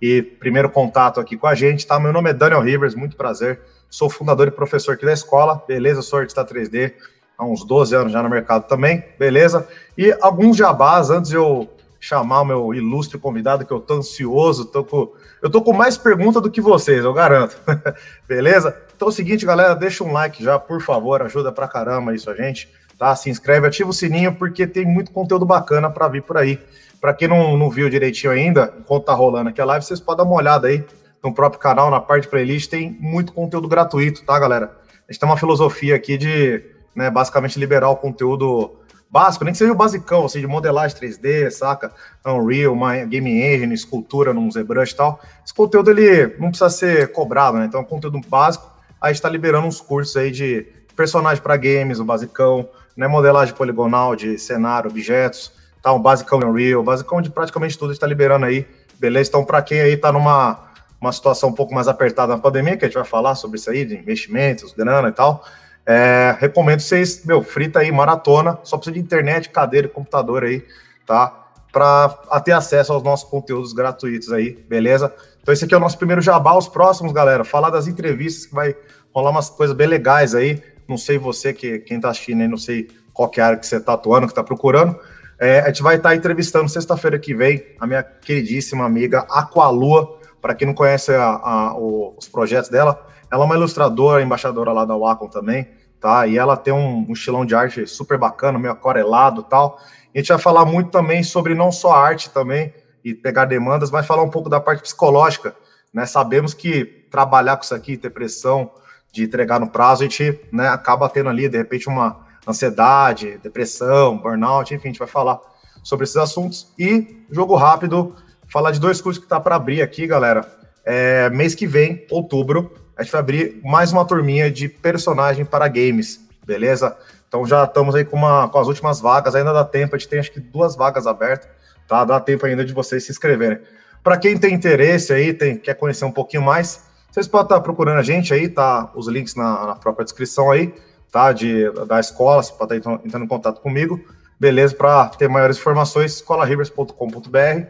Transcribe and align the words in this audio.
e 0.01 0.21
primeiro 0.21 0.69
contato 0.69 1.21
aqui 1.21 1.37
com 1.37 1.47
a 1.47 1.55
gente, 1.55 1.87
tá? 1.87 1.97
Meu 1.97 2.11
nome 2.11 2.31
é 2.31 2.33
Daniel 2.33 2.61
Rivers, 2.61 2.95
muito 2.95 3.15
prazer. 3.15 3.61
Sou 3.89 4.09
fundador 4.09 4.49
e 4.49 4.51
professor 4.51 4.95
aqui 4.95 5.05
da 5.05 5.13
escola, 5.13 5.63
beleza? 5.65 6.01
Sou 6.01 6.19
artista 6.19 6.43
3D 6.43 6.93
há 7.37 7.45
uns 7.45 7.65
12 7.65 7.95
anos 7.95 8.11
já 8.11 8.21
no 8.21 8.29
mercado 8.29 8.67
também, 8.67 9.05
beleza? 9.17 9.65
E 9.97 10.13
alguns 10.19 10.57
jabás 10.57 11.09
antes 11.09 11.31
de 11.31 11.37
eu 11.37 11.69
chamar 11.99 12.41
o 12.41 12.45
meu 12.45 12.73
ilustre 12.73 13.17
convidado, 13.17 13.65
que 13.65 13.71
eu 13.71 13.79
tô 13.79 13.95
ansioso, 13.95 14.65
tô 14.65 14.83
com, 14.83 15.11
eu 15.41 15.49
tô 15.49 15.61
com 15.61 15.73
mais 15.73 15.97
perguntas 15.97 16.41
do 16.41 16.49
que 16.49 16.61
vocês, 16.61 17.03
eu 17.03 17.13
garanto. 17.13 17.57
Beleza? 18.27 18.75
Então 18.95 19.07
é 19.07 19.09
o 19.09 19.13
seguinte, 19.13 19.45
galera, 19.45 19.75
deixa 19.75 20.03
um 20.03 20.13
like 20.13 20.43
já, 20.43 20.57
por 20.57 20.81
favor, 20.81 21.21
ajuda 21.21 21.51
pra 21.51 21.67
caramba 21.67 22.15
isso 22.15 22.29
a 22.29 22.35
gente, 22.35 22.69
tá? 22.97 23.15
Se 23.15 23.29
inscreve, 23.29 23.67
ativa 23.67 23.89
o 23.89 23.93
sininho, 23.93 24.33
porque 24.35 24.65
tem 24.65 24.85
muito 24.85 25.11
conteúdo 25.11 25.45
bacana 25.45 25.89
para 25.89 26.07
vir 26.07 26.23
por 26.23 26.37
aí. 26.37 26.59
Para 27.01 27.13
quem 27.13 27.27
não, 27.27 27.57
não 27.57 27.69
viu 27.69 27.89
direitinho 27.89 28.31
ainda, 28.31 28.73
enquanto 28.77 29.05
tá 29.05 29.13
rolando 29.13 29.49
aqui 29.49 29.61
a 29.61 29.65
live, 29.65 29.85
vocês 29.85 29.99
podem 29.99 30.25
dar 30.25 30.29
uma 30.29 30.37
olhada 30.37 30.67
aí 30.67 30.83
no 31.23 31.33
próprio 31.33 31.59
canal, 31.59 31.91
na 31.91 31.99
parte 31.99 32.27
playlist, 32.27 32.69
tem 32.69 32.97
muito 32.99 33.33
conteúdo 33.33 33.67
gratuito, 33.67 34.23
tá, 34.23 34.37
galera? 34.39 34.77
A 35.07 35.11
gente 35.11 35.19
tem 35.19 35.27
uma 35.27 35.37
filosofia 35.37 35.95
aqui 35.95 36.17
de, 36.17 36.63
né, 36.95 37.09
basicamente 37.09 37.59
liberar 37.59 37.89
o 37.89 37.95
conteúdo 37.95 38.79
básico, 39.09 39.43
nem 39.43 39.51
que 39.51 39.57
seja 39.57 39.71
o 39.71 39.75
basicão, 39.75 40.25
assim, 40.25 40.39
de 40.39 40.47
modelagem 40.47 40.97
3D, 40.97 41.49
saca? 41.49 41.91
Unreal, 42.25 42.73
uma 42.73 42.95
game 43.05 43.41
engine, 43.41 43.73
escultura 43.73 44.33
num 44.33 44.49
ZBrush 44.51 44.91
e 44.91 44.95
tal. 44.95 45.19
Esse 45.43 45.53
conteúdo, 45.53 45.89
ele 45.89 46.35
não 46.37 46.49
precisa 46.49 46.69
ser 46.69 47.11
cobrado, 47.11 47.57
né? 47.57 47.65
Então, 47.65 47.79
é 47.79 47.83
um 47.83 47.85
conteúdo 47.85 48.19
básico. 48.27 48.71
Aí 49.01 49.11
está 49.11 49.27
liberando 49.27 49.67
uns 49.67 49.81
cursos 49.81 50.15
aí 50.15 50.31
de 50.31 50.67
personagem 50.95 51.41
para 51.41 51.57
games, 51.57 51.99
o 51.99 52.05
basicão, 52.05 52.69
né? 52.95 53.07
Modelagem 53.07 53.55
poligonal 53.55 54.15
de 54.15 54.37
cenário, 54.37 54.89
objetos, 54.89 55.51
tá? 55.81 55.91
Um 55.93 56.01
basicão 56.01 56.39
Unreal, 56.39 56.83
basicão 56.83 57.21
de 57.21 57.29
praticamente 57.29 57.77
tudo 57.77 57.93
está 57.93 58.05
liberando 58.05 58.45
aí, 58.45 58.67
beleza? 58.99 59.29
Então, 59.29 59.43
para 59.43 59.61
quem 59.61 59.79
aí 59.81 59.97
tá 59.97 60.11
numa 60.11 60.69
uma 61.01 61.11
situação 61.13 61.49
um 61.49 61.53
pouco 61.53 61.73
mais 61.73 61.87
apertada 61.87 62.33
na 62.33 62.41
pandemia, 62.41 62.75
que 62.75 62.83
a 62.83 62.87
gente 62.87 62.97
vai 62.97 63.05
falar 63.05 63.35
sobre 63.35 63.57
isso 63.57 63.69
aí, 63.69 63.85
de 63.85 63.95
investimentos, 63.95 64.73
grana 64.73 65.07
e 65.07 65.11
tal, 65.11 65.45
é, 65.91 66.37
recomendo 66.39 66.81
vocês, 66.81 67.25
meu, 67.25 67.41
frita 67.41 67.79
aí, 67.79 67.91
maratona, 67.91 68.59
só 68.61 68.77
precisa 68.77 68.93
de 68.93 68.99
internet, 68.99 69.49
cadeira 69.49 69.87
e 69.87 69.89
computador 69.89 70.43
aí, 70.43 70.63
tá? 71.03 71.47
Para 71.71 72.09
ter 72.45 72.51
acesso 72.51 72.93
aos 72.93 73.01
nossos 73.01 73.27
conteúdos 73.27 73.73
gratuitos 73.73 74.31
aí, 74.31 74.51
beleza? 74.69 75.11
Então 75.41 75.51
esse 75.51 75.65
aqui 75.65 75.73
é 75.73 75.77
o 75.77 75.79
nosso 75.79 75.97
primeiro 75.97 76.21
jabá, 76.21 76.55
os 76.55 76.67
próximos, 76.67 77.11
galera, 77.11 77.43
falar 77.43 77.71
das 77.71 77.87
entrevistas 77.87 78.45
que 78.45 78.53
vai 78.53 78.75
rolar 79.11 79.31
umas 79.31 79.49
coisas 79.49 79.75
bem 79.75 79.87
legais 79.87 80.35
aí, 80.35 80.61
não 80.87 80.95
sei 80.95 81.17
você, 81.17 81.53
que 81.53 81.79
quem 81.79 81.99
tá 81.99 82.11
assistindo 82.11 82.41
aí, 82.41 82.47
não 82.47 82.57
sei 82.57 82.87
qual 83.11 83.27
que 83.27 83.39
é 83.39 83.43
a 83.43 83.47
área 83.47 83.57
que 83.57 83.65
você 83.65 83.79
tá 83.79 83.93
atuando, 83.93 84.27
que 84.27 84.33
tá 84.35 84.43
procurando, 84.43 84.95
é, 85.39 85.61
a 85.61 85.69
gente 85.69 85.81
vai 85.81 85.95
estar 85.95 86.09
tá 86.09 86.15
entrevistando 86.15 86.69
sexta-feira 86.69 87.17
que 87.17 87.33
vem 87.33 87.65
a 87.79 87.87
minha 87.87 88.03
queridíssima 88.03 88.85
amiga 88.85 89.25
Aqualua, 89.27 90.19
para 90.39 90.53
quem 90.53 90.67
não 90.67 90.75
conhece 90.75 91.15
a, 91.15 91.23
a, 91.23 91.75
os 91.75 92.29
projetos 92.29 92.69
dela, 92.69 93.03
ela 93.31 93.43
é 93.43 93.45
uma 93.45 93.55
ilustradora, 93.55 94.21
embaixadora 94.21 94.71
lá 94.71 94.85
da 94.85 94.95
Wacom 94.95 95.27
também, 95.27 95.78
tá? 95.99 96.25
E 96.25 96.37
ela 96.37 96.55
tem 96.55 96.73
um, 96.73 97.05
um 97.07 97.13
estilão 97.13 97.45
de 97.45 97.53
arte 97.55 97.85
super 97.85 98.17
bacana, 98.17 98.57
meio 98.57 98.73
aquarelado 98.73 99.43
tal. 99.43 99.79
E 100.13 100.19
a 100.19 100.21
gente 100.21 100.29
vai 100.29 100.39
falar 100.39 100.65
muito 100.65 100.89
também 100.89 101.23
sobre 101.23 101.53
não 101.53 101.71
só 101.71 101.91
arte 101.91 102.29
também 102.29 102.73
e 103.03 103.13
pegar 103.13 103.45
demandas, 103.45 103.91
mas 103.91 104.05
falar 104.05 104.23
um 104.23 104.29
pouco 104.29 104.49
da 104.49 104.59
parte 104.59 104.81
psicológica, 104.81 105.55
né? 105.93 106.05
Sabemos 106.05 106.53
que 106.53 106.85
trabalhar 107.09 107.57
com 107.57 107.63
isso 107.63 107.75
aqui, 107.75 107.97
ter 107.97 108.09
pressão 108.09 108.71
de 109.11 109.23
entregar 109.23 109.59
no 109.59 109.69
prazo, 109.69 110.03
a 110.03 110.07
gente 110.07 110.39
né, 110.51 110.67
acaba 110.67 111.09
tendo 111.09 111.29
ali, 111.29 111.49
de 111.49 111.57
repente, 111.57 111.87
uma 111.87 112.27
ansiedade, 112.47 113.39
depressão, 113.39 114.17
burnout, 114.17 114.73
enfim, 114.73 114.89
a 114.89 114.91
gente 114.91 114.99
vai 114.99 115.07
falar 115.07 115.39
sobre 115.83 116.03
esses 116.03 116.17
assuntos. 116.17 116.71
E, 116.77 117.25
jogo 117.31 117.55
rápido, 117.55 118.15
falar 118.47 118.71
de 118.71 118.79
dois 118.79 119.01
cursos 119.01 119.21
que 119.21 119.29
tá 119.29 119.39
para 119.39 119.55
abrir 119.55 119.81
aqui, 119.81 120.05
galera. 120.05 120.45
É, 120.85 121.29
mês 121.29 121.55
que 121.55 121.67
vem, 121.67 122.05
outubro, 122.09 122.71
a 122.99 123.03
gente 123.03 123.13
vai 123.13 123.21
abrir 123.21 123.61
mais 123.63 123.93
uma 123.93 124.03
turminha 124.03 124.51
de 124.51 124.67
personagem 124.67 125.45
para 125.45 125.69
games, 125.69 126.19
beleza? 126.45 126.97
Então 127.29 127.45
já 127.45 127.63
estamos 127.63 127.95
aí 127.95 128.03
com, 128.03 128.17
uma, 128.17 128.49
com 128.49 128.59
as 128.59 128.67
últimas 128.67 128.99
vagas, 128.99 129.35
ainda 129.35 129.53
dá 129.53 129.63
tempo, 129.63 129.95
a 129.95 129.97
gente 129.97 130.09
tem 130.09 130.19
acho 130.19 130.29
que 130.33 130.39
duas 130.41 130.75
vagas 130.75 131.07
abertas, 131.07 131.47
tá? 131.87 132.03
Dá 132.03 132.19
tempo 132.19 132.45
ainda 132.45 132.65
de 132.65 132.73
vocês 132.73 133.05
se 133.05 133.11
inscreverem. 133.11 133.59
Para 134.03 134.17
quem 134.17 134.37
tem 134.37 134.53
interesse 134.53 135.13
aí, 135.13 135.33
tem, 135.33 135.55
quer 135.55 135.75
conhecer 135.75 136.03
um 136.03 136.11
pouquinho 136.11 136.43
mais, 136.43 136.83
vocês 137.09 137.25
podem 137.25 137.45
estar 137.45 137.61
procurando 137.61 137.99
a 137.99 138.03
gente 138.03 138.33
aí, 138.33 138.49
tá? 138.49 138.91
Os 138.93 139.07
links 139.07 139.33
na, 139.33 139.67
na 139.67 139.75
própria 139.75 140.03
descrição 140.03 140.51
aí, 140.51 140.73
tá? 141.09 141.31
De, 141.31 141.71
da 141.87 142.01
escola, 142.01 142.43
você 142.43 142.51
pode 142.51 142.75
estar 142.75 142.91
entrando 143.05 143.23
em 143.23 143.29
contato 143.29 143.61
comigo, 143.61 143.97
beleza? 144.37 144.75
Para 144.75 145.07
ter 145.07 145.29
maiores 145.29 145.57
informações, 145.57 146.15
escolarivers.com.br, 146.15 147.65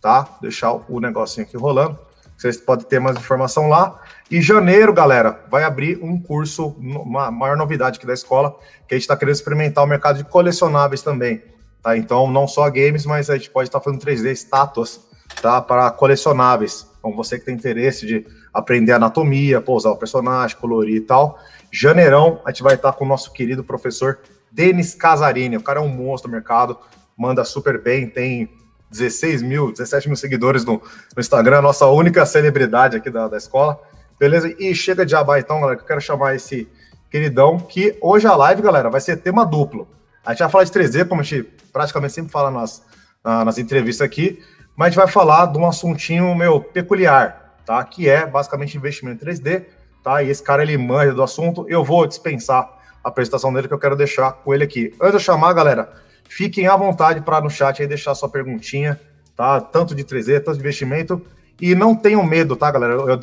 tá? 0.00 0.28
Deixar 0.40 0.72
o 0.72 0.98
negocinho 0.98 1.46
aqui 1.46 1.56
rolando. 1.56 1.96
Vocês 2.42 2.56
podem 2.56 2.84
ter 2.84 2.98
mais 2.98 3.16
informação 3.16 3.68
lá. 3.68 4.00
E 4.32 4.40
janeiro, 4.40 4.94
galera, 4.94 5.44
vai 5.50 5.62
abrir 5.62 6.02
um 6.02 6.18
curso, 6.18 6.68
uma 6.78 7.30
maior 7.30 7.54
novidade 7.54 7.98
aqui 7.98 8.06
da 8.06 8.14
escola, 8.14 8.56
que 8.88 8.94
a 8.94 8.96
gente 8.96 9.02
está 9.02 9.14
querendo 9.14 9.34
experimentar 9.34 9.84
o 9.84 9.86
mercado 9.86 10.16
de 10.16 10.24
colecionáveis 10.24 11.02
também. 11.02 11.42
Tá? 11.82 11.98
Então, 11.98 12.30
não 12.30 12.48
só 12.48 12.70
games, 12.70 13.04
mas 13.04 13.28
a 13.28 13.36
gente 13.36 13.50
pode 13.50 13.68
estar 13.68 13.78
tá 13.78 13.84
fazendo 13.84 14.00
3D 14.00 14.32
estátuas 14.32 15.06
tá? 15.42 15.60
para 15.60 15.90
colecionáveis. 15.90 16.86
Então, 16.98 17.14
você 17.14 17.38
que 17.38 17.44
tem 17.44 17.54
interesse 17.54 18.06
de 18.06 18.26
aprender 18.54 18.92
anatomia, 18.92 19.60
pousar 19.60 19.90
o 19.90 19.98
personagem, 19.98 20.56
colorir 20.56 20.96
e 20.96 21.00
tal. 21.02 21.38
Janeirão, 21.70 22.40
a 22.46 22.50
gente 22.50 22.62
vai 22.62 22.76
estar 22.76 22.92
tá 22.92 22.98
com 22.98 23.04
o 23.04 23.08
nosso 23.08 23.34
querido 23.34 23.62
professor 23.62 24.20
Denis 24.50 24.94
Casarini. 24.94 25.58
O 25.58 25.62
cara 25.62 25.78
é 25.78 25.82
um 25.82 25.88
monstro 25.88 26.30
no 26.30 26.34
mercado, 26.34 26.78
manda 27.14 27.44
super 27.44 27.82
bem, 27.82 28.08
tem 28.08 28.48
16 28.90 29.42
mil, 29.42 29.72
17 29.72 30.08
mil 30.08 30.16
seguidores 30.16 30.64
no, 30.64 30.80
no 31.14 31.20
Instagram, 31.20 31.60
nossa 31.60 31.86
única 31.88 32.24
celebridade 32.24 32.96
aqui 32.96 33.10
da, 33.10 33.28
da 33.28 33.36
escola. 33.36 33.78
Beleza? 34.18 34.54
E 34.58 34.74
chega 34.74 35.04
de 35.04 35.14
abai 35.14 35.40
então, 35.40 35.60
galera, 35.60 35.76
que 35.76 35.82
eu 35.82 35.86
quero 35.86 36.00
chamar 36.00 36.34
esse 36.34 36.68
queridão, 37.10 37.58
que 37.58 37.96
hoje 38.00 38.26
a 38.26 38.34
live, 38.34 38.62
galera, 38.62 38.88
vai 38.88 39.00
ser 39.00 39.16
tema 39.18 39.44
duplo. 39.44 39.88
A 40.24 40.30
gente 40.30 40.40
vai 40.40 40.48
falar 40.48 40.64
de 40.64 40.70
3D, 40.70 41.06
como 41.06 41.20
a 41.20 41.24
gente 41.24 41.48
praticamente 41.72 42.14
sempre 42.14 42.30
fala 42.30 42.50
nas, 42.50 42.82
nas 43.24 43.58
entrevistas 43.58 44.04
aqui, 44.04 44.42
mas 44.76 44.86
a 44.86 44.90
gente 44.90 44.98
vai 44.98 45.08
falar 45.08 45.46
de 45.46 45.58
um 45.58 45.66
assuntinho, 45.66 46.34
meu, 46.34 46.60
peculiar, 46.60 47.58
tá? 47.66 47.82
Que 47.84 48.08
é 48.08 48.24
basicamente 48.24 48.76
investimento 48.76 49.24
em 49.24 49.28
3D, 49.28 49.64
tá? 50.02 50.22
E 50.22 50.30
esse 50.30 50.42
cara, 50.42 50.62
ele 50.62 50.78
manja 50.78 51.12
do 51.12 51.22
assunto. 51.22 51.66
Eu 51.68 51.84
vou 51.84 52.06
dispensar 52.06 52.68
a 53.02 53.08
apresentação 53.08 53.52
dele, 53.52 53.68
que 53.68 53.74
eu 53.74 53.78
quero 53.78 53.96
deixar 53.96 54.32
com 54.32 54.54
ele 54.54 54.64
aqui. 54.64 54.94
Antes 55.00 55.10
de 55.10 55.16
eu 55.16 55.20
chamar, 55.20 55.52
galera, 55.52 55.92
Fiquem 56.34 56.66
à 56.66 56.74
vontade 56.74 57.20
para 57.20 57.42
no 57.42 57.50
chat 57.50 57.82
aí 57.82 57.86
deixar 57.86 58.14
sua 58.14 58.26
perguntinha, 58.26 58.98
tá? 59.36 59.60
Tanto 59.60 59.94
de 59.94 60.02
3D, 60.02 60.40
tanto 60.40 60.54
de 60.54 60.60
investimento. 60.60 61.20
E 61.62 61.76
não 61.76 61.94
tenham 61.94 62.24
medo, 62.24 62.56
tá, 62.56 62.68
galera? 62.72 62.94
Eu, 62.94 63.08
eu, 63.08 63.16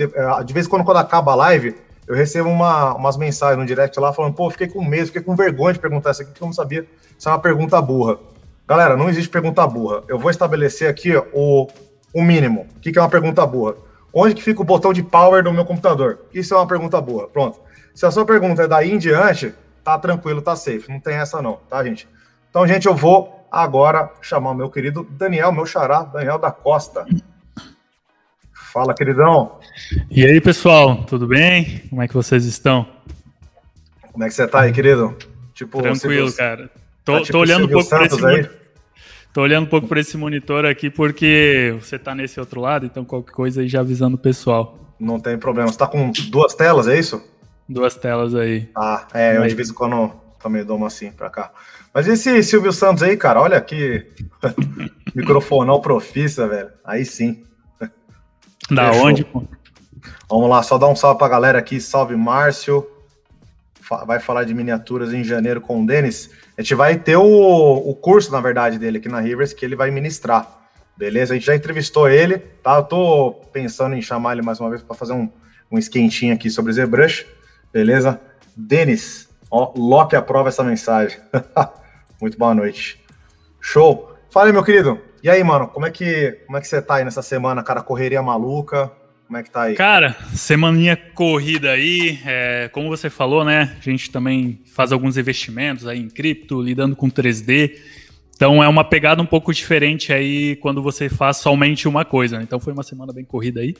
de 0.45 0.53
vez 0.53 0.65
em 0.65 0.69
quando, 0.69 0.85
quando 0.85 0.95
acaba 0.95 1.33
a 1.33 1.35
live, 1.35 1.75
eu 2.07 2.15
recebo 2.15 2.47
uma, 2.47 2.95
umas 2.95 3.17
mensagens 3.17 3.59
no 3.59 3.65
direct 3.65 3.99
lá 3.99 4.13
falando, 4.13 4.33
pô, 4.33 4.49
fiquei 4.49 4.65
com 4.65 4.81
medo, 4.81 5.07
fiquei 5.07 5.21
com 5.21 5.35
vergonha 5.35 5.73
de 5.73 5.79
perguntar 5.79 6.11
isso 6.11 6.21
aqui, 6.21 6.31
porque 6.31 6.41
eu 6.41 6.45
não 6.45 6.53
sabia 6.53 6.87
se 7.17 7.27
é 7.27 7.31
uma 7.31 7.39
pergunta 7.39 7.81
burra. 7.81 8.17
Galera, 8.65 8.95
não 8.95 9.09
existe 9.09 9.29
pergunta 9.29 9.67
burra. 9.67 10.03
Eu 10.07 10.17
vou 10.17 10.31
estabelecer 10.31 10.89
aqui 10.89 11.13
o, 11.33 11.67
o 12.13 12.23
mínimo. 12.23 12.65
O 12.77 12.79
que, 12.79 12.93
que 12.93 12.97
é 12.97 13.01
uma 13.01 13.09
pergunta 13.09 13.45
burra? 13.45 13.75
Onde 14.13 14.33
que 14.35 14.41
fica 14.41 14.61
o 14.61 14.65
botão 14.65 14.93
de 14.93 15.03
power 15.03 15.43
do 15.43 15.51
meu 15.51 15.65
computador? 15.65 16.19
Isso 16.33 16.53
é 16.53 16.57
uma 16.57 16.67
pergunta 16.67 17.01
boa. 17.01 17.27
Pronto. 17.27 17.59
Se 17.93 18.05
a 18.05 18.11
sua 18.11 18.23
pergunta 18.23 18.63
é 18.63 18.67
daí 18.69 18.89
em 18.89 18.97
diante, 18.97 19.53
tá 19.83 19.99
tranquilo, 19.99 20.41
tá 20.41 20.55
safe. 20.55 20.85
Não 20.87 21.01
tem 21.01 21.15
essa 21.15 21.41
não, 21.41 21.59
tá, 21.67 21.83
gente? 21.83 22.07
Então, 22.49 22.65
gente, 22.65 22.87
eu 22.87 22.95
vou 22.95 23.45
agora 23.51 24.09
chamar 24.21 24.51
o 24.51 24.55
meu 24.55 24.69
querido 24.69 25.05
Daniel, 25.11 25.51
meu 25.51 25.65
xará, 25.65 26.03
Daniel 26.03 26.39
da 26.39 26.51
Costa. 26.51 27.05
Fala, 28.71 28.93
queridão. 28.93 29.57
E 30.11 30.23
aí, 30.23 30.39
pessoal, 30.39 31.03
tudo 31.03 31.25
bem? 31.25 31.81
Como 31.89 32.03
é 32.03 32.07
que 32.07 32.13
vocês 32.13 32.45
estão? 32.45 32.85
Como 34.11 34.23
é 34.23 34.27
que 34.27 34.33
você 34.35 34.47
tá 34.47 34.61
aí, 34.61 34.71
querido? 34.71 35.17
Tipo, 35.55 35.81
Tranquilo, 35.81 36.31
cara. 36.31 36.69
Tô, 37.03 37.13
tá, 37.13 37.19
tipo, 37.21 37.31
tô 37.31 37.39
olhando 37.39 37.65
um 37.65 37.69
pouco 37.69 37.89
para 37.89 38.05
esse 38.05 38.25
aí? 38.25 38.49
Tô 39.33 39.41
olhando 39.41 39.63
um 39.65 39.69
pouco 39.69 39.87
para 39.87 39.99
esse 39.99 40.15
monitor 40.15 40.65
aqui 40.65 40.89
porque 40.89 41.75
você 41.81 41.97
tá 41.97 42.13
nesse 42.13 42.39
outro 42.39 42.61
lado, 42.61 42.85
então 42.85 43.03
qualquer 43.03 43.31
coisa 43.31 43.61
aí 43.61 43.67
já 43.67 43.79
avisando 43.79 44.15
o 44.15 44.19
pessoal. 44.19 44.77
Não 44.99 45.19
tem 45.19 45.35
problema. 45.35 45.71
Você 45.71 45.77
tá 45.77 45.87
com 45.87 46.11
duas 46.29 46.53
telas, 46.53 46.87
é 46.87 46.99
isso? 46.99 47.23
Duas 47.67 47.95
telas 47.95 48.35
aí. 48.35 48.69
Ah, 48.77 49.07
é, 49.15 49.37
eu 49.37 49.47
de 49.47 49.55
vez 49.55 49.71
em 49.71 49.73
quando 49.73 50.11
também 50.39 50.63
dou 50.63 50.77
uma 50.77 50.87
assim 50.87 51.11
para 51.11 51.29
cá. 51.31 51.51
Mas 51.91 52.07
esse 52.07 52.43
Silvio 52.43 52.71
Santos 52.71 53.01
aí, 53.01 53.17
cara, 53.17 53.41
olha 53.41 53.59
que 53.61 54.05
microfonal 55.15 55.81
profissa, 55.81 56.47
velho. 56.47 56.69
Aí 56.85 57.03
sim. 57.03 57.48
Da 58.69 58.91
Fechou. 58.91 59.05
onde, 59.05 59.25
pô? 59.25 59.43
Vamos 60.29 60.49
lá, 60.49 60.61
só 60.61 60.77
dar 60.77 60.87
um 60.87 60.95
salve 60.95 61.17
pra 61.17 61.27
galera 61.27 61.57
aqui. 61.57 61.79
Salve, 61.81 62.15
Márcio. 62.15 62.87
Vai 64.05 64.19
falar 64.19 64.43
de 64.43 64.53
miniaturas 64.53 65.13
em 65.13 65.23
janeiro 65.23 65.59
com 65.59 65.81
o 65.81 65.85
Denis. 65.85 66.29
A 66.55 66.61
gente 66.61 66.75
vai 66.75 66.95
ter 66.95 67.17
o, 67.17 67.23
o 67.23 67.95
curso, 67.95 68.31
na 68.31 68.39
verdade, 68.39 68.77
dele 68.77 68.99
aqui 68.99 69.09
na 69.09 69.19
Rivers, 69.19 69.53
que 69.53 69.65
ele 69.65 69.75
vai 69.75 69.89
ministrar. 69.89 70.59
Beleza? 70.95 71.33
A 71.33 71.37
gente 71.37 71.47
já 71.47 71.55
entrevistou 71.55 72.07
ele, 72.07 72.37
tá? 72.37 72.75
Eu 72.75 72.83
tô 72.83 73.31
pensando 73.51 73.95
em 73.95 74.01
chamar 74.01 74.33
ele 74.33 74.43
mais 74.43 74.59
uma 74.59 74.69
vez 74.69 74.83
para 74.83 74.95
fazer 74.95 75.13
um, 75.13 75.27
um 75.71 75.79
esquentinho 75.79 76.33
aqui 76.33 76.49
sobre 76.49 76.73
ZBrush. 76.73 77.25
Beleza? 77.73 78.21
Denis, 78.55 79.29
ó, 79.49 79.73
Loki 79.75 80.15
aprova 80.15 80.49
essa 80.49 80.63
mensagem. 80.63 81.17
Muito 82.21 82.37
boa 82.37 82.53
noite. 82.53 83.03
Show. 83.59 84.13
Fala 84.29 84.47
aí, 84.47 84.53
meu 84.53 84.63
querido. 84.63 84.99
E 85.21 85.29
aí, 85.29 85.43
mano, 85.43 85.67
como 85.67 85.85
é 85.85 85.91
que, 85.91 86.31
como 86.45 86.57
é 86.57 86.61
que 86.61 86.67
você 86.67 86.81
tá 86.81 86.95
aí 86.95 87.03
nessa 87.03 87.21
semana, 87.21 87.61
cara? 87.61 87.81
Correria 87.81 88.21
maluca? 88.21 88.91
Como 89.27 89.37
é 89.37 89.43
que 89.43 89.51
tá 89.51 89.63
aí? 89.63 89.75
Cara, 89.75 90.15
semaninha 90.33 90.97
corrida 90.97 91.71
aí, 91.71 92.19
é, 92.25 92.67
como 92.69 92.89
você 92.89 93.09
falou, 93.09 93.45
né? 93.45 93.77
A 93.77 93.81
gente 93.83 94.09
também 94.09 94.59
faz 94.65 94.91
alguns 94.91 95.17
investimentos 95.17 95.85
aí 95.85 95.99
em 95.99 96.09
cripto, 96.09 96.61
lidando 96.61 96.95
com 96.95 97.09
3D. 97.11 97.77
Então 98.35 98.63
é 98.63 98.67
uma 98.67 98.83
pegada 98.83 99.21
um 99.21 99.25
pouco 99.25 99.53
diferente 99.53 100.13
aí 100.13 100.55
quando 100.55 100.81
você 100.81 101.09
faz 101.09 101.37
somente 101.37 101.87
uma 101.87 102.05
coisa. 102.05 102.37
Né? 102.37 102.43
Então 102.43 102.59
foi 102.59 102.71
uma 102.71 102.83
semana 102.83 103.11
bem 103.11 103.25
corrida 103.25 103.59
aí. 103.59 103.75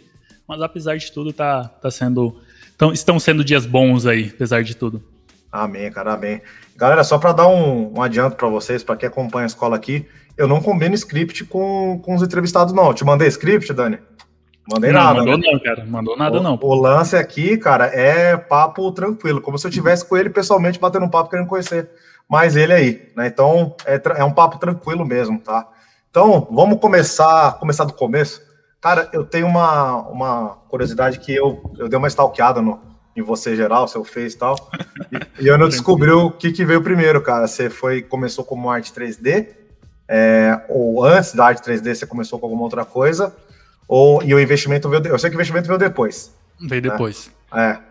Mas 0.45 0.61
apesar 0.61 0.97
de 0.97 1.11
tudo, 1.11 1.31
tá, 1.31 1.63
tá 1.63 1.89
sendo. 1.89 2.39
Tão, 2.77 2.91
estão 2.91 3.19
sendo 3.19 3.43
dias 3.43 3.65
bons 3.65 4.05
aí, 4.05 4.31
apesar 4.33 4.61
de 4.61 4.75
tudo. 4.75 5.01
Amém, 5.51 5.91
cara, 5.91 6.13
amém. 6.13 6.41
Galera, 6.75 7.03
só 7.03 7.17
para 7.17 7.31
dar 7.31 7.47
um, 7.47 7.93
um 7.97 8.01
adianto 8.01 8.35
para 8.35 8.47
vocês, 8.47 8.83
para 8.83 8.95
quem 8.95 9.07
acompanha 9.09 9.45
a 9.45 9.47
escola 9.47 9.75
aqui, 9.75 10.07
eu 10.37 10.47
não 10.47 10.61
combino 10.61 10.95
script 10.95 11.43
com, 11.45 11.99
com 12.03 12.15
os 12.15 12.21
entrevistados, 12.21 12.73
não. 12.73 12.87
Eu 12.87 12.93
te 12.93 13.03
mandei 13.03 13.27
script, 13.27 13.73
Dani? 13.73 13.99
Mandei 14.71 14.91
não, 14.91 14.99
nada. 15.01 15.19
Mandou 15.19 15.37
né? 15.37 15.47
não, 15.51 15.59
cara. 15.59 15.85
Mandou 15.85 16.17
nada, 16.17 16.39
o, 16.39 16.43
não. 16.43 16.59
O 16.61 16.75
lance 16.75 17.15
aqui, 17.15 17.57
cara, 17.57 17.87
é 17.87 18.37
papo 18.37 18.91
tranquilo, 18.91 19.41
como 19.41 19.57
se 19.57 19.65
eu 19.65 19.71
tivesse 19.71 20.07
com 20.07 20.15
ele 20.15 20.29
pessoalmente 20.29 20.79
batendo 20.79 21.05
um 21.05 21.09
papo 21.09 21.29
querendo 21.29 21.47
conhecer 21.47 21.89
mais 22.29 22.55
ele 22.55 22.71
aí, 22.71 23.11
né? 23.17 23.25
Então, 23.25 23.75
é, 23.85 23.99
é 24.17 24.23
um 24.23 24.31
papo 24.31 24.59
tranquilo 24.59 25.03
mesmo, 25.03 25.39
tá? 25.39 25.67
Então, 26.11 26.47
vamos 26.51 26.79
começar, 26.79 27.57
começar 27.59 27.85
do 27.85 27.93
começo. 27.93 28.41
Cara, 28.79 29.09
eu 29.11 29.25
tenho 29.25 29.47
uma, 29.47 29.97
uma 30.07 30.57
curiosidade 30.69 31.19
que 31.19 31.35
eu, 31.35 31.73
eu 31.77 31.89
dei 31.89 31.97
uma 31.97 32.07
stalkeada 32.07 32.61
no, 32.61 32.79
em 33.19 33.23
você 33.23 33.55
geral, 33.55 33.87
seu 33.87 34.03
fez 34.03 34.33
e 34.33 34.37
tal. 34.37 34.55
E, 35.11 35.45
e 35.45 35.47
eu 35.47 35.57
não 35.57 35.69
descobri 35.69 36.11
o 36.11 36.31
que, 36.31 36.51
que 36.51 36.65
veio 36.65 36.81
primeiro, 36.81 37.21
cara. 37.21 37.47
Você 37.47 37.69
foi 37.69 38.01
começou 38.01 38.43
como 38.43 38.69
arte 38.69 38.91
3D, 38.91 39.47
é, 40.07 40.61
ou 40.69 41.03
antes 41.03 41.33
da 41.33 41.45
arte 41.45 41.61
3D 41.61 41.93
você 41.93 42.05
começou 42.05 42.39
com 42.39 42.45
alguma 42.45 42.63
outra 42.63 42.83
coisa, 42.85 43.35
ou 43.87 44.23
e 44.23 44.33
o 44.33 44.39
investimento 44.39 44.89
veio. 44.89 45.05
Eu 45.05 45.19
sei 45.19 45.29
que 45.29 45.35
o 45.35 45.37
investimento 45.37 45.67
veio 45.67 45.79
depois. 45.79 46.33
Veio 46.59 46.81
né? 46.81 46.89
depois. 46.89 47.31
É. 47.53 47.89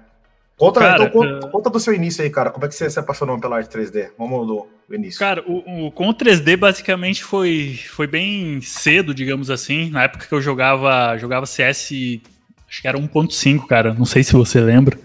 Conta, 0.59 0.81
cara, 0.81 1.05
então, 1.05 1.11
conta, 1.11 1.47
uh... 1.47 1.51
conta, 1.51 1.71
do 1.71 1.79
seu 1.79 1.95
início 1.95 2.23
aí, 2.23 2.29
cara. 2.29 2.51
Como 2.51 2.67
é 2.67 2.69
que 2.69 2.75
você 2.75 2.91
se 2.91 2.99
apaixonou 2.99 3.39
pela 3.39 3.57
arte 3.57 3.71
3D? 3.71 4.11
Vamos 4.19 4.45
do, 4.45 4.67
do 4.89 4.95
início. 4.95 5.21
Cara, 5.21 5.45
o, 5.47 5.87
o, 5.87 5.93
com 5.93 6.09
o 6.09 6.15
3D 6.15 6.57
basicamente 6.57 7.23
foi, 7.23 7.79
foi 7.91 8.09
bem 8.09 8.61
cedo, 8.61 9.15
digamos 9.15 9.51
assim. 9.51 9.89
Na 9.89 10.03
época 10.03 10.27
que 10.27 10.35
eu 10.35 10.41
jogava, 10.41 11.17
jogava 11.17 11.47
CS, 11.47 11.93
acho 12.69 12.83
que 12.83 12.89
era 12.89 12.99
1.5, 12.99 13.67
cara. 13.67 13.95
Não 13.95 14.05
sei 14.05 14.25
se 14.25 14.33
você 14.33 14.61
lembra. 14.61 14.99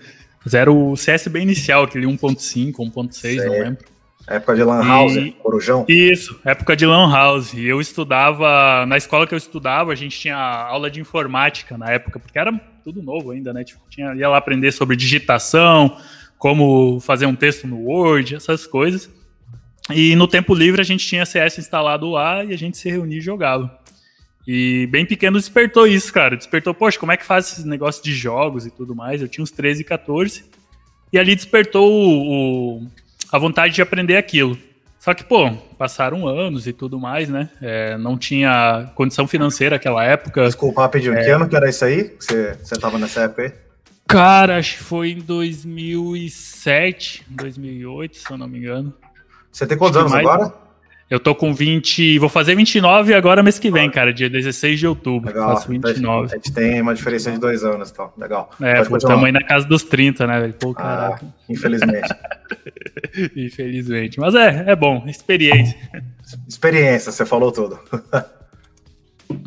Mas 0.44 0.54
era 0.54 0.72
o 0.72 0.96
CS 0.96 1.28
bem 1.28 1.44
inicial, 1.44 1.84
aquele 1.84 2.06
1.5, 2.06 2.74
1.6, 2.74 3.46
não 3.46 3.52
lembro. 3.52 3.86
Época 4.26 4.56
de 4.56 4.64
Lan 4.64 4.88
House, 4.88 5.16
e, 5.16 5.32
Corujão? 5.32 5.86
Isso, 5.88 6.40
época 6.46 6.76
de 6.76 6.86
Lan 6.86 7.12
House. 7.12 7.54
Eu 7.54 7.82
estudava, 7.82 8.86
na 8.86 8.96
escola 8.96 9.28
que 9.28 9.34
eu 9.34 9.38
estudava, 9.38 9.92
a 9.92 9.96
gente 9.96 10.18
tinha 10.18 10.38
aula 10.38 10.90
de 10.90 11.02
informática 11.02 11.78
na 11.78 11.92
época, 11.92 12.20
porque 12.20 12.40
era 12.40 12.54
tudo 12.84 13.04
novo 13.04 13.32
ainda, 13.32 13.52
né? 13.52 13.64
Tipo, 13.64 13.82
tinha, 13.90 14.14
ia 14.16 14.30
lá 14.30 14.38
aprender 14.38 14.72
sobre 14.72 14.96
digitação, 14.96 15.98
como 16.38 17.00
fazer 17.02 17.26
um 17.26 17.36
texto 17.36 17.68
no 17.68 17.80
Word, 17.80 18.36
essas 18.36 18.66
coisas. 18.66 19.10
E 19.90 20.16
no 20.16 20.28
tempo 20.28 20.54
livre 20.56 20.80
a 20.80 20.86
gente 20.86 21.06
tinha 21.06 21.26
CS 21.26 21.58
instalado 21.58 22.10
lá 22.10 22.44
e 22.46 22.54
a 22.54 22.58
gente 22.58 22.78
se 22.78 22.90
reunia 22.90 23.18
e 23.18 23.22
jogava. 23.22 23.78
E 24.46 24.88
bem 24.88 25.06
pequeno 25.06 25.38
despertou 25.38 25.88
isso, 25.88 26.12
cara. 26.12 26.36
Despertou, 26.36 26.74
poxa, 26.74 27.00
como 27.00 27.12
é 27.12 27.18
que 27.18 27.26
faz 27.26 27.52
esse 27.52 27.68
negócio 27.68 28.04
de 28.04 28.14
jogos 28.14 28.66
e 28.66 28.72
tudo 28.72 28.94
mais? 28.94 29.22
Eu 29.22 29.28
tinha 29.28 29.44
uns 29.44 29.52
13, 29.52 29.84
14. 29.84 30.46
E 31.12 31.18
ali 31.18 31.36
despertou 31.36 31.92
o, 31.92 32.80
o 32.80 32.88
a 33.32 33.38
vontade 33.38 33.74
de 33.74 33.82
aprender 33.82 34.18
aquilo. 34.18 34.58
Só 35.00 35.14
que, 35.14 35.24
pô, 35.24 35.52
passaram 35.78 36.28
anos 36.28 36.66
e 36.66 36.72
tudo 36.72 37.00
mais, 37.00 37.28
né? 37.28 37.50
É, 37.62 37.98
não 37.98 38.18
tinha 38.18 38.90
condição 38.96 39.28
financeira 39.28 39.76
naquela 39.76 40.04
época. 40.04 40.46
Desculpa, 40.46 40.82
rapidinho. 40.82 41.14
É... 41.14 41.24
Que 41.24 41.30
ano 41.30 41.48
que 41.48 41.56
era 41.56 41.70
isso 41.70 41.84
aí? 41.84 42.16
Você, 42.18 42.54
você 42.54 42.76
tava 42.76 42.98
nessa 42.98 43.24
época 43.24 43.42
aí? 43.42 43.52
Cara, 44.08 44.58
acho 44.58 44.78
que 44.78 44.84
foi 44.84 45.12
em 45.12 45.20
2007, 45.20 47.26
2008, 47.30 48.18
se 48.18 48.32
eu 48.32 48.38
não 48.38 48.48
me 48.48 48.60
engano. 48.60 48.94
Você 49.52 49.68
tem 49.68 49.78
quantos 49.78 49.98
anos 49.98 50.12
mais... 50.12 50.26
agora? 50.26 50.63
Eu 51.14 51.20
tô 51.20 51.36
com 51.36 51.54
20. 51.54 52.18
Vou 52.18 52.28
fazer 52.28 52.56
29 52.56 53.14
agora 53.14 53.44
mês 53.44 53.60
que 53.60 53.70
vem, 53.70 53.88
cara, 53.88 54.12
dia 54.12 54.28
16 54.28 54.80
de 54.80 54.88
outubro. 54.88 55.30
Legal. 55.30 55.50
Faço 55.50 55.70
29. 55.70 56.26
A 56.26 56.36
gente 56.38 56.52
tem 56.52 56.82
uma 56.82 56.96
diferença 56.96 57.32
de 57.32 57.38
dois 57.38 57.64
anos, 57.64 57.92
então. 57.92 58.12
Legal. 58.18 58.50
É, 58.60 58.82
estamos 58.82 59.24
aí 59.24 59.32
na 59.32 59.44
casa 59.44 59.68
dos 59.68 59.84
30, 59.84 60.26
né, 60.26 60.40
velho? 60.40 60.54
Pô, 60.56 60.72
ah, 60.72 60.74
caraca. 60.74 61.24
Ah, 61.24 61.44
infelizmente. 61.48 62.10
infelizmente. 63.38 64.20
Mas 64.20 64.34
é, 64.34 64.64
é 64.70 64.76
bom. 64.76 65.04
Experiência. 65.06 65.78
Experiência, 66.50 67.12
você 67.12 67.28
falou 67.28 67.52
tudo. 67.52 67.78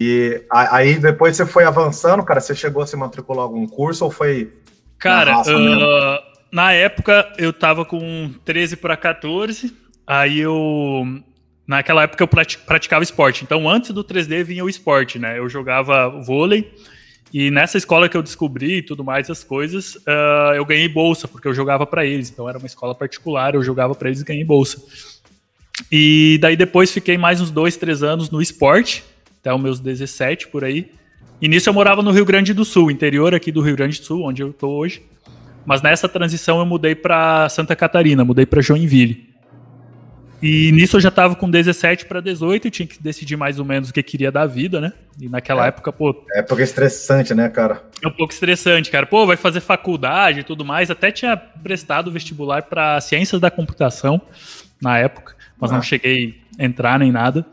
e 0.00 0.42
aí 0.50 0.98
depois 0.98 1.36
você 1.36 1.46
foi 1.46 1.62
avançando, 1.62 2.24
cara, 2.24 2.40
você 2.40 2.52
chegou 2.52 2.82
a 2.82 2.86
se 2.88 2.96
matricular 2.96 3.44
algum 3.44 3.64
curso 3.64 4.04
ou 4.04 4.10
foi. 4.10 4.52
Cara, 4.98 5.40
uh, 5.42 6.18
na 6.50 6.72
época 6.72 7.32
eu 7.38 7.52
tava 7.52 7.84
com 7.84 8.34
13 8.44 8.78
para 8.78 8.96
14 8.96 9.83
Aí 10.06 10.40
eu. 10.40 11.22
Naquela 11.66 12.02
época 12.02 12.22
eu 12.22 12.28
praticava 12.28 13.02
esporte. 13.02 13.42
Então, 13.42 13.68
antes 13.68 13.90
do 13.90 14.04
3D 14.04 14.44
vinha 14.44 14.64
o 14.64 14.68
esporte, 14.68 15.18
né? 15.18 15.38
Eu 15.38 15.48
jogava 15.48 16.08
vôlei. 16.20 16.74
E 17.32 17.50
nessa 17.50 17.78
escola 17.78 18.08
que 18.08 18.16
eu 18.16 18.22
descobri 18.22 18.76
e 18.76 18.82
tudo 18.82 19.02
mais, 19.02 19.28
as 19.30 19.42
coisas, 19.42 19.96
uh, 19.96 20.54
eu 20.54 20.64
ganhei 20.64 20.88
bolsa, 20.88 21.26
porque 21.26 21.48
eu 21.48 21.54
jogava 21.54 21.86
para 21.86 22.04
eles. 22.04 22.30
Então, 22.30 22.48
era 22.48 22.58
uma 22.58 22.66
escola 22.66 22.94
particular, 22.94 23.54
eu 23.54 23.62
jogava 23.62 23.94
para 23.94 24.08
eles 24.08 24.20
e 24.20 24.24
ganhei 24.24 24.44
bolsa. 24.44 24.80
E 25.90 26.38
daí 26.40 26.54
depois 26.54 26.92
fiquei 26.92 27.18
mais 27.18 27.40
uns 27.40 27.50
dois, 27.50 27.76
três 27.76 28.02
anos 28.02 28.30
no 28.30 28.40
esporte, 28.40 29.02
até 29.40 29.52
os 29.52 29.60
meus 29.60 29.80
17 29.80 30.48
por 30.48 30.64
aí. 30.64 30.90
E 31.40 31.48
nisso 31.48 31.68
eu 31.68 31.74
morava 31.74 32.02
no 32.02 32.10
Rio 32.10 32.24
Grande 32.24 32.54
do 32.54 32.64
Sul, 32.64 32.90
interior 32.90 33.34
aqui 33.34 33.50
do 33.50 33.60
Rio 33.60 33.76
Grande 33.76 33.98
do 33.98 34.04
Sul, 34.04 34.22
onde 34.22 34.42
eu 34.42 34.52
tô 34.52 34.68
hoje. 34.68 35.02
Mas 35.66 35.82
nessa 35.82 36.08
transição 36.08 36.58
eu 36.58 36.66
mudei 36.66 36.94
para 36.94 37.48
Santa 37.48 37.74
Catarina, 37.74 38.24
mudei 38.24 38.46
para 38.46 38.62
Joinville. 38.62 39.33
E 40.46 40.70
nisso 40.72 40.98
eu 40.98 41.00
já 41.00 41.10
tava 41.10 41.34
com 41.34 41.48
17 41.48 42.04
para 42.04 42.20
18 42.20 42.68
e 42.68 42.70
tinha 42.70 42.86
que 42.86 43.02
decidir 43.02 43.34
mais 43.34 43.58
ou 43.58 43.64
menos 43.64 43.88
o 43.88 43.94
que 43.94 44.02
queria 44.02 44.30
da 44.30 44.44
vida, 44.44 44.78
né? 44.78 44.92
E 45.18 45.26
naquela 45.26 45.64
é, 45.64 45.68
época, 45.68 45.90
pô. 45.90 46.22
É 46.34 46.42
porque 46.42 46.60
é 46.60 46.64
estressante, 46.64 47.32
né, 47.32 47.48
cara? 47.48 47.82
É 48.02 48.06
um 48.06 48.10
pouco 48.10 48.30
estressante, 48.30 48.90
cara. 48.90 49.06
Pô, 49.06 49.24
vai 49.24 49.38
fazer 49.38 49.60
faculdade 49.60 50.40
e 50.40 50.44
tudo 50.44 50.62
mais. 50.62 50.90
Até 50.90 51.10
tinha 51.10 51.34
prestado 51.34 52.12
vestibular 52.12 52.64
para 52.64 53.00
ciências 53.00 53.40
da 53.40 53.50
computação 53.50 54.20
na 54.82 54.98
época, 54.98 55.34
mas 55.58 55.72
ah. 55.72 55.76
não 55.76 55.82
cheguei 55.82 56.42
a 56.58 56.64
entrar 56.66 56.98
nem 56.98 57.10
nada. 57.10 57.46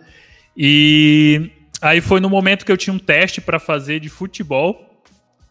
E 0.58 1.50
aí 1.82 2.02
foi 2.02 2.20
no 2.20 2.30
momento 2.30 2.66
que 2.66 2.74
eu 2.74 2.78
tinha 2.78 2.94
um 2.94 3.00
teste 3.00 3.40
para 3.40 3.58
fazer 3.58 4.02
de 4.02 4.10
futebol, 4.10 5.02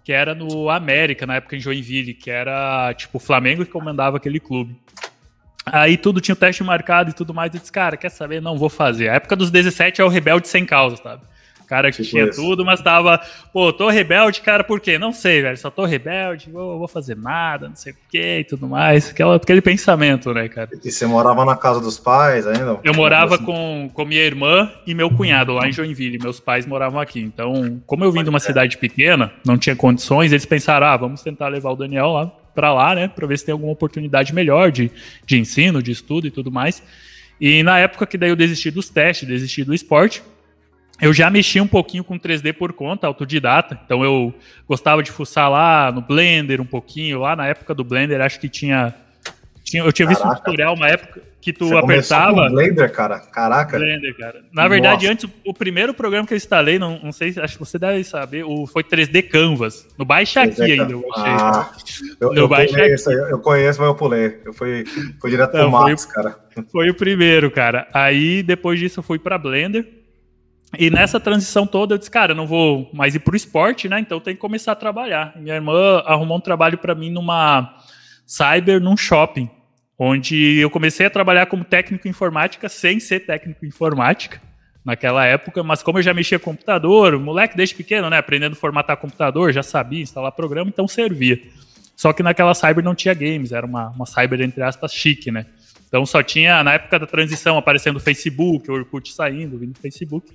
que 0.04 0.12
era 0.12 0.34
no 0.34 0.68
América, 0.68 1.24
na 1.24 1.36
época 1.36 1.56
em 1.56 1.60
Joinville, 1.60 2.12
que 2.12 2.30
era 2.30 2.92
tipo 2.92 3.16
o 3.16 3.20
Flamengo 3.20 3.64
que 3.64 3.70
comandava 3.70 4.18
aquele 4.18 4.38
clube. 4.38 4.76
Aí 5.72 5.96
tudo 5.96 6.20
tinha 6.20 6.34
o 6.34 6.36
teste 6.36 6.62
marcado 6.62 7.10
e 7.10 7.12
tudo 7.12 7.32
mais. 7.32 7.52
Eu 7.54 7.60
disse, 7.60 7.72
cara, 7.72 7.96
quer 7.96 8.10
saber? 8.10 8.42
Não 8.42 8.58
vou 8.58 8.68
fazer. 8.68 9.08
A 9.08 9.14
época 9.14 9.36
dos 9.36 9.50
17 9.50 10.00
é 10.00 10.04
o 10.04 10.08
rebelde 10.08 10.48
sem 10.48 10.66
causa, 10.66 10.96
sabe? 10.96 11.22
Cara 11.70 11.92
que 11.92 12.02
tipo 12.02 12.08
tinha 12.08 12.28
tudo, 12.28 12.64
mas 12.64 12.82
tava, 12.82 13.20
pô, 13.52 13.72
tô 13.72 13.88
rebelde, 13.88 14.40
cara, 14.40 14.64
por 14.64 14.80
quê? 14.80 14.98
Não 14.98 15.12
sei, 15.12 15.40
velho. 15.40 15.56
Só 15.56 15.70
tô 15.70 15.84
rebelde, 15.84 16.50
vou, 16.50 16.80
vou 16.80 16.88
fazer 16.88 17.16
nada, 17.16 17.68
não 17.68 17.76
sei 17.76 17.92
o 17.92 17.96
quê 18.10 18.38
e 18.40 18.44
tudo 18.44 18.66
mais. 18.66 19.10
Aquela, 19.10 19.36
aquele 19.36 19.60
pensamento, 19.60 20.34
né, 20.34 20.48
cara? 20.48 20.68
E 20.82 20.90
você 20.90 21.06
morava 21.06 21.44
na 21.44 21.54
casa 21.54 21.78
dos 21.80 21.96
pais 21.96 22.44
ainda? 22.44 22.80
Eu 22.82 22.92
morava 22.92 23.36
assim? 23.36 23.44
com, 23.44 23.88
com 23.94 24.04
minha 24.04 24.20
irmã 24.20 24.68
e 24.84 24.92
meu 24.94 25.08
cunhado 25.10 25.52
lá 25.52 25.68
em 25.68 25.72
Joinville. 25.72 26.18
Meus 26.18 26.40
pais 26.40 26.66
moravam 26.66 27.00
aqui. 27.00 27.20
Então, 27.20 27.80
como 27.86 28.04
eu 28.04 28.10
vim 28.10 28.24
de 28.24 28.30
uma 28.30 28.40
cidade 28.40 28.76
pequena, 28.76 29.32
não 29.46 29.56
tinha 29.56 29.76
condições, 29.76 30.32
eles 30.32 30.44
pensaram, 30.44 30.88
ah, 30.88 30.96
vamos 30.96 31.22
tentar 31.22 31.46
levar 31.46 31.70
o 31.70 31.76
Daniel 31.76 32.08
lá 32.08 32.32
para 32.54 32.72
lá, 32.72 32.94
né, 32.94 33.08
para 33.08 33.26
ver 33.26 33.38
se 33.38 33.44
tem 33.44 33.52
alguma 33.52 33.72
oportunidade 33.72 34.34
melhor 34.34 34.70
de, 34.70 34.90
de 35.24 35.38
ensino, 35.38 35.82
de 35.82 35.90
estudo 35.90 36.26
e 36.26 36.30
tudo 36.30 36.50
mais. 36.50 36.82
E 37.40 37.62
na 37.62 37.78
época 37.78 38.06
que 38.06 38.18
daí 38.18 38.30
eu 38.30 38.36
desisti 38.36 38.70
dos 38.70 38.88
testes, 38.88 39.26
desisti 39.26 39.64
do 39.64 39.74
esporte, 39.74 40.22
eu 41.00 41.14
já 41.14 41.30
mexi 41.30 41.58
um 41.60 41.66
pouquinho 41.66 42.04
com 42.04 42.18
3D 42.18 42.52
por 42.52 42.74
conta, 42.74 43.06
autodidata. 43.06 43.80
Então 43.84 44.04
eu 44.04 44.34
gostava 44.68 45.02
de 45.02 45.10
fuçar 45.10 45.50
lá 45.50 45.90
no 45.90 46.02
Blender 46.02 46.60
um 46.60 46.66
pouquinho. 46.66 47.20
Lá 47.20 47.34
na 47.34 47.46
época 47.46 47.74
do 47.74 47.82
Blender, 47.82 48.20
acho 48.20 48.38
que 48.38 48.48
tinha 48.48 48.94
Eu 49.72 49.90
tinha 49.92 50.06
visto 50.06 50.20
Caraca. 50.20 50.40
um 50.40 50.44
tutorial 50.44 50.74
uma 50.74 50.88
época 50.88 51.22
que 51.40 51.52
tu 51.52 51.68
Você 51.68 51.76
apertava. 51.76 52.48
Com 52.48 52.54
Blender, 52.54 52.92
cara. 52.92 53.18
Caraca. 53.18 53.78
Blender, 53.78 54.16
cara. 54.16 54.42
Na 54.52 54.68
verdade, 54.68 55.06
Nossa. 55.06 55.12
antes, 55.12 55.30
o 55.44 55.54
primeiro 55.54 55.94
programa 55.94 56.26
que 56.26 56.34
eu 56.34 56.36
instalei, 56.36 56.78
não, 56.78 56.98
não 57.02 57.12
sei, 57.12 57.34
acho 57.38 57.54
que 57.54 57.64
você 57.64 57.78
deve 57.78 58.04
saber, 58.04 58.44
o, 58.44 58.66
foi 58.66 58.84
3D 58.84 59.28
Canvas. 59.28 59.88
No 59.96 60.04
Baixa 60.04 60.42
Aqui 60.42 60.62
ainda, 60.62 60.92
eu 60.92 61.04
achei. 61.14 61.32
Ah, 61.32 61.72
eu, 62.20 62.34
eu, 62.34 62.48
conheço, 62.48 63.10
eu, 63.10 63.38
conheço, 63.38 63.80
mas 63.80 63.88
eu 63.88 63.94
pulei. 63.94 64.40
Eu 64.44 64.52
fui, 64.52 64.84
fui 65.20 65.30
direto 65.30 65.54
não, 65.54 65.70
pro 65.70 65.80
Max, 65.80 66.04
foi, 66.04 66.14
cara. 66.14 66.36
Foi 66.70 66.90
o 66.90 66.94
primeiro, 66.94 67.50
cara. 67.50 67.88
Aí, 67.94 68.42
depois 68.42 68.78
disso, 68.78 69.00
eu 69.00 69.04
fui 69.04 69.18
pra 69.18 69.38
Blender. 69.38 69.86
E 70.78 70.88
nessa 70.88 71.18
transição 71.18 71.66
toda, 71.66 71.94
eu 71.94 71.98
disse, 71.98 72.10
cara, 72.10 72.32
eu 72.32 72.36
não 72.36 72.46
vou 72.46 72.90
mais 72.92 73.14
ir 73.14 73.18
pro 73.18 73.34
esporte, 73.34 73.88
né? 73.88 73.98
Então 73.98 74.20
tenho 74.20 74.36
que 74.36 74.40
começar 74.40 74.72
a 74.72 74.76
trabalhar. 74.76 75.32
Minha 75.36 75.56
irmã 75.56 76.00
arrumou 76.06 76.36
um 76.36 76.40
trabalho 76.40 76.78
para 76.78 76.94
mim 76.94 77.10
numa 77.10 77.76
cyber, 78.24 78.80
num 78.80 78.96
shopping 78.96 79.50
onde 80.02 80.56
eu 80.56 80.70
comecei 80.70 81.04
a 81.04 81.10
trabalhar 81.10 81.44
como 81.44 81.62
técnico 81.62 82.08
informática 82.08 82.70
sem 82.70 82.98
ser 82.98 83.20
técnico 83.20 83.66
informática 83.66 84.40
naquela 84.82 85.26
época, 85.26 85.62
mas 85.62 85.82
como 85.82 85.98
eu 85.98 86.02
já 86.02 86.14
mexia 86.14 86.38
com 86.38 86.52
computador, 86.52 87.18
moleque 87.18 87.54
desde 87.54 87.74
pequeno, 87.74 88.08
né, 88.08 88.16
aprendendo 88.16 88.54
a 88.54 88.56
formatar 88.56 88.96
computador, 88.96 89.52
já 89.52 89.62
sabia 89.62 90.00
instalar 90.00 90.32
programa, 90.32 90.70
então 90.72 90.88
servia. 90.88 91.38
Só 91.94 92.14
que 92.14 92.22
naquela 92.22 92.54
cyber 92.54 92.82
não 92.82 92.94
tinha 92.94 93.12
games, 93.12 93.52
era 93.52 93.66
uma, 93.66 93.90
uma 93.90 94.06
cyber 94.06 94.40
entre 94.40 94.62
aspas 94.62 94.90
chique, 94.90 95.30
né? 95.30 95.44
Então 95.86 96.06
só 96.06 96.22
tinha 96.22 96.64
na 96.64 96.72
época 96.72 96.98
da 96.98 97.06
transição 97.06 97.58
aparecendo 97.58 97.96
o 97.96 98.00
Facebook, 98.00 98.70
o 98.70 98.74
Orkut 98.74 99.12
saindo, 99.12 99.58
vindo 99.58 99.78
Facebook. 99.78 100.32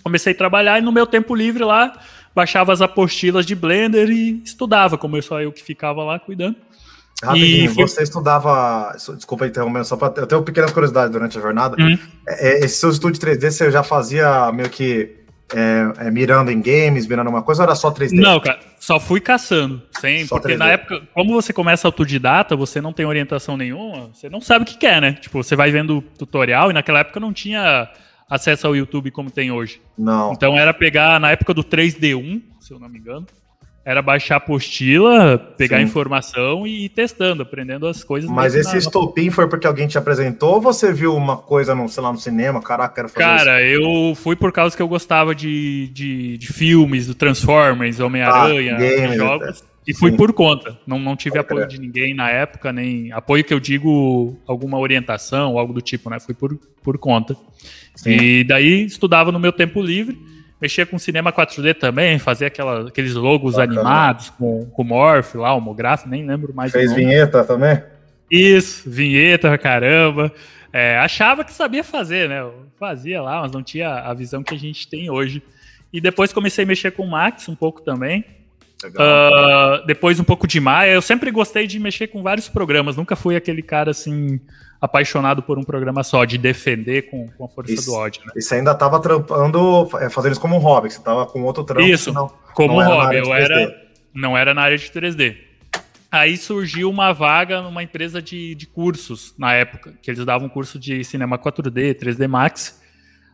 Comecei 0.00 0.32
a 0.32 0.36
trabalhar 0.36 0.78
e 0.78 0.82
no 0.82 0.92
meu 0.92 1.08
tempo 1.08 1.34
livre 1.34 1.64
lá 1.64 1.98
baixava 2.32 2.72
as 2.72 2.80
apostilas 2.80 3.44
de 3.44 3.56
Blender 3.56 4.10
e 4.10 4.42
estudava, 4.44 4.96
como 4.96 5.16
eu 5.16 5.22
só 5.22 5.40
eu 5.40 5.50
que 5.50 5.62
ficava 5.62 6.04
lá 6.04 6.20
cuidando. 6.20 6.56
Rapidinho, 7.22 7.70
e... 7.70 7.74
você 7.74 8.02
estudava. 8.02 8.94
Desculpa 9.14 9.46
interromper, 9.46 9.84
só 9.84 9.96
para. 9.96 10.20
Eu 10.20 10.26
tenho 10.26 10.42
pequenas 10.42 10.70
curiosidades 10.70 11.10
durante 11.10 11.38
a 11.38 11.40
jornada. 11.40 11.76
É, 12.28 12.48
é, 12.48 12.64
esse 12.64 12.78
seu 12.78 12.90
estúdio 12.90 13.20
3D 13.20 13.50
você 13.50 13.70
já 13.70 13.82
fazia 13.82 14.52
meio 14.52 14.68
que 14.68 15.16
é, 15.54 16.06
é, 16.06 16.10
mirando 16.10 16.50
em 16.50 16.60
games, 16.60 17.06
mirando 17.06 17.30
uma 17.30 17.42
coisa, 17.42 17.62
ou 17.62 17.66
era 17.66 17.74
só 17.74 17.90
3D? 17.90 18.12
Não, 18.12 18.38
cara, 18.40 18.58
só 18.78 18.98
fui 18.98 19.20
caçando. 19.20 19.82
Sempre. 19.98 20.26
Só 20.26 20.38
porque 20.38 20.54
3D. 20.54 20.58
na 20.58 20.68
época, 20.68 21.02
como 21.14 21.32
você 21.32 21.52
começa 21.52 21.88
autodidata, 21.88 22.56
você 22.56 22.80
não 22.80 22.92
tem 22.92 23.06
orientação 23.06 23.56
nenhuma, 23.56 24.10
você 24.12 24.28
não 24.28 24.40
sabe 24.40 24.64
o 24.64 24.66
que 24.66 24.76
quer, 24.76 25.00
né? 25.00 25.12
Tipo, 25.12 25.42
você 25.42 25.56
vai 25.56 25.70
vendo 25.70 26.02
tutorial 26.18 26.70
e 26.70 26.74
naquela 26.74 26.98
época 26.98 27.20
não 27.20 27.32
tinha 27.32 27.88
acesso 28.28 28.66
ao 28.66 28.74
YouTube 28.74 29.10
como 29.10 29.30
tem 29.30 29.50
hoje. 29.50 29.80
Não. 29.96 30.32
Então 30.32 30.58
era 30.58 30.74
pegar, 30.74 31.20
na 31.20 31.30
época 31.30 31.54
do 31.54 31.62
3D1, 31.62 32.42
se 32.60 32.72
eu 32.72 32.80
não 32.80 32.88
me 32.88 32.98
engano, 32.98 33.26
era 33.86 34.02
baixar 34.02 34.34
a 34.34 34.38
apostila, 34.38 35.38
pegar 35.38 35.76
Sim. 35.76 35.84
informação 35.84 36.66
e 36.66 36.86
ir 36.86 36.88
testando, 36.88 37.44
aprendendo 37.44 37.86
as 37.86 38.02
coisas. 38.02 38.28
Mas 38.28 38.56
esse 38.56 38.72
na... 38.72 38.78
estopim 38.78 39.30
foi 39.30 39.48
porque 39.48 39.64
alguém 39.64 39.86
te 39.86 39.96
apresentou 39.96 40.54
ou 40.54 40.60
você 40.60 40.92
viu 40.92 41.14
uma 41.14 41.36
coisa, 41.36 41.72
no, 41.72 41.88
sei 41.88 42.02
lá, 42.02 42.12
no 42.12 42.18
cinema? 42.18 42.60
Caraca, 42.60 42.92
quero 42.96 43.08
fazer 43.08 43.24
Cara, 43.24 43.62
isso. 43.62 43.80
eu 43.80 44.14
fui 44.16 44.34
por 44.34 44.50
causa 44.50 44.76
que 44.76 44.82
eu 44.82 44.88
gostava 44.88 45.36
de, 45.36 45.86
de, 45.94 46.36
de 46.36 46.52
filmes, 46.52 47.06
do 47.06 47.14
Transformers, 47.14 48.00
Homem-Aranha, 48.00 48.76
ah, 48.76 49.14
jogos. 49.14 49.64
E 49.86 49.94
fui 49.94 50.10
Sim. 50.10 50.16
por 50.16 50.32
conta. 50.32 50.76
Não, 50.84 50.98
não 50.98 51.14
tive 51.14 51.36
Pode 51.36 51.46
apoio 51.46 51.68
crer. 51.68 51.78
de 51.78 51.80
ninguém 51.80 52.12
na 52.12 52.28
época, 52.28 52.72
nem 52.72 53.12
apoio 53.12 53.44
que 53.44 53.54
eu 53.54 53.60
digo 53.60 54.36
alguma 54.48 54.80
orientação, 54.80 55.56
algo 55.56 55.72
do 55.72 55.80
tipo, 55.80 56.10
né? 56.10 56.18
Fui 56.18 56.34
por, 56.34 56.58
por 56.82 56.98
conta. 56.98 57.36
Sim. 57.94 58.10
E 58.10 58.42
daí 58.42 58.84
estudava 58.84 59.30
no 59.30 59.38
meu 59.38 59.52
tempo 59.52 59.80
livre 59.80 60.18
mexia 60.60 60.86
com 60.86 60.98
cinema 60.98 61.32
4D 61.32 61.74
também, 61.74 62.18
fazia 62.18 62.46
aquela, 62.46 62.88
aqueles 62.88 63.14
logos 63.14 63.54
Bacana. 63.54 63.80
animados 63.80 64.30
com, 64.30 64.66
com 64.66 64.84
Morph 64.84 65.34
lá, 65.34 65.54
homográfico, 65.54 66.08
nem 66.08 66.26
lembro 66.26 66.54
mais. 66.54 66.72
Fez 66.72 66.92
vinheta 66.92 67.44
também? 67.44 67.82
Isso, 68.30 68.88
vinheta 68.88 69.48
pra 69.48 69.58
caramba. 69.58 70.32
É, 70.72 70.98
achava 70.98 71.44
que 71.44 71.52
sabia 71.52 71.84
fazer, 71.84 72.28
né? 72.28 72.40
Eu 72.40 72.66
fazia 72.78 73.22
lá, 73.22 73.40
mas 73.40 73.52
não 73.52 73.62
tinha 73.62 73.88
a 73.88 74.12
visão 74.12 74.42
que 74.42 74.54
a 74.54 74.58
gente 74.58 74.88
tem 74.88 75.10
hoje. 75.10 75.42
E 75.92 76.00
depois 76.00 76.32
comecei 76.32 76.64
a 76.64 76.66
mexer 76.66 76.90
com 76.90 77.04
o 77.04 77.10
Max 77.10 77.48
um 77.48 77.54
pouco 77.54 77.80
também. 77.80 78.24
Uh, 78.84 79.86
depois 79.86 80.20
um 80.20 80.24
pouco 80.24 80.46
de 80.46 80.60
Maia. 80.60 80.92
Eu 80.92 81.00
sempre 81.00 81.30
gostei 81.30 81.66
de 81.66 81.78
mexer 81.78 82.08
com 82.08 82.22
vários 82.22 82.48
programas. 82.48 82.96
Nunca 82.96 83.16
fui 83.16 83.36
aquele 83.36 83.62
cara 83.62 83.90
assim 83.90 84.38
apaixonado 84.80 85.42
por 85.42 85.58
um 85.58 85.62
programa 85.62 86.02
só, 86.02 86.24
de 86.24 86.38
defender 86.38 87.10
com, 87.10 87.28
com 87.28 87.44
a 87.44 87.48
força 87.48 87.72
isso, 87.72 87.90
do 87.90 87.94
ódio. 87.94 88.22
Né? 88.26 88.32
E 88.36 88.42
você 88.42 88.56
ainda 88.56 88.72
estava 88.72 89.00
trampando, 89.00 89.88
é, 90.00 90.10
fazendo 90.10 90.32
isso 90.32 90.40
como 90.40 90.56
um 90.56 90.58
hobby, 90.58 90.90
você 90.90 90.98
estava 90.98 91.26
com 91.26 91.42
outro 91.42 91.64
trampo. 91.64 91.86
Isso, 91.86 92.12
não, 92.12 92.30
como 92.54 92.82
não 92.82 92.88
hobby, 92.88 93.16
eu 93.16 93.34
era, 93.34 93.74
não 94.14 94.36
era 94.36 94.54
na 94.54 94.62
área 94.62 94.78
de 94.78 94.88
3D. 94.90 95.36
Aí 96.10 96.36
surgiu 96.36 96.88
uma 96.88 97.12
vaga 97.12 97.60
numa 97.60 97.82
empresa 97.82 98.22
de, 98.22 98.54
de 98.54 98.66
cursos, 98.66 99.34
na 99.36 99.52
época, 99.52 99.94
que 100.00 100.10
eles 100.10 100.24
davam 100.24 100.48
curso 100.48 100.78
de 100.78 101.02
cinema 101.04 101.38
4D, 101.38 101.98
3D 101.98 102.28
Max. 102.28 102.80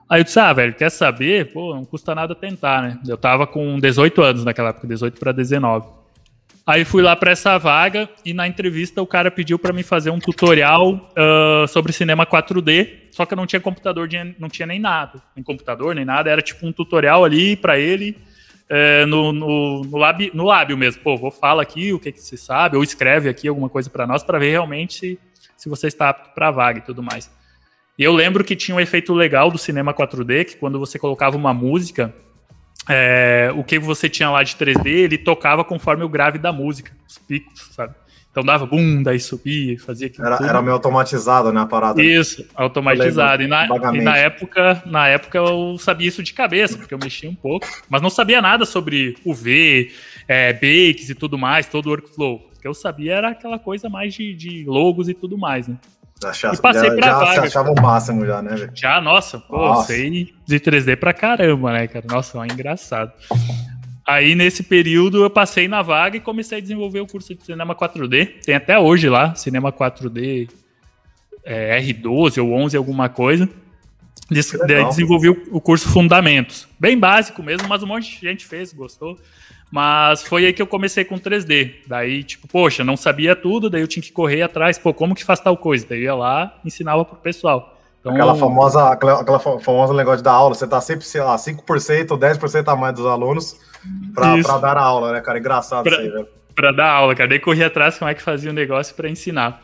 Aí 0.09 0.21
eu 0.21 0.25
disse, 0.25 0.39
ah, 0.39 0.53
velho, 0.53 0.75
quer 0.75 0.91
saber? 0.91 1.53
Pô, 1.53 1.75
não 1.75 1.85
custa 1.85 2.15
nada 2.15 2.35
tentar, 2.35 2.83
né? 2.83 2.99
Eu 3.07 3.17
tava 3.17 3.47
com 3.47 3.79
18 3.79 4.23
anos 4.23 4.45
naquela 4.45 4.71
época, 4.71 4.87
18 4.87 5.19
para 5.19 5.33
19. 5.33 6.02
Aí 6.65 6.85
fui 6.85 7.03
lá 7.03 7.17
para 7.17 7.33
essa 7.33 7.59
vaga 7.59 8.09
e 8.25 8.33
na 8.33 8.47
entrevista 8.47 9.03
o 9.03 9.07
cara 9.07 9.33
pediu 9.33 9.59
para 9.59 9.73
mim 9.73 9.83
fazer 9.83 10.11
um 10.11 10.21
tutorial 10.21 11.11
uh, 11.11 11.67
sobre 11.67 11.93
cinema 11.93 12.25
4D, 12.25 13.09
só 13.11 13.27
que 13.27 13.35
eu 13.35 13.37
não 13.37 13.47
tinha 13.47 13.61
computador, 13.61 14.09
não 14.39 14.49
tinha 14.49 14.67
nem 14.67 14.79
nada, 14.79 15.21
nem 15.35 15.43
computador, 15.43 15.93
nem 15.95 16.05
nada, 16.05 16.31
era 16.31 16.41
tipo 16.41 16.65
um 16.65 16.73
tutorial 16.73 17.25
ali 17.25 17.57
para 17.57 17.81
ele 17.81 18.17
uh, 18.71 19.07
no, 19.09 19.33
no, 19.33 19.83
no, 19.83 19.97
lábio, 19.99 20.31
no 20.33 20.45
lábio 20.45 20.79
mesmo. 20.79 21.03
Pô, 21.03 21.17
vou 21.17 21.33
falar 21.33 21.63
aqui 21.63 21.93
o 21.93 21.99
que, 21.99 22.13
que 22.13 22.21
você 22.21 22.37
sabe, 22.37 22.77
ou 22.77 22.85
escreve 22.85 23.29
aqui 23.29 23.49
alguma 23.49 23.69
coisa 23.69 23.91
para 23.91 24.07
nós 24.07 24.23
para 24.23 24.39
ver 24.39 24.51
realmente 24.51 24.95
se, 24.95 25.19
se 25.57 25.69
você 25.69 25.89
está 25.89 26.11
apto 26.11 26.31
para 26.33 26.53
vaga 26.53 26.79
e 26.79 26.83
tudo 26.83 27.03
mais. 27.03 27.29
E 27.99 28.05
eu 28.05 28.13
lembro 28.13 28.45
que 28.45 28.55
tinha 28.55 28.77
um 28.77 28.81
efeito 28.81 29.13
legal 29.13 29.51
do 29.51 29.59
cinema 29.59 29.93
4D, 29.93 30.45
que 30.45 30.57
quando 30.57 30.79
você 30.79 30.97
colocava 30.97 31.37
uma 31.37 31.53
música, 31.53 32.15
é, 32.89 33.53
o 33.57 33.63
que 33.63 33.79
você 33.79 34.09
tinha 34.09 34.31
lá 34.31 34.43
de 34.43 34.55
3D, 34.57 34.87
ele 34.87 35.19
tocava 35.19 35.65
conforme 35.65 36.05
o 36.05 36.09
grave 36.09 36.39
da 36.39 36.53
música, 36.53 36.93
os 37.09 37.19
picos, 37.19 37.69
sabe? 37.73 37.95
Então 38.33 38.43
dava 38.43 38.65
bum, 38.65 39.03
daí 39.03 39.21
subia, 39.21 39.79
fazia 39.79 40.07
aquilo. 40.07 40.27
Era, 40.27 40.39
era 40.43 40.63
meio 40.63 40.73
automatizado, 40.73 41.53
né, 41.53 41.61
a 41.61 41.67
parada? 41.67 42.03
Isso, 42.03 42.47
automatizado. 42.55 43.43
E 43.43 43.47
na, 43.47 43.67
e 43.67 44.01
na, 44.01 44.17
época, 44.17 44.83
na 44.87 45.07
época 45.07 45.37
eu 45.37 45.77
sabia 45.79 46.09
isso 46.09 46.23
de 46.23 46.33
cabeça, 46.33 46.79
porque 46.79 46.95
eu 46.95 46.99
mexia 46.99 47.29
um 47.29 47.35
pouco, 47.35 47.67
mas 47.91 48.01
não 48.01 48.09
sabia 48.09 48.41
nada 48.41 48.65
sobre 48.65 49.19
UV, 49.23 49.93
é, 50.27 50.55
bakes 50.55 51.11
e 51.11 51.15
tudo 51.15 51.37
mais, 51.37 51.67
todo 51.67 51.87
o 51.87 51.91
workflow. 51.91 52.51
O 52.57 52.59
que 52.59 52.67
eu 52.67 52.73
sabia 52.73 53.17
era 53.17 53.29
aquela 53.29 53.59
coisa 53.59 53.91
mais 53.91 54.15
de, 54.15 54.35
de 54.35 54.65
logos 54.65 55.11
e 55.11 55.15
tudo 55.15 55.37
mais, 55.37 55.69
né? 55.69 55.77
Achava, 56.25 56.55
e 56.55 56.59
passei 56.59 56.89
já, 56.89 56.97
pra 56.97 57.07
já 57.07 57.19
vaga. 57.19 57.43
achava 57.43 57.71
o 57.73 57.83
máximo 57.83 58.27
já, 58.27 58.43
né, 58.43 58.55
velho? 58.55 58.73
Já, 58.75 59.01
nossa, 59.01 59.39
pô, 59.39 59.57
nossa. 59.57 59.89
sei 59.89 60.33
de 60.47 60.61
3D 60.61 60.97
pra 60.97 61.13
caramba, 61.13 61.73
né, 61.73 61.87
cara? 61.87 62.05
Nossa, 62.09 62.39
é 62.39 62.45
engraçado. 62.45 63.13
Aí, 64.07 64.35
nesse 64.35 64.63
período, 64.63 65.23
eu 65.23 65.31
passei 65.31 65.69
na 65.69 65.81
vaga 65.81 66.17
e 66.17 66.21
comecei 66.21 66.59
a 66.59 66.61
desenvolver 66.61 67.01
o 67.01 67.07
curso 67.07 67.35
de 67.35 67.45
cinema 67.45 67.75
4D. 67.75 68.43
Tem 68.45 68.55
até 68.55 68.79
hoje 68.79 69.09
lá, 69.09 69.35
cinema 69.35 69.73
4D 69.73 70.51
é, 71.45 71.81
R12 71.81 72.43
ou 72.43 72.53
11, 72.53 72.77
alguma 72.77 73.09
coisa. 73.09 73.49
Des 74.31 74.51
desenvolvi 74.67 75.29
o 75.29 75.61
curso 75.61 75.89
Fundamentos. 75.89 76.67
Bem 76.79 76.99
básico 76.99 77.43
mesmo, 77.43 77.69
mas 77.69 77.83
um 77.83 77.87
monte 77.87 78.11
de 78.11 78.27
gente 78.27 78.47
fez, 78.47 78.73
gostou. 78.73 79.19
Mas 79.73 80.23
foi 80.23 80.45
aí 80.45 80.53
que 80.53 80.61
eu 80.61 80.67
comecei 80.67 81.03
com 81.03 81.19
3D. 81.19 81.77
Daí, 81.87 82.23
tipo, 82.23 82.47
poxa, 82.47 82.85
não 82.85 82.95
sabia 82.95 83.35
tudo, 83.35 83.71
daí 83.71 83.81
eu 83.81 83.89
tinha 83.89 84.03
que 84.03 84.13
correr 84.13 84.43
atrás, 84.43 84.79
pô, 84.79 84.93
como 84.93 85.15
que 85.15 85.25
faz 85.25 85.41
tal 85.41 85.57
coisa? 85.57 85.87
Daí 85.89 86.01
eu 86.01 86.05
ia 86.05 86.15
lá 86.15 86.59
ensinava 86.63 87.07
pro 87.07 87.17
pessoal. 87.17 87.79
Então, 87.99 88.13
aquela 88.13 88.35
famosa, 88.35 88.91
aquela, 88.91 89.21
aquela 89.23 89.39
famosa 89.39 89.95
negócio 89.95 90.23
dar 90.23 90.33
aula, 90.33 90.55
você 90.55 90.67
tá 90.67 90.79
sempre, 90.81 91.07
sei 91.07 91.23
lá, 91.23 91.37
5% 91.37 92.11
ou 92.11 92.19
10% 92.19 92.69
a 92.69 92.77
mais 92.77 92.95
dos 92.95 93.07
alunos 93.07 93.57
pra, 94.15 94.37
pra, 94.43 94.59
dar 94.59 94.77
a 94.77 94.83
aula, 94.83 95.13
né, 95.13 95.21
cara? 95.23 95.39
Engraçado 95.39 95.85
pra, 95.85 95.93
isso 95.93 96.01
aí, 96.03 96.11
velho. 96.11 96.29
Pra 96.55 96.71
dar 96.73 96.91
aula, 96.91 97.15
cara. 97.15 97.31
Daí 97.31 97.39
corria 97.39 97.69
atrás 97.69 97.97
como 97.97 98.11
é 98.11 98.15
que 98.15 98.21
fazia 98.21 98.51
o 98.51 98.55
negócio 98.55 98.95
para 98.95 99.09
ensinar. 99.09 99.63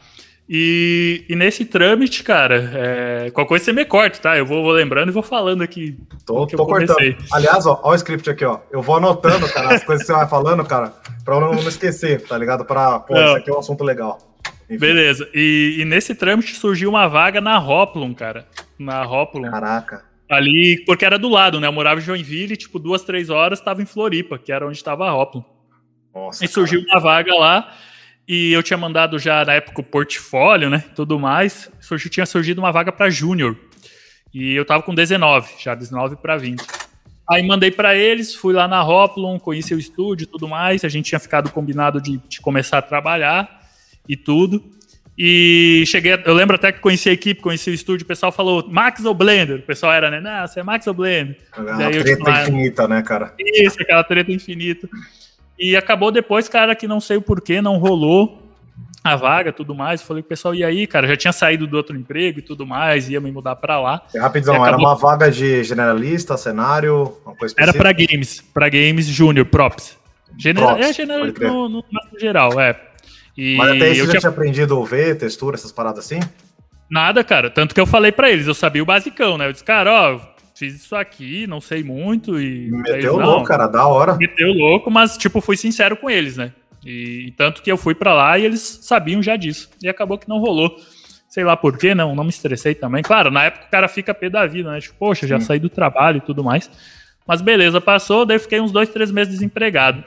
E, 0.51 1.27
e, 1.29 1.37
nesse 1.37 1.67
trâmite, 1.67 2.25
cara, 2.25 2.71
é, 2.75 3.31
qualquer 3.31 3.49
coisa 3.49 3.65
você 3.67 3.73
me 3.73 3.85
corta, 3.85 4.19
tá? 4.19 4.39
Eu 4.39 4.47
vou, 4.47 4.63
vou 4.63 4.73
lembrando 4.73 5.11
e 5.11 5.13
vou 5.13 5.23
falando 5.23 5.61
aqui. 5.61 5.99
Tô, 6.25 6.47
tô 6.47 6.65
cortando. 6.65 7.17
Aliás, 7.31 7.67
ó, 7.67 7.79
ó 7.83 7.91
o 7.91 7.95
script 7.95 8.31
aqui, 8.31 8.47
ó. 8.47 8.61
Eu 8.71 8.81
vou 8.81 8.97
anotando, 8.97 9.47
cara, 9.53 9.75
as 9.75 9.85
coisas 9.85 10.07
que 10.07 10.11
você 10.11 10.19
vai 10.19 10.27
falando, 10.27 10.65
cara, 10.65 10.95
pra 11.23 11.35
eu 11.35 11.41
não, 11.41 11.55
esquecer, 11.69 12.23
tá 12.27 12.39
ligado? 12.39 12.65
Pra, 12.65 12.99
pô, 12.99 13.13
não. 13.13 13.25
isso 13.27 13.37
aqui 13.37 13.51
é 13.51 13.53
um 13.53 13.59
assunto 13.59 13.85
legal. 13.85 14.19
Enfim. 14.71 14.79
Beleza. 14.79 15.29
E, 15.35 15.77
e, 15.81 15.85
nesse 15.85 16.15
trâmite 16.15 16.55
surgiu 16.55 16.89
uma 16.89 17.07
vaga 17.07 17.43
na 17.43 17.59
Hoplon, 17.59 18.15
cara. 18.15 18.47
Na 18.79 19.07
Hoplon. 19.07 19.51
Caraca. 19.51 20.03
Ali, 20.31 20.83
porque 20.87 21.05
era 21.05 21.19
do 21.19 21.29
lado, 21.29 21.61
né? 21.61 21.67
Eu 21.67 21.73
morava 21.73 22.01
em 22.01 22.05
Joinville, 22.05 22.57
tipo, 22.57 22.79
duas, 22.79 23.03
três 23.03 23.29
horas, 23.29 23.61
tava 23.61 23.83
em 23.83 23.87
Floripa, 23.87 24.39
que 24.39 24.51
era 24.51 24.67
onde 24.67 24.79
estava 24.79 25.09
a 25.09 25.15
Hoplon. 25.15 25.43
Nossa, 26.15 26.43
e 26.43 26.49
surgiu 26.49 26.85
cara. 26.87 26.93
uma 26.93 27.01
vaga 27.03 27.35
lá. 27.35 27.75
E 28.29 28.53
eu 28.53 28.63
tinha 28.63 28.77
mandado 28.77 29.19
já 29.19 29.43
na 29.43 29.55
época 29.55 29.81
o 29.81 29.85
portfólio, 29.85 30.69
né? 30.69 30.85
Tudo 30.95 31.19
mais. 31.19 31.71
Surgiu, 31.81 32.11
tinha 32.11 32.27
surgido 32.27 32.61
uma 32.61 32.71
vaga 32.71 32.93
para 32.93 33.09
júnior. 33.09 33.57
E 34.35 34.53
eu 34.53 34.67
tava 34.67 34.83
com 34.83 34.95
19, 34.95 35.51
já 35.59 35.75
19 35.75 36.17
para 36.17 36.37
20. 36.37 36.63
Aí 37.31 37.47
mandei 37.47 37.71
para 37.71 37.97
eles, 37.97 38.35
fui 38.35 38.53
lá 38.53 38.69
na 38.69 38.87
Hoplon, 38.87 39.39
conheci 39.39 39.75
o 39.75 39.79
estúdio 39.79 40.25
e 40.25 40.27
tudo 40.27 40.47
mais. 40.47 40.85
A 40.85 40.91
gente 40.91 41.07
tinha 41.07 41.19
ficado 41.19 41.51
combinado 41.51 42.03
de, 42.03 42.19
de, 42.29 42.41
começar 42.41 42.79
a 42.79 42.83
trabalhar 42.83 43.63
e 44.07 44.15
tudo. 44.15 44.63
E 45.17 45.85
cheguei, 45.87 46.13
eu 46.25 46.35
lembro 46.35 46.57
até 46.57 46.71
que 46.71 46.81
conheci 46.81 47.09
a 47.09 47.13
equipe, 47.13 47.41
conheci 47.41 47.71
o 47.71 47.75
estúdio, 47.75 48.05
o 48.05 48.09
pessoal 48.09 48.31
falou 48.31 48.69
Max 48.71 49.05
ou 49.05 49.15
Blender? 49.15 49.59
O 49.59 49.63
pessoal 49.63 49.93
era, 49.93 50.11
né? 50.11 50.21
Não, 50.21 50.47
você 50.47 50.61
é 50.61 50.63
Max 50.63 50.87
ou 50.87 50.95
Blender? 50.95 51.39
A 51.53 51.91
treta 51.91 52.05
tipo, 52.05 52.31
infinita, 52.31 52.87
né, 52.87 53.03
cara? 53.03 53.35
Isso, 53.39 53.81
aquela 53.81 54.05
treta 54.05 54.31
infinita. 54.31 54.89
E 55.59 55.77
acabou 55.77 56.13
depois, 56.13 56.49
cara, 56.49 56.75
que 56.75 56.87
não 56.87 57.01
sei 57.01 57.17
o 57.17 57.23
porquê, 57.23 57.61
não 57.61 57.79
rolou 57.79 58.43
a 59.03 59.17
vaga 59.17 59.53
tudo 59.53 59.75
mais. 59.75 60.03
Falei 60.03 60.23
pro 60.23 60.31
pessoal, 60.31 60.55
e 60.55 60.65
aí, 60.65 60.87
cara, 60.87 61.07
já 61.07 61.17
tinha 61.17 61.33
saído 61.33 61.67
do 61.67 61.77
outro 61.77 61.97
emprego 61.97 62.39
e 62.39 62.43
tudo 62.43 62.67
mais, 62.67 63.09
ia 63.09 63.21
me 63.21 63.31
mudar 63.31 63.57
para 63.57 63.81
lá. 63.81 64.03
E 64.15 64.19
rapidão, 64.19 64.55
acabou... 64.55 64.69
era 64.69 64.77
uma 64.77 64.95
vaga 64.95 65.31
de 65.31 65.65
generalista, 65.65 66.37
cenário, 66.37 67.17
uma 67.25 67.35
coisa 67.35 67.53
específica? 67.53 67.63
Era 67.63 67.73
para 67.73 67.93
games, 67.93 68.41
para 68.41 68.69
games 68.69 69.07
júnior, 69.07 69.47
props. 69.47 69.97
Genera... 70.37 70.67
props. 70.67 70.87
É 70.87 70.93
generalista 70.93 71.49
no, 71.49 71.69
no, 71.69 71.85
no 72.13 72.21
geral, 72.21 72.61
é. 72.61 72.81
E 73.37 73.57
Mas 73.57 73.77
até 73.77 73.91
isso 73.91 74.01
eu 74.01 74.07
já 74.07 74.11
tinha... 74.13 74.21
tinha 74.21 74.31
aprendido 74.31 74.81
a 74.81 74.85
ver, 74.85 75.17
textura, 75.17 75.57
essas 75.57 75.73
paradas 75.73 76.05
assim? 76.05 76.21
Nada, 76.91 77.23
cara. 77.23 77.51
Tanto 77.51 77.75
que 77.75 77.81
eu 77.81 77.87
falei 77.87 78.11
para 78.11 78.31
eles, 78.31 78.47
eu 78.47 78.55
sabia 78.55 78.83
o 78.83 78.87
basicão, 78.87 79.39
né? 79.39 79.47
Eu 79.47 79.53
disse, 79.53 79.65
cara, 79.65 79.93
ó, 79.93 80.21
fiz 80.59 80.75
isso 80.75 80.97
aqui, 80.97 81.47
não 81.47 81.61
sei 81.61 81.85
muito 81.85 82.41
e... 82.41 82.69
Meteu 82.71 83.17
louco, 83.17 83.45
cara, 83.45 83.69
da 83.69 83.87
hora. 83.87 84.17
Meteu 84.17 84.53
louco, 84.53 84.91
mas, 84.91 85.17
tipo, 85.17 85.41
fui 85.41 85.57
sincero 85.57 85.97
com 85.97 86.11
eles, 86.11 86.37
né? 86.37 86.53
E, 86.85 87.27
e, 87.29 87.31
tanto 87.33 87.63
que 87.63 87.71
eu 87.71 87.77
fui 87.77 87.95
para 87.95 88.13
lá 88.13 88.39
e 88.39 88.45
eles 88.45 88.81
sabiam 88.83 89.23
já 89.23 89.37
disso. 89.37 89.71
E 89.83 89.89
acabou 89.89 90.19
que 90.19 90.29
não 90.29 90.39
rolou. 90.39 90.77
Sei 91.29 91.45
lá 91.45 91.57
por 91.57 91.77
quê, 91.79 91.95
não, 91.95 92.15
não 92.15 92.25
me 92.25 92.31
estressei 92.31 92.75
também. 92.75 93.03
Claro, 93.03 93.31
na 93.31 93.45
época 93.45 93.67
o 93.67 93.71
cara 93.71 93.87
fica 93.87 94.15
pé 94.15 94.29
da 94.29 94.47
vida, 94.47 94.71
né? 94.73 94.81
Tipo, 94.81 94.97
poxa, 94.99 95.27
já 95.27 95.39
Sim. 95.39 95.47
saí 95.47 95.59
do 95.61 95.69
trabalho 95.69 96.19
e 96.19 96.21
tudo 96.21 96.43
mais. 96.43 96.71
Mas 97.27 97.41
beleza, 97.41 97.81
passou, 97.81 98.25
daí 98.25 98.39
fiquei 98.39 98.61
uns 98.61 98.73
dois, 98.73 98.89
três 98.89 99.11
meses 99.11 99.35
desempregado. 99.35 100.03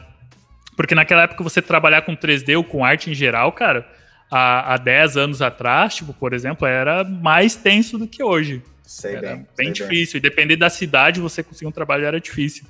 Porque 0.76 0.96
naquela 0.96 1.24
época 1.24 1.44
você 1.44 1.62
trabalhar 1.62 2.02
com 2.02 2.16
3D 2.16 2.58
ou 2.58 2.64
com 2.64 2.84
arte 2.84 3.12
em 3.12 3.14
geral, 3.14 3.52
cara, 3.52 3.88
há, 4.32 4.74
há 4.74 4.78
10 4.78 5.18
anos 5.18 5.42
atrás, 5.42 5.96
tipo, 5.96 6.14
por 6.14 6.34
exemplo, 6.34 6.68
era 6.68 7.04
mais 7.04 7.56
tenso 7.56 7.98
do 7.98 8.08
que 8.08 8.24
hoje. 8.24 8.64
Sei 8.92 9.16
era 9.16 9.36
bem, 9.36 9.48
bem 9.58 9.74
sei 9.74 9.88
difícil. 9.88 10.20
Bem. 10.20 10.28
E 10.28 10.30
dependendo 10.30 10.60
da 10.60 10.70
cidade, 10.70 11.22
você 11.22 11.42
conseguir 11.42 11.68
um 11.68 11.72
trabalho 11.72 12.04
era 12.04 12.20
difícil. 12.20 12.66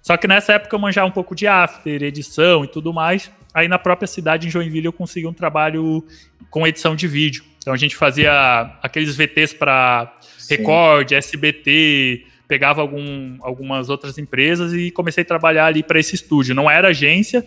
Só 0.00 0.16
que 0.16 0.28
nessa 0.28 0.52
época 0.52 0.76
eu 0.76 0.78
manjava 0.78 1.08
um 1.08 1.10
pouco 1.10 1.34
de 1.34 1.48
after, 1.48 2.00
edição 2.04 2.64
e 2.64 2.68
tudo 2.68 2.92
mais. 2.92 3.28
Aí 3.52 3.66
na 3.66 3.76
própria 3.76 4.06
cidade, 4.06 4.46
em 4.46 4.50
Joinville, 4.50 4.86
eu 4.86 4.92
consegui 4.92 5.26
um 5.26 5.32
trabalho 5.32 6.06
com 6.50 6.64
edição 6.64 6.94
de 6.94 7.08
vídeo. 7.08 7.42
Então 7.58 7.74
a 7.74 7.76
gente 7.76 7.96
fazia 7.96 8.78
aqueles 8.80 9.16
VTs 9.16 9.54
para 9.54 10.14
Record, 10.48 11.10
SBT, 11.10 12.24
pegava 12.46 12.80
algum, 12.80 13.36
algumas 13.40 13.88
outras 13.90 14.16
empresas 14.18 14.72
e 14.72 14.92
comecei 14.92 15.22
a 15.22 15.26
trabalhar 15.26 15.66
ali 15.66 15.82
para 15.82 15.98
esse 15.98 16.14
estúdio. 16.14 16.54
Não 16.54 16.70
era 16.70 16.88
agência, 16.88 17.44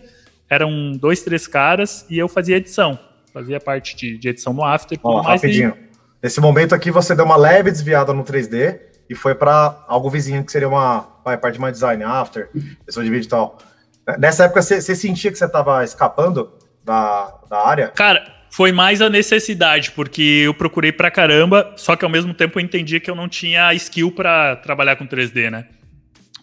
eram 0.49 0.91
dois, 0.91 1.21
três 1.21 1.47
caras 1.47 2.05
e 2.09 2.17
eu 2.19 2.27
fazia 2.27 2.57
edição. 2.57 2.99
Fazia 3.31 3.61
parte 3.61 3.95
de, 3.95 4.17
de 4.17 4.27
edição 4.27 4.51
no 4.51 4.65
After. 4.65 4.99
Ó, 5.01 5.21
rapidinho. 5.21 5.88
Nesse 6.21 6.41
momento 6.41 6.75
aqui 6.75 6.91
você 6.91 7.15
deu 7.15 7.25
uma 7.25 7.38
leve 7.38 7.71
desviada 7.71 8.13
no 8.13 8.23
3D 8.23 8.79
e 9.09 9.15
foi 9.15 9.33
para 9.33 9.83
algo 9.88 10.09
vizinho 10.09 10.43
que 10.43 10.51
seria 10.51 10.67
uma 10.67 11.07
vai, 11.23 11.38
parte 11.38 11.59
mais 11.59 11.73
design, 11.73 12.03
After, 12.03 12.49
edição 12.83 13.03
de 13.03 13.09
vídeo 13.09 13.25
e 13.25 13.29
tal. 13.29 13.57
Nessa 14.17 14.45
época 14.45 14.61
você, 14.61 14.81
você 14.81 14.95
sentia 14.95 15.31
que 15.31 15.38
você 15.38 15.45
estava 15.45 15.83
escapando 15.83 16.51
da, 16.83 17.33
da 17.49 17.65
área? 17.65 17.88
Cara, 17.89 18.39
foi 18.51 18.71
mais 18.71 19.01
a 19.01 19.09
necessidade, 19.09 19.91
porque 19.91 20.43
eu 20.45 20.53
procurei 20.53 20.91
pra 20.91 21.11
caramba, 21.11 21.73
só 21.77 21.95
que 21.95 22.03
ao 22.03 22.11
mesmo 22.11 22.33
tempo 22.33 22.59
eu 22.59 22.63
entendi 22.63 22.99
que 22.99 23.09
eu 23.09 23.15
não 23.15 23.29
tinha 23.29 23.73
skill 23.75 24.11
para 24.11 24.55
trabalhar 24.57 24.95
com 24.95 25.07
3D, 25.07 25.49
né? 25.49 25.67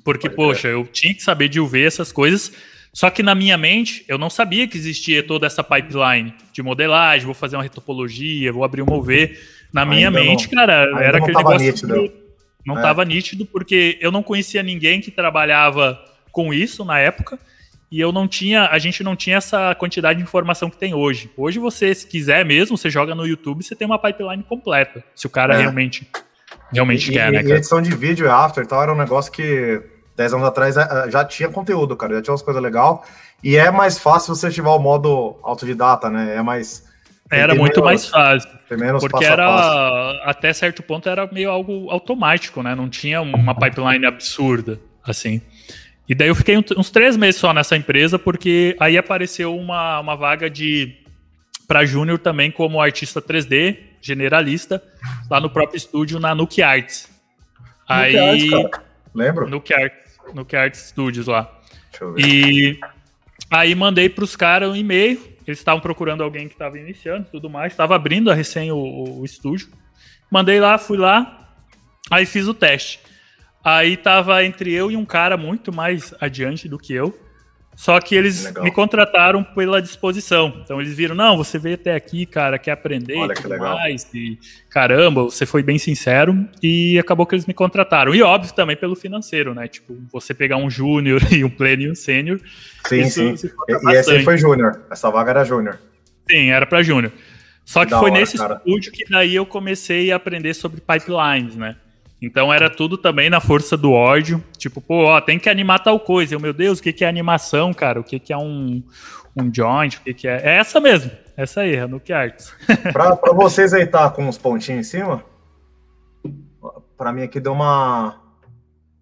Porque, 0.05 0.31
Pode 0.31 0.37
poxa, 0.37 0.69
ver. 0.69 0.75
eu 0.75 0.87
tinha 0.87 1.13
que 1.13 1.23
saber 1.23 1.49
de 1.49 1.61
UV 1.61 1.85
essas 1.85 2.13
coisas, 2.13 2.53
só 2.95 3.11
que 3.11 3.23
na 3.23 3.35
minha 3.35 3.59
mente 3.59 4.05
eu 4.09 4.17
não 4.17 4.31
sabia 4.31 4.67
que 4.69 4.79
existia 4.79 5.23
toda 5.23 5.47
essa 5.47 5.63
pipeline 5.65 6.33
de 6.53 6.63
modelagem, 6.63 7.27
vou 7.27 7.35
fazer 7.35 7.57
uma 7.57 7.63
retopologia, 7.63 8.53
vou 8.53 8.65
abrir 8.65 8.83
uma 8.83 8.95
UV. 8.97 9.37
Na 9.77 9.83
ainda 9.83 9.95
minha 9.95 10.11
mente, 10.11 10.47
não, 10.47 10.55
cara, 10.55 10.91
era 11.03 11.19
aquele 11.19 11.37
negócio 11.37 11.67
nítido. 11.67 12.13
não 12.65 12.77
estava 12.77 13.03
é. 13.03 13.05
nítido, 13.05 13.45
porque 13.45 13.99
eu 14.01 14.11
não 14.11 14.23
conhecia 14.23 14.63
ninguém 14.63 15.01
que 15.01 15.11
trabalhava 15.11 16.03
com 16.33 16.55
isso 16.55 16.85
na 16.85 16.99
época 16.99 17.39
e 17.91 18.01
eu 18.01 18.11
não 18.11 18.27
tinha, 18.27 18.67
a 18.69 18.79
gente 18.79 19.05
não 19.05 19.15
tinha 19.15 19.37
essa 19.37 19.75
quantidade 19.75 20.19
de 20.19 20.25
informação 20.25 20.69
que 20.71 20.77
tem 20.77 20.95
hoje. 20.95 21.31
Hoje 21.37 21.59
você, 21.59 21.95
se 21.95 22.07
quiser 22.07 22.45
mesmo, 22.45 22.77
você 22.77 22.91
joga 22.91 23.15
no 23.15 23.27
YouTube, 23.27 23.63
você 23.63 23.77
tem 23.77 23.87
uma 23.87 23.99
pipeline 23.99 24.43
completa, 24.43 25.05
se 25.15 25.27
o 25.27 25.31
cara 25.31 25.55
é. 25.55 25.59
realmente 25.59 26.09
realmente 26.73 27.11
e, 27.11 27.13
quer, 27.13 27.31
né, 27.31 27.43
cara? 27.43 27.55
E 27.55 27.59
edição 27.59 27.81
de 27.81 27.95
vídeo 27.95 28.27
e 28.27 28.29
after 28.29 28.65
e 28.65 28.67
tal 28.67 28.83
era 28.83 28.93
um 28.93 28.97
negócio 28.97 29.31
que 29.31 29.81
10 30.17 30.35
anos 30.35 30.47
atrás 30.47 30.77
é, 30.77 31.11
já 31.11 31.25
tinha 31.25 31.49
conteúdo, 31.49 31.97
cara, 31.97 32.15
já 32.15 32.23
tinha 32.23 32.33
umas 32.33 32.43
coisas 32.43 32.63
legais. 32.63 32.99
E 33.45 33.57
é 33.57 33.71
mais 33.71 33.99
fácil 33.99 34.35
você 34.35 34.47
ativar 34.47 34.75
o 34.75 34.79
modo 34.79 35.39
autodidata, 35.43 36.09
né? 36.09 36.37
É 36.37 36.43
mais 36.43 36.85
era 37.31 37.55
muito 37.55 37.83
menos, 37.83 37.85
mais 37.85 38.09
fácil. 38.09 38.56
Porque 39.01 39.25
era, 39.25 40.23
até 40.25 40.53
certo 40.53 40.83
ponto, 40.83 41.09
era 41.09 41.29
meio 41.31 41.51
algo 41.51 41.91
automático, 41.91 42.63
né? 42.63 42.75
Não 42.75 42.89
tinha 42.89 43.21
uma 43.21 43.55
pipeline 43.55 44.05
absurda, 44.07 44.81
assim. 45.05 45.41
E 46.09 46.15
daí 46.15 46.29
eu 46.29 46.35
fiquei 46.35 46.57
uns 46.77 46.91
três 46.91 47.17
meses 47.17 47.41
só 47.41 47.53
nessa 47.53 47.77
empresa, 47.77 48.19
porque 48.19 48.77
aí 48.79 48.97
apareceu 48.97 49.57
uma, 49.57 50.01
uma 50.01 50.15
vaga 50.15 50.49
de 50.49 50.97
para 51.67 51.85
júnior 51.85 52.19
também 52.19 52.51
como 52.51 52.81
artista 52.81 53.21
3D, 53.21 53.77
generalista, 54.01 54.83
lá 55.29 55.41
no 55.41 55.51
próprio 55.51 55.77
estúdio 55.77 56.21
na 56.21 56.35
Nuke 56.35 56.63
Arts. 56.63 57.09
Nuke 57.89 57.93
aí, 57.93 58.55
Arts, 58.55 58.81
Lembro? 59.15 59.49
Nuke 59.49 59.75
Arts, 59.75 60.19
Nuke 60.33 60.57
Arts 60.57 60.81
Studios 60.89 61.27
lá. 61.27 61.51
E 62.17 62.79
aí 63.51 63.75
mandei 63.75 64.09
para 64.09 64.23
os 64.25 64.37
caras 64.37 64.71
um 64.71 64.77
e-mail. 64.77 65.36
Eles 65.47 65.59
estavam 65.59 65.81
procurando 65.81 66.23
alguém 66.23 66.49
que 66.49 66.55
estava 66.55 66.79
iniciando 66.79 67.29
tudo 67.31 67.49
mais. 67.49 67.73
Estava 67.73 67.95
abrindo 67.95 68.31
a 68.31 68.35
recém 68.35 68.73
o, 68.73 69.21
o, 69.21 69.25
estúdio. 69.25 69.69
Mandei 70.31 70.59
lá, 70.59 70.77
fui 70.77 70.97
lá. 70.97 71.55
Aí 72.11 72.27
fiz 72.27 72.49
o 72.49 72.55
teste. 72.55 73.01
Aí 73.65 73.97
tava 73.97 74.45
entre 74.45 74.73
eu 74.73 74.91
e 74.91 74.97
um 74.97 75.05
cara 75.05 75.37
muito 75.37 75.73
mais 75.73 76.15
adiante 76.21 76.69
do 76.69 76.79
que 76.79 76.93
eu. 76.93 77.17
Só 77.77 78.01
que 78.01 78.15
eles 78.15 78.47
legal. 78.47 78.65
me 78.65 78.71
contrataram 78.71 79.45
pela 79.45 79.83
disposição. 79.83 80.61
Então 80.65 80.81
eles 80.81 80.97
viram, 80.97 81.15
não, 81.15 81.37
você 81.37 81.59
veio 81.59 81.75
até 81.75 81.95
aqui, 81.95 82.25
cara, 82.25 82.59
quer 82.59 82.71
aprender 82.71 83.19
Olha, 83.19 83.35
tudo 83.35 83.59
mais. 83.59 84.09
E 84.15 84.39
caramba, 84.71 85.25
você 85.25 85.45
foi 85.45 85.63
bem 85.63 85.79
sincero. 85.79 86.49
E 86.63 86.99
acabou 86.99 87.27
que 87.27 87.35
eles 87.35 87.45
me 87.45 87.53
contrataram. 87.53 88.15
E 88.15 88.23
óbvio 88.23 88.55
também 88.55 88.77
pelo 88.77 88.97
financeiro, 88.97 89.55
né? 89.55 89.69
Tipo, 89.69 89.95
você 90.11 90.33
pegar 90.33 90.57
um 90.57 90.71
júnior 90.71 91.21
e 91.31 91.45
um 91.45 91.51
pleno 91.51 91.83
e 91.83 91.91
um 91.91 91.95
sênior. 91.95 92.41
Sim, 92.87 93.11
sim. 93.11 93.35
E, 93.69 93.93
esse 93.93 94.11
aí 94.11 94.25
foi 94.25 94.39
júnior. 94.39 94.87
Essa 94.91 95.11
vaga 95.11 95.33
era 95.33 95.45
júnior. 95.45 95.79
Sim, 96.31 96.49
era 96.49 96.65
para 96.65 96.83
júnior. 96.83 97.13
Só 97.63 97.85
que, 97.85 97.93
que 97.93 97.99
foi 97.99 98.11
hora, 98.11 98.21
nesse 98.21 98.39
cara. 98.39 98.55
estúdio 98.55 98.91
que 98.91 99.05
daí 99.11 99.35
eu 99.35 99.45
comecei 99.45 100.11
a 100.11 100.17
aprender 100.17 100.55
sobre 100.55 100.81
pipelines, 100.81 101.57
né? 101.57 101.77
Então 102.21 102.53
era 102.53 102.71
tudo 102.71 102.97
também 102.97 103.29
na 103.29 103.41
força 103.41 103.77
do 103.77 103.93
ódio. 103.93 104.43
Tipo, 104.57 104.81
pô, 104.81 105.05
ó, 105.05 105.21
tem 105.21 105.39
que 105.39 105.51
animar 105.51 105.81
tal 105.81 106.01
coisa. 106.01 106.35
Eu, 106.35 106.41
meu 106.41 106.53
Deus, 106.53 106.79
o 106.79 106.83
que, 106.83 106.93
que 106.93 107.05
é 107.05 107.09
animação, 107.09 107.75
cara? 107.75 108.01
O 108.01 108.05
que, 108.05 108.19
que 108.19 108.33
é 108.33 108.37
um, 108.37 108.83
um 109.37 109.53
joint? 109.53 109.99
O 109.99 110.01
que, 110.03 110.15
que 110.15 110.29
é. 110.29 110.41
É 110.43 110.57
essa 110.57 110.81
mesmo. 110.81 111.11
Essa 111.37 111.61
aí, 111.61 111.77
é 111.77 111.87
Nuke 111.87 112.13
Arts. 112.13 112.55
pra, 112.93 113.15
pra 113.15 113.33
vocês 113.33 113.75
aí 113.75 113.87
tá 113.87 114.09
com 114.11 114.27
os 114.29 114.39
pontinhos 114.39 114.87
em 114.87 114.91
cima? 114.91 115.23
Pra 116.97 117.13
mim 117.13 117.23
aqui 117.23 117.39
deu 117.39 117.53
uma. 117.53 118.19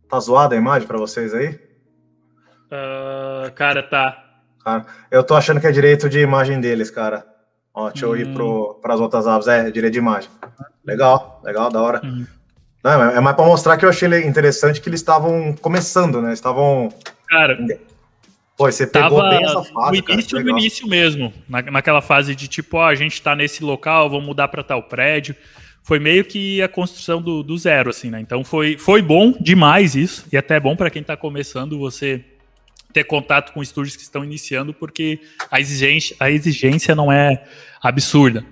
Tá 0.09 0.19
zoada 0.19 0.55
a 0.55 0.59
imagem 0.59 0.87
pra 0.87 0.99
vocês 0.99 1.33
aí? 1.33 1.61
Uh, 2.67 3.53
cara, 3.55 3.83
tá. 3.83 4.25
Cara, 4.65 4.87
eu 5.11 5.23
tô 5.23 5.35
achando 5.35 5.61
que 5.61 5.67
é 5.67 5.73
direito 5.73 6.09
de 6.09 6.19
imagem 6.19 6.61
deles, 6.61 6.91
cara. 6.91 7.25
Ó, 7.73 7.91
deixa 7.91 8.07
hum. 8.07 8.11
eu 8.11 8.17
ir 8.17 8.35
pro, 8.35 8.75
pras 8.83 9.01
outras 9.01 9.27
abas. 9.29 9.47
É, 9.47 9.71
direito 9.71 9.93
de 9.93 9.99
imagem. 10.01 10.31
Legal, 10.85 11.41
legal, 11.45 11.71
da 11.71 11.81
hora. 11.81 12.01
Hum. 12.05 12.27
Não, 12.85 13.03
é 13.03 13.19
mais 13.19 13.35
para 13.35 13.47
mostrar 13.47 13.79
que 13.79 13.85
eu 13.87 13.89
achei 13.89 14.07
interessante 14.27 14.79
que 14.79 14.91
eles 14.91 15.01
estavam 15.01 15.55
começando, 15.55 16.21
né? 16.21 16.35
Estavam. 16.35 16.91
Cara. 17.27 17.59
Pô, 18.59 18.71
você 18.71 18.87
pegou 18.87 19.27
bem 19.31 19.43
essa 19.43 19.65
fase. 19.65 20.03
No 20.03 20.13
início 20.13 20.31
cara, 20.31 20.45
do 20.45 20.51
início 20.51 20.87
mesmo. 20.87 21.33
Na, 21.49 21.63
naquela 21.63 22.03
fase 22.03 22.35
de 22.35 22.47
tipo, 22.47 22.77
ó, 22.77 22.87
a 22.87 22.95
gente 22.95 23.21
tá 23.23 23.35
nesse 23.35 23.65
local, 23.65 24.11
vamos 24.11 24.27
mudar 24.27 24.49
para 24.49 24.63
tal 24.63 24.83
prédio. 24.83 25.35
Foi 25.83 25.99
meio 25.99 26.27
que 26.27 26.61
a 26.61 26.69
construção 26.69 27.23
do, 27.23 27.43
do 27.43 27.57
zero, 27.57 27.89
assim, 27.89 28.11
né? 28.11 28.21
Então 28.21 28.45
foi, 28.45 28.77
foi 28.77 29.01
bom 29.01 29.33
demais 29.41 29.95
isso. 29.95 30.27
E 30.31 30.37
até 30.37 30.61
bom 30.61 30.77
para 30.77 30.91
quem 30.91 31.03
tá 31.03 31.17
começando 31.17 31.79
você 31.79 32.23
ter 32.93 33.05
contato 33.05 33.53
com 33.55 33.63
estúdios 33.63 33.97
que 33.97 34.03
estão 34.03 34.23
iniciando, 34.23 34.75
porque 34.75 35.21
a 35.51 35.59
exigência, 35.59 36.15
a 36.21 36.31
exigência 36.31 36.95
não 36.95 37.11
é 37.11 37.45
absurda. 37.83 38.45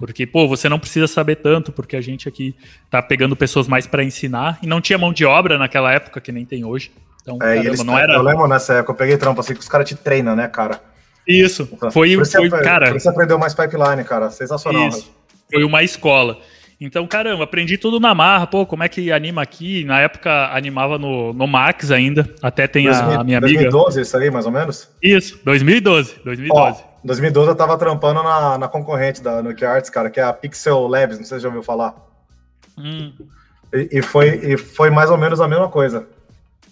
Porque, 0.00 0.26
pô, 0.26 0.48
você 0.48 0.66
não 0.66 0.78
precisa 0.78 1.06
saber 1.06 1.36
tanto, 1.36 1.70
porque 1.70 1.94
a 1.94 2.00
gente 2.00 2.26
aqui 2.26 2.56
tá 2.90 3.02
pegando 3.02 3.36
pessoas 3.36 3.68
mais 3.68 3.86
para 3.86 4.02
ensinar. 4.02 4.58
E 4.62 4.66
não 4.66 4.80
tinha 4.80 4.98
mão 4.98 5.12
de 5.12 5.26
obra 5.26 5.58
naquela 5.58 5.92
época, 5.92 6.22
que 6.22 6.32
nem 6.32 6.46
tem 6.46 6.64
hoje. 6.64 6.90
Então, 7.20 7.36
é, 7.36 7.38
caramba, 7.38 7.66
eles, 7.66 7.84
não 7.84 7.98
era. 7.98 8.14
Eu 8.14 8.22
lembro 8.22 8.48
nessa 8.48 8.72
época, 8.76 8.92
eu 8.92 8.96
peguei 8.96 9.18
trampo 9.18 9.40
assim 9.40 9.52
que 9.52 9.60
os 9.60 9.68
caras 9.68 9.86
te 9.86 9.94
treinam, 9.94 10.34
né, 10.34 10.48
cara? 10.48 10.80
Isso. 11.28 11.68
Então, 11.70 11.90
foi, 11.90 12.16
por 12.16 12.26
foi, 12.26 12.48
você, 12.48 12.62
cara. 12.62 12.92
Por 12.92 12.98
você 12.98 13.10
aprendeu 13.10 13.38
mais 13.38 13.52
pipeline, 13.52 14.02
cara. 14.04 14.30
Sensacional. 14.30 14.88
Isso. 14.88 15.12
Foi 15.52 15.62
uma 15.64 15.82
escola. 15.82 16.38
Então, 16.80 17.06
caramba, 17.06 17.44
aprendi 17.44 17.76
tudo 17.76 18.00
na 18.00 18.14
marra. 18.14 18.46
Pô, 18.46 18.64
como 18.64 18.82
é 18.82 18.88
que 18.88 19.12
anima 19.12 19.42
aqui? 19.42 19.84
Na 19.84 20.00
época 20.00 20.48
animava 20.54 20.98
no, 20.98 21.34
no 21.34 21.46
Max 21.46 21.90
ainda. 21.90 22.26
Até 22.40 22.66
tem 22.66 22.86
2000, 22.86 23.20
a, 23.20 23.24
minha 23.24 23.36
amiga. 23.36 23.70
2012, 23.70 24.00
isso 24.00 24.16
aí, 24.16 24.30
mais 24.30 24.46
ou 24.46 24.52
menos? 24.52 24.88
Isso, 25.02 25.38
2012. 25.44 26.20
2012. 26.24 26.80
Ó, 26.82 26.89
Em 27.02 27.06
2012 27.06 27.50
eu 27.50 27.56
tava 27.56 27.78
trampando 27.78 28.22
na, 28.22 28.58
na 28.58 28.68
concorrente 28.68 29.22
da 29.22 29.42
Nuke 29.42 29.64
Arts, 29.64 29.88
cara, 29.90 30.10
que 30.10 30.20
é 30.20 30.22
a 30.22 30.32
Pixel 30.32 30.86
Labs, 30.86 31.18
não 31.18 31.24
sei 31.24 31.38
se 31.38 31.42
já 31.42 31.48
ouviu 31.48 31.62
falar. 31.62 31.94
Hum. 32.76 33.12
E, 33.72 33.98
e, 33.98 34.02
foi, 34.02 34.28
e 34.42 34.56
foi 34.56 34.90
mais 34.90 35.10
ou 35.10 35.16
menos 35.16 35.40
a 35.40 35.48
mesma 35.48 35.68
coisa. 35.68 36.06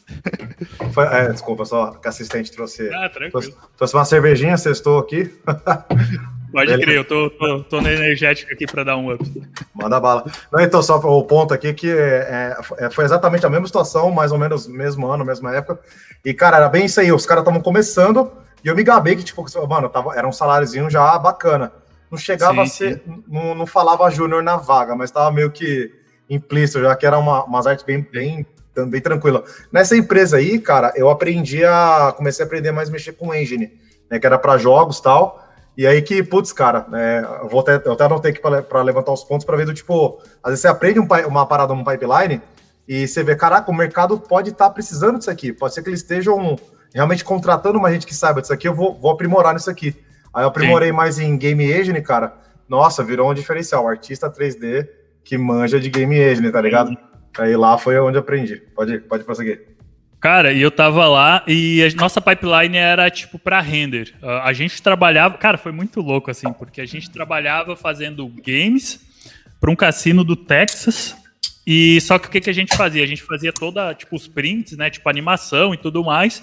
Foi, 0.94 1.04
é, 1.04 1.28
desculpa, 1.30 1.66
só 1.66 1.90
que 1.90 2.06
a 2.06 2.10
assistente 2.10 2.50
trouxe, 2.50 2.88
ah, 2.94 3.10
trouxe, 3.10 3.54
trouxe 3.76 3.94
uma 3.94 4.06
cervejinha, 4.06 4.56
cestou 4.56 4.98
aqui. 4.98 5.30
Pode 6.50 6.72
Ele... 6.72 6.82
crer, 6.82 6.96
eu 6.96 7.04
tô, 7.04 7.28
tô, 7.30 7.62
tô 7.64 7.80
no 7.80 7.88
energético 7.88 8.52
aqui 8.52 8.66
para 8.66 8.84
dar 8.84 8.96
um 8.96 9.12
up. 9.12 9.42
Manda 9.74 10.00
bala. 10.00 10.24
Não, 10.50 10.60
então, 10.60 10.82
só 10.82 10.96
o 10.96 11.22
ponto 11.24 11.52
aqui 11.52 11.74
que 11.74 11.90
é, 11.90 12.56
é, 12.78 12.90
foi 12.90 13.04
exatamente 13.04 13.44
a 13.44 13.50
mesma 13.50 13.66
situação, 13.66 14.10
mais 14.10 14.32
ou 14.32 14.38
menos 14.38 14.66
mesmo 14.66 15.06
ano, 15.06 15.26
mesma 15.26 15.54
época. 15.54 15.78
E, 16.24 16.32
cara, 16.32 16.56
era 16.56 16.68
bem 16.68 16.86
isso 16.86 17.00
aí. 17.00 17.12
Os 17.12 17.26
caras 17.26 17.42
estavam 17.42 17.60
começando 17.60 18.32
e 18.64 18.68
eu 18.68 18.74
me 18.74 18.82
gabei 18.82 19.16
que, 19.16 19.24
tipo, 19.24 19.44
mano, 19.68 19.88
tava, 19.88 20.14
era 20.16 20.26
um 20.26 20.32
saláriozinho 20.32 20.90
já 20.90 21.18
bacana. 21.18 21.72
Não 22.10 22.18
chegava 22.18 22.54
sim, 22.54 22.60
a 22.60 22.66
ser, 22.66 23.02
não, 23.26 23.54
não, 23.54 23.66
falava 23.66 24.10
júnior 24.10 24.42
na 24.42 24.56
vaga, 24.56 24.94
mas 24.96 25.10
tava 25.10 25.30
meio 25.30 25.50
que 25.50 25.92
implícito, 26.28 26.80
já 26.80 26.96
que 26.96 27.06
era 27.06 27.18
uma, 27.18 27.44
umas 27.44 27.66
artes 27.66 27.84
bem, 27.84 28.00
bem, 28.00 28.46
bem 28.86 29.00
tranquila. 29.00 29.44
Nessa 29.70 29.96
empresa 29.96 30.38
aí, 30.38 30.58
cara, 30.58 30.92
eu 30.96 31.10
aprendi 31.10 31.64
a. 31.64 32.12
Comecei 32.16 32.44
a 32.44 32.46
aprender 32.46 32.72
mais 32.72 32.88
a 32.88 32.92
mexer 32.92 33.12
com 33.12 33.34
engine, 33.34 33.72
né? 34.10 34.18
Que 34.18 34.26
era 34.26 34.38
para 34.38 34.56
jogos 34.56 35.00
tal. 35.00 35.44
E 35.76 35.86
aí 35.86 36.02
que, 36.02 36.22
putz, 36.22 36.52
cara, 36.52 36.86
é, 36.92 37.24
eu, 37.42 37.48
vou 37.48 37.60
até, 37.60 37.80
eu 37.84 37.92
até 37.92 38.04
anotei 38.04 38.32
aqui 38.32 38.40
para 38.40 38.82
levantar 38.82 39.12
os 39.12 39.22
pontos 39.22 39.44
para 39.44 39.56
ver 39.56 39.64
do 39.64 39.72
tipo, 39.72 40.20
às 40.42 40.50
vezes 40.50 40.62
você 40.62 40.68
aprende 40.68 40.98
um, 40.98 41.06
uma 41.28 41.46
parada 41.46 41.72
num 41.72 41.84
pipeline 41.84 42.42
e 42.88 43.06
você 43.06 43.22
vê, 43.22 43.36
caraca, 43.36 43.70
o 43.70 43.74
mercado 43.74 44.18
pode 44.18 44.50
estar 44.50 44.66
tá 44.66 44.70
precisando 44.70 45.18
disso 45.18 45.30
aqui. 45.30 45.52
Pode 45.52 45.74
ser 45.74 45.82
que 45.82 45.88
eles 45.88 46.00
estejam 46.00 46.58
realmente 46.94 47.24
contratando 47.24 47.78
uma 47.78 47.92
gente 47.92 48.06
que 48.06 48.14
saiba 48.14 48.40
disso 48.40 48.52
aqui, 48.52 48.68
eu 48.68 48.74
vou, 48.74 48.98
vou 48.98 49.10
aprimorar 49.10 49.54
nisso 49.54 49.70
aqui. 49.70 49.94
Aí 50.32 50.44
eu 50.44 50.48
aprimorei 50.48 50.90
Sim. 50.90 50.94
mais 50.94 51.18
em 51.18 51.36
Game 51.36 51.64
Engine, 51.64 52.00
cara. 52.02 52.34
Nossa, 52.68 53.02
virou 53.02 53.30
um 53.30 53.34
diferencial. 53.34 53.84
O 53.84 53.88
artista 53.88 54.30
3D 54.30 54.88
que 55.24 55.36
manja 55.36 55.78
de 55.78 55.90
Game 55.90 56.18
Engine, 56.18 56.50
tá 56.50 56.60
ligado? 56.60 56.90
Sim. 56.90 56.96
Aí 57.38 57.56
lá 57.56 57.76
foi 57.76 57.98
onde 57.98 58.16
eu 58.16 58.20
aprendi. 58.20 58.56
Pode, 58.74 58.98
pode 59.00 59.24
prosseguir. 59.24 59.78
Cara, 60.20 60.52
e 60.52 60.60
eu 60.60 60.70
tava 60.70 61.06
lá 61.06 61.44
e 61.46 61.82
a 61.84 62.00
nossa 62.00 62.20
pipeline 62.20 62.76
era 62.76 63.08
tipo 63.08 63.38
para 63.38 63.60
render. 63.60 64.14
A 64.42 64.52
gente 64.52 64.82
trabalhava, 64.82 65.38
cara, 65.38 65.56
foi 65.56 65.70
muito 65.70 66.00
louco 66.00 66.30
assim, 66.30 66.52
porque 66.52 66.80
a 66.80 66.86
gente 66.86 67.08
trabalhava 67.10 67.76
fazendo 67.76 68.26
games 68.44 69.00
para 69.60 69.70
um 69.70 69.76
cassino 69.76 70.24
do 70.24 70.34
Texas. 70.34 71.16
E 71.64 72.00
só 72.00 72.18
que 72.18 72.26
o 72.26 72.30
que, 72.30 72.40
que 72.40 72.50
a 72.50 72.54
gente 72.54 72.76
fazia? 72.76 73.04
A 73.04 73.06
gente 73.06 73.22
fazia 73.22 73.52
toda 73.52 73.94
tipo 73.94 74.16
os 74.16 74.26
prints, 74.26 74.76
né, 74.76 74.90
tipo 74.90 75.08
animação 75.08 75.72
e 75.72 75.76
tudo 75.76 76.02
mais, 76.02 76.42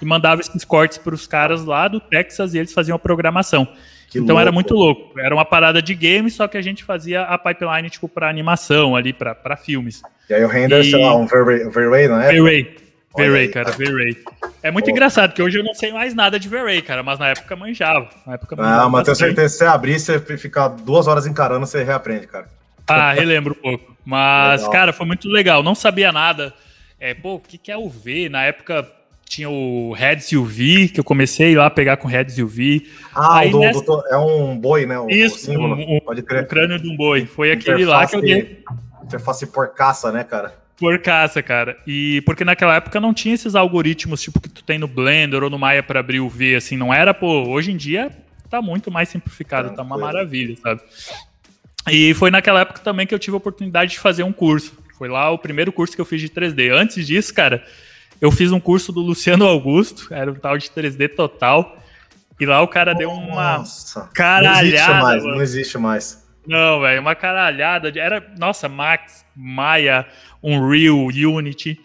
e 0.00 0.04
mandava 0.04 0.40
esses 0.40 0.64
cortes 0.64 0.98
para 0.98 1.14
os 1.14 1.26
caras 1.26 1.64
lá 1.64 1.88
do 1.88 2.00
Texas 2.00 2.54
e 2.54 2.58
eles 2.58 2.72
faziam 2.72 2.96
a 2.96 2.98
programação. 2.98 3.66
Que 4.08 4.18
então 4.18 4.34
louco. 4.34 4.40
era 4.40 4.52
muito 4.52 4.74
louco. 4.74 5.18
Era 5.18 5.34
uma 5.34 5.44
parada 5.44 5.82
de 5.82 5.94
games, 5.94 6.34
só 6.34 6.46
que 6.46 6.56
a 6.56 6.62
gente 6.62 6.84
fazia 6.84 7.22
a 7.22 7.36
pipeline 7.36 7.90
tipo 7.90 8.08
para 8.08 8.28
animação 8.28 8.94
ali 8.94 9.12
para 9.12 9.56
filmes. 9.56 10.02
E 10.28 10.34
aí 10.34 10.44
o 10.44 10.48
render, 10.48 10.80
e... 10.80 10.90
sei 10.90 11.02
lá, 11.02 11.14
um 11.16 11.26
V-Ray, 11.26 12.08
não 12.08 12.20
é? 12.20 12.32
V-Ray. 12.32 12.76
V-Ray, 13.16 13.48
cara, 13.48 13.70
V-Ray. 13.72 14.16
É 14.62 14.70
muito 14.70 14.84
Pô. 14.84 14.90
engraçado, 14.90 15.30
porque 15.30 15.42
hoje 15.42 15.58
eu 15.58 15.64
não 15.64 15.74
sei 15.74 15.92
mais 15.92 16.14
nada 16.14 16.38
de 16.38 16.48
V-Ray, 16.48 16.82
cara, 16.82 17.02
mas 17.02 17.18
na 17.18 17.28
época 17.28 17.56
manjava. 17.56 18.08
Na 18.26 18.34
época 18.34 18.54
ah, 18.58 18.62
manjava 18.62 18.82
ah, 18.82 18.88
mas 18.88 19.04
tenho 19.04 19.16
certeza, 19.16 19.48
se 19.48 19.58
você 19.58 19.64
abrir, 19.64 19.98
você 19.98 20.20
ficar 20.36 20.68
duas 20.68 21.06
horas 21.06 21.26
encarando, 21.26 21.66
você 21.66 21.82
reaprende, 21.82 22.26
cara. 22.26 22.46
Ah, 22.86 23.12
relembro 23.12 23.56
um 23.58 23.60
pouco. 23.60 23.96
Mas, 24.06 24.60
legal. 24.60 24.72
cara, 24.72 24.92
foi 24.92 25.04
muito 25.04 25.28
legal. 25.28 25.60
Não 25.60 25.74
sabia 25.74 26.12
nada. 26.12 26.54
É, 27.00 27.12
pô, 27.12 27.34
o 27.34 27.40
que, 27.40 27.58
que 27.58 27.72
é 27.72 27.76
o 27.76 27.88
V? 27.90 28.28
Na 28.28 28.44
época 28.44 28.86
tinha 29.28 29.50
o 29.50 29.92
Reds 29.92 30.30
e 30.32 30.36
o 30.36 30.44
V, 30.44 30.88
que 30.88 31.00
eu 31.00 31.04
comecei 31.04 31.56
lá 31.56 31.66
a 31.66 31.70
pegar 31.70 31.96
com 31.96 32.06
Reds 32.06 32.38
e 32.38 32.42
o 32.42 32.48
V. 32.48 32.86
Ah, 33.14 33.38
Aí, 33.38 33.50
do, 33.50 33.58
nessa... 33.58 33.82
do, 33.82 34.02
é 34.08 34.16
um 34.16 34.56
boi, 34.56 34.86
né? 34.86 34.98
O, 34.98 35.10
Isso, 35.10 35.50
o 35.50 35.74
um, 35.74 36.00
Pode 36.00 36.22
crer. 36.22 36.44
o 36.44 36.46
crânio 36.46 36.78
de 36.78 36.88
um 36.88 36.96
boi. 36.96 37.26
Foi 37.26 37.50
aquele 37.50 37.84
lá 37.84 38.06
que 38.06 38.16
eu 38.16 38.20
dei. 38.20 38.62
Interface 39.04 39.46
porcaça, 39.46 40.10
né, 40.12 40.24
cara? 40.24 40.54
Por 40.78 40.98
caça, 41.00 41.42
cara. 41.42 41.76
E 41.86 42.20
porque 42.22 42.44
naquela 42.44 42.76
época 42.76 43.00
não 43.00 43.12
tinha 43.14 43.34
esses 43.34 43.54
algoritmos 43.54 44.22
tipo 44.22 44.40
que 44.40 44.48
tu 44.48 44.62
tem 44.62 44.78
no 44.78 44.86
Blender 44.86 45.42
ou 45.42 45.50
no 45.50 45.58
Maya 45.58 45.82
para 45.82 46.00
abrir 46.00 46.20
o 46.20 46.28
V, 46.28 46.54
assim, 46.54 46.76
não 46.76 46.92
era, 46.92 47.14
pô, 47.14 47.48
hoje 47.48 47.72
em 47.72 47.76
dia 47.76 48.10
tá 48.48 48.62
muito 48.62 48.90
mais 48.90 49.08
simplificado, 49.08 49.74
tá 49.74 49.82
uma 49.82 49.98
maravilha, 49.98 50.56
sabe? 50.62 50.80
E 51.90 52.14
foi 52.14 52.30
naquela 52.30 52.60
época 52.60 52.80
também 52.80 53.06
que 53.06 53.14
eu 53.14 53.18
tive 53.18 53.34
a 53.34 53.38
oportunidade 53.38 53.92
de 53.92 53.98
fazer 53.98 54.22
um 54.22 54.32
curso. 54.32 54.76
Foi 54.96 55.08
lá 55.08 55.30
o 55.30 55.38
primeiro 55.38 55.72
curso 55.72 55.94
que 55.94 56.00
eu 56.00 56.04
fiz 56.04 56.20
de 56.20 56.28
3D. 56.28 56.72
Antes 56.72 57.06
disso, 57.06 57.32
cara, 57.34 57.64
eu 58.20 58.30
fiz 58.30 58.52
um 58.52 58.60
curso 58.60 58.92
do 58.92 59.00
Luciano 59.00 59.46
Augusto, 59.46 60.08
era 60.10 60.30
um 60.30 60.34
tal 60.34 60.56
de 60.56 60.68
3D 60.68 61.14
total. 61.14 61.78
E 62.38 62.44
lá 62.44 62.60
o 62.60 62.68
cara 62.68 62.94
deu 62.94 63.10
uma 63.10 63.58
Nossa, 63.58 64.10
caralhada. 64.12 64.62
Não 64.62 64.62
existe 64.62 64.88
mais, 65.02 65.22
mano. 65.22 65.34
não 65.34 65.42
existe 65.42 65.78
mais. 65.78 66.26
Não, 66.46 66.80
velho, 66.80 67.00
uma 67.00 67.14
caralhada. 67.14 67.90
De, 67.90 67.98
era, 67.98 68.24
nossa, 68.38 68.68
Max, 68.68 69.24
Maya, 69.34 70.06
Unreal, 70.42 71.06
Unity. 71.06 71.80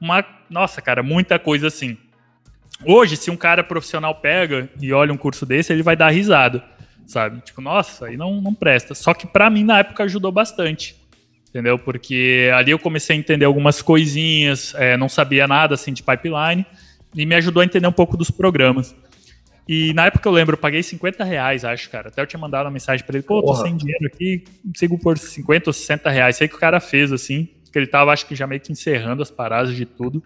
Uma, 0.00 0.24
nossa, 0.48 0.80
cara, 0.80 1.02
muita 1.02 1.38
coisa 1.38 1.68
assim. 1.68 1.96
Hoje, 2.84 3.16
se 3.16 3.30
um 3.30 3.36
cara 3.36 3.64
profissional 3.64 4.14
pega 4.14 4.68
e 4.80 4.92
olha 4.92 5.12
um 5.12 5.16
curso 5.16 5.46
desse, 5.46 5.72
ele 5.72 5.82
vai 5.82 5.96
dar 5.96 6.10
risada, 6.10 6.62
sabe? 7.06 7.40
Tipo, 7.40 7.60
nossa, 7.60 8.06
aí 8.06 8.16
não, 8.16 8.40
não 8.40 8.54
presta. 8.54 8.94
Só 8.94 9.14
que 9.14 9.26
para 9.26 9.48
mim, 9.48 9.64
na 9.64 9.78
época, 9.78 10.04
ajudou 10.04 10.30
bastante, 10.30 10.94
entendeu? 11.54 11.78
Porque 11.78 12.50
ali 12.52 12.72
eu 12.72 12.78
comecei 12.80 13.14
a 13.14 13.18
entender 13.18 13.44
algumas 13.44 13.80
coisinhas, 13.80 14.74
é, 14.74 14.96
não 14.96 15.08
sabia 15.08 15.46
nada, 15.46 15.76
assim, 15.76 15.92
de 15.92 16.02
pipeline, 16.02 16.66
e 17.14 17.24
me 17.24 17.36
ajudou 17.36 17.60
a 17.60 17.64
entender 17.64 17.86
um 17.86 17.92
pouco 17.92 18.16
dos 18.16 18.28
programas. 18.28 18.92
E 19.68 19.94
na 19.94 20.06
época 20.06 20.28
eu 20.28 20.32
lembro, 20.32 20.54
eu 20.54 20.58
paguei 20.58 20.82
50 20.82 21.22
reais, 21.22 21.64
acho, 21.64 21.88
cara. 21.88 22.08
Até 22.08 22.20
eu 22.20 22.26
tinha 22.26 22.40
mandado 22.40 22.64
uma 22.64 22.72
mensagem 22.72 23.06
pra 23.06 23.16
ele, 23.16 23.24
pô, 23.24 23.40
Porra. 23.40 23.58
tô 23.58 23.64
sem 23.64 23.76
dinheiro 23.76 24.04
aqui, 24.04 24.42
consigo 24.66 24.98
por 24.98 25.16
50 25.16 25.70
ou 25.70 25.72
60 25.72 26.10
reais. 26.10 26.36
Sei 26.36 26.48
que 26.48 26.56
o 26.56 26.58
cara 26.58 26.80
fez, 26.80 27.12
assim, 27.12 27.48
que 27.72 27.78
ele 27.78 27.86
tava, 27.86 28.12
acho 28.12 28.26
que 28.26 28.34
já 28.34 28.48
meio 28.48 28.60
que 28.60 28.72
encerrando 28.72 29.22
as 29.22 29.30
paradas 29.30 29.76
de 29.76 29.86
tudo 29.86 30.22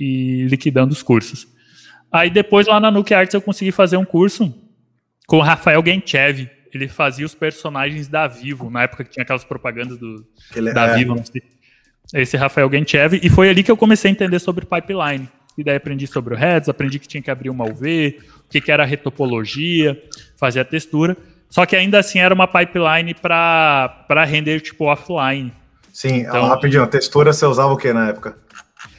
e 0.00 0.46
liquidando 0.46 0.92
os 0.92 1.02
cursos. 1.02 1.46
Aí 2.10 2.30
depois 2.30 2.66
lá 2.66 2.80
na 2.80 2.90
Nuke 2.90 3.12
Arts 3.12 3.34
eu 3.34 3.42
consegui 3.42 3.72
fazer 3.72 3.98
um 3.98 4.04
curso 4.06 4.52
com 5.26 5.36
o 5.36 5.42
Rafael 5.42 5.84
Genchev. 5.84 6.50
Ele 6.72 6.88
fazia 6.88 7.26
os 7.26 7.34
personagens 7.34 8.08
da 8.08 8.26
Vivo, 8.26 8.70
na 8.70 8.82
época 8.82 9.04
que 9.04 9.10
tinha 9.10 9.22
aquelas 9.22 9.44
propagandas 9.44 9.98
do, 9.98 10.24
ele 10.54 10.72
da 10.72 10.88
é. 10.88 10.96
Vivo, 10.96 11.14
não 11.14 11.24
sei. 11.24 11.42
Esse 12.14 12.36
Rafael 12.36 12.70
Genchev. 12.70 13.20
E 13.22 13.28
foi 13.28 13.48
ali 13.48 13.62
que 13.62 13.70
eu 13.70 13.76
comecei 13.76 14.10
a 14.10 14.12
entender 14.12 14.38
sobre 14.38 14.66
pipeline. 14.66 15.28
E 15.56 15.62
daí 15.62 15.76
aprendi 15.76 16.06
sobre 16.06 16.34
o 16.34 16.36
Heads, 16.36 16.68
aprendi 16.68 16.98
que 16.98 17.06
tinha 17.06 17.22
que 17.22 17.30
abrir 17.30 17.50
uma 17.50 17.64
UV, 17.64 18.18
o 18.46 18.48
que, 18.50 18.60
que 18.60 18.72
era 18.72 18.84
retopologia, 18.84 20.02
fazer 20.38 20.60
a 20.60 20.64
textura. 20.64 21.16
Só 21.50 21.66
que 21.66 21.76
ainda 21.76 21.98
assim 21.98 22.18
era 22.18 22.34
uma 22.34 22.48
pipeline 22.48 23.14
para 23.14 24.24
render 24.26 24.60
tipo 24.60 24.86
offline. 24.86 25.52
Sim, 25.92 26.20
então, 26.20 26.46
rapidinho, 26.46 26.86
textura 26.86 27.34
você 27.34 27.44
usava 27.44 27.72
o 27.72 27.76
que 27.76 27.92
na 27.92 28.08
época? 28.08 28.38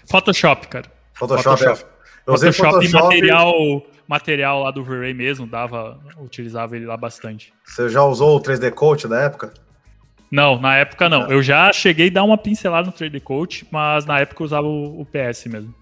Photoshop, 0.08 0.68
cara. 0.68 0.86
Photoshop. 1.16 1.64
É. 1.64 1.68
Photoshop, 1.68 1.94
eu 2.28 2.34
usei 2.34 2.52
Photoshop, 2.52 2.86
Photoshop 2.86 3.00
e 3.00 3.02
material, 3.02 3.84
material 4.08 4.64
lá 4.64 4.72
do 4.72 4.84
V-Ray 4.84 5.14
mesmo, 5.14 5.48
dava, 5.48 6.00
utilizava 6.18 6.76
ele 6.76 6.86
lá 6.86 6.98
bastante. 6.98 7.54
Você 7.66 7.90
já 7.90 8.04
usou 8.04 8.38
o 8.38 8.42
3D 8.42 8.72
Coach 8.72 9.08
da 9.08 9.22
época? 9.22 9.54
Não, 10.32 10.60
na 10.60 10.78
época 10.78 11.08
não. 11.08 11.30
Eu 11.30 11.44
já 11.44 11.72
cheguei 11.72 12.10
a 12.10 12.14
dar 12.14 12.24
uma 12.24 12.38
pincelada 12.38 12.88
no 12.88 12.92
3D 12.94 13.22
Coach, 13.22 13.68
mas 13.70 14.06
na 14.06 14.20
época 14.20 14.42
eu 14.42 14.46
usava 14.46 14.66
o, 14.66 15.02
o 15.02 15.06
PS 15.06 15.46
mesmo. 15.46 15.74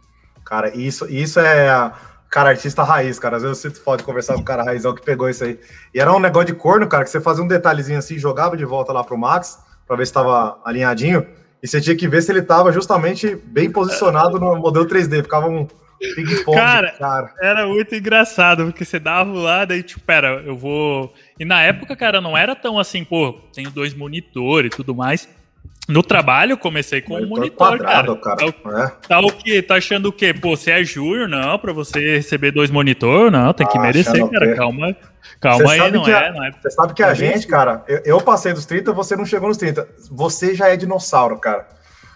Cara, 0.43 0.75
isso, 0.75 1.07
isso 1.09 1.39
é. 1.39 1.91
Cara, 2.29 2.49
artista 2.49 2.83
raiz, 2.83 3.17
cara. 3.17 3.37
Às 3.37 3.43
vezes 3.43 3.59
você 3.59 3.69
pode 3.69 4.03
conversar 4.03 4.35
com 4.35 4.41
o 4.41 4.43
cara 4.43 4.63
raizão 4.63 4.93
que 4.93 5.01
pegou 5.01 5.29
isso 5.29 5.43
aí. 5.43 5.57
E 5.93 5.99
era 5.99 6.13
um 6.13 6.19
negócio 6.19 6.47
de 6.47 6.53
corno, 6.53 6.87
cara, 6.87 7.05
que 7.05 7.09
você 7.09 7.21
fazia 7.21 7.43
um 7.43 7.47
detalhezinho 7.47 7.97
assim, 7.97 8.17
jogava 8.17 8.57
de 8.57 8.65
volta 8.65 8.91
lá 8.91 9.03
pro 9.03 9.17
Max, 9.17 9.59
para 9.87 9.95
ver 9.95 10.05
se 10.05 10.11
estava 10.11 10.59
alinhadinho. 10.65 11.25
E 11.63 11.67
você 11.67 11.79
tinha 11.79 11.95
que 11.95 12.07
ver 12.07 12.21
se 12.21 12.31
ele 12.31 12.39
estava 12.39 12.73
justamente 12.73 13.35
bem 13.35 13.71
posicionado 13.71 14.37
no 14.37 14.57
modelo 14.57 14.85
3D. 14.85 15.23
Ficava 15.23 15.47
um 15.47 15.65
ping-pong. 16.15 16.57
Cara, 16.57 16.91
cara, 16.91 17.33
era 17.41 17.67
muito 17.67 17.95
engraçado, 17.95 18.65
porque 18.65 18.83
você 18.83 18.99
dava 18.99 19.31
lá, 19.31 19.65
daí, 19.65 19.83
tipo, 19.83 20.01
pera, 20.01 20.41
eu 20.45 20.55
vou. 20.55 21.13
E 21.39 21.45
na 21.45 21.61
época, 21.61 21.95
cara, 21.95 22.19
não 22.19 22.37
era 22.37 22.55
tão 22.55 22.79
assim, 22.79 23.03
pô, 23.03 23.33
tenho 23.53 23.69
dois 23.69 23.93
monitores 23.93 24.71
e 24.73 24.75
tudo 24.75 24.95
mais. 24.95 25.27
No 25.89 26.03
trabalho, 26.03 26.57
comecei 26.57 27.01
com 27.01 27.17
um 27.17 27.27
monitor, 27.27 27.57
quadrado, 27.57 28.15
cara. 28.17 28.37
cara. 28.37 28.51
Tá, 28.51 28.83
é. 28.83 29.07
tá, 29.07 29.19
o 29.19 29.31
quê? 29.31 29.61
Tá 29.61 29.75
achando 29.75 30.07
o 30.07 30.13
quê? 30.13 30.33
Pô, 30.33 30.55
você 30.55 30.71
é 30.71 30.83
júnior? 30.83 31.27
Não, 31.27 31.57
pra 31.57 31.73
você 31.73 32.17
receber 32.17 32.51
dois 32.51 32.69
monitor? 32.69 33.31
Não, 33.31 33.51
tem 33.51 33.67
que 33.67 33.77
ah, 33.77 33.81
merecer, 33.81 34.29
cara. 34.29 34.55
Calma, 34.55 34.95
calma 35.39 35.71
aí, 35.71 35.91
não 35.91 36.07
é, 36.07 36.31
não 36.31 36.43
é. 36.45 36.51
Você 36.51 36.69
sabe 36.69 36.93
que 36.93 37.03
a 37.03 37.13
gente, 37.13 37.47
cara, 37.47 37.83
eu, 37.87 38.01
eu, 38.05 38.21
passei 38.21 38.53
dos 38.53 38.65
30, 38.65 38.93
você 38.93 39.15
não 39.15 39.25
chegou 39.25 39.49
nos 39.49 39.57
30. 39.57 39.87
Você 40.11 40.55
já 40.55 40.69
é 40.69 40.77
dinossauro, 40.77 41.37
cara. 41.39 41.67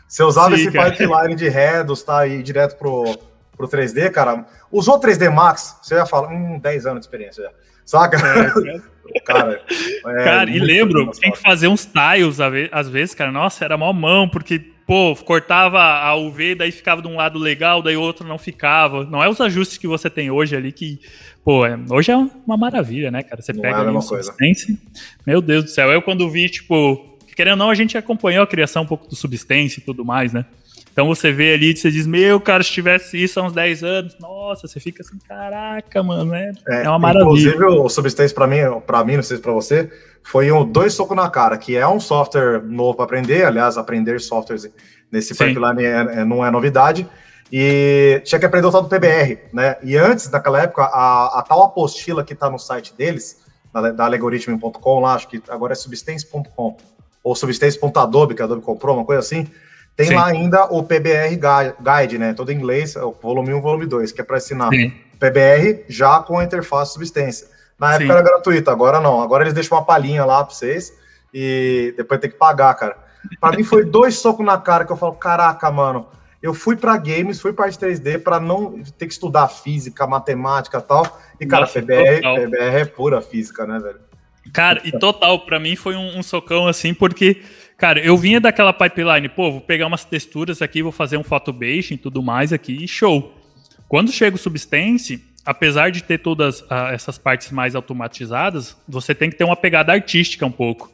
Você 0.08 0.24
usava 0.24 0.56
Sim, 0.56 0.62
esse 0.62 0.72
cara. 0.72 0.92
pipeline 0.92 1.36
de 1.36 1.50
Redus, 1.50 2.04
tá 2.04 2.20
aí 2.20 2.44
direto 2.44 2.78
pro, 2.78 3.18
pro 3.56 3.68
3D, 3.68 4.12
cara. 4.12 4.46
Usou 4.72 5.00
3D 5.00 5.32
Max, 5.32 5.78
você 5.82 5.96
já 5.96 6.06
fala, 6.06 6.30
hum, 6.30 6.60
10 6.60 6.86
anos 6.86 7.00
de 7.00 7.06
experiência 7.06 7.44
já. 7.44 7.52
Saca? 7.86 8.18
É, 8.18 9.22
cara, 9.22 9.62
é, 10.08 10.24
cara 10.24 10.50
e 10.50 10.60
lembro, 10.60 11.12
tem 11.12 11.32
que 11.32 11.40
fazer 11.40 11.68
uns 11.68 11.86
tiles 11.86 12.40
às 12.72 12.90
vezes, 12.90 13.14
cara. 13.14 13.32
Nossa, 13.32 13.64
era 13.64 13.78
mó 13.78 13.94
mão, 13.94 14.28
porque 14.28 14.60
pô, 14.86 15.16
cortava 15.16 15.80
a 15.80 16.16
UV, 16.16 16.56
daí 16.56 16.72
ficava 16.72 17.02
de 17.02 17.08
um 17.08 17.16
lado 17.16 17.40
legal, 17.40 17.82
daí 17.82 17.98
o 17.98 18.02
outro 18.02 18.28
não 18.28 18.38
ficava. 18.38 19.04
Não 19.06 19.24
é 19.24 19.30
os 19.30 19.42
ajustes 19.42 19.78
que 19.78 19.88
você 19.88 20.10
tem 20.10 20.30
hoje 20.30 20.56
ali 20.56 20.72
que, 20.72 21.00
pô, 21.44 21.66
é, 21.66 21.78
hoje 21.90 22.12
é 22.12 22.18
uma 22.18 22.58
maravilha, 22.58 23.12
né, 23.12 23.24
cara? 23.24 23.42
Você 23.42 23.54
não 23.54 23.62
pega 23.62 23.80
é 23.80 23.88
ali 23.88 24.02
substância. 24.02 24.76
Meu 25.26 25.42
Deus 25.42 25.66
do 25.66 25.70
céu, 25.70 25.92
eu 25.92 26.02
quando 26.02 26.30
vi, 26.30 26.50
tipo, 26.50 27.18
querendo 27.36 27.54
ou 27.54 27.58
não, 27.58 27.70
a 27.70 27.76
gente 27.76 27.98
acompanhou 27.98 28.44
a 28.44 28.48
criação 28.48 28.84
um 28.84 28.88
pouco 28.88 29.08
do 29.08 29.16
substância 29.16 29.80
e 29.80 29.84
tudo 29.84 30.06
mais, 30.06 30.34
né? 30.34 30.46
Então 30.96 31.08
você 31.08 31.30
vê 31.30 31.54
ali 31.54 31.76
você 31.76 31.92
diz, 31.92 32.08
meu, 32.08 32.40
cara, 32.40 32.64
se 32.64 32.72
tivesse 32.72 33.22
isso 33.22 33.38
há 33.38 33.44
uns 33.44 33.52
10 33.52 33.84
anos, 33.84 34.18
nossa, 34.18 34.66
você 34.66 34.80
fica 34.80 35.04
assim, 35.04 35.18
caraca, 35.28 36.02
mano, 36.02 36.34
é, 36.34 36.54
é, 36.70 36.84
é 36.86 36.90
uma 36.90 36.98
maravilha. 36.98 37.50
Inclusive, 37.50 37.66
o 37.66 37.90
Substance, 37.90 38.34
para 38.34 38.48
mim, 38.48 38.60
para 38.88 39.04
mim, 39.04 39.18
não 39.18 39.24
sei 39.24 39.36
se 39.36 39.44
para 39.44 39.52
você, 39.52 39.92
foi 40.24 40.50
um 40.54 40.64
dois 40.64 40.94
socos 40.94 41.18
na 41.18 41.30
cara, 41.30 41.58
que 41.58 41.76
é 41.76 41.86
um 41.86 42.00
software 42.00 42.64
novo 42.64 42.96
para 42.96 43.04
aprender, 43.04 43.44
aliás, 43.44 43.78
aprender 43.78 44.22
softwares 44.22 44.72
nesse 45.12 45.36
pipeline 45.36 45.84
é, 45.84 46.22
é, 46.22 46.24
não 46.24 46.46
é 46.46 46.50
novidade, 46.50 47.06
e 47.52 48.22
tinha 48.24 48.40
que 48.40 48.46
aprender 48.46 48.68
o 48.68 48.72
tal 48.72 48.84
do 48.84 48.88
PBR, 48.88 49.38
né? 49.52 49.76
E 49.84 49.98
antes, 49.98 50.32
naquela 50.32 50.62
época, 50.62 50.84
a, 50.84 51.40
a 51.40 51.44
tal 51.44 51.62
apostila 51.62 52.24
que 52.24 52.32
está 52.32 52.50
no 52.50 52.58
site 52.58 52.94
deles, 52.98 53.44
da, 53.74 53.92
da 53.92 54.08
lá, 54.08 55.14
acho 55.14 55.28
que 55.28 55.44
agora 55.50 55.74
é 55.74 55.76
substance.com, 55.76 56.78
ou 57.22 57.36
substance.adobe, 57.36 58.34
que 58.34 58.42
a 58.42 58.46
Adobe 58.46 58.62
comprou, 58.62 58.96
uma 58.96 59.04
coisa 59.04 59.20
assim, 59.20 59.46
tem 59.96 60.08
Sim. 60.08 60.16
lá 60.16 60.28
ainda 60.28 60.66
o 60.66 60.84
PBR 60.84 61.38
Guide, 61.80 62.18
né? 62.18 62.34
Todo 62.34 62.52
em 62.52 62.56
inglês, 62.56 62.96
o 62.96 63.12
volume 63.22 63.54
1 63.54 63.62
volume 63.62 63.86
2, 63.86 64.12
que 64.12 64.22
é 64.22 64.24
para 64.24 64.38
ensinar 64.38 64.70
Sim. 64.70 64.92
PBR 65.20 65.86
já 65.88 66.20
com 66.20 66.38
a 66.38 66.44
interface 66.44 66.94
substância. 66.94 67.48
Na 67.80 67.92
época 67.96 68.06
Sim. 68.06 68.12
era 68.12 68.22
gratuito, 68.22 68.70
agora 68.70 69.00
não. 69.00 69.22
Agora 69.22 69.44
eles 69.44 69.54
deixam 69.54 69.78
uma 69.78 69.86
palhinha 69.86 70.26
lá 70.26 70.44
para 70.44 70.54
vocês 70.54 70.94
e 71.34 71.94
depois 71.96 72.20
tem 72.20 72.30
que 72.30 72.38
pagar, 72.38 72.74
cara. 72.76 72.98
Para 73.40 73.56
mim 73.58 73.64
foi 73.64 73.86
dois 73.86 74.18
socos 74.18 74.46
na 74.46 74.58
cara 74.58 74.86
que 74.86 74.92
eu 74.92 74.98
falo, 74.98 75.14
caraca, 75.14 75.72
mano. 75.72 76.08
Eu 76.42 76.54
fui 76.54 76.76
para 76.76 76.96
games, 76.98 77.42
fui 77.42 77.54
para 77.54 77.70
3D 77.70 78.22
para 78.22 78.40
não 78.40 78.84
ter 78.98 79.08
que 79.08 79.14
estudar 79.14 79.48
física, 79.48 80.06
matemática 80.06 80.78
e 80.78 80.82
tal. 80.82 81.20
E, 81.40 81.46
cara, 81.46 81.62
Nossa, 81.62 81.82
PBR, 81.82 82.22
PBR 82.22 82.80
é 82.82 82.86
pura 82.86 83.22
física, 83.22 83.66
né, 83.66 83.80
velho? 83.80 84.00
Cara, 84.54 84.80
e 84.84 84.92
total, 84.92 85.44
para 85.46 85.60
mim 85.60 85.76
foi 85.76 85.96
um, 85.96 86.20
um, 86.20 86.24
socão 86.24 86.68
assim, 86.68 86.94
porque, 86.94 87.42
cara, 87.78 88.00
eu 88.00 88.18
vinha 88.18 88.40
daquela 88.40 88.74
pipeline, 88.74 89.30
pô, 89.30 89.52
vou 89.52 89.62
pegar 89.62 89.88
umas 89.88 90.06
texturas 90.06 90.62
aqui, 90.62 90.82
vou 90.84 90.92
fazer 90.92 91.18
um 91.18 91.24
photobase 91.24 91.94
e 91.94 91.98
tudo 91.98 92.22
mais 92.22 92.52
aqui, 92.54 92.84
e 92.84 92.88
show. 92.88 93.34
Quando 93.88 94.12
chega 94.12 94.36
o 94.36 94.40
Substance, 94.40 95.24
apesar 95.46 95.92
de 95.92 96.04
ter 96.04 96.18
todas 96.18 96.64
ah, 96.70 96.90
essas 96.92 97.18
partes 97.18 97.52
mais 97.52 97.76
automatizadas, 97.76 98.76
você 98.88 99.14
tem 99.14 99.30
que 99.30 99.38
ter 99.38 99.44
uma 99.44 99.56
pegada 99.56 99.94
artística 99.94 100.46
um 100.46 100.52
pouco. 100.52 100.92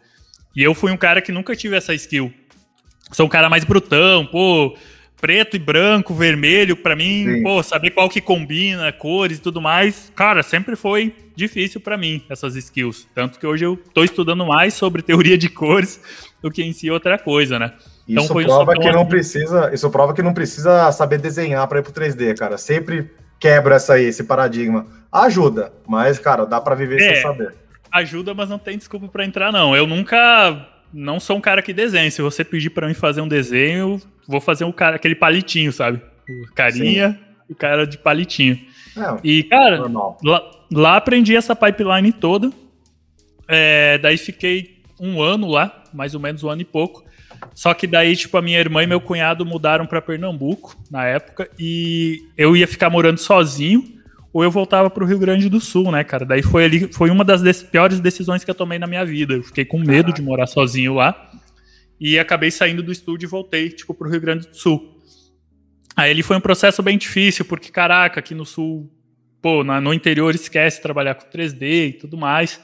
E 0.56 0.62
eu 0.62 0.74
fui 0.74 0.92
um 0.92 0.98
cara 0.98 1.22
que 1.22 1.32
nunca 1.32 1.56
tive 1.56 1.76
essa 1.76 1.94
skill. 1.94 2.34
Sou 3.12 3.26
um 3.26 3.30
cara 3.30 3.50
mais 3.50 3.64
brutão, 3.64 4.26
pô, 4.26 4.76
preto 5.22 5.56
e 5.56 5.60
branco, 5.60 6.14
vermelho, 6.14 6.76
para 6.76 6.96
mim, 6.96 7.26
Sim. 7.26 7.44
pô, 7.44 7.62
saber 7.62 7.92
qual 7.92 8.10
que 8.10 8.20
combina, 8.20 8.92
cores 8.92 9.38
e 9.38 9.42
tudo 9.42 9.62
mais, 9.62 10.12
cara, 10.16 10.42
sempre 10.44 10.76
foi 10.76 11.16
difícil 11.36 11.80
para 11.80 11.98
mim 11.98 12.24
essas 12.30 12.56
skills. 12.56 13.08
Tanto 13.14 13.40
que 13.40 13.46
hoje 13.46 13.66
eu 13.66 13.78
tô 13.94 14.04
estudando 14.04 14.46
mais 14.46 14.74
sobre 14.74 15.02
teoria 15.02 15.38
de 15.38 15.48
cores 15.48 16.02
do 16.42 16.50
que 16.50 16.64
em 16.64 16.74
si 16.74 16.90
outra 16.90 17.18
coisa, 17.18 17.60
né? 17.60 17.74
Então, 18.08 18.24
isso 18.24 18.34
prova 18.34 18.74
que 18.74 18.92
não 18.92 19.06
precisa, 19.06 19.72
isso 19.74 19.90
prova 19.90 20.14
que 20.14 20.24
não 20.24 20.34
precisa 20.34 20.92
saber 20.92 21.20
desenhar 21.20 21.68
para 21.68 21.80
ir 21.80 21.84
pro 21.84 21.94
3D, 21.94 22.38
cara. 22.38 22.58
Sempre 22.58 23.12
quebra 23.40 23.76
essa 23.76 23.94
aí, 23.94 24.06
esse 24.06 24.24
paradigma. 24.24 24.86
Ajuda, 25.12 25.72
mas 25.88 26.20
cara, 26.20 26.46
dá 26.46 26.60
para 26.60 26.76
viver 26.76 27.02
é, 27.02 27.14
sem 27.14 27.22
saber. 27.22 27.54
Ajuda, 27.92 28.34
mas 28.34 28.50
não 28.50 28.58
tem 28.58 28.78
desculpa 28.78 29.08
para 29.08 29.26
entrar 29.26 29.52
não. 29.52 29.76
Eu 29.76 29.86
nunca 29.86 30.68
não 30.94 31.20
sou 31.20 31.38
um 31.38 31.42
cara 31.42 31.62
que 31.62 31.74
desenha. 31.74 32.10
Se 32.10 32.22
você 32.22 32.44
pedir 32.44 32.70
para 32.70 32.88
mim 32.88 32.94
fazer 32.94 33.22
um 33.22 33.28
desenho, 33.28 34.02
vou 34.28 34.42
fazer 34.42 34.64
um 34.64 34.72
cara, 34.72 34.96
aquele 34.96 35.16
palitinho, 35.16 35.72
sabe? 35.72 36.02
O 36.28 36.54
carinha 36.54 37.20
e 37.50 37.54
o 37.54 37.56
cara 37.56 37.86
de 37.86 37.98
palitinho. 37.98 38.60
É, 38.98 39.20
e, 39.24 39.44
cara, 39.44 39.84
lá, 40.24 40.52
lá, 40.72 40.98
aprendi 40.98 41.36
essa 41.36 41.56
pipeline 41.56 42.12
toda. 42.12 42.52
É, 43.48 43.98
daí 43.98 44.18
fiquei 44.18 44.82
um 45.00 45.22
ano 45.22 45.48
lá, 45.48 45.81
mais 45.94 46.14
ou 46.14 46.20
menos 46.20 46.44
um 46.44 46.50
ano 46.50 46.62
e 46.62 46.66
pouco. 46.66 47.04
Só 47.54 47.74
que 47.74 47.88
daí, 47.88 48.16
tipo, 48.16 48.38
a 48.38 48.42
minha 48.42 48.60
irmã 48.60 48.84
e 48.84 48.88
meu 48.88 49.02
cunhado 49.02 49.46
mudaram 49.46 49.86
para 49.86 50.02
Pernambuco 50.02 50.76
na 50.90 51.06
época 51.06 51.50
e 51.58 52.20
eu 52.38 52.56
ia 52.56 52.68
ficar 52.68 52.90
morando 52.90 53.18
sozinho 53.18 53.84
ou 54.34 54.44
eu 54.44 54.52
voltava 54.52 54.90
para 54.90 55.04
o 55.04 55.08
Rio 55.08 55.20
Grande 55.20 55.50
do 55.50 55.60
Sul, 55.60 55.92
né, 55.92 56.04
cara? 56.04 56.26
Daí 56.26 56.42
foi 56.42 56.64
ali, 56.64 56.94
foi 56.94 57.10
uma 57.10 57.24
das 57.24 57.64
piores 57.64 58.00
decisões 58.00 58.44
que 58.44 58.52
eu 58.52 58.56
tomei 58.56 58.80
na 58.80 58.88
minha 58.88 59.06
vida. 59.06 59.34
Eu 59.34 59.44
fiquei 59.44 59.66
com 59.66 59.78
medo 59.78 60.06
Caraca. 60.06 60.14
de 60.14 60.22
morar 60.22 60.48
sozinho 60.48 60.94
lá 60.94 61.32
e 62.00 62.18
acabei 62.18 62.50
saindo 62.50 62.82
do 62.82 62.92
estúdio 62.92 63.28
e 63.28 63.30
voltei, 63.30 63.70
tipo, 63.70 63.94
pro 63.94 64.10
Rio 64.10 64.22
Grande 64.22 64.48
do 64.48 64.56
Sul. 64.56 64.98
Aí 65.96 66.10
ele 66.10 66.24
foi 66.24 66.38
um 66.38 66.42
processo 66.42 66.82
bem 66.82 66.98
difícil, 66.98 67.44
porque, 67.46 67.70
caraca, 67.70 68.20
aqui 68.20 68.34
no 68.34 68.46
Sul, 68.46 68.90
pô, 69.42 69.64
no 69.64 69.94
interior 69.94 70.34
esquece 70.34 70.82
trabalhar 70.82 71.16
com 71.16 71.30
3D 71.30 71.90
e 71.90 71.94
tudo 71.94 72.18
mais. 72.18 72.60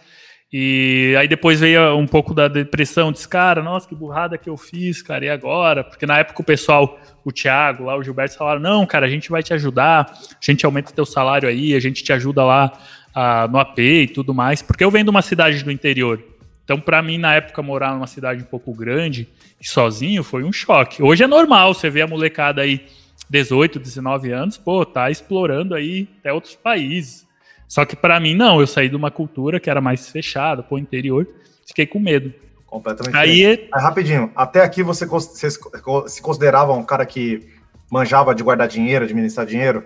E 0.51 1.13
aí 1.19 1.27
depois 1.27 1.59
veio 1.59 1.97
um 1.97 2.07
pouco 2.07 2.33
da 2.33 2.47
depressão, 2.47 3.11
disse, 3.11 3.27
cara, 3.27 3.61
nossa, 3.61 3.85
que 3.85 3.93
burrada 3.93 4.37
que 4.37 4.49
eu 4.49 4.55
fiz, 4.55 5.01
cara, 5.01 5.25
e 5.25 5.29
agora? 5.29 5.83
Porque 5.83 6.05
na 6.05 6.19
época 6.19 6.41
o 6.41 6.45
pessoal, 6.45 6.97
o 7.25 7.33
Thiago, 7.33 7.83
lá, 7.83 7.97
o 7.97 8.03
Gilberto 8.03 8.37
falaram, 8.37 8.61
não, 8.61 8.85
cara, 8.85 9.05
a 9.05 9.09
gente 9.09 9.29
vai 9.29 9.43
te 9.43 9.53
ajudar, 9.53 10.09
a 10.09 10.37
gente 10.41 10.65
aumenta 10.65 10.93
teu 10.93 11.05
salário 11.05 11.49
aí, 11.49 11.75
a 11.75 11.79
gente 11.81 12.01
te 12.01 12.13
ajuda 12.13 12.45
lá 12.45 12.71
no 13.49 13.59
AP 13.59 13.79
e 13.79 14.07
tudo 14.07 14.33
mais, 14.33 14.61
porque 14.61 14.83
eu 14.83 14.91
venho 14.91 15.03
de 15.03 15.09
uma 15.09 15.21
cidade 15.21 15.61
do 15.63 15.71
interior. 15.71 16.23
Então, 16.63 16.79
para 16.79 17.01
mim, 17.01 17.17
na 17.17 17.33
época, 17.33 17.61
morar 17.61 17.93
numa 17.93 18.07
cidade 18.07 18.41
um 18.41 18.45
pouco 18.45 18.73
grande 18.73 19.27
e 19.59 19.67
sozinho 19.67 20.23
foi 20.23 20.45
um 20.45 20.53
choque. 20.53 21.03
Hoje 21.03 21.25
é 21.25 21.27
normal, 21.27 21.73
você 21.73 21.89
vê 21.89 22.01
a 22.01 22.07
molecada 22.07 22.61
aí, 22.61 22.85
18, 23.29 23.79
19 23.79 24.31
anos, 24.31 24.57
pô, 24.57 24.85
tá 24.85 25.11
explorando 25.11 25.75
aí 25.75 26.07
até 26.19 26.31
outros 26.31 26.55
países. 26.55 27.26
Só 27.67 27.85
que 27.85 27.95
para 27.95 28.19
mim, 28.19 28.33
não, 28.33 28.59
eu 28.59 28.67
saí 28.67 28.87
de 28.87 28.95
uma 28.95 29.11
cultura 29.11 29.59
que 29.59 29.69
era 29.69 29.81
mais 29.81 30.09
fechada, 30.09 30.63
pô, 30.63 30.77
interior, 30.77 31.27
fiquei 31.65 31.85
com 31.85 31.99
medo. 31.99 32.33
Completamente. 32.65 33.15
Aí, 33.15 33.45
é... 33.45 33.69
rapidinho, 33.73 34.31
até 34.35 34.61
aqui 34.61 34.83
você, 34.83 35.05
você 35.05 35.49
se 35.49 36.21
considerava 36.21 36.73
um 36.73 36.83
cara 36.83 37.05
que 37.05 37.47
manjava 37.89 38.33
de 38.33 38.43
guardar 38.43 38.67
dinheiro, 38.67 39.05
administrar 39.05 39.45
dinheiro? 39.45 39.83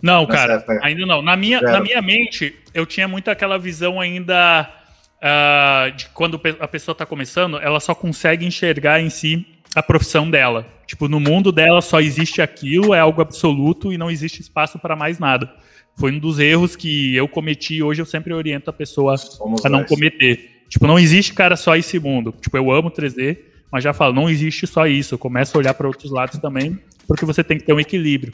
Não, 0.00 0.26
cara, 0.26 0.64
ainda 0.82 1.06
não. 1.06 1.22
Na 1.22 1.36
minha, 1.36 1.60
na 1.60 1.80
minha 1.80 2.02
mente, 2.02 2.54
eu 2.74 2.84
tinha 2.84 3.08
muito 3.08 3.30
aquela 3.30 3.58
visão 3.58 4.00
ainda 4.00 4.70
uh, 5.16 5.90
de 5.92 6.08
quando 6.10 6.40
a 6.60 6.68
pessoa 6.68 6.92
está 6.92 7.06
começando, 7.06 7.58
ela 7.58 7.80
só 7.80 7.94
consegue 7.94 8.44
enxergar 8.44 9.00
em 9.00 9.08
si 9.08 9.46
a 9.74 9.82
profissão 9.82 10.30
dela. 10.30 10.66
Tipo, 10.86 11.08
no 11.08 11.18
mundo 11.18 11.50
dela 11.50 11.80
só 11.80 12.00
existe 12.00 12.42
aquilo, 12.42 12.94
é 12.94 13.00
algo 13.00 13.20
absoluto 13.20 13.92
e 13.92 13.98
não 13.98 14.10
existe 14.10 14.40
espaço 14.40 14.78
para 14.78 14.94
mais 14.94 15.18
nada. 15.18 15.50
Foi 15.96 16.12
um 16.12 16.18
dos 16.18 16.38
erros 16.38 16.76
que 16.76 17.14
eu 17.14 17.26
cometi 17.26 17.76
e 17.76 17.82
hoje 17.82 18.02
eu 18.02 18.06
sempre 18.06 18.32
oriento 18.32 18.68
a 18.68 18.72
pessoa 18.72 19.16
Somos 19.16 19.64
a 19.64 19.68
não 19.68 19.78
dois. 19.78 19.88
cometer. 19.88 20.62
Tipo, 20.68 20.86
não 20.86 20.98
existe, 20.98 21.32
cara, 21.32 21.56
só 21.56 21.74
esse 21.76 21.98
mundo. 21.98 22.34
Tipo, 22.40 22.56
eu 22.56 22.70
amo 22.70 22.90
3D, 22.90 23.38
mas 23.70 23.82
já 23.82 23.92
falo, 23.92 24.12
não 24.12 24.28
existe 24.28 24.66
só 24.66 24.86
isso. 24.86 25.16
Começa 25.16 25.56
a 25.56 25.58
olhar 25.58 25.74
para 25.74 25.86
outros 25.86 26.10
lados 26.10 26.38
também, 26.38 26.78
porque 27.06 27.24
você 27.24 27.42
tem 27.42 27.56
que 27.56 27.64
ter 27.64 27.72
um 27.72 27.80
equilíbrio. 27.80 28.32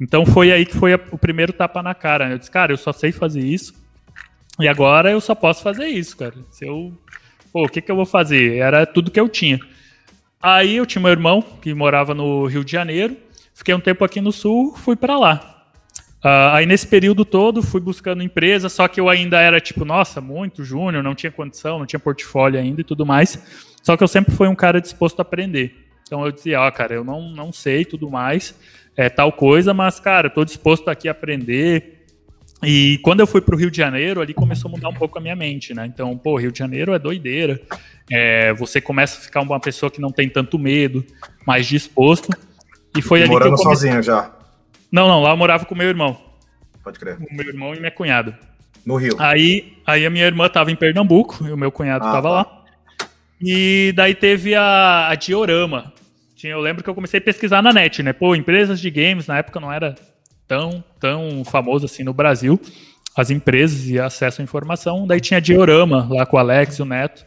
Então 0.00 0.24
foi 0.24 0.50
aí 0.50 0.64
que 0.64 0.76
foi 0.76 0.94
a, 0.94 1.00
o 1.10 1.18
primeiro 1.18 1.52
tapa 1.52 1.82
na 1.82 1.94
cara. 1.94 2.30
Eu 2.30 2.38
disse, 2.38 2.50
cara, 2.50 2.72
eu 2.72 2.76
só 2.76 2.92
sei 2.92 3.12
fazer 3.12 3.40
isso 3.40 3.74
e 4.58 4.68
agora 4.68 5.10
eu 5.10 5.20
só 5.20 5.34
posso 5.34 5.62
fazer 5.62 5.86
isso, 5.86 6.16
cara. 6.16 6.34
Se 6.50 6.64
eu. 6.66 6.92
Pô, 7.52 7.64
o 7.64 7.68
que, 7.68 7.80
que 7.80 7.90
eu 7.90 7.96
vou 7.96 8.06
fazer? 8.06 8.56
Era 8.56 8.86
tudo 8.86 9.10
que 9.10 9.20
eu 9.20 9.28
tinha. 9.28 9.60
Aí 10.40 10.76
eu 10.76 10.86
tinha 10.86 11.00
meu 11.02 11.10
irmão, 11.10 11.42
que 11.62 11.72
morava 11.72 12.14
no 12.14 12.46
Rio 12.46 12.64
de 12.64 12.72
Janeiro. 12.72 13.16
Fiquei 13.54 13.74
um 13.74 13.80
tempo 13.80 14.04
aqui 14.04 14.20
no 14.20 14.32
Sul, 14.32 14.74
fui 14.76 14.96
para 14.96 15.18
lá. 15.18 15.53
Uh, 16.24 16.54
aí 16.54 16.64
nesse 16.64 16.86
período 16.86 17.22
todo 17.22 17.62
fui 17.62 17.82
buscando 17.82 18.22
empresa, 18.22 18.70
só 18.70 18.88
que 18.88 18.98
eu 18.98 19.10
ainda 19.10 19.38
era 19.38 19.60
tipo, 19.60 19.84
nossa, 19.84 20.22
muito 20.22 20.64
júnior, 20.64 21.02
não 21.02 21.14
tinha 21.14 21.30
condição, 21.30 21.78
não 21.78 21.84
tinha 21.84 22.00
portfólio 22.00 22.58
ainda 22.58 22.80
e 22.80 22.84
tudo 22.84 23.04
mais. 23.04 23.38
Só 23.82 23.94
que 23.96 24.02
eu 24.02 24.08
sempre 24.08 24.34
fui 24.34 24.48
um 24.48 24.54
cara 24.54 24.80
disposto 24.80 25.20
a 25.20 25.22
aprender. 25.22 25.74
Então 26.02 26.24
eu 26.24 26.32
dizia, 26.32 26.60
ó, 26.60 26.68
oh, 26.68 26.72
cara, 26.72 26.94
eu 26.94 27.04
não, 27.04 27.30
não 27.30 27.52
sei 27.52 27.84
tudo 27.84 28.10
mais, 28.10 28.54
é 28.96 29.10
tal 29.10 29.32
coisa, 29.32 29.74
mas, 29.74 30.00
cara, 30.00 30.30
tô 30.30 30.44
disposto 30.44 30.88
aqui 30.88 31.08
a 31.08 31.10
aprender, 31.10 31.94
e 32.62 32.98
quando 33.02 33.20
eu 33.20 33.26
fui 33.26 33.40
para 33.40 33.54
o 33.54 33.58
Rio 33.58 33.70
de 33.70 33.76
Janeiro, 33.76 34.20
ali 34.20 34.32
começou 34.32 34.70
a 34.70 34.72
mudar 34.72 34.88
um 34.88 34.94
pouco 34.94 35.18
a 35.18 35.20
minha 35.20 35.36
mente, 35.36 35.74
né? 35.74 35.86
Então, 35.86 36.16
pô, 36.16 36.36
Rio 36.36 36.50
de 36.50 36.58
Janeiro 36.58 36.94
é 36.94 36.98
doideira. 36.98 37.60
É, 38.10 38.52
você 38.54 38.80
começa 38.80 39.18
a 39.18 39.20
ficar 39.20 39.40
uma 39.40 39.60
pessoa 39.60 39.90
que 39.90 40.00
não 40.00 40.10
tem 40.10 40.28
tanto 40.28 40.58
medo, 40.58 41.04
mais 41.46 41.66
disposto. 41.66 42.30
E 42.96 43.02
foi 43.02 43.20
e 43.20 43.22
ali 43.24 43.32
morando 43.32 43.54
que 43.54 43.60
eu 43.60 43.64
comecei... 43.64 43.90
sozinho 43.90 44.02
já? 44.02 44.30
Não, 44.94 45.08
não, 45.08 45.20
lá 45.20 45.30
eu 45.30 45.36
morava 45.36 45.64
com 45.64 45.74
meu 45.74 45.88
irmão. 45.88 46.16
Pode 46.84 47.00
crer. 47.00 47.16
O 47.18 47.34
meu 47.34 47.48
irmão 47.48 47.74
e 47.74 47.80
minha 47.80 47.90
cunhada. 47.90 48.38
No 48.86 48.94
Rio. 48.94 49.16
Aí, 49.18 49.76
aí 49.84 50.06
a 50.06 50.10
minha 50.10 50.24
irmã 50.24 50.46
estava 50.46 50.70
em 50.70 50.76
Pernambuco 50.76 51.44
e 51.44 51.50
o 51.50 51.56
meu 51.56 51.72
cunhado 51.72 52.06
estava 52.06 52.28
ah, 52.28 52.44
tá. 52.44 52.50
lá. 52.52 52.64
E 53.40 53.92
daí 53.96 54.14
teve 54.14 54.54
a, 54.54 55.08
a 55.08 55.16
Diorama. 55.16 55.92
Eu 56.44 56.60
lembro 56.60 56.84
que 56.84 56.88
eu 56.88 56.94
comecei 56.94 57.18
a 57.18 57.22
pesquisar 57.22 57.60
na 57.60 57.72
net, 57.72 58.04
né? 58.04 58.12
Pô, 58.12 58.36
empresas 58.36 58.78
de 58.78 58.88
games, 58.88 59.26
na 59.26 59.38
época 59.38 59.58
não 59.58 59.72
era 59.72 59.96
tão, 60.46 60.84
tão 61.00 61.44
famoso 61.44 61.86
assim 61.86 62.04
no 62.04 62.14
Brasil, 62.14 62.60
as 63.16 63.30
empresas 63.30 63.88
e 63.88 63.98
acesso 63.98 64.42
à 64.42 64.44
informação. 64.44 65.08
Daí 65.08 65.20
tinha 65.20 65.40
Diorama 65.40 66.06
lá 66.08 66.24
com 66.24 66.36
o 66.36 66.38
Alex 66.38 66.76
e 66.76 66.82
o 66.82 66.84
Neto, 66.84 67.26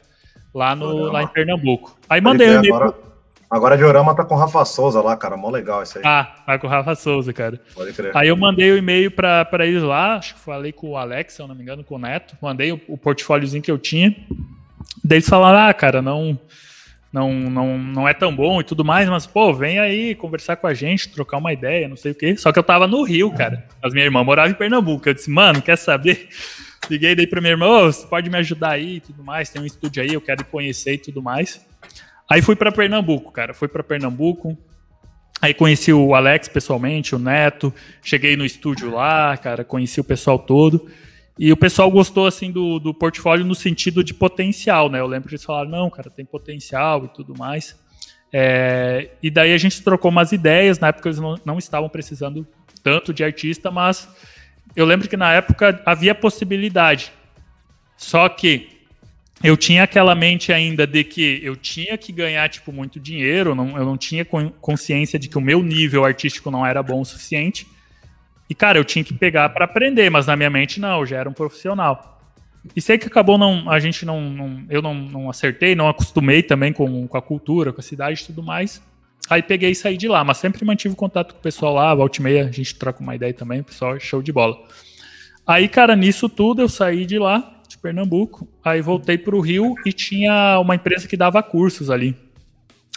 lá, 0.55 0.73
no, 0.73 1.11
lá 1.11 1.21
em 1.21 1.27
Pernambuco. 1.27 1.99
Aí 2.09 2.21
mandei 2.21 2.49
um 2.49 2.63
e-mail. 2.63 3.06
Agora 3.49 3.75
a 3.75 3.77
Diorama 3.77 4.13
tá 4.13 4.25
com 4.25 4.35
o 4.35 4.37
Rafa 4.37 4.65
Souza 4.65 5.01
lá, 5.01 5.15
cara. 5.15 5.37
Mó 5.37 5.49
legal 5.49 5.81
isso 5.81 5.97
aí. 5.97 6.03
Ah, 6.05 6.35
tá 6.45 6.59
com 6.59 6.67
o 6.67 6.69
Rafa 6.69 6.95
Souza, 6.95 7.31
cara. 7.31 7.59
Pode 7.73 7.93
crer. 7.93 8.11
Aí 8.15 8.27
eu 8.27 8.35
mandei 8.35 8.71
o 8.71 8.77
e-mail 8.77 9.09
pra, 9.09 9.45
pra 9.45 9.65
eles 9.65 9.81
lá, 9.81 10.17
acho 10.17 10.35
que 10.35 10.41
falei 10.41 10.73
com 10.73 10.89
o 10.89 10.97
Alex, 10.97 11.33
se 11.33 11.41
eu 11.41 11.47
não 11.47 11.55
me 11.55 11.61
engano, 11.61 11.83
com 11.83 11.95
o 11.95 11.99
Neto. 11.99 12.37
Mandei 12.41 12.73
o, 12.73 12.81
o 12.87 12.97
portfóliozinho 12.97 13.63
que 13.63 13.71
eu 13.71 13.77
tinha. 13.77 14.15
Daí 15.03 15.17
eles 15.17 15.29
falaram, 15.29 15.69
ah, 15.69 15.73
cara, 15.73 16.01
não, 16.01 16.37
não, 17.11 17.31
não, 17.31 17.77
não 17.77 18.07
é 18.07 18.13
tão 18.13 18.35
bom 18.35 18.59
e 18.59 18.65
tudo 18.65 18.83
mais, 18.83 19.07
mas, 19.07 19.25
pô, 19.25 19.53
vem 19.53 19.79
aí 19.79 20.13
conversar 20.13 20.57
com 20.57 20.67
a 20.67 20.73
gente, 20.73 21.09
trocar 21.09 21.37
uma 21.37 21.53
ideia, 21.53 21.87
não 21.87 21.95
sei 21.95 22.11
o 22.11 22.15
quê. 22.15 22.35
Só 22.35 22.51
que 22.51 22.59
eu 22.59 22.63
tava 22.63 22.85
no 22.85 23.01
Rio, 23.03 23.31
cara. 23.31 23.65
As 23.81 23.93
minhas 23.93 24.07
irmãs 24.07 24.25
moravam 24.25 24.51
em 24.51 24.55
Pernambuco. 24.55 25.07
Eu 25.07 25.13
disse, 25.13 25.31
mano, 25.31 25.61
quer 25.61 25.77
saber? 25.77 26.27
Liguei 26.89 27.15
daí 27.15 27.27
pra 27.27 27.39
minha 27.39 27.51
irmã, 27.51 27.67
ô, 27.67 27.91
você 27.91 28.05
pode 28.05 28.29
me 28.29 28.37
ajudar 28.37 28.71
aí 28.71 28.97
e 28.97 28.99
tudo 28.99 29.23
mais, 29.23 29.49
tem 29.49 29.61
um 29.61 29.65
estúdio 29.65 30.03
aí, 30.03 30.13
eu 30.13 30.21
quero 30.21 30.43
conhecer 30.45 30.93
e 30.93 30.97
tudo 30.97 31.21
mais. 31.21 31.65
Aí 32.29 32.41
fui 32.41 32.55
para 32.55 32.71
Pernambuco, 32.71 33.31
cara. 33.31 33.53
Fui 33.53 33.67
para 33.67 33.83
Pernambuco. 33.83 34.57
Aí 35.41 35.53
conheci 35.53 35.93
o 35.93 36.15
Alex 36.15 36.47
pessoalmente, 36.47 37.15
o 37.15 37.19
Neto. 37.19 37.73
Cheguei 38.01 38.35
no 38.35 38.43
estúdio 38.43 38.91
lá, 38.91 39.37
cara. 39.37 39.63
Conheci 39.63 40.01
o 40.01 40.03
pessoal 40.03 40.39
todo. 40.39 40.89
E 41.39 41.51
o 41.51 41.57
pessoal 41.57 41.89
gostou 41.91 42.25
assim 42.25 42.51
do, 42.51 42.79
do 42.79 42.93
portfólio 42.93 43.45
no 43.45 43.53
sentido 43.53 44.03
de 44.03 44.13
potencial, 44.13 44.89
né? 44.89 44.99
Eu 44.99 45.05
lembro 45.05 45.29
que 45.29 45.35
eles 45.35 45.45
falaram, 45.45 45.69
não, 45.69 45.89
cara, 45.89 46.09
tem 46.09 46.25
potencial 46.25 47.05
e 47.05 47.09
tudo 47.09 47.37
mais. 47.37 47.79
É, 48.33 49.11
e 49.21 49.29
daí 49.29 49.53
a 49.53 49.57
gente 49.57 49.83
trocou 49.83 50.09
umas 50.09 50.31
ideias. 50.31 50.79
Na 50.79 50.87
época 50.87 51.07
eles 51.07 51.19
não, 51.19 51.35
não 51.45 51.57
estavam 51.59 51.87
precisando 51.87 52.45
tanto 52.83 53.13
de 53.13 53.23
artista, 53.23 53.69
mas 53.69 54.09
eu 54.75 54.85
lembro 54.85 55.07
que 55.07 55.15
na 55.15 55.33
época 55.33 55.81
havia 55.85 56.15
possibilidade. 56.15 57.11
Só 57.95 58.27
que 58.27 58.76
eu 59.43 59.55
tinha 59.55 59.83
aquela 59.83 60.15
mente 60.15 60.51
ainda 60.51 60.87
de 60.87 61.03
que 61.03 61.39
eu 61.43 61.55
tinha 61.55 61.97
que 61.97 62.11
ganhar 62.11 62.49
tipo 62.49 62.71
muito 62.71 62.99
dinheiro, 62.99 63.53
não, 63.53 63.77
eu 63.77 63.85
não 63.85 63.97
tinha 63.97 64.25
consciência 64.25 65.19
de 65.19 65.29
que 65.29 65.37
o 65.37 65.41
meu 65.41 65.61
nível 65.61 66.03
artístico 66.03 66.49
não 66.49 66.65
era 66.65 66.81
bom 66.81 67.01
o 67.01 67.05
suficiente. 67.05 67.67
E 68.49 68.55
cara, 68.55 68.79
eu 68.79 68.85
tinha 68.85 69.03
que 69.03 69.13
pegar 69.13 69.49
para 69.49 69.65
aprender, 69.65 70.09
mas 70.09 70.25
na 70.25 70.35
minha 70.35 70.49
mente 70.49 70.79
não, 70.79 71.01
eu 71.01 71.05
já 71.05 71.17
era 71.17 71.29
um 71.29 71.33
profissional. 71.33 72.19
E 72.75 72.81
sei 72.81 72.97
que 72.97 73.07
acabou 73.07 73.37
não, 73.37 73.69
a 73.69 73.79
gente 73.79 74.05
não, 74.05 74.21
não 74.21 74.65
eu 74.69 74.81
não, 74.81 74.93
não, 74.93 75.29
acertei, 75.29 75.75
não 75.75 75.87
acostumei 75.87 76.41
também 76.41 76.73
com, 76.73 77.07
com 77.07 77.17
a 77.17 77.21
cultura, 77.21 77.71
com 77.71 77.79
a 77.79 77.83
cidade 77.83 78.21
e 78.21 78.25
tudo 78.25 78.41
mais. 78.41 78.81
Aí 79.29 79.43
peguei 79.43 79.71
e 79.71 79.75
saí 79.75 79.97
de 79.97 80.07
lá, 80.07 80.23
mas 80.23 80.37
sempre 80.37 80.65
mantive 80.65 80.95
contato 80.95 81.33
com 81.33 81.39
o 81.39 81.43
pessoal 81.43 81.73
lá, 81.75 81.93
volta 81.93 82.19
e 82.19 82.23
meia, 82.23 82.47
a 82.47 82.51
gente 82.51 82.73
troca 82.75 83.01
uma 83.01 83.15
ideia 83.15 83.33
também, 83.33 83.59
o 83.59 83.63
pessoal 83.63 83.95
é 83.95 83.99
show 83.99 84.21
de 84.21 84.31
bola. 84.31 84.57
Aí, 85.45 85.67
cara, 85.67 85.95
nisso 85.95 86.27
tudo 86.27 86.61
eu 86.61 86.69
saí 86.69 87.05
de 87.05 87.19
lá 87.19 87.56
de 87.77 87.81
Pernambuco. 87.81 88.47
Aí 88.63 88.81
voltei 88.81 89.17
para 89.17 89.35
o 89.35 89.39
Rio 89.39 89.75
e 89.85 89.93
tinha 89.93 90.59
uma 90.59 90.75
empresa 90.75 91.07
que 91.07 91.15
dava 91.15 91.41
cursos 91.41 91.89
ali, 91.89 92.15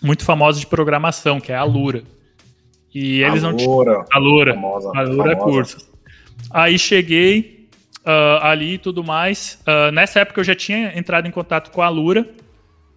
muito 0.03 0.25
famosa 0.25 0.59
de 0.59 0.67
programação, 0.67 1.39
que 1.39 1.53
é 1.53 1.57
a 1.57 1.65
Lura. 1.65 2.03
E 2.93 3.23
eles 3.23 3.45
a 3.45 3.51
não 3.51 3.57
tinham. 3.57 3.73
A 4.11 4.19
Lura. 4.19 4.55
Famosa, 4.55 4.91
a 4.95 5.03
Lura 5.03 5.37
famosa. 5.37 5.53
cursos. 5.53 5.91
Aí 6.51 6.79
cheguei 6.79 7.69
uh, 8.01 8.43
ali 8.43 8.75
e 8.75 8.79
tudo 8.79 9.05
mais. 9.05 9.61
Uh, 9.63 9.93
nessa 9.93 10.21
época 10.21 10.41
eu 10.41 10.45
já 10.45 10.55
tinha 10.55 10.99
entrado 10.99 11.29
em 11.29 11.31
contato 11.31 11.71
com 11.71 11.83
a 11.83 11.89
Lura. 11.89 12.29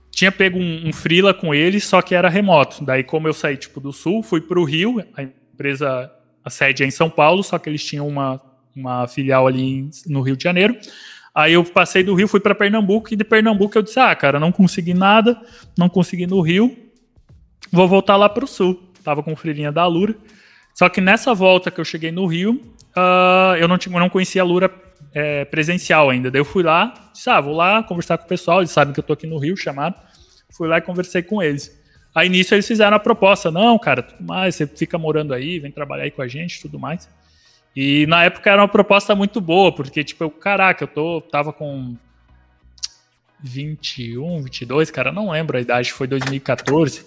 Tinha 0.09 0.31
pego 0.31 0.59
um, 0.59 0.87
um 0.87 0.93
freela 0.93 1.33
com 1.33 1.53
eles, 1.53 1.85
só 1.85 2.01
que 2.01 2.15
era 2.15 2.29
remoto. 2.29 2.83
Daí, 2.83 3.03
como 3.03 3.27
eu 3.27 3.33
saí 3.33 3.57
tipo 3.57 3.79
do 3.79 3.91
sul, 3.91 4.23
fui 4.23 4.41
para 4.41 4.59
o 4.59 4.63
Rio. 4.63 5.03
A 5.15 5.23
empresa, 5.23 6.11
a 6.43 6.49
sede 6.49 6.83
é 6.83 6.87
em 6.87 6.91
São 6.91 7.09
Paulo, 7.09 7.43
só 7.43 7.57
que 7.59 7.69
eles 7.69 7.83
tinham 7.83 8.07
uma, 8.07 8.39
uma 8.75 9.07
filial 9.07 9.47
ali 9.47 9.61
em, 9.61 9.89
no 10.07 10.21
Rio 10.21 10.37
de 10.37 10.43
Janeiro. 10.43 10.77
Aí 11.35 11.53
eu 11.53 11.63
passei 11.63 12.03
do 12.03 12.13
Rio, 12.13 12.27
fui 12.27 12.39
para 12.39 12.53
Pernambuco 12.53 13.13
e 13.13 13.17
de 13.17 13.23
Pernambuco 13.23 13.77
eu 13.77 13.81
disse: 13.81 13.99
"Ah, 13.99 14.15
cara, 14.15 14.39
não 14.39 14.51
consegui 14.51 14.93
nada, 14.93 15.39
não 15.77 15.89
consegui 15.89 16.27
no 16.27 16.41
Rio. 16.41 16.75
Vou 17.71 17.87
voltar 17.87 18.15
lá 18.15 18.29
para 18.29 18.43
o 18.43 18.47
sul". 18.47 18.91
Tava 19.03 19.23
com 19.23 19.35
filhinha 19.35 19.71
da 19.71 19.85
Lura. 19.87 20.15
Só 20.73 20.89
que 20.89 21.01
nessa 21.01 21.33
volta 21.33 21.69
que 21.69 21.79
eu 21.79 21.85
cheguei 21.85 22.11
no 22.11 22.25
Rio, 22.25 22.59
uh, 22.97 23.55
eu 23.59 23.67
não, 23.67 23.77
tinha, 23.77 23.97
não 23.99 24.09
conhecia 24.09 24.41
a 24.41 24.45
Lura 24.45 24.71
é, 25.13 25.45
presencial 25.45 26.09
ainda. 26.09 26.31
Daí 26.31 26.41
eu 26.41 26.45
fui 26.45 26.63
lá, 26.63 26.93
disse, 27.13 27.29
ah, 27.29 27.39
vou 27.39 27.53
lá 27.53 27.83
conversar 27.83 28.17
com 28.17 28.25
o 28.25 28.27
pessoal, 28.27 28.59
eles 28.59 28.71
sabem 28.71 28.93
que 28.93 28.99
eu 28.99 29.03
tô 29.03 29.13
aqui 29.13 29.27
no 29.27 29.37
Rio, 29.37 29.55
chamaram. 29.55 29.95
Fui 30.51 30.67
lá 30.67 30.77
e 30.77 30.81
conversei 30.81 31.21
com 31.21 31.41
eles. 31.41 31.79
Aí 32.15 32.29
nisso 32.29 32.53
eles 32.53 32.67
fizeram 32.67 32.95
a 32.95 32.99
proposta, 32.99 33.49
não, 33.49 33.77
cara, 33.79 34.03
tudo 34.03 34.23
mais, 34.23 34.55
você 34.55 34.67
fica 34.67 34.97
morando 34.97 35.33
aí, 35.33 35.59
vem 35.59 35.71
trabalhar 35.71 36.03
aí 36.03 36.11
com 36.11 36.21
a 36.21 36.27
gente, 36.27 36.61
tudo 36.61 36.79
mais. 36.79 37.09
E 37.75 38.05
na 38.07 38.23
época 38.23 38.49
era 38.51 38.61
uma 38.61 38.67
proposta 38.67 39.15
muito 39.15 39.41
boa, 39.41 39.71
porque, 39.71 40.03
tipo, 40.03 40.23
eu, 40.23 40.29
caraca, 40.29 40.83
eu 40.83 40.87
tô, 40.87 41.21
tava 41.21 41.51
com 41.51 41.95
21, 43.41 44.43
22, 44.43 44.91
cara, 44.91 45.11
não 45.11 45.31
lembro 45.31 45.57
a 45.57 45.61
idade, 45.61 45.91
foi 45.91 46.07
2014. 46.07 47.05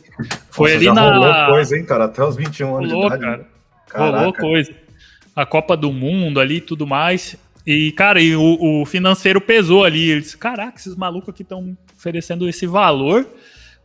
Foi 0.51 0.73
Nossa, 0.73 0.77
ali 0.77 0.93
na. 0.93 1.15
Rolou 1.15 1.55
coisa, 1.55 1.79
hein, 1.79 1.85
cara, 1.85 2.05
até 2.05 2.23
os 2.23 2.37
21 2.37 2.77
anos 2.77 2.93
rolou, 2.93 3.11
de 3.11 3.17
idade. 3.17 3.25
Cara. 3.25 3.57
Caraca. 3.87 4.19
Rolou 4.19 4.33
coisa. 4.35 4.75
A 5.35 5.47
Copa 5.47 5.77
do 5.77 5.93
Mundo 5.93 6.41
ali 6.41 6.57
e 6.57 6.61
tudo 6.61 6.87
mais. 6.87 7.37
E, 7.67 7.93
cara, 7.93 8.21
e 8.21 8.35
o, 8.37 8.83
o, 8.83 8.87
financeiro 8.87 9.41
pesou 9.41 9.85
ali. 9.85 10.11
Ele 10.11 10.21
disse: 10.21 10.37
caraca, 10.37 10.79
esses 10.79 10.95
malucos 10.95 11.31
aqui 11.31 11.43
estão 11.43 11.77
oferecendo 11.97 12.49
esse 12.49 12.67
valor. 12.67 13.27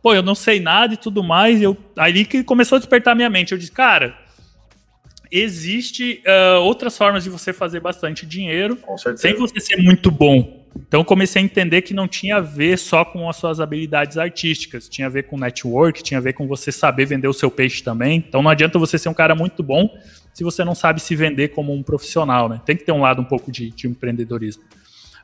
Pô, 0.02 0.14
eu 0.14 0.22
não 0.22 0.34
sei 0.34 0.60
nada 0.60 0.94
e 0.94 0.96
tudo 0.96 1.22
mais. 1.22 1.60
E 1.60 1.64
eu, 1.64 1.76
ali 1.96 2.24
que 2.24 2.42
começou 2.42 2.76
a 2.76 2.78
despertar 2.78 3.14
minha 3.14 3.30
mente. 3.30 3.52
Eu 3.52 3.58
disse, 3.58 3.72
cara, 3.72 4.16
existe 5.32 6.22
uh, 6.26 6.60
outras 6.60 6.96
formas 6.96 7.24
de 7.24 7.30
você 7.30 7.52
fazer 7.52 7.80
bastante 7.80 8.26
dinheiro 8.26 8.78
sem 9.16 9.34
você 9.34 9.58
ser 9.58 9.76
muito 9.78 10.10
bom. 10.10 10.62
Então 10.76 11.02
comecei 11.02 11.40
a 11.40 11.44
entender 11.44 11.82
que 11.82 11.94
não 11.94 12.06
tinha 12.06 12.36
a 12.36 12.40
ver 12.40 12.78
só 12.78 13.04
com 13.04 13.28
as 13.28 13.36
suas 13.36 13.60
habilidades 13.60 14.18
artísticas, 14.18 14.88
tinha 14.88 15.06
a 15.06 15.10
ver 15.10 15.24
com 15.24 15.38
network, 15.38 16.02
tinha 16.02 16.18
a 16.18 16.20
ver 16.20 16.34
com 16.34 16.46
você 16.46 16.70
saber 16.70 17.06
vender 17.06 17.28
o 17.28 17.32
seu 17.32 17.50
peixe 17.50 17.82
também. 17.82 18.18
Então 18.26 18.42
não 18.42 18.50
adianta 18.50 18.78
você 18.78 18.98
ser 18.98 19.08
um 19.08 19.14
cara 19.14 19.34
muito 19.34 19.62
bom 19.62 19.88
se 20.32 20.44
você 20.44 20.64
não 20.64 20.74
sabe 20.74 21.00
se 21.00 21.14
vender 21.14 21.48
como 21.48 21.74
um 21.74 21.82
profissional, 21.82 22.48
né? 22.48 22.60
Tem 22.64 22.76
que 22.76 22.84
ter 22.84 22.92
um 22.92 23.00
lado 23.00 23.20
um 23.20 23.24
pouco 23.24 23.50
de, 23.50 23.70
de 23.70 23.86
empreendedorismo. 23.86 24.62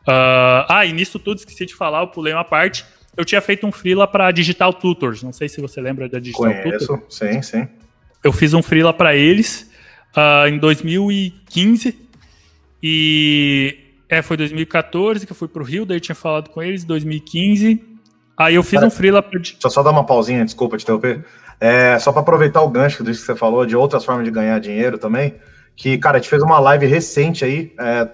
Uh, 0.03 0.65
ah, 0.69 0.87
e 0.87 0.93
nisso 0.93 1.19
tudo 1.19 1.39
esqueci 1.39 1.67
de 1.67 1.75
falar, 1.75 2.01
eu 2.01 2.09
pulei 2.09 2.33
uma 2.33 2.45
parte. 2.45 2.85
Eu 3.17 3.25
tinha 3.25 3.41
feito 3.41 3.67
um 3.67 3.73
freela 3.73 4.07
para 4.07 4.31
Digital 4.31 4.73
Tutors, 4.73 5.23
não 5.23 5.33
sei 5.33 5.49
se 5.49 5.61
você 5.61 5.81
lembra 5.81 6.09
da 6.09 6.19
Digital 6.19 6.53
Conheço, 6.53 6.87
Tutors. 6.87 7.15
sim, 7.15 7.43
sim. 7.43 7.69
Eu 8.23 8.33
fiz 8.33 8.53
um 8.53 8.63
freela 8.63 8.93
para 8.93 9.15
eles 9.15 9.68
uh, 10.17 10.49
em 10.49 10.59
2015. 10.59 11.99
E 12.83 13.79
é, 14.09 14.23
foi 14.23 14.37
2014 14.37 15.27
que 15.27 15.33
eu 15.33 15.37
fui 15.37 15.49
pro 15.49 15.65
Rio, 15.65 15.85
daí 15.85 15.97
eu 15.97 16.01
tinha 16.01 16.15
falado 16.15 16.51
com 16.51 16.63
eles, 16.63 16.85
2015. 16.85 17.85
Aí 18.37 18.55
eu 18.55 18.63
fiz 18.63 18.75
Cara, 18.75 18.87
um 18.87 18.91
freela 18.91 19.23
pra... 19.23 19.39
Deixa 19.39 19.57
eu 19.63 19.71
só 19.71 19.83
dar 19.83 19.91
uma 19.91 20.05
pausinha, 20.05 20.45
desculpa 20.45 20.77
te 20.77 20.85
interromper. 20.85 21.25
É, 21.61 21.99
só 21.99 22.13
para 22.13 22.23
aproveitar 22.23 22.63
o 22.63 22.69
gancho 22.69 23.03
disso 23.03 23.21
que 23.21 23.27
você 23.27 23.35
falou, 23.35 23.67
de 23.67 23.75
outras 23.75 24.05
formas 24.05 24.25
de 24.25 24.31
ganhar 24.31 24.61
dinheiro 24.61 24.97
também, 24.97 25.35
que, 25.75 25.99
cara, 25.99 26.19
a 26.19 26.21
gente 26.21 26.31
fez 26.31 26.41
uma 26.43 26.61
live 26.61 26.87
recente 26.87 27.45
aí, 27.45 27.75
é, 27.81 28.09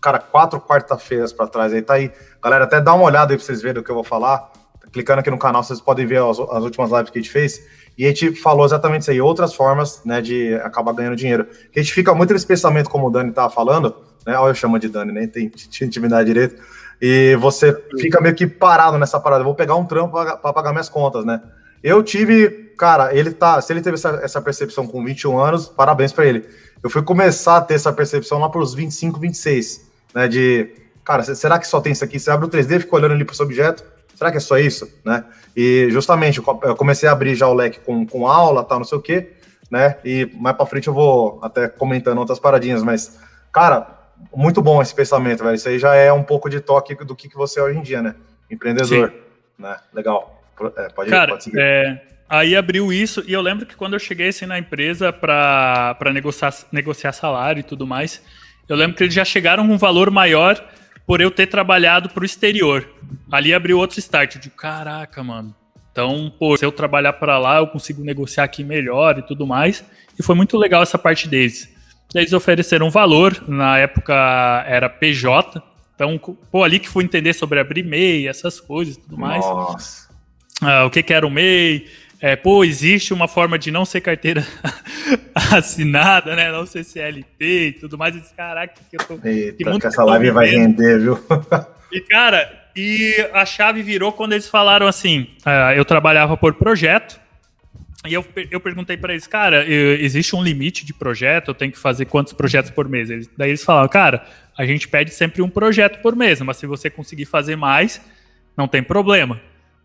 cara, 0.00 0.18
quatro 0.18 0.60
quarta-feiras 0.60 1.32
para 1.32 1.46
trás 1.46 1.72
aí, 1.72 1.80
tá 1.80 1.94
aí. 1.94 2.10
Galera, 2.42 2.64
até 2.64 2.80
dá 2.80 2.92
uma 2.92 3.04
olhada 3.04 3.32
aí 3.32 3.36
pra 3.36 3.46
vocês 3.46 3.62
verem 3.62 3.80
o 3.80 3.84
que 3.84 3.90
eu 3.90 3.94
vou 3.94 4.04
falar. 4.04 4.50
Clicando 4.92 5.20
aqui 5.20 5.30
no 5.30 5.38
canal, 5.38 5.62
vocês 5.62 5.80
podem 5.80 6.06
ver 6.06 6.22
as, 6.22 6.38
as 6.38 6.64
últimas 6.64 6.90
lives 6.90 7.10
que 7.10 7.18
a 7.18 7.22
gente 7.22 7.30
fez. 7.30 7.60
E 7.98 8.04
a 8.04 8.08
gente 8.10 8.32
falou 8.36 8.64
exatamente 8.64 9.02
isso 9.02 9.10
aí, 9.10 9.20
outras 9.20 9.52
formas 9.52 10.00
né, 10.04 10.20
de 10.20 10.54
acabar 10.62 10.92
ganhando 10.92 11.16
dinheiro. 11.16 11.48
A 11.74 11.78
gente 11.80 11.92
fica 11.92 12.14
muito 12.14 12.32
nesse 12.32 12.46
pensamento, 12.46 12.88
como 12.88 13.08
o 13.08 13.10
Dani 13.10 13.30
estava 13.30 13.52
falando, 13.52 13.92
né? 14.24 14.38
Olha, 14.38 14.52
eu 14.52 14.54
chamo 14.54 14.78
de 14.78 14.88
Dani, 14.88 15.10
nem 15.10 15.26
tem 15.26 15.50
intimidade 15.82 16.28
direito. 16.28 16.62
E 17.02 17.36
você 17.40 17.76
fica 17.98 18.20
meio 18.20 18.36
que 18.36 18.46
parado 18.46 18.96
nessa 18.98 19.18
parada. 19.18 19.40
Eu 19.40 19.46
vou 19.46 19.54
pegar 19.54 19.74
um 19.74 19.84
trampo 19.84 20.12
para 20.12 20.52
pagar 20.52 20.70
minhas 20.70 20.88
contas, 20.88 21.24
né? 21.24 21.42
Eu 21.82 22.00
tive, 22.02 22.72
cara, 22.78 23.12
ele 23.12 23.32
tá. 23.32 23.60
Se 23.60 23.72
ele 23.72 23.80
teve 23.80 23.94
essa, 23.94 24.20
essa 24.22 24.40
percepção 24.40 24.86
com 24.86 25.04
21 25.04 25.36
anos, 25.36 25.68
parabéns 25.68 26.12
para 26.12 26.26
ele. 26.26 26.44
Eu 26.82 26.90
fui 26.90 27.02
começar 27.02 27.56
a 27.56 27.60
ter 27.60 27.74
essa 27.74 27.92
percepção 27.92 28.38
lá 28.38 28.48
para 28.48 28.60
os 28.60 28.74
25, 28.74 29.18
26, 29.18 29.90
né? 30.14 30.28
De, 30.28 30.70
cara, 31.04 31.22
será 31.22 31.58
que 31.58 31.66
só 31.66 31.80
tem 31.80 31.92
isso 31.92 32.04
aqui? 32.04 32.20
Você 32.20 32.30
abre 32.30 32.46
o 32.46 32.48
3D, 32.48 32.80
fica 32.80 32.94
olhando 32.94 33.14
ali 33.14 33.24
para 33.24 33.34
o 33.36 33.42
objeto 33.42 33.97
será 34.18 34.32
que 34.32 34.36
é 34.36 34.40
só 34.40 34.58
isso, 34.58 34.92
né? 35.04 35.24
E 35.56 35.86
justamente 35.90 36.38
eu 36.38 36.74
comecei 36.74 37.08
a 37.08 37.12
abrir 37.12 37.36
já 37.36 37.46
o 37.46 37.54
leque 37.54 37.78
com, 37.78 38.04
com 38.04 38.26
aula, 38.26 38.64
tal, 38.64 38.78
não 38.78 38.84
sei 38.84 38.98
o 38.98 39.00
quê, 39.00 39.34
né? 39.70 39.96
E 40.04 40.28
mais 40.34 40.56
para 40.56 40.66
frente 40.66 40.88
eu 40.88 40.92
vou 40.92 41.38
até 41.40 41.68
comentando 41.68 42.18
outras 42.18 42.40
paradinhas, 42.40 42.82
mas 42.82 43.20
cara, 43.52 43.86
muito 44.34 44.60
bom 44.60 44.82
esse 44.82 44.92
pensamento, 44.92 45.44
velho. 45.44 45.54
Isso 45.54 45.68
aí 45.68 45.78
já 45.78 45.94
é 45.94 46.12
um 46.12 46.24
pouco 46.24 46.50
de 46.50 46.58
toque 46.58 46.96
do 46.96 47.14
que, 47.14 47.28
que 47.28 47.36
você 47.36 47.60
é 47.60 47.62
hoje 47.62 47.78
em 47.78 47.82
dia, 47.82 48.02
né? 48.02 48.16
Empreendedor, 48.50 49.10
Sim. 49.10 49.16
né? 49.56 49.76
Legal. 49.94 50.42
É, 50.76 50.88
pode, 50.88 51.10
Cara, 51.10 51.30
pode 51.30 51.44
seguir. 51.44 51.60
É, 51.60 52.02
aí 52.28 52.56
abriu 52.56 52.92
isso 52.92 53.22
e 53.24 53.32
eu 53.32 53.40
lembro 53.40 53.66
que 53.66 53.76
quando 53.76 53.92
eu 53.92 54.00
cheguei 54.00 54.30
assim 54.30 54.46
na 54.46 54.58
empresa 54.58 55.12
para 55.12 55.96
negociar, 56.12 56.52
negociar 56.72 57.12
salário 57.12 57.60
e 57.60 57.62
tudo 57.62 57.86
mais, 57.86 58.20
eu 58.68 58.74
lembro 58.74 58.96
que 58.96 59.04
eles 59.04 59.14
já 59.14 59.24
chegaram 59.24 59.64
com 59.64 59.74
um 59.74 59.78
valor 59.78 60.10
maior 60.10 60.60
por 61.08 61.22
eu 61.22 61.30
ter 61.30 61.46
trabalhado 61.46 62.10
para 62.10 62.22
o 62.22 62.26
exterior. 62.26 62.86
Ali 63.32 63.54
abriu 63.54 63.78
outro 63.78 63.98
start. 63.98 64.36
de 64.36 64.50
caraca, 64.50 65.24
mano. 65.24 65.56
Então, 65.90 66.30
pô, 66.38 66.54
se 66.54 66.66
eu 66.66 66.70
trabalhar 66.70 67.14
para 67.14 67.38
lá, 67.38 67.56
eu 67.56 67.66
consigo 67.66 68.04
negociar 68.04 68.44
aqui 68.44 68.62
melhor 68.62 69.18
e 69.18 69.22
tudo 69.22 69.46
mais. 69.46 69.82
E 70.18 70.22
foi 70.22 70.34
muito 70.34 70.58
legal 70.58 70.82
essa 70.82 70.98
parte 70.98 71.26
deles. 71.26 71.74
Eles 72.14 72.34
ofereceram 72.34 72.90
valor, 72.90 73.42
na 73.48 73.78
época 73.78 74.12
era 74.66 74.90
PJ. 74.90 75.62
Então, 75.94 76.18
pô, 76.52 76.62
ali 76.62 76.78
que 76.78 76.88
fui 76.90 77.04
entender 77.04 77.32
sobre 77.32 77.58
abrir 77.58 77.84
MEI, 77.84 78.28
essas 78.28 78.60
coisas 78.60 78.96
e 78.96 79.00
tudo 79.00 79.16
mais. 79.16 79.42
Nossa. 79.42 80.08
Ah, 80.60 80.84
o 80.84 80.90
que, 80.90 81.02
que 81.02 81.14
era 81.14 81.26
o 81.26 81.30
MEI, 81.30 81.86
é, 82.20 82.34
pô, 82.34 82.64
existe 82.64 83.14
uma 83.14 83.28
forma 83.28 83.58
de 83.58 83.70
não 83.70 83.84
ser 83.84 84.00
carteira 84.00 84.44
assinada, 85.52 86.34
né? 86.34 86.50
Não 86.50 86.66
ser 86.66 86.84
CLT 86.84 87.68
e 87.68 87.72
tudo 87.72 87.96
mais. 87.96 88.14
E 88.16 88.20
disse, 88.20 88.34
caraca, 88.34 88.74
que 88.90 88.96
eu 88.96 89.04
tô. 89.06 89.14
Eita, 89.26 89.56
que, 89.56 89.78
que 89.78 89.86
essa 89.86 90.04
live 90.04 90.30
vai 90.32 90.48
render, 90.48 90.98
viu? 90.98 91.18
e, 91.92 92.00
cara, 92.00 92.70
e 92.74 93.14
a 93.32 93.46
chave 93.46 93.82
virou 93.82 94.12
quando 94.12 94.32
eles 94.32 94.48
falaram 94.48 94.88
assim: 94.88 95.28
uh, 95.46 95.72
eu 95.76 95.84
trabalhava 95.84 96.36
por 96.36 96.54
projeto. 96.54 97.20
E 98.06 98.14
eu, 98.14 98.24
eu 98.50 98.60
perguntei 98.60 98.96
para 98.96 99.12
eles, 99.12 99.26
cara, 99.26 99.66
existe 99.66 100.34
um 100.34 100.42
limite 100.42 100.86
de 100.86 100.94
projeto? 100.94 101.48
Eu 101.48 101.54
tenho 101.54 101.72
que 101.72 101.78
fazer 101.78 102.04
quantos 102.04 102.32
projetos 102.32 102.70
por 102.70 102.88
mês? 102.88 103.10
Eles, 103.10 103.28
daí 103.36 103.50
eles 103.50 103.64
falaram, 103.64 103.88
cara, 103.88 104.24
a 104.56 104.64
gente 104.64 104.86
pede 104.86 105.12
sempre 105.12 105.42
um 105.42 105.48
projeto 105.48 106.00
por 106.00 106.14
mês, 106.14 106.40
mas 106.40 106.56
se 106.58 106.66
você 106.66 106.88
conseguir 106.88 107.24
fazer 107.24 107.56
mais, 107.56 108.00
não 108.56 108.68
tem 108.68 108.84
problema. 108.84 109.40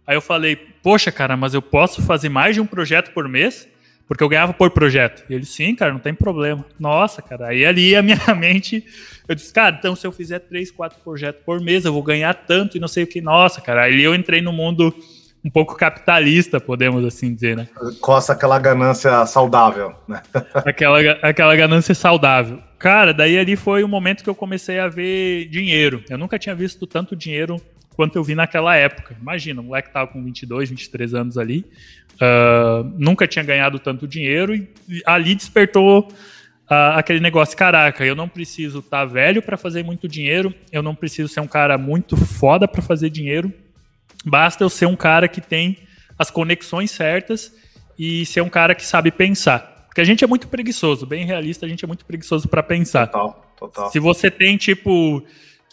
Aí 0.06 0.16
eu 0.16 0.22
falei, 0.22 0.56
poxa, 0.56 1.12
cara, 1.12 1.38
mas 1.38 1.54
eu 1.54 1.62
posso 1.62 2.02
fazer 2.02 2.30
mais 2.30 2.56
de 2.56 2.62
um 2.62 2.66
projeto 2.66 3.12
por 3.14 3.28
mês? 3.28 3.68
Porque 4.08 4.24
eu 4.24 4.28
ganhava 4.28 4.54
por 4.54 4.70
projeto. 4.72 5.24
E 5.30 5.34
ele, 5.34 5.46
sim, 5.46 5.74
cara, 5.74 5.94
não 5.94 6.00
tem 6.00 6.14
problema. 6.14 6.66
Nossa, 6.78 7.22
cara, 7.22 7.48
aí 7.48 7.66
ali 7.66 7.96
a 7.96 8.02
minha 8.02 8.18
mente, 8.36 8.86
eu 9.28 9.34
disse, 9.34 9.54
cara, 9.54 9.76
então 9.80 9.96
se 9.96 10.06
eu 10.06 10.12
fizer 10.12 10.40
três, 10.40 10.70
quatro 10.70 11.00
projetos 11.02 11.42
por 11.46 11.62
mês, 11.62 11.86
eu 11.86 11.94
vou 11.94 12.04
ganhar 12.04 12.34
tanto 12.34 12.76
e 12.76 12.80
não 12.80 12.88
sei 12.88 13.06
o 13.06 13.08
que. 13.08 13.22
Nossa, 13.22 13.62
cara, 13.62 13.84
aí 13.84 14.04
eu 14.04 14.14
entrei 14.14 14.42
no 14.42 14.52
mundo 14.52 14.94
um 15.44 15.50
pouco 15.50 15.76
capitalista, 15.76 16.60
podemos 16.60 17.04
assim 17.04 17.34
dizer, 17.34 17.56
né? 17.56 17.68
Costa 18.00 18.34
aquela 18.34 18.58
ganância 18.60 19.26
saudável, 19.26 19.94
né? 20.08 20.22
aquela, 20.66 21.00
aquela 21.22 21.56
ganância 21.56 21.94
saudável. 21.94 22.60
Cara, 22.80 23.14
daí 23.14 23.38
ali 23.38 23.56
foi 23.56 23.84
o 23.84 23.88
momento 23.88 24.24
que 24.24 24.30
eu 24.30 24.36
comecei 24.36 24.80
a 24.80 24.88
ver 24.88 25.46
dinheiro. 25.50 26.04
Eu 26.10 26.18
nunca 26.18 26.38
tinha 26.38 26.56
visto 26.56 26.86
tanto 26.86 27.16
dinheiro 27.16 27.62
quanto 27.96 28.16
eu 28.16 28.24
vi 28.24 28.36
naquela 28.36 28.76
época. 28.76 29.16
Imagina, 29.20 29.62
o 29.62 29.64
moleque 29.64 29.92
tava 29.92 30.08
com 30.08 30.24
22, 30.24 30.70
23 30.70 31.14
anos 31.14 31.38
ali, 31.38 31.66
uh, 32.16 32.84
nunca 32.98 33.28
tinha 33.28 33.44
ganhado 33.44 33.80
tanto 33.80 34.08
dinheiro 34.08 34.54
e, 34.56 34.68
ali 35.06 35.36
despertou 35.36 36.08
uh, 36.70 36.96
aquele 36.96 37.20
negócio, 37.20 37.56
caraca, 37.56 38.06
eu 38.06 38.16
não 38.16 38.28
preciso 38.28 38.80
estar 38.80 39.00
tá 39.00 39.06
velho 39.06 39.42
para 39.42 39.58
fazer 39.58 39.84
muito 39.84 40.08
dinheiro, 40.08 40.54
eu 40.72 40.84
não 40.84 40.96
preciso 40.96 41.30
ser 41.30 41.40
um 41.40 41.48
cara 41.48 41.78
muito 41.78 42.18
foda 42.18 42.68
para 42.68 42.82
fazer 42.82 43.10
dinheiro, 43.10 43.52
basta 44.26 44.64
eu 44.64 44.70
ser 44.70 44.86
um 44.86 44.96
cara 44.96 45.28
que 45.28 45.42
tem 45.42 45.78
as 46.18 46.30
conexões 46.30 46.92
certas 46.92 47.54
e 47.98 48.26
ser 48.26 48.42
um 48.42 48.50
cara 48.50 48.76
que 48.76 48.86
sabe 48.86 49.12
pensar. 49.12 49.86
Porque 49.88 50.02
a 50.02 50.04
gente 50.04 50.24
é 50.24 50.28
muito 50.28 50.48
preguiçoso, 50.48 51.06
bem 51.06 51.24
realista, 51.26 51.66
a 51.66 51.70
gente 51.70 51.86
é 51.86 51.88
muito 51.88 52.04
preguiçoso 52.06 52.48
para 52.48 52.64
pensar. 52.64 53.08
Total, 53.08 53.54
total. 53.58 53.92
Se 53.92 54.00
você 54.00 54.32
tem, 54.32 54.58
tipo, 54.58 55.24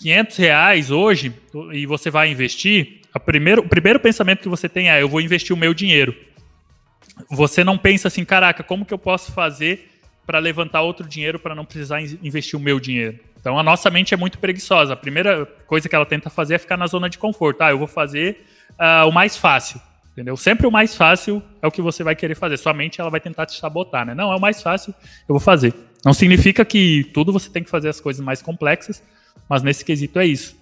500 0.01 0.37
reais 0.37 0.91
hoje 0.91 1.33
e 1.73 1.85
você 1.87 2.11
vai 2.11 2.31
investir, 2.31 3.01
primeiro, 3.25 3.63
o 3.63 3.69
primeiro 3.69 4.01
pensamento 4.01 4.41
que 4.41 4.49
você 4.49 4.69
tem 4.69 4.91
é: 4.91 5.03
eu 5.03 5.09
vou 5.09 5.21
investir 5.21 5.55
o 5.55 5.59
meu 5.59 5.75
dinheiro. 5.75 6.15
Você 7.31 7.63
não 7.63 7.77
pensa 7.77 8.09
assim, 8.09 8.25
caraca, 8.25 8.63
como 8.63 8.85
que 8.85 8.95
eu 8.95 8.99
posso 8.99 9.31
fazer 9.33 9.91
para 10.27 10.39
levantar 10.39 10.81
outro 10.81 11.07
dinheiro 11.07 11.39
para 11.39 11.55
não 11.55 11.65
precisar 11.65 12.01
investir 12.01 12.59
o 12.59 12.63
meu 12.63 12.81
dinheiro? 12.81 13.19
Então 13.39 13.59
a 13.59 13.63
nossa 13.63 13.91
mente 13.91 14.15
é 14.15 14.17
muito 14.17 14.39
preguiçosa. 14.39 14.95
A 14.95 14.97
primeira 14.97 15.45
coisa 15.67 15.89
que 15.89 15.95
ela 15.95 16.07
tenta 16.07 16.31
fazer 16.31 16.55
é 16.55 16.59
ficar 16.59 16.77
na 16.77 16.87
zona 16.87 17.09
de 17.09 17.19
conforto. 17.19 17.61
Ah, 17.63 17.71
eu 17.71 17.79
vou 17.79 17.87
fazer 17.87 18.45
uh, 18.71 19.07
o 19.07 19.13
mais 19.13 19.37
fácil. 19.37 19.81
Entendeu? 20.13 20.37
Sempre 20.37 20.67
o 20.67 20.71
mais 20.71 20.95
fácil 20.95 21.43
é 21.63 21.67
o 21.67 21.71
que 21.71 21.81
você 21.81 22.03
vai 22.03 22.17
querer 22.17 22.35
fazer. 22.35 22.57
Sua 22.57 22.75
mente 22.75 23.01
ela 23.01 23.11
vai 23.11 23.21
tentar 23.21 23.47
te 23.47 23.59
sabotar, 23.59 24.05
né? 24.05 24.15
Não, 24.15 24.33
é 24.33 24.37
o 24.37 24.41
mais 24.41 24.63
fácil, 24.63 24.95
eu 25.29 25.33
vou 25.35 25.41
fazer. 25.41 25.73
Não 26.05 26.13
significa 26.13 26.65
que 26.65 27.05
tudo 27.15 27.33
você 27.33 27.49
tem 27.49 27.63
que 27.63 27.71
fazer 27.71 27.89
as 27.89 28.01
coisas 28.01 28.25
mais 28.25 28.43
complexas, 28.43 29.03
mas 29.51 29.65
nesse 29.65 29.85
quesito 29.85 30.21
é 30.21 30.27
isso. 30.27 30.57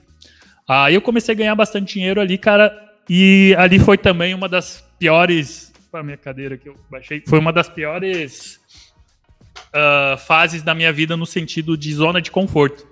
Aí 0.66 0.94
eu 0.94 1.02
comecei 1.02 1.34
a 1.34 1.36
ganhar 1.36 1.54
bastante 1.54 1.92
dinheiro 1.92 2.22
ali, 2.22 2.38
cara, 2.38 2.74
e 3.06 3.54
ali 3.58 3.78
foi 3.78 3.98
também 3.98 4.32
uma 4.32 4.48
das 4.48 4.82
piores. 4.98 5.70
A 5.92 6.02
minha 6.02 6.16
cadeira 6.16 6.56
que 6.56 6.70
eu 6.70 6.76
baixei. 6.90 7.22
Foi 7.26 7.38
uma 7.38 7.52
das 7.52 7.68
piores 7.68 8.58
uh, 9.68 10.16
fases 10.16 10.62
da 10.62 10.74
minha 10.74 10.90
vida 10.90 11.18
no 11.18 11.26
sentido 11.26 11.76
de 11.76 11.92
zona 11.92 12.22
de 12.22 12.30
conforto. 12.30 12.86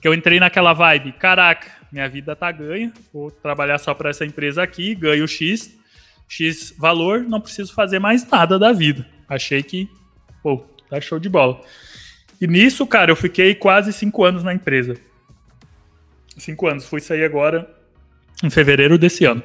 Que 0.00 0.06
eu 0.06 0.14
entrei 0.14 0.38
naquela 0.38 0.72
vibe, 0.72 1.12
caraca, 1.12 1.66
minha 1.90 2.08
vida 2.08 2.36
tá 2.36 2.50
ganha, 2.50 2.92
vou 3.12 3.30
trabalhar 3.30 3.78
só 3.78 3.94
para 3.94 4.10
essa 4.10 4.24
empresa 4.24 4.62
aqui, 4.62 4.94
ganho 4.94 5.26
X, 5.26 5.76
X 6.28 6.74
valor, 6.76 7.20
não 7.20 7.40
preciso 7.40 7.72
fazer 7.74 7.98
mais 7.98 8.28
nada 8.28 8.58
da 8.58 8.72
vida. 8.72 9.06
Achei 9.28 9.62
que, 9.62 9.88
pô, 10.42 10.64
tá 10.88 11.00
show 11.00 11.18
de 11.18 11.28
bola. 11.28 11.60
E 12.40 12.46
nisso, 12.48 12.84
cara, 12.84 13.12
eu 13.12 13.16
fiquei 13.16 13.54
quase 13.54 13.92
cinco 13.92 14.24
anos 14.24 14.42
na 14.42 14.52
empresa. 14.52 14.96
Cinco 16.38 16.66
anos. 16.66 16.86
Fui 16.86 17.00
sair 17.00 17.24
agora 17.24 17.68
em 18.42 18.50
fevereiro 18.50 18.98
desse 18.98 19.24
ano. 19.24 19.42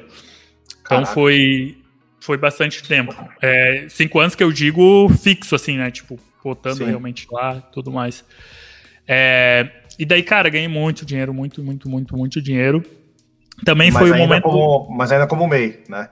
Então 0.80 1.04
foi, 1.04 1.76
foi 2.20 2.36
bastante 2.36 2.82
tempo. 2.82 3.14
É, 3.42 3.86
cinco 3.88 4.20
anos 4.20 4.34
que 4.34 4.42
eu 4.42 4.50
digo 4.50 5.08
fixo, 5.10 5.54
assim, 5.54 5.76
né? 5.76 5.90
Tipo, 5.90 6.18
botando 6.42 6.84
realmente 6.84 7.26
lá 7.30 7.60
tudo 7.60 7.90
mais. 7.90 8.24
É, 9.06 9.68
e 9.98 10.04
daí, 10.04 10.22
cara, 10.22 10.48
ganhei 10.48 10.68
muito 10.68 11.04
dinheiro, 11.04 11.34
muito, 11.34 11.62
muito, 11.62 11.88
muito, 11.88 12.16
muito 12.16 12.40
dinheiro. 12.40 12.82
Também 13.64 13.90
mas 13.90 14.00
foi 14.00 14.10
o 14.12 14.16
momento. 14.16 14.44
Como, 14.44 14.96
mas 14.96 15.12
ainda 15.12 15.26
como 15.26 15.46
MEI, 15.46 15.82
né? 15.88 16.08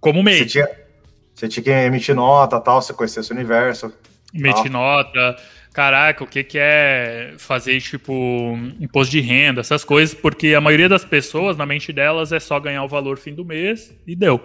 Como 0.00 0.22
MEI. 0.22 0.38
Você 0.38 0.46
tinha, 0.46 0.68
você 1.34 1.48
tinha 1.48 1.64
que 1.64 1.70
emitir 1.70 2.14
nota 2.14 2.60
tal, 2.60 2.80
você 2.80 2.94
conhecia 2.94 3.20
esse 3.20 3.32
universo. 3.32 3.92
Emitir 4.32 4.70
nota 4.70 5.36
caraca, 5.78 6.24
o 6.24 6.26
que, 6.26 6.42
que 6.42 6.58
é 6.58 7.34
fazer, 7.38 7.80
tipo, 7.80 8.58
imposto 8.80 9.12
de 9.12 9.20
renda, 9.20 9.60
essas 9.60 9.84
coisas, 9.84 10.12
porque 10.12 10.52
a 10.52 10.60
maioria 10.60 10.88
das 10.88 11.04
pessoas, 11.04 11.56
na 11.56 11.64
mente 11.64 11.92
delas, 11.92 12.32
é 12.32 12.40
só 12.40 12.58
ganhar 12.58 12.82
o 12.82 12.88
valor 12.88 13.16
fim 13.16 13.32
do 13.32 13.44
mês 13.44 13.96
e 14.04 14.16
deu. 14.16 14.42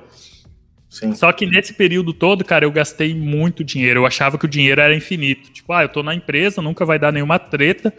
Sim. 0.87 1.15
Só 1.15 1.31
que 1.31 1.47
nesse 1.47 1.73
período 1.73 2.13
todo, 2.13 2.45
cara, 2.45 2.65
eu 2.65 2.71
gastei 2.71 3.15
muito 3.15 3.63
dinheiro. 3.63 4.01
Eu 4.01 4.05
achava 4.05 4.37
que 4.37 4.45
o 4.45 4.47
dinheiro 4.47 4.79
era 4.79 4.95
infinito. 4.95 5.51
Tipo, 5.51 5.73
ah, 5.73 5.81
eu 5.81 5.89
tô 5.89 6.03
na 6.03 6.13
empresa, 6.13 6.61
nunca 6.61 6.85
vai 6.85 6.99
dar 6.99 7.11
nenhuma 7.11 7.39
treta, 7.39 7.91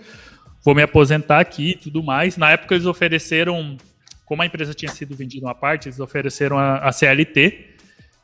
vou 0.65 0.73
me 0.73 0.83
aposentar 0.83 1.41
aqui 1.41 1.73
e 1.73 1.77
tudo 1.77 2.05
mais. 2.05 2.37
Na 2.37 2.53
época 2.53 2.77
eles 2.77 2.87
ofereceram, 2.87 3.77
como 4.25 4.43
a 4.43 4.47
empresa 4.47 4.73
tinha 4.75 4.93
sido 4.93 5.17
vendida 5.17 5.45
uma 5.45 5.57
parte, 5.57 5.89
eles 5.89 5.99
ofereceram 5.99 6.57
a, 6.57 6.77
a 6.77 6.93
CLT. 6.93 7.67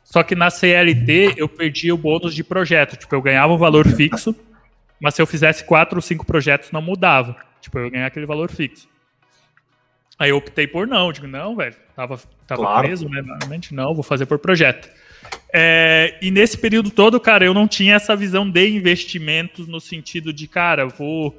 Só 0.05 0.23
que 0.23 0.35
na 0.35 0.49
CLT 0.49 1.33
eu 1.35 1.49
perdia 1.49 1.93
o 1.93 1.97
bônus 1.97 2.33
de 2.33 2.45
projeto. 2.45 2.95
Tipo, 2.95 3.13
eu 3.13 3.21
ganhava 3.21 3.51
um 3.51 3.57
valor 3.57 3.85
fixo 3.89 4.33
mas 5.01 5.15
se 5.15 5.21
eu 5.21 5.27
fizesse 5.27 5.63
quatro 5.63 5.97
ou 5.97 6.01
cinco 6.01 6.25
projetos, 6.25 6.71
não 6.71 6.81
mudava. 6.81 7.35
Tipo, 7.59 7.79
eu 7.79 7.85
ia 7.85 7.91
ganhar 7.91 8.05
aquele 8.05 8.25
valor 8.25 8.51
fixo. 8.51 8.87
Aí 10.17 10.29
eu 10.29 10.37
optei 10.37 10.67
por 10.67 10.85
não. 10.85 11.11
Digo, 11.11 11.25
não, 11.25 11.55
velho. 11.55 11.75
Tava, 11.95 12.19
tava 12.45 12.61
claro. 12.61 12.87
preso, 12.87 13.09
né? 13.09 13.21
Normalmente 13.23 13.73
não, 13.73 13.93
vou 13.95 14.03
fazer 14.03 14.27
por 14.27 14.37
projeto. 14.37 14.87
É, 15.51 16.17
e 16.21 16.29
nesse 16.29 16.57
período 16.57 16.91
todo, 16.91 17.19
cara, 17.19 17.43
eu 17.43 17.53
não 17.53 17.67
tinha 17.67 17.95
essa 17.95 18.15
visão 18.15 18.49
de 18.49 18.69
investimentos 18.69 19.67
no 19.67 19.81
sentido 19.81 20.31
de, 20.31 20.47
cara, 20.47 20.85
vou 20.85 21.35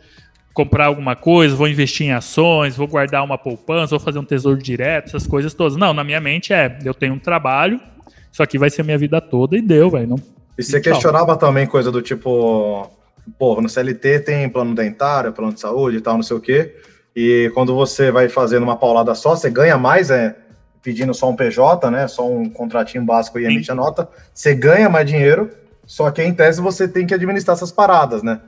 comprar 0.52 0.86
alguma 0.86 1.16
coisa, 1.16 1.54
vou 1.54 1.68
investir 1.68 2.06
em 2.06 2.12
ações, 2.12 2.76
vou 2.76 2.86
guardar 2.86 3.24
uma 3.24 3.38
poupança, 3.38 3.90
vou 3.90 4.00
fazer 4.00 4.18
um 4.18 4.24
tesouro 4.24 4.58
direto, 4.58 5.08
essas 5.08 5.26
coisas 5.26 5.54
todas. 5.54 5.76
Não, 5.76 5.94
na 5.94 6.04
minha 6.04 6.20
mente 6.20 6.52
é, 6.52 6.78
eu 6.84 6.92
tenho 6.92 7.14
um 7.14 7.18
trabalho, 7.18 7.80
isso 8.30 8.42
aqui 8.42 8.58
vai 8.58 8.68
ser 8.68 8.82
a 8.82 8.84
minha 8.84 8.98
vida 8.98 9.20
toda 9.20 9.56
e 9.56 9.62
deu, 9.62 9.90
velho. 9.90 10.16
E 10.58 10.62
você 10.62 10.80
questionava 10.80 11.36
também 11.36 11.66
coisa 11.66 11.90
do 11.90 12.02
tipo, 12.02 12.90
pô, 13.38 13.60
no 13.60 13.68
CLT 13.68 14.20
tem 14.20 14.48
plano 14.48 14.74
dentário, 14.74 15.32
plano 15.32 15.52
de 15.52 15.60
saúde 15.60 15.98
e 15.98 16.00
tal, 16.00 16.14
não 16.14 16.22
sei 16.22 16.36
o 16.36 16.40
quê. 16.40 16.76
E 17.14 17.50
quando 17.54 17.74
você 17.74 18.10
vai 18.10 18.28
fazendo 18.28 18.62
uma 18.62 18.76
paulada 18.76 19.14
só, 19.14 19.36
você 19.36 19.50
ganha 19.50 19.76
mais, 19.76 20.10
é, 20.10 20.36
pedindo 20.82 21.12
só 21.14 21.30
um 21.30 21.36
PJ, 21.36 21.90
né? 21.90 22.08
Só 22.08 22.28
um 22.28 22.48
contratinho 22.48 23.04
básico 23.04 23.38
e 23.38 23.44
emite 23.44 23.70
a 23.70 23.74
nota, 23.74 24.08
você 24.32 24.54
ganha 24.54 24.88
mais 24.88 25.06
dinheiro, 25.06 25.50
só 25.86 26.10
que 26.10 26.22
em 26.22 26.34
tese 26.34 26.60
você 26.60 26.88
tem 26.88 27.06
que 27.06 27.14
administrar 27.14 27.56
essas 27.56 27.70
paradas, 27.70 28.22
né? 28.22 28.40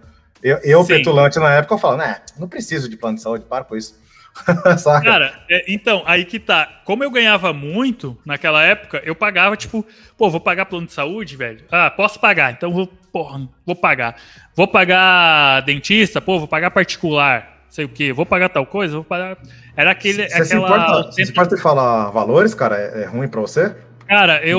Eu, 0.42 0.58
eu 0.62 0.84
petulante 0.84 1.38
na 1.38 1.50
época, 1.54 1.74
eu 1.74 1.78
falo, 1.78 1.96
né, 1.96 2.20
não 2.38 2.46
preciso 2.46 2.88
de 2.88 2.96
plano 2.96 3.16
de 3.16 3.22
saúde, 3.22 3.44
para 3.48 3.64
com 3.64 3.76
isso. 3.76 3.98
Cara, 5.02 5.32
é, 5.48 5.64
então, 5.72 6.02
aí 6.04 6.24
que 6.24 6.40
tá. 6.40 6.82
Como 6.84 7.04
eu 7.04 7.10
ganhava 7.10 7.52
muito 7.52 8.18
naquela 8.26 8.62
época, 8.64 9.00
eu 9.04 9.14
pagava, 9.14 9.56
tipo, 9.56 9.86
pô, 10.18 10.28
vou 10.28 10.40
pagar 10.40 10.66
plano 10.66 10.86
de 10.86 10.92
saúde, 10.92 11.36
velho. 11.36 11.64
Ah, 11.70 11.88
posso 11.88 12.18
pagar, 12.18 12.52
então 12.52 12.72
vou, 12.72 12.92
porra, 13.14 13.48
vou 13.64 13.76
pagar. 13.76 14.16
Vou 14.56 14.66
pagar 14.66 15.60
dentista, 15.60 16.20
pô, 16.20 16.40
vou 16.40 16.48
pagar 16.48 16.72
particular, 16.72 17.60
sei 17.70 17.84
o 17.84 17.88
quê, 17.88 18.12
vou 18.12 18.26
pagar 18.26 18.48
tal 18.48 18.66
coisa, 18.66 18.94
vou 18.94 19.04
pagar. 19.04 19.38
Era 19.76 19.92
aquele. 19.92 20.28
Você 20.28 20.34
aquela... 20.54 21.12
se 21.12 21.22
importa, 21.22 21.56
falar 21.56 22.10
valores, 22.10 22.54
cara? 22.54 22.76
É, 22.76 23.02
é 23.02 23.06
ruim 23.06 23.28
pra 23.28 23.40
você? 23.40 23.72
Cara, 24.08 24.44
eu 24.44 24.58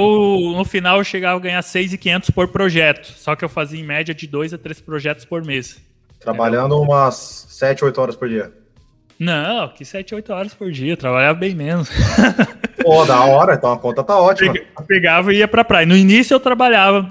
no 0.55 0.63
final 0.63 0.99
eu 0.99 1.03
chegava 1.03 1.37
a 1.37 1.41
ganhar 1.41 1.61
6,500 1.61 2.29
por 2.29 2.47
projeto. 2.47 3.07
Só 3.07 3.35
que 3.35 3.43
eu 3.43 3.49
fazia 3.49 3.79
em 3.79 3.83
média 3.83 4.15
de 4.15 4.25
2 4.25 4.53
a 4.53 4.57
3 4.57 4.79
projetos 4.79 5.25
por 5.25 5.43
mês. 5.43 5.79
Trabalhando 6.19 6.81
umas 6.81 7.45
7, 7.49 7.83
8 7.83 8.01
horas 8.01 8.15
por 8.15 8.29
dia. 8.29 8.51
Não, 9.19 9.67
que 9.67 9.85
7, 9.85 10.15
8 10.15 10.33
horas 10.33 10.53
por 10.53 10.71
dia, 10.71 10.97
trabalhava 10.97 11.37
bem 11.37 11.53
menos. 11.53 11.89
Pô, 12.81 13.05
da 13.05 13.19
hora, 13.27 13.53
então 13.53 13.71
a 13.71 13.77
conta 13.77 14.03
tá 14.03 14.17
ótima. 14.17 14.53
Pegava 14.87 15.33
e 15.33 15.37
ia 15.37 15.47
pra 15.47 15.63
praia. 15.63 15.85
No 15.85 15.95
início 15.95 16.33
eu 16.33 16.39
trabalhava 16.39 17.07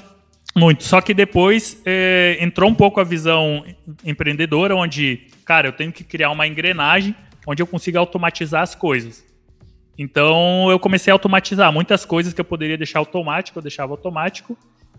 muito, 0.57 0.85
só 0.85 1.01
que 1.01 1.13
depois 1.13 1.81
é, 1.85 2.37
entrou 2.41 2.71
um 2.71 2.75
pouco 2.75 3.01
a 3.01 3.05
visão 3.05 3.65
empreendedora, 4.05 4.75
onde, 4.77 5.27
cara, 5.45 5.69
eu 5.69 5.73
tenho 5.73 5.93
que 5.93 6.05
criar 6.05 6.31
uma 6.31 6.47
engrenagem 6.47 7.15
onde 7.47 7.63
eu 7.63 7.67
consiga 7.67 7.99
automatizar 7.99 8.63
as 8.63 8.75
coisas. 8.75 9.25
Então 9.99 10.71
eu 10.71 10.79
comecei 10.79 11.11
a 11.11 11.15
automatizar 11.15 11.73
muitas 11.73 12.05
coisas 12.05 12.33
que 12.33 12.41
eu 12.41 12.45
poderia 12.45 12.77
deixar 12.77 12.99
automático, 12.99 13.59
eu 13.59 13.63
deixava 13.63 13.93
automático 13.93 14.57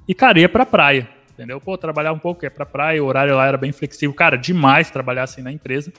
e, 0.08 0.14
cara, 0.14 0.40
ia 0.40 0.50
pra 0.50 0.66
praia. 0.66 1.10
Entendeu? 1.34 1.60
Pô, 1.60 1.78
trabalhar 1.78 2.14
um 2.14 2.20
pouco, 2.20 2.46
ia 2.46 2.52
pra 2.52 2.66
praia, 2.66 3.04
o 3.04 3.08
horário 3.08 3.36
lá 3.36 3.46
era 3.46 3.58
bem 3.58 3.72
flexível. 3.74 4.16
Cara, 4.16 4.38
demais 4.38 4.90
trabalhar 4.90 5.24
assim 5.24 5.42
na 5.42 5.52
empresa. 5.52 5.92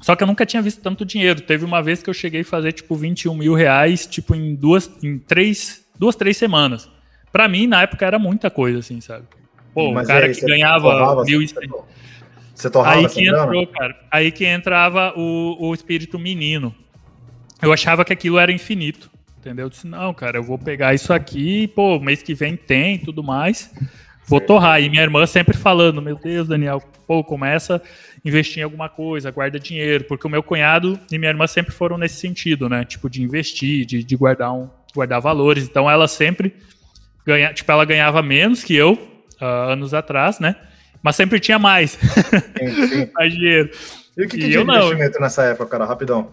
Só 0.00 0.16
que 0.16 0.22
eu 0.24 0.26
nunca 0.26 0.44
tinha 0.44 0.60
visto 0.60 0.82
tanto 0.82 1.04
dinheiro. 1.04 1.40
Teve 1.40 1.64
uma 1.64 1.80
vez 1.80 2.02
que 2.02 2.10
eu 2.10 2.14
cheguei 2.14 2.40
a 2.40 2.44
fazer, 2.44 2.72
tipo, 2.72 2.96
21 2.96 3.34
mil 3.34 3.54
reais, 3.54 4.06
tipo, 4.06 4.34
em 4.34 4.54
duas, 4.56 4.90
em 5.02 5.18
três, 5.18 5.86
duas, 5.96 6.16
três 6.16 6.36
semanas. 6.36 6.90
Pra 7.34 7.48
mim, 7.48 7.66
na 7.66 7.82
época, 7.82 8.06
era 8.06 8.16
muita 8.16 8.48
coisa, 8.48 8.78
assim, 8.78 9.00
sabe? 9.00 9.24
Pô, 9.74 9.90
Mas 9.90 10.04
um 10.04 10.06
cara 10.06 10.26
aí, 10.26 10.32
que 10.32 10.46
ganhava 10.46 11.24
mil 11.24 11.42
e 11.42 11.48
Você 12.54 12.70
torrava 12.70 13.00
aí 13.00 13.08
que 13.08 13.26
entrou, 13.26 13.66
cara. 13.66 13.96
Aí 14.08 14.30
que 14.30 14.46
entrava 14.46 15.12
o, 15.16 15.56
o 15.58 15.74
espírito 15.74 16.16
menino. 16.16 16.72
Eu 17.60 17.72
achava 17.72 18.04
que 18.04 18.12
aquilo 18.12 18.38
era 18.38 18.52
infinito. 18.52 19.10
Entendeu? 19.40 19.66
Eu 19.66 19.70
disse, 19.70 19.84
não, 19.84 20.14
cara, 20.14 20.38
eu 20.38 20.44
vou 20.44 20.56
pegar 20.56 20.94
isso 20.94 21.12
aqui, 21.12 21.66
pô, 21.66 21.98
mês 21.98 22.22
que 22.22 22.34
vem 22.34 22.54
tem 22.54 22.98
tudo 22.98 23.20
mais. 23.20 23.68
Vou 24.28 24.40
torrar. 24.40 24.80
E 24.80 24.88
minha 24.88 25.02
irmã 25.02 25.26
sempre 25.26 25.56
falando, 25.56 26.00
meu 26.00 26.14
Deus, 26.14 26.46
Daniel, 26.46 26.80
pô, 27.04 27.24
começa 27.24 27.82
a 27.82 28.28
investir 28.28 28.60
em 28.60 28.62
alguma 28.62 28.88
coisa, 28.88 29.32
guarda 29.32 29.58
dinheiro, 29.58 30.04
porque 30.04 30.24
o 30.24 30.30
meu 30.30 30.42
cunhado 30.44 31.00
e 31.10 31.18
minha 31.18 31.32
irmã 31.32 31.48
sempre 31.48 31.74
foram 31.74 31.98
nesse 31.98 32.14
sentido, 32.14 32.68
né? 32.68 32.84
Tipo, 32.84 33.10
de 33.10 33.24
investir, 33.24 33.84
de, 33.84 34.04
de 34.04 34.16
guardar, 34.16 34.52
um, 34.54 34.70
guardar 34.94 35.20
valores. 35.20 35.64
Então 35.64 35.90
ela 35.90 36.06
sempre 36.06 36.54
ganha, 37.24 37.52
tipo, 37.52 37.70
ela 37.70 37.84
ganhava 37.84 38.22
menos 38.22 38.62
que 38.62 38.74
eu, 38.74 38.92
uh, 39.40 39.70
anos 39.70 39.94
atrás, 39.94 40.38
né? 40.38 40.56
Mas 41.02 41.16
sempre 41.16 41.40
tinha 41.40 41.58
mais. 41.58 41.92
Sim, 41.92 42.88
sim. 42.88 43.10
mais 43.14 43.32
dinheiro. 43.32 43.70
E 44.16 44.24
o 44.24 44.28
que, 44.28 44.38
que 44.38 44.48
tinha 44.48 44.64
de 44.64 44.70
investimento 44.70 45.20
nessa 45.20 45.42
época, 45.44 45.66
cara? 45.66 45.84
Rapidão. 45.84 46.30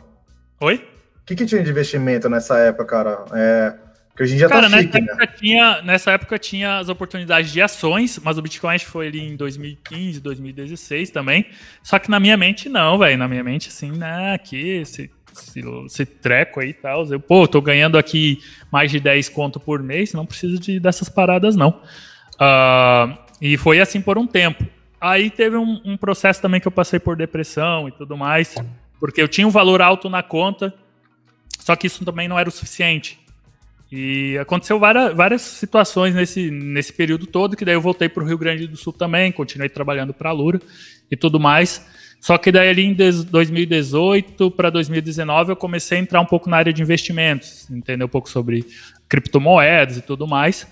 Oi? 0.60 0.76
O 0.76 1.26
que, 1.26 1.36
que 1.36 1.46
tinha 1.46 1.64
de 1.64 1.70
investimento 1.70 2.30
nessa 2.30 2.58
época, 2.60 2.86
cara? 2.86 3.26
É 3.34 3.74
que 4.22 4.24
hoje 4.24 4.34
em 4.36 4.38
dia 4.38 4.48
tá 4.48 4.56
Cara, 4.56 4.70
tá 4.70 4.78
chique, 4.78 5.00
nessa, 5.00 5.06
né? 5.06 5.12
época 5.12 5.28
tinha, 5.38 5.82
nessa 5.82 6.12
época 6.12 6.40
tinha 6.40 6.78
as 6.78 6.90
oportunidades 6.90 7.52
de 7.52 7.62
ações, 7.62 8.20
mas 8.24 8.38
o 8.38 8.42
Bitcoin 8.42 8.78
foi 8.80 9.08
ali 9.08 9.20
em 9.20 9.36
2015, 9.36 10.20
2016 10.20 11.10
também. 11.10 11.48
Só 11.82 11.98
que 11.98 12.10
na 12.10 12.20
minha 12.20 12.38
mente, 12.38 12.70
não, 12.70 12.98
velho. 12.98 13.18
Na 13.18 13.28
minha 13.28 13.44
mente, 13.44 13.70
assim, 13.70 13.92
né, 13.92 14.34
aqui, 14.34 14.78
esse, 14.78 15.10
esse, 15.34 15.62
esse 15.86 16.06
treco 16.06 16.60
aí 16.60 16.70
e 16.70 16.74
tal. 16.74 17.06
Eu, 17.06 17.20
pô, 17.20 17.48
tô 17.48 17.62
ganhando 17.62 17.98
aqui 17.98 18.40
mais 18.72 18.92
de 18.92 19.00
10 19.00 19.30
conto 19.30 19.60
por 19.60 19.82
mês, 19.82 20.14
não 20.14 20.26
preciso 20.26 20.60
de, 20.60 20.80
dessas 20.80 21.10
paradas, 21.10 21.56
não. 21.56 21.82
Uh, 22.34 23.18
e 23.42 23.58
foi 23.58 23.80
assim 23.80 24.02
por 24.02 24.18
um 24.18 24.28
tempo. 24.28 24.66
Aí 25.00 25.30
teve 25.30 25.58
um, 25.58 25.82
um 25.84 25.98
processo 25.98 26.42
também 26.42 26.62
que 26.62 26.68
eu 26.68 26.72
passei 26.72 27.00
por 27.00 27.16
depressão 27.16 27.88
e 27.88 27.92
tudo 27.92 28.16
mais, 28.16 28.56
porque 29.00 29.22
eu 29.22 29.28
tinha 29.28 29.48
um 29.48 29.52
valor 29.52 29.82
alto 29.82 30.10
na 30.10 30.22
conta, 30.22 30.74
só 31.60 31.76
que 31.76 31.88
isso 31.88 32.06
também 32.06 32.28
não 32.28 32.38
era 32.38 32.48
o 32.48 32.52
suficiente. 32.52 33.20
E 33.92 34.38
aconteceu 34.38 34.80
várias, 34.80 35.14
várias 35.14 35.42
situações 35.42 36.16
nesse, 36.16 36.50
nesse 36.50 36.94
período 36.94 37.28
todo, 37.28 37.58
que 37.58 37.66
daí 37.66 37.74
eu 37.74 37.82
voltei 37.82 38.08
para 38.08 38.24
o 38.24 38.26
Rio 38.26 38.38
Grande 38.38 38.66
do 38.66 38.78
Sul 38.78 38.94
também, 38.94 39.32
continuei 39.32 39.68
trabalhando 39.68 40.14
para 40.14 40.30
a 40.30 40.34
Lura 40.34 40.62
e 41.10 41.18
tudo 41.18 41.40
mais. 41.40 41.86
Só 42.22 42.38
que 42.38 42.52
daí 42.52 42.70
ali 42.70 42.86
em 42.86 42.94
2018 42.94 44.52
para 44.52 44.70
2019 44.70 45.54
eu 45.54 45.56
comecei 45.56 45.98
a 45.98 46.02
entrar 46.02 46.22
um 46.22 46.26
pouco 46.26 46.48
na 46.48 46.58
área 46.58 46.72
de 46.72 46.80
investimentos, 46.80 47.68
entender 47.72 48.06
um 48.06 48.08
pouco 48.08 48.30
sobre 48.30 48.64
criptomoedas 49.10 49.98
e 49.98 50.02
tudo 50.04 50.28
mais. 50.28 50.68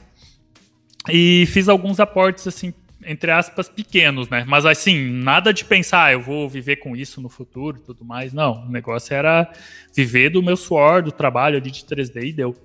E 1.10 1.48
fiz 1.48 1.68
alguns 1.68 2.00
aportes 2.00 2.46
assim, 2.46 2.72
entre 3.04 3.32
aspas, 3.32 3.68
pequenos, 3.68 4.30
né? 4.30 4.46
Mas 4.48 4.64
assim, 4.64 5.10
nada 5.12 5.52
de 5.52 5.66
pensar, 5.66 6.06
ah, 6.06 6.12
eu 6.14 6.22
vou 6.22 6.48
viver 6.48 6.76
com 6.76 6.96
isso 6.96 7.20
no 7.20 7.30
futuro 7.30 7.78
e 7.78 7.82
tudo 7.82 8.06
mais. 8.06 8.32
Não, 8.32 8.68
o 8.68 8.70
negócio 8.70 9.16
era 9.16 9.52
viver 9.92 10.30
do 10.30 10.44
meu 10.44 10.56
suor, 10.56 11.02
do 11.02 11.12
trabalho 11.12 11.58
ali 11.58 11.72
de 11.72 11.82
3D 11.82 12.26
e 12.26 12.32
deu. 12.32 12.56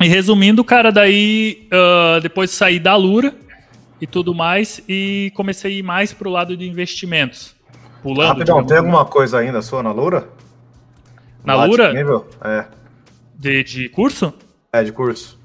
E 0.00 0.08
resumindo, 0.08 0.64
cara, 0.64 0.90
daí 0.90 1.68
uh, 1.70 2.18
depois 2.22 2.50
saí 2.50 2.78
da 2.78 2.96
Lura 2.96 3.36
e 4.00 4.06
tudo 4.06 4.34
mais 4.34 4.80
e 4.88 5.30
comecei 5.34 5.70
a 5.70 5.74
ir 5.74 5.82
mais 5.82 6.14
pro 6.14 6.30
lado 6.30 6.56
de 6.56 6.66
investimentos. 6.66 7.57
Pulando. 8.02 8.28
Rapidão, 8.28 8.64
tem 8.64 8.78
alguma 8.78 9.04
coisa 9.04 9.38
ainda 9.38 9.62
sua 9.62 9.82
na 9.82 9.92
Lura? 9.92 10.28
Na 11.44 11.64
Lura? 11.64 11.92
É. 12.44 12.66
De, 13.34 13.64
de 13.64 13.88
curso? 13.88 14.32
É, 14.72 14.82
de 14.82 14.92
curso. 14.92 15.38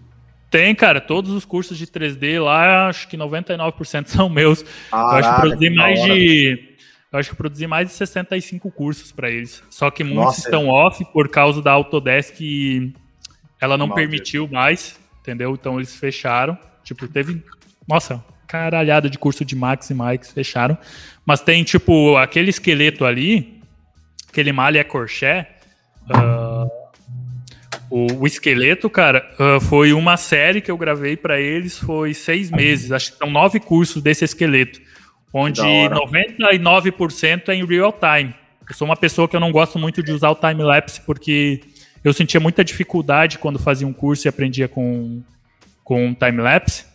Tem, 0.49 0.75
cara, 0.75 1.01
todos 1.01 1.31
os 1.31 1.45
cursos 1.45 1.77
de 1.77 1.87
3D 1.87 2.41
lá, 2.43 2.87
acho 2.87 3.07
que 3.07 3.17
99% 3.17 4.07
são 4.07 4.29
meus. 4.29 4.63
Caraca, 4.91 5.15
eu 5.15 5.17
acho 5.17 5.35
que 5.35 5.41
produzi 5.41 5.69
mais 5.69 6.03
de 6.03 6.73
eu 7.11 7.19
acho 7.19 7.29
que 7.29 7.35
produzi 7.35 7.67
mais 7.67 7.89
de 7.89 7.93
65 7.93 8.71
cursos 8.71 9.11
para 9.11 9.29
eles. 9.29 9.63
Só 9.69 9.91
que 9.91 10.03
muitos 10.03 10.23
Nossa, 10.23 10.39
estão 10.39 10.63
é. 10.63 10.69
off 10.69 11.05
por 11.13 11.29
causa 11.29 11.61
da 11.61 11.71
Autodesk 11.71 12.39
ela 13.61 13.77
não 13.77 13.89
permitiu 13.89 14.47
mais, 14.51 14.99
entendeu? 15.21 15.53
Então 15.53 15.77
eles 15.77 15.95
fecharam. 15.95 16.57
Tipo, 16.83 17.07
teve. 17.07 17.41
Nossa, 17.87 18.23
caralhada 18.53 19.09
de 19.09 19.17
curso 19.17 19.43
de 19.43 19.55
Max 19.55 19.89
e 19.89 19.95
Mike 19.95 20.31
fecharam. 20.31 20.77
Mas 21.25 21.41
tem, 21.41 21.63
tipo, 21.63 22.15
aquele 22.17 22.51
esqueleto 22.51 23.03
ali, 23.03 23.59
aquele 24.29 24.51
malha 24.51 24.79
é 24.79 24.83
corché. 24.83 25.47
Uh, 26.03 26.69
o, 27.89 28.19
o, 28.19 28.27
esqueleto, 28.27 28.87
cara, 28.91 29.27
uh, 29.39 29.59
foi 29.59 29.91
uma 29.91 30.17
série 30.17 30.61
que 30.61 30.69
eu 30.69 30.77
gravei 30.77 31.17
para 31.17 31.41
eles, 31.41 31.79
foi 31.79 32.13
seis 32.13 32.51
meses. 32.51 32.91
Acho 32.91 33.13
que 33.13 33.17
são 33.17 33.31
nove 33.31 33.59
cursos 33.59 34.03
desse 34.03 34.23
esqueleto, 34.23 34.79
onde 35.33 35.59
99% 35.59 37.49
é 37.49 37.55
em 37.55 37.65
real 37.65 37.91
time. 37.91 38.35
Eu 38.69 38.75
sou 38.75 38.85
uma 38.87 38.95
pessoa 38.95 39.27
que 39.27 39.35
eu 39.35 39.39
não 39.39 39.51
gosto 39.51 39.79
muito 39.79 40.03
de 40.03 40.11
usar 40.11 40.29
o 40.29 40.35
time-lapse, 40.35 41.01
porque 41.01 41.59
eu 42.03 42.13
sentia 42.13 42.39
muita 42.39 42.63
dificuldade 42.63 43.39
quando 43.39 43.57
fazia 43.57 43.87
um 43.87 43.93
curso 43.93 44.27
e 44.27 44.29
aprendia 44.29 44.67
com, 44.67 45.23
com 45.83 46.13
time-lapse. 46.13 46.92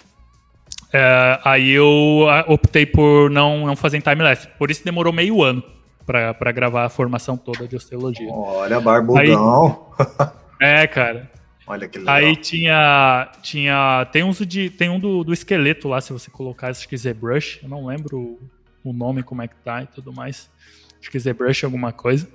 É, 0.92 1.38
aí 1.44 1.70
eu 1.70 2.26
optei 2.46 2.86
por 2.86 3.30
não, 3.30 3.66
não 3.66 3.76
fazer 3.76 3.98
em 3.98 4.00
time-lapse. 4.00 4.48
Por 4.58 4.70
isso 4.70 4.84
demorou 4.84 5.12
meio 5.12 5.42
ano 5.42 5.62
para 6.06 6.52
gravar 6.52 6.84
a 6.84 6.88
formação 6.88 7.36
toda 7.36 7.68
de 7.68 7.76
osteologia. 7.76 8.30
Olha, 8.32 8.80
barbudão. 8.80 9.92
Aí, 10.60 10.82
é, 10.82 10.86
cara. 10.86 11.30
Olha 11.66 11.86
que 11.86 11.98
legal. 11.98 12.14
Aí 12.14 12.34
tinha. 12.36 13.30
tinha 13.42 14.08
tem, 14.10 14.24
uns 14.24 14.38
de, 14.38 14.70
tem 14.70 14.88
um 14.88 14.98
do, 14.98 15.22
do 15.22 15.34
esqueleto 15.34 15.86
lá, 15.86 16.00
se 16.00 16.12
você 16.12 16.30
colocar, 16.30 16.70
acho 16.70 16.88
que 16.88 16.96
ZBrush. 16.96 17.60
Eu 17.62 17.68
não 17.68 17.86
lembro 17.86 18.38
o 18.82 18.92
nome, 18.92 19.22
como 19.22 19.42
é 19.42 19.48
que 19.48 19.56
tá 19.56 19.82
e 19.82 19.86
tudo 19.86 20.12
mais. 20.12 20.50
Acho 20.98 21.10
que 21.10 21.18
ZBrush 21.18 21.64
alguma 21.64 21.92
coisa. 21.92 22.26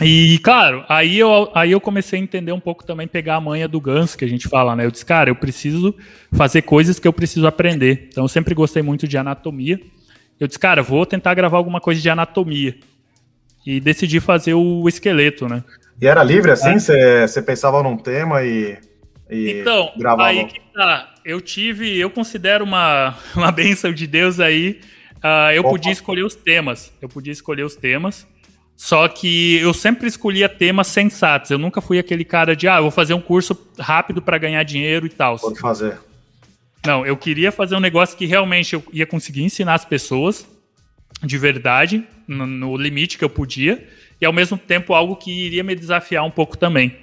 E, 0.00 0.38
claro, 0.38 0.84
aí 0.88 1.18
eu, 1.18 1.50
aí 1.54 1.72
eu 1.72 1.80
comecei 1.80 2.18
a 2.18 2.22
entender 2.22 2.52
um 2.52 2.60
pouco 2.60 2.84
também, 2.84 3.06
pegar 3.06 3.36
a 3.36 3.40
manha 3.40 3.68
do 3.68 3.80
ganso, 3.80 4.16
que 4.16 4.24
a 4.24 4.28
gente 4.28 4.48
fala, 4.48 4.74
né? 4.74 4.86
Eu 4.86 4.90
disse, 4.90 5.04
cara, 5.04 5.28
eu 5.28 5.36
preciso 5.36 5.94
fazer 6.32 6.62
coisas 6.62 6.98
que 6.98 7.06
eu 7.06 7.12
preciso 7.12 7.46
aprender. 7.46 8.08
Então, 8.08 8.24
eu 8.24 8.28
sempre 8.28 8.54
gostei 8.54 8.82
muito 8.82 9.06
de 9.06 9.18
anatomia. 9.18 9.78
Eu 10.38 10.46
disse, 10.46 10.58
cara, 10.58 10.82
vou 10.82 11.04
tentar 11.04 11.34
gravar 11.34 11.58
alguma 11.58 11.80
coisa 11.80 12.00
de 12.00 12.08
anatomia. 12.08 12.76
E 13.66 13.78
decidi 13.78 14.20
fazer 14.20 14.54
o 14.54 14.88
esqueleto, 14.88 15.46
né? 15.46 15.62
E 16.00 16.06
era 16.06 16.22
livre 16.22 16.50
assim? 16.50 16.78
Você 16.78 17.38
é. 17.38 17.42
pensava 17.42 17.82
num 17.82 17.96
tema 17.96 18.42
e, 18.42 18.78
e 19.28 19.60
então, 19.60 19.92
gravava? 19.98 20.30
Aí 20.30 20.46
que 20.46 20.60
tá. 20.72 21.14
Eu 21.22 21.42
tive, 21.42 21.98
eu 21.98 22.08
considero 22.08 22.64
uma, 22.64 23.14
uma 23.36 23.52
benção 23.52 23.92
de 23.92 24.06
Deus 24.06 24.40
aí. 24.40 24.80
Uh, 25.16 25.52
eu 25.52 25.60
Opa. 25.60 25.70
podia 25.72 25.92
escolher 25.92 26.24
os 26.24 26.34
temas. 26.34 26.90
Eu 27.02 27.08
podia 27.08 27.32
escolher 27.32 27.64
os 27.64 27.76
temas. 27.76 28.26
Só 28.80 29.06
que 29.08 29.58
eu 29.58 29.74
sempre 29.74 30.08
escolhia 30.08 30.48
temas 30.48 30.86
sensatos. 30.86 31.50
Eu 31.50 31.58
nunca 31.58 31.82
fui 31.82 31.98
aquele 31.98 32.24
cara 32.24 32.56
de, 32.56 32.66
ah, 32.66 32.80
vou 32.80 32.90
fazer 32.90 33.12
um 33.12 33.20
curso 33.20 33.54
rápido 33.78 34.22
para 34.22 34.38
ganhar 34.38 34.62
dinheiro 34.62 35.04
e 35.04 35.10
tal. 35.10 35.38
Pode 35.38 35.60
fazer. 35.60 35.98
Não, 36.86 37.04
eu 37.04 37.14
queria 37.14 37.52
fazer 37.52 37.76
um 37.76 37.80
negócio 37.80 38.16
que 38.16 38.24
realmente 38.24 38.72
eu 38.72 38.82
ia 38.90 39.04
conseguir 39.04 39.42
ensinar 39.42 39.74
as 39.74 39.84
pessoas 39.84 40.48
de 41.22 41.36
verdade, 41.36 42.08
no, 42.26 42.46
no 42.46 42.74
limite 42.74 43.18
que 43.18 43.24
eu 43.24 43.28
podia, 43.28 43.86
e 44.18 44.24
ao 44.24 44.32
mesmo 44.32 44.56
tempo 44.56 44.94
algo 44.94 45.14
que 45.14 45.30
iria 45.30 45.62
me 45.62 45.74
desafiar 45.74 46.24
um 46.24 46.30
pouco 46.30 46.56
também. 46.56 46.96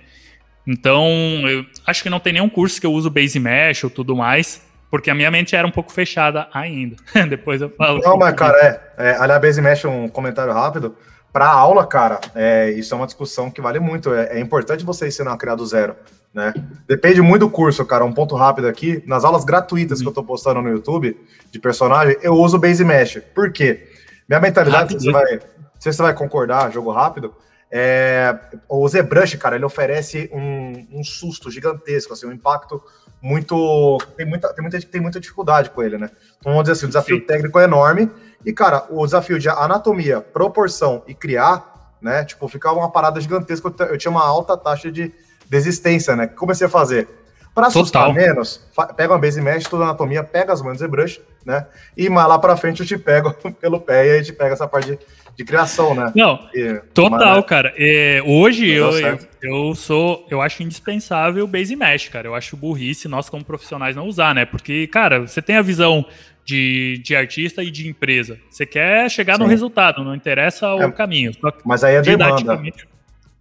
Então, 0.65 1.07
eu 1.47 1.63
acho 1.85 2.01
que 2.01 2.09
não 2.09 2.19
tem 2.19 2.33
nenhum 2.33 2.49
curso 2.49 2.81
que 2.81 2.87
eu 2.87 2.91
uso 2.91 3.11
Base 3.11 3.39
Mesh 3.39 3.83
ou 3.83 3.91
tudo 3.91 4.15
mais, 4.15 4.63
porque 4.89 5.11
a 5.11 5.13
minha 5.13 5.29
mente 5.29 5.55
era 5.55 5.67
um 5.67 5.71
pouco 5.71 5.91
fechada 5.91 6.47
ainda. 6.51 6.95
Depois 7.29 7.61
eu 7.61 7.69
falo. 7.69 7.99
Não, 7.99 8.17
mas, 8.17 8.33
cara, 8.33 8.57
é, 8.97 9.09
é. 9.09 9.15
Aliás, 9.19 9.39
Base 9.39 9.61
Mesh, 9.61 9.85
um 9.85 10.07
comentário 10.07 10.51
rápido 10.51 10.95
para 11.37 11.49
aula, 11.49 11.85
cara, 11.85 12.19
é, 12.33 12.71
isso 12.71 12.95
é 12.95 12.97
uma 12.97 13.05
discussão 13.05 13.51
que 13.51 13.61
vale 13.61 13.79
muito. 13.79 14.11
É, 14.11 14.37
é, 14.37 14.39
importante 14.39 14.83
você 14.83 15.07
ensinar 15.07 15.33
a 15.33 15.37
criar 15.37 15.53
do 15.53 15.63
zero, 15.67 15.95
né? 16.33 16.51
Depende 16.87 17.21
muito 17.21 17.41
do 17.41 17.49
curso, 17.51 17.85
cara. 17.85 18.03
Um 18.03 18.11
ponto 18.11 18.35
rápido 18.35 18.67
aqui, 18.67 19.03
nas 19.05 19.23
aulas 19.23 19.45
gratuitas 19.45 20.01
que 20.01 20.07
eu 20.07 20.11
tô 20.11 20.23
postando 20.23 20.63
no 20.63 20.69
YouTube 20.69 21.15
de 21.51 21.59
personagem, 21.59 22.17
eu 22.23 22.33
uso 22.33 22.57
Base 22.57 22.83
Mesh. 22.83 23.21
Por 23.35 23.51
quê? 23.51 23.87
Minha 24.27 24.39
mentalidade, 24.39 24.95
você 24.95 25.11
vai, 25.11 25.39
se 25.77 25.93
você 25.93 26.01
vai 26.01 26.15
concordar, 26.15 26.71
jogo 26.71 26.91
rápido, 26.91 27.31
é, 27.71 28.35
o 28.67 28.87
ZBrush, 28.89 29.37
cara, 29.37 29.57
ele 29.57 29.65
oferece 29.65 30.31
um, 30.33 30.87
um, 30.91 31.03
susto 31.03 31.51
gigantesco, 31.51 32.13
assim, 32.13 32.25
um 32.25 32.31
impacto 32.31 32.81
muito. 33.21 33.99
Tem 34.17 34.25
muita, 34.25 34.51
tem, 34.55 34.63
muita, 34.63 34.81
tem 34.81 35.01
muita 35.01 35.19
dificuldade 35.19 35.69
com 35.69 35.83
ele, 35.83 35.99
né? 35.99 36.09
Então, 36.39 36.53
vamos 36.53 36.63
dizer 36.63 36.71
assim, 36.71 36.85
o 36.85 36.89
desafio 36.89 37.19
Sim. 37.19 37.25
técnico 37.27 37.59
é 37.59 37.65
enorme. 37.65 38.09
E, 38.45 38.53
cara, 38.53 38.85
o 38.89 39.05
desafio 39.05 39.39
de 39.39 39.49
anatomia, 39.49 40.21
proporção 40.21 41.03
e 41.07 41.13
criar 41.13 41.77
né? 42.01 42.23
Tipo, 42.23 42.47
ficava 42.47 42.77
uma 42.77 42.91
parada 42.91 43.19
gigantesca, 43.19 43.73
eu 43.89 43.97
tinha 43.97 44.11
uma 44.11 44.25
alta 44.25 44.57
taxa 44.57 44.91
de 44.91 45.11
desistência, 45.49 46.15
né? 46.15 46.27
Comecei 46.27 46.67
a 46.67 46.69
fazer? 46.69 47.07
Para 47.53 47.67
assustar 47.67 48.05
Total. 48.05 48.13
menos, 48.13 48.63
pega 48.95 49.13
uma 49.13 49.19
base 49.19 49.41
mesh, 49.41 49.63
toda 49.63 49.83
a 49.83 49.87
anatomia, 49.87 50.23
pega 50.23 50.53
as 50.53 50.61
mãos 50.61 50.79
e 50.79 50.87
brush, 50.87 51.19
né? 51.43 51.65
E 51.95 52.07
mais 52.07 52.27
lá 52.27 52.37
para 52.37 52.55
frente 52.55 52.81
eu 52.81 52.85
te 52.85 52.97
pego 52.99 53.33
pelo 53.59 53.79
pé 53.79 54.05
e 54.05 54.11
aí 54.11 54.23
te 54.23 54.31
pega 54.31 54.53
essa 54.53 54.67
parte 54.67 54.91
de, 54.91 54.99
de 55.35 55.43
criação, 55.43 55.95
né? 55.95 56.11
Não, 56.13 56.39
e, 56.53 56.75
total, 56.93 57.37
mas, 57.37 57.45
cara. 57.45 57.73
É, 57.75 58.21
hoje 58.23 58.69
eu, 58.69 58.91
eu, 58.99 59.19
eu, 59.41 59.75
sou, 59.75 60.27
eu 60.29 60.39
acho 60.39 60.61
indispensável 60.61 61.45
o 61.45 61.47
base 61.47 61.75
mesh, 61.75 62.09
cara. 62.09 62.27
Eu 62.27 62.35
acho 62.35 62.55
burrice 62.55 63.07
nós 63.07 63.27
como 63.27 63.43
profissionais 63.43 63.95
não 63.95 64.07
usar, 64.07 64.35
né? 64.35 64.45
Porque, 64.45 64.85
cara, 64.85 65.21
você 65.21 65.41
tem 65.41 65.55
a 65.57 65.63
visão 65.63 66.05
de, 66.47 66.97
de 67.03 67.13
artista 67.13 67.61
e 67.61 67.69
de 67.69 67.89
empresa. 67.89 68.39
Você 68.49 68.65
quer 68.65 69.11
chegar 69.11 69.35
Sim. 69.35 69.43
no 69.43 69.49
resultado, 69.49 70.01
não 70.01 70.15
interessa 70.15 70.73
o 70.73 70.81
é, 70.81 70.91
caminho. 70.91 71.33
Mas 71.65 71.83
aí 71.83 71.95
é 71.95 72.01
demanda. 72.01 72.61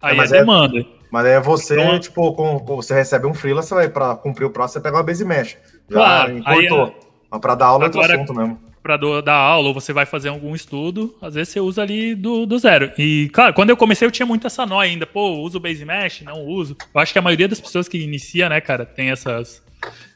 Aí 0.01 0.19
é, 0.19 0.23
é 0.23 0.27
demanda. 0.27 0.79
É 0.81 0.85
mas 1.09 1.25
aí 1.25 1.31
é 1.31 1.39
você, 1.39 1.79
então, 1.79 1.97
tipo, 1.97 2.33
com, 2.33 2.59
você 2.59 2.93
recebe 2.93 3.25
um 3.25 3.33
freela, 3.33 3.61
você 3.61 3.73
vai 3.73 3.87
para 3.87 4.13
cumprir 4.17 4.43
o 4.43 4.49
prazo, 4.49 4.73
você 4.73 4.81
pega 4.81 4.97
uma 4.97 5.03
base 5.03 5.23
mesh. 5.23 5.57
Já 5.89 5.95
claro, 5.95 6.37
importou. 6.37 6.83
Aí, 6.83 6.89
é- 6.89 6.93
Mas 7.31 7.41
para 7.41 7.55
dar 7.55 7.65
aula 7.67 7.85
é 7.85 7.87
outro 7.87 8.01
assunto 8.01 8.33
mesmo. 8.33 8.59
Para 8.83 9.21
dar 9.21 9.35
aula, 9.35 9.69
ou 9.69 9.73
você 9.73 9.93
vai 9.93 10.05
fazer 10.05 10.27
algum 10.27 10.53
estudo, 10.53 11.15
às 11.21 11.35
vezes 11.35 11.53
você 11.53 11.61
usa 11.61 11.81
ali 11.81 12.13
do, 12.13 12.45
do 12.45 12.59
zero. 12.59 12.91
E, 12.97 13.29
claro, 13.33 13.53
quando 13.53 13.69
eu 13.69 13.77
comecei, 13.77 14.05
eu 14.05 14.11
tinha 14.11 14.25
muito 14.25 14.47
essa 14.47 14.65
nóia 14.65 14.89
ainda. 14.89 15.05
Pô, 15.05 15.29
uso 15.39 15.61
base 15.61 15.85
mesh? 15.85 16.21
Não 16.23 16.45
uso. 16.45 16.75
Eu 16.93 16.99
acho 16.99 17.13
que 17.13 17.19
a 17.19 17.21
maioria 17.21 17.47
das 17.47 17.59
pessoas 17.59 17.87
que 17.87 17.97
inicia, 17.97 18.49
né, 18.49 18.59
cara, 18.59 18.85
tem 18.85 19.11
essas, 19.11 19.63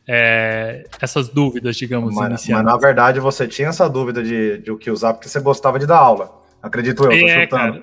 é, 0.07 0.83
essas 1.01 1.29
dúvidas, 1.29 1.75
digamos, 1.77 2.13
mas, 2.13 2.47
mas, 2.47 2.63
na 2.63 2.77
verdade 2.77 3.19
você 3.19 3.47
tinha 3.47 3.69
essa 3.69 3.89
dúvida 3.89 4.23
de, 4.23 4.57
de 4.59 4.71
o 4.71 4.77
que 4.77 4.89
usar 4.91 5.13
porque 5.13 5.29
você 5.29 5.39
gostava 5.39 5.79
de 5.79 5.85
dar 5.85 5.99
aula. 5.99 6.41
Acredito 6.61 7.03
eu, 7.05 7.27
é, 7.27 7.47
cara. 7.47 7.77
É 7.77 7.81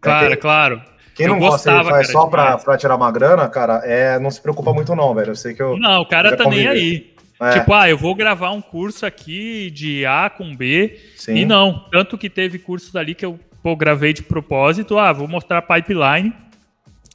claro, 0.00 0.38
claro. 0.38 0.82
Quem 1.14 1.26
não 1.28 1.38
gosta 1.38 1.82
de 1.82 1.88
faz 1.88 2.10
só 2.10 2.26
pra, 2.26 2.56
pra, 2.56 2.76
tirar 2.76 2.96
uma 2.96 3.10
grana, 3.10 3.48
cara, 3.48 3.82
é, 3.84 4.18
não 4.18 4.30
se 4.30 4.40
preocupa 4.40 4.72
muito, 4.72 4.94
não, 4.94 5.14
velho. 5.14 5.32
Eu 5.32 5.36
sei 5.36 5.52
que 5.52 5.62
eu. 5.62 5.76
Não, 5.76 6.02
o 6.02 6.06
cara 6.06 6.36
tá 6.36 6.44
nem 6.48 6.66
aí. 6.66 7.14
É. 7.40 7.58
Tipo, 7.58 7.72
ah, 7.72 7.88
eu 7.88 7.96
vou 7.96 8.14
gravar 8.14 8.50
um 8.50 8.60
curso 8.60 9.06
aqui 9.06 9.70
de 9.70 10.04
A 10.04 10.30
com 10.30 10.54
B. 10.54 10.98
Sim. 11.16 11.36
E 11.36 11.44
não. 11.44 11.86
Tanto 11.90 12.18
que 12.18 12.28
teve 12.28 12.58
cursos 12.58 12.94
ali 12.96 13.14
que 13.14 13.24
eu 13.24 13.38
pô, 13.62 13.74
gravei 13.74 14.12
de 14.12 14.22
propósito. 14.22 14.98
Ah, 14.98 15.12
vou 15.12 15.26
mostrar 15.26 15.62
pipeline. 15.62 16.34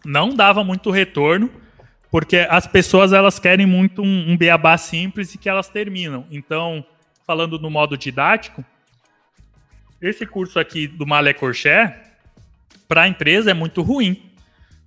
Não 0.04 0.30
dava 0.30 0.64
muito 0.64 0.92
retorno, 0.92 1.50
porque 2.16 2.48
as 2.50 2.66
pessoas 2.66 3.12
elas 3.12 3.40
querem 3.40 3.66
muito 3.66 4.02
um, 4.02 4.32
um 4.32 4.38
beabá 4.38 4.78
simples 4.78 5.36
e 5.36 5.38
que 5.38 5.50
elas 5.50 5.68
terminam. 5.68 6.26
Então, 6.32 6.82
falando 7.28 7.60
no 7.60 7.70
modo 7.70 7.98
didático, 7.98 8.64
esse 10.02 10.26
curso 10.26 10.58
aqui 10.58 10.88
do 10.88 11.06
Malé 11.06 11.34
Corché, 11.34 11.94
para 12.88 13.02
a 13.02 13.08
empresa 13.10 13.52
é 13.52 13.54
muito 13.54 13.82
ruim. 13.82 14.32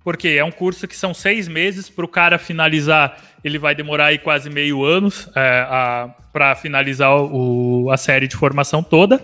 Porque 0.03 0.29
é 0.29 0.43
um 0.43 0.49
curso 0.49 0.87
que 0.87 0.95
são 0.95 1.13
seis 1.13 1.47
meses, 1.47 1.87
para 1.87 2.03
o 2.03 2.07
cara 2.07 2.39
finalizar, 2.39 3.21
ele 3.43 3.59
vai 3.59 3.75
demorar 3.75 4.07
aí 4.07 4.17
quase 4.17 4.49
meio 4.49 4.83
ano 4.83 5.13
é, 5.35 6.09
para 6.33 6.55
finalizar 6.55 7.15
o, 7.15 7.91
a 7.91 7.97
série 7.97 8.27
de 8.27 8.35
formação 8.35 8.81
toda. 8.81 9.23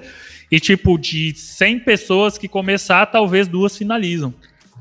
E, 0.51 0.59
tipo, 0.59 0.95
de 0.99 1.33
100 1.33 1.79
pessoas 1.79 2.37
que 2.37 2.47
começar, 2.47 3.07
talvez 3.07 3.47
duas 3.47 3.75
finalizam. 3.75 4.31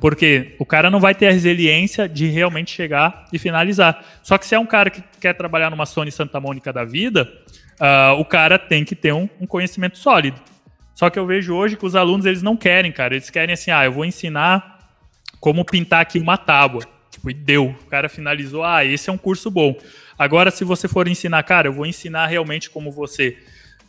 Porque 0.01 0.55
o 0.59 0.67
cara 0.67 0.91
não 0.91 1.01
vai 1.01 1.15
ter 1.15 1.29
a 1.29 1.31
resiliência 1.31 2.09
de 2.09 2.27
realmente 2.27 2.71
chegar 2.71 3.27
e 3.33 3.39
finalizar. 3.39 4.05
Só 4.23 4.37
que 4.37 4.47
se 4.47 4.55
é 4.55 4.59
um 4.59 4.67
cara 4.67 4.91
que 4.91 5.03
quer 5.21 5.35
trabalhar 5.35 5.71
numa 5.71 5.87
Sony 5.87 6.11
Santa 6.11 6.41
Mônica 6.41 6.73
da 6.73 6.85
vida, 6.85 7.31
uh, 7.81 8.19
o 8.19 8.25
cara 8.25 8.59
tem 8.59 8.85
que 8.85 8.95
ter 8.95 9.13
um, 9.13 9.29
um 9.41 9.47
conhecimento 9.47 9.99
sólido. 9.99 10.41
Só 10.95 11.11
que 11.11 11.19
eu 11.19 11.27
vejo 11.27 11.55
hoje 11.55 11.77
que 11.77 11.87
os 11.87 11.97
alunos 11.97 12.27
eles 12.27 12.43
não 12.43 12.57
querem, 12.57 12.93
cara. 12.93 13.15
Eles 13.15 13.31
querem 13.31 13.53
assim, 13.53 13.71
ah, 13.71 13.85
eu 13.85 13.93
vou 13.93 14.05
ensinar 14.05 14.79
como 15.41 15.65
pintar 15.65 16.03
aqui 16.03 16.19
uma 16.19 16.37
tábua. 16.37 16.83
Tipo, 17.11 17.31
e 17.31 17.35
deu. 17.35 17.67
O 17.67 17.87
cara 17.87 18.09
finalizou, 18.09 18.65
ah, 18.65 18.85
esse 18.85 19.11
é 19.11 19.13
um 19.13 19.19
curso 19.19 19.51
bom. 19.51 19.77
Agora, 20.19 20.51
se 20.51 20.65
você 20.65 20.87
for 20.87 21.09
ensinar, 21.09 21.43
cara, 21.43 21.69
eu 21.69 21.73
vou 21.73 21.87
ensinar 21.87 22.27
realmente 22.27 22.71
como 22.71 22.91
você 22.91 23.37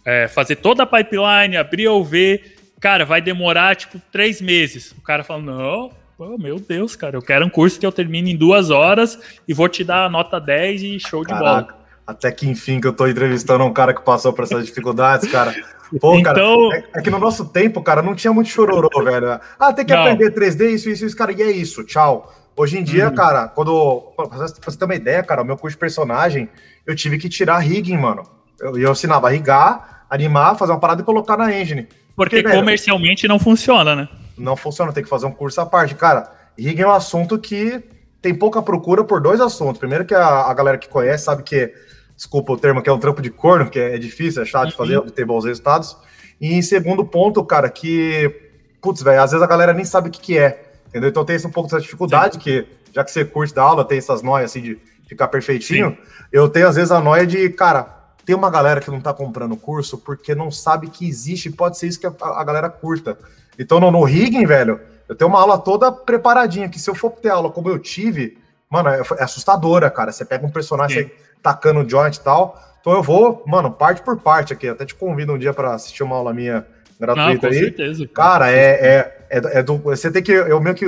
é, 0.03 0.28
fazer 0.28 0.58
toda 0.58 0.84
a 0.84 0.86
pipeline, 0.86 1.58
abrir 1.58 1.88
ou 1.88 2.03
ver. 2.03 2.55
Cara, 2.86 3.03
vai 3.03 3.19
demorar, 3.19 3.75
tipo, 3.75 3.99
três 4.11 4.39
meses. 4.39 4.91
O 4.91 5.01
cara 5.01 5.23
fala, 5.23 5.41
não, 5.41 5.89
oh, 6.19 6.38
meu 6.38 6.59
Deus, 6.59 6.95
cara, 6.95 7.17
eu 7.17 7.21
quero 7.23 7.43
um 7.43 7.49
curso 7.49 7.79
que 7.79 7.86
eu 7.86 7.91
termine 7.91 8.33
em 8.33 8.38
duas 8.38 8.69
horas 8.69 9.17
e 9.47 9.55
vou 9.55 9.67
te 9.67 9.83
dar 9.83 10.05
a 10.05 10.09
nota 10.09 10.39
10 10.39 10.83
e 10.83 10.99
show 10.99 11.21
de 11.21 11.29
Caraca. 11.29 11.73
bola. 11.73 11.79
Até 12.05 12.31
que 12.31 12.47
enfim 12.47 12.79
que 12.79 12.86
eu 12.86 12.93
tô 12.93 13.07
entrevistando 13.07 13.63
um 13.63 13.73
cara 13.73 13.91
que 13.91 14.03
passou 14.03 14.31
por 14.33 14.43
essas 14.43 14.67
dificuldades, 14.67 15.31
cara. 15.31 15.51
Pô, 15.99 16.21
cara, 16.21 16.39
então... 16.39 16.73
é, 16.73 16.83
é, 16.93 17.01
que 17.01 17.09
no 17.09 17.17
nosso 17.17 17.45
tempo, 17.45 17.81
cara, 17.81 18.03
não 18.03 18.13
tinha 18.13 18.31
muito 18.31 18.51
chororô, 18.51 19.03
velho. 19.03 19.39
Ah, 19.59 19.73
tem 19.73 19.83
que 19.83 19.91
não. 19.91 20.01
aprender 20.01 20.31
3D, 20.36 20.75
isso, 20.75 20.88
isso, 20.88 21.07
isso, 21.07 21.17
cara, 21.17 21.31
e 21.31 21.41
é 21.41 21.49
isso, 21.49 21.83
tchau. 21.86 22.31
Hoje 22.55 22.77
em 22.77 22.83
dia, 22.83 23.09
uhum. 23.09 23.15
cara, 23.15 23.47
quando. 23.47 24.13
Pra 24.15 24.27
você 24.27 24.77
ter 24.77 24.86
uma 24.86 24.93
ideia, 24.93 25.23
cara, 25.23 25.41
o 25.41 25.45
meu 25.45 25.57
curso 25.57 25.75
de 25.75 25.79
personagem, 25.79 26.47
eu 26.86 26.95
tive 26.95 27.17
que 27.17 27.29
tirar 27.29 27.57
rigging, 27.57 27.97
mano. 27.97 28.21
Eu, 28.59 28.77
eu 28.77 28.91
ensinava 28.91 29.25
a 29.25 29.31
rigar, 29.31 30.05
animar, 30.07 30.55
fazer 30.55 30.71
uma 30.71 30.79
parada 30.79 31.01
e 31.01 31.03
colocar 31.03 31.36
na 31.36 31.51
engine. 31.51 31.88
Porque, 32.16 32.41
Porque 32.41 32.55
comercialmente 32.55 33.28
não 33.28 33.38
funciona, 33.38 33.95
né? 33.95 34.09
Não 34.38 34.55
funciona, 34.55 34.93
tem 34.93 35.03
que 35.03 35.09
fazer 35.09 35.26
um 35.26 35.32
curso 35.32 35.59
à 35.61 35.66
parte. 35.66 35.95
Cara, 35.95 36.32
rigging 36.57 36.82
é 36.82 36.88
um 36.88 36.91
assunto 36.91 37.38
que 37.38 37.84
tem 38.22 38.34
pouca 38.34 38.61
procura 38.61 39.03
por 39.03 39.22
dois 39.22 39.39
assuntos. 39.41 39.78
Primeiro, 39.78 40.05
que 40.05 40.13
a, 40.13 40.26
a 40.26 40.53
galera 40.53 40.78
que 40.78 40.89
conhece 40.89 41.26
sabe 41.26 41.43
que 41.43 41.74
desculpa 42.16 42.53
o 42.53 42.57
termo, 42.57 42.82
que 42.82 42.89
é 42.89 42.93
um 42.93 42.99
trampo 42.99 43.22
de 43.22 43.30
corno, 43.30 43.70
que 43.70 43.80
é 43.80 43.97
difícil, 43.97 44.41
é 44.41 44.45
chato 44.45 44.70
de 44.70 44.76
fazer, 44.76 45.01
de 45.01 45.11
ter 45.11 45.26
bons 45.26 45.45
resultados. 45.45 45.97
E 46.39 46.53
em 46.53 46.61
segundo 46.61 47.05
ponto, 47.05 47.43
cara, 47.43 47.70
que, 47.70 48.34
putz, 48.82 49.01
velho, 49.01 49.22
às 49.22 49.32
vezes 49.32 49.43
a 49.43 49.47
galera 49.47 49.74
nem 49.74 49.86
sabe 49.86 50.09
o 50.09 50.11
que, 50.11 50.20
que 50.20 50.38
é, 50.38 50.72
entendeu? 50.88 51.09
Então 51.09 51.26
tem 51.26 51.36
esse 51.36 51.45
um 51.45 51.51
pouco 51.51 51.70
dessa 51.70 51.82
dificuldade, 51.82 52.36
Sim. 52.36 52.39
que 52.39 52.68
já 52.93 53.03
que 53.03 53.11
você 53.11 53.26
curte 53.26 53.53
da 53.53 53.61
aula, 53.61 53.84
tem 53.84 53.97
essas 53.97 54.22
noias 54.22 54.51
assim 54.51 54.61
de 54.61 54.80
ficar 55.07 55.28
perfeitinho, 55.28 55.89
Sim. 55.91 55.97
eu 56.32 56.49
tenho 56.49 56.68
às 56.68 56.76
vezes 56.76 56.91
a 56.91 56.99
noia 56.99 57.28
de, 57.28 57.49
cara, 57.49 58.05
tem 58.26 58.36
uma 58.36 58.49
galera 58.49 58.82
que 58.82 58.89
não 58.89 58.99
tá 58.99 59.13
comprando 59.13 59.53
o 59.53 59.57
curso 59.57 59.97
porque 59.97 60.34
não 60.34 60.49
sabe 60.49 60.89
que 60.89 61.07
existe, 61.07 61.49
pode 61.51 61.78
ser 61.78 61.88
isso 61.88 61.99
que 61.99 62.07
a, 62.07 62.13
a 62.21 62.43
galera 62.43 62.69
curta. 62.69 63.17
Então 63.57 63.80
no, 63.80 63.91
no 63.91 64.03
rigging, 64.03 64.45
velho, 64.45 64.80
eu 65.07 65.15
tenho 65.15 65.30
uma 65.30 65.39
aula 65.39 65.57
toda 65.57 65.91
preparadinha, 65.91 66.69
que 66.69 66.80
se 66.80 66.89
eu 66.89 66.95
for 66.95 67.11
ter 67.11 67.30
aula 67.30 67.51
como 67.51 67.69
eu 67.69 67.78
tive, 67.78 68.38
mano, 68.69 68.89
é, 68.89 69.01
é 69.19 69.23
assustadora, 69.23 69.89
cara. 69.89 70.11
Você 70.11 70.26
pega 70.26 70.45
um 70.45 70.51
personagem, 70.51 71.11
tacando 71.41 71.88
joint 71.88 72.15
e 72.15 72.21
tal. 72.21 72.59
Então 72.82 72.93
eu 72.93 73.03
vou, 73.03 73.43
mano, 73.45 73.71
parte 73.71 74.01
por 74.01 74.17
parte 74.17 74.53
aqui. 74.53 74.67
Até 74.67 74.86
te 74.86 74.95
convido 74.95 75.34
um 75.34 75.38
dia 75.38 75.53
para 75.53 75.73
assistir 75.73 76.03
uma 76.03 76.15
aula 76.15 76.34
minha 76.34 76.65
gratuita 76.99 77.32
Não, 77.32 77.39
com 77.39 77.47
aí. 77.47 77.59
Certeza, 77.59 78.07
cara, 78.07 78.51
é, 78.51 78.55
é, 78.57 79.28
é, 79.30 79.59
é, 79.59 79.63
do. 79.63 79.78
Você 79.78 80.11
tem 80.11 80.23
que. 80.23 80.32
Eu 80.32 80.59
meio 80.59 80.76
que 80.76 80.86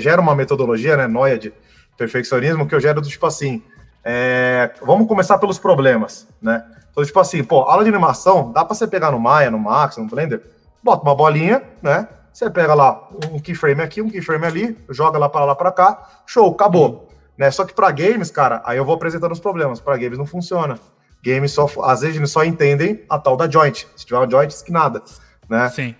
gera 0.00 0.20
uma 0.20 0.34
metodologia, 0.34 0.96
né? 0.96 1.06
Noia 1.06 1.38
de 1.38 1.52
perfeccionismo, 1.96 2.66
que 2.66 2.74
eu 2.74 2.80
gero 2.80 3.00
do 3.00 3.08
tipo 3.08 3.26
assim. 3.26 3.62
É, 4.04 4.72
vamos 4.82 5.06
começar 5.06 5.38
pelos 5.38 5.58
problemas, 5.58 6.26
né? 6.40 6.64
Então, 6.90 7.04
tipo 7.04 7.18
assim, 7.20 7.42
pô, 7.42 7.60
aula 7.60 7.84
de 7.84 7.90
animação, 7.90 8.52
dá 8.52 8.64
para 8.64 8.74
você 8.74 8.86
pegar 8.86 9.10
no 9.10 9.18
Maya, 9.18 9.50
no 9.50 9.58
Max, 9.58 9.96
no 9.96 10.06
Blender, 10.06 10.42
bota 10.82 11.02
uma 11.02 11.14
bolinha, 11.14 11.62
né? 11.80 12.08
Você 12.32 12.50
pega 12.50 12.74
lá 12.74 13.08
um 13.30 13.38
keyframe 13.38 13.82
aqui, 13.82 14.00
um 14.00 14.10
keyframe 14.10 14.46
ali, 14.46 14.78
joga 14.88 15.18
lá 15.18 15.28
para 15.28 15.44
lá 15.44 15.54
para 15.54 15.70
cá, 15.70 16.22
show, 16.26 16.50
acabou. 16.50 17.08
Né? 17.36 17.50
Só 17.50 17.64
que 17.64 17.74
para 17.74 17.90
games, 17.90 18.30
cara, 18.30 18.62
aí 18.64 18.78
eu 18.78 18.84
vou 18.84 18.94
apresentando 18.94 19.32
os 19.32 19.40
problemas. 19.40 19.80
Para 19.80 19.96
games 19.96 20.18
não 20.18 20.26
funciona. 20.26 20.78
Games 21.22 21.52
só, 21.52 21.68
às 21.82 22.00
vezes 22.00 22.16
eles 22.16 22.30
só 22.30 22.44
entendem 22.44 23.04
a 23.08 23.18
tal 23.18 23.36
da 23.36 23.48
joint. 23.48 23.86
Se 23.96 24.06
tiver 24.06 24.18
uma 24.18 24.30
joint, 24.30 24.52
que 24.64 24.72
nada, 24.72 25.02
né? 25.48 25.68
Sim. 25.68 25.94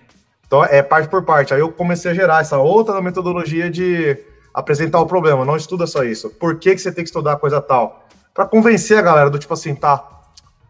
Então 0.45 0.63
é 0.65 0.81
parte 0.81 1.07
por 1.07 1.23
parte. 1.23 1.53
Aí 1.53 1.59
eu 1.59 1.71
comecei 1.71 2.11
a 2.11 2.13
gerar 2.13 2.41
essa 2.41 2.57
outra 2.57 3.01
metodologia 3.01 3.69
de 3.69 4.17
apresentar 4.53 4.99
o 4.99 5.05
problema. 5.05 5.43
Não 5.43 5.55
estuda 5.55 5.87
só 5.87 6.03
isso. 6.03 6.29
Por 6.29 6.59
que, 6.59 6.75
que 6.75 6.81
você 6.81 6.91
tem 6.91 7.03
que 7.03 7.09
estudar 7.09 7.33
a 7.33 7.37
coisa 7.37 7.61
tal? 7.61 8.07
Para 8.33 8.45
convencer 8.45 8.97
a 8.97 9.01
galera 9.01 9.29
do 9.29 9.39
tipo 9.39 9.53
assim, 9.53 9.73
tá, 9.73 10.03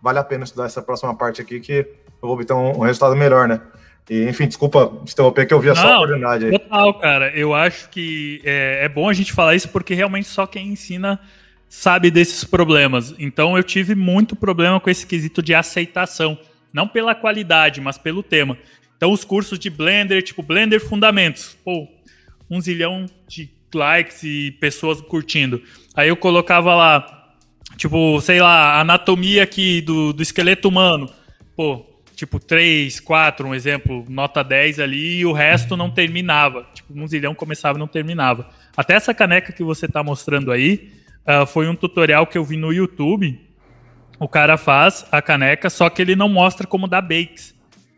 vale 0.02 0.20
a 0.20 0.24
pena 0.24 0.44
estudar 0.44 0.66
essa 0.66 0.82
próxima 0.82 1.16
parte 1.16 1.42
aqui 1.42 1.60
que 1.60 1.74
eu 1.74 1.88
vou 2.22 2.34
obter 2.34 2.54
um, 2.54 2.78
um 2.78 2.82
resultado 2.82 3.16
melhor, 3.16 3.48
né? 3.48 3.62
E, 4.10 4.24
enfim, 4.24 4.48
desculpa 4.48 4.92
interromper 5.02 5.48
que 5.48 5.54
eu 5.54 5.76
só 5.76 5.88
a 5.88 5.96
oportunidade 5.98 6.46
aí. 6.46 6.52
Total, 6.52 6.94
cara. 7.00 7.32
Eu 7.38 7.54
acho 7.54 7.90
que 7.90 8.42
é, 8.44 8.84
é, 8.84 8.90
bom 8.90 9.08
a 9.08 9.14
gente 9.14 9.32
falar 9.32 9.56
isso 9.56 9.70
porque 9.70 9.94
realmente 9.94 10.28
só 10.28 10.46
quem 10.46 10.68
ensina 10.68 11.20
sabe 11.70 12.12
desses 12.12 12.44
problemas. 12.44 13.16
Então 13.18 13.56
eu 13.56 13.64
tive 13.64 13.96
muito 13.96 14.36
problema 14.36 14.80
com 14.80 14.90
esse 14.90 15.08
quesito 15.08 15.42
de 15.42 15.56
aceitação. 15.56 16.38
Não 16.74 16.88
pela 16.88 17.16
qualidade, 17.16 17.80
mas 17.80 17.98
pelo 17.98 18.22
tema. 18.22 18.58
Então 18.98 19.12
os 19.12 19.24
cursos 19.24 19.58
de 19.58 19.70
Blender, 19.70 20.22
tipo 20.22 20.44
Blender 20.44 20.82
Fundamentos, 20.82 21.58
pô, 21.64 21.88
um 22.50 22.60
zilhão 22.60 23.06
de 23.28 23.50
likes 23.74 24.24
e 24.24 24.51
pessoas 24.59 25.01
curtindo. 25.01 25.61
Aí 25.95 26.09
eu 26.09 26.15
colocava 26.15 26.74
lá, 26.76 27.34
tipo, 27.78 28.19
sei 28.21 28.41
lá, 28.41 28.80
anatomia 28.80 29.43
aqui 29.43 29.82
do, 29.82 30.13
do 30.13 30.24
esqueleto 30.24 30.67
humano. 30.67 31.09
Pô, 31.55 31.86
tipo 32.15 32.39
3, 32.39 32.99
4, 32.99 33.47
um 33.47 33.53
exemplo, 33.53 34.05
nota 34.09 34.43
10 34.43 34.80
ali, 34.80 35.19
e 35.19 35.26
o 35.26 35.34
resto 35.34 35.76
não 35.76 35.89
terminava. 35.89 36.65
Tipo, 36.74 36.97
um 36.97 37.07
zilhão 37.07 37.36
começava 37.36 37.78
e 37.78 37.80
não 37.80 37.88
terminava. 37.88 38.49
Até 38.76 38.95
essa 38.95 39.13
caneca 39.13 39.51
que 39.51 39.63
você 39.63 39.86
está 39.86 40.03
mostrando 40.03 40.51
aí, 40.51 40.91
uh, 41.28 41.45
foi 41.45 41.67
um 41.67 41.76
tutorial 41.76 42.26
que 42.26 42.38
eu 42.38 42.43
vi 42.43 42.57
no 42.57 42.71
YouTube. 42.71 43.39
O 44.19 44.28
cara 44.28 44.57
faz 44.57 45.05
a 45.11 45.21
caneca, 45.21 45.69
só 45.69 45.89
que 45.89 46.01
ele 46.01 46.15
não 46.15 46.30
mostra 46.30 46.65
como 46.65 46.88
dar 46.88 47.01
bakes. 47.01 47.53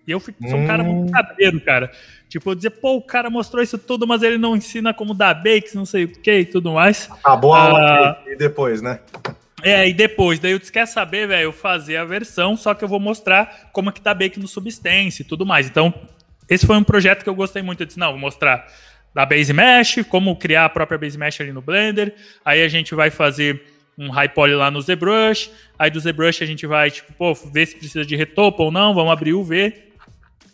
E 0.07 0.11
eu 0.11 0.19
fico, 0.19 0.47
sou 0.47 0.59
um 0.59 0.67
cara 0.67 0.83
muito 0.83 1.11
cabreiro, 1.11 1.59
cara. 1.61 1.91
Tipo, 2.35 2.51
eu 2.51 2.55
dizer, 2.55 2.71
pô, 2.71 2.97
o 2.97 3.01
cara 3.01 3.29
mostrou 3.29 3.63
isso 3.63 3.77
tudo, 3.77 4.05
mas 4.05 4.21
ele 4.21 4.37
não 4.37 4.57
ensina 4.57 4.93
como 4.93 5.13
dar 5.13 5.33
bakes, 5.33 5.73
não 5.73 5.85
sei 5.85 6.03
o 6.03 6.09
que 6.09 6.39
e 6.39 6.45
tudo 6.45 6.73
mais. 6.73 7.09
Acabou 7.09 7.53
a 7.53 7.61
aula 7.61 7.79
ah, 7.79 8.29
e 8.29 8.35
depois, 8.35 8.81
né? 8.81 8.99
É, 9.63 9.87
e 9.87 9.93
depois, 9.93 10.37
daí 10.37 10.51
eu 10.51 10.59
disse, 10.59 10.69
quer 10.69 10.85
saber, 10.85 11.29
velho, 11.29 11.45
eu 11.45 11.53
fazer 11.53 11.95
a 11.95 12.03
versão, 12.03 12.57
só 12.57 12.73
que 12.73 12.83
eu 12.83 12.89
vou 12.89 12.99
mostrar 12.99 13.69
como 13.71 13.89
é 13.89 13.93
que 13.93 14.01
tá 14.01 14.13
bake 14.13 14.37
no 14.37 14.49
Substance 14.49 15.21
e 15.21 15.23
tudo 15.23 15.45
mais. 15.45 15.69
Então, 15.69 15.93
esse 16.49 16.67
foi 16.67 16.75
um 16.75 16.83
projeto 16.83 17.23
que 17.23 17.29
eu 17.29 17.35
gostei 17.35 17.61
muito. 17.61 17.79
Eu 17.79 17.87
disse, 17.87 17.97
não, 17.97 18.11
vou 18.11 18.19
mostrar 18.19 18.67
da 19.13 19.25
Base 19.25 19.53
Mesh, 19.53 20.03
como 20.09 20.35
criar 20.35 20.65
a 20.65 20.69
própria 20.69 20.97
Base 20.97 21.17
Mesh 21.17 21.39
ali 21.39 21.53
no 21.53 21.61
Blender. 21.61 22.13
Aí 22.43 22.61
a 22.61 22.67
gente 22.67 22.93
vai 22.93 23.09
fazer 23.09 23.63
um 23.97 24.09
high 24.09 24.27
poly 24.27 24.55
lá 24.55 24.69
no 24.69 24.81
ZBrush. 24.81 25.49
Aí 25.79 25.89
do 25.89 26.01
ZBrush 26.01 26.43
a 26.43 26.45
gente 26.45 26.67
vai, 26.67 26.91
tipo, 26.91 27.13
pô, 27.13 27.33
ver 27.33 27.65
se 27.65 27.77
precisa 27.77 28.05
de 28.05 28.17
retopo 28.17 28.63
ou 28.63 28.71
não. 28.73 28.93
Vamos 28.93 29.13
abrir 29.13 29.31
o 29.31 29.41
V. 29.41 29.84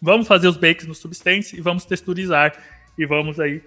Vamos 0.01 0.27
fazer 0.27 0.47
os 0.47 0.57
bakes 0.57 0.87
no 0.87 0.95
Substance 0.95 1.55
e 1.55 1.61
vamos 1.61 1.85
texturizar. 1.85 2.53
E 2.97 3.05
vamos 3.05 3.39
aí 3.39 3.61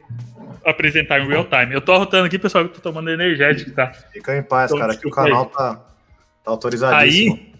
apresentar 0.64 1.20
em 1.20 1.28
real 1.28 1.44
time. 1.44 1.74
Eu 1.74 1.80
tô 1.80 1.92
arrotando 1.92 2.26
aqui, 2.26 2.38
pessoal, 2.38 2.64
que 2.64 2.70
eu 2.70 2.74
tô 2.74 2.80
tomando 2.80 3.10
energético, 3.10 3.70
tá? 3.70 3.92
Fica 4.12 4.36
em 4.36 4.42
paz, 4.42 4.70
então, 4.70 4.80
cara, 4.80 4.96
que 4.96 5.06
o 5.06 5.10
canal 5.10 5.46
tá, 5.46 5.76
tá 5.76 6.50
autorizadíssimo. 6.50 7.34
Aí 7.34 7.54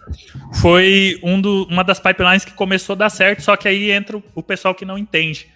foi 0.61 1.19
um 1.23 1.41
do, 1.41 1.65
uma 1.71 1.83
das 1.83 1.99
pipelines 1.99 2.45
que 2.45 2.53
começou 2.53 2.95
a 2.95 2.97
dar 2.97 3.11
certo, 3.11 3.43
só 3.43 3.57
que 3.57 3.67
aí 3.67 3.91
entra 3.91 4.23
o 4.35 4.43
pessoal 4.43 4.75
que 4.75 4.85
não 4.85 4.99
entende. 4.99 5.49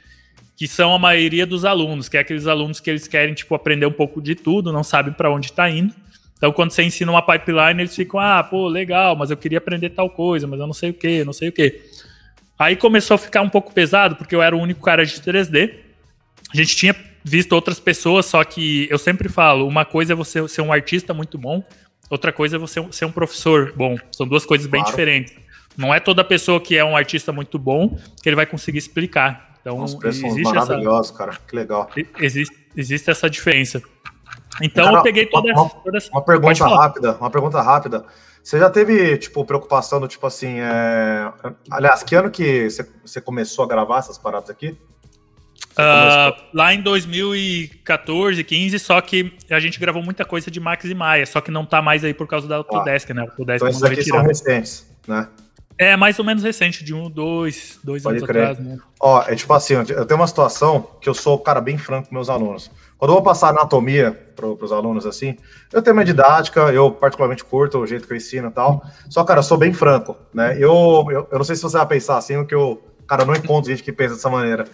Que 0.56 0.66
são 0.66 0.94
a 0.94 0.98
maioria 0.98 1.46
dos 1.46 1.64
alunos, 1.64 2.08
que 2.08 2.16
é 2.16 2.20
aqueles 2.20 2.46
alunos 2.46 2.80
que 2.80 2.90
eles 2.90 3.06
querem, 3.06 3.34
tipo, 3.34 3.54
aprender 3.54 3.86
um 3.86 3.92
pouco 3.92 4.20
de 4.20 4.34
tudo, 4.34 4.72
não 4.72 4.82
sabem 4.82 5.12
para 5.12 5.30
onde 5.30 5.46
está 5.46 5.68
indo. 5.68 5.94
Então, 6.36 6.52
quando 6.52 6.70
você 6.70 6.82
ensina 6.82 7.10
uma 7.10 7.22
pipeline, 7.22 7.80
eles 7.80 7.94
ficam, 7.94 8.18
ah, 8.18 8.42
pô, 8.42 8.68
legal, 8.68 9.14
mas 9.14 9.30
eu 9.30 9.36
queria 9.36 9.58
aprender 9.58 9.90
tal 9.90 10.08
coisa, 10.08 10.46
mas 10.46 10.58
eu 10.58 10.66
não 10.66 10.72
sei 10.72 10.90
o 10.90 10.94
que, 10.94 11.24
não 11.24 11.32
sei 11.32 11.48
o 11.48 11.52
que. 11.52 11.80
Aí 12.58 12.74
começou 12.74 13.14
a 13.14 13.18
ficar 13.18 13.42
um 13.42 13.48
pouco 13.48 13.72
pesado, 13.72 14.16
porque 14.16 14.34
eu 14.34 14.42
era 14.42 14.56
o 14.56 14.60
único 14.60 14.80
cara 14.80 15.06
de 15.06 15.14
3D. 15.20 15.74
A 16.52 16.56
gente 16.56 16.74
tinha 16.74 16.94
visto 17.22 17.52
outras 17.52 17.78
pessoas, 17.78 18.26
só 18.26 18.42
que 18.42 18.88
eu 18.90 18.98
sempre 18.98 19.28
falo, 19.28 19.66
uma 19.66 19.84
coisa 19.84 20.12
é 20.12 20.16
você 20.16 20.46
ser 20.48 20.62
um 20.62 20.72
artista 20.72 21.14
muito 21.14 21.38
bom, 21.38 21.62
outra 22.10 22.32
coisa 22.32 22.56
é 22.56 22.58
você 22.58 22.84
ser 22.90 23.04
um 23.04 23.12
professor 23.12 23.72
bom. 23.76 23.96
São 24.10 24.26
duas 24.26 24.44
coisas 24.44 24.66
bem 24.66 24.80
claro. 24.80 24.90
diferentes. 24.90 25.34
Não 25.76 25.94
é 25.94 26.00
toda 26.00 26.24
pessoa 26.24 26.60
que 26.60 26.76
é 26.76 26.84
um 26.84 26.96
artista 26.96 27.32
muito 27.32 27.58
bom 27.58 27.96
que 28.20 28.28
ele 28.28 28.34
vai 28.34 28.46
conseguir 28.46 28.78
explicar. 28.78 29.54
Então, 29.60 29.82
Os 29.82 29.96
existe 30.02 30.42
maravilhosos, 30.42 31.10
essa, 31.10 31.18
cara. 31.18 31.38
Que 31.46 31.54
legal. 31.54 31.88
Existe, 32.18 32.56
existe 32.76 33.10
essa 33.10 33.28
diferença. 33.30 33.80
Então, 34.60 34.86
cara, 34.86 34.96
eu 34.96 35.02
peguei 35.02 35.26
toda, 35.26 35.52
uma, 35.52 35.68
toda 35.68 35.98
essa... 35.98 36.10
Uma 36.10 36.22
pergunta 36.22 36.66
rápida, 36.66 37.16
uma 37.20 37.30
pergunta 37.30 37.60
rápida. 37.60 38.04
Você 38.48 38.58
já 38.58 38.70
teve, 38.70 39.18
tipo, 39.18 39.44
preocupação 39.44 40.00
do 40.00 40.08
tipo 40.08 40.26
assim, 40.26 40.58
é... 40.58 41.30
aliás, 41.70 42.02
que 42.02 42.14
ano 42.14 42.30
que 42.30 42.66
você, 43.04 43.20
começou 43.20 43.62
a 43.66 43.68
gravar 43.68 43.98
essas 43.98 44.16
paradas 44.16 44.48
aqui? 44.48 44.74
Uh, 45.72 46.32
lá 46.54 46.72
em 46.72 46.80
2014, 46.80 48.42
15, 48.42 48.78
só 48.78 49.02
que 49.02 49.36
a 49.50 49.60
gente 49.60 49.78
gravou 49.78 50.02
muita 50.02 50.24
coisa 50.24 50.50
de 50.50 50.58
Max 50.58 50.86
e 50.86 50.94
Maia, 50.94 51.26
só 51.26 51.42
que 51.42 51.50
não 51.50 51.66
tá 51.66 51.82
mais 51.82 52.02
aí 52.02 52.14
por 52.14 52.26
causa 52.26 52.48
da 52.48 52.56
Autodesk, 52.56 53.10
ah. 53.10 53.14
né? 53.14 53.20
Autodesk 53.20 53.56
então 53.56 53.68
esses 53.68 53.82
aqui 53.82 54.02
são 54.04 54.22
recentes, 54.22 54.86
né? 55.06 55.28
É, 55.76 55.94
mais 55.94 56.18
ou 56.18 56.24
menos 56.24 56.42
recente, 56.42 56.82
de 56.82 56.94
um, 56.94 57.10
dois, 57.10 57.78
dois 57.84 58.02
Pode 58.02 58.16
anos 58.16 58.26
crer. 58.30 58.42
atrás, 58.44 58.66
né? 58.66 58.78
Ó, 58.98 59.22
é 59.28 59.36
tipo 59.36 59.52
assim, 59.52 59.74
eu 59.74 60.06
tenho 60.06 60.18
uma 60.18 60.26
situação 60.26 60.88
que 61.02 61.08
eu 61.08 61.12
sou, 61.12 61.38
cara, 61.38 61.60
bem 61.60 61.76
franco 61.76 62.08
com 62.08 62.14
meus 62.14 62.30
alunos. 62.30 62.70
Quando 62.98 63.12
eu 63.12 63.14
vou 63.14 63.22
passar 63.22 63.50
anatomia 63.50 64.10
para 64.34 64.46
os 64.46 64.72
alunos 64.72 65.06
assim, 65.06 65.36
eu 65.72 65.80
tenho 65.80 65.94
uma 65.94 66.04
didática, 66.04 66.72
eu 66.72 66.90
particularmente 66.90 67.44
curto 67.44 67.78
o 67.78 67.86
jeito 67.86 68.08
que 68.08 68.12
eu 68.12 68.16
ensino 68.16 68.48
e 68.48 68.50
tal. 68.50 68.82
Só, 69.08 69.22
cara, 69.22 69.38
eu 69.38 69.44
sou 69.44 69.56
bem 69.56 69.72
franco, 69.72 70.16
né? 70.34 70.56
Eu, 70.56 71.06
eu, 71.08 71.28
eu 71.30 71.38
não 71.38 71.44
sei 71.44 71.54
se 71.54 71.62
você 71.62 71.76
vai 71.76 71.86
pensar 71.86 72.18
assim, 72.18 72.36
o 72.36 72.44
que 72.44 72.54
eu, 72.54 72.82
cara, 73.06 73.24
não 73.24 73.34
encontro 73.34 73.70
gente 73.70 73.84
que 73.84 73.92
pensa 73.92 74.14
dessa 74.14 74.28
maneira. 74.28 74.64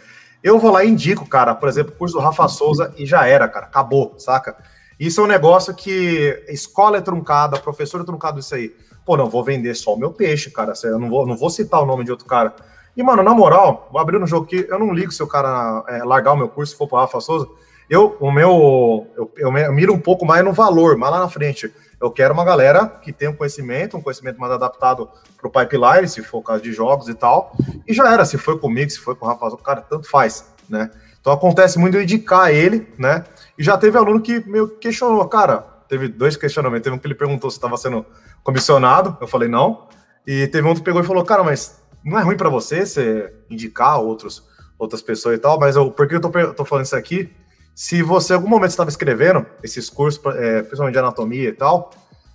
Eu 0.43 0.59
vou 0.59 0.71
lá 0.73 0.85
e 0.85 0.89
indico, 0.89 1.29
cara, 1.29 1.55
por 1.55 1.69
exemplo, 1.69 1.93
o 1.95 1.97
curso 1.97 2.17
do 2.17 2.21
Rafa 2.23 2.49
Souza 2.49 2.95
e 2.97 3.05
já 3.05 3.27
era, 3.27 3.47
cara, 3.47 3.67
acabou, 3.67 4.15
saca? 4.19 4.57
Isso 4.99 5.21
é 5.21 5.25
um 5.25 5.27
negócio 5.27 5.75
que 5.75 6.45
escola 6.49 6.99
é 6.99 7.01
truncada, 7.03 7.59
professor 7.59 8.01
é 8.01 8.05
truncado 8.05 8.41
isso 8.41 8.55
aí. 8.55 8.75
Pô, 9.05 9.19
não 9.19 9.29
vou 9.29 9.45
vender 9.45 9.75
só 9.75 9.95
o 9.95 9.99
meu 9.99 10.13
peixe, 10.13 10.51
cara. 10.51 10.73
Eu 10.83 10.99
não 10.99 11.11
vou, 11.11 11.27
não 11.27 11.37
vou 11.37 11.51
citar 11.51 11.83
o 11.83 11.87
nome 11.87 12.05
de 12.05 12.11
outro 12.11 12.27
cara. 12.27 12.55
E, 12.97 13.03
mano, 13.03 13.23
na 13.23 13.35
moral, 13.35 13.89
vou 13.93 14.01
abrir 14.01 14.19
no 14.19 14.27
jogo 14.27 14.47
aqui, 14.47 14.67
eu 14.69 14.79
não 14.79 14.95
ligo 14.95 15.13
se 15.13 15.23
o 15.23 15.27
cara 15.27 15.85
é, 15.89 16.05
largar 16.05 16.33
o 16.33 16.37
meu 16.37 16.49
curso, 16.49 16.73
se 16.73 16.79
for 16.79 16.87
pro 16.87 16.99
Rafa 16.99 17.21
Souza. 17.21 17.47
Eu, 17.89 18.17
o 18.21 18.31
meu, 18.31 19.07
eu, 19.17 19.33
eu 19.37 19.73
miro 19.73 19.93
um 19.93 20.01
pouco 20.01 20.25
mais 20.25 20.45
no 20.45 20.53
valor, 20.53 20.97
mais 20.97 21.13
lá 21.13 21.21
na 21.21 21.29
frente. 21.29 21.73
Eu 22.01 22.11
quero 22.11 22.35
uma 22.35 22.45
galera 22.45 22.87
que 22.87 23.13
tenha 23.13 23.31
um 23.31 23.35
conhecimento, 23.35 23.97
um 23.97 24.03
conhecimento 24.03 24.39
mais 24.39 24.53
adaptado 24.53 25.09
para 25.39 25.49
o 25.49 25.51
pipeline, 25.51 26.09
se 26.09 26.23
for 26.23 26.43
caso 26.43 26.63
de 26.63 26.73
jogos 26.73 27.09
e 27.09 27.15
tal. 27.15 27.57
E 27.87 27.93
já 27.93 28.13
era, 28.13 28.25
se 28.25 28.37
foi 28.39 28.59
comigo, 28.59 28.91
se 28.91 28.99
foi 28.99 29.15
com 29.15 29.27
o 29.27 29.29
Rafa, 29.29 29.57
cara, 29.59 29.81
tanto 29.81 30.09
faz, 30.09 30.53
né? 30.69 30.91
Então 31.21 31.33
acontece 31.33 31.79
muito 31.79 31.97
eu 31.97 32.03
indicar 32.03 32.53
ele, 32.53 32.87
né? 32.99 33.25
E 33.59 33.63
já 33.63 33.79
teve 33.79 33.97
aluno 33.97 34.21
que 34.21 34.47
meio 34.47 34.69
questionou, 34.69 35.27
cara, 35.27 35.59
teve 35.89 36.09
dois 36.09 36.37
questionamentos. 36.37 36.85
Teve 36.85 36.97
um 36.97 36.99
que 36.99 37.07
ele 37.07 37.15
perguntou 37.15 37.51
se 37.51 37.57
estava 37.57 37.77
sendo 37.77 38.05
comissionado, 38.43 39.17
eu 39.21 39.27
falei 39.27 39.49
não. 39.49 39.89
E 40.27 40.47
teve 40.49 40.67
um 40.67 40.75
que 40.75 40.83
pegou 40.83 41.01
e 41.01 41.05
falou, 41.05 41.25
cara, 41.25 41.43
mas 41.43 41.81
não 42.05 42.19
é 42.19 42.23
ruim 42.23 42.37
para 42.37 42.51
você 42.51 42.85
você 42.85 43.33
indicar 43.49 43.99
outros, 43.99 44.47
outras 44.79 45.01
pessoas 45.01 45.37
e 45.37 45.39
tal, 45.39 45.59
mas 45.59 45.77
eu, 45.77 45.91
por 45.91 46.07
que 46.07 46.17
eu 46.17 46.21
tô, 46.21 46.31
tô 46.53 46.65
falando 46.65 46.85
isso 46.85 46.97
aqui? 46.97 47.31
Se 47.75 48.03
você 48.03 48.33
em 48.33 48.37
algum 48.37 48.49
momento 48.49 48.71
estava 48.71 48.89
escrevendo 48.89 49.45
esses 49.63 49.91
cursos, 49.91 50.21
é, 50.37 50.63
principalmente 50.63 50.93
de 50.93 50.99
anatomia 50.99 51.49
e 51.49 51.53
tal, 51.53 51.91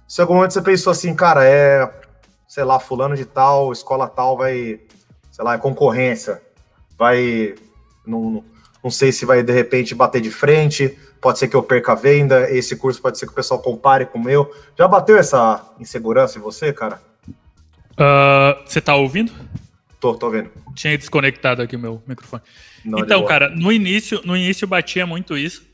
se 0.07 0.19
em 0.19 0.23
algum 0.23 0.35
momento 0.35 0.51
você 0.51 0.61
pensou 0.61 0.91
assim, 0.91 1.15
cara, 1.15 1.45
é, 1.45 1.89
sei 2.47 2.63
lá, 2.63 2.79
fulano 2.79 3.15
de 3.15 3.25
tal, 3.25 3.71
escola 3.71 4.07
tal 4.07 4.37
vai, 4.37 4.81
sei 5.31 5.45
lá, 5.45 5.53
é 5.53 5.57
concorrência, 5.57 6.41
vai, 6.97 7.55
não, 8.05 8.43
não 8.83 8.91
sei 8.91 9.11
se 9.11 9.25
vai 9.25 9.41
de 9.41 9.53
repente 9.53 9.95
bater 9.95 10.19
de 10.19 10.29
frente, 10.29 10.97
pode 11.21 11.39
ser 11.39 11.47
que 11.47 11.55
eu 11.55 11.63
perca 11.63 11.93
a 11.93 11.95
venda, 11.95 12.49
esse 12.51 12.75
curso 12.75 13.01
pode 13.01 13.17
ser 13.17 13.25
que 13.25 13.31
o 13.31 13.35
pessoal 13.35 13.61
compare 13.61 14.05
com 14.05 14.17
o 14.17 14.23
meu. 14.23 14.53
Já 14.77 14.87
bateu 14.87 15.17
essa 15.17 15.73
insegurança 15.79 16.37
em 16.37 16.41
você, 16.41 16.73
cara? 16.73 17.01
Uh, 17.93 18.65
você 18.65 18.81
tá 18.81 18.95
ouvindo? 18.95 19.31
Tô, 19.99 20.15
tô 20.15 20.29
vendo. 20.29 20.49
Tinha 20.75 20.97
desconectado 20.97 21.61
aqui 21.61 21.75
o 21.75 21.79
meu 21.79 22.01
microfone. 22.07 22.41
Então, 22.85 23.25
cara, 23.25 23.49
no 23.49 23.71
início, 23.71 24.21
no 24.23 24.35
início 24.35 24.67
batia 24.67 25.05
muito 25.05 25.37
isso. 25.37 25.67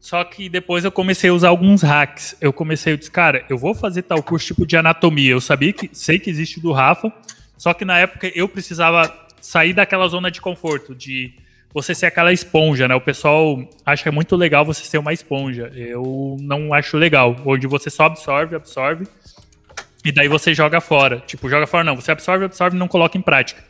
Só 0.00 0.24
que 0.24 0.48
depois 0.48 0.84
eu 0.84 0.90
comecei 0.90 1.28
a 1.28 1.34
usar 1.34 1.48
alguns 1.48 1.82
hacks. 1.82 2.34
Eu 2.40 2.52
comecei, 2.52 2.94
eu 2.94 2.96
disse, 2.96 3.10
cara, 3.10 3.44
eu 3.50 3.58
vou 3.58 3.74
fazer 3.74 4.02
tal 4.02 4.22
curso 4.22 4.46
tipo 4.46 4.66
de 4.66 4.76
anatomia. 4.76 5.32
Eu 5.32 5.40
sabia 5.40 5.72
que 5.72 5.90
sei 5.92 6.18
que 6.18 6.30
existe 6.30 6.58
do 6.58 6.72
Rafa, 6.72 7.12
só 7.58 7.74
que 7.74 7.84
na 7.84 7.98
época 7.98 8.32
eu 8.34 8.48
precisava 8.48 9.14
sair 9.40 9.74
daquela 9.74 10.08
zona 10.08 10.30
de 10.30 10.40
conforto, 10.40 10.94
de 10.94 11.32
você 11.72 11.94
ser 11.94 12.06
aquela 12.06 12.32
esponja, 12.32 12.88
né? 12.88 12.94
O 12.94 13.00
pessoal 13.00 13.62
acha 13.84 14.02
que 14.02 14.08
é 14.08 14.12
muito 14.12 14.34
legal 14.36 14.64
você 14.64 14.84
ser 14.84 14.98
uma 14.98 15.12
esponja. 15.12 15.70
Eu 15.74 16.36
não 16.40 16.72
acho 16.72 16.96
legal. 16.96 17.36
Onde 17.44 17.66
você 17.66 17.90
só 17.90 18.04
absorve, 18.04 18.56
absorve, 18.56 19.06
e 20.04 20.10
daí 20.10 20.28
você 20.28 20.54
joga 20.54 20.80
fora. 20.80 21.22
Tipo, 21.26 21.48
joga 21.48 21.66
fora 21.66 21.84
não. 21.84 21.94
Você 21.94 22.10
absorve, 22.10 22.46
absorve 22.46 22.76
e 22.76 22.78
não 22.78 22.88
coloca 22.88 23.16
em 23.16 23.22
prática. 23.22 23.62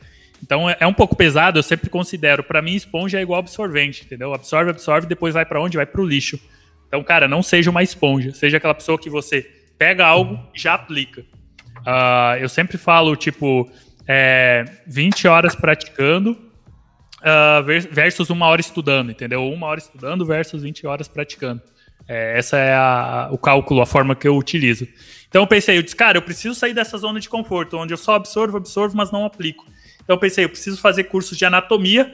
Então 0.42 0.68
é, 0.68 0.76
é 0.80 0.86
um 0.86 0.92
pouco 0.92 1.16
pesado, 1.16 1.58
eu 1.58 1.62
sempre 1.62 1.88
considero. 1.88 2.42
Para 2.42 2.62
mim, 2.62 2.74
esponja 2.74 3.18
é 3.18 3.22
igual 3.22 3.40
absorvente, 3.40 4.04
entendeu? 4.04 4.32
Absorve, 4.32 4.70
absorve, 4.70 5.06
depois 5.06 5.34
vai 5.34 5.44
para 5.44 5.60
onde? 5.60 5.76
Vai 5.76 5.86
para 5.86 6.00
o 6.00 6.06
lixo. 6.06 6.38
Então, 6.88 7.02
cara, 7.04 7.28
não 7.28 7.42
seja 7.42 7.70
uma 7.70 7.82
esponja. 7.82 8.32
Seja 8.34 8.56
aquela 8.56 8.74
pessoa 8.74 8.98
que 8.98 9.08
você 9.08 9.42
pega 9.78 10.06
algo 10.06 10.38
e 10.54 10.60
já 10.60 10.74
aplica. 10.74 11.22
Uh, 11.78 12.36
eu 12.40 12.48
sempre 12.48 12.76
falo, 12.76 13.16
tipo, 13.16 13.70
é, 14.06 14.64
20 14.86 15.28
horas 15.28 15.54
praticando 15.54 16.32
uh, 16.32 17.62
versus 17.90 18.28
uma 18.30 18.46
hora 18.46 18.60
estudando, 18.60 19.10
entendeu? 19.10 19.46
Uma 19.48 19.68
hora 19.68 19.78
estudando 19.78 20.26
versus 20.26 20.62
20 20.62 20.86
horas 20.86 21.08
praticando. 21.08 21.62
É, 22.08 22.36
essa 22.38 22.56
é 22.56 22.74
a, 22.74 23.28
o 23.30 23.38
cálculo, 23.38 23.80
a 23.80 23.86
forma 23.86 24.16
que 24.16 24.26
eu 24.26 24.36
utilizo. 24.36 24.86
Então 25.28 25.42
eu 25.42 25.46
pensei, 25.46 25.78
eu 25.78 25.82
disse, 25.82 25.94
cara, 25.94 26.18
eu 26.18 26.22
preciso 26.22 26.54
sair 26.54 26.74
dessa 26.74 26.98
zona 26.98 27.20
de 27.20 27.28
conforto, 27.28 27.76
onde 27.76 27.94
eu 27.94 27.96
só 27.96 28.16
absorvo, 28.16 28.56
absorvo, 28.56 28.96
mas 28.96 29.12
não 29.12 29.24
aplico. 29.24 29.64
Então 30.10 30.16
eu 30.16 30.20
pensei, 30.20 30.44
eu 30.44 30.48
preciso 30.48 30.76
fazer 30.80 31.04
cursos 31.04 31.38
de 31.38 31.44
anatomia, 31.44 32.12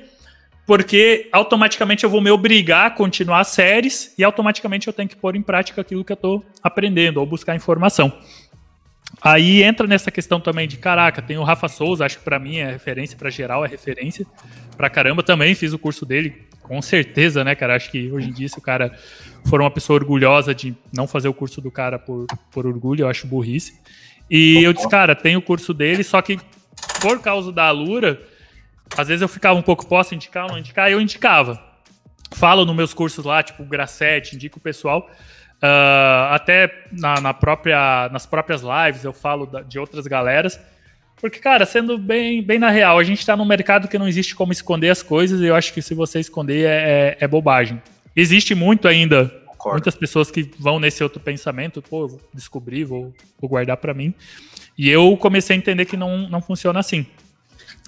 porque 0.66 1.30
automaticamente 1.32 2.04
eu 2.04 2.10
vou 2.10 2.20
me 2.20 2.30
obrigar 2.30 2.88
a 2.88 2.90
continuar 2.90 3.42
séries 3.44 4.12
e 4.18 4.22
automaticamente 4.22 4.86
eu 4.86 4.92
tenho 4.92 5.08
que 5.08 5.16
pôr 5.16 5.34
em 5.34 5.40
prática 5.40 5.80
aquilo 5.80 6.04
que 6.04 6.12
eu 6.12 6.16
estou 6.16 6.44
aprendendo 6.62 7.20
ou 7.20 7.24
buscar 7.24 7.56
informação. 7.56 8.12
Aí 9.22 9.62
entra 9.62 9.86
nessa 9.86 10.10
questão 10.10 10.38
também 10.38 10.68
de, 10.68 10.76
caraca, 10.76 11.22
tem 11.22 11.38
o 11.38 11.42
Rafa 11.42 11.68
Souza, 11.68 12.04
acho 12.04 12.18
que 12.18 12.24
para 12.24 12.38
mim 12.38 12.58
é 12.58 12.70
referência, 12.72 13.16
para 13.16 13.30
geral 13.30 13.64
é 13.64 13.68
referência. 13.68 14.26
Para 14.76 14.90
caramba 14.90 15.22
também 15.22 15.54
fiz 15.54 15.72
o 15.72 15.78
curso 15.78 16.04
dele, 16.04 16.46
com 16.60 16.82
certeza, 16.82 17.42
né, 17.42 17.54
cara? 17.54 17.76
Acho 17.76 17.90
que 17.90 18.12
hoje 18.12 18.28
em 18.28 18.32
dia, 18.34 18.50
se 18.50 18.58
o 18.58 18.62
cara 18.62 18.94
for 19.46 19.58
uma 19.58 19.70
pessoa 19.70 19.98
orgulhosa 19.98 20.54
de 20.54 20.76
não 20.92 21.06
fazer 21.06 21.28
o 21.28 21.34
curso 21.34 21.62
do 21.62 21.70
cara 21.70 21.98
por, 21.98 22.26
por 22.50 22.66
orgulho, 22.66 23.04
eu 23.04 23.08
acho 23.08 23.26
burrice. 23.26 23.80
E 24.30 24.62
eu 24.62 24.74
disse, 24.74 24.86
cara, 24.86 25.14
tem 25.14 25.34
o 25.34 25.40
curso 25.40 25.72
dele, 25.72 26.04
só 26.04 26.20
que 26.20 26.38
por 27.00 27.20
causa 27.20 27.52
da 27.52 27.64
Alura, 27.64 28.20
às 28.96 29.08
vezes 29.08 29.22
eu 29.22 29.28
ficava 29.28 29.58
um 29.58 29.62
pouco, 29.62 29.86
posso 29.86 30.14
indicar 30.14 30.44
ou 30.44 30.52
não 30.52 30.58
indicar? 30.58 30.90
Eu 30.90 31.00
indicava. 31.00 31.62
Falo 32.32 32.64
nos 32.64 32.74
meus 32.74 32.92
cursos 32.92 33.24
lá, 33.24 33.42
tipo 33.42 33.64
Grasset, 33.64 34.34
indico 34.34 34.58
o 34.58 34.62
pessoal. 34.62 35.08
Uh, 35.56 36.32
até 36.32 36.84
na, 36.92 37.20
na, 37.20 37.34
própria, 37.34 38.10
nas 38.10 38.26
próprias 38.26 38.60
lives 38.60 39.04
eu 39.04 39.12
falo 39.12 39.46
da, 39.46 39.62
de 39.62 39.78
outras 39.78 40.06
galeras. 40.06 40.60
Porque, 41.18 41.38
cara, 41.38 41.64
sendo 41.64 41.96
bem, 41.96 42.42
bem 42.42 42.58
na 42.58 42.68
real, 42.68 42.98
a 42.98 43.04
gente 43.04 43.20
está 43.20 43.34
num 43.34 43.44
mercado 43.44 43.88
que 43.88 43.98
não 43.98 44.06
existe 44.06 44.34
como 44.34 44.52
esconder 44.52 44.90
as 44.90 45.02
coisas, 45.02 45.40
e 45.40 45.46
eu 45.46 45.54
acho 45.54 45.72
que 45.72 45.80
se 45.80 45.94
você 45.94 46.20
esconder 46.20 46.66
é, 46.66 46.68
é, 46.68 47.16
é 47.20 47.28
bobagem. 47.28 47.80
Existe 48.14 48.54
muito 48.54 48.86
ainda, 48.86 49.28
Concordo. 49.46 49.76
muitas 49.76 49.94
pessoas 49.94 50.30
que 50.30 50.50
vão 50.58 50.78
nesse 50.78 51.02
outro 51.02 51.18
pensamento, 51.18 51.80
pô, 51.80 52.06
vou 52.06 52.20
descobrir, 52.34 52.84
vou, 52.84 53.14
vou 53.40 53.48
guardar 53.48 53.78
para 53.78 53.94
mim. 53.94 54.14
E 54.76 54.90
eu 54.90 55.16
comecei 55.16 55.56
a 55.56 55.58
entender 55.58 55.84
que 55.84 55.96
não, 55.96 56.28
não 56.28 56.40
funciona 56.40 56.80
assim. 56.80 57.06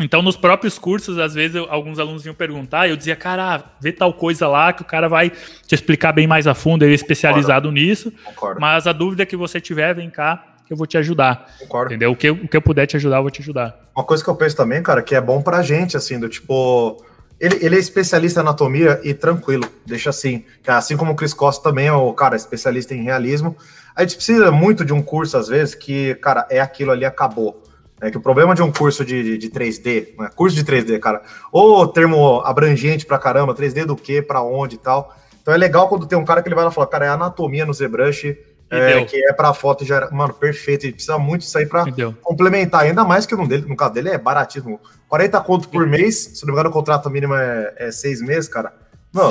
Então, 0.00 0.22
nos 0.22 0.36
próprios 0.36 0.78
cursos, 0.78 1.18
às 1.18 1.34
vezes, 1.34 1.56
eu, 1.56 1.66
alguns 1.68 1.98
alunos 1.98 2.22
vinham 2.22 2.34
perguntar, 2.34 2.88
eu 2.88 2.96
dizia, 2.96 3.16
cara, 3.16 3.64
vê 3.80 3.90
tal 3.90 4.12
coisa 4.12 4.46
lá 4.46 4.72
que 4.72 4.82
o 4.82 4.84
cara 4.84 5.08
vai 5.08 5.30
te 5.30 5.74
explicar 5.74 6.12
bem 6.12 6.26
mais 6.26 6.46
a 6.46 6.54
fundo, 6.54 6.84
ele 6.84 6.92
é 6.92 6.94
especializado 6.94 7.68
Concordo. 7.68 7.72
nisso. 7.72 8.12
Concordo. 8.24 8.60
Mas 8.60 8.86
a 8.86 8.92
dúvida 8.92 9.26
que 9.26 9.36
você 9.36 9.60
tiver, 9.60 9.94
vem 9.94 10.08
cá, 10.08 10.44
que 10.66 10.72
eu 10.72 10.76
vou 10.76 10.86
te 10.86 10.96
ajudar. 10.98 11.50
Concordo. 11.58 11.90
Entendeu? 11.90 12.12
O 12.12 12.16
que, 12.16 12.28
eu, 12.28 12.34
o 12.34 12.46
que 12.46 12.56
eu 12.56 12.62
puder 12.62 12.86
te 12.86 12.96
ajudar, 12.96 13.16
eu 13.16 13.22
vou 13.22 13.30
te 13.30 13.40
ajudar. 13.40 13.90
Uma 13.96 14.04
coisa 14.04 14.22
que 14.22 14.30
eu 14.30 14.36
penso 14.36 14.56
também, 14.56 14.82
cara, 14.82 15.02
que 15.02 15.14
é 15.14 15.20
bom 15.20 15.42
pra 15.42 15.62
gente, 15.62 15.96
assim, 15.96 16.20
do 16.20 16.28
tipo. 16.28 17.04
Ele, 17.40 17.58
ele 17.64 17.76
é 17.76 17.78
especialista 17.78 18.40
em 18.40 18.42
anatomia 18.42 19.00
e 19.02 19.14
tranquilo, 19.14 19.64
deixa 19.86 20.10
assim. 20.10 20.44
Assim 20.66 20.96
como 20.96 21.12
o 21.12 21.14
Chris 21.14 21.32
Costa 21.32 21.62
também 21.62 21.86
é 21.86 21.92
o 21.92 22.12
cara 22.12 22.36
especialista 22.36 22.94
em 22.94 23.02
realismo. 23.02 23.56
A 23.98 24.02
gente 24.02 24.14
precisa 24.14 24.52
muito 24.52 24.84
de 24.84 24.92
um 24.92 25.02
curso, 25.02 25.36
às 25.36 25.48
vezes, 25.48 25.74
que, 25.74 26.14
cara, 26.14 26.46
é 26.48 26.60
aquilo 26.60 26.92
ali, 26.92 27.04
acabou. 27.04 27.60
É 28.00 28.12
que 28.12 28.16
o 28.16 28.20
problema 28.20 28.54
de 28.54 28.62
um 28.62 28.70
curso 28.70 29.04
de, 29.04 29.24
de, 29.24 29.38
de 29.38 29.50
3D, 29.50 30.10
né? 30.16 30.30
curso 30.36 30.54
de 30.54 30.62
3D, 30.62 31.00
cara, 31.00 31.20
ou 31.50 31.84
termo 31.84 32.40
abrangente 32.42 33.04
pra 33.04 33.18
caramba, 33.18 33.52
3D 33.52 33.84
do 33.84 33.96
que, 33.96 34.22
pra 34.22 34.40
onde 34.40 34.76
e 34.76 34.78
tal. 34.78 35.12
Então 35.42 35.52
é 35.52 35.56
legal 35.56 35.88
quando 35.88 36.06
tem 36.06 36.16
um 36.16 36.24
cara 36.24 36.40
que 36.40 36.46
ele 36.48 36.54
vai 36.54 36.64
lá 36.64 36.70
falar, 36.70 36.86
cara, 36.86 37.06
é 37.06 37.08
anatomia 37.08 37.66
no 37.66 37.74
ZBrush, 37.74 38.36
é, 38.70 39.04
que 39.04 39.16
é 39.16 39.32
para 39.32 39.52
foto 39.52 39.84
já 39.84 40.08
mano, 40.12 40.32
perfeito, 40.32 40.86
ele 40.86 40.92
precisa 40.92 41.18
muito 41.18 41.40
disso 41.40 41.58
aí 41.58 41.66
para 41.66 41.86
complementar, 42.22 42.82
ainda 42.82 43.02
mais 43.02 43.26
que 43.26 43.34
no, 43.34 43.48
dele, 43.48 43.66
no 43.66 43.74
caso 43.74 43.94
dele 43.94 44.10
é 44.10 44.18
baratíssimo, 44.18 44.78
40 45.08 45.40
conto 45.40 45.68
por 45.68 45.88
mês, 45.88 46.16
se 46.34 46.42
não 46.42 46.48
me 46.48 46.52
engano 46.52 46.70
o 46.70 46.72
contrato 46.72 47.10
mínimo 47.10 47.34
é, 47.34 47.74
é 47.76 47.90
seis 47.90 48.22
meses, 48.22 48.48
cara, 48.48 48.72
não, 49.12 49.28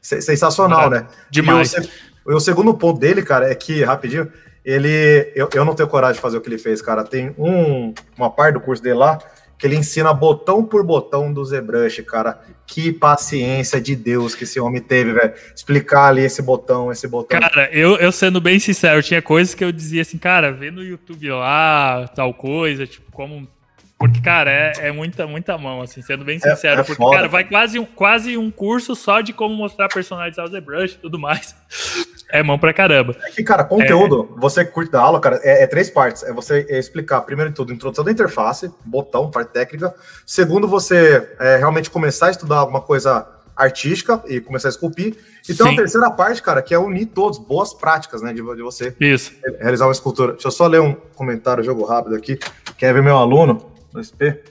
sensacional, 0.00 0.90
Barato. 0.90 1.06
né? 1.06 1.16
Demais. 1.30 1.72
E 1.72 1.80
o, 1.80 1.88
o, 2.36 2.40
segundo 2.40 2.74
ponto 2.74 2.98
dele, 2.98 3.22
cara, 3.22 3.50
é 3.50 3.54
que, 3.54 3.82
rapidinho, 3.82 4.30
ele, 4.64 5.32
eu, 5.34 5.48
eu 5.54 5.64
não 5.64 5.74
tenho 5.74 5.88
coragem 5.88 6.16
de 6.16 6.20
fazer 6.20 6.36
o 6.36 6.40
que 6.40 6.48
ele 6.48 6.58
fez, 6.58 6.82
cara, 6.82 7.04
tem 7.04 7.34
um, 7.38 7.94
uma 8.16 8.30
parte 8.30 8.54
do 8.54 8.60
curso 8.60 8.82
dele 8.82 8.96
lá, 8.96 9.18
que 9.58 9.66
ele 9.66 9.76
ensina 9.76 10.14
botão 10.14 10.64
por 10.64 10.84
botão 10.84 11.32
do 11.32 11.44
ZBrush, 11.44 12.02
cara. 12.04 12.40
Que 12.64 12.92
paciência 12.92 13.80
de 13.80 13.96
Deus 13.96 14.34
que 14.34 14.44
esse 14.44 14.60
homem 14.60 14.80
teve, 14.80 15.12
velho. 15.12 15.32
Explicar 15.54 16.08
ali 16.08 16.22
esse 16.22 16.40
botão, 16.40 16.92
esse 16.92 17.08
botão. 17.08 17.40
Cara, 17.40 17.68
eu, 17.72 17.96
eu 17.96 18.12
sendo 18.12 18.40
bem 18.40 18.60
sincero, 18.60 19.02
tinha 19.02 19.20
coisas 19.20 19.54
que 19.54 19.64
eu 19.64 19.72
dizia 19.72 20.02
assim, 20.02 20.16
cara, 20.16 20.52
vê 20.52 20.70
no 20.70 20.84
YouTube 20.84 21.28
lá, 21.30 22.06
tal 22.14 22.32
coisa, 22.32 22.86
tipo, 22.86 23.10
como. 23.10 23.48
Porque, 23.98 24.20
cara, 24.20 24.50
é, 24.50 24.72
é 24.78 24.92
muita, 24.92 25.26
muita 25.26 25.58
mão, 25.58 25.82
assim, 25.82 26.00
sendo 26.00 26.24
bem 26.24 26.36
é, 26.36 26.40
sincero. 26.40 26.76
É, 26.76 26.80
é 26.80 26.84
porque, 26.84 26.94
foda, 26.94 27.16
cara, 27.16 27.28
vai 27.28 27.42
quase 27.42 27.78
um, 27.80 27.84
quase 27.84 28.38
um 28.38 28.48
curso 28.48 28.94
só 28.94 29.20
de 29.20 29.32
como 29.32 29.56
mostrar 29.56 29.88
personalizar 29.88 30.44
o 30.44 30.48
ZBrush 30.48 30.94
e 30.94 30.98
tudo 30.98 31.18
mais. 31.18 31.54
É 32.30 32.42
mão 32.42 32.58
pra 32.58 32.74
caramba. 32.74 33.16
É 33.24 33.30
que, 33.30 33.42
cara, 33.42 33.64
conteúdo, 33.64 34.34
é... 34.36 34.38
você 34.38 34.62
curte 34.62 34.92
da 34.92 35.00
aula, 35.00 35.18
cara, 35.18 35.40
é, 35.42 35.62
é, 35.62 35.66
três 35.66 35.88
partes. 35.88 36.22
É 36.22 36.30
você 36.30 36.60
explicar, 36.68 37.22
primeiro 37.22 37.50
de 37.50 37.56
tudo, 37.56 37.72
introdução 37.72 38.04
da 38.04 38.12
interface, 38.12 38.70
botão, 38.84 39.30
parte 39.30 39.50
técnica. 39.50 39.94
Segundo, 40.26 40.68
você 40.68 41.26
é, 41.40 41.56
realmente 41.56 41.88
começar 41.88 42.26
a 42.26 42.30
estudar 42.30 42.58
alguma 42.58 42.82
coisa 42.82 43.26
artística 43.56 44.22
e 44.26 44.42
começar 44.42 44.68
a 44.68 44.70
esculpir. 44.70 45.16
E 45.48 45.54
tem 45.54 45.66
uma 45.66 45.74
terceira 45.74 46.10
parte, 46.10 46.42
cara, 46.42 46.60
que 46.60 46.74
é 46.74 46.78
unir 46.78 47.06
todos, 47.06 47.38
boas 47.38 47.72
práticas, 47.72 48.20
né, 48.20 48.34
de, 48.34 48.42
de 48.42 48.62
você 48.62 48.94
Isso. 49.00 49.32
realizar 49.58 49.86
uma 49.86 49.92
escultura. 49.92 50.32
Deixa 50.32 50.48
eu 50.48 50.52
só 50.52 50.66
ler 50.66 50.82
um 50.82 50.92
comentário, 50.92 51.64
jogo 51.64 51.82
rápido 51.86 52.14
aqui. 52.14 52.38
Quer 52.76 52.92
ver 52.92 53.02
meu 53.02 53.16
aluno, 53.16 53.77
do 53.92 54.02
SP? 54.02 54.42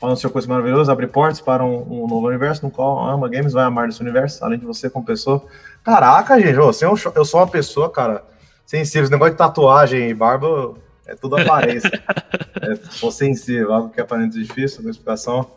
Falando 0.00 0.16
seu 0.16 0.30
coisa 0.30 0.48
maravilhosa, 0.48 0.92
abre 0.92 1.06
portas 1.06 1.40
para 1.40 1.64
um, 1.64 2.04
um, 2.04 2.06
novo 2.06 2.26
universo 2.26 2.64
no 2.64 2.70
qual 2.70 3.08
ama 3.08 3.28
games, 3.28 3.52
vai 3.52 3.64
amar 3.64 3.88
esse 3.88 4.00
universo, 4.00 4.44
além 4.44 4.58
de 4.58 4.66
você 4.66 4.90
como 4.90 5.04
pessoa. 5.04 5.44
Caraca, 5.82 6.38
gente, 6.40 6.56
você, 6.56 6.84
eu 6.84 7.24
sou 7.24 7.40
uma 7.40 7.46
pessoa, 7.46 7.90
cara, 7.90 8.24
sensível. 8.66 9.04
Esse 9.04 9.12
negócio 9.12 9.32
de 9.32 9.38
tatuagem 9.38 10.10
e 10.10 10.14
barba 10.14 10.74
é 11.06 11.14
tudo 11.14 11.36
aparência. 11.36 11.90
é, 12.60 12.74
sou 12.90 13.10
sensível, 13.10 13.72
algo 13.72 13.90
que 13.90 14.00
é 14.00 14.02
aparente 14.02 14.38
difícil, 14.38 14.80
uma 14.80 14.90
explicação. 14.90 15.50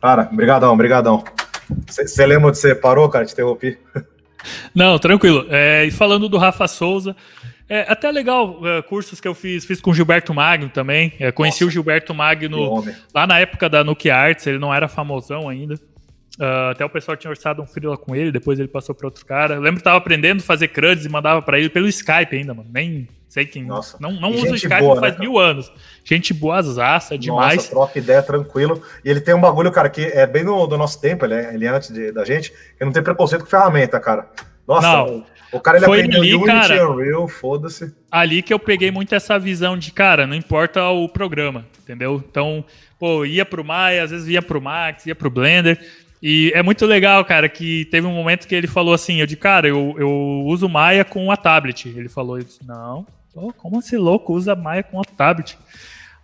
Cara, 0.00 0.24
brigadão, 0.24 0.76
brigadão. 0.76 1.22
Você 1.86 2.26
lembra 2.26 2.50
de 2.50 2.58
você 2.58 2.74
parou, 2.74 3.08
cara? 3.08 3.24
Te 3.24 3.32
interrompi. 3.32 3.78
Não, 4.74 4.98
tranquilo. 4.98 5.46
É, 5.48 5.84
e 5.84 5.90
falando 5.90 6.28
do 6.28 6.36
Rafa 6.36 6.66
Souza, 6.68 7.16
é 7.68 7.80
até 7.88 8.10
legal 8.10 8.60
é, 8.66 8.82
cursos 8.82 9.20
que 9.20 9.28
eu 9.28 9.34
fiz, 9.34 9.64
fiz 9.64 9.80
com 9.80 9.90
o 9.90 9.94
Gilberto 9.94 10.34
Magno 10.34 10.68
também. 10.68 11.12
É, 11.18 11.32
conheci 11.32 11.64
Nossa, 11.64 11.70
o 11.70 11.72
Gilberto 11.72 12.14
Magno 12.14 12.84
lá 13.14 13.26
na 13.26 13.38
época 13.38 13.68
da 13.68 13.82
Nokia 13.82 14.14
Arts, 14.14 14.46
ele 14.46 14.58
não 14.58 14.72
era 14.72 14.88
famosão 14.88 15.48
ainda. 15.48 15.74
Uh, 16.38 16.70
até 16.72 16.84
o 16.84 16.90
pessoal 16.90 17.16
tinha 17.16 17.30
orçado 17.30 17.62
um 17.62 17.66
freela 17.66 17.96
com 17.96 18.14
ele, 18.14 18.32
depois 18.32 18.58
ele 18.58 18.66
passou 18.66 18.92
para 18.94 19.06
outro 19.06 19.24
cara. 19.24 19.54
Eu 19.54 19.60
lembro 19.60 19.78
que 19.78 19.84
tava 19.84 19.96
aprendendo 19.96 20.40
a 20.40 20.42
fazer 20.42 20.68
CRUDs 20.68 21.06
e 21.06 21.08
mandava 21.08 21.40
para 21.40 21.58
ele 21.58 21.68
pelo 21.68 21.86
Skype 21.86 22.36
ainda, 22.36 22.52
mano. 22.52 22.68
Nem 22.72 23.08
sei 23.28 23.46
quem. 23.46 23.64
Nossa. 23.64 23.96
Não, 24.00 24.12
não 24.12 24.30
usa 24.30 24.50
o 24.50 24.56
Skype 24.56 24.80
boa, 24.80 24.98
faz 24.98 25.14
né, 25.14 25.20
mil 25.20 25.38
anos. 25.38 25.70
Gente 26.04 26.34
boazaça, 26.34 27.16
demais. 27.16 27.56
Nossa, 27.56 27.70
troca 27.70 27.98
ideia 27.98 28.20
tranquilo. 28.20 28.82
E 29.04 29.10
ele 29.10 29.20
tem 29.20 29.32
um 29.32 29.40
bagulho, 29.40 29.70
cara, 29.70 29.88
que 29.88 30.02
é 30.06 30.26
bem 30.26 30.42
no, 30.42 30.66
do 30.66 30.76
nosso 30.76 31.00
tempo, 31.00 31.24
ele 31.24 31.34
é, 31.34 31.54
ele 31.54 31.66
é 31.66 31.68
antes 31.68 31.90
de, 31.90 32.10
da 32.10 32.24
gente, 32.24 32.52
que 32.76 32.84
não 32.84 32.90
tem 32.90 33.02
preconceito 33.02 33.42
com 33.42 33.50
ferramenta, 33.50 34.00
cara. 34.00 34.28
Nossa, 34.66 34.88
não. 34.88 35.18
O, 35.18 35.24
o 35.54 35.60
cara 35.60 35.78
ele 35.78 35.86
Foi 35.86 35.98
aprendeu 35.98 36.20
ali, 36.20 36.34
Unity, 36.34 36.46
cara, 36.46 36.90
Unreal, 36.90 37.28
foda-se. 37.28 37.94
Ali 38.10 38.42
que 38.42 38.52
eu 38.52 38.58
peguei 38.58 38.90
muito 38.90 39.14
essa 39.14 39.38
visão 39.38 39.78
de, 39.78 39.90
cara, 39.90 40.26
não 40.26 40.34
importa 40.34 40.88
o 40.88 41.08
programa, 41.08 41.66
entendeu? 41.82 42.22
Então, 42.28 42.64
pô, 42.98 43.24
ia 43.24 43.44
pro 43.44 43.64
Maya, 43.64 44.04
às 44.04 44.10
vezes 44.10 44.28
ia 44.28 44.42
pro 44.42 44.60
Max, 44.60 45.06
ia 45.06 45.14
pro 45.14 45.30
Blender 45.30 45.80
e 46.26 46.50
é 46.54 46.62
muito 46.62 46.86
legal, 46.86 47.22
cara, 47.22 47.50
que 47.50 47.84
teve 47.90 48.06
um 48.06 48.14
momento 48.14 48.48
que 48.48 48.54
ele 48.54 48.66
falou 48.66 48.94
assim, 48.94 49.20
eu 49.20 49.26
de 49.26 49.36
cara, 49.36 49.68
eu, 49.68 49.94
eu 49.98 50.08
uso 50.46 50.66
Maia 50.70 51.04
com 51.04 51.30
a 51.30 51.36
tablet. 51.36 51.86
Ele 51.86 52.08
falou, 52.08 52.38
eu 52.38 52.44
disse, 52.44 52.64
não, 52.66 53.06
como 53.58 53.78
esse 53.80 53.94
louco 53.98 54.32
usa 54.32 54.54
Maia 54.54 54.82
com 54.82 54.98
a 54.98 55.04
tablet? 55.04 55.58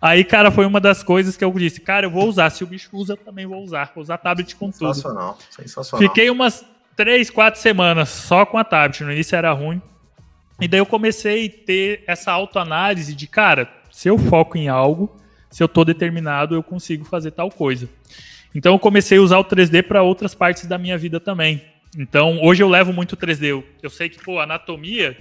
Aí, 0.01 0.23
cara, 0.23 0.49
foi 0.49 0.65
uma 0.65 0.79
das 0.79 1.03
coisas 1.03 1.37
que 1.37 1.45
eu 1.45 1.51
disse, 1.51 1.79
cara, 1.79 2.07
eu 2.07 2.09
vou 2.09 2.27
usar. 2.27 2.49
Se 2.49 2.63
o 2.63 2.67
bicho 2.67 2.89
usa, 2.93 3.13
eu 3.13 3.17
também 3.17 3.45
vou 3.45 3.63
usar. 3.63 3.91
Vou 3.93 4.01
usar 4.01 4.17
tablet 4.17 4.55
com 4.55 4.71
sensacional, 4.71 5.33
tudo. 5.33 5.53
Sensacional. 5.53 6.01
Fiquei 6.01 6.31
umas 6.31 6.65
três, 7.01 7.31
quatro 7.31 7.59
semanas 7.59 8.09
só 8.09 8.45
com 8.45 8.59
a 8.59 8.63
tablet. 8.63 9.03
No 9.03 9.11
início 9.11 9.35
era 9.35 9.51
ruim. 9.51 9.81
E 10.61 10.67
daí 10.67 10.79
eu 10.79 10.85
comecei 10.85 11.47
a 11.47 11.65
ter 11.65 12.03
essa 12.05 12.31
autoanálise 12.31 13.15
de, 13.15 13.25
cara, 13.25 13.67
se 13.89 14.07
eu 14.07 14.19
foco 14.19 14.55
em 14.55 14.67
algo, 14.67 15.17
se 15.49 15.63
eu 15.63 15.67
tô 15.67 15.83
determinado, 15.83 16.53
eu 16.53 16.61
consigo 16.61 17.03
fazer 17.03 17.31
tal 17.31 17.49
coisa. 17.49 17.89
Então 18.53 18.73
eu 18.73 18.77
comecei 18.77 19.17
a 19.17 19.21
usar 19.21 19.39
o 19.39 19.43
3D 19.43 19.81
para 19.81 20.03
outras 20.03 20.35
partes 20.35 20.67
da 20.67 20.77
minha 20.77 20.95
vida 20.95 21.19
também. 21.19 21.63
Então 21.97 22.39
hoje 22.43 22.61
eu 22.61 22.69
levo 22.69 22.93
muito 22.93 23.17
3D. 23.17 23.45
Eu, 23.45 23.63
eu 23.81 23.89
sei 23.89 24.07
que, 24.07 24.23
pô, 24.23 24.39
anatomia, 24.39 25.17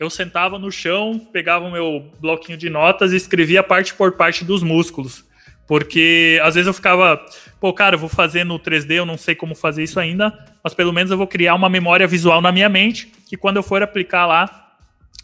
eu 0.00 0.10
sentava 0.10 0.58
no 0.58 0.72
chão, 0.72 1.16
pegava 1.32 1.64
o 1.64 1.70
meu 1.70 2.10
bloquinho 2.18 2.58
de 2.58 2.68
notas 2.68 3.12
e 3.12 3.16
escrevia 3.16 3.62
parte 3.62 3.94
por 3.94 4.16
parte 4.16 4.44
dos 4.44 4.64
músculos. 4.64 5.24
Porque 5.70 6.40
às 6.42 6.56
vezes 6.56 6.66
eu 6.66 6.74
ficava, 6.74 7.24
pô, 7.60 7.72
cara, 7.72 7.94
eu 7.94 7.98
vou 8.00 8.08
fazer 8.08 8.42
no 8.42 8.58
3D, 8.58 8.94
eu 8.94 9.06
não 9.06 9.16
sei 9.16 9.36
como 9.36 9.54
fazer 9.54 9.84
isso 9.84 10.00
ainda, 10.00 10.36
mas 10.64 10.74
pelo 10.74 10.92
menos 10.92 11.12
eu 11.12 11.16
vou 11.16 11.28
criar 11.28 11.54
uma 11.54 11.68
memória 11.68 12.08
visual 12.08 12.40
na 12.40 12.50
minha 12.50 12.68
mente, 12.68 13.06
que 13.24 13.36
quando 13.36 13.58
eu 13.58 13.62
for 13.62 13.80
aplicar 13.80 14.26
lá 14.26 14.74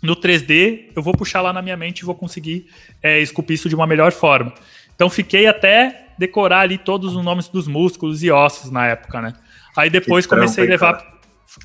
no 0.01 0.15
3D, 0.15 0.93
eu 0.95 1.03
vou 1.03 1.13
puxar 1.13 1.41
lá 1.43 1.53
na 1.53 1.61
minha 1.61 1.77
mente 1.77 1.99
e 1.99 2.05
vou 2.05 2.15
conseguir 2.15 2.69
é, 3.03 3.19
esculpir 3.19 3.57
isso 3.57 3.69
de 3.69 3.75
uma 3.75 3.89
melhor 3.89 4.13
forma. 4.13 4.55
Então 4.95 5.11
fiquei 5.11 5.49
até 5.49 6.11
decorar 6.17 6.61
ali 6.61 6.79
todos 6.79 7.17
os 7.17 7.25
nomes 7.25 7.49
dos 7.49 7.67
músculos 7.67 8.23
e 8.23 8.31
ossos 8.31 8.71
na 8.71 8.87
época, 8.87 9.21
né? 9.21 9.33
Aí 9.77 9.91
depois 9.91 10.27
que 10.27 10.31
comecei 10.33 10.65
trampo, 10.65 10.85
a 10.85 10.89
levar 10.91 11.03
cara. 11.03 11.19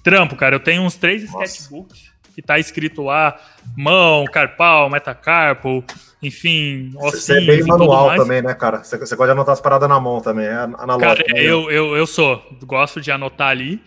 trampo, 0.04 0.36
cara. 0.36 0.56
Eu 0.56 0.60
tenho 0.60 0.82
uns 0.82 0.96
três 0.96 1.32
Nossa. 1.32 1.46
sketchbooks 1.46 2.10
que 2.34 2.42
tá 2.42 2.58
escrito 2.58 3.04
lá 3.04 3.40
mão, 3.78 4.26
carpal, 4.26 4.90
metacarpo, 4.90 5.86
enfim, 6.22 6.92
ossinhos 6.98 7.24
Você 7.24 7.38
é 7.38 7.46
bem 7.46 7.64
manual 7.64 8.16
também, 8.16 8.42
né, 8.42 8.54
cara? 8.54 8.84
Você, 8.84 8.98
você 8.98 9.16
gosta 9.16 9.34
de 9.34 9.40
anotar 9.40 9.54
as 9.54 9.62
paradas 9.62 9.90
na 9.90 10.00
mão 10.00 10.22
também, 10.22 10.46
é 10.46 10.54
analógico. 10.54 11.28
Cara, 11.28 11.40
eu, 11.40 11.72
eu, 11.72 11.96
eu 11.96 12.06
sou, 12.06 12.44
gosto 12.64 13.02
de 13.02 13.12
anotar 13.12 13.50
ali. 13.50 13.82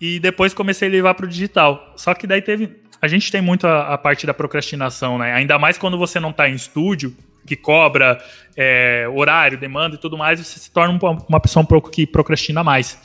E 0.00 0.18
depois 0.18 0.52
comecei 0.52 0.88
a 0.88 0.90
levar 0.90 1.14
pro 1.14 1.28
digital. 1.28 1.92
Só 1.96 2.12
que 2.12 2.26
daí 2.26 2.42
teve. 2.42 2.82
A 3.00 3.06
gente 3.06 3.30
tem 3.30 3.40
muito 3.40 3.66
a, 3.66 3.94
a 3.94 3.98
parte 3.98 4.26
da 4.26 4.34
procrastinação, 4.34 5.18
né? 5.18 5.32
Ainda 5.32 5.58
mais 5.58 5.78
quando 5.78 5.96
você 5.96 6.18
não 6.18 6.32
tá 6.32 6.48
em 6.48 6.54
estúdio 6.54 7.16
que 7.46 7.56
cobra 7.56 8.22
é, 8.56 9.06
horário, 9.12 9.58
demanda 9.58 9.96
e 9.96 9.98
tudo 9.98 10.16
mais, 10.16 10.40
você 10.40 10.58
se 10.58 10.70
torna 10.70 10.98
uma, 11.00 11.24
uma 11.28 11.40
pessoa 11.40 11.62
um 11.62 11.66
pouco 11.66 11.90
que 11.90 12.06
procrastina 12.06 12.62
mais. 12.62 12.98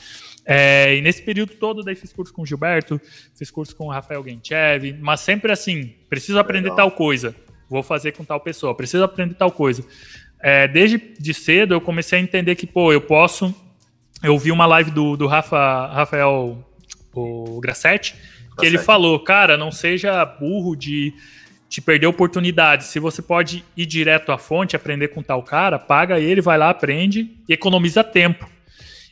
É, 0.44 0.96
e 0.96 1.02
nesse 1.02 1.20
período 1.22 1.54
todo, 1.54 1.82
daí 1.82 1.94
fiz 1.94 2.12
curso 2.12 2.32
com 2.32 2.42
o 2.42 2.46
Gilberto, 2.46 3.00
fiz 3.36 3.50
curso 3.50 3.76
com 3.76 3.86
o 3.86 3.90
Rafael 3.90 4.24
Genchev, 4.24 4.96
mas 5.00 5.20
sempre 5.20 5.52
assim, 5.52 5.94
preciso 6.08 6.38
aprender 6.38 6.70
Legal. 6.70 6.76
tal 6.76 6.90
coisa, 6.92 7.34
vou 7.68 7.82
fazer 7.82 8.12
com 8.12 8.24
tal 8.24 8.40
pessoa, 8.40 8.74
preciso 8.74 9.04
aprender 9.04 9.34
tal 9.34 9.50
coisa. 9.50 9.84
É, 10.40 10.68
desde 10.68 10.98
de 11.18 11.34
cedo 11.34 11.74
eu 11.74 11.80
comecei 11.80 12.18
a 12.18 12.22
entender 12.22 12.54
que, 12.54 12.66
pô, 12.66 12.92
eu 12.92 13.00
posso. 13.00 13.54
Eu 14.22 14.36
vi 14.38 14.50
uma 14.50 14.66
live 14.66 14.90
do, 14.90 15.16
do 15.16 15.26
Rafa, 15.26 15.86
Rafael 15.86 16.64
o 17.14 17.60
Grassetti, 17.60 18.14
que 18.58 18.66
ele 18.66 18.78
falou, 18.78 19.18
cara, 19.20 19.56
não 19.56 19.72
seja 19.72 20.24
burro 20.24 20.76
de 20.76 21.14
de 21.68 21.80
perder 21.80 22.06
oportunidades. 22.06 22.86
Se 22.86 22.98
você 22.98 23.20
pode 23.20 23.64
ir 23.76 23.86
direto 23.86 24.32
à 24.32 24.38
fonte, 24.38 24.74
aprender 24.74 25.08
com 25.08 25.22
tal 25.22 25.42
cara, 25.42 25.78
paga 25.78 26.18
ele, 26.18 26.40
vai 26.40 26.56
lá, 26.56 26.70
aprende 26.70 27.36
e 27.48 27.52
economiza 27.52 28.02
tempo. 28.02 28.48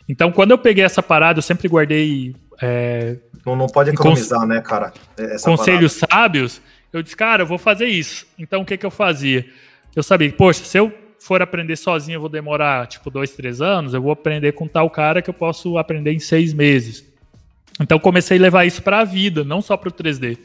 Então, 0.08 0.32
quando 0.32 0.52
eu 0.52 0.58
peguei 0.58 0.84
essa 0.84 1.02
parada, 1.02 1.38
eu 1.38 1.42
sempre 1.42 1.68
guardei. 1.68 2.34
É, 2.62 3.16
não, 3.44 3.54
não 3.54 3.66
pode 3.66 3.90
economizar, 3.90 4.46
né, 4.46 4.60
cara? 4.60 4.92
Essa 5.18 5.44
conselhos 5.50 5.98
parada. 6.00 6.22
sábios. 6.22 6.62
Eu 6.92 7.02
disse, 7.02 7.16
cara, 7.16 7.42
eu 7.42 7.46
vou 7.46 7.58
fazer 7.58 7.86
isso. 7.86 8.26
Então, 8.38 8.62
o 8.62 8.64
que, 8.64 8.76
que 8.76 8.86
eu 8.86 8.90
fazia? 8.90 9.46
Eu 9.94 10.02
sabia, 10.02 10.32
poxa, 10.32 10.64
se 10.64 10.78
eu 10.78 10.92
for 11.18 11.42
aprender 11.42 11.76
sozinho, 11.76 12.16
eu 12.16 12.20
vou 12.20 12.28
demorar 12.28 12.86
tipo 12.86 13.10
dois, 13.10 13.32
três 13.32 13.60
anos. 13.60 13.94
Eu 13.94 14.02
vou 14.02 14.12
aprender 14.12 14.52
com 14.52 14.68
tal 14.68 14.88
cara 14.88 15.20
que 15.20 15.28
eu 15.28 15.34
posso 15.34 15.76
aprender 15.78 16.12
em 16.12 16.18
seis 16.18 16.52
meses. 16.52 17.04
Então, 17.80 17.98
comecei 17.98 18.38
a 18.38 18.40
levar 18.40 18.64
isso 18.64 18.82
para 18.82 19.00
a 19.00 19.04
vida, 19.04 19.44
não 19.44 19.60
só 19.60 19.76
para 19.76 19.88
o 19.88 19.92
3D. 19.92 20.38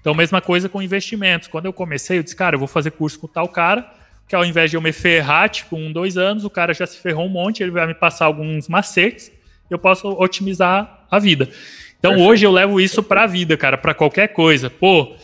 Então, 0.00 0.14
mesma 0.14 0.40
coisa 0.40 0.68
com 0.68 0.80
investimentos. 0.80 1.48
Quando 1.48 1.66
eu 1.66 1.72
comecei, 1.72 2.18
eu 2.18 2.22
disse, 2.22 2.36
cara, 2.36 2.54
eu 2.54 2.58
vou 2.60 2.68
fazer 2.68 2.92
curso 2.92 3.18
com 3.18 3.26
tal 3.26 3.48
cara, 3.48 3.90
que 4.28 4.36
ao 4.36 4.44
invés 4.44 4.70
de 4.70 4.76
eu 4.76 4.80
me 4.80 4.92
ferrar, 4.92 5.48
tipo, 5.48 5.76
um, 5.76 5.92
dois 5.92 6.16
anos, 6.16 6.44
o 6.44 6.50
cara 6.50 6.72
já 6.72 6.86
se 6.86 6.98
ferrou 6.98 7.26
um 7.26 7.28
monte, 7.28 7.62
ele 7.62 7.72
vai 7.72 7.86
me 7.86 7.94
passar 7.94 8.26
alguns 8.26 8.68
macetes, 8.68 9.32
eu 9.68 9.78
posso 9.78 10.08
otimizar 10.08 11.06
a 11.10 11.18
vida. 11.18 11.48
Então, 11.98 12.12
Perfeito. 12.12 12.30
hoje 12.30 12.46
eu 12.46 12.52
levo 12.52 12.80
isso 12.80 13.02
para 13.02 13.24
a 13.24 13.26
vida, 13.26 13.56
cara, 13.56 13.76
para 13.76 13.94
qualquer 13.94 14.28
coisa. 14.28 14.70
Pô, 14.70 15.16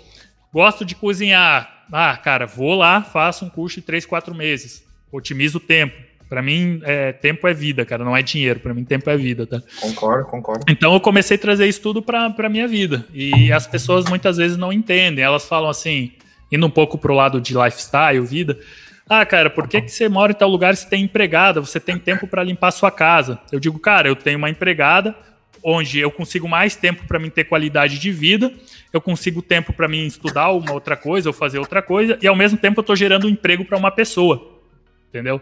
gosto 0.53 0.84
de 0.84 0.94
cozinhar. 0.94 1.84
Ah, 1.90 2.16
cara, 2.16 2.46
vou 2.46 2.74
lá, 2.74 3.03
faço 3.03 3.44
um 3.44 3.50
curso 3.50 3.80
de 3.80 3.86
três, 3.86 4.07
quatro 4.07 4.34
meses. 4.34 4.84
Otimizo 5.11 5.59
o 5.59 5.61
tempo 5.61 6.12
para 6.32 6.40
mim, 6.40 6.80
é, 6.84 7.12
tempo 7.12 7.46
é 7.46 7.53
vida, 7.53 7.84
cara, 7.84 8.03
não 8.03 8.16
é 8.16 8.22
dinheiro. 8.22 8.59
Para 8.59 8.72
mim, 8.72 8.84
tempo 8.84 9.11
é 9.11 9.18
vida, 9.18 9.46
tá? 9.46 9.61
Concordo, 9.82 10.24
concordo. 10.24 10.64
Então, 10.66 10.94
eu 10.94 10.98
comecei 10.98 11.36
a 11.36 11.38
trazer 11.38 11.66
isso 11.66 11.82
tudo 11.82 12.00
para 12.00 12.48
minha 12.48 12.66
vida. 12.66 13.05
E 13.12 13.53
as 13.53 13.66
pessoas 13.66 14.07
muitas 14.07 14.38
vezes 14.38 14.57
não 14.57 14.72
entendem. 14.72 15.22
Elas 15.22 15.44
falam 15.44 15.68
assim, 15.68 16.12
indo 16.50 16.66
um 16.66 16.70
pouco 16.70 16.96
pro 16.96 17.12
lado 17.12 17.38
de 17.38 17.53
lifestyle, 17.53 18.24
vida. 18.24 18.59
Ah, 19.07 19.26
cara, 19.26 19.50
por 19.50 19.68
que, 19.68 19.82
que 19.82 19.90
você 19.90 20.09
mora 20.09 20.32
em 20.32 20.34
tal 20.34 20.48
lugar 20.48 20.74
se 20.74 20.88
tem 20.88 21.05
empregada? 21.05 21.61
Você 21.61 21.78
tem 21.78 21.98
tempo 21.98 22.26
para 22.26 22.42
limpar 22.42 22.68
a 22.68 22.72
sua 22.72 22.90
casa? 22.90 23.38
Eu 23.53 23.61
digo, 23.61 23.78
cara, 23.78 24.09
eu 24.09 24.16
tenho 24.16 24.38
uma 24.38 24.48
empregada 24.48 25.14
onde 25.63 25.99
eu 25.99 26.11
consigo 26.11 26.49
mais 26.49 26.75
tempo 26.75 27.07
para 27.07 27.19
mim 27.19 27.31
ter 27.31 27.45
qualidade 27.45 27.99
de 27.99 28.11
vida, 28.11 28.53
eu 28.93 29.01
consigo 29.01 29.41
tempo 29.41 29.73
para 29.73 29.87
mim 29.87 30.07
estudar 30.07 30.51
uma 30.51 30.73
outra 30.73 30.97
coisa 30.97 31.29
ou 31.29 31.33
fazer 31.33 31.59
outra 31.59 31.81
coisa, 31.81 32.19
e 32.21 32.27
ao 32.27 32.37
mesmo 32.37 32.59
tempo 32.59 32.81
eu 32.81 32.83
estou 32.83 32.97
gerando 32.97 33.27
um 33.27 33.31
emprego 33.31 33.65
para 33.65 33.79
uma 33.79 33.91
pessoa. 33.91 34.61
Entendeu? 35.09 35.41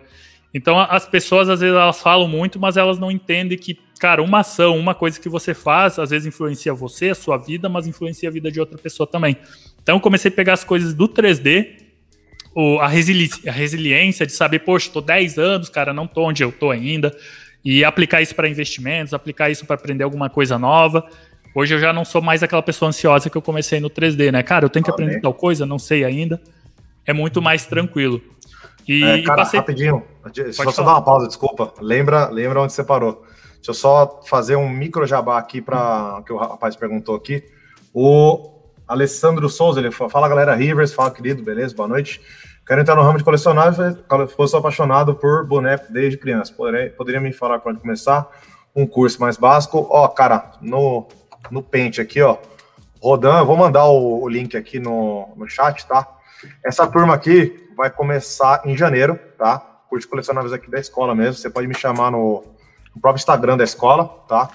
Então 0.52 0.78
as 0.78 1.06
pessoas 1.06 1.48
às 1.48 1.60
vezes 1.60 1.74
elas 1.74 2.00
falam 2.00 2.28
muito, 2.28 2.58
mas 2.58 2.76
elas 2.76 2.98
não 2.98 3.10
entendem 3.10 3.56
que, 3.56 3.78
cara, 3.98 4.22
uma 4.22 4.40
ação, 4.40 4.76
uma 4.76 4.94
coisa 4.94 5.20
que 5.20 5.28
você 5.28 5.54
faz, 5.54 5.98
às 5.98 6.10
vezes 6.10 6.26
influencia 6.26 6.74
você, 6.74 7.10
a 7.10 7.14
sua 7.14 7.36
vida, 7.36 7.68
mas 7.68 7.86
influencia 7.86 8.28
a 8.28 8.32
vida 8.32 8.50
de 8.50 8.60
outra 8.60 8.76
pessoa 8.76 9.06
também. 9.06 9.36
Então 9.82 9.96
eu 9.96 10.00
comecei 10.00 10.30
a 10.30 10.34
pegar 10.34 10.54
as 10.54 10.64
coisas 10.64 10.92
do 10.92 11.08
3D, 11.08 11.80
a, 12.80 12.88
resili 12.88 13.30
a 13.46 13.52
resiliência 13.52 14.26
de 14.26 14.32
saber, 14.32 14.60
poxa, 14.60 14.88
estou 14.88 15.00
10 15.00 15.38
anos, 15.38 15.68
cara, 15.68 15.94
não 15.94 16.04
estou 16.04 16.28
onde 16.28 16.42
eu 16.42 16.48
estou 16.48 16.70
ainda, 16.70 17.16
e 17.64 17.84
aplicar 17.84 18.22
isso 18.22 18.34
para 18.34 18.48
investimentos, 18.48 19.12
aplicar 19.12 19.50
isso 19.50 19.66
para 19.66 19.76
aprender 19.76 20.04
alguma 20.04 20.30
coisa 20.30 20.58
nova. 20.58 21.06
Hoje 21.54 21.74
eu 21.74 21.78
já 21.78 21.92
não 21.92 22.04
sou 22.04 22.22
mais 22.22 22.42
aquela 22.42 22.62
pessoa 22.62 22.88
ansiosa 22.88 23.28
que 23.28 23.36
eu 23.36 23.42
comecei 23.42 23.80
no 23.80 23.90
3D, 23.90 24.30
né? 24.30 24.42
Cara, 24.42 24.64
eu 24.64 24.70
tenho 24.70 24.84
que 24.84 24.90
aprender 24.90 25.20
tal 25.20 25.34
coisa, 25.34 25.66
não 25.66 25.78
sei 25.78 26.04
ainda. 26.04 26.40
É 27.04 27.12
muito 27.12 27.42
mais 27.42 27.66
tranquilo. 27.66 28.20
E, 28.86 29.04
é, 29.04 29.22
cara, 29.22 29.42
passei... 29.42 29.60
rapidinho, 29.60 30.02
deixa 30.32 30.62
eu 30.62 30.72
só 30.72 30.82
dar 30.82 30.92
uma 30.92 31.02
pausa, 31.02 31.26
desculpa. 31.26 31.74
Lembra, 31.80 32.28
lembra 32.28 32.62
onde 32.62 32.72
você 32.72 32.84
parou. 32.84 33.24
Deixa 33.56 33.70
eu 33.70 33.74
só 33.74 34.20
fazer 34.26 34.56
um 34.56 34.68
micro 34.68 35.06
jabá 35.06 35.38
aqui 35.38 35.60
para 35.60 36.22
que 36.24 36.32
o 36.32 36.36
rapaz 36.36 36.76
perguntou 36.76 37.14
aqui. 37.14 37.44
O 37.92 38.58
Alessandro 38.88 39.48
Souza, 39.48 39.80
ele 39.80 39.90
fala, 39.90 40.10
fala 40.10 40.28
galera 40.28 40.54
Rivers, 40.54 40.92
fala 40.92 41.10
querido, 41.10 41.42
beleza, 41.42 41.74
boa 41.74 41.88
noite. 41.88 42.20
Quero 42.66 42.80
entrar 42.80 42.94
no 42.94 43.02
ramo 43.02 43.18
de 43.18 43.24
colecionável, 43.24 43.96
sou 44.46 44.58
apaixonado 44.58 45.14
por 45.14 45.44
boneco 45.44 45.92
desde 45.92 46.16
criança. 46.16 46.52
Poderia, 46.54 46.90
poderia 46.90 47.20
me 47.20 47.32
falar 47.32 47.58
quando 47.58 47.80
começar 47.80 48.28
um 48.74 48.86
curso 48.86 49.20
mais 49.20 49.36
básico? 49.36 49.88
Ó, 49.90 50.06
cara, 50.08 50.52
no, 50.60 51.08
no 51.50 51.62
pente 51.62 52.00
aqui, 52.00 52.22
ó, 52.22 52.36
Rodan, 53.02 53.38
eu 53.38 53.46
vou 53.46 53.56
mandar 53.56 53.86
o, 53.86 54.22
o 54.22 54.28
link 54.28 54.56
aqui 54.56 54.78
no, 54.78 55.28
no 55.36 55.48
chat, 55.48 55.86
tá? 55.86 56.06
Essa 56.64 56.86
turma 56.86 57.14
aqui, 57.14 57.68
vai 57.76 57.90
começar 57.90 58.62
em 58.64 58.76
janeiro, 58.76 59.18
tá? 59.38 59.58
Curso 59.88 60.08
colecionáveis 60.08 60.52
aqui 60.52 60.70
da 60.70 60.78
escola 60.78 61.14
mesmo. 61.14 61.34
Você 61.34 61.48
pode 61.48 61.66
me 61.66 61.74
chamar 61.74 62.10
no, 62.10 62.44
no 62.94 63.00
próprio 63.00 63.18
Instagram 63.18 63.56
da 63.56 63.64
escola, 63.64 64.06
tá? 64.28 64.50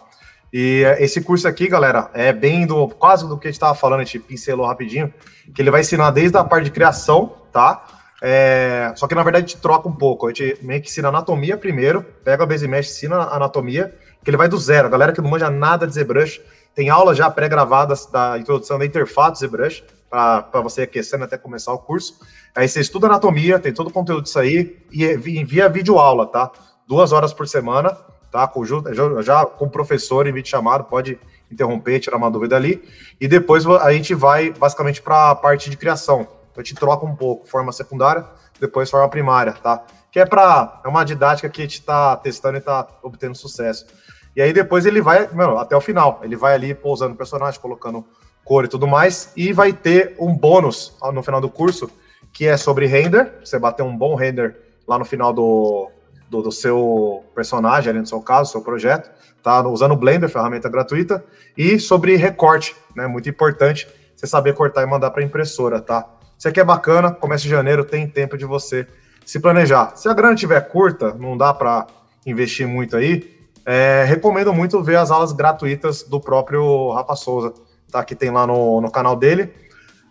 E 0.54 0.84
é, 0.86 1.04
esse 1.04 1.22
curso 1.22 1.48
aqui, 1.48 1.68
galera, 1.68 2.10
é 2.14 2.32
bem 2.32 2.66
do 2.68 2.88
quase 2.88 3.28
do 3.28 3.38
que 3.38 3.48
a 3.48 3.52
gente 3.52 3.58
estava 3.58 3.76
falando, 3.76 4.02
a 4.02 4.04
gente 4.04 4.20
pincelou 4.20 4.68
rapidinho, 4.68 5.14
que 5.54 5.62
ele 5.62 5.72
vai 5.72 5.82
ensinar 5.82 6.12
desde 6.12 6.38
a 6.38 6.44
parte 6.44 6.66
de 6.66 6.72
criação, 6.72 7.36
tá? 7.52 7.84
É, 8.28 8.92
só 8.96 9.08
que 9.08 9.14
na 9.14 9.22
verdade 9.22 9.46
a 9.46 9.48
gente 9.48 9.62
troca 9.62 9.88
um 9.88 9.94
pouco. 9.94 10.26
A 10.26 10.30
gente 10.34 10.58
meio 10.66 10.82
que 10.82 10.90
ensina 10.90 11.10
anatomia 11.10 11.56
primeiro, 11.56 12.02
pega 12.24 12.44
a 12.44 12.48
base 12.48 12.68
mesh, 12.68 12.90
ensina 12.90 13.18
anatomia, 13.18 13.96
que 14.24 14.30
ele 14.32 14.36
vai 14.38 14.48
do 14.48 14.58
zero. 14.58 14.88
A 14.88 14.90
galera 14.90 15.14
que 15.14 15.22
não 15.22 15.30
manja 15.30 15.48
nada 15.52 15.86
de 15.86 15.94
ZBrush, 15.94 16.42
tem 16.74 16.90
aulas 16.90 17.20
já 17.20 17.30
pré-gravadas 17.30 18.08
da 18.08 18.40
introdução 18.40 18.80
da 18.80 18.86
interface 18.86 19.46
ZBrush, 19.46 19.84
para 20.10 20.60
você 20.62 20.82
aquecendo 20.82 21.24
até 21.24 21.38
começar 21.38 21.72
o 21.72 21.78
curso. 21.78 22.20
Aí 22.56 22.68
você 22.68 22.80
estuda 22.80 23.06
anatomia, 23.06 23.60
tem 23.60 23.72
todo 23.72 23.90
o 23.90 23.94
conteúdo 23.94 24.24
disso 24.24 24.40
aí 24.40 24.76
e 24.92 25.06
envia 25.40 25.70
vídeo 25.70 26.00
aula, 26.00 26.26
tá? 26.26 26.52
Duas 26.88 27.12
horas 27.12 27.32
por 27.32 27.48
semana, 27.48 27.96
tá? 28.32 28.48
Com, 28.48 28.66
já, 28.66 28.78
já 29.22 29.46
com 29.46 29.66
o 29.66 29.70
professor 29.70 30.26
em 30.26 30.34
vídeo 30.34 30.50
chamado, 30.50 30.86
pode 30.86 31.20
interromper, 31.52 32.00
tirar 32.00 32.18
uma 32.18 32.32
dúvida 32.32 32.56
ali. 32.56 32.84
E 33.22 33.28
depois 33.28 33.68
a 33.68 33.94
gente 33.94 34.16
vai 34.16 34.50
basicamente 34.50 35.00
para 35.00 35.30
a 35.30 35.36
parte 35.36 35.70
de 35.70 35.78
criação. 35.78 36.28
Então 36.56 36.62
a 36.62 36.64
gente 36.64 36.76
troca 36.76 37.06
um 37.06 37.14
pouco, 37.14 37.46
forma 37.46 37.74
secundária, 37.74 38.26
depois 38.62 38.90
forma 38.90 39.10
primária, 39.10 39.52
tá? 39.52 39.84
Que 40.10 40.22
é 40.22 40.26
para 40.26 40.82
é 40.86 40.88
uma 40.88 41.04
didática 41.04 41.50
que 41.50 41.62
a 41.62 41.66
gente 41.66 41.80
está 41.80 42.16
testando 42.16 42.56
e 42.56 42.60
está 42.60 42.88
obtendo 43.04 43.36
sucesso. 43.36 43.86
E 44.34 44.42
aí 44.42 44.54
depois 44.54 44.86
ele 44.86 45.02
vai, 45.02 45.28
mano, 45.34 45.58
até 45.58 45.76
o 45.76 45.82
final. 45.82 46.22
Ele 46.24 46.38
vai 46.38 46.54
ali 46.54 46.74
pousando 46.74 47.14
o 47.14 47.18
personagem, 47.18 47.60
colocando 47.60 48.06
cor 48.46 48.64
e 48.64 48.70
tudo 48.70 48.88
mais, 48.88 49.34
e 49.36 49.52
vai 49.52 49.74
ter 49.74 50.16
um 50.18 50.34
bônus 50.34 50.98
no 51.14 51.22
final 51.22 51.42
do 51.42 51.50
curso 51.50 51.90
que 52.32 52.48
é 52.48 52.56
sobre 52.56 52.86
render, 52.86 53.34
você 53.44 53.60
bater 53.60 53.84
um 53.84 53.98
bom 53.98 54.16
render 54.16 54.56
lá 54.88 54.98
no 54.98 55.06
final 55.06 55.34
do, 55.34 55.90
do, 56.30 56.42
do 56.42 56.52
seu 56.52 57.24
personagem, 57.34 57.90
ali 57.90 58.00
no 58.00 58.08
seu 58.08 58.22
caso, 58.22 58.52
seu 58.52 58.62
projeto, 58.62 59.10
tá? 59.44 59.66
Usando 59.68 59.94
o 59.94 59.98
Blender, 59.98 60.30
ferramenta 60.30 60.70
gratuita, 60.70 61.24
e 61.58 61.80
sobre 61.80 62.16
recorte, 62.16 62.76
né? 62.96 63.08
Muito 63.08 63.30
importante 63.30 63.88
você 64.16 64.28
saber 64.28 64.54
cortar 64.54 64.84
e 64.84 64.86
mandar 64.86 65.12
para 65.12 65.24
impressora, 65.24 65.82
tá? 65.82 66.15
Isso 66.38 66.48
aqui 66.48 66.60
é 66.60 66.64
bacana, 66.64 67.12
começa 67.12 67.46
em 67.46 67.50
janeiro, 67.50 67.84
tem 67.84 68.08
tempo 68.08 68.38
de 68.38 68.46
você 68.46 68.88
se 69.26 69.40
planejar. 69.40 69.96
Se 69.96 70.08
a 70.08 70.14
grana 70.14 70.34
estiver 70.34 70.62
curta, 70.62 71.14
não 71.14 71.38
dá 71.38 71.54
para 71.54 71.88
investir 72.26 72.68
muito 72.68 72.96
aí, 72.96 73.36
é, 73.66 74.04
recomendo 74.08 74.54
muito 74.54 74.82
ver 74.84 74.98
as 74.98 75.10
aulas 75.10 75.32
gratuitas 75.32 76.04
do 76.04 76.20
próprio 76.20 76.92
Rafa 76.92 77.16
Souza, 77.16 77.54
tá? 77.92 78.04
Que 78.04 78.14
tem 78.14 78.30
lá 78.30 78.46
no, 78.46 78.80
no 78.80 78.92
canal 78.92 79.16
dele. 79.16 79.52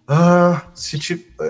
Ah, 0.06 0.62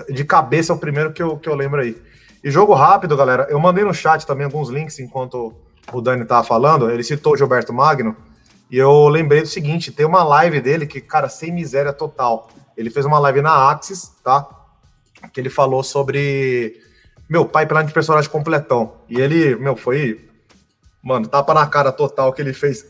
de 0.07 0.23
cabeça 0.23 0.71
é 0.71 0.75
o 0.75 0.79
primeiro 0.79 1.11
que 1.11 1.21
eu, 1.21 1.37
que 1.37 1.49
eu 1.49 1.55
lembro 1.55 1.81
aí. 1.81 1.99
E 2.43 2.51
jogo 2.51 2.73
rápido, 2.73 3.17
galera. 3.17 3.47
Eu 3.49 3.59
mandei 3.59 3.83
no 3.83 3.93
chat 3.93 4.25
também 4.25 4.45
alguns 4.45 4.69
links 4.69 4.99
enquanto 4.99 5.51
o 5.91 5.99
Dani 5.99 6.23
tava 6.25 6.43
falando. 6.43 6.91
Ele 6.91 7.03
citou 7.03 7.33
o 7.33 7.37
Gilberto 7.37 7.73
Magno. 7.73 8.15
E 8.69 8.77
eu 8.77 9.07
lembrei 9.07 9.41
do 9.41 9.47
seguinte: 9.47 9.91
tem 9.91 10.05
uma 10.05 10.23
live 10.23 10.61
dele 10.61 10.85
que, 10.85 11.01
cara, 11.01 11.27
sem 11.27 11.51
miséria 11.51 11.91
total. 11.91 12.49
Ele 12.77 12.91
fez 12.91 13.03
uma 13.03 13.17
live 13.17 13.41
na 13.41 13.71
Axis, 13.71 14.11
tá? 14.23 14.47
Que 15.33 15.39
ele 15.39 15.49
falou 15.49 15.83
sobre. 15.83 16.79
Meu, 17.29 17.45
pipeline 17.45 17.87
de 17.87 17.93
personagem 17.93 18.29
completão. 18.29 18.93
E 19.09 19.19
ele, 19.19 19.55
meu, 19.55 19.75
foi. 19.75 20.27
Mano, 21.03 21.27
tapa 21.27 21.53
na 21.53 21.67
cara 21.67 21.91
total 21.91 22.33
que 22.33 22.41
ele 22.41 22.53
fez 22.53 22.85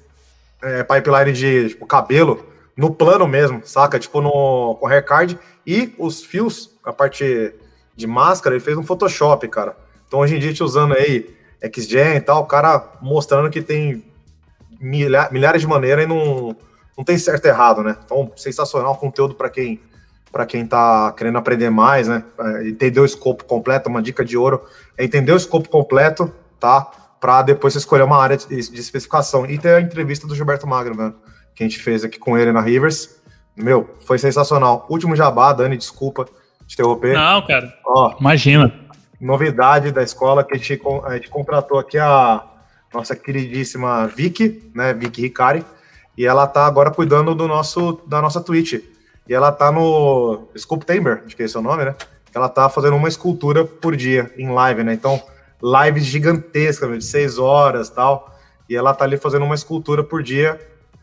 é, 0.61 0.83
pipeline 0.83 1.33
de 1.33 1.69
tipo, 1.69 1.85
cabelo 1.85 2.45
no 2.75 2.93
plano 2.93 3.27
mesmo, 3.27 3.61
saca? 3.65 3.99
Tipo 3.99 4.21
no 4.21 4.75
com 4.79 4.87
haircard 4.87 5.39
e 5.65 5.93
os 5.97 6.23
fios, 6.23 6.71
a 6.83 6.91
parte 6.91 7.53
de 7.95 8.07
máscara, 8.07 8.55
ele 8.55 8.63
fez 8.63 8.77
um 8.77 8.83
Photoshop, 8.83 9.47
cara. 9.47 9.77
Então 10.07 10.19
hoje 10.19 10.35
em 10.35 10.39
dia 10.39 10.49
gente 10.49 10.63
usando 10.63 10.93
aí 10.93 11.33
XGen 11.73 12.15
e 12.15 12.21
tal, 12.21 12.41
o 12.43 12.45
cara 12.45 12.93
mostrando 13.01 13.49
que 13.49 13.61
tem 13.61 14.03
milha, 14.79 15.29
milhares 15.31 15.61
de 15.61 15.67
maneiras 15.67 16.05
e 16.05 16.07
não, 16.07 16.55
não 16.97 17.03
tem 17.03 17.17
certo 17.17 17.45
e 17.45 17.49
errado, 17.49 17.83
né? 17.83 17.97
Então, 18.03 18.31
sensacional 18.35 18.95
conteúdo 18.97 19.35
para 19.35 19.49
quem 19.49 19.79
para 20.35 20.45
quem 20.45 20.67
tá 20.67 21.13
querendo 21.13 21.37
aprender 21.37 21.69
mais, 21.69 22.09
né? 22.09 22.21
É, 22.37 22.67
entender 22.67 22.99
o 22.99 23.05
escopo 23.05 23.45
completo, 23.45 23.87
uma 23.87 24.01
dica 24.01 24.25
de 24.25 24.35
ouro 24.35 24.61
é 24.97 25.05
entender 25.05 25.31
o 25.31 25.37
escopo 25.37 25.69
completo, 25.69 26.29
tá? 26.59 26.91
Para 27.21 27.41
depois 27.41 27.71
você 27.71 27.79
escolher 27.79 28.03
uma 28.03 28.21
área 28.21 28.35
de, 28.35 28.45
de 28.45 28.81
especificação. 28.81 29.45
E 29.45 29.57
ter 29.57 29.75
a 29.75 29.79
entrevista 29.79 30.27
do 30.27 30.35
Gilberto 30.35 30.67
Magno, 30.67 30.93
mano 30.93 31.15
que 31.55 31.63
a 31.63 31.65
gente 31.65 31.79
fez 31.79 32.03
aqui 32.03 32.19
com 32.19 32.37
ele 32.37 32.51
na 32.51 32.59
Rivers. 32.59 33.15
Meu, 33.55 33.95
foi 34.01 34.19
sensacional. 34.19 34.85
Último 34.89 35.15
jabá, 35.15 35.53
Dani, 35.53 35.77
desculpa 35.77 36.25
te 36.67 36.73
interromper. 36.73 37.13
Não, 37.13 37.41
cara. 37.47 37.73
Ó, 37.85 38.17
Imagina. 38.19 38.73
Novidade 39.21 39.93
da 39.93 40.03
escola 40.03 40.43
que 40.43 40.53
a 40.53 40.57
gente, 40.57 40.81
a 41.05 41.13
gente 41.13 41.29
contratou 41.29 41.79
aqui 41.79 41.97
a 41.97 42.43
nossa 42.93 43.15
queridíssima 43.15 44.05
Vicky, 44.05 44.69
né? 44.75 44.93
Vicky 44.93 45.21
Ricari. 45.21 45.63
E 46.17 46.25
ela 46.25 46.45
tá 46.45 46.65
agora 46.65 46.91
cuidando 46.91 47.33
do 47.33 47.47
nosso, 47.47 48.01
da 48.05 48.21
nossa 48.21 48.41
Twitch. 48.41 48.94
E 49.27 49.33
ela 49.33 49.51
tá 49.51 49.71
no 49.71 50.47
Sculpt 50.55 50.91
Chamber, 50.91 51.23
acho 51.25 51.35
que 51.35 51.41
é 51.41 51.45
esse 51.45 51.57
o 51.57 51.61
nome, 51.61 51.85
né? 51.85 51.95
Ela 52.33 52.49
tá 52.49 52.69
fazendo 52.69 52.95
uma 52.95 53.07
escultura 53.07 53.65
por 53.65 53.95
dia 53.95 54.31
em 54.37 54.49
live, 54.51 54.83
né? 54.83 54.93
Então, 54.93 55.21
lives 55.61 56.03
gigantescas, 56.05 56.99
de 56.99 57.05
seis 57.05 57.39
horas 57.39 57.89
tal. 57.89 58.35
E 58.69 58.75
ela 58.75 58.93
tá 58.93 59.05
ali 59.05 59.17
fazendo 59.17 59.45
uma 59.45 59.55
escultura 59.55 60.03
por 60.03 60.21
dia. 60.21 60.59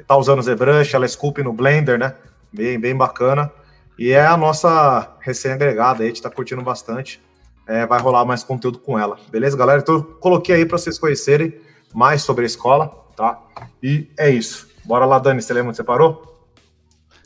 Tá 0.07 0.17
usando 0.17 0.43
ZBrush, 0.43 0.95
ela 0.95 1.07
esculpe 1.07 1.43
no 1.43 1.53
Blender, 1.53 1.99
né? 1.99 2.15
Bem, 2.53 2.79
bem 2.79 2.95
bacana. 2.95 3.51
E 3.99 4.11
é 4.11 4.27
a 4.27 4.37
nossa 4.37 5.17
recém-agregada 5.21 6.03
aí, 6.03 6.07
a 6.07 6.09
gente 6.09 6.23
tá 6.23 6.31
curtindo 6.31 6.63
bastante. 6.63 7.23
É, 7.67 7.87
vai 7.87 8.01
rolar 8.01 8.25
mais 8.25 8.43
conteúdo 8.43 8.79
com 8.79 8.99
ela. 8.99 9.17
Beleza, 9.31 9.57
galera? 9.57 9.81
Então, 9.81 9.97
eu 9.97 10.05
coloquei 10.05 10.57
aí 10.57 10.67
para 10.67 10.77
vocês 10.77 10.99
conhecerem 10.99 11.55
mais 11.95 12.23
sobre 12.23 12.43
a 12.45 12.47
escola, 12.47 12.89
tá? 13.17 13.41
E 13.83 14.11
é 14.19 14.29
isso. 14.29 14.69
Bora 14.85 15.07
lá, 15.07 15.19
Dani, 15.19 15.41
você 15.41 15.53
lembra 15.55 15.69
onde 15.69 15.77
você 15.77 15.85
parou? 15.85 16.32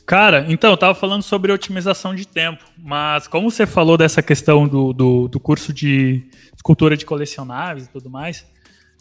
Cara, 0.07 0.45
então, 0.47 0.71
eu 0.71 0.77
tava 0.77 0.95
falando 0.95 1.21
sobre 1.21 1.51
otimização 1.51 2.15
de 2.15 2.25
tempo, 2.25 2.63
mas 2.77 3.27
como 3.27 3.51
você 3.51 3.67
falou 3.67 3.97
dessa 3.97 4.23
questão 4.23 4.65
do, 4.65 4.93
do, 4.93 5.27
do 5.27 5.37
curso 5.37 5.73
de 5.73 6.23
escultura 6.55 6.95
de 6.95 7.05
colecionáveis 7.05 7.87
e 7.87 7.89
tudo 7.89 8.09
mais, 8.09 8.47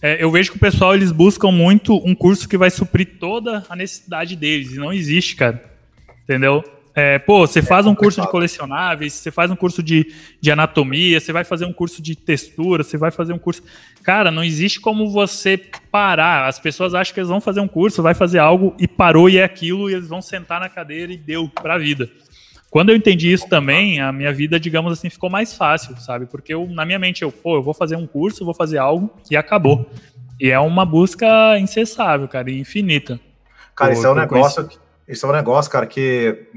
é, 0.02 0.20
eu 0.20 0.28
vejo 0.32 0.50
que 0.50 0.56
o 0.56 0.60
pessoal, 0.60 0.96
eles 0.96 1.12
buscam 1.12 1.52
muito 1.52 1.94
um 2.04 2.12
curso 2.12 2.48
que 2.48 2.58
vai 2.58 2.70
suprir 2.70 3.18
toda 3.20 3.64
a 3.68 3.76
necessidade 3.76 4.34
deles, 4.34 4.72
e 4.72 4.78
não 4.78 4.92
existe, 4.92 5.36
cara. 5.36 5.62
Entendeu? 6.24 6.64
É, 6.98 7.18
pô, 7.18 7.46
você 7.46 7.58
é 7.58 7.62
faz 7.62 7.84
um 7.84 7.94
curso 7.94 8.22
de 8.22 8.28
colecionáveis, 8.30 9.12
você 9.12 9.30
faz 9.30 9.50
um 9.50 9.54
curso 9.54 9.82
de, 9.82 10.14
de 10.40 10.50
anatomia, 10.50 11.20
você 11.20 11.30
vai 11.30 11.44
fazer 11.44 11.66
um 11.66 11.72
curso 11.72 12.00
de 12.00 12.16
textura, 12.16 12.82
você 12.82 12.96
vai 12.96 13.10
fazer 13.10 13.34
um 13.34 13.38
curso. 13.38 13.62
Cara, 14.02 14.30
não 14.30 14.42
existe 14.42 14.80
como 14.80 15.10
você 15.10 15.58
parar. 15.90 16.46
As 16.46 16.58
pessoas 16.58 16.94
acham 16.94 17.12
que 17.12 17.20
eles 17.20 17.28
vão 17.28 17.38
fazer 17.38 17.60
um 17.60 17.68
curso, 17.68 18.02
vai 18.02 18.14
fazer 18.14 18.38
algo 18.38 18.74
e 18.78 18.88
parou 18.88 19.28
e 19.28 19.36
é 19.36 19.44
aquilo, 19.44 19.90
e 19.90 19.92
eles 19.92 20.08
vão 20.08 20.22
sentar 20.22 20.58
na 20.58 20.70
cadeira 20.70 21.12
e 21.12 21.18
deu 21.18 21.46
pra 21.50 21.76
vida. 21.76 22.08
Quando 22.70 22.88
eu 22.88 22.96
entendi 22.96 23.30
isso 23.30 23.46
também, 23.46 24.00
a 24.00 24.10
minha 24.10 24.32
vida, 24.32 24.58
digamos 24.58 24.90
assim, 24.90 25.10
ficou 25.10 25.28
mais 25.28 25.52
fácil, 25.52 25.94
sabe? 25.98 26.24
Porque 26.24 26.54
eu, 26.54 26.66
na 26.66 26.86
minha 26.86 26.98
mente, 26.98 27.20
eu, 27.20 27.30
pô, 27.30 27.56
eu 27.56 27.62
vou 27.62 27.74
fazer 27.74 27.96
um 27.96 28.06
curso, 28.06 28.42
vou 28.42 28.54
fazer 28.54 28.78
algo 28.78 29.10
e 29.30 29.36
acabou. 29.36 29.90
E 30.40 30.50
é 30.50 30.58
uma 30.58 30.86
busca 30.86 31.58
incessável, 31.58 32.26
cara, 32.26 32.50
infinita. 32.50 33.20
Cara, 33.74 33.92
isso 33.92 34.06
é 34.06 34.10
um 34.10 34.14
negócio 34.14 34.66
que 34.66 34.78
isso 35.08 35.24
é 35.24 35.28
um 35.28 35.32
negócio, 35.32 35.70
cara, 35.70 35.86
que. 35.86 36.48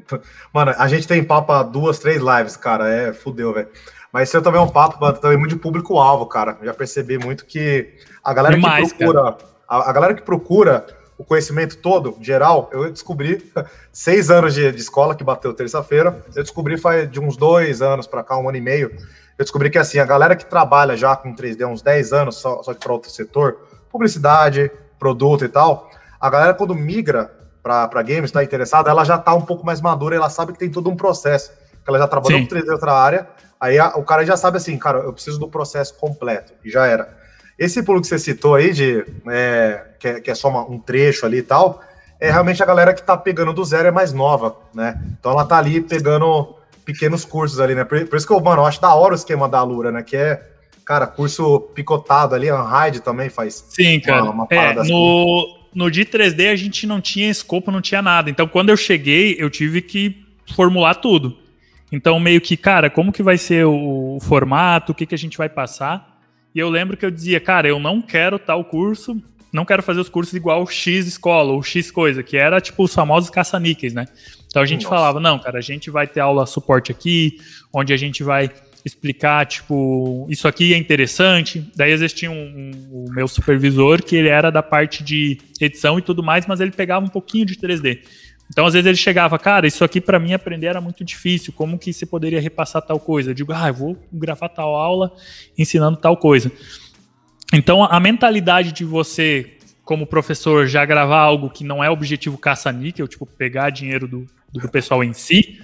Mano, 0.54 0.74
a 0.78 0.88
gente 0.88 1.08
tem 1.08 1.24
papo 1.24 1.52
há 1.52 1.64
duas, 1.64 2.00
três 2.00 2.22
lives, 2.22 2.58
cara. 2.58 2.90
É 2.90 3.14
fudeu, 3.14 3.54
velho. 3.54 3.70
Mas 4.12 4.30
isso 4.30 4.42
também 4.42 4.60
é 4.60 4.64
um 4.64 4.70
papo 4.70 4.98
também 5.14 5.38
muito 5.38 5.56
de 5.56 5.62
público-alvo, 5.62 6.26
cara. 6.26 6.58
já 6.64 6.74
percebi 6.74 7.18
muito 7.18 7.46
que 7.46 7.94
a 8.24 8.34
galera 8.34 8.56
Demais, 8.56 8.92
que 8.92 8.98
procura. 8.98 9.38
A, 9.68 9.90
a, 9.90 9.94
galera 9.94 10.14
que 10.16 10.24
procura 10.24 10.86
o 11.16 11.24
conhecimento 11.24 11.78
todo, 11.78 12.18
geral, 12.20 12.70
eu 12.74 12.90
descobri 12.90 13.52
seis 13.94 14.32
anos 14.32 14.56
de, 14.56 14.72
de 14.72 14.82
escola 14.82 15.14
que 15.14 15.24
bateu 15.24 15.54
terça-feira. 15.54 16.24
Eu 16.36 16.42
descobri 16.42 16.76
faz 16.76 17.10
de 17.10 17.20
uns 17.20 17.38
dois 17.38 17.84
anos 17.84 18.08
para 18.08 18.24
cá, 18.24 18.36
um 18.38 18.50
ano 18.50 18.58
e 18.58 18.62
meio. 18.62 18.92
Eu 19.38 19.46
descobri 19.46 19.70
que 19.70 19.78
assim, 19.78 20.00
a 20.00 20.06
galera 20.06 20.36
que 20.36 20.46
trabalha 20.46 20.98
já 20.98 21.16
com 21.16 21.36
3D 21.36 21.62
há 21.62 21.68
uns 21.68 21.84
10 21.84 22.12
anos, 22.12 22.36
só, 22.38 22.64
só 22.64 22.74
que 22.74 22.80
para 22.80 22.92
outro 22.92 23.12
setor, 23.12 23.58
publicidade, 23.92 24.72
produto 24.98 25.46
e 25.46 25.50
tal, 25.50 25.90
a 26.20 26.30
galera 26.30 26.54
quando 26.54 26.76
migra 26.76 27.39
para 27.62 28.02
games, 28.02 28.26
está 28.26 28.44
interessada, 28.44 28.90
ela 28.90 29.04
já 29.04 29.16
está 29.16 29.34
um 29.34 29.42
pouco 29.42 29.66
mais 29.66 29.82
madura, 29.82 30.16
ela 30.16 30.30
sabe 30.30 30.54
que 30.54 30.60
tem 30.60 30.70
todo 30.70 30.90
um 30.90 30.96
processo. 30.96 31.52
Ela 31.88 32.00
já 32.00 32.08
trabalhou 32.08 32.40
Sim. 32.40 32.46
com 32.46 32.56
3D 32.56 32.68
em 32.68 32.72
outra 32.72 32.94
área, 32.94 33.28
aí 33.60 33.80
a, 33.80 33.90
o 33.96 34.04
cara 34.04 34.26
já 34.26 34.38
sabe 34.38 34.58
assim, 34.58 34.78
cara, 34.78 35.00
eu 35.00 35.14
preciso 35.14 35.40
do 35.40 35.48
processo 35.48 35.96
completo, 35.96 36.54
e 36.64 36.70
já 36.70 36.86
era. 36.86 37.18
Esse 37.58 37.84
pulo 37.84 38.00
que 38.00 38.08
você 38.08 38.18
citou 38.18 38.56
aí, 38.56 38.72
de, 38.72 39.06
é, 39.28 39.86
que, 40.00 40.08
é, 40.08 40.22
que 40.22 40.32
é 40.32 40.36
só 40.36 40.50
uma, 40.50 40.62
um 40.62 40.80
trecho 40.80 41.26
ali 41.26 41.40
e 41.40 41.44
tal, 41.44 41.82
é 42.20 42.32
realmente 42.32 42.62
a 42.62 42.66
galera 42.66 42.94
que 42.94 43.02
está 43.02 43.18
pegando 43.18 43.54
do 43.54 43.66
zero 43.66 43.88
é 43.88 43.92
mais 43.92 44.14
nova, 44.14 44.56
né? 44.74 45.02
Então 45.20 45.32
ela 45.32 45.46
tá 45.46 45.58
ali 45.58 45.82
pegando 45.82 46.56
pequenos 46.86 47.26
cursos 47.26 47.60
ali, 47.60 47.76
né? 47.76 47.84
Por, 47.84 48.06
por 48.08 48.18
isso 48.18 48.28
que 48.28 48.34
eu, 48.34 48.40
mano, 48.40 48.62
eu 48.62 48.66
acho 48.66 48.82
da 48.82 48.94
hora 48.94 49.14
o 49.14 49.16
esquema 49.16 49.48
da 49.48 49.62
Lura, 49.64 49.92
né? 49.92 50.04
Que 50.04 50.16
é, 50.16 50.42
cara, 50.86 51.08
curso 51.08 51.60
picotado 51.74 52.36
ali, 52.36 52.50
a 52.50 52.64
Unhide 52.64 53.02
também 53.02 53.30
faz. 53.30 53.66
Sim, 53.70 54.00
cara. 54.00 54.24
Uma, 54.24 54.32
uma 54.32 54.48
é, 54.50 54.74
no, 54.74 54.82
assim 54.82 55.59
no 55.74 55.90
de 55.90 56.06
3D 56.06 56.52
a 56.52 56.56
gente 56.56 56.88
não 56.88 57.00
tinha 57.00 57.30
escopo, 57.30 57.72
não 57.72 57.82
tinha 57.82 58.02
nada. 58.02 58.30
Então, 58.30 58.48
quando 58.48 58.70
eu 58.70 58.78
cheguei, 58.78 59.36
eu 59.38 59.50
tive 59.50 59.82
que 59.82 60.26
formular 60.56 60.96
tudo. 60.96 61.38
Então, 61.92 62.20
meio 62.20 62.42
que, 62.42 62.56
cara, 62.56 62.90
como 62.90 63.12
que 63.12 63.24
vai 63.24 63.38
ser 63.38 63.66
o, 63.66 64.16
o 64.16 64.20
formato, 64.20 64.92
o 64.92 64.96
que, 64.96 65.06
que 65.06 65.16
a 65.16 65.18
gente 65.18 65.38
vai 65.38 65.50
passar? 65.50 66.20
E 66.54 66.60
eu 66.60 66.70
lembro 66.70 66.98
que 66.98 67.06
eu 67.06 67.12
dizia, 67.12 67.40
cara, 67.40 67.68
eu 67.68 67.80
não 67.80 68.02
quero 68.02 68.38
tal 68.38 68.64
curso, 68.64 69.22
não 69.52 69.66
quero 69.66 69.82
fazer 69.82 70.00
os 70.00 70.10
cursos 70.10 70.34
igual 70.34 70.66
X 70.68 71.08
escola 71.08 71.52
ou 71.52 71.64
X 71.64 71.92
coisa, 71.92 72.22
que 72.22 72.38
era 72.38 72.62
tipo 72.62 72.84
os 72.84 72.94
famosos 72.94 73.30
caça-níqueis, 73.30 73.94
né? 73.94 74.06
Então 74.48 74.62
a 74.62 74.66
gente 74.66 74.84
Nossa. 74.84 74.96
falava, 74.96 75.20
não, 75.20 75.40
cara, 75.40 75.60
a 75.60 75.62
gente 75.62 75.90
vai 75.90 76.08
ter 76.08 76.20
aula 76.20 76.46
suporte 76.46 76.92
aqui, 76.92 77.38
onde 77.74 77.94
a 77.94 77.98
gente 77.98 78.24
vai 78.24 78.50
explicar, 78.86 79.46
tipo, 79.46 80.26
isso 80.30 80.48
aqui 80.48 80.74
é 80.74 80.78
interessante. 80.78 81.70
Daí 81.76 81.92
existia 81.92 82.32
um, 82.32 82.34
um, 82.34 83.06
o 83.06 83.12
meu 83.12 83.28
supervisor 83.28 84.02
que 84.04 84.16
ele 84.16 84.30
era 84.30 84.50
da 84.50 84.64
parte 84.64 85.04
de 85.04 85.38
edição 85.60 86.00
e 86.00 86.02
tudo 86.02 86.24
mais, 86.24 86.46
mas 86.48 86.60
ele 86.60 86.72
pegava 86.72 87.06
um 87.06 87.10
pouquinho 87.10 87.46
de 87.46 87.56
3D. 87.56 88.00
Então, 88.52 88.66
às 88.66 88.74
vezes 88.74 88.88
ele 88.88 88.98
chegava, 88.98 89.38
cara, 89.38 89.68
isso 89.68 89.84
aqui 89.84 90.02
para 90.02 90.20
mim 90.20 90.34
aprender 90.34 90.68
era 90.68 90.82
muito 90.82 91.04
difícil. 91.04 91.54
Como 91.54 91.78
que 91.78 91.94
você 91.94 92.06
poderia 92.06 92.42
repassar 92.42 92.82
tal 92.82 93.00
coisa? 93.00 93.30
Eu 93.30 93.36
digo, 93.36 93.54
ah, 93.54 93.68
eu 93.68 93.74
vou 93.74 93.98
gravar 94.12 94.50
tal 94.50 94.74
aula 94.74 95.14
ensinando 95.58 95.98
tal 95.98 96.18
coisa. 96.18 96.52
Então, 97.54 97.84
a 97.84 98.00
mentalidade 98.00 98.72
de 98.72 98.84
você, 98.84 99.58
como 99.84 100.08
professor, 100.08 100.68
já 100.68 100.84
gravar 100.84 101.20
algo 101.20 101.50
que 101.50 101.64
não 101.64 101.84
é 101.84 101.90
objetivo 101.90 102.38
caça-níquel, 102.38 103.08
tipo, 103.08 103.26
pegar 103.26 103.70
dinheiro 103.70 104.08
do, 104.08 104.26
do 104.52 104.68
pessoal 104.70 105.04
em 105.04 105.14
si, 105.14 105.60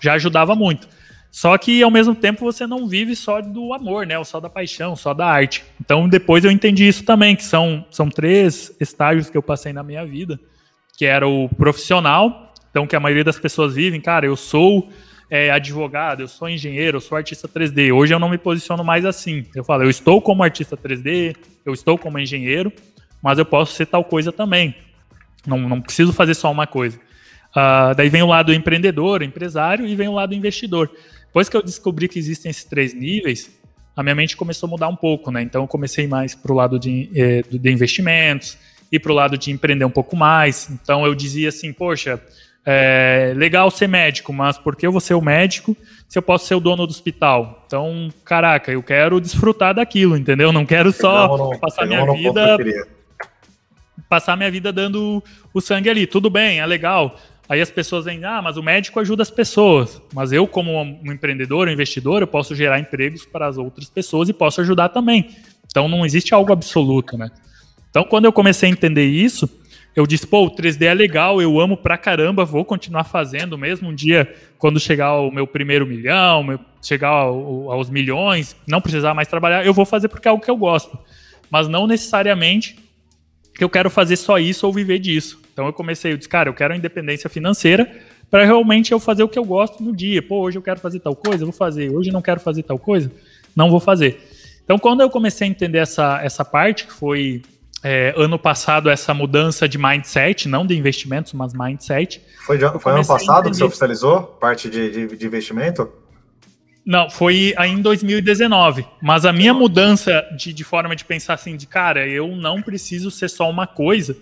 já 0.00 0.14
ajudava 0.14 0.54
muito. 0.54 0.88
Só 1.32 1.56
que 1.56 1.82
ao 1.82 1.90
mesmo 1.90 2.14
tempo 2.14 2.44
você 2.44 2.66
não 2.66 2.86
vive 2.86 3.16
só 3.16 3.40
do 3.40 3.72
amor, 3.72 4.06
né? 4.06 4.18
Ou 4.18 4.24
só 4.24 4.38
da 4.38 4.50
paixão, 4.50 4.94
só 4.94 5.14
da 5.14 5.26
arte. 5.26 5.64
Então 5.80 6.06
depois 6.06 6.44
eu 6.44 6.50
entendi 6.50 6.86
isso 6.86 7.04
também, 7.06 7.34
que 7.34 7.42
são, 7.42 7.86
são 7.90 8.10
três 8.10 8.76
estágios 8.78 9.30
que 9.30 9.36
eu 9.36 9.42
passei 9.42 9.72
na 9.72 9.82
minha 9.82 10.04
vida, 10.04 10.38
que 10.94 11.06
era 11.06 11.26
o 11.26 11.48
profissional, 11.48 12.52
então 12.70 12.86
que 12.86 12.94
a 12.94 13.00
maioria 13.00 13.24
das 13.24 13.38
pessoas 13.38 13.74
vivem, 13.74 13.98
cara, 13.98 14.26
eu 14.26 14.36
sou 14.36 14.90
é, 15.30 15.50
advogado, 15.50 16.20
eu 16.20 16.28
sou 16.28 16.50
engenheiro, 16.50 16.98
eu 16.98 17.00
sou 17.00 17.16
artista 17.16 17.48
3D. 17.48 17.94
Hoje 17.94 18.12
eu 18.12 18.18
não 18.18 18.28
me 18.28 18.36
posiciono 18.36 18.84
mais 18.84 19.06
assim. 19.06 19.46
Eu 19.54 19.64
falo, 19.64 19.84
eu 19.84 19.90
estou 19.90 20.20
como 20.20 20.42
artista 20.42 20.76
3D, 20.76 21.34
eu 21.64 21.72
estou 21.72 21.96
como 21.96 22.18
engenheiro, 22.18 22.70
mas 23.22 23.38
eu 23.38 23.46
posso 23.46 23.72
ser 23.72 23.86
tal 23.86 24.04
coisa 24.04 24.30
também. 24.30 24.76
Não, 25.46 25.58
não 25.58 25.80
preciso 25.80 26.12
fazer 26.12 26.34
só 26.34 26.52
uma 26.52 26.66
coisa. 26.66 26.98
Uh, 27.52 27.94
daí 27.96 28.10
vem 28.10 28.22
o 28.22 28.26
lado 28.26 28.52
empreendedor, 28.52 29.22
empresário, 29.22 29.86
e 29.86 29.96
vem 29.96 30.08
o 30.08 30.12
lado 30.12 30.34
investidor. 30.34 30.90
Depois 31.32 31.48
que 31.48 31.56
eu 31.56 31.62
descobri 31.62 32.08
que 32.08 32.18
existem 32.18 32.50
esses 32.50 32.62
três 32.62 32.92
níveis, 32.92 33.50
a 33.96 34.02
minha 34.02 34.14
mente 34.14 34.36
começou 34.36 34.66
a 34.66 34.70
mudar 34.70 34.88
um 34.88 34.94
pouco, 34.94 35.30
né? 35.30 35.40
Então 35.40 35.62
eu 35.62 35.66
comecei 35.66 36.06
mais 36.06 36.34
para 36.34 36.52
o 36.52 36.54
lado 36.54 36.78
de, 36.78 37.10
eh, 37.14 37.42
de 37.50 37.72
investimentos 37.72 38.58
e 38.92 38.98
para 38.98 39.10
o 39.10 39.14
lado 39.14 39.38
de 39.38 39.50
empreender 39.50 39.86
um 39.86 39.90
pouco 39.90 40.14
mais. 40.14 40.68
Então 40.70 41.06
eu 41.06 41.14
dizia 41.14 41.48
assim, 41.48 41.72
poxa, 41.72 42.20
é 42.66 43.32
legal 43.34 43.70
ser 43.70 43.88
médico, 43.88 44.30
mas 44.30 44.58
por 44.58 44.76
que 44.76 44.86
eu 44.86 44.92
vou 44.92 45.00
ser 45.00 45.14
o 45.14 45.22
médico 45.22 45.74
se 46.06 46.18
eu 46.18 46.22
posso 46.22 46.46
ser 46.46 46.54
o 46.54 46.60
dono 46.60 46.86
do 46.86 46.90
hospital? 46.90 47.64
Então, 47.66 48.10
caraca, 48.26 48.70
eu 48.70 48.82
quero 48.82 49.18
desfrutar 49.18 49.74
daquilo, 49.74 50.18
entendeu? 50.18 50.52
Não 50.52 50.66
quero 50.66 50.92
só 50.92 51.38
não, 51.38 51.58
passar 51.58 51.86
minha 51.86 52.04
vida 52.12 52.58
passar 54.06 54.36
minha 54.36 54.50
vida 54.50 54.70
dando 54.70 55.24
o 55.54 55.60
sangue 55.62 55.88
ali. 55.88 56.06
Tudo 56.06 56.28
bem, 56.28 56.60
é 56.60 56.66
legal. 56.66 57.18
Aí 57.52 57.60
as 57.60 57.70
pessoas 57.70 58.06
vêm, 58.06 58.24
ah, 58.24 58.40
mas 58.40 58.56
o 58.56 58.62
médico 58.62 58.98
ajuda 58.98 59.22
as 59.22 59.30
pessoas. 59.30 60.00
Mas 60.14 60.32
eu, 60.32 60.46
como 60.46 60.72
um 60.80 61.12
empreendedor, 61.12 61.68
um 61.68 61.70
investidor, 61.70 62.22
eu 62.22 62.26
posso 62.26 62.54
gerar 62.54 62.80
empregos 62.80 63.26
para 63.26 63.46
as 63.46 63.58
outras 63.58 63.90
pessoas 63.90 64.30
e 64.30 64.32
posso 64.32 64.62
ajudar 64.62 64.88
também. 64.88 65.28
Então 65.66 65.86
não 65.86 66.06
existe 66.06 66.32
algo 66.32 66.50
absoluto, 66.50 67.18
né? 67.18 67.30
Então 67.90 68.04
quando 68.04 68.24
eu 68.24 68.32
comecei 68.32 68.70
a 68.70 68.72
entender 68.72 69.04
isso, 69.04 69.46
eu 69.94 70.06
disse, 70.06 70.26
pô, 70.26 70.46
o 70.46 70.50
3D 70.50 70.86
é 70.86 70.94
legal, 70.94 71.42
eu 71.42 71.60
amo 71.60 71.76
pra 71.76 71.98
caramba, 71.98 72.42
vou 72.42 72.64
continuar 72.64 73.04
fazendo 73.04 73.58
mesmo 73.58 73.90
um 73.90 73.94
dia, 73.94 74.34
quando 74.56 74.80
chegar 74.80 75.20
o 75.20 75.30
meu 75.30 75.46
primeiro 75.46 75.86
milhão, 75.86 76.42
meu, 76.42 76.58
chegar 76.80 77.10
ao, 77.10 77.70
aos 77.70 77.90
milhões, 77.90 78.56
não 78.66 78.80
precisar 78.80 79.12
mais 79.12 79.28
trabalhar, 79.28 79.66
eu 79.66 79.74
vou 79.74 79.84
fazer 79.84 80.08
porque 80.08 80.26
é 80.26 80.30
algo 80.30 80.42
que 80.42 80.50
eu 80.50 80.56
gosto. 80.56 80.98
Mas 81.50 81.68
não 81.68 81.86
necessariamente 81.86 82.78
que 83.54 83.62
eu 83.62 83.68
quero 83.68 83.90
fazer 83.90 84.16
só 84.16 84.38
isso 84.38 84.66
ou 84.66 84.72
viver 84.72 84.98
disso. 84.98 85.40
Então 85.52 85.66
eu 85.66 85.72
comecei, 85.72 86.12
eu 86.12 86.16
disse, 86.16 86.28
cara, 86.28 86.48
eu 86.48 86.54
quero 86.54 86.72
a 86.72 86.76
independência 86.76 87.28
financeira 87.28 87.90
para 88.30 88.44
realmente 88.44 88.92
eu 88.92 88.98
fazer 88.98 89.22
o 89.22 89.28
que 89.28 89.38
eu 89.38 89.44
gosto 89.44 89.82
no 89.82 89.94
dia. 89.94 90.22
Pô, 90.22 90.40
hoje 90.40 90.56
eu 90.56 90.62
quero 90.62 90.80
fazer 90.80 91.00
tal 91.00 91.14
coisa, 91.14 91.42
eu 91.42 91.46
vou 91.46 91.52
fazer. 91.52 91.90
Hoje 91.90 92.08
eu 92.08 92.12
não 92.12 92.22
quero 92.22 92.40
fazer 92.40 92.62
tal 92.62 92.78
coisa, 92.78 93.10
não 93.54 93.70
vou 93.70 93.80
fazer. 93.80 94.20
Então 94.64 94.78
quando 94.78 95.00
eu 95.02 95.10
comecei 95.10 95.46
a 95.46 95.50
entender 95.50 95.78
essa, 95.78 96.20
essa 96.22 96.44
parte, 96.44 96.86
que 96.86 96.92
foi 96.92 97.42
é, 97.82 98.14
ano 98.16 98.38
passado 98.38 98.88
essa 98.88 99.12
mudança 99.12 99.68
de 99.68 99.76
mindset, 99.76 100.48
não 100.48 100.64
de 100.64 100.76
investimentos, 100.76 101.32
mas 101.32 101.52
mindset. 101.52 102.22
Foi, 102.46 102.56
de, 102.56 102.78
foi 102.78 102.92
ano 102.92 103.06
passado 103.06 103.50
que 103.50 103.56
você 103.56 103.64
oficializou 103.64 104.22
parte 104.22 104.70
de, 104.70 104.90
de, 104.90 105.16
de 105.16 105.26
investimento? 105.26 105.90
Não, 106.84 107.08
foi 107.08 107.54
em 107.58 107.80
2019. 107.80 108.84
Mas 109.00 109.24
a 109.24 109.32
minha 109.32 109.54
mudança 109.54 110.26
de, 110.36 110.52
de 110.52 110.64
forma 110.64 110.96
de 110.96 111.04
pensar 111.04 111.34
assim, 111.34 111.56
de 111.56 111.66
cara, 111.66 112.06
eu 112.06 112.34
não 112.36 112.60
preciso 112.60 113.10
ser 113.10 113.28
só 113.28 113.48
uma 113.48 113.66
coisa 113.66 114.16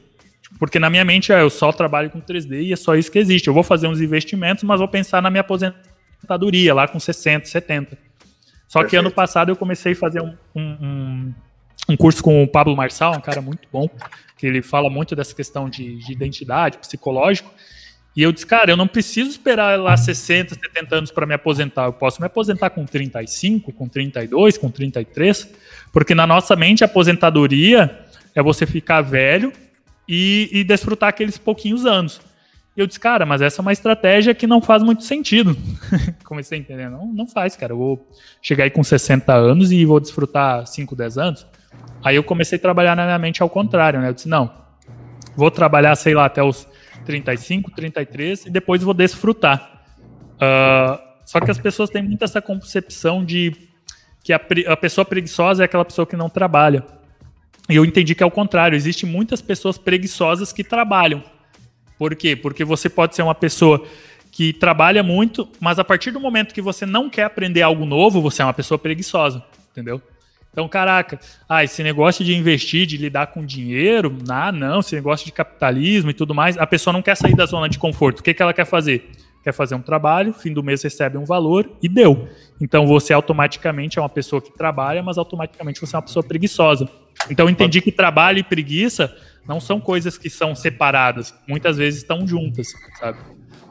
Porque 0.58 0.78
na 0.78 0.90
minha 0.90 1.04
mente 1.04 1.32
é, 1.32 1.40
eu 1.40 1.48
só 1.48 1.72
trabalho 1.72 2.10
com 2.10 2.20
3D 2.20 2.62
e 2.62 2.72
é 2.72 2.76
só 2.76 2.94
isso 2.94 3.10
que 3.10 3.18
existe. 3.18 3.48
Eu 3.48 3.54
vou 3.54 3.62
fazer 3.62 3.86
uns 3.86 4.00
investimentos, 4.00 4.64
mas 4.64 4.78
vou 4.78 4.88
pensar 4.88 5.22
na 5.22 5.30
minha 5.30 5.40
aposentadoria 5.40 6.74
lá 6.74 6.86
com 6.86 7.00
60, 7.00 7.46
70. 7.46 7.96
Só 8.68 8.80
Perfeito. 8.80 8.90
que 8.90 8.96
ano 8.96 9.10
passado 9.10 9.50
eu 9.50 9.56
comecei 9.56 9.92
a 9.92 9.96
fazer 9.96 10.20
um, 10.20 10.36
um, 10.54 11.34
um, 11.88 11.96
curso 11.96 12.22
com 12.22 12.42
o 12.42 12.46
Pablo 12.46 12.76
Marçal, 12.76 13.16
um 13.16 13.20
cara 13.20 13.40
muito 13.40 13.66
bom, 13.72 13.88
que 14.36 14.46
ele 14.46 14.62
fala 14.62 14.90
muito 14.90 15.16
dessa 15.16 15.34
questão 15.34 15.68
de, 15.68 15.96
de 15.98 16.12
identidade, 16.12 16.78
psicológico. 16.78 17.52
E 18.16 18.22
eu 18.22 18.32
disse, 18.32 18.46
cara, 18.46 18.70
eu 18.72 18.76
não 18.76 18.88
preciso 18.88 19.30
esperar 19.30 19.78
lá 19.78 19.96
60, 19.96 20.54
70 20.54 20.96
anos 20.96 21.10
para 21.10 21.26
me 21.26 21.34
aposentar. 21.34 21.86
Eu 21.86 21.92
posso 21.92 22.20
me 22.20 22.26
aposentar 22.26 22.70
com 22.70 22.84
35, 22.84 23.72
com 23.72 23.88
32, 23.88 24.58
com 24.58 24.70
33, 24.70 25.48
porque 25.92 26.14
na 26.14 26.26
nossa 26.26 26.56
mente 26.56 26.82
a 26.82 26.86
aposentadoria 26.86 28.04
é 28.34 28.42
você 28.42 28.66
ficar 28.66 29.00
velho 29.00 29.52
e, 30.08 30.48
e 30.52 30.64
desfrutar 30.64 31.08
aqueles 31.08 31.38
pouquinhos 31.38 31.86
anos. 31.86 32.20
E 32.76 32.80
eu 32.80 32.86
disse, 32.86 32.98
cara, 32.98 33.24
mas 33.24 33.42
essa 33.42 33.60
é 33.60 33.62
uma 33.62 33.72
estratégia 33.72 34.34
que 34.34 34.46
não 34.46 34.60
faz 34.60 34.82
muito 34.82 35.04
sentido. 35.04 35.56
Comecei 36.24 36.58
a 36.58 36.60
entender, 36.60 36.88
não, 36.88 37.06
não 37.06 37.26
faz, 37.26 37.56
cara. 37.56 37.72
Eu 37.72 37.78
vou 37.78 38.08
chegar 38.42 38.64
aí 38.64 38.70
com 38.70 38.82
60 38.82 39.32
anos 39.32 39.70
e 39.70 39.84
vou 39.84 40.00
desfrutar 40.00 40.66
5, 40.66 40.96
10 40.96 41.18
anos. 41.18 41.46
Aí 42.02 42.16
eu 42.16 42.24
comecei 42.24 42.56
a 42.56 42.60
trabalhar 42.60 42.96
na 42.96 43.04
minha 43.04 43.18
mente 43.18 43.42
ao 43.42 43.50
contrário, 43.50 44.00
né? 44.00 44.08
Eu 44.08 44.14
disse, 44.14 44.28
não, 44.28 44.50
vou 45.36 45.50
trabalhar, 45.50 45.94
sei 45.96 46.14
lá, 46.14 46.24
até 46.24 46.42
os 46.42 46.66
35, 47.04 47.70
33 47.70 48.46
e 48.46 48.50
depois 48.50 48.82
vou 48.82 48.94
desfrutar. 48.94 49.84
Uh, 50.36 51.00
só 51.24 51.40
que 51.40 51.50
as 51.50 51.58
pessoas 51.58 51.90
têm 51.90 52.02
muito 52.02 52.24
essa 52.24 52.40
concepção 52.40 53.24
de 53.24 53.54
que 54.22 54.32
a, 54.32 54.40
a 54.68 54.76
pessoa 54.76 55.04
preguiçosa 55.04 55.62
é 55.62 55.66
aquela 55.66 55.84
pessoa 55.84 56.06
que 56.06 56.16
não 56.16 56.28
trabalha. 56.28 56.84
E 57.68 57.76
eu 57.76 57.84
entendi 57.84 58.14
que 58.14 58.22
é 58.22 58.26
o 58.26 58.30
contrário. 58.30 58.76
Existem 58.76 59.08
muitas 59.08 59.40
pessoas 59.40 59.78
preguiçosas 59.78 60.52
que 60.52 60.64
trabalham. 60.64 61.22
Por 61.98 62.16
quê? 62.16 62.34
Porque 62.34 62.64
você 62.64 62.88
pode 62.88 63.14
ser 63.14 63.22
uma 63.22 63.34
pessoa 63.34 63.86
que 64.32 64.52
trabalha 64.52 65.02
muito, 65.02 65.48
mas 65.60 65.78
a 65.78 65.84
partir 65.84 66.10
do 66.10 66.20
momento 66.20 66.54
que 66.54 66.62
você 66.62 66.86
não 66.86 67.10
quer 67.10 67.24
aprender 67.24 67.62
algo 67.62 67.84
novo, 67.84 68.22
você 68.22 68.42
é 68.42 68.44
uma 68.44 68.54
pessoa 68.54 68.78
preguiçosa, 68.78 69.44
entendeu? 69.70 70.00
Então, 70.52 70.68
caraca, 70.68 71.18
ah, 71.48 71.62
esse 71.62 71.82
negócio 71.82 72.24
de 72.24 72.34
investir, 72.34 72.86
de 72.86 72.96
lidar 72.96 73.28
com 73.28 73.44
dinheiro, 73.44 74.16
ah, 74.28 74.50
não, 74.50 74.80
esse 74.80 74.94
negócio 74.94 75.24
de 75.24 75.32
capitalismo 75.32 76.10
e 76.10 76.14
tudo 76.14 76.34
mais, 76.34 76.58
a 76.58 76.66
pessoa 76.66 76.92
não 76.92 77.02
quer 77.02 77.16
sair 77.16 77.36
da 77.36 77.46
zona 77.46 77.68
de 77.68 77.78
conforto. 77.78 78.20
O 78.20 78.22
que, 78.22 78.34
que 78.34 78.42
ela 78.42 78.52
quer 78.52 78.64
fazer? 78.64 79.10
Quer 79.42 79.52
fazer 79.52 79.74
um 79.74 79.80
trabalho, 79.80 80.34
fim 80.34 80.52
do 80.52 80.62
mês 80.62 80.82
recebe 80.82 81.16
um 81.16 81.24
valor 81.24 81.70
e 81.82 81.88
deu. 81.88 82.28
Então 82.60 82.86
você 82.86 83.12
automaticamente 83.12 83.98
é 83.98 84.02
uma 84.02 84.08
pessoa 84.08 84.42
que 84.42 84.52
trabalha, 84.52 85.02
mas 85.02 85.16
automaticamente 85.16 85.80
você 85.80 85.96
é 85.96 85.98
uma 85.98 86.02
pessoa 86.02 86.22
preguiçosa. 86.22 86.86
Então 87.30 87.46
eu 87.46 87.50
entendi 87.50 87.80
que 87.80 87.90
trabalho 87.90 88.38
e 88.38 88.42
preguiça 88.42 89.14
não 89.48 89.58
são 89.58 89.80
coisas 89.80 90.18
que 90.18 90.28
são 90.28 90.54
separadas, 90.54 91.32
muitas 91.48 91.78
vezes 91.78 92.02
estão 92.02 92.26
juntas, 92.26 92.68
sabe? 92.98 93.18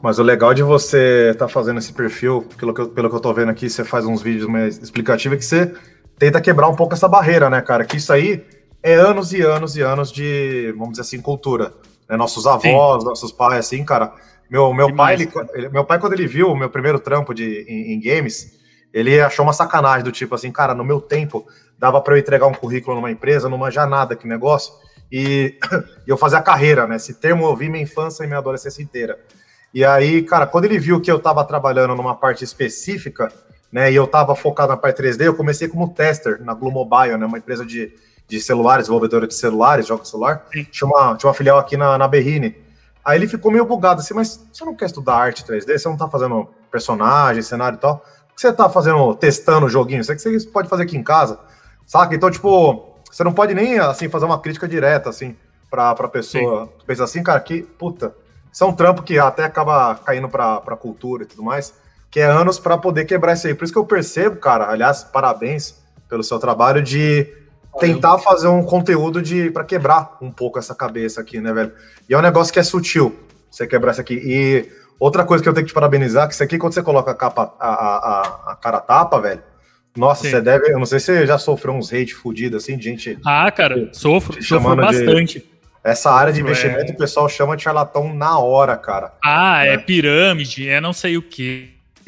Mas 0.02 0.18
o 0.18 0.22
legal 0.22 0.54
de 0.54 0.62
você 0.62 1.30
estar 1.32 1.46
tá 1.46 1.48
fazendo 1.48 1.78
esse 1.78 1.92
perfil, 1.92 2.48
pelo 2.58 2.74
que, 2.74 2.80
eu, 2.80 2.88
pelo 2.88 3.10
que 3.10 3.16
eu 3.16 3.20
tô 3.20 3.32
vendo 3.32 3.50
aqui, 3.50 3.68
você 3.68 3.84
faz 3.84 4.06
uns 4.06 4.22
vídeos 4.22 4.48
mais 4.48 4.78
explicativos, 4.78 5.36
é 5.36 5.38
que 5.38 5.44
você 5.44 5.74
tenta 6.20 6.38
quebrar 6.38 6.68
um 6.68 6.76
pouco 6.76 6.92
essa 6.92 7.08
barreira, 7.08 7.48
né, 7.48 7.62
cara? 7.62 7.82
Que 7.82 7.96
isso 7.96 8.12
aí 8.12 8.44
é 8.82 8.92
anos 8.92 9.32
e 9.32 9.40
anos 9.40 9.74
e 9.74 9.80
anos 9.80 10.12
de, 10.12 10.70
vamos 10.72 10.90
dizer 10.90 11.00
assim, 11.00 11.18
cultura. 11.18 11.72
Né? 12.06 12.14
Nossos 12.14 12.46
avós, 12.46 13.02
Sim. 13.02 13.08
nossos 13.08 13.32
pais, 13.32 13.60
assim, 13.60 13.82
cara. 13.82 14.12
Meu, 14.50 14.74
meu, 14.74 14.94
pai, 14.94 15.14
ele, 15.14 15.30
ele, 15.54 15.68
meu 15.70 15.82
pai, 15.82 15.98
quando 15.98 16.12
ele 16.12 16.26
viu 16.26 16.48
o 16.48 16.56
meu 16.56 16.68
primeiro 16.68 16.98
trampo 16.98 17.32
de, 17.32 17.64
em, 17.66 17.94
em, 17.94 18.00
games, 18.00 18.58
ele 18.92 19.18
achou 19.18 19.44
uma 19.44 19.54
sacanagem 19.54 20.04
do 20.04 20.12
tipo 20.12 20.34
assim, 20.34 20.52
cara, 20.52 20.74
no 20.74 20.84
meu 20.84 21.00
tempo 21.00 21.46
dava 21.78 22.00
para 22.02 22.14
eu 22.14 22.18
entregar 22.18 22.46
um 22.46 22.52
currículo 22.52 22.96
numa 22.96 23.10
empresa, 23.10 23.48
não 23.48 23.56
manjar 23.56 23.88
nada 23.88 24.14
que 24.14 24.28
negócio, 24.28 24.74
e, 25.10 25.56
e 26.04 26.04
eu 26.10 26.18
fazer 26.18 26.36
a 26.36 26.42
carreira, 26.42 26.86
né? 26.86 26.96
Esse 26.96 27.14
termo 27.14 27.46
eu 27.46 27.56
vi 27.56 27.70
minha 27.70 27.82
infância 27.82 28.24
e 28.24 28.26
minha 28.26 28.40
adolescência 28.40 28.82
inteira. 28.82 29.18
E 29.72 29.84
aí, 29.84 30.22
cara, 30.22 30.46
quando 30.46 30.66
ele 30.66 30.78
viu 30.78 31.00
que 31.00 31.10
eu 31.10 31.18
tava 31.18 31.42
trabalhando 31.44 31.94
numa 31.94 32.14
parte 32.14 32.44
específica, 32.44 33.32
né? 33.72 33.90
E 33.90 33.94
eu 33.94 34.04
estava 34.04 34.34
focado 34.34 34.70
na 34.70 34.76
parte 34.76 35.02
3D, 35.02 35.24
eu 35.24 35.34
comecei 35.34 35.68
como 35.68 35.88
tester 35.88 36.42
na 36.42 36.54
Glue 36.54 36.72
Mobile, 36.72 37.16
né? 37.16 37.26
Uma 37.26 37.38
empresa 37.38 37.64
de, 37.64 37.92
de 38.26 38.40
celulares, 38.40 38.84
desenvolvedora 38.84 39.26
de 39.26 39.34
celulares, 39.34 39.86
de 39.86 40.08
celular. 40.08 40.46
Tinha 40.70 40.88
uma, 40.88 41.16
tinha 41.16 41.28
uma 41.28 41.34
filial 41.34 41.58
aqui 41.58 41.76
na, 41.76 41.96
na 41.96 42.08
Berrine. 42.08 42.56
Aí 43.04 43.16
ele 43.18 43.28
ficou 43.28 43.50
meio 43.50 43.64
bugado 43.64 44.00
assim, 44.00 44.14
mas 44.14 44.44
você 44.52 44.64
não 44.64 44.74
quer 44.74 44.86
estudar 44.86 45.14
arte 45.14 45.44
3D? 45.44 45.78
Você 45.78 45.88
não 45.88 45.96
tá 45.96 46.08
fazendo 46.08 46.48
personagem, 46.70 47.42
cenário 47.42 47.76
e 47.76 47.80
tal? 47.80 48.04
O 48.30 48.34
que 48.34 48.40
você 48.40 48.52
tá 48.52 48.68
fazendo, 48.68 49.14
testando 49.14 49.66
o 49.66 49.70
joguinho? 49.70 50.00
Isso 50.00 50.12
é 50.12 50.16
que 50.16 50.20
você 50.22 50.48
pode 50.48 50.68
fazer 50.68 50.82
aqui 50.82 50.96
em 50.96 51.02
casa, 51.02 51.38
saca? 51.86 52.14
Então, 52.14 52.30
tipo, 52.30 52.98
você 53.10 53.24
não 53.24 53.32
pode 53.32 53.54
nem, 53.54 53.78
assim, 53.78 54.08
fazer 54.08 54.26
uma 54.26 54.38
crítica 54.38 54.68
direta, 54.68 55.08
assim, 55.08 55.36
pra, 55.70 55.94
pra 55.94 56.08
pessoa. 56.08 56.66
Sim. 56.66 56.84
Pensa 56.86 57.04
assim, 57.04 57.22
cara, 57.22 57.40
que, 57.40 57.62
puta, 57.62 58.14
isso 58.52 58.64
é 58.64 58.66
um 58.66 58.72
trampo 58.72 59.02
que 59.02 59.18
até 59.18 59.44
acaba 59.44 59.94
caindo 59.94 60.28
pra, 60.28 60.60
pra 60.60 60.76
cultura 60.76 61.22
e 61.22 61.26
tudo 61.26 61.42
mais 61.42 61.74
que 62.10 62.20
é 62.20 62.24
anos 62.24 62.58
para 62.58 62.76
poder 62.76 63.04
quebrar 63.04 63.34
isso 63.34 63.46
aí. 63.46 63.54
Por 63.54 63.64
isso 63.64 63.72
que 63.72 63.78
eu 63.78 63.86
percebo, 63.86 64.36
cara, 64.36 64.68
aliás, 64.68 65.04
parabéns 65.04 65.76
pelo 66.08 66.22
seu 66.24 66.38
trabalho 66.38 66.82
de 66.82 67.26
tentar 67.78 68.18
fazer 68.18 68.48
um 68.48 68.64
conteúdo 68.64 69.22
de 69.22 69.50
para 69.50 69.64
quebrar 69.64 70.18
um 70.20 70.30
pouco 70.30 70.58
essa 70.58 70.74
cabeça 70.74 71.20
aqui, 71.20 71.40
né, 71.40 71.52
velho? 71.52 71.72
E 72.08 72.14
é 72.14 72.18
um 72.18 72.22
negócio 72.22 72.52
que 72.52 72.58
é 72.58 72.62
sutil, 72.62 73.16
você 73.48 73.66
quebrar 73.66 73.92
isso 73.92 74.00
aqui. 74.00 74.14
E 74.14 74.68
outra 74.98 75.24
coisa 75.24 75.42
que 75.42 75.48
eu 75.48 75.54
tenho 75.54 75.64
que 75.64 75.70
te 75.70 75.74
parabenizar, 75.74 76.26
que 76.26 76.34
isso 76.34 76.42
aqui, 76.42 76.58
quando 76.58 76.72
você 76.72 76.82
coloca 76.82 77.12
a 77.12 77.14
capa, 77.14 77.54
a, 77.60 77.68
a, 77.68 78.52
a 78.52 78.56
cara 78.56 78.80
tapa, 78.80 79.20
velho, 79.20 79.42
nossa, 79.96 80.24
Sim. 80.24 80.30
você 80.30 80.40
deve. 80.40 80.72
Eu 80.72 80.78
não 80.78 80.86
sei 80.86 80.98
se 80.98 81.06
você 81.06 81.26
já 81.26 81.38
sofreu 81.38 81.74
uns 81.74 81.92
hate 81.92 82.14
fudido 82.14 82.56
assim, 82.56 82.76
de 82.76 82.84
gente. 82.84 83.18
Ah, 83.24 83.50
cara, 83.50 83.88
sofro, 83.92 84.42
sofro 84.42 84.76
bastante. 84.76 85.40
De, 85.40 85.50
essa 85.82 86.10
área 86.10 86.32
de 86.32 86.40
investimento 86.40 86.92
é... 86.92 86.94
o 86.94 86.96
pessoal 86.96 87.28
chama 87.28 87.56
de 87.56 87.62
charlatão 87.62 88.12
na 88.14 88.38
hora, 88.38 88.76
cara. 88.76 89.14
Ah, 89.24 89.64
é 89.64 89.68
né? 89.68 89.74
é 89.74 89.78
pirâmide, 89.78 90.68
é 90.68 90.80
não 90.80 90.92
sei 90.92 91.16
o 91.16 91.22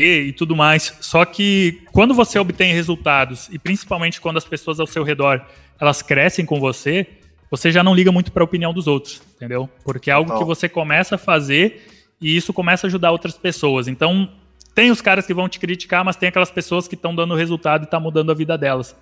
que 0.02 0.22
e 0.22 0.32
tudo 0.32 0.56
mais. 0.56 0.96
Só 1.00 1.24
que 1.24 1.82
quando 1.92 2.12
você 2.12 2.38
obtém 2.38 2.74
resultados, 2.74 3.48
e 3.52 3.58
principalmente 3.58 4.20
quando 4.20 4.36
as 4.36 4.44
pessoas 4.44 4.80
ao 4.80 4.86
seu 4.86 5.04
redor 5.04 5.44
elas 5.80 6.02
crescem 6.02 6.44
com 6.44 6.58
você, 6.58 7.06
você 7.50 7.70
já 7.70 7.82
não 7.82 7.94
liga 7.94 8.10
muito 8.10 8.32
para 8.32 8.42
a 8.42 8.44
opinião 8.44 8.72
dos 8.72 8.86
outros, 8.86 9.22
entendeu? 9.36 9.68
Porque 9.84 10.10
é 10.10 10.14
algo 10.14 10.38
que 10.38 10.44
você 10.44 10.68
começa 10.68 11.14
a 11.14 11.18
fazer 11.18 11.86
e 12.20 12.36
isso 12.36 12.52
começa 12.52 12.86
a 12.86 12.88
ajudar 12.88 13.10
outras 13.10 13.36
pessoas. 13.36 13.88
Então, 13.88 14.28
tem 14.74 14.90
os 14.90 15.00
caras 15.00 15.26
que 15.26 15.34
vão 15.34 15.48
te 15.48 15.58
criticar, 15.58 16.04
mas 16.04 16.16
tem 16.16 16.28
aquelas 16.28 16.50
pessoas 16.50 16.88
que 16.88 16.94
estão 16.94 17.14
dando 17.14 17.34
resultado 17.34 17.84
e 17.84 17.86
tá 17.86 17.98
mudando 18.00 18.30
a 18.30 18.34
vida 18.34 18.56
delas. 18.56 18.96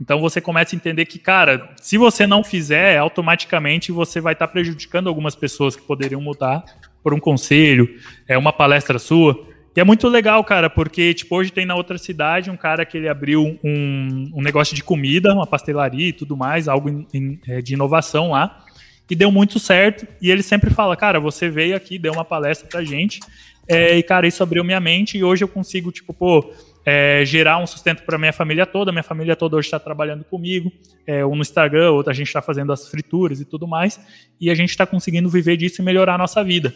Então 0.00 0.20
você 0.20 0.40
começa 0.40 0.74
a 0.74 0.76
entender 0.76 1.06
que, 1.06 1.18
cara, 1.18 1.70
se 1.80 1.96
você 1.96 2.26
não 2.26 2.44
fizer, 2.44 2.98
automaticamente 2.98 3.90
você 3.90 4.20
vai 4.20 4.34
estar 4.34 4.46
tá 4.46 4.52
prejudicando 4.52 5.08
algumas 5.08 5.34
pessoas 5.34 5.74
que 5.74 5.82
poderiam 5.82 6.20
mudar 6.20 6.64
por 7.02 7.14
um 7.14 7.20
conselho, 7.20 7.88
é 8.28 8.36
uma 8.36 8.52
palestra 8.52 8.98
sua. 8.98 9.45
E 9.76 9.80
é 9.80 9.84
muito 9.84 10.08
legal, 10.08 10.42
cara, 10.42 10.70
porque, 10.70 11.12
tipo, 11.12 11.36
hoje 11.36 11.52
tem 11.52 11.66
na 11.66 11.74
outra 11.74 11.98
cidade 11.98 12.50
um 12.50 12.56
cara 12.56 12.86
que 12.86 12.96
ele 12.96 13.08
abriu 13.08 13.58
um, 13.62 14.30
um 14.34 14.40
negócio 14.40 14.74
de 14.74 14.82
comida, 14.82 15.34
uma 15.34 15.46
pastelaria 15.46 16.08
e 16.08 16.12
tudo 16.14 16.34
mais, 16.34 16.66
algo 16.66 16.88
in, 16.88 17.06
in, 17.12 17.38
é, 17.46 17.60
de 17.60 17.74
inovação 17.74 18.30
lá, 18.30 18.64
e 19.10 19.14
deu 19.14 19.30
muito 19.30 19.60
certo. 19.60 20.06
E 20.18 20.30
ele 20.30 20.42
sempre 20.42 20.70
fala, 20.70 20.96
cara, 20.96 21.20
você 21.20 21.50
veio 21.50 21.76
aqui, 21.76 21.98
deu 21.98 22.14
uma 22.14 22.24
palestra 22.24 22.66
pra 22.66 22.82
gente, 22.82 23.20
é, 23.68 23.98
e, 23.98 24.02
cara, 24.02 24.26
isso 24.26 24.42
abriu 24.42 24.64
minha 24.64 24.80
mente 24.80 25.18
e 25.18 25.24
hoje 25.24 25.44
eu 25.44 25.48
consigo, 25.48 25.92
tipo, 25.92 26.14
pô, 26.14 26.54
é, 26.84 27.22
gerar 27.26 27.58
um 27.58 27.66
sustento 27.66 28.02
para 28.04 28.16
minha 28.16 28.32
família 28.32 28.64
toda. 28.64 28.92
Minha 28.92 29.02
família 29.02 29.36
toda 29.36 29.56
hoje 29.56 29.66
está 29.66 29.78
trabalhando 29.78 30.24
comigo, 30.24 30.72
é, 31.06 31.26
um 31.26 31.34
no 31.34 31.42
Instagram, 31.42 31.90
outra 31.90 32.12
a 32.12 32.16
gente 32.16 32.28
está 32.28 32.40
fazendo 32.40 32.72
as 32.72 32.88
frituras 32.88 33.42
e 33.42 33.44
tudo 33.44 33.66
mais, 33.66 34.00
e 34.40 34.48
a 34.48 34.54
gente 34.54 34.70
está 34.70 34.86
conseguindo 34.86 35.28
viver 35.28 35.58
disso 35.58 35.82
e 35.82 35.84
melhorar 35.84 36.14
a 36.14 36.18
nossa 36.18 36.42
vida. 36.42 36.72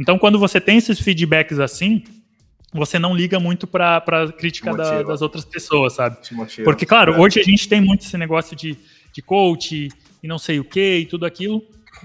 Então, 0.00 0.18
quando 0.18 0.38
você 0.38 0.60
tem 0.60 0.78
esses 0.78 0.98
feedbacks 0.98 1.60
assim, 1.60 2.02
você 2.72 2.98
não 2.98 3.14
liga 3.14 3.40
muito 3.40 3.66
para 3.66 3.98
a 3.98 4.32
crítica 4.32 4.74
da, 4.74 5.02
das 5.02 5.22
outras 5.22 5.44
pessoas, 5.44 5.94
sabe? 5.94 6.16
Porque, 6.64 6.86
claro, 6.86 7.14
é. 7.14 7.18
hoje 7.18 7.40
a 7.40 7.42
gente 7.42 7.68
tem 7.68 7.80
muito 7.80 8.04
esse 8.04 8.16
negócio 8.16 8.56
de, 8.56 8.76
de 9.12 9.20
coach 9.22 9.88
e 10.22 10.28
não 10.28 10.38
sei 10.38 10.60
o 10.60 10.64
que 10.64 10.98
e 10.98 11.06
tudo 11.06 11.26
aquilo. 11.26 11.62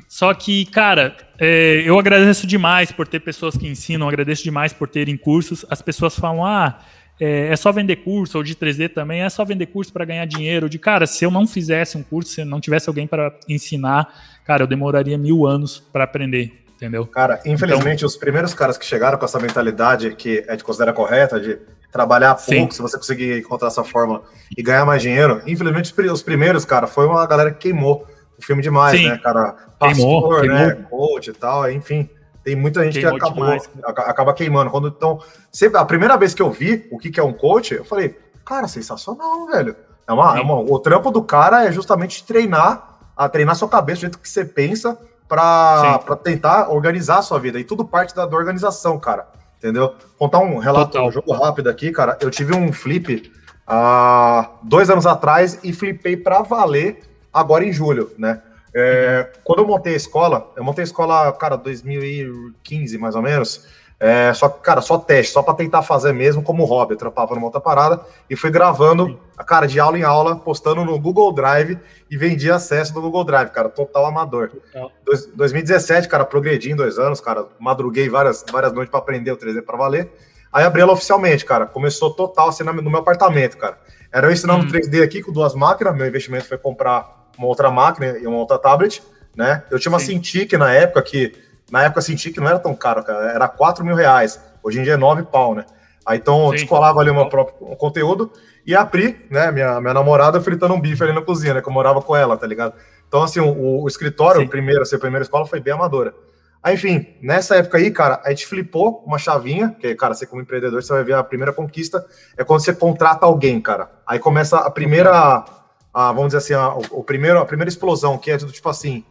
Só 0.08 0.34
que, 0.34 0.66
cara, 0.66 1.16
é, 1.40 1.84
eu 1.86 1.98
agradeço 2.00 2.48
demais 2.48 2.92
por 2.92 3.08
ter 3.08 3.20
pessoas 3.20 3.56
que 3.56 3.68
ensinam, 3.68 4.08
agradeço 4.08 4.44
demais 4.44 4.74
por 4.74 4.88
terem 4.88 5.16
cursos. 5.16 5.66
As 5.70 5.82
pessoas 5.82 6.18
falam, 6.18 6.44
ah, 6.44 6.80
é, 7.20 7.48
é 7.48 7.56
só 7.56 7.72
vender 7.72 7.98
curso, 7.98 8.38
ou 8.38 8.44
de 8.44 8.56
3D 8.56 8.90
também, 8.90 9.22
é 9.22 9.30
só 9.30 9.46
vender 9.46 9.68
curso 9.68 9.94
para 9.94 10.04
ganhar 10.04 10.26
dinheiro. 10.26 10.68
De 10.68 10.80
cara, 10.80 11.06
se 11.06 11.24
eu 11.24 11.32
não 11.32 11.48
fizesse 11.48 11.98
um 11.98 12.04
curso, 12.04 12.32
se 12.32 12.44
não 12.44 12.60
tivesse 12.60 12.90
alguém 12.90 13.08
para 13.08 13.38
ensinar, 13.48 14.42
cara, 14.44 14.64
eu 14.64 14.68
demoraria 14.68 15.18
mil 15.18 15.46
anos 15.46 15.80
para 15.80 16.04
aprender 16.04 16.65
entendeu? 16.76 17.06
Cara, 17.08 17.42
infelizmente, 17.46 17.98
então, 17.98 18.08
os 18.08 18.18
primeiros 18.18 18.54
caras 18.54 18.78
que 18.78 18.86
chegaram 18.86 19.18
com 19.18 19.26
essa 19.26 19.40
mentalidade 19.40 20.16
que 20.16 20.44
é 20.48 20.56
de 20.56 20.64
considera 20.64 20.94
correta, 20.94 21.40
de 21.40 21.60
trabalhar 21.92 22.36
pouco, 22.36 22.44
sim. 22.46 22.72
se 22.72 22.82
você 22.82 22.98
conseguir 22.98 23.40
encontrar 23.40 23.70
essa 23.70 23.84
fórmula 23.84 24.24
e 24.56 24.62
ganhar 24.62 24.86
mais 24.86 25.02
dinheiro, 25.02 25.42
infelizmente, 25.48 25.94
os 26.12 26.22
primeiros, 26.22 26.66
cara, 26.66 26.88
foi 26.88 27.06
uma 27.06 27.26
galera 27.26 27.52
que 27.52 27.60
queimou 27.60 28.06
o 28.38 28.42
filme 28.42 28.62
demais, 28.62 29.00
sim. 29.00 29.08
né, 29.08 29.18
cara? 29.18 29.56
Pastor, 29.80 30.42
queimou, 30.42 30.44
né, 30.44 30.74
queimou. 30.74 30.90
coach 30.90 31.30
e 31.30 31.34
tal, 31.34 31.72
enfim. 31.72 32.10
Tem 32.44 32.56
muita 32.56 32.84
gente 32.84 33.00
queimou 33.00 33.18
que 33.18 33.26
acabou, 33.26 33.58
acaba 33.84 34.34
queimando. 34.34 34.70
Quando 34.70 34.90
então, 34.90 35.20
sempre, 35.52 35.80
a 35.80 35.86
primeira 35.86 36.18
vez 36.18 36.34
que 36.34 36.42
eu 36.42 36.52
vi 36.52 36.86
o 36.92 36.98
que, 36.98 37.10
que 37.10 37.20
é 37.20 37.24
um 37.24 37.34
coach, 37.34 37.74
eu 37.74 37.86
falei, 37.86 38.18
cara, 38.46 38.68
sensacional, 38.68 39.48
velho. 39.48 39.76
É 40.08 40.14
uma, 40.14 40.38
é 40.38 40.42
uma, 40.42 40.60
o 40.60 40.78
trampo 40.80 41.10
do 41.10 41.24
cara 41.24 41.66
é 41.66 41.72
justamente 41.72 42.24
treinar, 42.24 43.00
a 43.18 43.28
treinar 43.28 43.56
sua 43.56 43.68
cabeça, 43.68 44.00
do 44.00 44.02
jeito 44.02 44.20
que 44.20 44.30
você 44.30 44.46
pensa, 44.46 45.00
para 45.28 46.00
tentar 46.24 46.70
organizar 46.70 47.20
a 47.20 47.22
sua 47.22 47.40
vida. 47.40 47.60
E 47.60 47.64
tudo 47.64 47.86
parte 47.86 48.16
da, 48.16 48.26
da 48.26 48.36
organização, 48.36 49.00
cara. 49.00 49.28
Entendeu? 49.58 49.96
Contar 50.18 50.40
um 50.40 50.58
relato, 50.58 51.00
um 51.00 51.12
jogo 51.12 51.32
rápido 51.34 51.70
aqui, 51.70 51.92
cara. 51.92 52.18
Eu 52.22 52.30
tive 52.30 52.56
um 52.56 52.72
flip 52.72 53.32
há 53.66 54.52
dois 54.62 54.90
anos 54.90 55.06
atrás 55.06 55.60
e 55.64 55.74
flipei 55.74 56.16
para 56.16 56.42
valer 56.42 57.02
agora 57.34 57.66
em 57.66 57.74
julho, 57.74 58.12
né? 58.18 58.42
É, 58.74 59.32
uhum. 59.34 59.42
Quando 59.44 59.60
eu 59.60 59.68
montei 59.68 59.94
a 59.94 59.98
escola, 59.98 60.52
eu 60.56 60.64
montei 60.64 60.84
a 60.84 60.86
escola, 60.86 61.32
cara, 61.34 61.56
2015 61.56 62.98
mais 62.98 63.16
ou 63.16 63.22
menos. 63.22 63.66
É, 63.98 64.34
só 64.34 64.50
cara, 64.50 64.82
só 64.82 64.98
teste, 64.98 65.32
só 65.32 65.42
para 65.42 65.54
tentar 65.54 65.82
fazer 65.82 66.14
mesmo 66.14 66.44
como 66.44 66.66
hobby. 66.66 66.94
Eu 66.94 66.98
trampava 66.98 67.34
numa 67.34 67.46
outra 67.46 67.62
parada 67.62 68.02
e 68.30 68.36
fui 68.36 68.52
gravando, 68.52 69.20
a 69.38 69.44
cara, 69.44 69.66
de 69.66 69.80
aula 69.80 69.98
em 69.98 70.04
aula, 70.04 70.36
postando 70.36 70.84
no 70.84 71.00
Google 71.00 71.32
Drive 71.32 71.80
e 72.12 72.18
vendia 72.18 72.56
acesso 72.56 72.94
do 72.94 73.02
Google 73.02 73.24
Drive, 73.24 73.50
cara, 73.52 73.70
total 73.70 74.06
amador. 74.06 74.50
Total. 74.50 74.92
2017, 75.36 76.10
cara, 76.10 76.26
progredi 76.26 76.72
em 76.72 76.76
dois 76.76 77.00
anos, 77.00 77.22
cara, 77.22 77.46
madruguei 77.58 78.10
várias, 78.10 78.44
várias 78.52 78.74
noites 78.74 78.92
para 78.92 79.00
aprender 79.00 79.32
o 79.32 79.38
3D 79.38 79.62
para 79.62 79.78
valer. 79.78 80.12
Aí 80.52 80.64
abri 80.64 80.82
ela 80.82 80.94
oficialmente, 80.94 81.46
cara, 81.46 81.66
começou 81.66 82.12
total 82.12 82.50
assim 82.50 82.64
no 82.64 82.90
meu 82.90 83.00
apartamento, 83.00 83.58
cara. 83.58 83.78
Era 84.12 84.28
eu 84.28 84.32
ensinando 84.32 84.66
hum. 84.66 84.70
3D 84.70 85.04
aqui 85.04 85.22
com 85.22 85.32
duas 85.32 85.56
máquinas, 85.56 85.96
meu 85.96 86.06
investimento 86.06 86.46
foi 86.46 86.58
comprar 86.58 87.30
uma 87.38 87.48
outra 87.48 87.72
máquina 87.72 88.18
e 88.18 88.28
uma 88.28 88.38
outra 88.38 88.58
tablet, 88.58 89.02
né? 89.36 89.64
Eu 89.70 89.80
tinha 89.80 89.92
uma 89.92 90.00
Cintiq 90.00 90.58
na 90.58 90.74
época 90.74 91.02
que 91.02 91.34
na 91.72 91.84
época 91.84 92.02
senti 92.02 92.32
que 92.32 92.40
não 92.40 92.48
era 92.48 92.60
tão 92.60 92.76
caro, 92.76 93.04
cara. 93.04 93.32
Era 93.32 93.48
4 93.48 93.84
mil 93.84 93.96
reais. 93.96 94.40
Hoje 94.64 94.80
em 94.80 94.84
dia 94.84 94.94
é 94.94 94.98
9 94.98 95.24
pau, 95.24 95.56
né? 95.56 95.66
Aí 96.06 96.20
então 96.20 96.52
Sim. 96.52 96.58
descolava 96.58 97.00
ali 97.00 97.10
o 97.10 97.16
meu 97.16 97.28
próprio 97.28 97.76
conteúdo 97.76 98.32
e 98.66 98.76
a 98.76 98.86
Pri, 98.86 99.26
né, 99.30 99.52
minha, 99.52 99.80
minha 99.80 99.94
namorada, 99.94 100.42
fritando 100.42 100.74
um 100.74 100.82
bife 100.82 101.04
ali 101.04 101.14
na 101.14 101.22
cozinha, 101.22 101.56
né? 101.56 101.62
Que 101.62 101.70
eu 101.70 101.74
morava 101.74 102.02
com 102.02 102.16
ela, 102.16 102.38
tá 102.38 102.48
ligado? 102.48 102.74
Então, 103.08 103.24
assim, 103.24 103.40
o, 103.40 103.84
o 103.84 103.88
escritório, 103.88 104.42
Sim. 104.42 104.48
o 104.48 104.50
primeiro, 104.50 104.82
a 104.82 104.86
ser 104.86 104.98
primeira 104.98 105.24
escola, 105.24 105.46
foi 105.46 105.60
bem 105.60 105.74
amadora. 105.74 106.14
Aí, 106.62 106.74
enfim, 106.74 107.16
nessa 107.22 107.58
época 107.58 107.78
aí, 107.78 107.92
cara, 107.92 108.20
a 108.26 108.32
gente 108.32 108.48
flipou 108.48 109.04
uma 109.06 109.20
chavinha, 109.20 109.76
que, 109.80 109.94
cara, 109.94 110.16
você 110.16 110.26
como 110.26 110.42
empreendedor, 110.42 110.82
você 110.82 110.92
vai 110.92 111.04
ver 111.04 111.14
a 111.14 111.24
primeira 111.24 111.54
conquista, 111.54 112.04
é 112.36 112.44
quando 112.44 112.62
você 112.62 112.74
contrata 112.74 113.26
alguém, 113.26 113.62
cara. 113.62 113.92
Aí 114.06 114.18
começa 114.18 114.58
a 114.58 114.72
primeira, 114.72 115.46
a, 115.94 116.12
vamos 116.12 116.28
dizer 116.34 116.40
assim, 116.40 116.54
a, 116.56 116.74
o, 116.74 116.82
o 117.02 117.04
primeiro, 117.04 117.40
a 117.40 117.46
primeira 117.46 117.70
explosão, 117.70 118.18
que 118.18 118.32
é 118.32 118.38
do 118.38 118.52
tipo 118.52 118.68
assim, 118.68 119.06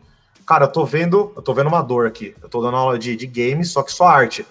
cara, 0.46 0.64
eu 0.64 0.68
tô 0.68 0.84
vendo, 0.84 1.32
eu 1.36 1.42
tô 1.42 1.52
vendo 1.54 1.68
uma 1.68 1.82
dor 1.82 2.06
aqui. 2.06 2.34
Eu 2.42 2.48
tô 2.48 2.60
dando 2.62 2.76
aula 2.76 2.98
de, 2.98 3.16
de 3.16 3.26
games, 3.26 3.70
só 3.70 3.82
que 3.82 3.92
só 3.92 4.06
arte. 4.06 4.46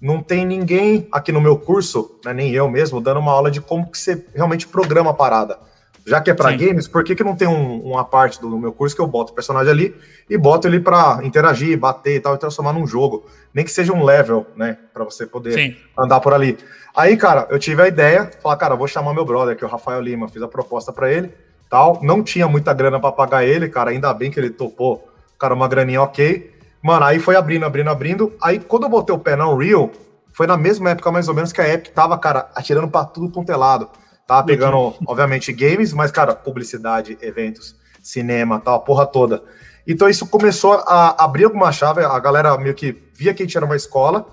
Não 0.00 0.22
tem 0.22 0.44
ninguém 0.44 1.08
aqui 1.10 1.32
no 1.32 1.40
meu 1.40 1.56
curso, 1.58 2.18
né, 2.24 2.32
nem 2.32 2.52
eu 2.52 2.68
mesmo, 2.68 3.00
dando 3.00 3.20
uma 3.20 3.32
aula 3.32 3.50
de 3.50 3.60
como 3.60 3.90
que 3.90 3.98
você 3.98 4.26
realmente 4.34 4.66
programa 4.66 5.10
a 5.10 5.14
parada. 5.14 5.58
Já 6.06 6.20
que 6.20 6.30
é 6.30 6.34
para 6.34 6.52
games, 6.52 6.86
por 6.86 7.02
que, 7.02 7.16
que 7.16 7.24
não 7.24 7.34
tem 7.34 7.48
um, 7.48 7.80
uma 7.80 8.04
parte 8.04 8.40
do 8.40 8.56
meu 8.56 8.72
curso 8.72 8.94
que 8.94 9.02
eu 9.02 9.08
boto 9.08 9.32
o 9.32 9.34
personagem 9.34 9.72
ali 9.72 9.94
e 10.30 10.38
boto 10.38 10.68
ele 10.68 10.78
para 10.78 11.18
interagir, 11.24 11.76
bater 11.76 12.14
e 12.14 12.20
tal, 12.20 12.36
e 12.36 12.38
transformar 12.38 12.72
num 12.72 12.86
jogo? 12.86 13.26
Nem 13.52 13.64
que 13.64 13.72
seja 13.72 13.92
um 13.92 14.04
level, 14.04 14.46
né? 14.54 14.78
para 14.94 15.02
você 15.02 15.26
poder 15.26 15.54
Sim. 15.54 15.76
andar 15.98 16.20
por 16.20 16.32
ali. 16.32 16.56
Aí, 16.94 17.16
cara, 17.16 17.48
eu 17.50 17.58
tive 17.58 17.82
a 17.82 17.88
ideia, 17.88 18.30
falar, 18.40 18.56
cara, 18.56 18.76
vou 18.76 18.86
chamar 18.86 19.12
meu 19.14 19.24
brother, 19.24 19.56
que 19.56 19.64
é 19.64 19.66
o 19.66 19.70
Rafael 19.70 20.00
Lima, 20.00 20.28
fiz 20.28 20.40
a 20.42 20.48
proposta 20.48 20.92
para 20.92 21.10
ele, 21.10 21.34
tal. 21.68 21.98
Não 22.00 22.22
tinha 22.22 22.46
muita 22.46 22.72
grana 22.72 23.00
para 23.00 23.10
pagar 23.10 23.44
ele, 23.44 23.68
cara, 23.68 23.90
ainda 23.90 24.14
bem 24.14 24.30
que 24.30 24.38
ele 24.38 24.50
topou 24.50 25.08
cara, 25.38 25.54
uma 25.54 25.68
graninha 25.68 26.02
ok. 26.02 26.54
Mano, 26.82 27.04
aí 27.04 27.18
foi 27.18 27.36
abrindo, 27.36 27.64
abrindo, 27.64 27.90
abrindo. 27.90 28.32
Aí 28.42 28.60
quando 28.60 28.84
eu 28.84 28.88
botei 28.88 29.14
o 29.14 29.18
pé 29.18 29.36
na 29.36 29.48
Unreal, 29.48 29.90
foi 30.32 30.46
na 30.46 30.56
mesma 30.56 30.90
época 30.90 31.10
mais 31.10 31.28
ou 31.28 31.34
menos 31.34 31.52
que 31.52 31.60
a 31.60 31.68
Epic 31.68 31.92
tava, 31.92 32.18
cara, 32.18 32.50
atirando 32.54 32.88
pra 32.88 33.04
tudo 33.04 33.30
quanto 33.30 33.50
é 33.50 33.56
lado. 33.56 33.88
Tava 34.26 34.44
pegando, 34.44 34.94
obviamente, 35.06 35.52
games, 35.52 35.92
mas, 35.92 36.10
cara, 36.10 36.34
publicidade, 36.34 37.16
eventos, 37.22 37.76
cinema, 38.02 38.60
tal, 38.60 38.74
a 38.74 38.80
porra 38.80 39.06
toda. 39.06 39.42
Então 39.86 40.08
isso 40.08 40.26
começou 40.26 40.74
a 40.74 41.24
abrir 41.24 41.44
alguma 41.44 41.70
chave, 41.70 42.04
a 42.04 42.18
galera 42.18 42.58
meio 42.58 42.74
que 42.74 43.04
via 43.14 43.32
que 43.32 43.42
a 43.42 43.46
gente 43.46 43.56
era 43.56 43.64
uma 43.64 43.76
escola, 43.76 44.26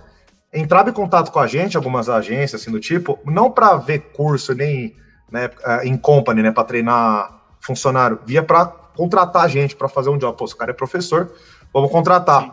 entrava 0.51 0.89
em 0.89 0.93
contato 0.93 1.31
com 1.31 1.39
a 1.39 1.47
gente, 1.47 1.77
algumas 1.77 2.09
agências 2.09 2.61
assim 2.61 2.71
do 2.71 2.79
tipo, 2.79 3.19
não 3.25 3.51
para 3.51 3.75
ver 3.75 3.99
curso 4.13 4.53
nem 4.53 4.95
né, 5.31 5.49
em 5.83 5.95
company, 5.95 6.41
né, 6.41 6.51
para 6.51 6.63
treinar 6.63 7.39
funcionário, 7.61 8.19
via 8.25 8.43
para 8.43 8.65
contratar 8.95 9.43
a 9.43 9.47
gente 9.47 9.75
para 9.75 9.87
fazer 9.87 10.09
um 10.09 10.17
job. 10.17 10.37
Pô, 10.37 10.45
esse 10.45 10.55
cara 10.55 10.71
é 10.71 10.73
professor, 10.73 11.31
vamos 11.73 11.91
contratar. 11.91 12.43
Sim. 12.43 12.51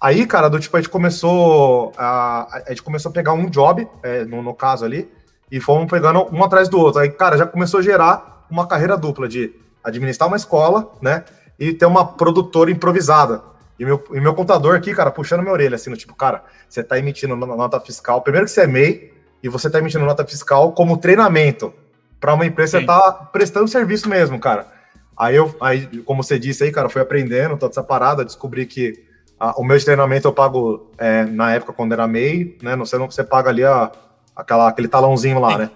Aí, 0.00 0.26
cara, 0.26 0.48
do 0.48 0.58
tipo, 0.58 0.76
a 0.76 0.80
gente 0.80 0.90
começou 0.90 1.92
a, 1.96 2.62
a 2.66 2.70
gente 2.70 2.82
começou 2.82 3.10
a 3.10 3.12
pegar 3.12 3.32
um 3.34 3.48
job, 3.48 3.86
é, 4.02 4.24
no, 4.24 4.42
no 4.42 4.54
caso 4.54 4.84
ali, 4.84 5.08
e 5.50 5.60
fomos 5.60 5.88
pegando 5.90 6.26
um 6.34 6.42
atrás 6.42 6.68
do 6.68 6.78
outro. 6.78 7.00
Aí, 7.00 7.10
cara, 7.10 7.36
já 7.36 7.46
começou 7.46 7.80
a 7.80 7.82
gerar 7.82 8.46
uma 8.50 8.66
carreira 8.66 8.96
dupla 8.96 9.28
de 9.28 9.54
administrar 9.84 10.28
uma 10.28 10.36
escola, 10.36 10.92
né, 11.00 11.24
e 11.58 11.72
ter 11.72 11.86
uma 11.86 12.04
produtora 12.04 12.70
improvisada. 12.70 13.42
E 13.78 13.84
meu, 13.84 14.02
e 14.12 14.20
meu 14.20 14.34
contador 14.34 14.76
aqui, 14.76 14.94
cara, 14.94 15.10
puxando 15.10 15.40
minha 15.40 15.52
orelha, 15.52 15.76
assim, 15.76 15.90
no 15.90 15.96
tipo, 15.96 16.14
cara, 16.14 16.44
você 16.68 16.82
tá 16.82 16.98
emitindo 16.98 17.34
nota 17.34 17.80
fiscal. 17.80 18.20
Primeiro 18.22 18.46
que 18.46 18.52
você 18.52 18.62
é 18.62 18.66
MEI, 18.66 19.12
e 19.42 19.48
você 19.48 19.68
tá 19.68 19.78
emitindo 19.78 20.04
nota 20.04 20.24
fiscal 20.24 20.72
como 20.72 20.96
treinamento 20.96 21.74
para 22.20 22.32
uma 22.32 22.46
empresa 22.46 22.78
que 22.78 22.86
tá 22.86 23.12
prestando 23.32 23.66
serviço 23.66 24.08
mesmo, 24.08 24.38
cara. 24.38 24.68
Aí 25.16 25.36
eu, 25.36 25.54
aí, 25.60 25.86
como 26.02 26.22
você 26.22 26.38
disse 26.38 26.64
aí, 26.64 26.72
cara, 26.72 26.88
fui 26.88 27.00
aprendendo 27.00 27.56
toda 27.56 27.72
essa 27.72 27.82
parada, 27.82 28.24
descobri 28.24 28.66
que 28.66 29.04
a, 29.38 29.58
o 29.60 29.64
meu 29.64 29.82
treinamento 29.82 30.28
eu 30.28 30.32
pago 30.32 30.90
é, 30.98 31.24
na 31.24 31.52
época 31.52 31.72
quando 31.72 31.92
era 31.92 32.06
MEI, 32.06 32.56
né? 32.62 32.76
Não 32.76 32.86
sei 32.86 32.98
não 32.98 33.10
você 33.10 33.24
paga 33.24 33.50
ali 33.50 33.64
a, 33.64 33.90
aquela, 34.34 34.68
aquele 34.68 34.88
talãozinho 34.88 35.38
lá, 35.38 35.58
né? 35.58 35.70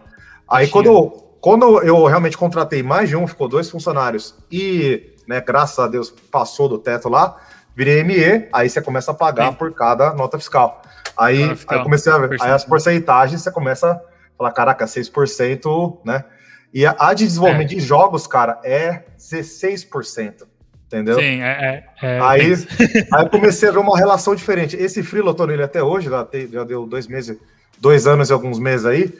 Aí 0.49 0.69
quando, 0.69 1.11
quando 1.41 1.83
eu 1.83 2.07
realmente 2.07 2.39
contratei 2.39 2.83
mais 2.83 3.09
de 3.09 3.17
um, 3.17 3.27
ficou 3.27 3.49
dois 3.49 3.69
funcionários 3.69 4.35
e, 4.51 5.15
né, 5.27 5.41
graças 5.41 5.79
a 5.79 5.89
Deus, 5.89 6.11
passou 6.11 6.69
do 6.69 6.79
teto 6.79 7.09
lá, 7.09 7.37
virei 7.75 8.03
ME, 8.05 8.49
aí 8.53 8.71
você 8.71 8.81
começa 8.81 9.11
a 9.11 9.15
pagar 9.15 9.51
Sim. 9.51 9.55
por 9.55 9.73
cada 9.73 10.15
nota 10.15 10.39
fiscal. 10.39 10.81
Aí, 11.19 11.49
fiscal. 11.57 11.79
aí 11.79 11.85
comecei 11.85 12.13
a 12.13 12.19
ver, 12.19 12.37
aí 12.41 12.51
as 12.51 12.65
porcentagens 12.65 13.43
você 13.43 13.51
começa 13.51 13.93
a 13.93 14.01
falar, 14.39 14.53
caraca, 14.53 14.85
6%, 14.85 15.99
né? 16.05 16.25
E 16.73 16.85
a, 16.85 16.95
a 16.99 17.15
de 17.15 17.25
desenvolvimento 17.25 17.73
é. 17.73 17.75
de 17.77 17.81
jogos, 17.81 18.27
cara, 18.27 18.61
é 18.65 19.05
16%. 19.19 20.47
Entendeu? 20.87 21.17
Sim, 21.17 21.43
é. 21.43 21.85
é, 22.01 22.07
é 22.07 22.21
aí, 22.21 22.53
aí 23.13 23.25
eu 23.25 23.31
comecei 23.31 23.69
a 23.69 23.73
ver 23.73 23.79
uma 23.79 23.99
relação 23.99 24.35
diferente. 24.35 24.77
Esse 24.77 25.03
freelo 25.03 25.31
eu 25.31 25.35
tô 25.35 25.45
nele 25.45 25.63
até 25.63 25.83
hoje, 25.83 26.09
já, 26.09 26.25
te, 26.25 26.47
já 26.47 26.63
deu 26.63 26.87
dois 26.87 27.09
meses, 27.09 27.37
dois 27.79 28.07
anos 28.07 28.31
e 28.31 28.33
alguns 28.33 28.59
meses 28.59 28.87
aí. 28.87 29.13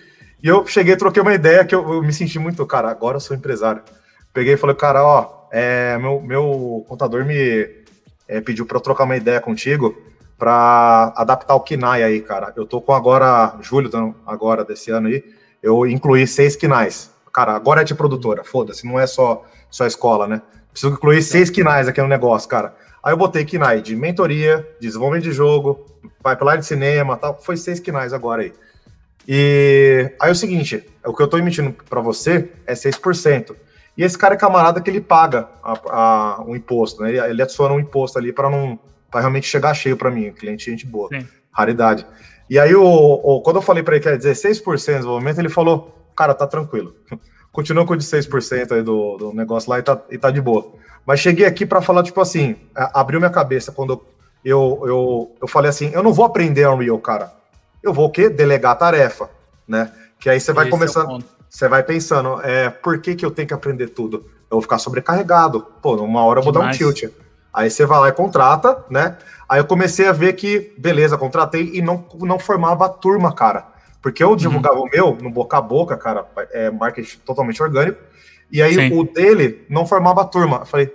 E 0.43 0.47
eu 0.47 0.65
cheguei, 0.67 0.95
troquei 0.97 1.21
uma 1.21 1.35
ideia 1.35 1.65
que 1.65 1.75
eu, 1.75 1.95
eu 1.95 2.03
me 2.03 2.13
senti 2.13 2.39
muito, 2.39 2.65
cara, 2.67 2.89
agora 2.89 3.17
eu 3.17 3.21
sou 3.21 3.37
empresário. 3.37 3.83
Peguei 4.33 4.55
e 4.55 4.57
falei, 4.57 4.77
cara, 4.77 5.05
ó, 5.05 5.49
é, 5.51 5.99
meu, 5.99 6.21
meu 6.21 6.85
contador 6.89 7.25
me 7.25 7.69
é, 8.29 8.41
pediu 8.41 8.65
para 8.65 8.77
eu 8.77 8.83
trocar 8.83 9.05
uma 9.05 9.17
ideia 9.17 9.41
contigo 9.41 9.97
para 10.39 11.13
adaptar 11.17 11.55
o 11.55 11.61
KINAI 11.61 12.05
aí, 12.05 12.21
cara. 12.21 12.53
Eu 12.55 12.67
tô 12.67 12.81
com 12.81 12.93
agora, 12.93 13.57
julho 13.61 13.91
agora 14.25 14.65
desse 14.65 14.91
ano 14.91 15.09
aí, 15.09 15.25
eu 15.61 15.85
incluí 15.87 16.27
seis 16.27 16.55
KINAIs 16.55 17.16
cara, 17.37 17.53
agora 17.55 17.83
é 17.83 17.85
de 17.85 17.95
produtora, 17.95 18.43
foda-se, 18.43 18.87
não 18.87 18.99
é 18.99 19.07
só, 19.07 19.45
só 19.71 19.87
escola, 19.87 20.27
né? 20.27 20.41
Preciso 20.71 20.95
incluir 20.95 21.21
seis 21.21 21.51
KINAIs 21.51 21.87
aqui 21.87 22.01
no 22.01 22.09
negócio, 22.09 22.49
cara. 22.49 22.75
Aí 23.05 23.13
eu 23.13 23.17
botei 23.19 23.45
KINAI 23.45 23.83
de 23.83 23.95
mentoria, 23.95 24.67
desenvolvimento 24.81 25.25
de 25.25 25.33
jogo, 25.33 25.85
pipeline 26.25 26.61
de 26.61 26.67
cinema, 26.67 27.15
tal. 27.15 27.39
Foi 27.39 27.59
seis 27.59 27.79
KINAIs 27.79 28.15
agora 28.15 28.41
aí. 28.41 28.55
E 29.29 30.11
aí 30.19 30.31
é 30.31 30.33
o 30.33 30.35
seguinte, 30.35 30.83
o 31.05 31.13
que 31.13 31.23
eu 31.23 31.29
tô 31.29 31.37
emitindo 31.37 31.75
para 31.91 32.01
você 32.01 32.51
é 32.67 32.73
6%. 32.73 33.55
E 33.99 34.03
esse 34.03 34.17
cara 34.17 34.35
é 34.35 34.39
camarada 34.39 34.81
que 34.81 34.89
ele 34.89 35.03
paga 35.03 35.51
a, 35.63 35.79
a, 35.91 36.43
um 36.43 36.57
imposto, 36.57 37.03
né? 37.03 37.11
Ele, 37.11 37.21
ele 37.21 37.43
adiciona 37.43 37.75
um 37.75 37.81
imposto 37.81 38.19
ali 38.19 38.33
para 38.33 38.49
não 38.49 38.79
para 39.11 39.21
realmente 39.21 39.47
chegar 39.47 39.75
cheio 39.75 39.97
para 39.97 40.11
mim, 40.11 40.33
cliente 40.33 40.71
gente 40.71 40.87
boa, 40.87 41.11
Sim. 41.11 41.27
raridade. 41.53 42.07
E 42.49 42.59
aí 42.59 42.75
o, 42.75 42.83
o, 42.83 43.43
quando 43.43 43.57
eu 43.57 43.63
falei 43.63 43.83
para 43.83 43.97
ele 43.97 44.03
que 44.03 44.09
é 44.09 44.17
16% 44.17 44.77
de 44.77 44.95
desenvolvimento, 44.95 45.39
ele 45.39 45.49
falou: 45.49 45.96
cara, 46.17 46.35
tá 46.35 46.47
tranquilo. 46.47 46.95
Continua 47.53 47.87
com 47.87 47.95
o 47.95 47.97
de 47.97 48.05
6% 48.05 48.73
aí 48.73 48.83
do, 48.83 49.17
do 49.17 49.33
negócio 49.33 49.71
lá 49.71 49.79
e 49.79 49.83
tá, 49.83 50.01
e 50.11 50.19
tá 50.19 50.31
de 50.31 50.41
boa. 50.41 50.73
Mas 51.07 51.21
cheguei 51.21 51.47
aqui 51.47 51.65
para 51.65 51.81
falar, 51.81 52.03
tipo 52.03 52.21
assim, 52.21 52.57
abriu 52.75 53.21
minha 53.21 53.31
cabeça 53.31 53.71
quando 53.71 54.05
eu, 54.45 54.83
eu, 54.85 55.37
eu 55.41 55.49
falei 55.49 55.71
assim, 55.71 55.91
eu 55.93 56.03
não 56.03 56.13
vou 56.13 56.25
aprender 56.25 56.69
Unreal, 56.69 56.99
cara. 56.99 57.33
Eu 57.83 57.93
vou 57.93 58.07
o 58.07 58.11
quê? 58.11 58.29
Delegar 58.29 58.73
a 58.73 58.77
tarefa, 58.77 59.31
né? 59.67 59.93
Que 60.19 60.29
aí 60.29 60.41
você 60.41 60.53
vai 60.53 60.65
Esse 60.65 60.71
começando, 60.71 61.21
é 61.21 61.37
você 61.49 61.69
vai 61.69 61.83
pensando, 61.83 62.41
é, 62.43 62.69
por 62.69 63.01
que 63.01 63.15
que 63.15 63.25
eu 63.25 63.31
tenho 63.31 63.49
que 63.49 63.55
aprender 63.55 63.89
tudo? 63.89 64.27
Eu 64.51 64.57
vou 64.57 64.63
ficar 64.63 64.79
sobrecarregado. 64.79 65.67
Pô, 65.81 65.97
uma 65.97 66.25
hora 66.25 66.41
eu 66.41 66.45
vou 66.45 66.53
Demais. 66.53 66.79
dar 66.79 66.87
um 66.87 66.93
tilt. 66.93 67.11
Aí 67.53 67.71
você 67.71 67.87
vai 67.87 67.99
lá 67.99 68.09
e 68.09 68.13
contrata, 68.13 68.85
né? 68.91 69.17
Aí 69.49 69.61
eu 69.61 69.65
comecei 69.65 70.07
a 70.07 70.13
ver 70.13 70.35
que, 70.35 70.75
beleza, 70.77 71.17
contratei 71.17 71.71
e 71.73 71.81
não, 71.81 72.05
não 72.21 72.39
formava 72.39 72.85
a 72.85 72.89
turma, 72.89 73.33
cara. 73.33 73.67
Porque 74.07 74.23
eu 74.23 74.37
divulgava 74.37 74.77
uhum. 74.77 74.85
o 74.85 74.89
meu 74.89 75.19
no 75.21 75.29
boca 75.29 75.59
a 75.59 75.61
boca, 75.61 75.97
cara, 75.97 76.25
é 76.53 76.71
marketing 76.71 77.19
totalmente 77.27 77.61
orgânico. 77.61 77.99
E 78.53 78.63
aí 78.63 78.73
Sim. 78.73 78.97
o 78.97 79.03
dele 79.03 79.67
não 79.69 79.85
formava 79.85 80.25
turma. 80.25 80.59
Eu 80.59 80.65
falei, 80.65 80.95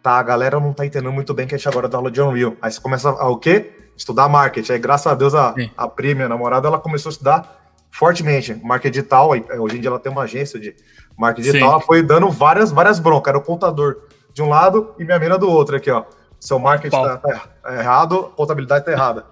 tá, 0.00 0.12
a 0.12 0.22
galera 0.22 0.60
não 0.60 0.72
tá 0.72 0.86
entendendo 0.86 1.10
muito 1.10 1.34
bem 1.34 1.44
que 1.44 1.56
a 1.56 1.58
gente 1.58 1.68
agora 1.68 1.88
dá 1.88 1.98
aula 1.98 2.08
de 2.08 2.22
Unreal. 2.22 2.54
Aí 2.62 2.70
você 2.70 2.80
começa 2.80 3.10
a 3.10 3.28
o 3.28 3.36
quê? 3.36 3.72
Estudar 3.96 4.28
marketing. 4.28 4.70
Aí, 4.70 4.78
graças 4.78 5.08
a 5.08 5.14
Deus, 5.16 5.34
a, 5.34 5.56
a 5.76 5.88
Pri, 5.88 6.14
minha 6.14 6.28
namorada, 6.28 6.68
ela 6.68 6.78
começou 6.78 7.10
a 7.10 7.14
estudar 7.14 7.72
fortemente 7.90 8.54
marketing 8.62 8.92
digital. 8.92 9.32
Aí, 9.32 9.44
hoje 9.58 9.78
em 9.78 9.80
dia 9.80 9.90
ela 9.90 9.98
tem 9.98 10.12
uma 10.12 10.22
agência 10.22 10.60
de 10.60 10.76
marketing 11.18 11.50
digital. 11.50 11.72
Ela 11.72 11.80
foi 11.80 12.00
dando 12.00 12.30
várias, 12.30 12.70
várias 12.70 13.00
broncas. 13.00 13.32
Era 13.32 13.38
o 13.38 13.42
contador 13.42 14.02
de 14.32 14.40
um 14.40 14.48
lado 14.48 14.94
e 15.00 15.04
minha 15.04 15.18
mina 15.18 15.36
do 15.36 15.50
outro 15.50 15.74
aqui, 15.74 15.90
ó. 15.90 16.04
seu 16.38 16.60
marketing 16.60 16.94
está 16.94 17.16
tá 17.16 17.74
errado, 17.76 18.32
contabilidade 18.36 18.82
está 18.82 18.92
errada. 18.92 19.26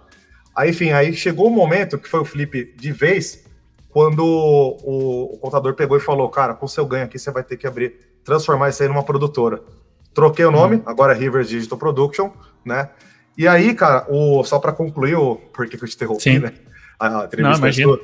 Aí, 0.59 0.71
enfim, 0.71 0.91
aí 0.91 1.15
chegou 1.15 1.47
o 1.47 1.51
um 1.51 1.55
momento 1.55 1.97
que 1.97 2.09
foi 2.09 2.19
o 2.19 2.25
flip 2.25 2.75
de 2.77 2.91
vez, 2.91 3.45
quando 3.91 4.25
o, 4.27 5.35
o, 5.35 5.39
contador 5.39 5.73
pegou 5.75 5.97
e 5.97 6.01
falou, 6.01 6.29
cara, 6.29 6.53
com 6.53 6.67
seu 6.67 6.85
ganho 6.85 7.05
aqui 7.05 7.17
você 7.17 7.31
vai 7.31 7.45
ter 7.45 7.57
que 7.57 7.65
abrir, 7.65 7.95
transformar 8.25 8.69
isso 8.69 8.83
aí 8.83 8.89
numa 8.89 9.05
produtora. 9.05 9.63
Troquei 10.13 10.45
o 10.45 10.51
nome, 10.51 10.77
uhum. 10.79 10.83
agora 10.85 11.15
é 11.15 11.17
Rivers 11.17 11.49
Digital 11.49 11.79
Production, 11.79 12.33
né? 12.65 12.91
E 13.37 13.47
aí, 13.47 13.73
cara, 13.73 14.05
o, 14.09 14.43
só 14.43 14.59
para 14.59 14.73
concluir 14.73 15.15
o 15.15 15.37
por 15.37 15.69
que 15.69 15.77
eu 15.77 15.89
te 15.89 15.95
interrompi, 15.95 16.23
Sim. 16.23 16.41
né? 16.41 16.53
A, 16.99 17.07
a 17.07 17.25
entrevista. 17.27 17.53
Não, 17.53 17.59
imagina. 17.59 17.97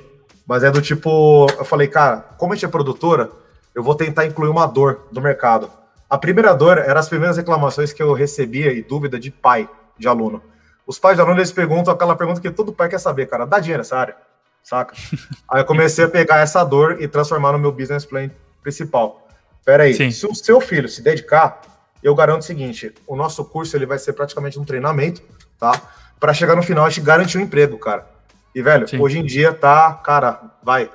Mas 0.47 0.63
é 0.63 0.71
do 0.71 0.81
tipo, 0.81 1.49
eu 1.59 1.65
falei, 1.65 1.89
cara, 1.89 2.19
como 2.39 2.53
a 2.53 2.55
gente 2.55 2.67
é 2.67 2.69
produtora, 2.69 3.33
eu 3.75 3.83
vou 3.83 3.97
tentar 3.97 4.27
incluir 4.27 4.49
uma 4.49 4.67
dor 4.67 5.09
do 5.11 5.21
mercado. 5.21 5.69
A 6.09 6.17
primeira 6.17 6.55
dor 6.55 6.79
era 6.79 7.01
as 7.01 7.09
primeiras 7.09 7.37
reclamações 7.37 7.93
que 7.93 8.01
eu 8.01 8.13
recebia 8.13 8.73
e 8.73 8.81
dúvida 8.81 9.19
de 9.19 9.33
pai 9.33 9.69
de 9.99 10.07
aluno. 10.07 10.41
Os 10.87 10.99
pais 10.99 11.17
de 11.17 11.23
aluno 11.23 11.39
eles 11.39 11.53
perguntam 11.53 11.93
aquela 11.93 12.15
pergunta 12.15 12.41
que 12.41 12.51
todo 12.51 12.73
pai 12.73 12.89
quer 12.89 13.01
saber, 13.01 13.27
cara, 13.27 13.45
dá 13.47 13.59
dinheiro 13.59 13.81
essa 13.81 13.97
área, 13.97 14.17
saca? 14.63 14.95
Aí 15.51 15.61
eu 15.61 15.65
comecei 15.65 16.05
a 16.05 16.09
pegar 16.09 16.39
essa 16.39 16.63
dor 16.63 17.01
e 17.01 17.09
transformar 17.09 17.53
no 17.53 17.59
meu 17.59 17.73
business 17.73 18.05
plan 18.05 18.31
principal. 18.63 19.27
Pera 19.65 19.85
aí, 19.85 20.13
se 20.13 20.27
o 20.27 20.35
seu 20.35 20.61
filho 20.61 20.89
se 20.89 21.01
dedicar, 21.01 21.63
eu 22.03 22.15
garanto 22.15 22.43
o 22.43 22.45
seguinte: 22.45 22.93
o 23.07 23.17
nosso 23.17 23.43
curso 23.47 23.75
ele 23.75 23.87
vai 23.87 23.99
ser 23.99 24.13
praticamente 24.13 24.59
um 24.59 24.65
treinamento, 24.65 25.23
tá? 25.59 25.73
Para 26.21 26.35
chegar 26.35 26.55
no 26.55 26.63
final 26.63 26.85
a 26.85 26.91
gente 26.91 27.01
garantir 27.01 27.39
um 27.39 27.41
emprego, 27.41 27.79
cara. 27.79 28.07
E, 28.55 28.63
velho, 28.63 28.87
Sim. 28.87 29.01
hoje 29.01 29.19
em 29.19 29.25
dia 29.25 29.53
tá, 29.55 29.93
cara, 29.95 30.41
vai, 30.63 30.91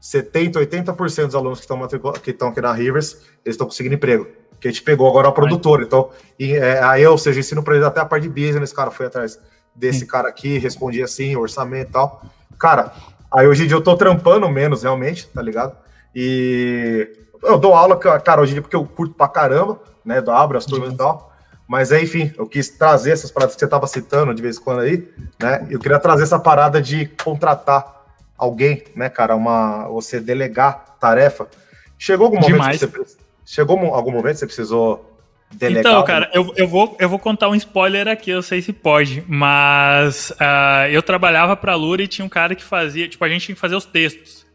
70, 0.00 0.60
80% 0.60 1.26
dos 1.26 1.34
alunos 1.34 1.60
que 1.60 1.64
estão 1.64 2.12
que 2.12 2.30
estão 2.30 2.48
aqui 2.48 2.60
na 2.60 2.72
Rivers, 2.72 3.14
eles 3.44 3.54
estão 3.54 3.66
conseguindo 3.66 3.94
emprego. 3.94 4.28
Que 4.60 4.68
a 4.68 4.70
gente 4.70 4.82
pegou 4.82 5.08
agora 5.08 5.28
a 5.28 5.32
produtora. 5.32 5.82
Então, 5.82 6.10
e, 6.38 6.52
é, 6.52 6.82
aí, 6.82 7.06
ou 7.06 7.16
seja, 7.16 7.40
ensino 7.40 7.62
para 7.62 7.74
eles 7.74 7.86
até 7.86 8.00
a 8.00 8.04
parte 8.04 8.24
de 8.24 8.28
business, 8.28 8.72
cara, 8.72 8.90
foi 8.90 9.06
atrás 9.06 9.38
desse 9.74 10.00
Sim. 10.00 10.06
cara 10.06 10.28
aqui, 10.28 10.58
respondia 10.58 11.04
assim, 11.04 11.34
orçamento 11.36 11.88
e 11.88 11.92
tal. 11.92 12.22
Cara, 12.58 12.92
aí 13.32 13.46
hoje 13.46 13.64
em 13.64 13.66
dia 13.66 13.76
eu 13.76 13.80
tô 13.80 13.96
trampando 13.96 14.48
menos, 14.48 14.82
realmente, 14.82 15.26
tá 15.28 15.40
ligado? 15.40 15.76
E 16.14 17.08
eu 17.42 17.58
dou 17.58 17.74
aula, 17.74 17.96
cara, 17.96 18.42
hoje 18.42 18.52
em 18.52 18.54
dia 18.54 18.62
porque 18.62 18.76
eu 18.76 18.84
curto 18.84 19.14
pra 19.14 19.28
caramba, 19.28 19.80
né? 20.04 20.20
Do 20.20 20.30
abro 20.30 20.58
as 20.58 20.66
turmas 20.66 20.92
e 20.92 20.96
tal. 20.96 21.32
Mas 21.66 21.92
enfim, 21.92 22.32
eu 22.36 22.46
quis 22.46 22.68
trazer 22.68 23.12
essas 23.12 23.30
paradas 23.30 23.54
que 23.54 23.60
você 23.60 23.64
estava 23.64 23.86
citando 23.86 24.34
de 24.34 24.42
vez 24.42 24.58
em 24.58 24.60
quando 24.60 24.80
aí, 24.80 25.08
né? 25.40 25.66
Eu 25.70 25.78
queria 25.78 26.00
trazer 26.00 26.24
essa 26.24 26.38
parada 26.38 26.82
de 26.82 27.06
contratar 27.22 28.04
alguém, 28.36 28.82
né, 28.96 29.08
cara? 29.08 29.36
Uma, 29.36 29.86
você 29.88 30.18
delegar 30.18 30.96
tarefa. 30.98 31.46
Chegou 31.96 32.26
algum 32.26 32.40
momento 32.40 32.52
Demais. 32.52 32.80
que 32.80 32.86
você 32.86 33.16
chegou 33.50 33.76
algum 33.92 34.12
momento 34.12 34.34
que 34.34 34.38
você 34.38 34.46
precisou 34.46 35.18
delegar? 35.52 35.80
Então, 35.80 36.04
cara, 36.04 36.30
eu, 36.32 36.52
eu, 36.56 36.68
vou, 36.68 36.96
eu 37.00 37.08
vou 37.08 37.18
contar 37.18 37.48
um 37.48 37.54
spoiler 37.56 38.06
aqui, 38.06 38.30
eu 38.30 38.42
sei 38.42 38.62
se 38.62 38.72
pode, 38.72 39.24
mas 39.26 40.30
uh, 40.30 40.88
eu 40.90 41.02
trabalhava 41.02 41.56
para 41.56 41.72
a 41.72 41.74
Lura 41.74 42.00
e 42.00 42.06
tinha 42.06 42.24
um 42.24 42.28
cara 42.28 42.54
que 42.54 42.62
fazia, 42.62 43.08
tipo, 43.08 43.24
a 43.24 43.28
gente 43.28 43.46
tinha 43.46 43.54
que 43.54 43.60
fazer 43.60 43.74
os 43.74 43.84
textos. 43.84 44.46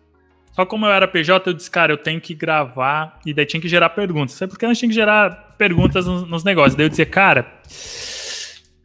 Só 0.54 0.66
como 0.66 0.86
eu 0.86 0.92
era 0.92 1.06
PJ, 1.06 1.50
eu 1.50 1.54
disse, 1.54 1.70
cara, 1.70 1.92
eu 1.92 1.98
tenho 1.98 2.22
que 2.22 2.34
gravar 2.34 3.20
e 3.26 3.34
daí 3.34 3.46
tinha 3.46 3.60
que 3.60 3.68
gerar 3.68 3.90
perguntas. 3.90 4.36
Sabe 4.36 4.54
por 4.54 4.58
que 4.58 4.64
a 4.64 4.70
gente 4.70 4.80
tinha 4.80 4.90
que 4.90 4.96
gerar 4.96 5.56
perguntas 5.58 6.06
nos, 6.06 6.26
nos 6.26 6.46
negócios? 6.46 6.76
Daí 6.76 6.86
eu 6.86 6.90
dizia, 6.90 7.06
cara, 7.06 7.46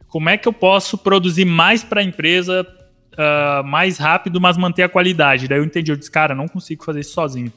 como 0.09 0.29
é 0.29 0.37
que 0.37 0.45
eu 0.45 0.51
posso 0.51 0.97
produzir 0.97 1.45
mais 1.45 1.81
para 1.81 2.01
a 2.01 2.03
empresa 2.03 2.67
uh, 3.13 3.63
mais 3.65 3.97
rápido, 3.97 4.41
mas 4.41 4.57
manter 4.57 4.83
a 4.83 4.89
qualidade? 4.89 5.47
Daí 5.47 5.59
eu 5.59 5.63
entendi, 5.63 5.93
eu 5.93 5.95
disse, 5.95 6.11
cara, 6.11 6.35
não 6.35 6.49
consigo 6.49 6.83
fazer 6.83 6.99
isso 6.99 7.13
sozinho. 7.13 7.53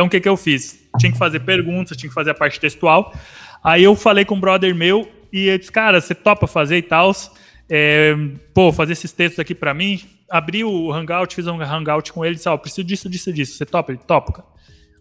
Então 0.00 0.06
o 0.06 0.10
que, 0.10 0.18
que 0.18 0.28
eu 0.28 0.36
fiz? 0.36 0.80
Tinha 0.98 1.12
que 1.12 1.18
fazer 1.18 1.40
perguntas, 1.40 1.94
tinha 1.94 2.08
que 2.08 2.14
fazer 2.14 2.30
a 2.30 2.34
parte 2.34 2.58
textual. 2.58 3.14
Aí 3.62 3.84
eu 3.84 3.94
falei 3.94 4.24
com 4.24 4.34
um 4.34 4.40
brother 4.40 4.74
meu 4.74 5.06
e 5.30 5.48
ele 5.48 5.58
disse, 5.58 5.70
cara, 5.70 6.00
você 6.00 6.14
topa 6.14 6.46
fazer 6.46 6.78
e 6.78 6.82
tal? 6.82 7.12
É, 7.68 8.16
pô, 8.54 8.72
fazer 8.72 8.94
esses 8.94 9.12
textos 9.12 9.38
aqui 9.38 9.54
para 9.54 9.74
mim? 9.74 10.00
abri 10.30 10.64
o 10.64 10.90
Hangout, 10.90 11.34
fiz 11.34 11.46
um 11.46 11.60
Hangout 11.60 12.14
com 12.14 12.24
ele 12.24 12.36
disse, 12.36 12.48
ó, 12.48 12.54
oh, 12.54 12.58
preciso 12.58 12.82
disso, 12.82 13.10
disso, 13.10 13.30
disso. 13.30 13.58
Você 13.58 13.66
topa? 13.66 13.92
Ele 13.92 14.00
topa, 14.06 14.32
cara. 14.32 14.48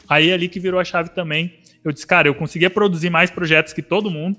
Aí 0.09 0.31
é 0.31 0.33
ali 0.33 0.49
que 0.49 0.59
virou 0.59 0.81
a 0.81 0.83
chave 0.83 1.11
também. 1.11 1.53
Eu 1.81 1.93
disse, 1.93 2.05
cara, 2.05 2.27
eu 2.27 2.35
conseguia 2.35 2.69
produzir 2.69 3.09
mais 3.09 3.31
projetos 3.31 3.71
que 3.71 3.81
todo 3.81 4.11
mundo 4.11 4.37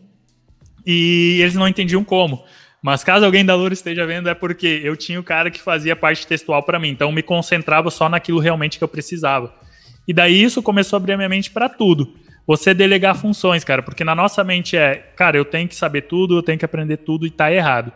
e 0.84 1.38
eles 1.40 1.54
não 1.54 1.66
entendiam 1.66 2.04
como. 2.04 2.44
Mas 2.82 3.02
caso 3.02 3.24
alguém 3.24 3.46
da 3.46 3.54
Lura 3.54 3.72
esteja 3.72 4.04
vendo, 4.04 4.28
é 4.28 4.34
porque 4.34 4.82
eu 4.84 4.94
tinha 4.94 5.18
o 5.20 5.24
cara 5.24 5.50
que 5.50 5.60
fazia 5.60 5.96
parte 5.96 6.26
textual 6.26 6.62
para 6.62 6.78
mim. 6.78 6.90
Então 6.90 7.10
me 7.10 7.22
concentrava 7.22 7.90
só 7.90 8.10
naquilo 8.10 8.40
realmente 8.40 8.76
que 8.76 8.84
eu 8.84 8.88
precisava. 8.88 9.54
E 10.10 10.12
daí 10.12 10.42
isso 10.42 10.60
começou 10.60 10.96
a 10.96 10.98
abrir 10.98 11.12
a 11.12 11.16
minha 11.16 11.28
mente 11.28 11.52
para 11.52 11.68
tudo. 11.68 12.12
Você 12.44 12.74
delegar 12.74 13.14
funções, 13.14 13.62
cara, 13.62 13.80
porque 13.80 14.02
na 14.02 14.12
nossa 14.12 14.42
mente 14.42 14.76
é, 14.76 14.96
cara, 15.14 15.36
eu 15.36 15.44
tenho 15.44 15.68
que 15.68 15.76
saber 15.76 16.02
tudo, 16.02 16.36
eu 16.36 16.42
tenho 16.42 16.58
que 16.58 16.64
aprender 16.64 16.96
tudo 16.96 17.28
e 17.28 17.30
tá 17.30 17.52
errado. 17.52 17.92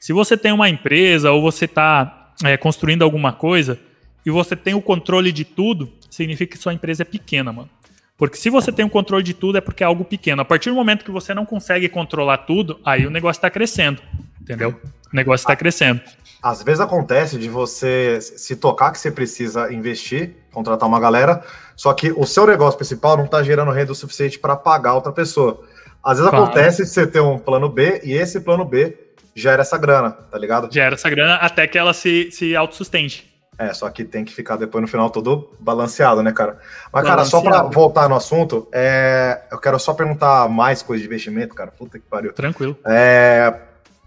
Se 0.00 0.10
você 0.14 0.34
tem 0.34 0.50
uma 0.50 0.70
empresa 0.70 1.30
ou 1.30 1.42
você 1.42 1.68
tá 1.68 2.32
é, 2.42 2.56
construindo 2.56 3.02
alguma 3.02 3.34
coisa 3.34 3.78
e 4.24 4.30
você 4.30 4.56
tem 4.56 4.72
o 4.72 4.80
controle 4.80 5.30
de 5.30 5.44
tudo, 5.44 5.92
significa 6.08 6.56
que 6.56 6.62
sua 6.62 6.72
empresa 6.72 7.02
é 7.02 7.04
pequena, 7.04 7.52
mano. 7.52 7.68
Porque 8.16 8.38
se 8.38 8.48
você 8.48 8.72
tem 8.72 8.86
o 8.86 8.88
controle 8.88 9.22
de 9.22 9.34
tudo, 9.34 9.58
é 9.58 9.60
porque 9.60 9.82
é 9.82 9.86
algo 9.86 10.06
pequeno. 10.06 10.40
A 10.40 10.46
partir 10.46 10.70
do 10.70 10.74
momento 10.74 11.04
que 11.04 11.10
você 11.10 11.34
não 11.34 11.44
consegue 11.44 11.86
controlar 11.90 12.38
tudo, 12.38 12.80
aí 12.82 13.06
o 13.06 13.10
negócio 13.10 13.40
está 13.40 13.50
crescendo. 13.50 14.00
Entendeu? 14.40 14.74
O 15.12 15.14
negócio 15.14 15.44
está 15.44 15.54
crescendo. 15.54 16.00
Às 16.42 16.62
vezes 16.62 16.80
acontece 16.80 17.38
de 17.38 17.50
você 17.50 18.18
se 18.20 18.56
tocar 18.56 18.90
que 18.92 18.98
você 18.98 19.10
precisa 19.10 19.70
investir, 19.72 20.34
contratar 20.58 20.88
uma 20.88 21.00
galera, 21.00 21.42
só 21.76 21.92
que 21.92 22.12
o 22.12 22.26
seu 22.26 22.46
negócio 22.46 22.76
principal 22.76 23.16
não 23.16 23.24
está 23.24 23.42
gerando 23.42 23.70
renda 23.70 23.92
o 23.92 23.94
suficiente 23.94 24.38
para 24.38 24.56
pagar 24.56 24.94
outra 24.94 25.12
pessoa. 25.12 25.60
Às 26.02 26.18
vezes 26.18 26.30
claro. 26.30 26.44
acontece 26.44 26.84
de 26.84 26.88
você 26.88 27.06
ter 27.06 27.20
um 27.20 27.38
plano 27.38 27.68
B 27.68 28.00
e 28.04 28.12
esse 28.12 28.40
plano 28.40 28.64
B 28.64 28.96
gera 29.34 29.62
essa 29.62 29.78
grana, 29.78 30.10
tá 30.10 30.38
ligado? 30.38 30.72
Gera 30.72 30.94
essa 30.94 31.08
grana 31.08 31.36
até 31.36 31.66
que 31.66 31.78
ela 31.78 31.94
se, 31.94 32.30
se 32.32 32.56
autossustente. 32.56 33.28
É, 33.58 33.72
só 33.74 33.90
que 33.90 34.04
tem 34.04 34.24
que 34.24 34.32
ficar 34.32 34.56
depois 34.56 34.80
no 34.80 34.86
final 34.86 35.10
todo 35.10 35.50
balanceado, 35.58 36.22
né, 36.22 36.30
cara? 36.30 36.58
Mas, 36.92 37.04
cara, 37.04 37.24
só 37.24 37.40
para 37.40 37.62
voltar 37.64 38.08
no 38.08 38.14
assunto, 38.14 38.68
é... 38.72 39.42
eu 39.50 39.58
quero 39.58 39.76
só 39.80 39.92
perguntar 39.94 40.48
mais 40.48 40.80
coisa 40.80 41.02
de 41.02 41.08
investimento, 41.08 41.56
cara. 41.56 41.72
Puta 41.72 41.98
que 41.98 42.04
pariu. 42.06 42.32
Tranquilo. 42.32 42.78
É... 42.86 43.52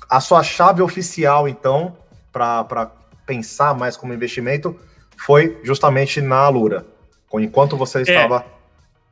A 0.09 0.21
sua 0.21 0.41
chave 0.41 0.81
oficial, 0.81 1.49
então, 1.49 1.97
para 2.31 2.91
pensar 3.25 3.73
mais 3.73 3.97
como 3.97 4.13
investimento, 4.13 4.77
foi 5.25 5.59
justamente 5.63 6.21
na 6.21 6.37
Alura. 6.37 6.85
Enquanto 7.33 7.77
você 7.77 7.99
é, 7.99 8.01
estava. 8.01 8.37
É, 8.37 8.61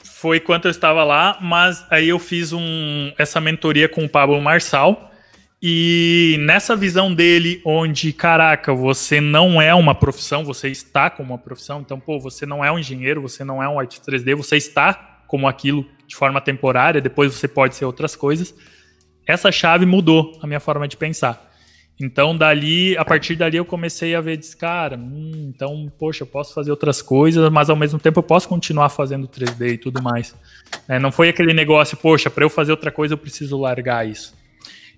foi 0.04 0.38
enquanto 0.38 0.66
eu 0.66 0.72
estava 0.72 1.04
lá, 1.04 1.38
mas 1.42 1.86
aí 1.90 2.10
eu 2.10 2.20
fiz 2.20 2.52
um, 2.52 3.12
essa 3.18 3.40
mentoria 3.40 3.88
com 3.88 4.04
o 4.04 4.10
Pablo 4.10 4.42
Marçal 4.42 5.10
e 5.62 6.38
nessa 6.40 6.74
visão 6.74 7.14
dele, 7.14 7.62
onde, 7.66 8.14
caraca, 8.14 8.74
você 8.74 9.20
não 9.20 9.62
é 9.62 9.74
uma 9.76 9.94
profissão, 9.94 10.46
você 10.46 10.70
está 10.70 11.10
como 11.10 11.34
uma 11.34 11.38
profissão, 11.38 11.82
então, 11.82 12.00
pô, 12.00 12.18
você 12.18 12.46
não 12.46 12.64
é 12.64 12.72
um 12.72 12.80
engenheiro, 12.80 13.22
você 13.22 13.44
não 13.44 13.62
é 13.62 13.68
um 13.68 13.78
artista 13.78 14.10
3D, 14.10 14.36
você 14.36 14.56
está 14.56 15.22
como 15.28 15.48
aquilo 15.50 15.86
de 16.08 16.16
forma 16.16 16.40
temporária, 16.40 17.02
depois 17.02 17.34
você 17.34 17.48
pode 17.48 17.76
ser 17.76 17.84
outras 17.84 18.16
coisas. 18.16 18.56
Essa 19.28 19.52
chave 19.52 19.86
mudou 19.86 20.40
a 20.42 20.48
minha 20.48 20.62
forma 20.62 20.88
de 20.88 20.96
pensar. 20.96 21.49
Então, 22.02 22.36
dali, 22.36 22.98
a 22.98 23.04
partir 23.04 23.36
dali, 23.36 23.58
eu 23.58 23.66
comecei 23.66 24.16
a 24.16 24.22
ver, 24.22 24.38
disse, 24.38 24.56
cara, 24.56 24.96
hum, 24.96 25.52
então, 25.54 25.92
poxa, 26.00 26.24
eu 26.24 26.28
posso 26.28 26.54
fazer 26.54 26.72
outras 26.72 27.02
coisas, 27.02 27.50
mas 27.50 27.70
ao 27.70 27.76
mesmo 27.76 28.00
tempo 28.00 28.20
eu 28.20 28.24
posso 28.24 28.48
continuar 28.48 28.88
fazendo 28.88 29.28
3D 29.28 29.74
e 29.74 29.78
tudo 29.78 30.02
mais. 30.02 30.34
É, 30.88 30.98
não 30.98 31.12
foi 31.12 31.28
aquele 31.28 31.54
negócio, 31.54 31.98
poxa, 31.98 32.30
para 32.30 32.46
eu 32.46 32.50
fazer 32.50 32.72
outra 32.72 32.90
coisa 32.90 33.16
eu 33.16 33.18
preciso 33.18 33.60
largar 33.60 34.08
isso. 34.08 34.34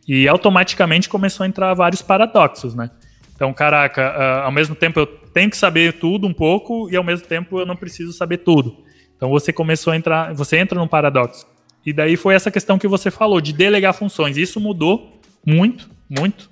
E 0.08 0.28
automaticamente 0.28 1.10
começou 1.10 1.44
a 1.44 1.48
entrar 1.48 1.74
vários 1.74 2.04
paradoxos, 2.04 2.76
né? 2.76 2.92
Então, 3.34 3.52
caraca, 3.52 4.16
uh, 4.16 4.46
ao 4.46 4.52
mesmo 4.52 4.76
tempo 4.76 5.00
eu 5.00 5.08
tenho 5.08 5.50
que 5.50 5.58
saber 5.58 5.94
tudo 5.94 6.28
um 6.28 6.34
pouco 6.34 6.88
e 6.92 6.96
ao 6.96 7.04
mesmo 7.04 7.26
tempo 7.26 7.60
eu 7.60 7.66
não 7.66 7.76
preciso 7.76 8.14
saber 8.14 8.38
tudo. 8.38 8.78
Então 9.16 9.30
você 9.30 9.52
começou 9.52 9.94
a 9.94 9.96
entrar, 9.96 10.34
você 10.36 10.58
entra 10.58 10.78
num 10.78 10.88
paradoxo. 10.88 11.48
E 11.84 11.92
daí 11.92 12.16
foi 12.16 12.36
essa 12.36 12.52
questão 12.52 12.78
que 12.78 12.88
você 12.88 13.10
falou 13.10 13.42
de 13.42 13.54
delegar 13.54 13.94
funções. 13.96 14.38
Isso 14.38 14.60
mudou 14.60 15.20
muito, 15.44 15.90
muito 16.08 16.51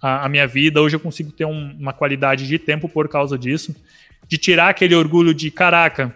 a, 0.00 0.26
a 0.26 0.28
minha 0.28 0.46
vida. 0.46 0.80
Hoje 0.80 0.96
eu 0.96 1.00
consigo 1.00 1.30
ter 1.30 1.44
um, 1.44 1.76
uma 1.78 1.92
qualidade 1.92 2.46
de 2.46 2.58
tempo 2.58 2.88
por 2.88 3.08
causa 3.08 3.38
disso, 3.38 3.74
de 4.28 4.38
tirar 4.38 4.68
aquele 4.68 4.94
orgulho 4.94 5.34
de 5.34 5.50
caraca, 5.50 6.14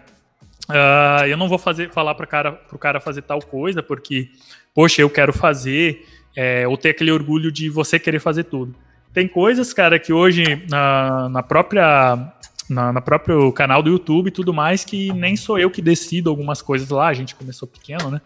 uh, 0.69 1.25
eu 1.25 1.37
não 1.37 1.47
vou 1.47 1.57
fazer 1.57 1.91
falar 1.91 2.15
para 2.15 2.25
cara, 2.25 2.61
o 2.71 2.77
cara 2.77 2.99
fazer 2.99 3.21
tal 3.21 3.41
coisa 3.41 3.83
porque, 3.83 4.29
poxa, 4.73 5.01
eu 5.01 5.09
quero 5.09 5.33
fazer 5.33 6.05
é, 6.35 6.67
ou 6.67 6.77
ter 6.77 6.89
aquele 6.89 7.11
orgulho 7.11 7.51
de 7.51 7.69
você 7.69 7.97
querer 7.99 8.19
fazer 8.19 8.45
tudo. 8.45 8.75
Tem 9.13 9.27
coisas, 9.27 9.73
cara, 9.73 9.97
que 9.97 10.11
hoje 10.11 10.65
na, 10.69 11.29
na 11.29 11.41
própria 11.41 12.33
na, 12.69 12.91
na, 12.91 12.99
próprio 12.99 13.51
canal 13.53 13.81
do 13.81 13.89
YouTube 13.89 14.27
e 14.27 14.31
tudo 14.31 14.53
mais, 14.53 14.83
que 14.83 15.13
nem 15.13 15.35
sou 15.35 15.57
eu 15.59 15.69
que 15.69 15.81
decido 15.81 16.29
algumas 16.29 16.61
coisas 16.61 16.89
lá, 16.89 17.07
a 17.07 17.13
gente 17.13 17.35
começou 17.35 17.67
pequeno, 17.67 18.09
né? 18.09 18.19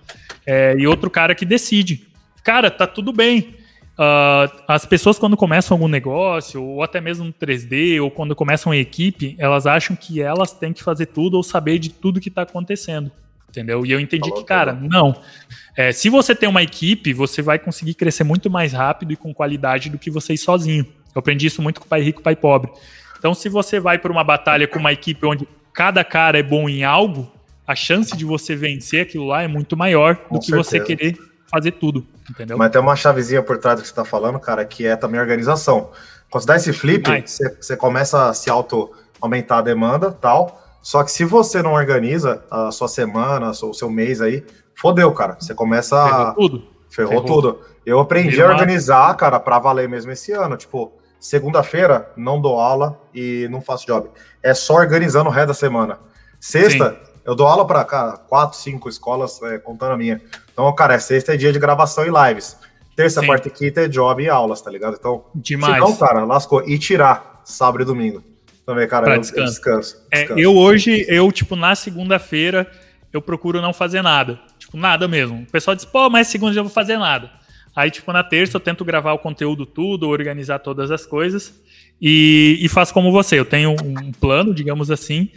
É, 0.46 0.76
e 0.78 0.88
outro 0.88 1.10
cara 1.10 1.36
que 1.36 1.46
decide. 1.46 2.08
Cara, 2.44 2.72
tá 2.72 2.88
tudo 2.88 3.12
bem. 3.12 3.59
Uh, 4.00 4.64
as 4.66 4.86
pessoas, 4.86 5.20
quando 5.20 5.36
começam 5.36 5.76
algum 5.76 5.90
negócio, 5.90 6.64
ou 6.64 6.82
até 6.82 7.02
mesmo 7.02 7.26
no 7.26 7.34
3D, 7.34 8.02
ou 8.02 8.10
quando 8.10 8.34
começam 8.34 8.74
em 8.74 8.80
equipe, 8.80 9.36
elas 9.38 9.68
acham 9.68 9.94
que 9.94 10.22
elas 10.22 10.54
têm 10.54 10.72
que 10.72 10.82
fazer 10.82 11.08
tudo 11.08 11.36
ou 11.36 11.44
saber 11.44 11.80
de 11.80 11.90
tudo 11.90 12.22
que 12.22 12.30
está 12.30 12.44
acontecendo. 12.44 13.12
entendeu? 13.50 13.86
E 13.86 13.92
eu 13.92 14.00
entendi 14.00 14.30
Falou 14.30 14.42
que, 14.42 14.48
cara, 14.48 14.72
não. 14.72 15.14
É, 15.76 15.92
se 15.92 16.08
você 16.08 16.34
tem 16.34 16.48
uma 16.48 16.64
equipe, 16.64 17.12
você 17.12 17.42
vai 17.42 17.60
conseguir 17.60 17.94
crescer 17.94 18.24
muito 18.24 18.50
mais 18.50 18.72
rápido 18.72 19.12
e 19.12 19.18
com 19.18 19.34
qualidade 19.34 19.90
do 19.90 20.00
que 20.00 20.10
você 20.10 20.34
ir 20.34 20.38
sozinho. 20.38 20.86
Eu 21.14 21.20
aprendi 21.20 21.48
isso 21.48 21.62
muito 21.62 21.82
com 21.82 21.86
o 21.86 21.90
pai 21.90 22.02
rico 22.02 22.22
e 22.22 22.24
pai 22.24 22.38
pobre. 22.38 22.72
Então, 23.18 23.34
se 23.34 23.50
você 23.50 23.82
vai 23.82 24.00
para 24.00 24.14
uma 24.14 24.24
batalha 24.24 24.66
com 24.66 24.80
uma 24.80 24.94
equipe 24.94 25.26
onde 25.26 25.46
cada 25.74 26.06
cara 26.06 26.40
é 26.40 26.44
bom 26.44 26.70
em 26.70 26.86
algo, 26.86 27.30
a 27.68 27.76
chance 27.76 28.16
de 28.16 28.24
você 28.24 28.56
vencer 28.56 29.02
aquilo 29.02 29.28
lá 29.28 29.44
é 29.44 29.48
muito 29.48 29.76
maior 29.76 30.16
com 30.16 30.36
do 30.36 30.40
que 30.40 30.46
certeza. 30.46 30.64
você 30.64 30.80
querer 30.80 31.29
fazer 31.50 31.72
tudo, 31.72 32.06
entendeu? 32.30 32.58
Mas 32.58 32.72
tem 32.72 32.82
uma 32.82 32.96
chavezinha 32.96 33.42
por 33.42 33.58
trás 33.58 33.78
do 33.78 33.82
que 33.82 33.88
você 33.88 33.92
está 33.92 34.06
falando, 34.06 34.40
cara, 34.40 34.64
que 34.66 34.86
é 34.86 34.96
também 34.96 35.20
organização. 35.20 35.90
Quando 36.30 36.44
você 36.44 36.48
dá 36.48 36.56
esse 36.56 36.74
flip, 36.74 37.10
você, 37.26 37.58
você 37.60 37.76
começa 37.76 38.30
a 38.30 38.34
se 38.34 38.50
auto 38.50 38.92
aumentar 39.20 39.58
a 39.58 39.62
demanda 39.62 40.12
tal. 40.12 40.62
Só 40.82 41.04
que 41.04 41.12
se 41.12 41.26
você 41.26 41.62
não 41.62 41.74
organiza 41.74 42.44
a 42.50 42.72
sua 42.72 42.88
semana, 42.88 43.50
o 43.50 43.74
seu 43.74 43.90
mês 43.90 44.22
aí, 44.22 44.46
fodeu, 44.76 45.12
cara. 45.12 45.36
Você 45.40 45.54
começa 45.54 45.96
Ferrou 46.06 46.28
a... 46.28 46.34
tudo. 46.34 46.64
Ferrou, 46.90 47.12
Ferrou, 47.12 47.26
tudo. 47.26 47.60
Eu 47.86 48.00
aprendi 48.00 48.42
a 48.42 48.48
organizar, 48.48 49.16
cara, 49.16 49.40
para 49.40 49.60
valer 49.60 49.90
mesmo 49.90 50.12
esse 50.12 50.32
ano. 50.32 50.56
Tipo, 50.56 50.94
segunda-feira 51.20 52.12
não 52.16 52.40
dou 52.40 52.60
aula 52.60 53.00
e 53.14 53.48
não 53.52 53.62
faço 53.62 53.86
job. 53.86 54.10
É 54.42 54.54
só 54.54 54.76
organizando 54.76 55.30
o 55.30 55.34
resto 55.34 55.50
da 55.50 55.54
semana. 55.54 56.00
Sexta, 56.40 56.92
Sim. 56.92 57.09
Eu 57.30 57.36
dou 57.36 57.46
aula 57.46 57.64
para 57.64 57.84
quatro, 58.28 58.58
cinco 58.58 58.90
escolas, 58.90 59.40
é, 59.44 59.60
contando 59.60 59.92
a 59.92 59.98
minha. 59.98 60.20
Então, 60.52 60.74
cara, 60.74 60.96
é 60.96 61.00
sexta 61.00 61.36
é 61.36 61.38
dia 61.38 61.54
de 61.54 61.60
gravação 61.60 62.04
e 62.04 62.10
lives. 62.10 62.58
Terça, 62.96 63.22
Sim. 63.22 63.28
quarta 63.28 63.48
e 63.48 63.52
quinta 63.52 63.82
é 63.82 63.88
job 63.88 64.24
e 64.24 64.28
aulas, 64.28 64.60
tá 64.62 64.72
ligado? 64.72 64.98
Então, 65.00 65.26
Demais. 65.36 65.80
Não, 65.80 65.96
cara, 65.96 66.26
lascou. 66.26 66.68
E 66.68 66.80
tirar 66.80 67.42
sábado 67.46 67.84
e 67.84 67.86
domingo. 67.86 68.24
Também, 68.66 68.88
cara, 68.88 69.06
pra 69.06 69.16
eu, 69.16 69.20
descanso. 69.20 69.46
descanso, 69.46 69.98
descanso. 70.10 70.40
É, 70.40 70.44
eu 70.44 70.58
hoje, 70.58 71.06
eu, 71.08 71.32
tipo, 71.32 71.56
na 71.56 71.76
segunda-feira, 71.76 72.66
eu 73.14 73.22
procuro 73.22 73.62
não 73.62 73.74
fazer 73.74 74.02
nada. 74.02 74.40
Tipo, 74.58 74.76
nada 74.76 75.08
mesmo. 75.08 75.44
O 75.44 75.52
pessoal 75.52 75.76
diz, 75.76 75.86
pô, 75.86 76.10
mas 76.10 76.30
segunda 76.30 76.58
eu 76.58 76.64
vou 76.64 76.74
fazer 76.74 76.98
nada. 76.98 77.30
Aí, 77.76 77.92
tipo, 77.92 78.12
na 78.12 78.24
terça 78.24 78.58
eu 78.58 78.60
tento 78.60 78.84
gravar 78.84 79.14
o 79.14 79.20
conteúdo 79.20 79.68
tudo, 79.68 80.10
organizar 80.10 80.58
todas 80.58 80.90
as 80.90 81.06
coisas. 81.06 81.54
E, 82.02 82.58
e 82.60 82.68
faço 82.68 82.92
como 82.92 83.12
você. 83.12 83.40
Eu 83.40 83.46
tenho 83.46 83.70
um 83.70 84.12
plano, 84.14 84.52
digamos 84.52 84.90
assim. 84.90 85.30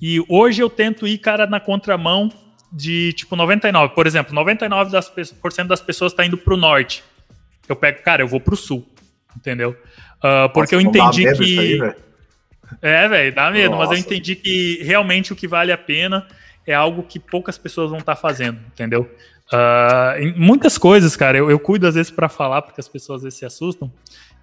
E 0.00 0.24
hoje 0.28 0.62
eu 0.62 0.68
tento 0.68 1.06
ir, 1.06 1.18
cara, 1.18 1.46
na 1.46 1.58
contramão 1.58 2.30
de, 2.72 3.12
tipo, 3.14 3.34
99. 3.36 3.94
Por 3.94 4.06
exemplo, 4.06 4.34
99% 4.34 4.90
das, 4.90 5.08
por 5.32 5.52
cento 5.52 5.68
das 5.68 5.80
pessoas 5.80 6.12
tá 6.12 6.24
indo 6.24 6.36
pro 6.36 6.56
norte. 6.56 7.02
Eu 7.68 7.76
pego, 7.76 8.02
cara, 8.02 8.22
eu 8.22 8.28
vou 8.28 8.40
pro 8.40 8.56
sul. 8.56 8.86
Entendeu? 9.36 9.76
Uh, 10.18 10.48
porque 10.52 10.74
Nossa, 10.74 10.74
eu 10.74 10.80
entendi 10.80 11.32
que. 11.36 11.82
Aí, 11.82 11.94
é, 12.82 13.08
velho, 13.08 13.34
dá 13.34 13.50
medo, 13.50 13.70
Nossa. 13.76 13.90
mas 13.90 13.98
eu 13.98 13.98
entendi 13.98 14.34
que 14.34 14.82
realmente 14.82 15.32
o 15.32 15.36
que 15.36 15.46
vale 15.46 15.70
a 15.70 15.78
pena 15.78 16.26
é 16.66 16.74
algo 16.74 17.02
que 17.02 17.20
poucas 17.20 17.56
pessoas 17.56 17.90
vão 17.90 18.00
estar 18.00 18.16
tá 18.16 18.20
fazendo, 18.20 18.58
entendeu? 18.72 19.08
Uh, 19.52 20.34
muitas 20.36 20.76
coisas, 20.76 21.14
cara, 21.14 21.38
eu, 21.38 21.48
eu 21.48 21.60
cuido 21.60 21.86
às 21.86 21.94
vezes 21.94 22.10
para 22.10 22.28
falar, 22.28 22.62
porque 22.62 22.80
as 22.80 22.88
pessoas 22.88 23.18
às 23.18 23.24
vezes 23.24 23.38
se 23.38 23.46
assustam. 23.46 23.92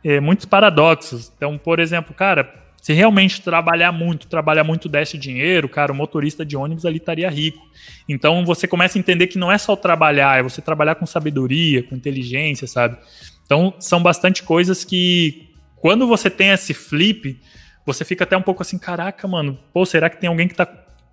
É, 0.04 0.20
muitos 0.20 0.46
paradoxos. 0.46 1.32
Então, 1.36 1.58
por 1.58 1.80
exemplo, 1.80 2.14
cara, 2.14 2.54
se 2.84 2.92
realmente 2.92 3.42
trabalhar 3.42 3.94
muito, 3.94 4.28
trabalhar 4.28 4.66
muito 4.66 4.90
desse 4.90 5.18
dinheiro, 5.18 5.70
cara, 5.70 5.94
o 5.94 5.96
motorista 5.96 6.46
de 6.46 6.58
ônibus 6.58 6.86
ali 6.86 6.98
estaria 6.98 7.30
rico. 7.30 7.66
Então 8.10 8.46
você 8.46 8.68
começa 8.68 8.98
a 8.98 9.00
entender 9.00 9.28
que 9.28 9.38
não 9.38 9.50
é 9.50 9.58
só 9.58 9.74
trabalhar, 9.74 10.38
é 10.38 10.44
você 10.44 10.62
trabalhar 10.62 10.96
com 10.96 11.06
sabedoria, 11.06 11.82
com 11.82 11.96
inteligência, 11.96 12.68
sabe? 12.68 12.98
Então 13.46 13.74
são 13.80 14.04
bastante 14.04 14.44
coisas 14.44 14.84
que 14.84 15.50
quando 15.78 16.06
você 16.06 16.30
tem 16.30 16.50
esse 16.50 16.74
flip, 16.74 17.40
você 17.86 18.04
fica 18.04 18.26
até 18.26 18.36
um 18.36 18.42
pouco 18.42 18.62
assim, 18.62 18.78
caraca, 18.78 19.26
mano, 19.30 19.58
pô, 19.72 19.86
será 19.86 20.10
que 20.10 20.20
tem 20.20 20.28
alguém 20.28 20.50
que 20.50 20.56
tá 20.56 20.68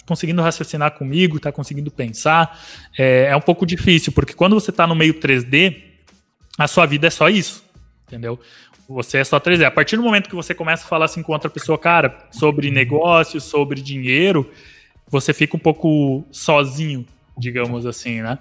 conseguindo 0.04 0.42
raciocinar 0.42 0.98
comigo, 0.98 1.38
tá 1.38 1.52
conseguindo 1.52 1.88
pensar? 1.88 2.60
É, 2.98 3.26
é 3.26 3.36
um 3.36 3.40
pouco 3.40 3.64
difícil, 3.64 4.12
porque 4.12 4.32
quando 4.32 4.54
você 4.54 4.72
tá 4.72 4.88
no 4.88 4.96
meio 4.96 5.14
3D, 5.14 5.84
a 6.58 6.66
sua 6.66 6.84
vida 6.84 7.06
é 7.06 7.10
só 7.10 7.28
isso, 7.28 7.64
entendeu? 8.08 8.40
Você 8.90 9.18
é 9.18 9.24
só 9.24 9.38
3D. 9.38 9.64
A 9.64 9.70
partir 9.70 9.96
do 9.96 10.02
momento 10.02 10.28
que 10.28 10.34
você 10.34 10.52
começa 10.52 10.84
a 10.84 10.88
falar 10.88 11.04
assim 11.04 11.22
com 11.22 11.32
outra 11.32 11.48
pessoa, 11.48 11.78
cara, 11.78 12.26
sobre 12.32 12.72
negócios, 12.72 13.44
sobre 13.44 13.80
dinheiro, 13.80 14.50
você 15.08 15.32
fica 15.32 15.56
um 15.56 15.60
pouco 15.60 16.24
sozinho, 16.32 17.06
digamos 17.38 17.86
assim, 17.86 18.20
né? 18.20 18.36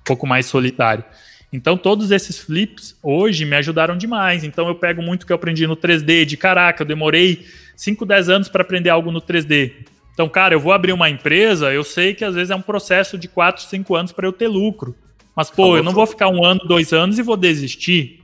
Um 0.00 0.04
pouco 0.04 0.26
mais 0.26 0.46
solitário. 0.46 1.04
Então, 1.52 1.76
todos 1.76 2.10
esses 2.10 2.36
flips 2.36 2.96
hoje 3.00 3.44
me 3.44 3.54
ajudaram 3.54 3.96
demais. 3.96 4.42
Então, 4.42 4.66
eu 4.66 4.74
pego 4.74 5.00
muito 5.02 5.24
que 5.24 5.32
eu 5.32 5.36
aprendi 5.36 5.68
no 5.68 5.76
3D, 5.76 6.24
de 6.24 6.36
caraca, 6.36 6.82
eu 6.82 6.86
demorei 6.86 7.46
5, 7.76 8.04
10 8.04 8.28
anos 8.28 8.48
para 8.48 8.62
aprender 8.62 8.90
algo 8.90 9.12
no 9.12 9.20
3D. 9.20 9.72
Então, 10.12 10.28
cara, 10.28 10.52
eu 10.52 10.60
vou 10.60 10.72
abrir 10.72 10.92
uma 10.92 11.10
empresa, 11.10 11.72
eu 11.72 11.84
sei 11.84 12.12
que 12.12 12.24
às 12.24 12.34
vezes 12.34 12.50
é 12.50 12.56
um 12.56 12.62
processo 12.62 13.16
de 13.16 13.28
4, 13.28 13.62
5 13.62 13.94
anos 13.94 14.10
para 14.10 14.26
eu 14.26 14.32
ter 14.32 14.48
lucro. 14.48 14.96
Mas, 15.36 15.48
pô, 15.48 15.76
eu 15.76 15.82
não 15.84 15.92
vou 15.92 16.06
ficar 16.06 16.26
um 16.28 16.44
ano, 16.44 16.60
dois 16.66 16.92
anos 16.92 17.20
e 17.20 17.22
vou 17.22 17.36
desistir. 17.36 18.21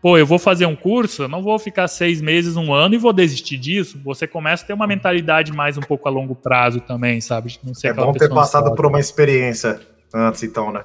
Pô, 0.00 0.16
eu 0.16 0.26
vou 0.26 0.38
fazer 0.38 0.66
um 0.66 0.76
curso, 0.76 1.22
eu 1.22 1.28
não 1.28 1.42
vou 1.42 1.58
ficar 1.58 1.88
seis 1.88 2.20
meses, 2.20 2.56
um 2.56 2.72
ano 2.72 2.94
e 2.94 2.98
vou 2.98 3.12
desistir 3.12 3.56
disso. 3.56 4.00
Você 4.04 4.26
começa 4.26 4.62
a 4.62 4.66
ter 4.66 4.72
uma 4.72 4.86
mentalidade 4.86 5.52
mais 5.52 5.76
um 5.76 5.80
pouco 5.80 6.06
a 6.06 6.10
longo 6.10 6.34
prazo 6.34 6.80
também, 6.80 7.20
sabe? 7.20 7.58
Não 7.64 7.74
sei 7.74 7.90
é 7.90 7.92
bom 7.92 8.12
ter 8.12 8.28
passado 8.28 8.74
por 8.74 8.86
uma 8.86 9.00
experiência 9.00 9.80
antes, 10.14 10.42
então, 10.42 10.70
né? 10.70 10.84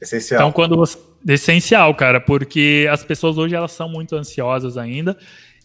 Essencial. 0.00 0.40
Então, 0.40 0.52
quando 0.52 0.76
você... 0.76 0.98
Essencial, 1.28 1.92
cara, 1.94 2.20
porque 2.20 2.86
as 2.90 3.02
pessoas 3.02 3.36
hoje 3.36 3.54
elas 3.54 3.72
são 3.72 3.88
muito 3.88 4.14
ansiosas 4.14 4.78
ainda. 4.78 5.16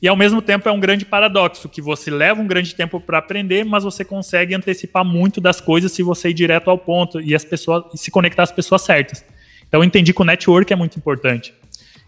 E 0.02 0.08
ao 0.08 0.16
mesmo 0.16 0.42
tempo 0.42 0.68
é 0.68 0.72
um 0.72 0.80
grande 0.80 1.06
paradoxo, 1.06 1.70
que 1.70 1.80
você 1.82 2.10
leva 2.10 2.42
um 2.42 2.48
grande 2.48 2.74
tempo 2.74 3.00
para 3.00 3.20
aprender, 3.20 3.64
mas 3.64 3.84
você 3.84 4.04
consegue 4.04 4.56
antecipar 4.56 5.06
muito 5.06 5.40
das 5.40 5.62
coisas 5.62 5.92
se 5.92 6.02
você 6.02 6.30
ir 6.30 6.34
direto 6.34 6.72
ao 6.72 6.78
ponto 6.78 7.22
e 7.22 7.36
as 7.36 7.46
pessoas 7.46 7.84
e 7.94 7.98
se 8.00 8.10
conectar 8.10 8.42
às 8.42 8.52
pessoas 8.52 8.82
certas. 8.82 9.24
Então 9.68 9.82
eu 9.82 9.84
entendi 9.84 10.12
que 10.12 10.22
o 10.22 10.26
network 10.26 10.74
é 10.74 10.76
muito 10.76 10.98
importante. 10.98 11.54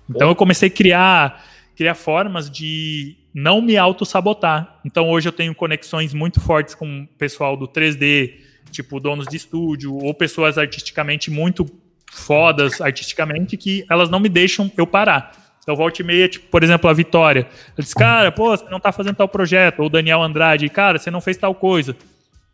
Então 0.09 0.29
eu 0.29 0.35
comecei 0.35 0.69
a 0.69 0.71
criar, 0.71 1.45
criar 1.75 1.95
formas 1.95 2.49
de 2.49 3.15
não 3.33 3.61
me 3.61 3.77
auto-sabotar. 3.77 4.79
Então 4.85 5.09
hoje 5.09 5.27
eu 5.27 5.33
tenho 5.33 5.53
conexões 5.55 6.13
muito 6.13 6.39
fortes 6.39 6.75
com 6.75 7.03
o 7.03 7.07
pessoal 7.17 7.57
do 7.57 7.67
3D, 7.67 8.33
tipo 8.71 8.99
donos 8.99 9.27
de 9.27 9.37
estúdio, 9.37 9.95
ou 9.95 10.13
pessoas 10.13 10.57
artisticamente 10.57 11.31
muito 11.31 11.65
fodas 12.13 12.79
artisticamente 12.79 13.57
que 13.57 13.85
elas 13.89 14.09
não 14.09 14.19
me 14.19 14.29
deixam 14.29 14.71
eu 14.77 14.85
parar. 14.85 15.31
Então, 15.63 15.75
volta 15.75 16.01
e 16.01 16.05
meia, 16.05 16.27
tipo, 16.27 16.47
por 16.49 16.61
exemplo, 16.61 16.89
a 16.89 16.93
Vitória. 16.93 17.47
Eu 17.77 17.81
disse, 17.81 17.95
cara, 17.95 18.31
pô, 18.31 18.49
você 18.49 18.65
não 18.69 18.81
tá 18.81 18.91
fazendo 18.91 19.15
tal 19.15 19.29
projeto. 19.29 19.79
Ou 19.79 19.85
o 19.85 19.89
Daniel 19.89 20.21
Andrade, 20.21 20.67
cara, 20.67 20.99
você 20.99 21.09
não 21.09 21.21
fez 21.21 21.37
tal 21.37 21.55
coisa. 21.55 21.95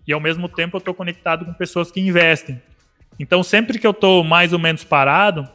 E 0.07 0.13
ao 0.13 0.19
mesmo 0.19 0.47
tempo 0.47 0.77
eu 0.77 0.81
tô 0.81 0.93
conectado 0.93 1.43
com 1.43 1.53
pessoas 1.53 1.91
que 1.91 1.99
investem. 1.99 2.61
Então, 3.19 3.41
sempre 3.41 3.80
que 3.80 3.88
eu 3.88 3.93
tô 3.93 4.23
mais 4.23 4.53
ou 4.53 4.59
menos 4.59 4.84
parado, 4.84 5.49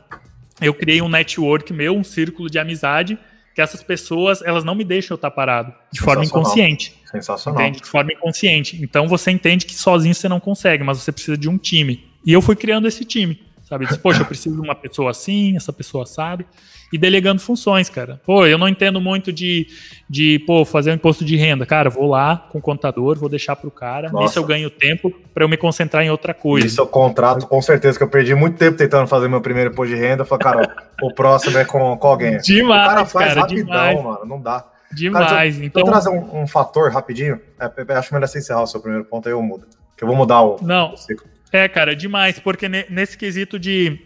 eu 0.60 0.74
criei 0.74 1.02
um 1.02 1.08
network 1.08 1.72
meu, 1.72 1.96
um 1.96 2.04
círculo 2.04 2.48
de 2.48 2.58
amizade, 2.58 3.18
que 3.54 3.60
essas 3.60 3.82
pessoas, 3.82 4.42
elas 4.42 4.64
não 4.64 4.74
me 4.74 4.84
deixam 4.84 5.14
eu 5.14 5.16
estar 5.16 5.30
parado, 5.30 5.72
de 5.92 6.00
forma 6.00 6.24
inconsciente. 6.24 6.94
Sensacional. 7.10 7.62
Entende? 7.62 7.82
De 7.82 7.88
forma 7.88 8.12
inconsciente. 8.12 8.82
Então, 8.82 9.06
você 9.06 9.30
entende 9.30 9.66
que 9.66 9.74
sozinho 9.74 10.14
você 10.14 10.28
não 10.28 10.40
consegue, 10.40 10.82
mas 10.82 10.98
você 10.98 11.12
precisa 11.12 11.38
de 11.38 11.48
um 11.48 11.56
time. 11.56 12.04
E 12.26 12.32
eu 12.32 12.42
fui 12.42 12.56
criando 12.56 12.88
esse 12.88 13.04
time 13.04 13.40
sabe? 13.64 13.86
Diz, 13.86 13.96
Poxa, 13.96 14.22
eu 14.22 14.26
preciso 14.26 14.54
de 14.54 14.60
uma 14.60 14.74
pessoa 14.74 15.10
assim, 15.10 15.56
essa 15.56 15.72
pessoa 15.72 16.06
sabe. 16.06 16.46
E 16.92 16.98
delegando 16.98 17.40
funções, 17.40 17.90
cara. 17.90 18.20
Pô, 18.24 18.46
eu 18.46 18.56
não 18.56 18.68
entendo 18.68 19.00
muito 19.00 19.32
de, 19.32 19.66
de 20.08 20.38
pô, 20.46 20.64
fazer 20.64 20.92
um 20.92 20.94
imposto 20.94 21.24
de 21.24 21.34
renda. 21.34 21.66
Cara, 21.66 21.90
vou 21.90 22.06
lá 22.06 22.46
com 22.52 22.58
o 22.58 22.62
contador, 22.62 23.18
vou 23.18 23.28
deixar 23.28 23.56
pro 23.56 23.70
cara. 23.70 24.10
Nossa. 24.12 24.24
Nisso 24.24 24.38
eu 24.38 24.44
ganho 24.44 24.70
tempo 24.70 25.10
para 25.32 25.42
eu 25.42 25.48
me 25.48 25.56
concentrar 25.56 26.04
em 26.04 26.10
outra 26.10 26.32
coisa. 26.32 26.66
Isso 26.66 26.80
eu 26.80 26.86
contrato, 26.86 27.48
com 27.48 27.60
certeza, 27.60 27.98
que 27.98 28.04
eu 28.04 28.08
perdi 28.08 28.34
muito 28.34 28.58
tempo 28.58 28.76
tentando 28.76 29.08
fazer 29.08 29.28
meu 29.28 29.40
primeiro 29.40 29.72
imposto 29.72 29.92
de 29.92 30.00
renda. 30.00 30.24
Falei, 30.24 30.44
cara, 30.44 30.76
o 31.02 31.12
próximo 31.12 31.58
é 31.58 31.64
com, 31.64 31.96
com 31.96 32.06
alguém. 32.06 32.38
Demais, 32.44 32.84
o 32.84 32.88
cara 32.88 33.06
faz 33.06 33.28
cara, 33.28 33.40
rapidão, 33.40 33.64
demais. 33.64 34.02
mano. 34.04 34.24
Não 34.24 34.40
dá. 34.40 34.64
Demais. 34.92 35.26
Cara, 35.26 35.42
deixa, 35.42 35.64
então... 35.64 35.84
trazer 35.84 36.10
um, 36.10 36.42
um, 36.42 36.46
fator 36.46 36.92
rapidinho. 36.92 37.40
É, 37.58 37.92
acho 37.94 38.14
melhor 38.14 38.28
você 38.28 38.38
encerrar 38.38 38.62
o 38.62 38.66
seu 38.66 38.80
primeiro 38.80 39.04
ponto, 39.04 39.28
aí 39.28 39.32
eu 39.32 39.42
mudo. 39.42 39.66
Que 39.96 40.04
eu 40.04 40.08
vou 40.08 40.16
mudar 40.16 40.42
o, 40.42 40.58
não. 40.62 40.92
o 40.92 40.96
ciclo. 40.96 41.33
É, 41.54 41.68
cara, 41.68 41.94
demais, 41.94 42.40
porque 42.40 42.68
nesse 42.68 43.16
quesito 43.16 43.60
de 43.60 43.96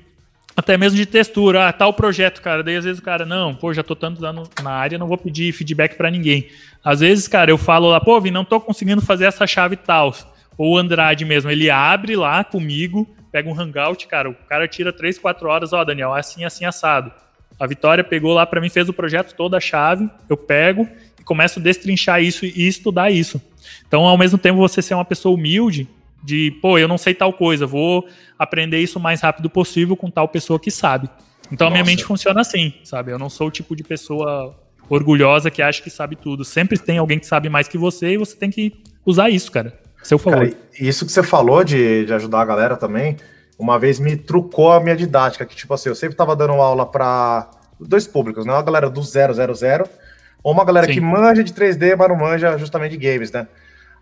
até 0.55 0.77
mesmo 0.77 0.99
de 0.99 1.07
textura, 1.07 1.66
ah, 1.66 1.73
tal 1.73 1.95
projeto, 1.95 2.43
cara. 2.43 2.62
Daí 2.62 2.77
às 2.77 2.85
vezes 2.85 3.01
o 3.01 3.03
cara, 3.03 3.25
não, 3.25 3.55
pô, 3.55 3.73
já 3.73 3.83
tô 3.83 3.97
tanto 3.97 4.20
dando 4.20 4.43
na 4.62 4.70
área, 4.70 4.99
não 4.99 5.07
vou 5.07 5.16
pedir 5.16 5.51
feedback 5.55 5.97
para 5.97 6.11
ninguém. 6.11 6.51
Às 6.85 7.01
vezes, 7.01 7.27
cara, 7.27 7.51
eu 7.51 7.57
falo 7.57 7.89
lá, 7.89 8.03
pô, 8.03 8.20
Vi, 8.20 8.31
não 8.31 8.45
tô 8.45 8.61
conseguindo 8.61 9.01
fazer 9.01 9.25
essa 9.25 9.47
chave 9.47 9.77
tal. 9.77 10.15
Ou 10.59 10.75
o 10.75 10.77
Andrade 10.77 11.25
mesmo, 11.25 11.51
ele 11.51 11.70
abre 11.70 12.16
lá 12.16 12.45
comigo, 12.45 13.09
pega 13.33 13.49
um 13.49 13.59
hangout, 13.59 14.07
cara, 14.09 14.29
o 14.29 14.35
cara 14.35 14.69
tira 14.69 14.93
3, 14.93 15.19
4 15.19 15.49
horas, 15.49 15.73
ó, 15.73 15.83
Daniel, 15.83 16.12
assim, 16.12 16.45
assim, 16.45 16.66
assado. 16.66 17.11
A 17.59 17.66
Vitória 17.66 18.05
pegou 18.05 18.35
lá 18.35 18.45
para 18.45 18.61
mim, 18.61 18.69
fez 18.69 18.91
o 18.91 18.93
projeto 18.93 19.35
toda 19.35 19.57
a 19.57 19.61
chave, 19.61 20.07
eu 20.29 20.37
pego 20.37 20.87
e 21.19 21.25
começo 21.25 21.61
a 21.61 21.62
destrinchar 21.62 22.23
isso 22.23 22.45
e 22.45 22.69
estudar 22.69 23.11
isso. 23.11 23.41
Então, 23.87 24.05
ao 24.05 24.19
mesmo 24.19 24.37
tempo, 24.37 24.59
você 24.59 24.83
ser 24.83 24.93
uma 24.93 25.05
pessoa 25.07 25.35
humilde, 25.35 25.89
de, 26.23 26.51
pô, 26.62 26.78
eu 26.78 26.89
não 26.89 26.99
sei 26.99 27.15
tal 27.15 27.32
coisa, 27.32 27.66
vou 27.66 28.07
aprender 28.39 28.81
isso 28.81 28.99
o 28.99 29.03
mais 29.03 29.20
rápido 29.20 29.49
possível 29.49 29.97
com 29.97 30.11
tal 30.11 30.28
pessoa 30.28 30.59
que 30.59 30.70
sabe. 30.70 31.09
Então 31.51 31.66
Nossa. 31.66 31.66
a 31.66 31.70
minha 31.70 31.85
mente 31.85 32.05
funciona 32.05 32.40
assim, 32.40 32.74
sabe? 32.85 33.12
Eu 33.12 33.19
não 33.19 33.31
sou 33.31 33.49
o 33.49 33.51
tipo 33.51 33.74
de 33.74 33.82
pessoa 33.82 34.55
orgulhosa 34.89 35.51
que 35.51 35.62
acha 35.62 35.82
que 35.82 35.90
sabe 35.90 36.16
tudo. 36.16 36.45
Sempre 36.45 36.78
tem 36.78 36.99
alguém 36.99 37.19
que 37.19 37.27
sabe 37.27 37.49
mais 37.49 37.69
que 37.69 37.78
você 37.78 38.12
e 38.12 38.16
você 38.16 38.36
tem 38.36 38.51
que 38.51 38.73
usar 39.05 39.31
isso, 39.31 39.51
cara. 39.51 39.78
Seu 40.03 40.19
favor. 40.19 40.47
Cara, 40.47 40.57
isso 40.78 41.05
que 41.05 41.12
você 41.12 41.23
falou 41.23 41.65
de, 41.65 42.05
de 42.05 42.12
ajudar 42.15 42.40
a 42.40 42.45
galera 42.45 42.77
também, 42.77 43.16
uma 43.59 43.78
vez 43.78 43.99
me 43.99 44.16
trucou 44.16 44.73
a 44.73 44.81
minha 44.81 44.97
didática, 44.97 45.45
que 45.45 45.57
tipo 45.57 45.73
assim, 45.74 45.89
eu 45.89 45.95
sempre 45.95 46.16
tava 46.16 46.36
dando 46.36 46.53
aula 46.55 46.86
para 46.86 47.51
dois 47.81 48.07
públicos, 48.07 48.47
né? 48.47 48.53
Uma 48.53 48.62
galera 48.62 48.89
do 48.89 49.03
000 49.03 49.32
ou 50.43 50.53
uma 50.53 50.65
galera 50.65 50.86
Sim. 50.86 50.95
que 50.95 51.01
manja 51.01 51.43
de 51.43 51.53
3D, 51.53 51.97
mas 51.97 52.09
não 52.09 52.16
manja 52.16 52.57
justamente 52.57 52.97
de 52.97 52.99
games, 52.99 53.32
né? 53.32 53.47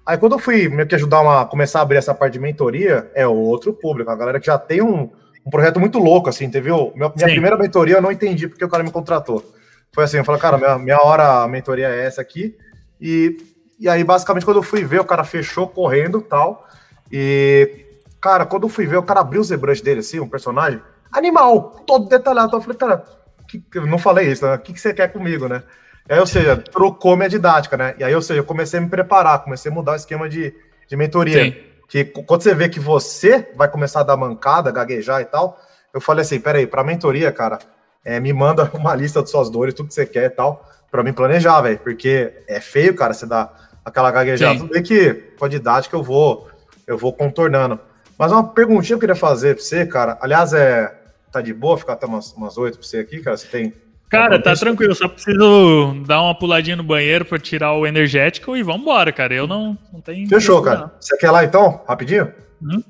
Aí 0.07 0.17
quando 0.17 0.33
eu 0.33 0.39
fui 0.39 0.69
meio 0.69 0.87
que 0.87 0.95
ajudar 0.95 1.21
uma 1.21 1.45
começar 1.45 1.81
a 1.81 1.83
abrir 1.83 1.97
essa 1.97 2.15
parte 2.15 2.35
de 2.35 2.39
mentoria, 2.39 3.11
é 3.15 3.27
outro 3.27 3.73
público, 3.73 4.11
a 4.11 4.17
galera 4.17 4.39
que 4.39 4.47
já 4.47 4.57
tem 4.57 4.81
um, 4.81 5.11
um 5.45 5.51
projeto 5.51 5.81
muito 5.81 5.99
louco, 5.99 6.29
assim, 6.29 6.45
entendeu? 6.45 6.93
Minha, 6.95 7.13
minha 7.15 7.29
primeira 7.29 7.59
mentoria 7.59 7.97
eu 7.97 8.03
não 8.03 8.13
entendi 8.13 8.47
porque 8.47 8.65
o 8.65 8.69
cara 8.69 8.85
me 8.85 8.91
contratou. 8.91 9.45
Foi 9.93 10.05
assim, 10.05 10.19
eu 10.19 10.25
falei, 10.25 10.41
cara, 10.41 10.59
minha, 10.59 10.79
minha 10.79 11.03
hora 11.03 11.43
a 11.43 11.49
mentoria 11.49 11.89
é 11.89 12.05
essa 12.05 12.21
aqui. 12.21 12.57
E, 13.01 13.37
e 13.79 13.89
aí, 13.89 14.05
basicamente, 14.05 14.45
quando 14.45 14.59
eu 14.59 14.63
fui 14.63 14.85
ver, 14.85 15.01
o 15.01 15.05
cara 15.05 15.25
fechou 15.25 15.69
correndo 15.69 16.21
tal. 16.21 16.67
E, 17.11 17.87
cara, 18.21 18.47
quando 18.47 18.65
eu 18.65 18.69
fui 18.69 18.87
ver, 18.87 18.99
o 18.99 19.03
cara 19.03 19.21
abriu 19.21 19.41
o 19.41 19.45
ZBrush 19.45 19.83
dele, 19.83 20.01
assim, 20.01 20.21
um 20.21 20.29
personagem, 20.29 20.81
animal, 21.11 21.83
todo 21.87 22.09
detalhado. 22.09 22.57
Eu 22.57 22.61
falei, 22.61 22.77
cara, 22.77 23.05
que, 23.47 23.63
eu 23.75 23.87
não 23.87 23.99
falei 23.99 24.31
isso, 24.31 24.45
né? 24.45 24.55
O 24.55 24.59
que, 24.59 24.73
que 24.73 24.81
você 24.81 24.93
quer 24.93 25.13
comigo, 25.13 25.49
né? 25.49 25.63
E 26.09 26.13
aí, 26.13 26.21
ou 26.21 26.27
seja, 26.27 26.57
trocou 26.57 27.17
minha 27.17 27.29
didática, 27.29 27.77
né? 27.77 27.95
E 27.99 28.05
aí, 28.05 28.15
ou 28.15 28.23
seja, 28.23 28.41
eu 28.41 28.45
comecei 28.45 28.79
a 28.79 28.83
me 28.83 28.89
preparar, 28.89 29.43
comecei 29.43 29.71
a 29.71 29.75
mudar 29.75 29.93
o 29.93 29.97
esquema 29.97 30.29
de, 30.29 30.55
de 30.89 30.97
mentoria. 30.97 31.45
Sim. 31.45 31.57
Que 31.89 32.05
quando 32.05 32.43
você 32.43 32.55
vê 32.55 32.69
que 32.69 32.81
você 32.81 33.51
vai 33.55 33.69
começar 33.69 34.01
a 34.01 34.05
dar 34.05 34.17
mancada, 34.17 34.71
gaguejar 34.71 35.21
e 35.21 35.25
tal, 35.25 35.61
eu 35.93 36.01
falei 36.01 36.23
assim: 36.23 36.39
peraí, 36.41 36.67
para 36.67 36.85
mentoria, 36.85 37.33
cara, 37.33 37.59
é, 38.05 38.21
me 38.21 38.33
manda 38.33 38.71
uma 38.75 38.95
lista 38.95 39.23
de 39.23 39.31
suas 39.31 39.51
dores, 39.51 39.75
tudo 39.75 39.89
que 39.89 39.95
você 39.95 40.07
quer 40.07 40.27
e 40.27 40.31
tal, 40.31 40.69
para 40.91 41.03
mim 41.03 41.13
planejar, 41.13 41.61
velho. 41.61 41.79
Porque 41.79 42.33
é 42.49 42.61
feio, 42.61 42.95
cara, 42.95 43.13
você 43.13 43.27
dá 43.27 43.53
aquela 43.85 44.11
gaguejada. 44.11 44.59
Tudo 44.59 44.73
bem 44.73 44.83
que 44.83 45.13
com 45.39 45.45
a 45.45 45.49
didática 45.49 45.97
eu 45.97 46.03
vou, 46.03 46.49
eu 46.87 46.97
vou 46.97 47.13
contornando. 47.13 47.81
Mas 48.19 48.33
uma 48.33 48.49
perguntinha 48.49 48.91
que 48.91 48.95
eu 48.95 49.09
queria 49.09 49.15
fazer 49.15 49.55
para 49.55 49.65
você, 49.65 49.87
cara. 49.87 50.19
Aliás, 50.21 50.53
é. 50.53 50.93
Tá 51.33 51.43
de 51.43 51.53
boa 51.53 51.77
ficar 51.77 51.95
até 51.95 52.07
umas, 52.07 52.33
umas 52.33 52.57
8 52.57 52.79
pra 52.79 52.87
você 52.87 52.99
aqui, 52.99 53.21
cara? 53.21 53.37
Você 53.37 53.49
tem 53.49 53.75
Cara, 54.09 54.41
tá 54.41 54.55
tranquilo, 54.55 54.95
só 54.95 55.09
preciso 55.09 56.05
dar 56.07 56.23
uma 56.23 56.35
puladinha 56.35 56.77
no 56.77 56.85
banheiro 56.85 57.25
para 57.25 57.39
tirar 57.39 57.73
o 57.73 57.87
energético 57.87 58.57
e 58.57 58.63
vambora, 58.63 59.13
cara. 59.13 59.35
Eu 59.35 59.47
não, 59.47 59.77
não 59.93 60.01
tenho. 60.01 60.29
Fechou, 60.29 60.63
cara. 60.63 60.81
Não. 60.81 60.91
Você 61.01 61.17
quer 61.17 61.31
lá 61.31 61.45
então? 61.45 61.83
Rapidinho? 61.89 62.33
Hum? 62.63 62.83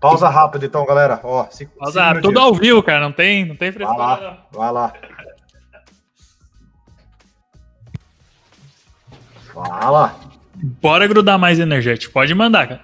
Pausa 0.00 0.28
rápida 0.28 0.66
então, 0.66 0.86
galera. 0.86 1.18
Ó, 1.24 1.46
cinco, 1.50 1.76
Pausa 1.78 2.08
cinco 2.08 2.22
tudo 2.22 2.38
ao 2.38 2.54
vivo, 2.54 2.82
cara. 2.82 3.00
Não 3.00 3.12
tem, 3.12 3.44
não 3.44 3.56
tem 3.56 3.72
frescura. 3.72 3.98
Vai 3.98 4.20
lá, 4.20 4.46
vai 4.52 4.72
lá. 4.72 4.92
Fala. 9.52 10.14
Bora 10.54 11.06
grudar 11.06 11.38
mais 11.38 11.58
energético. 11.58 12.12
Pode 12.12 12.34
mandar, 12.34 12.68
cara. 12.68 12.80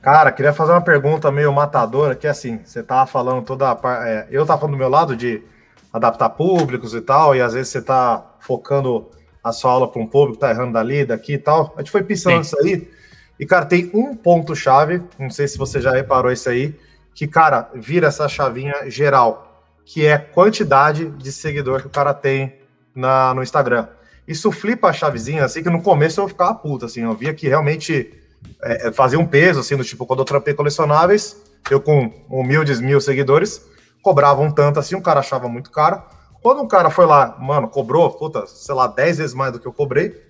Cara, 0.00 0.32
queria 0.32 0.52
fazer 0.52 0.72
uma 0.72 0.82
pergunta 0.82 1.30
meio 1.30 1.52
matadora, 1.52 2.14
que 2.14 2.26
é 2.26 2.30
assim, 2.30 2.60
você 2.64 2.82
tava 2.82 3.06
falando 3.06 3.44
toda 3.44 3.70
a 3.70 3.74
parte. 3.74 4.08
É, 4.08 4.26
eu 4.30 4.46
tava 4.46 4.60
falando 4.60 4.74
do 4.74 4.78
meu 4.78 4.88
lado 4.88 5.16
de 5.16 5.42
adaptar 5.92 6.30
públicos 6.30 6.94
e 6.94 7.00
tal, 7.00 7.36
e 7.36 7.40
às 7.40 7.52
vezes 7.52 7.68
você 7.68 7.78
está 7.78 8.36
focando 8.40 9.10
a 9.42 9.52
sua 9.52 9.72
aula 9.72 9.90
para 9.90 10.00
um 10.00 10.06
público, 10.06 10.38
tá 10.38 10.50
errando 10.50 10.72
dali, 10.72 11.04
daqui 11.04 11.34
e 11.34 11.38
tal. 11.38 11.74
A 11.76 11.80
gente 11.80 11.90
foi 11.90 12.02
pensando 12.02 12.38
nisso 12.38 12.56
aí. 12.60 12.88
E, 13.38 13.44
cara, 13.44 13.66
tem 13.66 13.90
um 13.92 14.14
ponto-chave, 14.14 15.02
não 15.18 15.30
sei 15.30 15.48
se 15.48 15.58
você 15.58 15.80
já 15.80 15.90
reparou 15.90 16.30
isso 16.30 16.48
aí, 16.48 16.74
que, 17.14 17.26
cara, 17.26 17.68
vira 17.74 18.06
essa 18.06 18.28
chavinha 18.28 18.88
geral, 18.88 19.64
que 19.84 20.06
é 20.06 20.16
quantidade 20.16 21.10
de 21.10 21.32
seguidor 21.32 21.80
que 21.80 21.88
o 21.88 21.90
cara 21.90 22.14
tem 22.14 22.56
na, 22.94 23.34
no 23.34 23.42
Instagram. 23.42 23.88
Isso 24.26 24.52
flipa 24.52 24.88
a 24.88 24.92
chavezinha, 24.92 25.44
assim, 25.44 25.62
que 25.62 25.70
no 25.70 25.82
começo 25.82 26.20
eu 26.20 26.28
ficava 26.28 26.54
puta, 26.54 26.86
assim, 26.86 27.02
eu 27.02 27.14
via 27.14 27.34
que 27.34 27.48
realmente 27.48 28.14
é, 28.62 28.88
é 28.88 28.92
fazia 28.92 29.18
um 29.18 29.26
peso, 29.26 29.60
assim, 29.60 29.76
do 29.76 29.84
tipo, 29.84 30.06
quando 30.06 30.20
eu 30.20 30.24
trampei 30.24 30.54
colecionáveis, 30.54 31.36
eu 31.68 31.80
com 31.80 32.12
humildes 32.30 32.80
mil 32.80 33.00
seguidores, 33.00 33.64
cobravam 34.02 34.50
tanto 34.50 34.78
assim, 34.78 34.94
o 34.94 35.02
cara 35.02 35.20
achava 35.20 35.48
muito 35.48 35.70
caro. 35.70 36.02
Quando 36.42 36.60
um 36.60 36.68
cara 36.68 36.90
foi 36.90 37.06
lá, 37.06 37.36
mano, 37.38 37.68
cobrou, 37.68 38.10
puta, 38.10 38.46
sei 38.46 38.74
lá, 38.74 38.88
10 38.88 39.18
vezes 39.18 39.34
mais 39.34 39.52
do 39.52 39.60
que 39.60 39.66
eu 39.66 39.72
cobrei, 39.72 40.20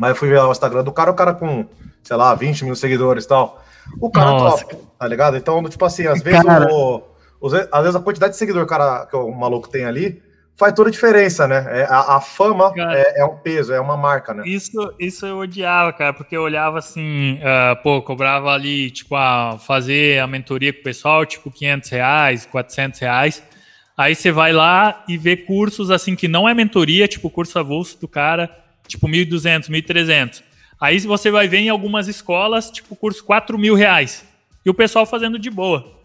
mas 0.00 0.10
eu 0.10 0.16
fui 0.16 0.28
ver 0.28 0.40
o 0.40 0.50
Instagram 0.50 0.82
do 0.82 0.92
cara, 0.92 1.10
o 1.10 1.14
cara 1.14 1.34
com, 1.34 1.66
sei 2.02 2.16
lá, 2.16 2.34
20 2.34 2.64
mil 2.64 2.74
seguidores 2.74 3.24
e 3.24 3.28
tal. 3.28 3.62
O 4.00 4.10
cara 4.10 4.30
Nossa. 4.30 4.64
topa, 4.64 4.82
tá 4.98 5.06
ligado? 5.06 5.36
Então, 5.36 5.62
tipo 5.68 5.84
assim, 5.84 6.06
às 6.06 6.22
vezes, 6.22 6.42
cara... 6.42 6.72
o, 6.72 7.02
o, 7.40 7.46
às 7.46 7.82
vezes 7.82 7.94
a 7.94 8.00
quantidade 8.00 8.32
de 8.32 8.38
seguidor 8.38 8.66
cara, 8.66 9.06
que 9.06 9.14
o 9.14 9.30
maluco 9.30 9.68
tem 9.68 9.84
ali 9.84 10.22
faz 10.56 10.72
toda 10.72 10.88
a 10.88 10.92
diferença, 10.92 11.46
né? 11.46 11.64
É, 11.68 11.84
a, 11.84 12.16
a 12.16 12.20
fama 12.20 12.72
é, 12.76 13.20
é, 13.20 13.24
um 13.24 13.36
peso, 13.36 13.72
é 13.72 13.80
uma 13.80 13.96
marca, 13.96 14.32
né? 14.32 14.42
Isso, 14.46 14.92
isso 14.98 15.26
eu 15.26 15.38
odiava, 15.38 15.92
cara, 15.92 16.12
porque 16.14 16.36
eu 16.36 16.42
olhava 16.42 16.78
assim, 16.78 17.34
uh, 17.34 17.80
pô, 17.82 18.00
cobrava 18.00 18.50
ali, 18.50 18.90
tipo, 18.90 19.14
a 19.14 19.58
fazer 19.58 20.20
a 20.20 20.26
mentoria 20.26 20.72
com 20.72 20.80
o 20.80 20.84
pessoal, 20.84 21.26
tipo, 21.26 21.50
500 21.50 21.90
reais, 21.90 22.46
400 22.46 23.00
reais. 23.00 23.42
Aí 23.96 24.14
você 24.14 24.32
vai 24.32 24.52
lá 24.52 25.04
e 25.08 25.16
vê 25.16 25.36
cursos 25.36 25.90
assim 25.90 26.16
que 26.16 26.28
não 26.28 26.48
é 26.48 26.54
mentoria, 26.54 27.06
tipo, 27.06 27.30
curso 27.30 27.58
avulso 27.58 28.00
do 28.00 28.08
cara, 28.08 28.50
tipo, 28.86 29.06
1.200, 29.06 29.68
1.300. 29.68 30.42
Aí 30.80 30.98
você 31.00 31.30
vai 31.30 31.48
ver 31.48 31.58
em 31.58 31.68
algumas 31.68 32.08
escolas, 32.08 32.70
tipo, 32.70 32.96
curso 32.96 33.24
4 33.24 33.58
mil 33.58 33.74
reais. 33.74 34.24
E 34.64 34.70
o 34.70 34.74
pessoal 34.74 35.06
fazendo 35.06 35.38
de 35.38 35.50
boa. 35.50 35.95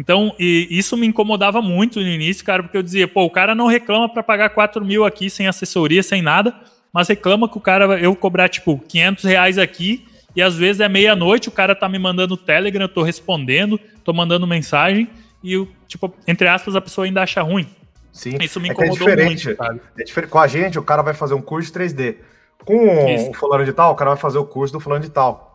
Então, 0.00 0.34
isso 0.38 0.96
me 0.96 1.06
incomodava 1.06 1.60
muito 1.60 2.00
no 2.00 2.08
início, 2.08 2.42
cara, 2.42 2.62
porque 2.62 2.78
eu 2.78 2.82
dizia, 2.82 3.06
pô, 3.06 3.22
o 3.24 3.30
cara 3.30 3.54
não 3.54 3.66
reclama 3.66 4.08
para 4.08 4.22
pagar 4.22 4.48
4 4.48 4.82
mil 4.82 5.04
aqui 5.04 5.28
sem 5.28 5.46
assessoria, 5.46 6.02
sem 6.02 6.22
nada, 6.22 6.54
mas 6.90 7.06
reclama 7.06 7.46
que 7.46 7.58
o 7.58 7.60
cara, 7.60 8.00
eu 8.00 8.16
cobrar, 8.16 8.48
tipo, 8.48 8.78
500 8.88 9.24
reais 9.24 9.58
aqui, 9.58 10.06
e 10.34 10.40
às 10.40 10.56
vezes 10.56 10.80
é 10.80 10.88
meia-noite, 10.88 11.50
o 11.50 11.52
cara 11.52 11.74
tá 11.74 11.86
me 11.86 11.98
mandando 11.98 12.34
Telegram, 12.34 12.84
eu 12.84 12.88
tô 12.88 13.02
respondendo, 13.02 13.78
tô 14.02 14.14
mandando 14.14 14.46
mensagem, 14.46 15.06
e, 15.44 15.66
tipo, 15.86 16.10
entre 16.26 16.48
aspas, 16.48 16.74
a 16.74 16.80
pessoa 16.80 17.04
ainda 17.04 17.20
acha 17.20 17.42
ruim. 17.42 17.68
Sim, 18.10 18.38
isso 18.40 18.58
me 18.58 18.70
é 18.70 18.72
incomodou 18.72 18.96
é 18.96 18.98
diferente, 18.98 19.46
muito? 19.48 19.82
É 19.98 20.02
diferente. 20.02 20.30
Com 20.30 20.38
a 20.38 20.46
gente, 20.46 20.78
o 20.78 20.82
cara 20.82 21.02
vai 21.02 21.12
fazer 21.12 21.34
um 21.34 21.42
curso 21.42 21.70
de 21.70 21.78
3D. 21.78 22.16
Com 22.64 23.06
isso. 23.06 23.30
o 23.30 23.34
fulano 23.34 23.66
de 23.66 23.72
tal, 23.74 23.92
o 23.92 23.94
cara 23.94 24.12
vai 24.12 24.18
fazer 24.18 24.38
o 24.38 24.46
curso 24.46 24.72
do 24.72 24.80
fulano 24.80 25.02
de 25.02 25.10
tal. 25.10 25.49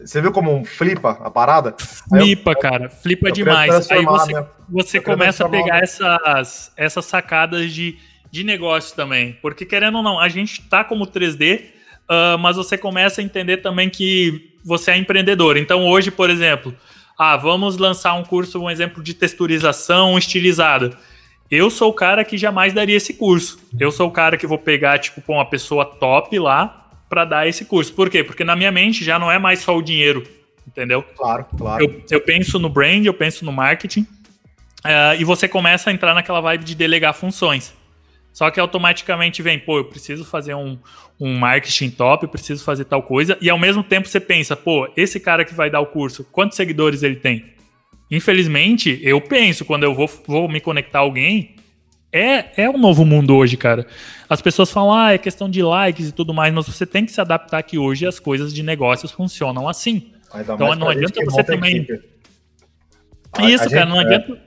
Você 0.00 0.20
viu 0.20 0.30
como 0.30 0.64
flipa 0.64 1.18
a 1.22 1.30
parada? 1.30 1.74
Flipa, 2.08 2.50
eu, 2.52 2.58
cara. 2.58 2.90
Flipa 2.90 3.32
demais. 3.32 3.90
Aí 3.90 4.04
você, 4.04 4.32
né? 4.32 4.46
você 4.68 5.00
começa 5.00 5.44
a 5.46 5.48
pegar 5.48 5.78
essas, 5.82 6.72
essas 6.76 7.04
sacadas 7.06 7.72
de, 7.72 7.96
de 8.30 8.44
negócio 8.44 8.94
também. 8.94 9.38
Porque, 9.40 9.64
querendo 9.64 9.96
ou 9.96 10.02
não, 10.02 10.20
a 10.20 10.28
gente 10.28 10.62
tá 10.62 10.84
como 10.84 11.06
3D, 11.06 11.60
uh, 11.60 11.64
ah, 12.08 12.36
mas 12.38 12.56
você 12.56 12.76
começa 12.76 13.20
a 13.20 13.24
entender 13.24 13.58
também 13.58 13.88
que 13.88 14.54
você 14.62 14.90
é 14.90 14.96
empreendedor. 14.98 15.56
Então, 15.56 15.86
hoje, 15.86 16.10
por 16.10 16.28
exemplo, 16.28 16.74
ah, 17.18 17.36
vamos 17.36 17.78
lançar 17.78 18.12
um 18.14 18.22
curso, 18.22 18.60
um 18.60 18.68
exemplo 18.68 19.02
de 19.02 19.14
texturização 19.14 20.18
estilizada. 20.18 20.90
Eu 21.50 21.70
sou 21.70 21.90
o 21.90 21.94
cara 21.94 22.24
que 22.24 22.36
jamais 22.36 22.74
daria 22.74 22.96
esse 22.96 23.14
curso. 23.14 23.58
Eu 23.78 23.90
sou 23.90 24.08
o 24.08 24.10
cara 24.10 24.36
que 24.36 24.46
vou 24.46 24.58
pegar, 24.58 24.98
tipo, 24.98 25.22
uma 25.32 25.48
pessoa 25.48 25.84
top 25.86 26.38
lá, 26.38 26.85
para 27.08 27.24
dar 27.24 27.48
esse 27.48 27.64
curso. 27.64 27.92
Por 27.94 28.10
quê? 28.10 28.24
Porque 28.24 28.44
na 28.44 28.56
minha 28.56 28.72
mente 28.72 29.04
já 29.04 29.18
não 29.18 29.30
é 29.30 29.38
mais 29.38 29.60
só 29.60 29.76
o 29.76 29.82
dinheiro, 29.82 30.22
entendeu? 30.66 31.02
Claro, 31.02 31.46
claro. 31.56 31.84
Eu, 31.84 32.02
eu 32.10 32.20
penso 32.20 32.58
no 32.58 32.68
brand, 32.68 33.04
eu 33.04 33.14
penso 33.14 33.44
no 33.44 33.52
marketing, 33.52 34.00
uh, 34.00 35.18
e 35.18 35.24
você 35.24 35.48
começa 35.48 35.90
a 35.90 35.92
entrar 35.92 36.14
naquela 36.14 36.40
vibe 36.40 36.64
de 36.64 36.74
delegar 36.74 37.14
funções. 37.14 37.74
Só 38.32 38.50
que 38.50 38.60
automaticamente 38.60 39.40
vem, 39.40 39.58
pô, 39.58 39.78
eu 39.78 39.84
preciso 39.84 40.22
fazer 40.22 40.54
um, 40.54 40.78
um 41.18 41.38
marketing 41.38 41.88
top, 41.88 42.24
eu 42.24 42.28
preciso 42.28 42.62
fazer 42.62 42.84
tal 42.84 43.02
coisa, 43.02 43.38
e 43.40 43.48
ao 43.48 43.58
mesmo 43.58 43.82
tempo 43.82 44.06
você 44.06 44.20
pensa, 44.20 44.54
pô, 44.54 44.90
esse 44.94 45.18
cara 45.18 45.44
que 45.44 45.54
vai 45.54 45.70
dar 45.70 45.80
o 45.80 45.86
curso, 45.86 46.22
quantos 46.24 46.56
seguidores 46.56 47.02
ele 47.02 47.16
tem? 47.16 47.56
Infelizmente, 48.10 49.00
eu 49.02 49.20
penso, 49.20 49.64
quando 49.64 49.84
eu 49.84 49.94
vou, 49.94 50.06
vou 50.26 50.48
me 50.48 50.60
conectar 50.60 50.98
a 50.98 51.02
alguém, 51.02 51.55
é, 52.18 52.52
é 52.56 52.70
um 52.70 52.78
novo 52.78 53.04
mundo 53.04 53.34
hoje, 53.34 53.56
cara. 53.56 53.86
As 54.28 54.40
pessoas 54.40 54.70
falam, 54.70 54.92
ah, 54.92 55.12
é 55.12 55.18
questão 55.18 55.48
de 55.48 55.62
likes 55.62 56.08
e 56.08 56.12
tudo 56.12 56.34
mais, 56.34 56.52
mas 56.52 56.66
você 56.66 56.84
tem 56.86 57.04
que 57.04 57.12
se 57.12 57.20
adaptar 57.20 57.62
que 57.62 57.78
hoje 57.78 58.06
as 58.06 58.18
coisas 58.18 58.52
de 58.52 58.62
negócios 58.62 59.12
funcionam 59.12 59.68
assim. 59.68 60.12
Então 60.34 60.74
não 60.74 60.88
adianta 60.88 61.24
você 61.24 61.44
também. 61.44 61.86
Isso, 63.40 63.70
cara, 63.70 63.86
não 63.86 64.00
é. 64.00 64.04
adianta. 64.04 64.46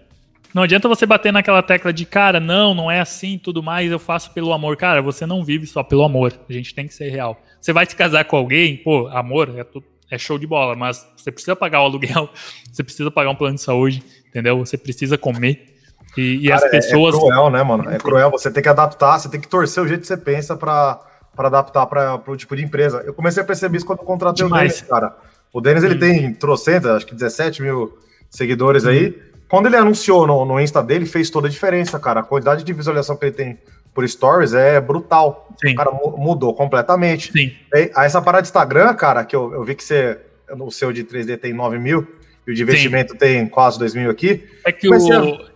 Não 0.52 0.64
adianta 0.64 0.88
você 0.88 1.06
bater 1.06 1.32
naquela 1.32 1.62
tecla 1.62 1.94
de, 1.94 2.06
cara, 2.06 2.40
não, 2.40 2.74
não 2.74 2.90
é 2.90 3.00
assim 3.00 3.38
tudo 3.38 3.62
mais, 3.62 3.92
eu 3.92 4.00
faço 4.00 4.32
pelo 4.34 4.52
amor. 4.52 4.76
Cara, 4.78 5.00
você 5.00 5.26
não 5.26 5.44
vive 5.44 5.68
só 5.68 5.84
pelo 5.84 6.04
amor. 6.04 6.34
A 6.50 6.54
gente 6.54 6.74
tem 6.74 6.88
que 6.88 6.94
ser 6.94 7.10
real. 7.10 7.40
Você 7.62 7.72
vai 7.72 7.86
se 7.86 7.96
casar 7.96 8.26
com 8.26 8.36
alguém, 8.36 8.78
pô, 8.78 9.08
amor 9.10 9.56
é, 9.56 9.64
tudo, 9.64 9.86
é 10.10 10.18
show 10.18 10.40
de 10.40 10.48
bola, 10.48 10.76
mas 10.76 11.08
você 11.16 11.32
precisa 11.32 11.56
pagar 11.56 11.82
o 11.82 11.86
aluguel, 11.86 12.30
você 12.72 12.84
precisa 12.84 13.12
pagar 13.12 13.30
um 13.30 13.36
plano 13.36 13.56
de 13.56 13.62
saúde, 13.62 14.02
entendeu? 14.28 14.58
Você 14.58 14.78
precisa 14.78 15.18
comer. 15.18 15.79
E, 16.18 16.46
e 16.46 16.48
Cara, 16.50 16.66
as 16.66 16.72
pessoas. 16.72 17.16
É, 17.16 17.20
cruel, 17.20 17.50
né, 17.50 17.64
mano? 17.64 17.90
É 17.90 17.98
cruel. 17.98 18.32
Você 18.32 18.52
tem 18.52 18.64
que 18.64 18.70
adaptar, 18.70 19.20
você 19.20 19.30
tem 19.30 19.40
que 19.40 19.48
torcer 19.48 19.84
o 19.84 19.88
jeito 19.88 20.02
que 20.02 20.08
você 20.08 20.18
pensa 20.18 20.56
para 20.56 21.00
adaptar 21.38 21.86
para 21.86 22.22
o 22.28 22.36
tipo 22.36 22.56
de 22.56 22.64
empresa. 22.64 23.04
Eu 23.06 23.14
comecei 23.14 23.44
a 23.44 23.46
perceber 23.46 23.78
isso 23.78 23.86
quando 23.86 24.00
eu 24.00 24.06
contratei 24.06 24.46
Demais. 24.46 24.74
o 24.74 24.76
Denis, 24.76 24.90
cara. 24.90 25.16
O 25.54 25.62
Denis, 25.62 25.84
ele 25.84 25.96
hum. 25.96 26.00
tem 26.00 26.34
trocentas, 26.34 26.92
acho 26.92 27.06
que 27.06 27.16
17 27.16 27.62
mil 27.62 27.98
seguidores 28.30 28.86
hum. 28.86 28.90
aí. 28.90 29.30
Quando 29.48 29.66
ele 29.66 29.78
anunciou 29.78 30.28
no, 30.28 30.46
no 30.46 30.60
Insta 30.60 30.84
dele, 30.84 31.06
fez 31.08 31.30
toda 31.30 31.48
a 31.48 31.50
diferença, 31.50 32.00
cara. 32.00 32.20
A 32.20 32.24
quantidade 32.24 32.64
de 32.64 32.72
visualização 32.72 33.18
que 33.18 33.26
ele 33.26 33.36
tem 33.36 33.58
por 33.94 34.08
stories 34.08 34.54
é 34.54 34.80
brutal. 34.80 35.50
Sim. 35.60 35.74
O 35.74 35.76
cara 35.76 35.92
mudou 35.92 36.54
completamente. 36.54 37.32
Sim. 37.32 37.52
E, 37.74 37.92
aí, 37.96 38.06
essa 38.06 38.22
parada 38.22 38.44
de 38.44 38.48
Instagram, 38.48 38.94
cara, 38.94 39.26
que 39.26 39.36
eu, 39.36 39.52
eu 39.54 39.64
vi 39.64 39.74
que 39.74 39.84
você 39.84 40.20
o 40.58 40.72
seu 40.72 40.92
de 40.92 41.04
3D 41.04 41.38
tem 41.38 41.54
9 41.54 41.78
mil 41.78 42.08
e 42.48 42.52
o 42.52 42.56
de 42.56 42.64
investimento 42.64 43.14
Sim. 43.14 43.18
tem 43.18 43.48
quase 43.48 43.78
2 43.78 43.94
mil 43.96 44.10
aqui. 44.10 44.48
É 44.66 44.72
que 44.72 44.88
o. 44.88 45.49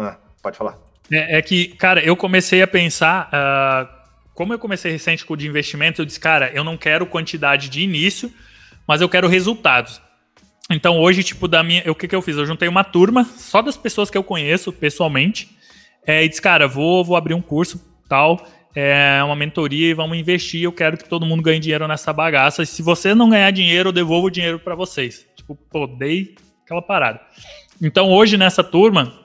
Ah, 0.00 0.18
pode 0.42 0.56
falar. 0.56 0.78
É, 1.10 1.38
é, 1.38 1.42
que, 1.42 1.68
cara, 1.68 2.00
eu 2.02 2.16
comecei 2.16 2.62
a 2.62 2.66
pensar. 2.66 3.28
Uh, 3.28 4.00
como 4.34 4.54
eu 4.54 4.58
comecei 4.58 4.90
recente 4.90 5.24
com 5.24 5.34
o 5.34 5.36
de 5.36 5.46
investimento, 5.46 6.00
eu 6.00 6.06
disse, 6.06 6.20
cara, 6.20 6.50
eu 6.54 6.64
não 6.64 6.76
quero 6.76 7.04
quantidade 7.04 7.68
de 7.68 7.82
início, 7.82 8.32
mas 8.86 9.00
eu 9.00 9.08
quero 9.08 9.28
resultados. 9.28 10.00
Então 10.70 10.98
hoje, 11.00 11.24
tipo, 11.24 11.48
da 11.48 11.62
minha. 11.62 11.82
O 11.90 11.94
que, 11.94 12.06
que 12.06 12.14
eu 12.14 12.22
fiz? 12.22 12.36
Eu 12.36 12.46
juntei 12.46 12.68
uma 12.68 12.84
turma 12.84 13.24
só 13.24 13.60
das 13.60 13.76
pessoas 13.76 14.08
que 14.08 14.16
eu 14.16 14.22
conheço 14.22 14.72
pessoalmente. 14.72 15.50
É, 16.06 16.24
e 16.24 16.28
disse, 16.28 16.40
cara, 16.40 16.66
vou, 16.66 17.04
vou 17.04 17.16
abrir 17.16 17.34
um 17.34 17.42
curso 17.42 17.84
tal. 18.08 18.46
É 18.72 19.20
uma 19.24 19.34
mentoria 19.34 19.90
e 19.90 19.94
vamos 19.94 20.16
investir. 20.16 20.62
Eu 20.62 20.72
quero 20.72 20.96
que 20.96 21.08
todo 21.08 21.26
mundo 21.26 21.42
ganhe 21.42 21.58
dinheiro 21.58 21.88
nessa 21.88 22.12
bagaça. 22.12 22.62
E 22.62 22.66
se 22.66 22.82
você 22.82 23.14
não 23.14 23.30
ganhar 23.30 23.50
dinheiro, 23.50 23.88
eu 23.88 23.92
devolvo 23.92 24.28
o 24.28 24.30
dinheiro 24.30 24.60
para 24.60 24.76
vocês. 24.76 25.26
Tipo, 25.34 25.56
pô, 25.56 25.88
dei 25.88 26.36
aquela 26.64 26.80
parada. 26.80 27.20
Então 27.82 28.08
hoje 28.10 28.36
nessa 28.36 28.62
turma, 28.62 29.19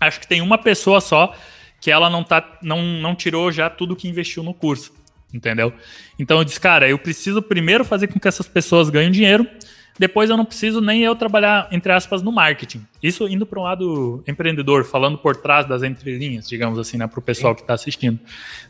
acho 0.00 0.20
que 0.20 0.26
tem 0.26 0.40
uma 0.40 0.58
pessoa 0.58 1.00
só 1.00 1.34
que 1.80 1.90
ela 1.90 2.08
não, 2.08 2.24
tá, 2.24 2.58
não, 2.62 2.82
não 2.82 3.14
tirou 3.14 3.52
já 3.52 3.68
tudo 3.68 3.94
que 3.94 4.08
investiu 4.08 4.42
no 4.42 4.54
curso, 4.54 4.92
entendeu? 5.32 5.72
Então 6.18 6.38
eu 6.38 6.44
disse, 6.44 6.58
cara, 6.58 6.88
eu 6.88 6.98
preciso 6.98 7.42
primeiro 7.42 7.84
fazer 7.84 8.06
com 8.06 8.18
que 8.18 8.26
essas 8.26 8.48
pessoas 8.48 8.88
ganhem 8.88 9.10
dinheiro, 9.10 9.46
depois 9.98 10.28
eu 10.28 10.36
não 10.36 10.44
preciso 10.44 10.80
nem 10.80 11.02
eu 11.02 11.14
trabalhar, 11.14 11.68
entre 11.70 11.92
aspas, 11.92 12.22
no 12.22 12.32
marketing. 12.32 12.84
Isso 13.02 13.28
indo 13.28 13.46
para 13.46 13.60
um 13.60 13.62
lado 13.62 14.24
empreendedor, 14.26 14.84
falando 14.84 15.18
por 15.18 15.36
trás 15.36 15.66
das 15.66 15.82
entrelinhas, 15.82 16.48
digamos 16.48 16.78
assim, 16.78 16.96
né, 16.96 17.06
para 17.06 17.18
o 17.18 17.22
pessoal 17.22 17.54
que 17.54 17.60
está 17.60 17.74
assistindo. 17.74 18.18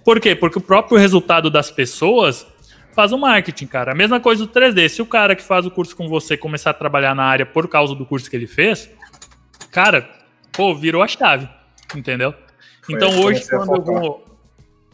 Por 0.04 0.20
quê? 0.20 0.34
Porque 0.34 0.58
o 0.58 0.60
próprio 0.60 0.98
resultado 0.98 1.48
das 1.48 1.70
pessoas 1.70 2.46
faz 2.94 3.10
o 3.12 3.18
marketing, 3.18 3.66
cara. 3.66 3.92
A 3.92 3.94
mesma 3.94 4.20
coisa 4.20 4.46
do 4.46 4.52
3D. 4.52 4.88
Se 4.88 5.02
o 5.02 5.06
cara 5.06 5.34
que 5.34 5.42
faz 5.42 5.64
o 5.64 5.70
curso 5.70 5.96
com 5.96 6.08
você 6.08 6.36
começar 6.36 6.70
a 6.70 6.74
trabalhar 6.74 7.14
na 7.14 7.24
área 7.24 7.46
por 7.46 7.68
causa 7.68 7.94
do 7.94 8.04
curso 8.04 8.28
que 8.28 8.36
ele 8.36 8.46
fez, 8.46 8.90
cara, 9.70 10.08
pô, 10.54 10.74
virou 10.74 11.02
a 11.02 11.08
chave, 11.08 11.48
entendeu? 11.94 12.34
Foi 12.82 12.94
então 12.94 13.20
hoje, 13.20 13.48
quando 13.48 13.76
eu, 13.76 13.82
vou, 13.82 14.38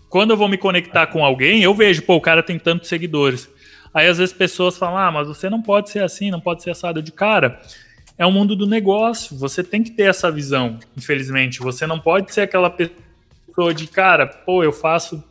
quando 0.08 0.30
eu 0.30 0.36
vou 0.36 0.48
me 0.48 0.56
conectar 0.56 1.06
com 1.08 1.24
alguém, 1.24 1.62
eu 1.62 1.74
vejo, 1.74 2.02
pô, 2.02 2.16
o 2.16 2.20
cara 2.20 2.42
tem 2.42 2.58
tantos 2.58 2.88
seguidores. 2.88 3.48
Aí 3.92 4.06
às 4.06 4.18
vezes 4.18 4.32
pessoas 4.32 4.78
falam, 4.78 4.98
ah, 4.98 5.10
mas 5.10 5.26
você 5.26 5.50
não 5.50 5.60
pode 5.60 5.90
ser 5.90 6.02
assim, 6.02 6.30
não 6.30 6.40
pode 6.40 6.62
ser 6.62 6.70
assado 6.70 7.02
de 7.02 7.10
cara. 7.10 7.60
É 8.16 8.24
o 8.24 8.30
mundo 8.30 8.54
do 8.54 8.66
negócio, 8.66 9.36
você 9.36 9.64
tem 9.64 9.82
que 9.82 9.90
ter 9.90 10.04
essa 10.04 10.30
visão, 10.30 10.78
infelizmente. 10.96 11.60
Você 11.60 11.86
não 11.86 11.98
pode 11.98 12.32
ser 12.32 12.42
aquela 12.42 12.70
pessoa 12.70 13.74
de, 13.74 13.86
cara, 13.86 14.26
pô, 14.26 14.62
eu 14.62 14.72
faço 14.72 15.24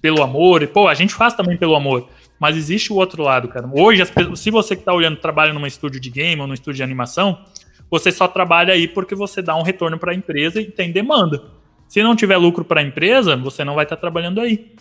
pelo 0.00 0.22
amor, 0.22 0.62
e, 0.62 0.66
pô, 0.66 0.88
a 0.88 0.94
gente 0.94 1.12
faz 1.12 1.34
também 1.34 1.56
pelo 1.56 1.74
amor. 1.74 2.08
Mas 2.38 2.56
existe 2.56 2.92
o 2.92 2.96
outro 2.96 3.22
lado, 3.22 3.48
cara. 3.48 3.68
Hoje, 3.72 4.02
se 4.36 4.50
você 4.50 4.76
que 4.76 4.82
está 4.82 4.92
olhando 4.92 5.16
trabalha 5.16 5.52
num 5.52 5.66
estúdio 5.66 6.00
de 6.00 6.10
game 6.10 6.40
ou 6.40 6.46
num 6.46 6.54
estúdio 6.54 6.76
de 6.76 6.82
animação, 6.82 7.44
você 7.90 8.10
só 8.10 8.26
trabalha 8.26 8.74
aí 8.74 8.88
porque 8.88 9.14
você 9.14 9.40
dá 9.40 9.56
um 9.56 9.62
retorno 9.62 9.98
para 9.98 10.12
a 10.12 10.14
empresa 10.14 10.60
e 10.60 10.70
tem 10.70 10.92
demanda. 10.92 11.42
Se 11.88 12.02
não 12.02 12.16
tiver 12.16 12.36
lucro 12.36 12.64
para 12.64 12.80
a 12.80 12.84
empresa, 12.84 13.36
você 13.36 13.64
não 13.64 13.74
vai 13.74 13.84
estar 13.84 13.96
tá 13.96 14.00
trabalhando 14.00 14.40
aí. 14.40 14.74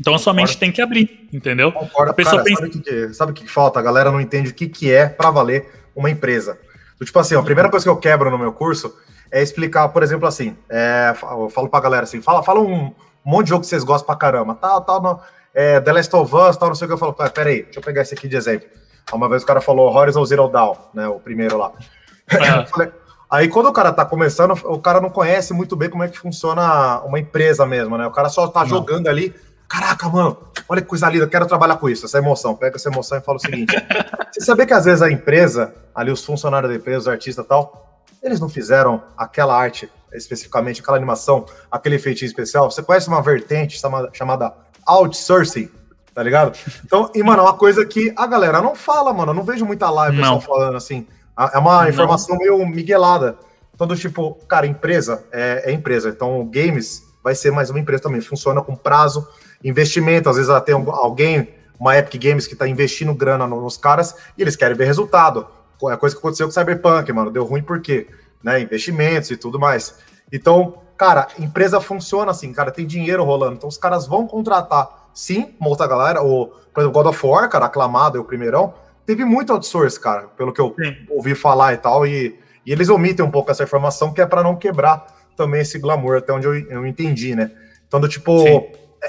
Então 0.00 0.14
a 0.14 0.18
sua 0.18 0.32
mente 0.32 0.56
tem 0.56 0.70
que 0.70 0.80
abrir, 0.80 1.28
entendeu? 1.32 1.72
Concordo. 1.72 2.12
A 2.12 2.14
pessoa 2.14 2.42
Cara, 2.42 2.44
pensa... 2.44 2.60
sabe 2.62 2.78
o 2.78 2.82
que, 2.82 3.14
sabe 3.14 3.32
que 3.32 3.48
falta? 3.48 3.80
A 3.80 3.82
galera 3.82 4.10
não 4.10 4.20
entende 4.20 4.50
o 4.50 4.54
que, 4.54 4.68
que 4.68 4.92
é 4.92 5.08
para 5.08 5.30
valer 5.30 5.68
uma 5.94 6.08
empresa. 6.08 6.58
Então, 6.94 7.04
tipo 7.04 7.18
assim, 7.18 7.34
a 7.34 7.42
primeira 7.42 7.68
coisa 7.68 7.84
que 7.84 7.90
eu 7.90 7.96
quebro 7.96 8.30
no 8.30 8.38
meu 8.38 8.52
curso 8.52 8.94
é 9.30 9.42
explicar, 9.42 9.88
por 9.88 10.02
exemplo, 10.02 10.26
assim, 10.26 10.56
é, 10.68 11.14
eu 11.32 11.50
falo 11.50 11.68
pra 11.68 11.80
galera 11.80 12.04
assim, 12.04 12.22
fala, 12.22 12.42
fala 12.42 12.60
um, 12.60 12.94
monte 13.24 13.44
de 13.44 13.50
jogo 13.50 13.60
que 13.60 13.66
vocês 13.66 13.84
gostam 13.84 14.06
pra 14.06 14.16
caramba, 14.16 14.54
tal, 14.54 14.80
tal, 14.80 15.22
é, 15.54 15.80
The 15.80 15.92
Last 15.92 16.16
of 16.16 16.34
Us, 16.34 16.56
tal, 16.56 16.68
não 16.68 16.74
sei 16.74 16.86
o 16.86 16.88
que, 16.88 16.94
eu 16.94 16.98
falo, 16.98 17.12
pera 17.12 17.50
aí, 17.50 17.62
deixa 17.64 17.78
eu 17.78 17.82
pegar 17.82 18.02
esse 18.02 18.14
aqui 18.14 18.26
de 18.26 18.36
exemplo. 18.36 18.68
Uma 19.12 19.28
vez 19.28 19.42
o 19.42 19.46
cara 19.46 19.60
falou 19.60 19.94
Horizon 19.94 20.24
Zero 20.24 20.48
Dawn, 20.48 20.76
né, 20.94 21.06
o 21.08 21.20
primeiro 21.20 21.58
lá. 21.58 21.72
Ah. 22.30 22.88
Aí 23.30 23.48
quando 23.48 23.66
o 23.66 23.72
cara 23.72 23.92
tá 23.92 24.04
começando, 24.04 24.52
o 24.64 24.78
cara 24.78 25.00
não 25.00 25.10
conhece 25.10 25.52
muito 25.52 25.76
bem 25.76 25.90
como 25.90 26.02
é 26.02 26.08
que 26.08 26.18
funciona 26.18 27.00
uma 27.02 27.18
empresa 27.18 27.66
mesmo, 27.66 27.98
né? 27.98 28.06
O 28.06 28.10
cara 28.10 28.30
só 28.30 28.48
tá 28.48 28.60
não. 28.60 28.68
jogando 28.68 29.06
ali, 29.06 29.34
caraca, 29.68 30.08
mano, 30.08 30.38
olha 30.66 30.80
que 30.80 30.88
coisa 30.88 31.08
linda, 31.10 31.24
eu 31.24 31.28
quero 31.28 31.46
trabalhar 31.46 31.76
com 31.76 31.90
isso, 31.90 32.06
essa 32.06 32.18
emoção. 32.18 32.54
Pega 32.54 32.76
essa 32.76 32.88
emoção 32.88 33.18
e 33.18 33.20
fala 33.20 33.36
o 33.36 33.40
seguinte: 33.40 33.74
você 34.32 34.40
sabia 34.40 34.64
que 34.64 34.72
às 34.72 34.86
vezes 34.86 35.02
a 35.02 35.10
empresa, 35.10 35.74
ali 35.94 36.10
os 36.10 36.24
funcionários 36.24 36.70
da 36.70 36.76
empresa, 36.76 37.00
os 37.00 37.08
artistas 37.08 37.44
e 37.44 37.48
tal, 37.48 38.02
eles 38.22 38.40
não 38.40 38.48
fizeram 38.48 39.02
aquela 39.16 39.54
arte 39.54 39.90
especificamente, 40.12 40.80
aquela 40.80 40.96
animação, 40.96 41.44
aquele 41.70 41.96
efeitinho 41.96 42.28
especial? 42.28 42.70
Você 42.70 42.82
conhece 42.82 43.08
uma 43.08 43.20
vertente 43.22 43.78
chamada, 43.78 44.08
chamada 44.12 44.54
outsourcing? 44.86 45.70
Tá 46.14 46.22
ligado? 46.22 46.58
Então, 46.84 47.10
e, 47.14 47.22
mano, 47.22 47.42
é 47.42 47.44
uma 47.44 47.54
coisa 47.54 47.84
que 47.86 48.12
a 48.16 48.26
galera 48.26 48.60
não 48.60 48.74
fala, 48.74 49.12
mano. 49.12 49.30
Eu 49.30 49.36
não 49.36 49.44
vejo 49.44 49.64
muita 49.64 49.88
live 49.88 50.16
pessoal 50.16 50.40
falando 50.40 50.76
assim. 50.76 51.06
É 51.38 51.58
uma 51.58 51.82
não. 51.82 51.88
informação 51.88 52.36
meio 52.36 52.66
miguelada. 52.66 53.38
Então, 53.72 53.86
do 53.86 53.94
tipo, 53.94 54.34
cara, 54.48 54.66
empresa 54.66 55.24
é, 55.30 55.70
é, 55.70 55.72
empresa. 55.72 56.08
Então, 56.08 56.44
games 56.46 57.04
vai 57.22 57.34
ser 57.34 57.52
mais 57.52 57.70
uma 57.70 57.78
empresa 57.78 58.02
também. 58.02 58.20
Funciona 58.20 58.60
com 58.60 58.74
prazo, 58.74 59.26
investimento. 59.62 60.28
Às 60.28 60.34
vezes 60.34 60.50
ela 60.50 60.60
tem 60.60 60.74
alguém, 60.74 61.54
uma 61.78 61.96
Epic 61.96 62.20
Games, 62.20 62.48
que 62.48 62.54
está 62.54 62.66
investindo 62.66 63.14
grana 63.14 63.46
nos 63.46 63.76
caras 63.76 64.16
e 64.36 64.42
eles 64.42 64.56
querem 64.56 64.76
ver 64.76 64.86
resultado. 64.86 65.46
É 65.88 65.96
coisa 65.96 66.16
que 66.16 66.18
aconteceu 66.18 66.46
com 66.46 66.50
o 66.50 66.54
Cyberpunk, 66.54 67.12
mano. 67.12 67.30
Deu 67.30 67.44
ruim 67.44 67.62
por 67.62 67.80
quê? 67.80 68.08
Né? 68.42 68.60
Investimentos 68.60 69.30
e 69.30 69.36
tudo 69.36 69.60
mais. 69.60 69.94
Então, 70.32 70.82
cara, 70.96 71.28
empresa 71.38 71.80
funciona 71.80 72.32
assim, 72.32 72.52
cara, 72.52 72.72
tem 72.72 72.84
dinheiro 72.84 73.22
rolando. 73.22 73.54
Então, 73.54 73.68
os 73.68 73.78
caras 73.78 74.08
vão 74.08 74.26
contratar, 74.26 75.08
sim, 75.14 75.54
uma 75.60 75.70
outra 75.70 75.86
galera. 75.86 76.20
O, 76.20 76.48
por 76.74 76.80
exemplo, 76.80 77.00
God 77.00 77.14
of 77.14 77.24
War, 77.24 77.48
cara, 77.48 77.66
aclamado, 77.66 78.18
é 78.18 78.20
o 78.20 78.24
primeirão 78.24 78.74
teve 79.08 79.24
muito 79.24 79.54
outsource, 79.54 79.98
cara, 79.98 80.28
pelo 80.36 80.52
que 80.52 80.60
eu 80.60 80.76
Sim. 80.78 80.94
ouvi 81.08 81.34
falar 81.34 81.72
e 81.72 81.78
tal, 81.78 82.06
e, 82.06 82.38
e, 82.66 82.70
eles 82.70 82.90
omitem 82.90 83.24
um 83.24 83.30
pouco 83.30 83.50
essa 83.50 83.62
informação, 83.64 84.12
que 84.12 84.20
é 84.20 84.26
para 84.26 84.42
não 84.42 84.54
quebrar 84.54 85.06
também 85.34 85.62
esse 85.62 85.78
glamour, 85.78 86.18
até 86.18 86.30
onde 86.30 86.46
eu, 86.46 86.54
eu 86.54 86.86
entendi, 86.86 87.34
né? 87.34 87.50
Então, 87.86 87.98
do 87.98 88.06
tipo, 88.06 88.44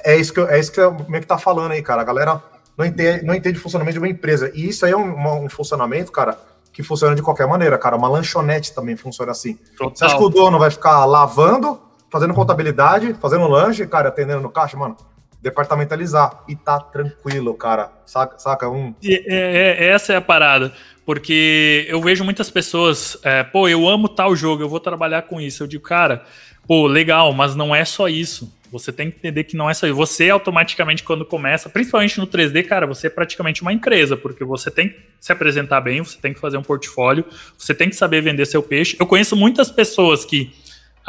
é 0.05 0.15
isso 0.15 0.33
que 0.33 0.39
eu, 0.39 0.47
é 0.47 0.57
isso 0.57 0.71
que 0.71 0.79
eu, 0.79 0.95
meio 1.09 1.19
que 1.19 1.27
tá 1.27 1.37
falando 1.37 1.73
aí, 1.73 1.81
cara. 1.81 2.01
A 2.01 2.05
galera 2.05 2.41
não 2.77 2.85
entende, 2.85 3.25
não 3.25 3.35
entende 3.35 3.59
o 3.59 3.61
funcionamento 3.61 3.95
de 3.95 3.99
uma 3.99 4.07
empresa. 4.07 4.49
E 4.55 4.69
isso 4.69 4.85
aí 4.85 4.93
é 4.93 4.95
um, 4.95 5.43
um 5.43 5.49
funcionamento, 5.49 6.13
cara, 6.13 6.39
que 6.71 6.81
funciona 6.81 7.13
de 7.13 7.21
qualquer 7.21 7.45
maneira, 7.45 7.77
cara. 7.77 7.97
Uma 7.97 8.07
lanchonete 8.07 8.73
também 8.73 8.95
funciona 8.95 9.33
assim. 9.33 9.55
Total. 9.77 9.93
Você 9.93 10.05
acha 10.05 10.15
que 10.15 10.23
o 10.23 10.29
dono 10.29 10.57
vai 10.57 10.71
ficar 10.71 11.03
lavando, 11.03 11.77
fazendo 12.09 12.33
contabilidade, 12.33 13.13
fazendo 13.15 13.49
lanche, 13.49 13.85
cara, 13.85 14.07
atendendo 14.07 14.39
no 14.39 14.49
caixa, 14.49 14.77
mano? 14.77 14.95
Departamentalizar 15.41 16.43
e 16.47 16.55
tá 16.55 16.79
tranquilo, 16.79 17.53
cara. 17.53 17.91
Saca? 18.05 18.37
saca? 18.37 18.69
Um... 18.69 18.93
É, 19.03 19.77
é, 19.79 19.85
essa 19.89 20.13
é 20.13 20.15
a 20.15 20.21
parada. 20.21 20.73
Porque 21.05 21.87
eu 21.89 22.01
vejo 22.01 22.23
muitas 22.23 22.49
pessoas, 22.51 23.17
é, 23.23 23.43
pô, 23.43 23.67
eu 23.67 23.87
amo 23.87 24.07
tal 24.07 24.35
jogo, 24.35 24.61
eu 24.61 24.69
vou 24.69 24.79
trabalhar 24.79 25.23
com 25.23 25.41
isso. 25.41 25.63
Eu 25.63 25.67
digo, 25.67 25.83
cara, 25.83 26.23
pô, 26.67 26.85
legal, 26.85 27.33
mas 27.33 27.55
não 27.55 27.73
é 27.73 27.83
só 27.83 28.07
isso. 28.07 28.53
Você 28.71 28.91
tem 28.91 29.09
que 29.09 29.17
entender 29.17 29.43
que 29.45 29.57
não 29.57 29.67
é 29.67 29.73
só 29.73 29.87
isso. 29.87 29.95
Você 29.95 30.29
automaticamente, 30.29 31.03
quando 31.03 31.25
começa, 31.25 31.67
principalmente 31.67 32.19
no 32.19 32.27
3D, 32.27 32.63
cara, 32.67 32.85
você 32.85 33.07
é 33.07 33.09
praticamente 33.09 33.63
uma 33.63 33.73
empresa, 33.73 34.15
porque 34.15 34.43
você 34.43 34.69
tem 34.69 34.89
que 34.89 34.99
se 35.19 35.31
apresentar 35.31 35.81
bem, 35.81 36.03
você 36.03 36.19
tem 36.19 36.33
que 36.33 36.39
fazer 36.39 36.57
um 36.57 36.63
portfólio, 36.63 37.25
você 37.57 37.73
tem 37.73 37.89
que 37.89 37.95
saber 37.95 38.21
vender 38.21 38.45
seu 38.45 38.61
peixe. 38.61 38.95
Eu 38.99 39.07
conheço 39.07 39.35
muitas 39.35 39.71
pessoas 39.71 40.23
que 40.23 40.53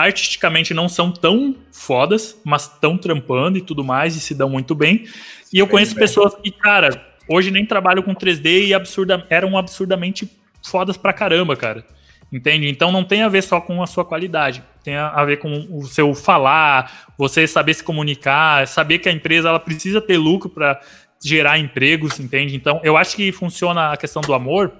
artisticamente 0.06 0.74
não 0.74 0.88
são 0.88 1.10
tão 1.10 1.54
fodas, 1.72 2.40
mas 2.44 2.62
estão 2.64 2.96
trampando 2.96 3.58
e 3.58 3.60
tudo 3.60 3.84
mais 3.84 4.16
e 4.16 4.20
se 4.20 4.34
dão 4.34 4.48
muito 4.48 4.74
bem. 4.74 5.04
E 5.52 5.58
eu 5.58 5.66
bem, 5.66 5.72
conheço 5.72 5.94
bem. 5.94 6.00
pessoas 6.00 6.34
que, 6.34 6.50
cara, 6.50 7.04
hoje 7.28 7.50
nem 7.50 7.64
trabalham 7.64 8.02
com 8.02 8.14
3D 8.14 8.66
e 8.66 8.74
absurda, 8.74 9.26
eram 9.30 9.56
absurdamente 9.56 10.30
fodas 10.62 10.96
pra 10.96 11.12
caramba, 11.12 11.56
cara. 11.56 11.84
Entende? 12.32 12.68
Então 12.68 12.92
não 12.92 13.02
tem 13.02 13.22
a 13.22 13.28
ver 13.28 13.42
só 13.42 13.60
com 13.60 13.82
a 13.82 13.86
sua 13.86 14.04
qualidade, 14.04 14.62
tem 14.84 14.96
a 14.96 15.24
ver 15.24 15.38
com 15.38 15.66
o 15.70 15.84
seu 15.86 16.14
falar, 16.14 17.08
você 17.18 17.44
saber 17.46 17.74
se 17.74 17.82
comunicar, 17.82 18.68
saber 18.68 19.00
que 19.00 19.08
a 19.08 19.12
empresa 19.12 19.48
ela 19.48 19.58
precisa 19.58 20.00
ter 20.00 20.16
lucro 20.16 20.48
para 20.48 20.80
gerar 21.22 21.58
empregos, 21.58 22.20
entende? 22.20 22.54
Então 22.54 22.80
eu 22.84 22.96
acho 22.96 23.16
que 23.16 23.32
funciona 23.32 23.92
a 23.92 23.96
questão 23.96 24.22
do 24.22 24.32
amor 24.32 24.72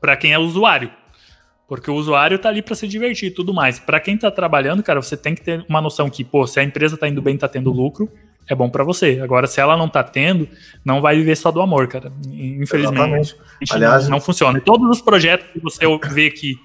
para 0.00 0.16
quem 0.16 0.32
é 0.32 0.38
usuário. 0.38 0.90
Porque 1.72 1.90
o 1.90 1.94
usuário 1.94 2.38
tá 2.38 2.50
ali 2.50 2.60
para 2.60 2.74
se 2.74 2.86
divertir 2.86 3.28
e 3.28 3.30
tudo 3.30 3.54
mais. 3.54 3.78
Para 3.78 3.98
quem 3.98 4.14
tá 4.18 4.30
trabalhando, 4.30 4.82
cara, 4.82 5.00
você 5.00 5.16
tem 5.16 5.34
que 5.34 5.40
ter 5.40 5.64
uma 5.66 5.80
noção 5.80 6.10
que, 6.10 6.22
pô, 6.22 6.46
se 6.46 6.60
a 6.60 6.62
empresa 6.62 6.98
tá 6.98 7.08
indo 7.08 7.22
bem, 7.22 7.34
tá 7.38 7.48
tendo 7.48 7.72
lucro, 7.72 8.12
é 8.46 8.54
bom 8.54 8.68
para 8.68 8.84
você. 8.84 9.20
Agora, 9.24 9.46
se 9.46 9.58
ela 9.58 9.74
não 9.74 9.88
tá 9.88 10.04
tendo, 10.04 10.46
não 10.84 11.00
vai 11.00 11.16
viver 11.16 11.34
só 11.34 11.50
do 11.50 11.62
amor, 11.62 11.88
cara. 11.88 12.12
Infelizmente, 12.30 13.34
Aliás, 13.70 14.04
não, 14.04 14.10
não, 14.10 14.20
funciona. 14.20 14.58
E 14.58 14.60
todos 14.60 14.86
os 14.90 15.00
projetos 15.00 15.46
que 15.50 15.60
você 15.60 15.86
vê 16.10 16.30
que 16.30 16.56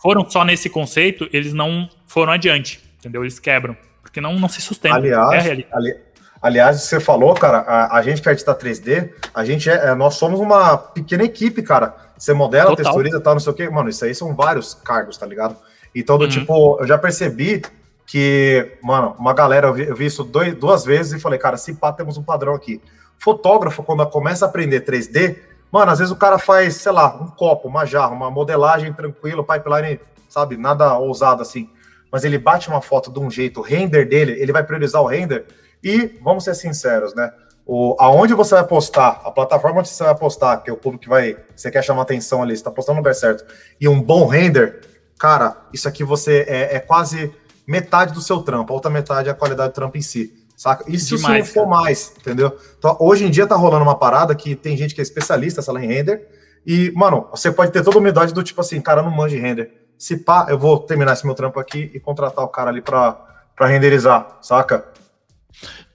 foram 0.00 0.24
só 0.30 0.42
nesse 0.46 0.70
conceito, 0.70 1.28
eles 1.30 1.52
não 1.52 1.86
foram 2.06 2.32
adiante, 2.32 2.80
entendeu? 2.98 3.24
Eles 3.24 3.38
quebram, 3.38 3.76
porque 4.00 4.18
não, 4.18 4.38
não 4.38 4.48
se 4.48 4.62
sustentam. 4.62 4.96
Aliás, 4.96 5.46
é 5.46 5.66
ali, 5.70 5.94
aliás, 6.40 6.80
você 6.80 6.98
falou, 6.98 7.34
cara, 7.34 7.58
a, 7.58 7.98
a 7.98 8.02
gente 8.02 8.22
que 8.22 8.28
é 8.30 8.30
artista 8.30 8.54
3D, 8.54 9.10
a 9.34 9.44
gente 9.44 9.68
é, 9.68 9.90
é, 9.90 9.94
nós 9.94 10.14
somos 10.14 10.40
uma 10.40 10.78
pequena 10.78 11.24
equipe, 11.24 11.60
cara 11.60 12.07
você 12.18 12.32
modela, 12.32 12.70
Total. 12.70 12.84
texturiza, 12.84 13.20
tal, 13.20 13.34
não 13.34 13.40
sei 13.40 13.52
o 13.52 13.54
quê. 13.54 13.70
Mano, 13.70 13.88
isso 13.88 14.04
aí 14.04 14.14
são 14.14 14.34
vários 14.34 14.74
cargos, 14.74 15.16
tá 15.16 15.24
ligado? 15.24 15.56
Então, 15.94 16.18
do 16.18 16.24
uhum. 16.24 16.30
tipo, 16.30 16.78
eu 16.80 16.86
já 16.86 16.98
percebi 16.98 17.62
que, 18.06 18.76
mano, 18.82 19.14
uma 19.18 19.32
galera, 19.32 19.68
eu 19.68 19.74
vi, 19.74 19.86
eu 19.86 19.96
vi 19.96 20.06
isso 20.06 20.24
dois, 20.24 20.54
duas 20.54 20.84
vezes 20.84 21.12
e 21.12 21.20
falei, 21.20 21.38
cara, 21.38 21.56
se 21.56 21.74
pá, 21.74 21.92
temos 21.92 22.16
um 22.16 22.22
padrão 22.22 22.54
aqui. 22.54 22.80
Fotógrafo, 23.18 23.82
quando 23.82 24.06
começa 24.06 24.44
a 24.44 24.48
aprender 24.48 24.84
3D, 24.84 25.36
Mano, 25.70 25.92
às 25.92 25.98
vezes 25.98 26.12
o 26.12 26.16
cara 26.16 26.38
faz, 26.38 26.76
sei 26.76 26.92
lá, 26.92 27.14
um 27.14 27.28
copo, 27.28 27.68
uma 27.68 27.84
jarra, 27.84 28.12
uma 28.12 28.30
modelagem 28.30 28.92
tranquilo, 28.92 29.44
pipeline, 29.44 30.00
sabe, 30.28 30.56
nada 30.56 30.96
ousado 30.98 31.42
assim. 31.42 31.68
Mas 32.10 32.24
ele 32.24 32.38
bate 32.38 32.68
uma 32.68 32.80
foto 32.80 33.12
de 33.12 33.18
um 33.18 33.30
jeito, 33.30 33.60
o 33.60 33.62
render 33.62 34.06
dele, 34.06 34.32
ele 34.40 34.52
vai 34.52 34.64
priorizar 34.64 35.02
o 35.02 35.06
render. 35.06 35.44
E, 35.84 36.18
vamos 36.22 36.44
ser 36.44 36.54
sinceros, 36.54 37.14
né? 37.14 37.30
O, 37.70 37.94
aonde 38.00 38.32
você 38.32 38.54
vai 38.54 38.64
postar, 38.64 39.20
a 39.22 39.30
plataforma 39.30 39.80
onde 39.80 39.90
você 39.90 40.02
vai 40.02 40.14
postar, 40.14 40.56
que 40.62 40.70
é 40.70 40.72
o 40.72 40.76
público 40.76 41.02
que 41.02 41.08
vai, 41.10 41.36
você 41.54 41.70
quer 41.70 41.84
chamar 41.84 42.00
atenção 42.00 42.42
ali, 42.42 42.56
você 42.56 42.60
está 42.60 42.70
postando 42.70 42.96
no 42.96 43.00
lugar 43.00 43.14
certo, 43.14 43.44
e 43.78 43.86
um 43.86 44.00
bom 44.00 44.26
render, 44.26 44.80
cara, 45.18 45.54
isso 45.70 45.86
aqui 45.86 46.02
você 46.02 46.46
é, 46.48 46.76
é 46.76 46.80
quase 46.80 47.30
metade 47.66 48.14
do 48.14 48.22
seu 48.22 48.40
trampo, 48.40 48.72
a 48.72 48.74
outra 48.74 48.90
metade 48.90 49.28
é 49.28 49.32
a 49.32 49.34
qualidade 49.34 49.68
do 49.68 49.74
trampo 49.74 49.98
em 49.98 50.00
si. 50.00 50.32
Saca? 50.56 50.82
E 50.88 50.98
se 50.98 51.14
Demais, 51.14 51.46
não 51.46 51.54
for 51.54 51.68
cara. 51.68 51.82
mais, 51.82 52.14
entendeu? 52.18 52.58
Então, 52.78 52.96
hoje 52.98 53.26
em 53.26 53.30
dia 53.30 53.46
tá 53.46 53.54
rolando 53.54 53.84
uma 53.84 53.94
parada 53.94 54.34
que 54.34 54.56
tem 54.56 54.74
gente 54.74 54.94
que 54.94 55.00
é 55.00 55.04
especialista, 55.04 55.60
sei 55.60 55.74
lá, 55.74 55.84
em 55.84 55.86
render, 55.86 56.26
e, 56.66 56.90
mano, 56.96 57.28
você 57.30 57.52
pode 57.52 57.70
ter 57.70 57.82
toda 57.84 57.98
a 57.98 58.00
humildade 58.00 58.32
do 58.32 58.42
tipo 58.42 58.62
assim, 58.62 58.80
cara, 58.80 59.02
não 59.02 59.10
manja 59.10 59.36
de 59.36 59.42
render. 59.42 59.70
Se 59.98 60.16
pá, 60.16 60.46
eu 60.48 60.58
vou 60.58 60.78
terminar 60.78 61.12
esse 61.12 61.26
meu 61.26 61.34
trampo 61.34 61.60
aqui 61.60 61.90
e 61.92 62.00
contratar 62.00 62.42
o 62.42 62.48
cara 62.48 62.70
ali 62.70 62.80
para 62.80 63.36
renderizar, 63.60 64.38
saca? 64.40 64.86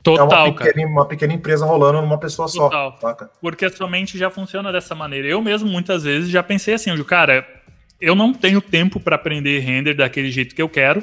Total, 0.04 0.30
é 0.30 0.50
uma 0.50 0.54
pequena. 0.54 0.88
Uma 0.88 1.06
pequena 1.08 1.34
empresa 1.34 1.66
rolando 1.66 2.02
numa 2.02 2.18
pessoa 2.18 2.48
Total. 2.52 2.92
só. 2.92 2.98
Saca? 3.00 3.32
Porque 3.42 3.66
a 3.66 3.72
sua 3.72 3.90
mente 3.90 4.18
já 4.18 4.30
funciona 4.30 4.72
dessa 4.72 4.94
maneira. 4.94 5.28
Eu 5.28 5.42
mesmo, 5.42 5.70
muitas 5.70 6.04
vezes, 6.04 6.30
já 6.30 6.44
pensei 6.44 6.74
assim, 6.74 7.02
cara, 7.04 7.48
eu 8.02 8.14
não 8.14 8.34
tenho 8.34 8.62
tempo 8.62 9.00
para 9.00 9.16
aprender 9.16 9.60
render 9.60 9.94
daquele 9.94 10.30
jeito 10.30 10.54
que 10.54 10.62
eu 10.62 10.68
quero. 10.68 11.02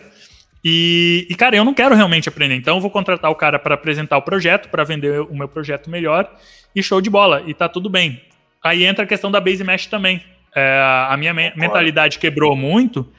E, 0.62 1.26
e, 1.30 1.34
cara, 1.34 1.56
eu 1.56 1.64
não 1.64 1.72
quero 1.72 1.94
realmente 1.94 2.28
aprender. 2.28 2.54
Então, 2.54 2.76
eu 2.76 2.80
vou 2.80 2.90
contratar 2.90 3.30
o 3.30 3.34
cara 3.34 3.58
para 3.58 3.74
apresentar 3.74 4.18
o 4.18 4.22
projeto, 4.22 4.68
para 4.68 4.84
vender 4.84 5.22
o 5.22 5.34
meu 5.34 5.48
projeto 5.48 5.88
melhor. 5.88 6.30
E 6.76 6.82
show 6.82 7.00
de 7.00 7.08
bola. 7.08 7.42
E 7.46 7.54
tá 7.54 7.68
tudo 7.68 7.88
bem. 7.88 8.20
Aí 8.62 8.84
entra 8.84 9.04
a 9.04 9.08
questão 9.08 9.30
da 9.30 9.40
base 9.40 9.64
mesh 9.64 9.86
também. 9.86 10.22
É, 10.54 11.06
a 11.08 11.16
minha 11.16 11.32
me 11.32 11.52
mentalidade 11.56 12.18
quebrou 12.18 12.54
muito 12.54 13.10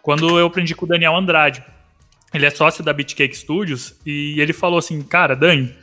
quando 0.00 0.38
eu 0.38 0.46
aprendi 0.46 0.74
com 0.74 0.86
o 0.86 0.88
Daniel 0.88 1.14
Andrade. 1.14 1.62
Ele 2.34 2.46
é 2.46 2.50
sócio 2.50 2.82
da 2.82 2.92
Bitcake 2.92 3.36
Studios 3.36 3.94
e 4.04 4.40
ele 4.40 4.52
falou 4.52 4.78
assim, 4.78 5.00
cara, 5.02 5.34
Dani, 5.34 5.74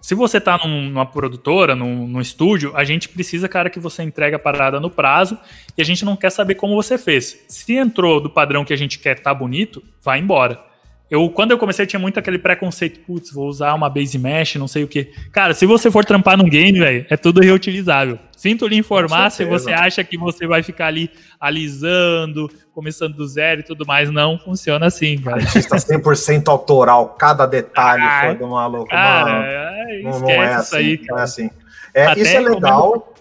se 0.00 0.14
você 0.14 0.40
tá 0.40 0.58
num, 0.64 0.88
numa 0.88 1.04
produtora, 1.04 1.74
num, 1.74 2.06
num, 2.06 2.20
estúdio, 2.20 2.72
a 2.76 2.84
gente 2.84 3.08
precisa, 3.08 3.48
cara, 3.48 3.68
que 3.68 3.80
você 3.80 4.02
entregue 4.02 4.36
a 4.36 4.38
parada 4.38 4.78
no 4.78 4.88
prazo 4.88 5.36
e 5.76 5.82
a 5.82 5.84
gente 5.84 6.04
não 6.04 6.16
quer 6.16 6.30
saber 6.30 6.54
como 6.54 6.74
você 6.74 6.96
fez. 6.96 7.44
Se 7.48 7.74
entrou 7.74 8.20
do 8.20 8.30
padrão 8.30 8.64
que 8.64 8.72
a 8.72 8.76
gente 8.76 8.98
quer 8.98 9.18
tá 9.18 9.34
bonito, 9.34 9.82
vai 10.00 10.20
embora. 10.20 10.64
Eu, 11.08 11.30
quando 11.30 11.52
eu 11.52 11.58
comecei, 11.58 11.86
tinha 11.86 12.00
muito 12.00 12.18
aquele 12.18 12.36
preconceito, 12.36 12.98
putz, 13.00 13.32
vou 13.32 13.46
usar 13.46 13.72
uma 13.74 13.88
base 13.88 14.18
mesh, 14.18 14.56
não 14.56 14.66
sei 14.66 14.82
o 14.82 14.88
que. 14.88 15.04
Cara, 15.30 15.54
se 15.54 15.64
você 15.64 15.88
for 15.88 16.04
trampar 16.04 16.36
num 16.36 16.48
game, 16.48 16.80
velho, 16.80 17.06
é 17.08 17.16
tudo 17.16 17.40
reutilizável. 17.40 18.18
Sinto 18.36 18.66
lhe 18.66 18.76
informar 18.76 19.30
se 19.30 19.44
você 19.44 19.72
acha 19.72 20.02
que 20.02 20.18
você 20.18 20.48
vai 20.48 20.64
ficar 20.64 20.88
ali 20.88 21.08
alisando, 21.38 22.50
começando 22.74 23.14
do 23.14 23.26
zero 23.26 23.60
e 23.60 23.62
tudo 23.62 23.86
mais. 23.86 24.10
Não 24.10 24.36
funciona 24.36 24.86
assim, 24.86 25.16
cara. 25.18 25.36
Artista 25.36 25.76
100% 25.76 26.48
autoral, 26.48 27.10
cada 27.10 27.46
detalhe 27.46 28.02
foi 28.22 28.34
do 28.34 28.48
maluco. 28.48 28.88
Cara, 28.88 29.46
é, 29.46 30.02
não, 30.02 30.18
não, 30.18 30.28
é 30.28 30.54
assim, 30.54 30.76
aí, 30.76 31.00
não 31.08 31.18
é 31.18 31.22
assim. 31.22 31.50
É, 31.94 32.18
isso 32.18 32.36
é 32.36 32.40
legal. 32.40 33.14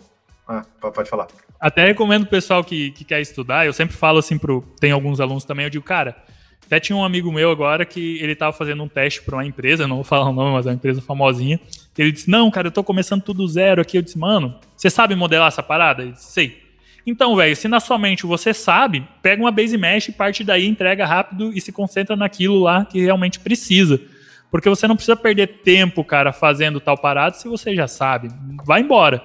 Ah, 0.47 0.63
pode 0.81 1.07
falar. 1.07 1.27
Até 1.59 1.85
recomendo 1.85 2.23
o 2.23 2.27
pessoal 2.27 2.63
que, 2.63 2.89
que 2.91 3.05
quer 3.05 3.21
estudar. 3.21 3.63
Eu 3.63 3.73
sempre 3.73 3.95
falo 3.95 4.17
assim 4.17 4.39
pro. 4.39 4.63
Tem 4.79 4.91
alguns 4.91 5.19
alunos 5.19 5.45
também, 5.45 5.65
eu 5.65 5.69
digo, 5.69 5.85
cara 5.85 6.15
até 6.65 6.79
tinha 6.79 6.95
um 6.95 7.03
amigo 7.03 7.31
meu 7.31 7.51
agora 7.51 7.85
que 7.85 8.17
ele 8.19 8.33
estava 8.33 8.51
fazendo 8.51 8.81
um 8.83 8.87
teste 8.87 9.21
para 9.21 9.35
uma 9.35 9.45
empresa, 9.45 9.87
não 9.87 9.97
vou 9.97 10.03
falar 10.03 10.29
o 10.29 10.33
nome, 10.33 10.51
mas 10.53 10.65
é 10.65 10.69
uma 10.69 10.75
empresa 10.75 11.01
famosinha. 11.01 11.59
Ele 11.97 12.11
disse: 12.11 12.29
Não, 12.29 12.49
cara, 12.49 12.67
eu 12.67 12.69
estou 12.69 12.83
começando 12.83 13.21
tudo 13.21 13.47
zero 13.47 13.81
aqui. 13.81 13.97
Eu 13.97 14.01
disse: 14.01 14.17
Mano, 14.17 14.55
você 14.75 14.89
sabe 14.89 15.15
modelar 15.15 15.47
essa 15.47 15.61
parada? 15.63 16.01
Ele 16.01 16.11
disse: 16.13 16.31
Sei. 16.31 16.65
Então, 17.05 17.35
velho, 17.35 17.55
se 17.55 17.67
na 17.67 17.79
sua 17.79 17.99
mente 17.99 18.25
você 18.25 18.51
sabe, 18.51 19.07
pega 19.21 19.41
uma 19.41 19.51
base 19.51 19.77
mesh 19.77 20.07
e 20.07 20.11
parte 20.11 20.43
daí, 20.43 20.65
entrega 20.65 21.05
rápido 21.05 21.51
e 21.53 21.61
se 21.61 21.71
concentra 21.71 22.15
naquilo 22.15 22.59
lá 22.59 22.83
que 22.83 22.99
realmente 22.99 23.39
precisa. 23.39 24.01
Porque 24.49 24.67
você 24.67 24.87
não 24.87 24.95
precisa 24.95 25.15
perder 25.15 25.59
tempo, 25.63 26.03
cara, 26.03 26.33
fazendo 26.33 26.79
tal 26.79 26.97
parada 26.97 27.35
se 27.35 27.47
você 27.47 27.75
já 27.75 27.87
sabe. 27.87 28.29
Vai 28.65 28.81
embora. 28.81 29.23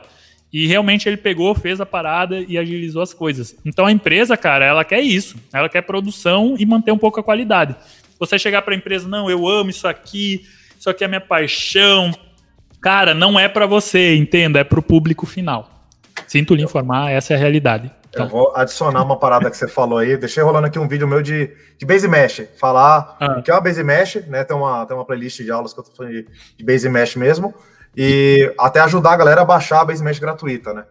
E 0.53 0.67
realmente 0.67 1.09
ele 1.09 1.17
pegou, 1.17 1.55
fez 1.55 1.81
a 1.81 1.87
parada 1.87 2.41
e 2.41 2.59
agilizou 2.59 3.03
as 3.03 3.15
coisas. 3.15 3.55
Então 3.65 3.87
a 3.87 3.93
empresa, 3.93 4.37
cara, 4.37 4.65
ela 4.65 4.85
quer 4.85 5.01
isso. 5.01 5.37
Ela 5.53 5.69
quer 5.69 5.83
produção 5.83 6.57
e 6.59 6.67
manter 6.67 6.91
um 6.91 6.99
pouco 6.99 7.21
a 7.21 7.23
qualidade. 7.23 7.77
Você 8.19 8.39
chegar 8.39 8.63
para 8.63 8.75
a 8.75 8.77
empresa, 8.77 9.09
não, 9.09 9.31
eu 9.31 9.49
amo 9.49 9.71
isso 9.71 9.87
aqui, 9.87 10.45
isso 10.79 10.91
aqui 10.91 11.05
é 11.05 11.09
minha 11.09 11.21
paixão. 11.21 12.13
Cara, 12.81 13.15
não 13.15 13.39
é 13.39 13.49
para 13.49 13.67
você, 13.67 14.17
entenda, 14.17 14.59
é 14.59 14.65
para 14.65 14.81
o 14.81 14.83
público 14.83 15.25
final. 15.25 15.71
Sinto 16.27 16.55
lhe 16.55 16.63
informar, 16.63 17.11
essa 17.11 17.33
é 17.33 17.37
a 17.37 17.39
realidade. 17.39 17.91
Então. 18.09 18.25
Eu 18.25 18.31
vou 18.31 18.53
adicionar 18.57 19.05
uma 19.05 19.17
parada 19.17 19.49
que 19.49 19.57
você 19.57 19.69
falou 19.69 19.99
aí. 19.99 20.17
Deixei 20.17 20.43
rolando 20.43 20.67
aqui 20.67 20.81
um 20.81 20.89
vídeo 20.89 21.07
meu 21.07 21.23
de, 21.23 21.49
de 21.79 21.87
Base 21.87 22.09
Mesh. 22.09 22.43
Falar 22.59 23.17
ah. 23.21 23.39
o 23.39 23.43
que 23.43 23.53
é 23.53 23.55
uma 23.55 23.61
Base 23.61 23.85
Mesh, 23.85 24.17
né? 24.27 24.43
Tem 24.43 24.57
uma, 24.57 24.85
tem 24.85 24.97
uma 24.97 25.05
playlist 25.05 25.41
de 25.43 25.51
aulas 25.51 25.73
que 25.73 25.79
eu 25.79 25.85
tô 25.85 25.93
falando 25.93 26.13
de, 26.13 26.27
de 26.57 26.65
Base 26.65 26.89
Mesh 26.89 27.15
mesmo 27.15 27.55
e 27.97 28.53
até 28.59 28.81
ajudar 28.81 29.13
a 29.13 29.17
galera 29.17 29.43
a 29.43 29.45
baixar 29.45 29.81
a 29.81 29.85
base 29.85 30.03
mesh 30.03 30.19
gratuita, 30.19 30.73
né? 30.73 30.85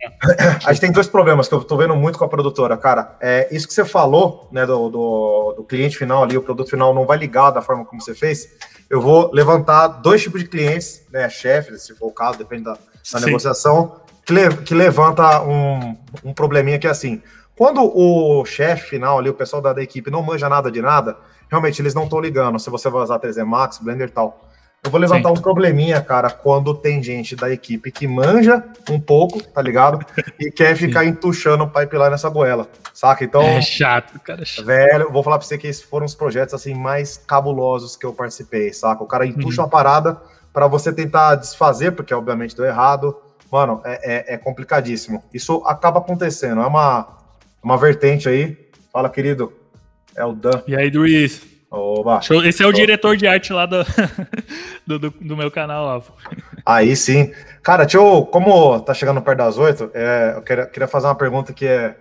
A 0.64 0.72
gente 0.72 0.80
tem 0.80 0.92
dois 0.92 1.08
problemas 1.08 1.48
que 1.48 1.54
eu 1.54 1.62
tô 1.62 1.76
vendo 1.76 1.96
muito 1.96 2.18
com 2.18 2.24
a 2.24 2.28
produtora, 2.28 2.76
cara. 2.76 3.16
É 3.20 3.48
isso 3.50 3.66
que 3.66 3.74
você 3.74 3.84
falou, 3.84 4.48
né, 4.52 4.64
do, 4.64 4.88
do, 4.88 5.54
do, 5.58 5.64
cliente 5.64 5.98
final 5.98 6.22
ali, 6.22 6.36
o 6.36 6.42
produto 6.42 6.70
final 6.70 6.94
não 6.94 7.04
vai 7.04 7.18
ligar 7.18 7.50
da 7.50 7.60
forma 7.60 7.84
como 7.84 8.00
você 8.00 8.14
fez. 8.14 8.48
Eu 8.88 9.00
vou 9.00 9.30
levantar 9.32 9.88
dois 9.88 10.22
tipos 10.22 10.40
de 10.40 10.48
clientes, 10.48 11.04
né, 11.10 11.28
chefes, 11.28 11.82
se 11.82 11.94
for 11.94 12.06
o 12.06 12.12
caso, 12.12 12.38
depende 12.38 12.64
da, 12.64 12.78
da 13.12 13.20
negociação, 13.20 14.00
que, 14.24 14.32
le, 14.32 14.56
que 14.58 14.74
levanta 14.74 15.42
um, 15.42 15.96
um 16.24 16.32
probleminha 16.32 16.78
que 16.78 16.86
é 16.86 16.90
assim. 16.90 17.22
Quando 17.56 17.82
o 17.82 18.44
chefe 18.44 18.90
final 18.90 19.18
ali, 19.18 19.28
o 19.28 19.34
pessoal 19.34 19.60
da, 19.60 19.72
da 19.72 19.82
equipe 19.82 20.10
não 20.10 20.22
manja 20.22 20.48
nada 20.48 20.70
de 20.70 20.80
nada, 20.80 21.16
realmente 21.50 21.82
eles 21.82 21.92
não 21.92 22.04
estão 22.04 22.20
ligando 22.20 22.58
se 22.58 22.70
você 22.70 22.88
vai 22.88 23.02
usar 23.02 23.18
3D 23.18 23.44
Max, 23.44 23.78
Blender 23.78 24.08
e 24.08 24.12
tal. 24.12 24.47
Eu 24.88 24.90
vou 24.90 24.98
levantar 24.98 25.28
Sim. 25.28 25.38
um 25.38 25.42
probleminha, 25.42 26.00
cara, 26.00 26.30
quando 26.30 26.74
tem 26.74 27.02
gente 27.02 27.36
da 27.36 27.52
equipe 27.52 27.92
que 27.92 28.08
manja 28.08 28.64
um 28.88 28.98
pouco, 28.98 29.42
tá 29.42 29.60
ligado? 29.60 30.04
E 30.40 30.50
quer 30.50 30.74
ficar 30.76 31.02
Sim. 31.02 31.10
entuchando 31.10 31.64
o 31.64 31.68
pipeline 31.68 32.08
nessa 32.08 32.30
goela, 32.30 32.66
saca? 32.94 33.22
Então. 33.22 33.42
É 33.42 33.60
chato, 33.60 34.18
cara. 34.20 34.40
É 34.40 34.44
chato. 34.46 34.64
Velho, 34.64 35.12
vou 35.12 35.22
falar 35.22 35.36
pra 35.36 35.46
você 35.46 35.58
que 35.58 35.66
esses 35.66 35.82
foram 35.82 36.06
os 36.06 36.14
projetos 36.14 36.54
assim 36.54 36.72
mais 36.72 37.18
cabulosos 37.18 37.96
que 37.96 38.06
eu 38.06 38.14
participei, 38.14 38.72
saca? 38.72 39.04
O 39.04 39.06
cara 39.06 39.26
entuxa 39.26 39.60
uhum. 39.60 39.66
uma 39.66 39.70
parada 39.70 40.16
para 40.54 40.66
você 40.66 40.90
tentar 40.90 41.34
desfazer, 41.34 41.92
porque 41.92 42.14
obviamente 42.14 42.56
deu 42.56 42.64
errado. 42.64 43.14
Mano, 43.52 43.82
é, 43.84 44.32
é, 44.32 44.34
é 44.34 44.38
complicadíssimo. 44.38 45.22
Isso 45.34 45.62
acaba 45.66 45.98
acontecendo, 45.98 46.62
é 46.62 46.66
uma, 46.66 47.08
uma 47.62 47.76
vertente 47.76 48.26
aí. 48.26 48.56
Fala, 48.90 49.10
querido. 49.10 49.52
É 50.16 50.24
o 50.24 50.32
Dan. 50.32 50.62
E 50.66 50.74
aí, 50.74 50.88
Luiz? 50.88 51.42
Oba. 51.70 52.20
Esse 52.44 52.62
é 52.62 52.66
o 52.66 52.72
diretor 52.72 53.16
de 53.16 53.26
arte 53.26 53.52
lá 53.52 53.66
do, 53.66 53.84
do, 54.86 54.98
do, 54.98 55.10
do, 55.10 55.36
meu 55.36 55.50
canal 55.50 55.84
lá. 55.84 56.02
Aí 56.64 56.96
sim. 56.96 57.30
Cara, 57.62 57.84
deixa 57.84 57.98
eu, 57.98 58.24
como 58.24 58.80
tá 58.80 58.94
chegando 58.94 59.20
perto 59.20 59.38
das 59.38 59.58
oito, 59.58 59.90
é, 59.92 60.32
eu 60.36 60.42
queria, 60.42 60.66
queria 60.66 60.88
fazer 60.88 61.06
uma 61.06 61.14
pergunta 61.14 61.52
que 61.52 61.66
é, 61.66 61.94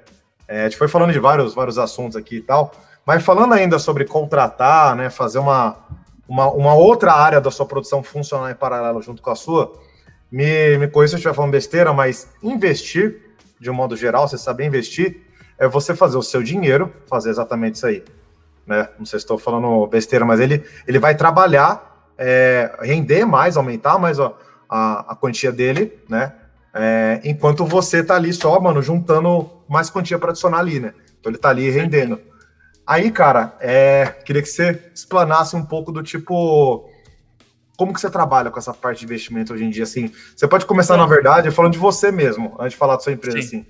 é. 0.47 0.61
A 0.61 0.63
gente 0.63 0.77
foi 0.77 0.87
falando 0.87 1.11
de 1.11 1.19
vários, 1.19 1.53
vários 1.53 1.77
assuntos 1.77 2.15
aqui 2.15 2.37
e 2.37 2.41
tal, 2.41 2.71
mas 3.05 3.23
falando 3.23 3.53
ainda 3.53 3.77
sobre 3.77 4.05
contratar, 4.05 4.95
né? 4.95 5.09
Fazer 5.09 5.39
uma, 5.39 5.77
uma, 6.27 6.49
uma 6.51 6.73
outra 6.73 7.11
área 7.11 7.41
da 7.41 7.51
sua 7.51 7.65
produção 7.65 8.01
funcionar 8.01 8.49
em 8.51 8.55
paralelo 8.55 9.01
junto 9.01 9.21
com 9.21 9.31
a 9.31 9.35
sua. 9.35 9.73
Me, 10.31 10.77
me 10.77 10.87
conheço 10.87 11.11
se 11.11 11.15
eu 11.15 11.19
estiver 11.19 11.33
falando 11.33 11.51
besteira, 11.51 11.91
mas 11.91 12.29
investir, 12.41 13.35
de 13.59 13.69
um 13.69 13.73
modo 13.73 13.97
geral, 13.97 14.29
você 14.29 14.37
saber 14.37 14.65
investir, 14.65 15.23
é 15.57 15.67
você 15.67 15.93
fazer 15.93 16.17
o 16.17 16.23
seu 16.23 16.41
dinheiro, 16.41 16.93
fazer 17.09 17.31
exatamente 17.31 17.75
isso 17.75 17.85
aí 17.85 18.03
né? 18.67 18.89
Não 18.99 19.05
sei 19.05 19.19
se 19.19 19.23
estou 19.23 19.37
falando 19.37 19.87
besteira, 19.87 20.25
mas 20.25 20.39
ele, 20.39 20.63
ele 20.85 20.99
vai 20.99 21.15
trabalhar, 21.15 22.11
é, 22.17 22.77
render 22.81 23.25
mais, 23.25 23.55
aumentar 23.55 23.97
mais 23.97 24.19
a, 24.19 24.33
a, 24.69 25.13
a 25.13 25.15
quantia 25.15 25.51
dele, 25.51 25.97
né? 26.09 26.33
É, 26.73 27.21
enquanto 27.23 27.65
você 27.65 28.03
tá 28.03 28.15
ali 28.15 28.31
só, 28.33 28.59
mano, 28.59 28.81
juntando 28.81 29.49
mais 29.67 29.89
quantia 29.89 30.19
para 30.19 30.31
adicionar 30.31 30.59
ali, 30.59 30.79
né? 30.79 30.93
Então 31.19 31.31
ele 31.31 31.39
tá 31.39 31.49
ali 31.49 31.69
rendendo. 31.69 32.19
Aí, 32.85 33.09
cara, 33.09 33.55
é, 33.59 34.05
queria 34.25 34.41
que 34.41 34.47
você 34.47 34.91
explanasse 34.93 35.55
um 35.55 35.65
pouco 35.65 35.91
do 35.91 36.03
tipo. 36.03 36.89
Como 37.77 37.93
que 37.93 38.01
você 38.01 38.09
trabalha 38.09 38.49
com 38.49 38.57
essa 38.57 38.73
parte 38.73 38.99
de 38.99 39.05
investimento 39.05 39.53
hoje 39.53 39.63
em 39.63 39.69
dia? 39.69 39.83
Assim, 39.83 40.11
você 40.35 40.47
pode 40.47 40.65
começar, 40.65 40.97
na 40.97 41.05
verdade, 41.05 41.51
falando 41.51 41.73
de 41.73 41.77
você 41.77 42.11
mesmo, 42.11 42.55
antes 42.59 42.71
de 42.71 42.77
falar 42.77 42.95
da 42.95 43.01
sua 43.01 43.13
empresa, 43.13 43.39
Sim. 43.39 43.45
assim. 43.45 43.65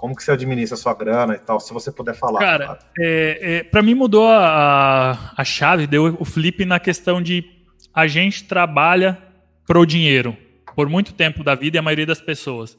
Como 0.00 0.16
que 0.16 0.24
você 0.24 0.32
administra 0.32 0.74
a 0.74 0.80
sua 0.80 0.94
grana 0.94 1.34
e 1.34 1.38
tal, 1.38 1.60
se 1.60 1.74
você 1.74 1.92
puder 1.92 2.14
falar. 2.14 2.40
Cara, 2.40 2.78
é, 2.98 3.38
é 3.42 3.62
para 3.62 3.82
mim 3.82 3.94
mudou 3.94 4.26
a, 4.26 5.32
a 5.36 5.44
chave, 5.44 5.86
deu 5.86 6.16
o 6.18 6.24
flip 6.24 6.64
na 6.64 6.80
questão 6.80 7.20
de 7.20 7.44
a 7.92 8.06
gente 8.06 8.44
trabalha 8.44 9.18
pro 9.66 9.84
dinheiro 9.84 10.34
por 10.74 10.88
muito 10.88 11.12
tempo 11.12 11.44
da 11.44 11.54
vida 11.54 11.76
e 11.76 11.78
a 11.78 11.82
maioria 11.82 12.06
das 12.06 12.20
pessoas. 12.20 12.78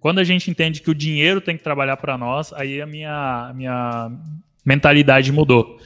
Quando 0.00 0.18
a 0.18 0.24
gente 0.24 0.50
entende 0.50 0.82
que 0.82 0.90
o 0.90 0.94
dinheiro 0.94 1.40
tem 1.40 1.56
que 1.56 1.62
trabalhar 1.62 1.96
para 1.98 2.18
nós, 2.18 2.52
aí 2.52 2.82
a 2.82 2.86
minha, 2.86 3.52
minha 3.54 4.10
mentalidade 4.64 5.30
mudou. 5.30 5.78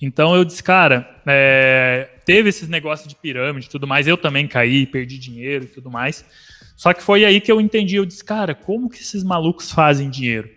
Então 0.00 0.36
eu 0.36 0.44
disse, 0.44 0.62
cara, 0.62 1.08
é, 1.26 2.10
teve 2.26 2.50
esses 2.50 2.68
negócios 2.68 3.08
de 3.08 3.16
pirâmide 3.16 3.68
e 3.68 3.70
tudo 3.70 3.86
mais, 3.86 4.06
eu 4.06 4.18
também 4.18 4.46
caí, 4.46 4.84
perdi 4.86 5.18
dinheiro 5.18 5.64
e 5.64 5.68
tudo 5.68 5.90
mais. 5.90 6.22
Só 6.76 6.92
que 6.92 7.02
foi 7.02 7.24
aí 7.24 7.40
que 7.40 7.50
eu 7.50 7.60
entendi, 7.60 7.96
eu 7.96 8.04
disse, 8.04 8.22
cara, 8.22 8.54
como 8.54 8.90
que 8.90 9.00
esses 9.00 9.24
malucos 9.24 9.72
fazem 9.72 10.10
dinheiro? 10.10 10.50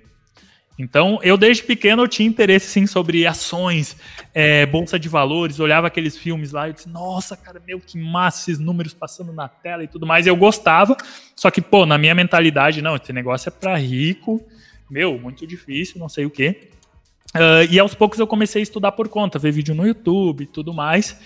Então, 0.78 1.20
eu 1.22 1.38
desde 1.38 1.64
pequeno 1.64 2.04
eu 2.04 2.08
tinha 2.08 2.28
interesse 2.28 2.68
sim 2.68 2.88
sobre 2.88 3.28
ações, 3.28 3.98
é, 4.34 4.66
bolsa 4.66 4.98
de 4.98 5.10
valores, 5.10 5.60
olhava 5.60 5.88
aqueles 5.88 6.18
filmes 6.18 6.54
lá 6.54 6.70
e 6.70 6.74
disse, 6.74 6.88
nossa, 6.88 7.36
cara, 7.36 7.62
meu, 7.68 7.82
que 7.82 7.98
massa 7.98 8.50
esses 8.50 8.60
números 8.60 8.94
passando 8.94 9.34
na 9.34 9.50
tela 9.50 9.84
e 9.84 9.88
tudo 9.88 10.06
mais. 10.06 10.26
Eu 10.26 10.38
gostava, 10.38 10.96
só 11.36 11.52
que, 11.52 11.62
pô, 11.62 11.86
na 11.86 11.98
minha 11.98 12.16
mentalidade, 12.16 12.82
não, 12.82 12.96
esse 12.96 13.12
negócio 13.12 13.50
é 13.50 13.52
para 13.52 13.76
rico, 13.76 14.42
meu, 14.90 15.20
muito 15.20 15.46
difícil, 15.46 16.00
não 16.00 16.08
sei 16.08 16.26
o 16.26 16.30
quê. 16.30 16.70
Uh, 17.36 17.68
e 17.70 17.78
aos 17.78 17.94
poucos 17.94 18.18
eu 18.18 18.26
comecei 18.26 18.62
a 18.62 18.64
estudar 18.64 18.94
por 18.94 19.10
conta, 19.10 19.38
ver 19.38 19.52
vídeo 19.52 19.76
no 19.76 19.86
YouTube 19.86 20.44
e 20.44 20.48
tudo 20.48 20.74
mais. 20.74 21.20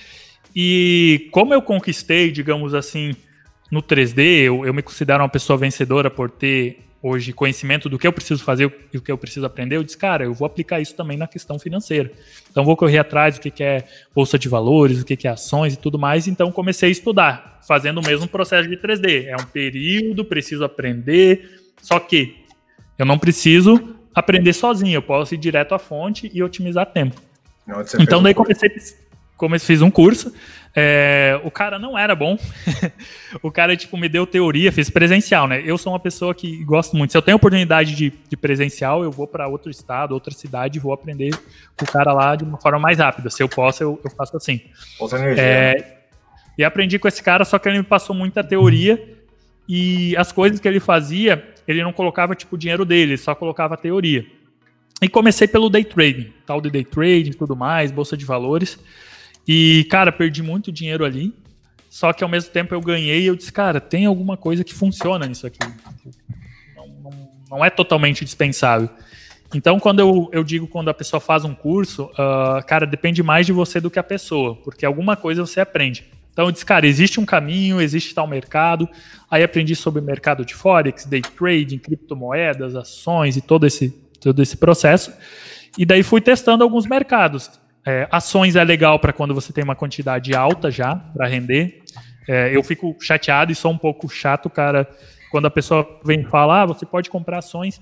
E 0.55 1.29
como 1.31 1.53
eu 1.53 1.61
conquistei, 1.61 2.31
digamos 2.31 2.73
assim, 2.73 3.15
no 3.73 3.81
3D, 3.81 4.43
eu, 4.43 4.65
eu 4.67 4.73
me 4.73 4.83
considero 4.83 5.23
uma 5.23 5.29
pessoa 5.29 5.57
vencedora 5.57 6.11
por 6.11 6.29
ter 6.29 6.77
hoje 7.01 7.33
conhecimento 7.33 7.89
do 7.89 7.97
que 7.97 8.05
eu 8.05 8.13
preciso 8.13 8.43
fazer 8.43 8.71
e 8.93 8.97
o 8.97 9.01
que 9.01 9.11
eu 9.11 9.17
preciso 9.17 9.47
aprender, 9.47 9.77
eu 9.77 9.83
disse, 9.83 9.97
cara, 9.97 10.23
eu 10.23 10.33
vou 10.33 10.45
aplicar 10.45 10.79
isso 10.79 10.95
também 10.95 11.17
na 11.17 11.25
questão 11.25 11.57
financeira. 11.57 12.11
Então 12.51 12.63
vou 12.63 12.77
correr 12.77 12.99
atrás 12.99 13.35
do 13.37 13.41
que, 13.41 13.63
é 13.63 13.83
bolsa 14.13 14.37
de 14.37 14.47
valores, 14.47 15.01
o 15.01 15.05
que, 15.05 15.27
é 15.27 15.31
ações 15.31 15.73
e 15.73 15.77
tudo 15.77 15.97
mais. 15.97 16.27
Então 16.27 16.51
comecei 16.51 16.87
a 16.87 16.91
estudar, 16.91 17.59
fazendo 17.67 17.99
o 17.99 18.05
mesmo 18.05 18.27
processo 18.27 18.69
de 18.69 18.77
3D. 18.77 19.25
É 19.25 19.35
um 19.35 19.45
período, 19.45 20.23
preciso 20.23 20.63
aprender, 20.63 21.73
só 21.81 21.99
que 21.99 22.45
eu 22.97 23.07
não 23.07 23.17
preciso 23.17 23.95
aprender 24.13 24.53
sozinho, 24.53 24.97
eu 24.97 25.01
posso 25.01 25.33
ir 25.33 25.39
direto 25.39 25.73
à 25.73 25.79
fonte 25.79 26.29
e 26.31 26.43
otimizar 26.43 26.85
tempo. 26.85 27.19
Então 27.99 28.21
daí 28.21 28.35
comecei, 28.35 28.69
comecei, 29.35 29.75
fiz 29.75 29.81
um 29.81 29.89
curso 29.89 30.31
é, 30.75 31.39
o 31.43 31.51
cara 31.51 31.77
não 31.77 31.97
era 31.97 32.15
bom. 32.15 32.37
o 33.43 33.51
cara, 33.51 33.77
tipo, 33.77 33.95
me 33.97 34.09
deu 34.09 34.25
teoria, 34.25 34.71
fez 34.71 34.89
presencial, 34.89 35.47
né? 35.47 35.61
Eu 35.63 35.77
sou 35.77 35.93
uma 35.93 35.99
pessoa 35.99 36.33
que 36.33 36.63
gosto 36.63 36.95
muito. 36.95 37.11
Se 37.11 37.17
eu 37.17 37.21
tenho 37.21 37.37
oportunidade 37.37 37.95
de, 37.95 38.11
de 38.27 38.35
presencial, 38.35 39.03
eu 39.03 39.11
vou 39.11 39.27
para 39.27 39.47
outro 39.47 39.69
estado, 39.69 40.13
outra 40.13 40.33
cidade 40.33 40.79
e 40.79 40.81
vou 40.81 40.91
aprender 40.91 41.35
com 41.77 41.85
o 41.85 41.91
cara 41.91 42.11
lá 42.11 42.35
de 42.35 42.43
uma 42.43 42.59
forma 42.59 42.79
mais 42.79 42.97
rápida. 42.97 43.29
Se 43.29 43.43
eu 43.43 43.49
posso, 43.49 43.83
eu, 43.83 44.01
eu 44.03 44.09
faço 44.11 44.35
assim. 44.35 44.61
Outra 44.99 45.19
energia. 45.19 45.43
É, 45.43 45.77
né? 45.77 45.85
E 46.57 46.63
aprendi 46.63 46.97
com 46.97 47.07
esse 47.07 47.21
cara, 47.21 47.45
só 47.45 47.59
que 47.59 47.69
ele 47.69 47.77
me 47.77 47.83
passou 47.83 48.15
muita 48.15 48.43
teoria 48.43 49.17
e 49.67 50.15
as 50.17 50.31
coisas 50.31 50.59
que 50.59 50.67
ele 50.67 50.79
fazia, 50.79 51.53
ele 51.67 51.83
não 51.83 51.93
colocava, 51.93 52.35
tipo, 52.35 52.55
o 52.55 52.59
dinheiro 52.59 52.83
dele, 52.83 53.11
ele 53.11 53.17
só 53.17 53.33
colocava 53.33 53.77
teoria. 53.77 54.25
E 55.01 55.09
comecei 55.09 55.47
pelo 55.47 55.69
day 55.69 55.83
trading, 55.83 56.31
tal 56.45 56.61
de 56.61 56.69
day 56.69 56.83
trading 56.83 57.31
e 57.31 57.33
tudo 57.33 57.55
mais, 57.55 57.91
bolsa 57.91 58.15
de 58.15 58.25
valores. 58.25 58.79
E, 59.47 59.85
cara, 59.89 60.11
perdi 60.11 60.41
muito 60.41 60.71
dinheiro 60.71 61.05
ali. 61.05 61.33
Só 61.89 62.11
que 62.11 62.23
ao 62.23 62.29
mesmo 62.29 62.49
tempo 62.51 62.73
eu 62.73 62.81
ganhei 62.81 63.21
e 63.21 63.27
eu 63.27 63.35
disse, 63.35 63.51
cara, 63.51 63.79
tem 63.79 64.05
alguma 64.05 64.35
coisa 64.35 64.63
que 64.63 64.73
funciona 64.73 65.27
nisso 65.27 65.45
aqui. 65.45 65.59
Não, 66.75 66.87
não, 66.87 67.29
não 67.51 67.65
é 67.65 67.69
totalmente 67.69 68.25
dispensável. 68.25 68.89
Então, 69.53 69.79
quando 69.79 69.99
eu, 69.99 70.29
eu 70.31 70.43
digo 70.43 70.67
quando 70.67 70.89
a 70.89 70.93
pessoa 70.93 71.19
faz 71.19 71.45
um 71.45 71.53
curso, 71.53 72.05
uh, 72.05 72.65
cara, 72.65 72.87
depende 72.87 73.21
mais 73.21 73.45
de 73.45 73.53
você 73.53 73.79
do 73.79 73.91
que 73.91 73.99
a 73.99 74.03
pessoa, 74.03 74.55
porque 74.55 74.85
alguma 74.85 75.15
coisa 75.15 75.45
você 75.45 75.59
aprende. 75.59 76.05
Então 76.31 76.45
eu 76.45 76.51
disse, 76.51 76.65
cara, 76.65 76.87
existe 76.87 77.19
um 77.19 77.25
caminho, 77.25 77.79
existe 77.79 78.15
tal 78.15 78.25
mercado. 78.25 78.89
Aí 79.29 79.43
aprendi 79.43 79.75
sobre 79.75 80.01
mercado 80.01 80.43
de 80.43 80.55
Forex, 80.55 81.05
day 81.05 81.21
trading, 81.21 81.77
criptomoedas, 81.77 82.75
ações 82.75 83.37
e 83.37 83.41
todo 83.41 83.67
esse, 83.67 83.89
todo 84.19 84.41
esse 84.41 84.57
processo. 84.57 85.13
E 85.77 85.85
daí 85.85 86.01
fui 86.01 86.19
testando 86.19 86.63
alguns 86.63 86.87
mercados. 86.87 87.51
É, 87.85 88.07
ações 88.11 88.55
é 88.55 88.63
legal 88.63 88.97
para 88.97 89.11
quando 89.11 89.33
você 89.33 89.51
tem 89.51 89.63
uma 89.63 89.75
quantidade 89.75 90.33
alta 90.33 90.71
já 90.71 90.95
para 90.95 91.27
render. 91.27 91.81
É, 92.27 92.55
eu 92.55 92.63
fico 92.63 92.95
chateado 93.01 93.51
e 93.51 93.55
sou 93.55 93.71
um 93.71 93.77
pouco 93.77 94.07
chato, 94.07 94.49
cara, 94.49 94.87
quando 95.29 95.45
a 95.45 95.51
pessoa 95.51 95.99
vem 96.05 96.23
falar, 96.23 96.61
ah, 96.61 96.65
você 96.67 96.85
pode 96.85 97.09
comprar 97.09 97.39
ações 97.39 97.81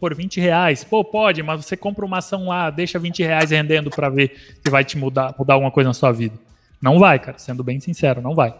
por 0.00 0.14
20 0.14 0.40
reais. 0.40 0.82
Pô, 0.82 1.04
pode, 1.04 1.42
mas 1.42 1.64
você 1.64 1.76
compra 1.76 2.04
uma 2.04 2.18
ação 2.18 2.48
lá, 2.48 2.70
deixa 2.70 2.98
20 2.98 3.22
reais 3.22 3.50
rendendo 3.50 3.90
para 3.90 4.08
ver 4.08 4.32
se 4.64 4.70
vai 4.70 4.84
te 4.84 4.98
mudar, 4.98 5.34
mudar 5.38 5.54
alguma 5.54 5.70
coisa 5.70 5.90
na 5.90 5.94
sua 5.94 6.10
vida. 6.10 6.34
Não 6.80 6.98
vai, 6.98 7.18
cara, 7.18 7.38
sendo 7.38 7.62
bem 7.62 7.78
sincero, 7.78 8.22
não 8.22 8.34
vai. 8.34 8.54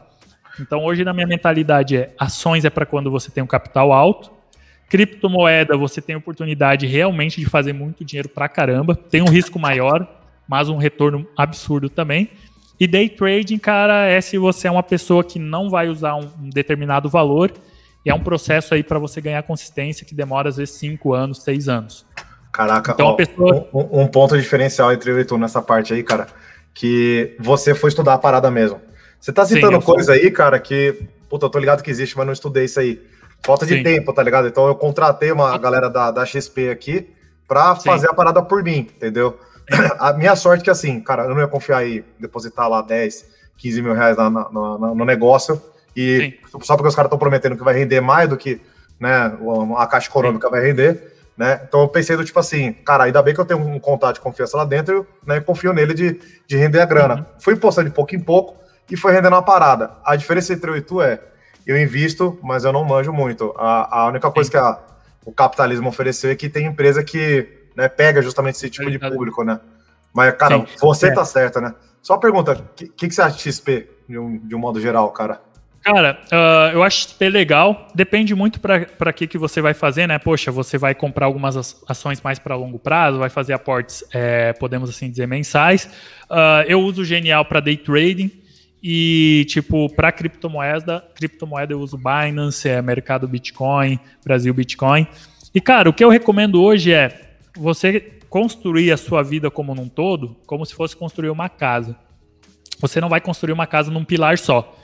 Então 0.60 0.84
hoje 0.84 1.04
na 1.04 1.14
minha 1.14 1.26
mentalidade 1.26 1.96
é 1.96 2.14
ações 2.18 2.64
é 2.64 2.70
para 2.70 2.84
quando 2.84 3.10
você 3.10 3.30
tem 3.30 3.42
um 3.42 3.46
capital 3.46 3.92
alto. 3.92 4.30
Criptomoeda, 4.88 5.76
você 5.76 6.02
tem 6.02 6.16
oportunidade 6.16 6.86
realmente 6.86 7.40
de 7.40 7.46
fazer 7.46 7.72
muito 7.72 8.04
dinheiro 8.04 8.28
para 8.28 8.48
caramba, 8.48 8.94
tem 8.94 9.22
um 9.22 9.28
risco 9.28 9.58
maior, 9.58 10.19
mas 10.50 10.68
um 10.68 10.76
retorno 10.76 11.24
absurdo 11.36 11.88
também. 11.88 12.28
E 12.78 12.88
day 12.88 13.08
trading, 13.08 13.58
cara, 13.58 14.06
é 14.06 14.20
se 14.20 14.36
você 14.36 14.66
é 14.66 14.70
uma 14.70 14.82
pessoa 14.82 15.22
que 15.22 15.38
não 15.38 15.70
vai 15.70 15.88
usar 15.88 16.16
um, 16.16 16.28
determinado 16.52 17.08
valor, 17.08 17.52
e 18.04 18.10
é 18.10 18.14
um 18.14 18.18
processo 18.18 18.74
aí 18.74 18.82
para 18.82 18.98
você 18.98 19.20
ganhar 19.20 19.40
consistência 19.44 20.04
que 20.04 20.12
demora 20.12 20.48
às 20.48 20.56
vezes 20.56 20.74
5 20.74 21.14
anos, 21.14 21.42
6 21.42 21.68
anos. 21.68 22.04
Caraca, 22.50 22.92
então, 22.92 23.06
ó, 23.06 23.12
pessoa... 23.12 23.68
um, 23.72 24.00
um, 24.02 24.06
ponto 24.08 24.36
diferencial 24.36 24.92
entre 24.92 25.12
eu 25.12 25.20
e 25.20 25.24
tu 25.24 25.38
nessa 25.38 25.62
parte 25.62 25.94
aí, 25.94 26.02
cara, 26.02 26.26
que 26.74 27.36
você 27.38 27.72
foi 27.72 27.90
estudar 27.90 28.14
a 28.14 28.18
parada 28.18 28.50
mesmo. 28.50 28.80
Você 29.20 29.32
tá 29.32 29.46
citando 29.46 29.78
Sim, 29.78 29.86
coisa 29.86 30.14
aí, 30.14 30.32
cara, 30.32 30.58
que, 30.58 31.00
puta, 31.28 31.46
eu 31.46 31.50
tô 31.50 31.60
ligado 31.60 31.82
que 31.82 31.90
existe, 31.90 32.16
mas 32.16 32.26
não 32.26 32.32
estudei 32.32 32.64
isso 32.64 32.80
aí. 32.80 33.00
Falta 33.44 33.64
de 33.64 33.76
Sim. 33.76 33.82
tempo, 33.84 34.12
tá 34.12 34.22
ligado? 34.22 34.48
Então 34.48 34.66
eu 34.66 34.74
contratei 34.74 35.30
uma 35.30 35.56
galera 35.58 35.88
da, 35.88 36.10
da 36.10 36.26
XP 36.26 36.70
aqui 36.70 37.08
para 37.46 37.76
fazer 37.76 38.10
a 38.10 38.14
parada 38.14 38.42
por 38.42 38.64
mim, 38.64 38.88
entendeu? 38.96 39.38
A 39.98 40.12
minha 40.12 40.34
sorte 40.34 40.62
é 40.62 40.64
que 40.64 40.70
assim, 40.70 41.00
cara, 41.00 41.24
eu 41.24 41.30
não 41.30 41.40
ia 41.40 41.48
confiar 41.48 41.78
aí, 41.78 42.04
depositar 42.18 42.68
lá 42.68 42.82
10, 42.82 43.26
15 43.56 43.82
mil 43.82 43.94
reais 43.94 44.16
na, 44.16 44.28
na, 44.30 44.48
na, 44.50 44.94
no 44.94 45.04
negócio 45.04 45.62
e 45.94 46.38
Sim. 46.50 46.60
só 46.62 46.76
porque 46.76 46.88
os 46.88 46.94
caras 46.94 47.08
estão 47.08 47.18
prometendo 47.18 47.56
que 47.56 47.62
vai 47.62 47.74
render 47.74 48.00
mais 48.00 48.28
do 48.28 48.36
que 48.36 48.60
né, 48.98 49.32
a 49.76 49.86
Caixa 49.86 50.08
Econômica 50.08 50.46
Sim. 50.46 50.50
vai 50.52 50.62
render, 50.62 51.14
né? 51.36 51.60
Então 51.66 51.80
eu 51.80 51.88
pensei 51.88 52.16
do 52.16 52.24
tipo 52.24 52.38
assim, 52.38 52.72
cara, 52.72 53.04
ainda 53.04 53.22
bem 53.22 53.34
que 53.34 53.40
eu 53.40 53.44
tenho 53.44 53.60
um 53.60 53.78
contato 53.78 54.16
de 54.16 54.20
confiança 54.20 54.56
lá 54.56 54.64
dentro, 54.64 55.06
né? 55.26 55.40
confio 55.40 55.72
nele 55.72 55.94
de, 55.94 56.20
de 56.46 56.56
render 56.56 56.80
a 56.80 56.84
grana. 56.84 57.14
Uhum. 57.14 57.24
Fui 57.38 57.56
postando 57.56 57.88
de 57.88 57.94
pouco 57.94 58.14
em 58.14 58.20
pouco 58.20 58.56
e 58.90 58.96
foi 58.96 59.12
rendendo 59.12 59.34
uma 59.34 59.42
parada. 59.42 59.92
A 60.04 60.16
diferença 60.16 60.52
entre 60.52 60.70
eu 60.70 60.76
e 60.76 60.82
tu 60.82 61.00
é, 61.00 61.20
eu 61.66 61.80
invisto, 61.80 62.38
mas 62.42 62.64
eu 62.64 62.72
não 62.72 62.84
manjo 62.84 63.12
muito. 63.12 63.54
A, 63.56 64.00
a 64.00 64.06
única 64.08 64.30
coisa 64.30 64.48
Sim. 64.48 64.52
que 64.52 64.58
a, 64.58 64.78
o 65.24 65.32
capitalismo 65.32 65.88
ofereceu 65.88 66.30
é 66.30 66.34
que 66.34 66.48
tem 66.48 66.66
empresa 66.66 67.02
que 67.02 67.59
né, 67.80 67.88
pega 67.88 68.20
justamente 68.22 68.56
esse 68.56 68.70
tipo 68.70 68.90
de 68.90 68.98
público, 68.98 69.42
né? 69.42 69.58
Mas, 70.12 70.34
cara, 70.34 70.58
Sim, 70.58 70.66
você 70.80 71.08
é. 71.08 71.12
tá 71.12 71.24
certa, 71.24 71.60
né? 71.60 71.74
Só 72.02 72.14
uma 72.14 72.20
pergunta, 72.20 72.52
o 72.52 72.74
que, 72.74 72.88
que, 72.88 73.08
que, 73.08 73.14
você 73.14 73.22
acha 73.22 73.36
de 73.36 73.42
XP, 73.42 73.88
de 74.08 74.18
um, 74.18 74.38
de 74.38 74.54
um 74.54 74.58
modo 74.58 74.80
geral, 74.80 75.10
cara? 75.10 75.40
Cara, 75.82 76.20
uh, 76.26 76.74
eu 76.74 76.82
acho 76.82 77.08
XP 77.08 77.30
legal, 77.30 77.88
depende 77.94 78.34
muito 78.34 78.60
para 78.60 79.12
que, 79.14 79.26
que 79.26 79.38
você 79.38 79.62
vai 79.62 79.72
fazer, 79.72 80.06
né? 80.06 80.18
Poxa, 80.18 80.50
você 80.50 80.76
vai 80.76 80.94
comprar 80.94 81.24
algumas 81.24 81.56
ações 81.88 82.20
mais 82.20 82.38
para 82.38 82.54
longo 82.54 82.78
prazo, 82.78 83.18
vai 83.18 83.30
fazer 83.30 83.54
aportes, 83.54 84.04
é, 84.12 84.52
podemos 84.52 84.90
assim 84.90 85.10
dizer, 85.10 85.26
mensais. 85.26 85.86
Uh, 86.30 86.66
eu 86.66 86.80
uso 86.80 87.00
o 87.00 87.04
Genial 87.04 87.46
para 87.46 87.60
day 87.60 87.78
trading 87.78 88.30
e, 88.82 89.46
tipo, 89.48 89.88
para 89.94 90.12
criptomoeda, 90.12 91.02
criptomoeda 91.14 91.72
eu 91.72 91.80
uso 91.80 91.96
Binance, 91.96 92.68
é, 92.68 92.82
Mercado 92.82 93.26
Bitcoin, 93.26 93.98
Brasil 94.22 94.52
Bitcoin. 94.52 95.06
E, 95.54 95.60
cara, 95.60 95.88
o 95.88 95.92
que 95.94 96.04
eu 96.04 96.10
recomendo 96.10 96.62
hoje 96.62 96.92
é 96.92 97.29
você 97.56 98.00
construir 98.28 98.92
a 98.92 98.96
sua 98.96 99.22
vida 99.22 99.50
como 99.50 99.74
num 99.74 99.88
todo, 99.88 100.36
como 100.46 100.64
se 100.64 100.74
fosse 100.74 100.96
construir 100.96 101.30
uma 101.30 101.48
casa. 101.48 101.96
Você 102.78 103.00
não 103.00 103.08
vai 103.08 103.20
construir 103.20 103.52
uma 103.52 103.66
casa 103.66 103.90
num 103.90 104.04
pilar 104.04 104.38
só. 104.38 104.76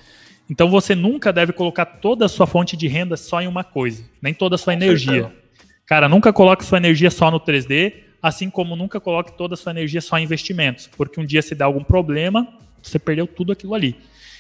Então 0.49 0.69
você 0.69 0.95
nunca 0.95 1.33
deve 1.33 1.53
colocar 1.53 1.87
toda 1.87 2.27
a 2.27 2.29
sua 2.29 2.47
fonte 2.47 2.77
de 2.77 2.87
renda 2.87 3.17
só 3.17 3.41
em 3.41 3.47
uma 3.47 3.65
coisa, 3.65 4.05
nem 4.23 4.33
toda 4.33 4.55
a 4.55 4.59
sua 4.59 4.75
Com 4.75 4.83
energia. 4.83 5.23
Certeza. 5.23 5.47
Cara, 5.87 6.09
nunca 6.09 6.33
coloque 6.33 6.65
sua 6.65 6.79
energia 6.79 7.11
só 7.11 7.31
no 7.31 7.41
3D, 7.41 7.95
assim 8.21 8.51
como 8.51 8.75
nunca 8.75 9.01
coloque 9.01 9.37
toda 9.37 9.55
a 9.55 9.57
sua 9.57 9.71
energia 9.71 10.01
só 10.01 10.19
em 10.19 10.25
investimentos, 10.25 10.89
porque 10.97 11.21
um 11.21 11.25
dia 11.25 11.43
se 11.43 11.55
dá 11.55 11.65
algum 11.65 11.85
problema, 11.85 12.47
você 12.83 12.99
perdeu 12.99 13.27
tudo 13.27 13.53
aquilo 13.53 13.75
ali. 13.75 13.97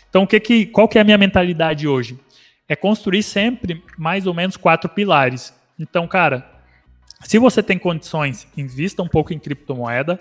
Então, 0.09 0.23
o 0.23 0.27
que 0.27 0.40
que, 0.40 0.66
qual 0.66 0.89
que 0.89 0.98
é 0.98 1.01
a 1.01 1.05
minha 1.05 1.19
mentalidade 1.19 1.86
hoje? 1.86 2.19
É 2.69 2.74
construir 2.74 3.23
sempre 3.23 3.82
mais 3.97 4.27
ou 4.27 4.35
menos 4.35 4.57
quatro 4.57 4.89
pilares. 4.89 5.55
Então, 5.78 6.07
cara, 6.09 6.55
se 7.24 7.38
você 7.38 7.62
tem 7.62 7.78
condições, 7.78 8.47
invista 8.56 9.02
um 9.02 9.09
pouco 9.09 9.32
em 9.32 9.38
criptomoeda, 9.38 10.20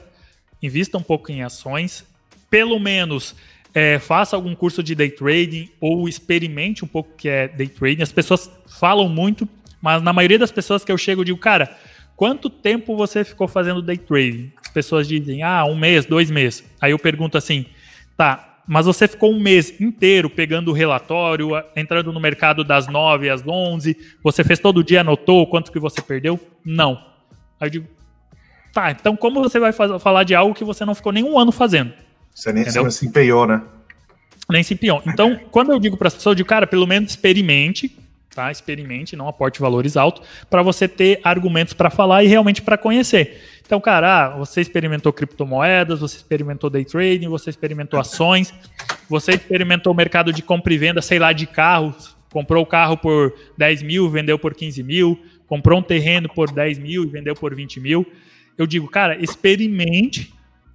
invista 0.61 0.97
um 0.97 1.03
pouco 1.03 1.31
em 1.31 1.43
ações, 1.43 2.05
pelo 2.49 2.79
menos 2.79 3.35
é, 3.73 3.99
faça 3.99 4.35
algum 4.35 4.55
curso 4.55 4.81
de 4.81 4.95
day 4.95 5.09
trading 5.09 5.69
ou 5.81 6.07
experimente 6.07 6.85
um 6.85 6.87
pouco 6.87 7.11
o 7.11 7.15
que 7.15 7.27
é 7.27 7.47
day 7.47 7.67
trading. 7.67 8.01
As 8.01 8.11
pessoas 8.11 8.49
falam 8.67 9.09
muito, 9.09 9.47
mas 9.81 10.01
na 10.01 10.13
maioria 10.13 10.39
das 10.39 10.51
pessoas 10.51 10.85
que 10.85 10.91
eu 10.91 10.97
chego, 10.97 11.21
eu 11.21 11.25
digo, 11.25 11.37
cara, 11.37 11.77
quanto 12.15 12.49
tempo 12.49 12.95
você 12.95 13.25
ficou 13.25 13.47
fazendo 13.47 13.81
day 13.81 13.97
trading? 13.97 14.51
As 14.63 14.71
pessoas 14.71 15.07
dizem, 15.07 15.43
ah, 15.43 15.65
um 15.65 15.75
mês, 15.75 16.05
dois 16.05 16.31
meses. 16.31 16.63
Aí 16.79 16.91
eu 16.91 16.99
pergunto 16.99 17.37
assim, 17.37 17.65
tá, 18.15 18.54
mas 18.67 18.85
você 18.85 19.07
ficou 19.07 19.31
um 19.31 19.39
mês 19.39 19.79
inteiro 19.79 20.29
pegando 20.29 20.71
o 20.71 20.73
relatório, 20.73 21.49
entrando 21.75 22.11
no 22.11 22.19
mercado 22.19 22.63
das 22.63 22.87
9 22.87 23.29
às 23.29 23.45
11, 23.45 23.97
você 24.23 24.43
fez 24.43 24.59
todo 24.59 24.83
dia, 24.83 25.01
anotou 25.01 25.47
quanto 25.47 25.71
que 25.71 25.79
você 25.79 26.01
perdeu? 26.01 26.39
Não. 26.65 26.93
Aí 27.59 27.67
eu 27.67 27.69
digo, 27.69 27.87
tá, 28.73 28.91
então 28.91 29.15
como 29.15 29.41
você 29.41 29.59
vai 29.59 29.71
falar 29.71 30.23
de 30.23 30.33
algo 30.33 30.55
que 30.55 30.63
você 30.63 30.83
não 30.83 30.95
ficou 30.95 31.11
nem 31.11 31.23
um 31.23 31.37
ano 31.37 31.51
fazendo? 31.51 31.93
Você 32.33 32.51
nem 32.51 32.63
você 32.63 32.91
se 32.91 33.07
empenhou, 33.07 33.47
né? 33.47 33.61
Nem 34.49 34.61
se 34.61 34.73
empenhou. 34.73 35.01
Então, 35.07 35.39
quando 35.49 35.71
eu 35.71 35.79
digo 35.79 35.97
para 35.97 36.07
as 36.07 36.13
pessoas, 36.13 36.33
eu 36.33 36.35
digo, 36.35 36.49
cara, 36.49 36.67
pelo 36.67 36.85
menos 36.85 37.11
experimente, 37.11 37.97
tá? 38.35 38.51
Experimente, 38.51 39.15
não 39.15 39.27
aporte 39.27 39.61
valores 39.61 39.95
altos, 39.95 40.27
para 40.49 40.61
você 40.61 40.87
ter 40.87 41.21
argumentos 41.23 41.73
para 41.73 41.89
falar 41.89 42.23
e 42.23 42.27
realmente 42.27 42.61
para 42.61 42.77
conhecer. 42.77 43.41
Então, 43.65 43.79
cara, 43.81 44.25
ah, 44.25 44.37
você 44.37 44.61
experimentou 44.61 45.11
criptomoedas, 45.11 46.01
você 46.01 46.17
experimentou 46.17 46.69
day 46.69 46.85
trading, 46.85 47.27
você 47.29 47.49
experimentou 47.49 47.99
ações, 47.99 48.53
você 49.09 49.31
experimentou 49.31 49.93
o 49.93 49.95
mercado 49.95 50.31
de 50.31 50.43
compra 50.43 50.73
e 50.73 50.77
venda, 50.77 51.01
sei 51.01 51.17
lá, 51.17 51.31
de 51.31 51.47
carros, 51.47 52.15
comprou 52.29 52.61
o 52.61 52.65
carro 52.65 52.97
por 52.97 53.33
10 53.57 53.81
mil, 53.81 54.09
vendeu 54.09 54.37
por 54.37 54.53
15 54.53 54.83
mil, 54.83 55.19
comprou 55.47 55.79
um 55.79 55.81
terreno 55.81 56.27
por 56.27 56.51
10 56.51 56.77
mil 56.77 57.03
e 57.03 57.07
vendeu 57.07 57.33
por 57.33 57.55
20 57.55 57.79
mil. 57.79 58.05
Eu 58.57 58.67
digo, 58.67 58.87
cara, 58.87 59.17
experimente 59.17 60.33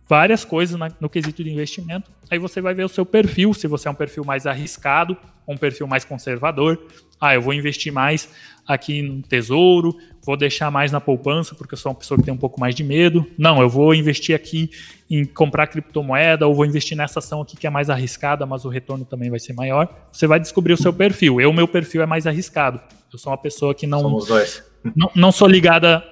várias 0.09 0.45
coisas 0.45 0.77
na, 0.77 0.91
no 1.01 1.09
quesito 1.09 1.45
de 1.45 1.51
investimento. 1.51 2.11
Aí 2.29 2.39
você 2.39 2.61
vai 2.61 2.75
ver 2.75 2.85
o 2.85 2.89
seu 2.89 3.07
perfil, 3.07 3.55
se 3.55 3.69
você 3.69 3.87
é 3.87 3.91
um 3.91 3.95
perfil 3.95 4.25
mais 4.25 4.45
arriscado, 4.45 5.17
um 5.47 5.57
perfil 5.57 5.87
mais 5.87 6.05
conservador. 6.05 6.81
Ah, 7.21 7.35
eu 7.35 7.43
vou 7.43 7.53
investir 7.53 7.93
mais 7.93 8.29
aqui 8.67 9.03
no 9.03 9.23
tesouro, 9.23 9.97
vou 10.25 10.37
deixar 10.37 10.71
mais 10.71 10.93
na 10.93 11.01
poupança, 11.01 11.55
porque 11.55 11.75
eu 11.75 11.79
sou 11.79 11.91
uma 11.91 11.99
pessoa 11.99 12.19
que 12.19 12.25
tem 12.25 12.33
um 12.33 12.39
pouco 12.39 12.61
mais 12.61 12.75
de 12.75 12.85
medo. 12.85 13.27
Não, 13.37 13.61
eu 13.61 13.69
vou 13.69 13.95
investir 13.95 14.35
aqui 14.35 14.71
em 15.11 15.25
comprar 15.25 15.67
criptomoeda, 15.67 16.47
ou 16.47 16.55
vou 16.55 16.65
investir 16.65 16.97
nessa 16.97 17.19
ação 17.19 17.43
aqui 17.43 17.57
que 17.57 17.67
é 17.67 17.71
mais 17.71 17.91
arriscada, 17.91 18.47
mas 18.47 18.65
o 18.65 18.69
retorno 18.69 19.05
também 19.05 19.29
vai 19.29 19.41
ser 19.41 19.53
maior. 19.53 19.89
Você 20.13 20.27
vai 20.27 20.39
descobrir 20.39 20.73
o 20.73 20.77
seu 20.77 20.93
perfil. 20.93 21.41
Eu, 21.41 21.53
meu 21.53 21.67
perfil 21.67 22.03
é 22.03 22.07
mais 22.07 22.27
arriscado. 22.27 22.81
Eu 23.13 23.19
sou 23.19 23.33
uma 23.33 23.39
pessoa 23.39 23.75
que 23.75 23.87
não. 23.87 24.01
Somos 24.01 24.27
dois. 24.27 24.65
Não, 24.97 25.11
não 25.15 25.33
sou 25.33 25.49
ligada 25.49 26.05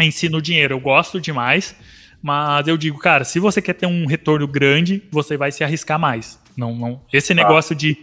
em 0.00 0.10
si 0.10 0.28
no 0.28 0.42
dinheiro. 0.42 0.74
Eu 0.74 0.80
gosto 0.80 1.20
demais 1.20 1.76
mas 2.24 2.66
eu 2.66 2.78
digo, 2.78 2.98
cara, 2.98 3.22
se 3.22 3.38
você 3.38 3.60
quer 3.60 3.74
ter 3.74 3.84
um 3.84 4.06
retorno 4.06 4.48
grande, 4.48 5.02
você 5.10 5.36
vai 5.36 5.52
se 5.52 5.62
arriscar 5.62 5.98
mais. 5.98 6.40
Não, 6.56 6.74
não. 6.74 7.02
Esse 7.12 7.34
ah. 7.34 7.36
negócio 7.36 7.76
de 7.76 7.98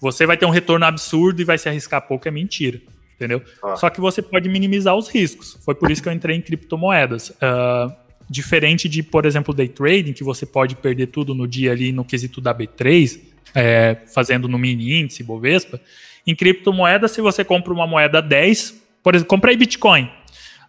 você 0.00 0.26
vai 0.26 0.36
ter 0.36 0.46
um 0.46 0.50
retorno 0.50 0.84
absurdo 0.84 1.40
e 1.40 1.44
vai 1.44 1.58
se 1.58 1.68
arriscar 1.68 2.02
pouco 2.02 2.28
é 2.28 2.30
mentira. 2.30 2.80
Entendeu? 3.14 3.42
Ah. 3.62 3.76
Só 3.76 3.88
que 3.88 4.00
você 4.00 4.20
pode 4.20 4.48
minimizar 4.48 4.94
os 4.94 5.08
riscos. 5.08 5.58
Foi 5.64 5.74
por 5.74 5.90
isso 5.90 6.02
que 6.02 6.08
eu 6.08 6.12
entrei 6.12 6.36
em 6.36 6.42
criptomoedas. 6.42 7.30
Uh, 7.30 7.90
diferente 8.28 8.88
de, 8.88 9.02
por 9.02 9.24
exemplo, 9.24 9.54
day 9.54 9.68
trading, 9.68 10.12
que 10.12 10.24
você 10.24 10.44
pode 10.44 10.76
perder 10.76 11.06
tudo 11.06 11.34
no 11.34 11.46
dia 11.46 11.72
ali 11.72 11.92
no 11.92 12.04
quesito 12.04 12.40
da 12.40 12.54
B3, 12.54 13.20
é, 13.54 13.96
fazendo 14.12 14.48
no 14.48 14.58
mini 14.58 15.00
índice, 15.00 15.22
Bovespa. 15.22 15.80
Em 16.26 16.34
criptomoeda, 16.34 17.08
se 17.08 17.20
você 17.20 17.44
compra 17.44 17.72
uma 17.72 17.86
moeda 17.86 18.20
10, 18.20 18.82
por 19.02 19.14
exemplo, 19.14 19.28
comprei 19.28 19.56
Bitcoin 19.56 20.10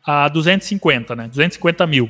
a 0.06 0.30
250, 0.30 1.16
né? 1.16 1.28
250 1.28 1.86
mil. 1.88 2.10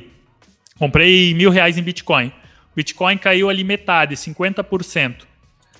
Comprei 0.78 1.34
mil 1.34 1.50
reais 1.50 1.76
em 1.76 1.82
Bitcoin. 1.82 2.30
Bitcoin 2.76 3.18
caiu 3.18 3.48
ali 3.48 3.64
metade, 3.64 4.14
50%. 4.14 5.26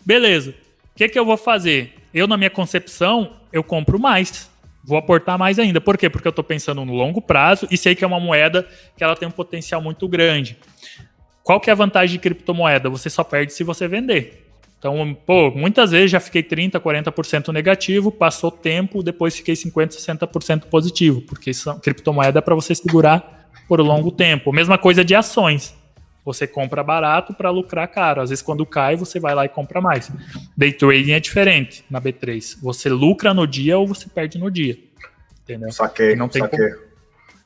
Beleza. 0.04 0.54
Que, 0.98 1.08
que 1.08 1.16
eu 1.16 1.24
vou 1.24 1.36
fazer? 1.36 1.94
Eu, 2.12 2.26
na 2.26 2.36
minha 2.36 2.50
concepção, 2.50 3.34
eu 3.52 3.62
compro 3.62 4.00
mais. 4.00 4.50
Vou 4.82 4.98
aportar 4.98 5.38
mais 5.38 5.56
ainda. 5.56 5.80
Por 5.80 5.96
quê? 5.96 6.10
Porque 6.10 6.26
eu 6.26 6.30
estou 6.30 6.42
pensando 6.42 6.84
no 6.84 6.92
longo 6.92 7.22
prazo 7.22 7.68
e 7.70 7.76
sei 7.76 7.94
que 7.94 8.02
é 8.02 8.06
uma 8.06 8.18
moeda 8.18 8.66
que 8.96 9.04
ela 9.04 9.14
tem 9.14 9.28
um 9.28 9.30
potencial 9.30 9.80
muito 9.80 10.08
grande. 10.08 10.58
Qual 11.44 11.60
que 11.60 11.70
é 11.70 11.72
a 11.72 11.76
vantagem 11.76 12.14
de 12.14 12.18
criptomoeda? 12.18 12.90
Você 12.90 13.08
só 13.08 13.22
perde 13.22 13.52
se 13.52 13.62
você 13.62 13.86
vender. 13.86 14.44
Então, 14.76 15.16
pô, 15.24 15.52
muitas 15.52 15.92
vezes 15.92 16.10
já 16.10 16.18
fiquei 16.18 16.42
30%, 16.42 16.80
40% 16.80 17.52
negativo, 17.52 18.10
passou 18.10 18.50
tempo, 18.50 19.00
depois 19.00 19.36
fiquei 19.36 19.54
50%, 19.54 19.90
60% 19.90 20.64
positivo, 20.64 21.20
porque 21.20 21.52
criptomoeda 21.80 22.40
é 22.40 22.42
para 22.42 22.56
você 22.56 22.74
segurar 22.74 23.48
por 23.68 23.80
longo 23.80 24.10
tempo. 24.10 24.52
Mesma 24.52 24.76
coisa 24.76 25.04
de 25.04 25.14
ações. 25.14 25.77
Você 26.28 26.46
compra 26.46 26.84
barato 26.84 27.32
para 27.32 27.48
lucrar 27.48 27.88
caro. 27.88 28.20
Às 28.20 28.28
vezes, 28.28 28.42
quando 28.42 28.66
cai, 28.66 28.96
você 28.96 29.18
vai 29.18 29.34
lá 29.34 29.46
e 29.46 29.48
compra 29.48 29.80
mais. 29.80 30.12
Day 30.54 30.70
trading 30.74 31.12
é 31.12 31.20
diferente 31.20 31.82
na 31.90 31.98
B3. 32.02 32.58
Você 32.60 32.90
lucra 32.90 33.32
no 33.32 33.46
dia 33.46 33.78
ou 33.78 33.86
você 33.86 34.06
perde 34.10 34.36
no 34.38 34.50
dia. 34.50 34.76
Entendeu? 35.42 35.72
Saquei, 35.72 36.14
não 36.14 36.28
tem 36.28 36.42
saquei. 36.42 36.58
Como... 36.58 36.82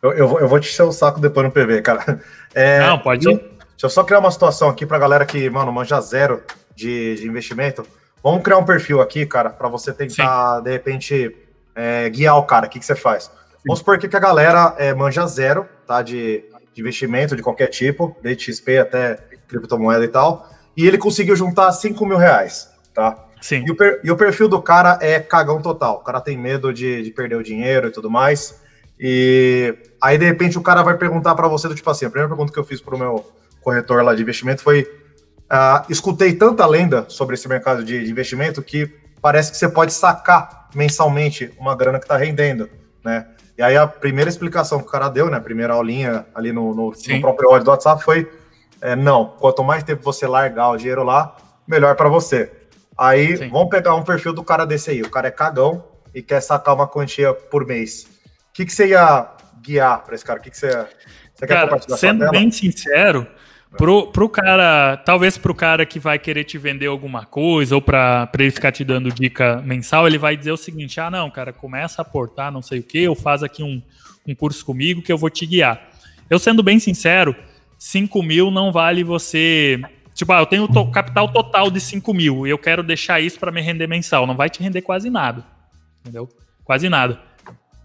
Eu, 0.02 0.12
eu, 0.14 0.40
eu, 0.40 0.48
vou 0.48 0.58
te 0.58 0.68
encher 0.68 0.82
o 0.82 0.90
saco 0.90 1.20
depois 1.20 1.46
no 1.46 1.52
PV, 1.52 1.80
cara. 1.80 2.20
É, 2.54 2.80
não, 2.80 2.98
pode 2.98 3.26
ir. 3.26 3.36
Deixa 3.36 3.84
eu 3.84 3.88
só 3.88 4.04
criar 4.04 4.18
uma 4.18 4.30
situação 4.30 4.68
aqui 4.68 4.84
pra 4.84 4.98
galera 4.98 5.24
que, 5.24 5.48
mano, 5.48 5.72
manja 5.72 5.98
zero 6.02 6.42
de, 6.74 7.14
de 7.14 7.26
investimento. 7.26 7.86
Vamos 8.22 8.42
criar 8.42 8.58
um 8.58 8.64
perfil 8.64 9.00
aqui, 9.00 9.24
cara, 9.24 9.48
para 9.48 9.68
você 9.68 9.90
tentar, 9.90 10.58
Sim. 10.58 10.64
de 10.64 10.70
repente, 10.70 11.36
é, 11.74 12.10
guiar 12.10 12.36
o 12.36 12.42
cara. 12.42 12.66
O 12.66 12.68
que, 12.68 12.78
que 12.78 12.84
você 12.84 12.94
faz? 12.94 13.30
Vamos 13.64 13.78
supor 13.78 13.96
que 13.96 14.14
a 14.14 14.20
galera 14.20 14.74
é, 14.76 14.92
manja 14.92 15.26
zero, 15.26 15.66
tá? 15.86 16.02
De, 16.02 16.44
de, 16.74 16.80
investimento 16.80 17.36
de 17.36 17.42
qualquer 17.42 17.68
tipo, 17.68 18.16
desde 18.22 18.52
XP 18.52 18.78
até 18.78 19.18
criptomoeda 19.48 20.04
e 20.04 20.08
tal. 20.08 20.48
E 20.76 20.86
ele 20.86 20.98
conseguiu 20.98 21.36
juntar 21.36 21.70
5 21.72 22.04
mil 22.06 22.16
reais, 22.16 22.70
tá? 22.94 23.26
Sim. 23.40 23.64
E 23.66 23.70
o, 23.70 23.76
per, 23.76 24.00
e 24.04 24.10
o 24.10 24.16
perfil 24.16 24.48
do 24.48 24.62
cara 24.62 24.98
é 25.00 25.18
cagão 25.18 25.60
total. 25.60 25.96
O 25.96 26.04
cara 26.04 26.20
tem 26.20 26.38
medo 26.38 26.72
de, 26.72 27.02
de 27.02 27.10
perder 27.10 27.36
o 27.36 27.42
dinheiro 27.42 27.88
e 27.88 27.90
tudo 27.90 28.08
mais. 28.08 28.60
E 28.98 29.74
aí, 30.00 30.16
de 30.16 30.24
repente, 30.24 30.56
o 30.56 30.62
cara 30.62 30.82
vai 30.82 30.96
perguntar 30.96 31.34
para 31.34 31.48
você, 31.48 31.66
do 31.66 31.74
tipo 31.74 31.90
assim, 31.90 32.06
a 32.06 32.10
primeira 32.10 32.28
pergunta 32.28 32.52
que 32.52 32.58
eu 32.58 32.64
fiz 32.64 32.80
pro 32.80 32.96
meu 32.96 33.28
corretor 33.60 34.04
lá 34.04 34.14
de 34.14 34.22
investimento 34.22 34.62
foi: 34.62 34.82
uh, 34.82 35.84
escutei 35.90 36.34
tanta 36.34 36.64
lenda 36.66 37.06
sobre 37.08 37.34
esse 37.34 37.48
mercado 37.48 37.82
de, 37.84 38.04
de 38.04 38.10
investimento 38.10 38.62
que 38.62 38.86
parece 39.20 39.50
que 39.50 39.56
você 39.56 39.68
pode 39.68 39.92
sacar 39.92 40.68
mensalmente 40.74 41.52
uma 41.58 41.74
grana 41.74 41.98
que 41.98 42.04
está 42.04 42.16
rendendo, 42.16 42.70
né? 43.04 43.26
E 43.56 43.62
aí 43.62 43.76
a 43.76 43.86
primeira 43.86 44.30
explicação 44.30 44.78
que 44.78 44.86
o 44.86 44.90
cara 44.90 45.08
deu, 45.08 45.30
né, 45.30 45.36
a 45.36 45.40
primeira 45.40 45.74
aulinha 45.74 46.26
ali 46.34 46.52
no, 46.52 46.74
no, 46.74 46.92
no 46.92 47.20
próprio 47.20 47.50
áudio 47.50 47.64
do 47.64 47.70
WhatsApp 47.70 48.02
foi, 48.02 48.30
é, 48.80 48.96
não, 48.96 49.26
quanto 49.38 49.62
mais 49.62 49.84
tempo 49.84 50.02
você 50.02 50.26
largar 50.26 50.70
o 50.70 50.76
dinheiro 50.76 51.02
lá, 51.02 51.36
melhor 51.66 51.94
para 51.94 52.08
você. 52.08 52.50
Aí 52.96 53.36
Sim. 53.36 53.48
vamos 53.50 53.68
pegar 53.68 53.94
um 53.94 54.02
perfil 54.02 54.32
do 54.32 54.42
cara 54.42 54.64
desse 54.64 54.90
aí, 54.90 55.02
o 55.02 55.10
cara 55.10 55.28
é 55.28 55.30
cagão 55.30 55.84
e 56.14 56.22
quer 56.22 56.40
sacar 56.40 56.74
uma 56.74 56.86
quantia 56.86 57.32
por 57.32 57.66
mês. 57.66 58.04
O 58.50 58.52
que, 58.52 58.66
que 58.66 58.72
você 58.72 58.88
ia 58.88 59.28
guiar 59.62 60.02
para 60.02 60.14
esse 60.14 60.24
cara? 60.24 60.38
O 60.38 60.42
que, 60.42 60.50
que 60.50 60.56
você, 60.56 60.68
você 61.34 61.46
cara, 61.46 61.60
quer 61.60 61.62
compartilhar? 61.62 61.96
Sendo 61.96 62.30
bem 62.30 62.50
sincero, 62.50 63.26
Pro, 63.76 64.08
pro 64.08 64.28
cara, 64.28 64.98
talvez 64.98 65.38
pro 65.38 65.54
cara 65.54 65.86
que 65.86 65.98
vai 65.98 66.18
querer 66.18 66.44
te 66.44 66.58
vender 66.58 66.86
alguma 66.86 67.24
coisa 67.24 67.74
ou 67.74 67.80
para 67.80 68.30
ele 68.38 68.50
ficar 68.50 68.70
te 68.70 68.84
dando 68.84 69.10
dica 69.10 69.62
mensal, 69.64 70.06
ele 70.06 70.18
vai 70.18 70.36
dizer 70.36 70.52
o 70.52 70.56
seguinte: 70.56 71.00
ah, 71.00 71.10
não, 71.10 71.30
cara, 71.30 71.52
começa 71.52 72.00
a 72.00 72.02
aportar 72.02 72.52
não 72.52 72.60
sei 72.60 72.80
o 72.80 72.82
que, 72.82 73.08
ou 73.08 73.14
faz 73.14 73.42
aqui 73.42 73.62
um, 73.62 73.82
um 74.26 74.34
curso 74.34 74.64
comigo 74.64 75.00
que 75.00 75.12
eu 75.12 75.16
vou 75.16 75.30
te 75.30 75.46
guiar. 75.46 75.88
Eu 76.28 76.38
sendo 76.38 76.62
bem 76.62 76.78
sincero, 76.78 77.34
5 77.78 78.22
mil 78.22 78.50
não 78.50 78.70
vale 78.70 79.02
você. 79.02 79.80
Tipo, 80.14 80.32
ah, 80.34 80.40
eu 80.40 80.46
tenho 80.46 80.68
to 80.68 80.90
capital 80.90 81.32
total 81.32 81.70
de 81.70 81.80
5 81.80 82.12
mil 82.12 82.46
e 82.46 82.50
eu 82.50 82.58
quero 82.58 82.82
deixar 82.82 83.20
isso 83.20 83.40
para 83.40 83.50
me 83.50 83.60
render 83.60 83.86
mensal. 83.86 84.26
Não 84.26 84.36
vai 84.36 84.50
te 84.50 84.62
render 84.62 84.82
quase 84.82 85.08
nada. 85.08 85.44
Entendeu? 86.00 86.28
Quase 86.64 86.88
nada. 86.88 87.20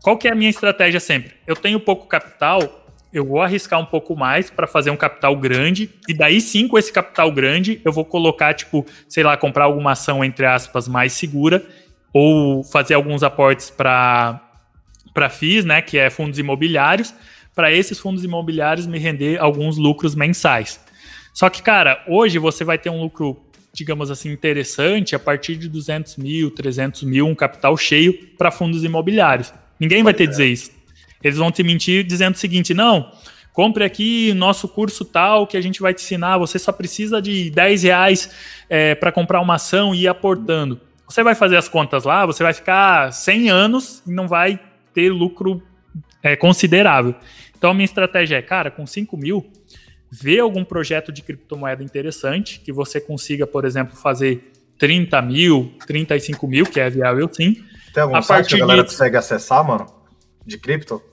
Qual 0.01 0.17
que 0.17 0.27
é 0.27 0.31
a 0.31 0.35
minha 0.35 0.49
estratégia 0.49 0.99
sempre? 0.99 1.33
Eu 1.45 1.55
tenho 1.55 1.79
pouco 1.79 2.07
capital, 2.07 2.86
eu 3.13 3.25
vou 3.25 3.41
arriscar 3.41 3.79
um 3.79 3.85
pouco 3.85 4.15
mais 4.15 4.49
para 4.49 4.67
fazer 4.67 4.89
um 4.91 4.97
capital 4.97 5.35
grande, 5.35 5.89
e 6.07 6.13
daí 6.13 6.41
sim, 6.41 6.67
com 6.67 6.77
esse 6.77 6.91
capital 6.91 7.31
grande, 7.31 7.81
eu 7.83 7.91
vou 7.91 8.05
colocar, 8.05 8.53
tipo, 8.53 8.85
sei 9.07 9.23
lá, 9.23 9.35
comprar 9.37 9.65
alguma 9.65 9.91
ação, 9.91 10.23
entre 10.23 10.45
aspas, 10.45 10.87
mais 10.87 11.13
segura, 11.13 11.65
ou 12.13 12.63
fazer 12.63 12.93
alguns 12.93 13.23
aportes 13.23 13.69
para 13.69 14.41
FIIs, 15.29 15.65
né, 15.65 15.81
que 15.81 15.97
é 15.97 16.09
fundos 16.09 16.39
imobiliários, 16.39 17.13
para 17.55 17.71
esses 17.71 17.99
fundos 17.99 18.23
imobiliários 18.23 18.85
me 18.85 18.99
render 18.99 19.39
alguns 19.39 19.77
lucros 19.77 20.13
mensais. 20.13 20.79
Só 21.33 21.49
que, 21.49 21.61
cara, 21.61 22.03
hoje 22.07 22.37
você 22.37 22.63
vai 22.63 22.77
ter 22.77 22.89
um 22.89 23.01
lucro, 23.01 23.39
digamos 23.73 24.11
assim, 24.11 24.31
interessante 24.31 25.15
a 25.15 25.19
partir 25.19 25.55
de 25.55 25.67
200 25.67 26.17
mil, 26.17 26.51
300 26.51 27.03
mil, 27.03 27.25
um 27.27 27.35
capital 27.35 27.75
cheio 27.77 28.13
para 28.37 28.51
fundos 28.51 28.83
imobiliários. 28.83 29.53
Ninguém 29.79 30.03
vai 30.03 30.13
ter 30.13 30.27
dizer 30.27 30.47
isso. 30.47 30.76
Eles 31.23 31.37
vão 31.37 31.51
te 31.51 31.63
mentir 31.63 32.03
dizendo 32.03 32.35
o 32.35 32.37
seguinte: 32.37 32.73
não, 32.73 33.11
compre 33.53 33.83
aqui 33.83 34.33
nosso 34.33 34.67
curso 34.67 35.03
tal 35.03 35.47
que 35.47 35.57
a 35.57 35.61
gente 35.61 35.81
vai 35.81 35.93
te 35.93 36.03
ensinar. 36.03 36.37
Você 36.37 36.59
só 36.59 36.71
precisa 36.71 37.21
de 37.21 37.49
10 37.49 37.83
reais 37.83 38.29
é, 38.69 38.95
para 38.95 39.11
comprar 39.11 39.41
uma 39.41 39.55
ação 39.55 39.95
e 39.95 40.03
ir 40.03 40.07
aportando. 40.07 40.79
Você 41.07 41.23
vai 41.23 41.35
fazer 41.35 41.57
as 41.57 41.69
contas 41.69 42.03
lá, 42.03 42.25
você 42.25 42.43
vai 42.43 42.53
ficar 42.53 43.11
100 43.11 43.49
anos 43.49 44.03
e 44.05 44.11
não 44.11 44.27
vai 44.27 44.59
ter 44.93 45.09
lucro 45.09 45.63
é, 46.21 46.35
considerável. 46.35 47.15
Então, 47.57 47.71
a 47.71 47.73
minha 47.73 47.85
estratégia 47.85 48.35
é, 48.35 48.41
cara, 48.41 48.69
com 48.69 48.85
5 48.85 49.17
mil, 49.17 49.49
vê 50.11 50.39
algum 50.39 50.63
projeto 50.63 51.11
de 51.11 51.21
criptomoeda 51.21 51.83
interessante 51.83 52.59
que 52.59 52.71
você 52.71 52.99
consiga, 52.99 53.47
por 53.47 53.65
exemplo, 53.65 53.95
fazer 53.95 54.51
30 54.77 55.21
mil, 55.21 55.73
35 55.85 56.47
mil, 56.47 56.65
que 56.65 56.79
é 56.79 56.89
viável 56.89 57.29
sim. 57.31 57.63
Tem 57.93 58.03
algum 58.03 58.15
a 58.15 58.21
site 58.21 58.49
que 58.49 58.55
a 58.55 58.59
galera 58.59 58.83
de... 58.83 58.89
consegue 58.89 59.17
acessar, 59.17 59.65
mano? 59.65 59.96
De 60.47 60.57
cripto? 60.57 61.03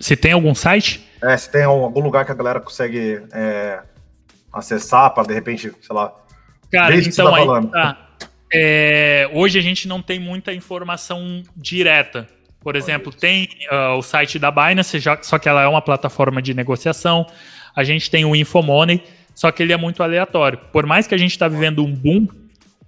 Se 0.00 0.16
tem 0.16 0.32
algum 0.32 0.54
site? 0.54 1.06
É, 1.22 1.36
se 1.36 1.50
tem 1.50 1.64
algum 1.64 2.00
lugar 2.00 2.24
que 2.24 2.32
a 2.32 2.34
galera 2.34 2.60
consegue 2.60 3.22
é, 3.32 3.80
acessar 4.52 5.12
para 5.14 5.28
de 5.28 5.34
repente, 5.34 5.72
sei 5.80 5.94
lá. 5.94 6.14
Cara, 6.72 6.96
então 6.96 7.30
tá 7.30 7.36
aí 7.36 7.66
tá. 7.70 8.08
É, 8.52 9.28
hoje 9.32 9.58
a 9.58 9.62
gente 9.62 9.86
não 9.86 10.00
tem 10.00 10.18
muita 10.18 10.52
informação 10.52 11.42
direta. 11.56 12.28
Por 12.60 12.74
exemplo, 12.74 13.12
tem 13.12 13.48
uh, 13.70 13.96
o 13.96 14.02
site 14.02 14.38
da 14.38 14.50
Binance, 14.50 14.98
já, 14.98 15.22
só 15.22 15.38
que 15.38 15.48
ela 15.48 15.62
é 15.62 15.68
uma 15.68 15.82
plataforma 15.82 16.42
de 16.42 16.52
negociação. 16.52 17.26
A 17.74 17.84
gente 17.84 18.10
tem 18.10 18.24
o 18.24 18.34
Infomoney, 18.34 19.04
só 19.34 19.52
que 19.52 19.62
ele 19.62 19.72
é 19.72 19.76
muito 19.76 20.02
aleatório. 20.02 20.58
Por 20.72 20.84
mais 20.84 21.06
que 21.06 21.14
a 21.14 21.18
gente 21.18 21.32
está 21.32 21.46
vivendo 21.46 21.84
um 21.84 21.94
boom 21.94 22.26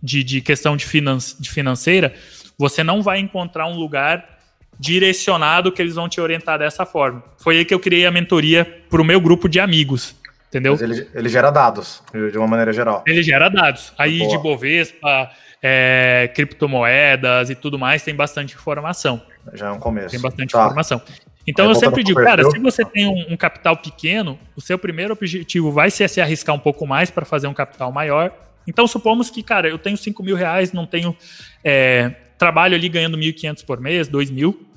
de, 0.03 0.25
de 0.25 0.41
questão 0.41 0.77
de, 0.77 0.85
finan 0.85 1.19
de 1.39 1.51
financeira, 1.51 2.15
você 2.59 2.83
não 2.83 3.03
vai 3.03 3.21
encontrar 3.21 3.67
um 3.67 3.77
lugar 3.77 4.38
direcionado 4.79 5.73
que 5.73 5.83
eles 5.83 5.95
vão 5.95 6.09
te 6.09 6.21
orientar 6.21 6.59
dessa 6.59 6.87
forma. 6.87 7.23
Foi 7.37 7.59
aí 7.59 7.65
que 7.65 7.75
eu 7.75 7.81
criei 7.81 8.07
a 8.07 8.11
mentoria 8.11 8.65
para 8.89 9.01
o 9.01 9.05
meu 9.05 9.21
grupo 9.21 9.49
de 9.49 9.59
amigos. 9.59 10.15
Entendeu? 10.49 10.73
Mas 10.73 10.83
ele, 10.83 11.07
ele 11.15 11.29
gera 11.29 11.51
dados, 11.51 12.03
de 12.13 12.39
uma 12.39 12.47
maneira 12.47 12.73
geral. 12.73 13.05
Ele 13.07 13.23
gera 13.23 13.49
dados. 13.49 13.93
Aí 13.99 14.19
Boa. 14.19 14.31
de 14.31 14.39
Bovespa, 14.39 15.31
é, 15.63 16.31
criptomoedas 16.35 17.51
e 17.51 17.55
tudo 17.55 17.79
mais, 17.79 18.03
tem 18.03 18.15
bastante 18.15 18.55
informação. 18.55 19.21
Já 19.53 19.69
é 19.69 19.71
um 19.71 19.79
começo. 19.79 20.11
Tem 20.11 20.21
bastante 20.21 20.53
tá. 20.53 20.65
informação. 20.65 21.03
Então 21.47 21.67
Aí 21.67 21.71
eu 21.71 21.75
sempre 21.75 22.03
digo, 22.05 22.23
cara, 22.23 22.49
se 22.51 22.59
você 22.59 22.85
tem 22.85 23.07
um, 23.07 23.33
um, 23.33 23.37
capital 23.37 23.77
pequeno, 23.77 24.39
o 24.55 24.61
seu 24.61 24.79
primeiro 24.79 25.15
objetivo 25.15 25.73
vai 25.73 25.91
ser 25.91 26.09
se 26.09 26.21
arriscar 26.21 26.55
um 26.55 26.59
pouco 26.59 26.87
mais 26.87 27.11
para 27.11 27.25
fazer 27.25 27.47
um 27.47 27.55
capital 27.55 27.91
maior. 27.91 28.33
Então 28.67 28.87
supomos 28.87 29.31
que, 29.31 29.43
cara, 29.43 29.67
eu 29.69 29.79
tenho 29.79 29.97
5 29.97 30.23
mil 30.23 30.37
reais, 30.37 30.73
não 30.73 30.87
tenho 30.87 31.17
é, 31.65 32.15
trabalho 32.37 32.75
ali 32.75 32.89
ganhando 32.89 33.17
1.500 33.17 33.65
por 33.65 33.81
mês, 33.81 34.09
2 34.09 34.31
mil. 34.31 34.68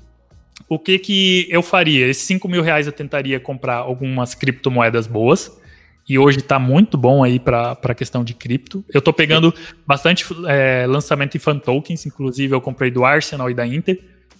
O 0.68 0.78
que 0.78 0.98
que 0.98 1.46
eu 1.50 1.62
faria? 1.62 2.06
Esses 2.06 2.24
5 2.24 2.48
mil 2.48 2.62
reais 2.62 2.86
eu 2.86 2.92
tentaria 2.92 3.38
comprar 3.38 3.76
algumas 3.76 4.34
criptomoedas 4.34 5.06
boas 5.06 5.60
e 6.08 6.18
hoje 6.18 6.38
está 6.38 6.58
muito 6.58 6.96
bom 6.96 7.22
aí 7.22 7.38
para 7.38 7.72
a 7.82 7.94
questão 7.94 8.24
de 8.24 8.34
cripto. 8.34 8.84
Eu 8.92 8.98
estou 8.98 9.12
pegando 9.12 9.54
bastante 9.86 10.26
é, 10.48 10.84
lançamento 10.88 11.36
em 11.36 11.40
fan 11.40 11.58
tokens, 11.58 12.06
inclusive 12.06 12.54
eu 12.54 12.60
comprei 12.60 12.90
do 12.90 13.04
Arsenal 13.04 13.50
e 13.50 13.54
da 13.54 13.66
Inter, 13.66 13.98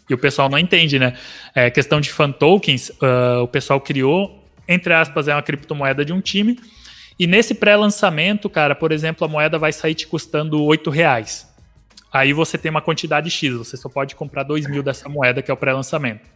e 0.08 0.14
o 0.14 0.18
pessoal 0.18 0.48
não 0.48 0.58
entende, 0.58 0.98
né? 0.98 1.14
É, 1.54 1.70
questão 1.70 2.00
de 2.00 2.10
fan 2.10 2.32
tokens, 2.32 2.90
uh, 2.90 3.42
o 3.42 3.48
pessoal 3.48 3.80
criou, 3.80 4.44
entre 4.68 4.92
aspas, 4.92 5.28
é 5.28 5.34
uma 5.34 5.42
criptomoeda 5.42 6.04
de 6.04 6.12
um 6.12 6.20
time, 6.20 6.58
e 7.18 7.26
nesse 7.26 7.54
pré-lançamento, 7.54 8.50
cara, 8.50 8.74
por 8.74 8.90
exemplo, 8.90 9.24
a 9.24 9.28
moeda 9.28 9.58
vai 9.58 9.72
sair 9.72 9.94
te 9.94 10.06
custando 10.06 10.62
8 10.62 10.90
reais. 10.90 11.51
Aí 12.12 12.32
você 12.32 12.58
tem 12.58 12.70
uma 12.70 12.82
quantidade 12.82 13.30
X, 13.30 13.54
você 13.54 13.76
só 13.76 13.88
pode 13.88 14.14
comprar 14.14 14.42
2 14.42 14.66
mil 14.68 14.82
dessa 14.82 15.08
moeda, 15.08 15.40
que 15.40 15.50
é 15.50 15.54
o 15.54 15.56
pré-lançamento. 15.56 16.28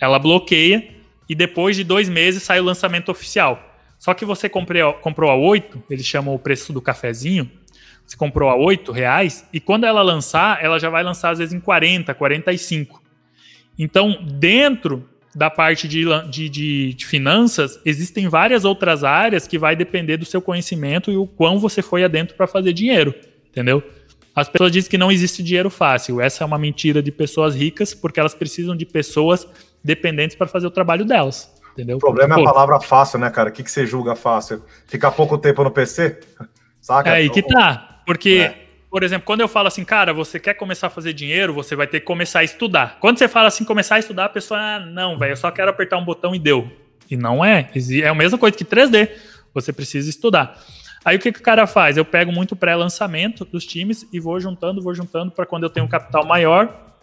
Ela 0.00 0.18
bloqueia, 0.18 1.00
e 1.28 1.34
depois 1.34 1.76
de 1.76 1.84
dois 1.84 2.08
meses 2.08 2.42
sai 2.42 2.60
o 2.60 2.64
lançamento 2.64 3.10
oficial. 3.10 3.76
Só 3.98 4.14
que 4.14 4.24
você 4.24 4.48
comprou, 4.48 4.94
comprou 4.94 5.30
a 5.30 5.36
8, 5.36 5.84
eles 5.90 6.06
chamam 6.06 6.34
o 6.34 6.38
preço 6.38 6.72
do 6.72 6.80
cafezinho, 6.80 7.50
você 8.06 8.16
comprou 8.16 8.48
a 8.50 8.56
8 8.56 8.90
reais, 8.92 9.46
e 9.52 9.60
quando 9.60 9.84
ela 9.84 10.02
lançar, 10.02 10.62
ela 10.62 10.78
já 10.78 10.88
vai 10.88 11.02
lançar 11.02 11.30
às 11.30 11.38
vezes 11.38 11.54
em 11.54 11.60
40, 11.60 12.14
45. 12.14 13.02
Então, 13.78 14.26
dentro 14.38 15.08
da 15.34 15.48
parte 15.48 15.86
de, 15.86 16.04
de, 16.28 16.48
de, 16.48 16.94
de, 16.94 17.06
finanças, 17.06 17.80
existem 17.84 18.28
várias 18.28 18.64
outras 18.64 19.04
áreas 19.04 19.46
que 19.46 19.58
vai 19.58 19.76
depender 19.76 20.16
do 20.16 20.24
seu 20.24 20.42
conhecimento 20.42 21.10
e 21.10 21.16
o 21.16 21.26
quão 21.26 21.58
você 21.58 21.80
foi 21.80 22.02
adentro 22.02 22.36
para 22.36 22.46
fazer 22.48 22.72
dinheiro, 22.72 23.14
entendeu? 23.48 23.82
As 24.34 24.48
pessoas 24.48 24.70
dizem 24.70 24.90
que 24.90 24.98
não 24.98 25.10
existe 25.10 25.42
dinheiro 25.42 25.70
fácil. 25.70 26.20
Essa 26.20 26.44
é 26.44 26.46
uma 26.46 26.58
mentira 26.58 27.02
de 27.02 27.10
pessoas 27.10 27.54
ricas, 27.54 27.94
porque 27.94 28.20
elas 28.20 28.34
precisam 28.34 28.76
de 28.76 28.86
pessoas 28.86 29.46
dependentes 29.82 30.36
para 30.36 30.46
fazer 30.46 30.66
o 30.66 30.70
trabalho 30.70 31.04
delas. 31.04 31.52
Entendeu? 31.72 31.96
O 31.96 32.00
problema 32.00 32.34
Pô, 32.34 32.40
é 32.40 32.44
a 32.44 32.46
palavra 32.46 32.80
fácil, 32.80 33.18
né, 33.18 33.30
cara? 33.30 33.48
O 33.48 33.52
que, 33.52 33.62
que 33.62 33.70
você 33.70 33.86
julga 33.86 34.14
fácil? 34.14 34.62
Ficar 34.86 35.10
pouco 35.12 35.38
tempo 35.38 35.62
no 35.64 35.70
PC? 35.70 36.20
Saca? 36.80 37.10
É 37.10 37.14
aí 37.14 37.30
que 37.30 37.42
tá. 37.42 38.02
Porque, 38.06 38.50
é. 38.50 38.66
por 38.90 39.02
exemplo, 39.02 39.26
quando 39.26 39.40
eu 39.40 39.48
falo 39.48 39.68
assim, 39.68 39.84
cara, 39.84 40.12
você 40.12 40.38
quer 40.38 40.54
começar 40.54 40.86
a 40.86 40.90
fazer 40.90 41.12
dinheiro, 41.12 41.52
você 41.52 41.76
vai 41.76 41.86
ter 41.86 42.00
que 42.00 42.06
começar 42.06 42.40
a 42.40 42.44
estudar. 42.44 42.98
Quando 43.00 43.18
você 43.18 43.28
fala 43.28 43.48
assim, 43.48 43.64
começar 43.64 43.96
a 43.96 43.98
estudar, 43.98 44.26
a 44.26 44.28
pessoa, 44.28 44.58
ah, 44.58 44.80
não, 44.80 45.18
velho, 45.18 45.32
eu 45.32 45.36
só 45.36 45.50
quero 45.50 45.70
apertar 45.70 45.98
um 45.98 46.04
botão 46.04 46.34
e 46.34 46.38
deu. 46.38 46.70
E 47.10 47.16
não 47.16 47.44
é. 47.44 47.70
É 48.02 48.08
a 48.08 48.14
mesma 48.14 48.38
coisa 48.38 48.56
que 48.56 48.64
3D. 48.64 49.10
Você 49.52 49.72
precisa 49.72 50.08
estudar. 50.08 50.60
Aí 51.04 51.16
o 51.16 51.18
que, 51.18 51.32
que 51.32 51.40
o 51.40 51.42
cara 51.42 51.66
faz? 51.66 51.96
Eu 51.96 52.04
pego 52.04 52.30
muito 52.30 52.54
pré-lançamento 52.54 53.44
dos 53.44 53.64
times 53.64 54.06
e 54.12 54.20
vou 54.20 54.38
juntando, 54.38 54.82
vou 54.82 54.94
juntando 54.94 55.30
para 55.30 55.46
quando 55.46 55.64
eu 55.64 55.70
tenho 55.70 55.86
um 55.86 55.88
capital 55.88 56.26
maior, 56.26 56.94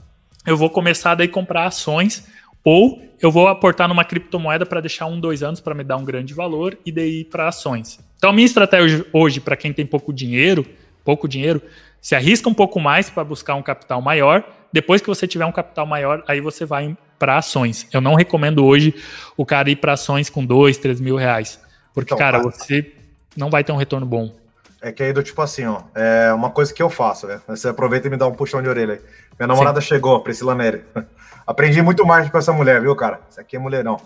eu 0.45 0.55
vou 0.55 0.69
começar 0.69 1.15
daí 1.15 1.27
a 1.27 1.31
comprar 1.31 1.65
ações 1.65 2.27
ou 2.63 3.01
eu 3.21 3.31
vou 3.31 3.47
aportar 3.47 3.87
numa 3.87 4.03
criptomoeda 4.03 4.65
para 4.65 4.81
deixar 4.81 5.07
um, 5.07 5.19
dois 5.19 5.41
anos 5.41 5.59
para 5.59 5.73
me 5.73 5.83
dar 5.83 5.97
um 5.97 6.05
grande 6.05 6.33
valor 6.33 6.77
e 6.85 6.91
daí 6.91 7.23
para 7.23 7.47
ações. 7.47 7.99
Então, 8.17 8.29
a 8.29 8.33
minha 8.33 8.45
estratégia 8.45 9.05
hoje, 9.11 9.39
para 9.39 9.55
quem 9.55 9.73
tem 9.73 9.85
pouco 9.85 10.13
dinheiro, 10.13 10.65
pouco 11.03 11.27
dinheiro, 11.27 11.61
se 12.01 12.15
arrisca 12.15 12.49
um 12.49 12.53
pouco 12.53 12.79
mais 12.79 13.09
para 13.09 13.23
buscar 13.23 13.55
um 13.55 13.63
capital 13.63 14.01
maior. 14.01 14.43
Depois 14.71 15.01
que 15.01 15.07
você 15.07 15.27
tiver 15.27 15.45
um 15.45 15.51
capital 15.51 15.85
maior, 15.85 16.23
aí 16.27 16.39
você 16.41 16.65
vai 16.65 16.95
para 17.17 17.37
ações. 17.37 17.87
Eu 17.91 18.01
não 18.01 18.15
recomendo 18.15 18.63
hoje 18.65 18.93
o 19.35 19.45
cara 19.45 19.69
ir 19.69 19.77
para 19.77 19.93
ações 19.93 20.29
com 20.29 20.45
dois, 20.45 20.77
três 20.77 20.99
mil 20.99 21.15
reais. 21.15 21.59
Porque, 21.93 22.13
então, 22.13 22.17
cara, 22.17 22.39
você 22.41 22.96
não 23.37 23.49
vai 23.49 23.63
ter 23.63 23.71
um 23.71 23.77
retorno 23.77 24.05
bom. 24.05 24.33
É 24.81 24.91
que 24.91 25.01
aí 25.01 25.13
do 25.13 25.23
tipo 25.23 25.41
assim, 25.41 25.65
ó, 25.65 25.81
é 25.95 26.31
uma 26.33 26.49
coisa 26.49 26.73
que 26.73 26.81
eu 26.81 26.89
faço, 26.89 27.27
né? 27.27 27.41
Você 27.47 27.69
aproveita 27.69 28.07
e 28.07 28.11
me 28.11 28.17
dá 28.17 28.27
um 28.27 28.33
puxão 28.33 28.61
de 28.61 28.67
orelha 28.67 28.95
aí. 28.95 29.01
Minha 29.39 29.47
namorada 29.47 29.81
Sim. 29.81 29.87
chegou, 29.87 30.19
Priscila 30.21 30.53
Neri. 30.53 30.83
Aprendi 31.45 31.81
muito 31.81 32.05
mais 32.05 32.29
com 32.29 32.37
essa 32.37 32.51
mulher, 32.51 32.81
viu, 32.81 32.95
cara? 32.95 33.21
Isso 33.29 33.39
aqui 33.39 33.55
é 33.55 33.59
mulherão. 33.59 33.99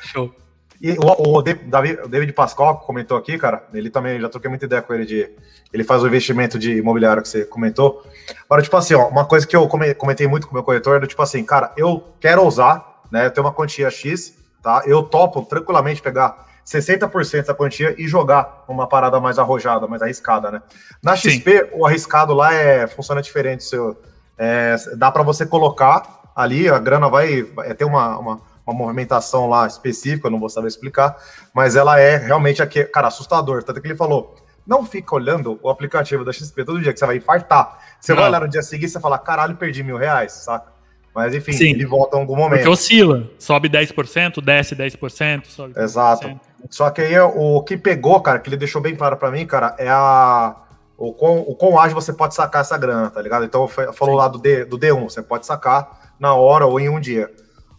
Show. 0.00 0.32
E 0.80 0.92
o, 0.92 1.36
o, 1.38 1.42
David, 1.42 2.00
o 2.02 2.08
David 2.08 2.32
Pascoal 2.32 2.78
comentou 2.78 3.16
aqui, 3.16 3.38
cara, 3.38 3.64
ele 3.72 3.88
também, 3.90 4.20
já 4.20 4.28
troquei 4.28 4.48
muita 4.48 4.66
ideia 4.66 4.82
com 4.82 4.92
ele 4.94 5.06
de. 5.06 5.30
Ele 5.72 5.82
faz 5.82 6.02
o 6.02 6.06
investimento 6.06 6.58
de 6.58 6.76
imobiliário 6.76 7.22
que 7.22 7.28
você 7.28 7.44
comentou. 7.44 8.04
Agora, 8.44 8.62
tipo 8.62 8.76
assim, 8.76 8.94
ó, 8.94 9.08
uma 9.08 9.24
coisa 9.24 9.46
que 9.46 9.56
eu 9.56 9.66
comentei 9.68 10.26
muito 10.26 10.46
com 10.46 10.52
o 10.52 10.54
meu 10.54 10.62
corretor 10.62 11.02
é 11.02 11.06
tipo 11.06 11.20
assim, 11.22 11.44
cara, 11.44 11.72
eu 11.76 12.14
quero 12.20 12.42
usar, 12.42 13.02
né? 13.10 13.26
Eu 13.26 13.30
tenho 13.30 13.46
uma 13.46 13.52
quantia 13.52 13.90
X, 13.90 14.34
tá? 14.62 14.82
Eu 14.86 15.02
topo 15.02 15.42
tranquilamente 15.42 16.00
pegar 16.00 16.45
60% 16.66 17.44
da 17.46 17.54
quantia 17.54 17.94
e 17.96 18.08
jogar 18.08 18.64
uma 18.66 18.88
parada 18.88 19.20
mais 19.20 19.38
arrojada, 19.38 19.86
mais 19.86 20.02
arriscada, 20.02 20.50
né? 20.50 20.62
Na 21.00 21.14
XP, 21.14 21.58
Sim. 21.58 21.70
o 21.72 21.86
arriscado 21.86 22.34
lá 22.34 22.52
é 22.52 22.88
funciona 22.88 23.22
diferente. 23.22 23.62
Seu, 23.62 23.96
é, 24.36 24.74
dá 24.96 25.10
para 25.12 25.22
você 25.22 25.46
colocar 25.46 26.16
ali 26.34 26.68
a 26.68 26.78
grana 26.78 27.08
vai, 27.08 27.42
vai 27.42 27.72
ter 27.72 27.84
uma, 27.84 28.18
uma, 28.18 28.40
uma, 28.66 28.74
movimentação 28.74 29.48
lá 29.48 29.66
específica, 29.66 30.26
eu 30.26 30.30
não 30.30 30.38
vou 30.38 30.50
saber 30.50 30.68
explicar, 30.68 31.16
mas 31.54 31.76
ela 31.76 31.98
é 31.98 32.16
realmente, 32.16 32.62
aqui, 32.62 32.84
cara, 32.84 33.08
assustador. 33.08 33.62
Tanto 33.62 33.80
que 33.80 33.86
ele 33.86 33.96
falou, 33.96 34.36
não 34.66 34.84
fica 34.84 35.14
olhando 35.14 35.58
o 35.62 35.70
aplicativo 35.70 36.24
da 36.24 36.32
XP 36.32 36.64
todo 36.64 36.82
dia, 36.82 36.92
que 36.92 36.98
você 36.98 37.06
vai 37.06 37.16
infartar. 37.16 37.78
Você 37.98 38.12
não. 38.12 38.20
vai 38.20 38.28
olhar 38.28 38.40
no 38.40 38.48
dia 38.48 38.62
seguinte 38.62 38.94
e 38.94 39.00
fala, 39.00 39.18
caralho, 39.18 39.56
perdi 39.56 39.82
mil 39.82 39.96
reais, 39.96 40.32
saca? 40.32 40.75
Mas 41.16 41.34
enfim, 41.34 41.52
Sim. 41.52 41.70
ele 41.70 41.86
volta 41.86 42.14
em 42.14 42.20
algum 42.20 42.36
momento. 42.36 42.58
Porque 42.58 42.68
oscila, 42.68 43.26
sobe 43.38 43.70
10%, 43.70 44.42
desce 44.42 44.76
10%, 44.76 45.46
sobe 45.46 45.72
10%. 45.72 45.82
Exato. 45.82 46.40
Só 46.68 46.90
que 46.90 47.00
aí 47.00 47.18
o 47.18 47.62
que 47.62 47.78
pegou, 47.78 48.20
cara, 48.20 48.38
que 48.38 48.50
ele 48.50 48.56
deixou 48.58 48.82
bem 48.82 48.94
claro 48.94 49.16
para 49.16 49.30
mim, 49.30 49.46
cara, 49.46 49.74
é 49.78 49.88
a 49.88 50.54
o 50.98 51.14
quão, 51.14 51.38
o 51.38 51.54
quão 51.54 51.78
ágil 51.78 51.94
você 51.94 52.12
pode 52.12 52.34
sacar 52.34 52.60
essa 52.60 52.76
grana, 52.76 53.08
tá 53.08 53.22
ligado? 53.22 53.46
Então 53.46 53.66
falou 53.66 54.14
Sim. 54.14 54.16
lá 54.16 54.28
do, 54.28 54.38
D, 54.38 54.66
do 54.66 54.78
D1, 54.78 55.04
você 55.04 55.22
pode 55.22 55.46
sacar 55.46 56.12
na 56.20 56.34
hora 56.34 56.66
ou 56.66 56.78
em 56.78 56.90
um 56.90 57.00
dia. 57.00 57.30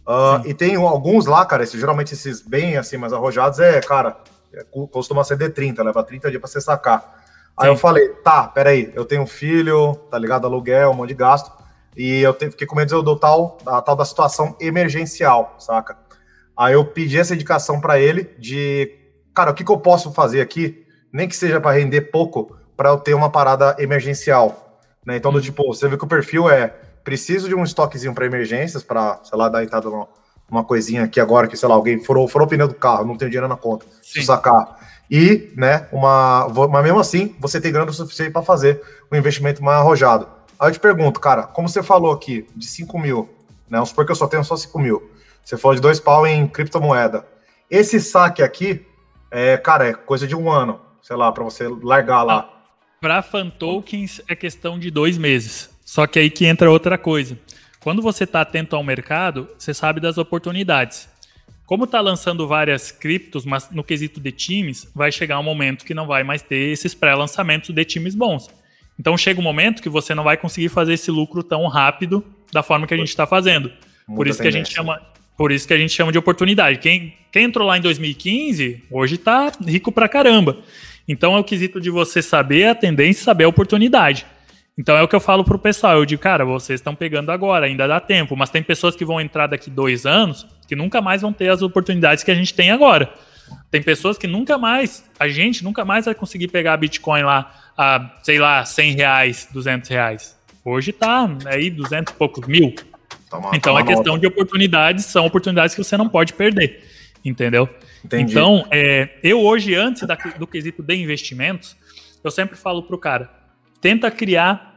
Uh, 0.04 0.44
e 0.44 0.52
tem 0.52 0.74
alguns 0.74 1.26
lá, 1.26 1.46
cara, 1.46 1.62
esses, 1.62 1.78
geralmente 1.78 2.14
esses 2.14 2.40
bem 2.40 2.76
assim, 2.76 2.96
mais 2.96 3.12
arrojados, 3.12 3.60
é, 3.60 3.80
cara, 3.80 4.16
é, 4.52 4.64
costuma 4.90 5.22
ser 5.22 5.38
D30, 5.38 5.84
leva 5.84 6.02
30 6.02 6.28
dias 6.28 6.40
pra 6.40 6.50
você 6.50 6.60
sacar. 6.60 7.22
Aí 7.56 7.66
Sim. 7.66 7.72
eu 7.72 7.76
falei, 7.76 8.08
tá, 8.24 8.48
peraí, 8.48 8.90
eu 8.96 9.04
tenho 9.04 9.22
um 9.22 9.26
filho, 9.26 9.94
tá 10.10 10.18
ligado? 10.18 10.44
Aluguel, 10.44 10.90
um 10.90 10.94
monte 10.94 11.10
de 11.10 11.14
gasto. 11.14 11.52
E 11.98 12.20
eu 12.20 12.32
fiquei 12.32 12.64
com 12.64 12.76
medo 12.76 13.02
do 13.02 13.16
tal, 13.16 13.58
da 13.64 13.82
tal 13.82 13.96
da 13.96 14.04
situação 14.04 14.56
emergencial, 14.60 15.56
saca? 15.58 15.98
Aí 16.56 16.74
eu 16.74 16.84
pedi 16.84 17.18
essa 17.18 17.34
indicação 17.34 17.80
para 17.80 17.98
ele 17.98 18.30
de, 18.38 18.88
cara, 19.34 19.50
o 19.50 19.54
que, 19.54 19.64
que 19.64 19.70
eu 19.70 19.78
posso 19.78 20.12
fazer 20.12 20.40
aqui, 20.40 20.86
nem 21.12 21.26
que 21.26 21.34
seja 21.34 21.60
para 21.60 21.76
render 21.76 22.02
pouco, 22.02 22.56
para 22.76 22.90
eu 22.90 22.98
ter 22.98 23.14
uma 23.14 23.30
parada 23.30 23.74
emergencial. 23.80 24.80
Né? 25.04 25.16
Então, 25.16 25.32
do 25.32 25.38
hum. 25.38 25.42
tipo, 25.42 25.66
você 25.66 25.88
vê 25.88 25.96
que 25.96 26.04
o 26.04 26.08
perfil 26.08 26.48
é 26.48 26.68
preciso 27.02 27.48
de 27.48 27.54
um 27.56 27.64
estoquezinho 27.64 28.14
para 28.14 28.26
emergências, 28.26 28.84
para, 28.84 29.18
sei 29.24 29.36
lá, 29.36 29.48
dar 29.48 29.64
entrada 29.64 29.90
numa, 29.90 30.06
uma 30.48 30.62
coisinha 30.62 31.02
aqui 31.02 31.20
agora 31.20 31.48
que, 31.48 31.56
sei 31.56 31.68
lá, 31.68 31.74
alguém 31.74 31.98
furou, 31.98 32.28
furou 32.28 32.46
o 32.46 32.48
pneu 32.48 32.68
do 32.68 32.74
carro, 32.74 33.04
não 33.04 33.16
tem 33.16 33.28
dinheiro 33.28 33.48
na 33.48 33.56
conta, 33.56 33.86
Sim. 34.02 34.22
sacar. 34.22 34.78
E, 35.10 35.52
né, 35.56 35.88
uma. 35.90 36.46
Mas 36.70 36.84
mesmo 36.84 37.00
assim, 37.00 37.34
você 37.40 37.60
tem 37.60 37.72
grana 37.72 37.90
o 37.90 37.94
suficiente 37.94 38.30
para 38.30 38.42
fazer 38.42 38.80
um 39.10 39.16
investimento 39.16 39.64
mais 39.64 39.78
arrojado. 39.78 40.37
Aí 40.58 40.68
eu 40.68 40.72
te 40.72 40.80
pergunto, 40.80 41.20
cara, 41.20 41.44
como 41.44 41.68
você 41.68 41.82
falou 41.82 42.12
aqui, 42.12 42.46
de 42.56 42.66
5 42.66 42.98
mil, 42.98 43.28
né? 43.68 43.78
Vamos 43.78 43.90
supor 43.90 44.04
que 44.04 44.12
eu 44.12 44.16
só 44.16 44.26
tenho 44.26 44.42
só 44.42 44.56
5 44.56 44.78
mil. 44.78 45.10
Você 45.44 45.56
falou 45.56 45.74
de 45.74 45.80
dois 45.80 46.00
pau 46.00 46.26
em 46.26 46.46
criptomoeda. 46.46 47.26
Esse 47.70 48.00
saque 48.00 48.42
aqui, 48.42 48.84
é, 49.30 49.56
cara, 49.56 49.88
é 49.88 49.94
coisa 49.94 50.26
de 50.26 50.34
um 50.34 50.50
ano, 50.50 50.80
sei 51.00 51.16
lá, 51.16 51.30
para 51.30 51.44
você 51.44 51.68
largar 51.68 52.22
lá. 52.22 52.50
Para 53.00 53.22
fan 53.22 53.48
tokens 53.48 54.20
é 54.26 54.34
questão 54.34 54.78
de 54.78 54.90
dois 54.90 55.16
meses. 55.16 55.70
Só 55.84 56.06
que 56.06 56.18
aí 56.18 56.28
que 56.28 56.44
entra 56.44 56.70
outra 56.70 56.98
coisa. 56.98 57.38
Quando 57.80 58.02
você 58.02 58.24
está 58.24 58.40
atento 58.40 58.74
ao 58.74 58.82
mercado, 58.82 59.48
você 59.56 59.72
sabe 59.72 60.00
das 60.00 60.18
oportunidades. 60.18 61.08
Como 61.64 61.84
está 61.84 62.00
lançando 62.00 62.48
várias 62.48 62.90
criptos, 62.90 63.44
mas 63.44 63.70
no 63.70 63.84
quesito 63.84 64.20
de 64.20 64.32
times, 64.32 64.90
vai 64.94 65.12
chegar 65.12 65.38
um 65.38 65.42
momento 65.42 65.84
que 65.84 65.94
não 65.94 66.06
vai 66.06 66.24
mais 66.24 66.42
ter 66.42 66.72
esses 66.72 66.94
pré-lançamentos 66.94 67.70
de 67.70 67.84
times 67.84 68.14
bons. 68.14 68.48
Então 68.98 69.16
chega 69.16 69.40
um 69.40 69.42
momento 69.42 69.82
que 69.82 69.88
você 69.88 70.14
não 70.14 70.24
vai 70.24 70.36
conseguir 70.36 70.68
fazer 70.68 70.94
esse 70.94 71.10
lucro 71.10 71.42
tão 71.42 71.66
rápido 71.68 72.24
da 72.52 72.62
forma 72.62 72.86
que 72.86 72.94
a 72.94 72.96
gente 72.96 73.08
está 73.08 73.26
fazendo. 73.26 73.70
por 74.06 74.26
isso 74.26 74.40
que 74.40 74.48
a 74.48 74.50
gente 74.50 74.72
chama, 74.72 75.00
por 75.36 75.52
isso 75.52 75.68
que 75.68 75.74
a 75.74 75.78
gente 75.78 75.92
chama 75.92 76.10
de 76.10 76.18
oportunidade. 76.18 76.78
Quem, 76.78 77.14
quem 77.30 77.44
entrou 77.44 77.66
lá 77.66 77.78
em 77.78 77.80
2015, 77.80 78.84
hoje 78.90 79.14
está 79.14 79.52
rico 79.64 79.92
pra 79.92 80.08
caramba. 80.08 80.58
Então 81.06 81.36
é 81.36 81.38
o 81.38 81.44
quesito 81.44 81.80
de 81.80 81.90
você 81.90 82.20
saber 82.20 82.66
a 82.66 82.74
tendência 82.74 83.20
e 83.20 83.24
saber 83.24 83.44
a 83.44 83.48
oportunidade. 83.48 84.26
Então 84.76 84.96
é 84.96 85.02
o 85.02 85.08
que 85.08 85.16
eu 85.16 85.20
falo 85.20 85.44
pro 85.44 85.58
pessoal. 85.58 85.96
Eu 85.96 86.04
digo, 86.04 86.20
cara, 86.20 86.44
vocês 86.44 86.78
estão 86.78 86.94
pegando 86.94 87.30
agora, 87.30 87.66
ainda 87.66 87.86
dá 87.86 87.98
tempo. 87.98 88.36
Mas 88.36 88.50
tem 88.50 88.62
pessoas 88.62 88.94
que 88.94 89.04
vão 89.04 89.20
entrar 89.20 89.46
daqui 89.46 89.70
dois 89.70 90.06
anos 90.06 90.46
que 90.68 90.76
nunca 90.76 91.00
mais 91.00 91.22
vão 91.22 91.32
ter 91.32 91.48
as 91.48 91.62
oportunidades 91.62 92.22
que 92.22 92.30
a 92.30 92.34
gente 92.34 92.52
tem 92.52 92.70
agora. 92.70 93.12
Tem 93.70 93.82
pessoas 93.82 94.18
que 94.18 94.26
nunca 94.26 94.58
mais, 94.58 95.04
a 95.18 95.28
gente 95.28 95.64
nunca 95.64 95.84
mais 95.84 96.04
vai 96.04 96.14
conseguir 96.14 96.48
pegar 96.48 96.76
Bitcoin 96.76 97.22
lá 97.22 97.67
a, 97.78 98.18
sei 98.24 98.40
lá, 98.40 98.64
100 98.64 98.92
reais, 98.96 99.48
200 99.52 99.88
reais. 99.88 100.36
Hoje 100.64 100.92
tá 100.92 101.30
aí 101.46 101.70
200 101.70 102.12
e 102.12 102.16
poucos 102.16 102.46
mil. 102.48 102.74
Toma, 103.30 103.50
então 103.54 103.74
toma 103.74 103.80
é 103.80 103.84
questão 103.84 104.14
nota. 104.14 104.20
de 104.20 104.26
oportunidades, 104.26 105.04
são 105.04 105.24
oportunidades 105.24 105.76
que 105.76 105.84
você 105.84 105.96
não 105.96 106.08
pode 106.08 106.32
perder, 106.32 106.82
entendeu? 107.24 107.68
Entendi. 108.04 108.32
Então, 108.32 108.66
é, 108.70 109.10
eu 109.22 109.40
hoje, 109.40 109.74
antes 109.74 110.06
da, 110.06 110.16
do 110.16 110.46
quesito 110.46 110.82
de 110.82 110.94
investimentos, 110.96 111.76
eu 112.24 112.30
sempre 112.30 112.56
falo 112.56 112.82
pro 112.82 112.98
cara, 112.98 113.30
tenta 113.80 114.10
criar 114.10 114.68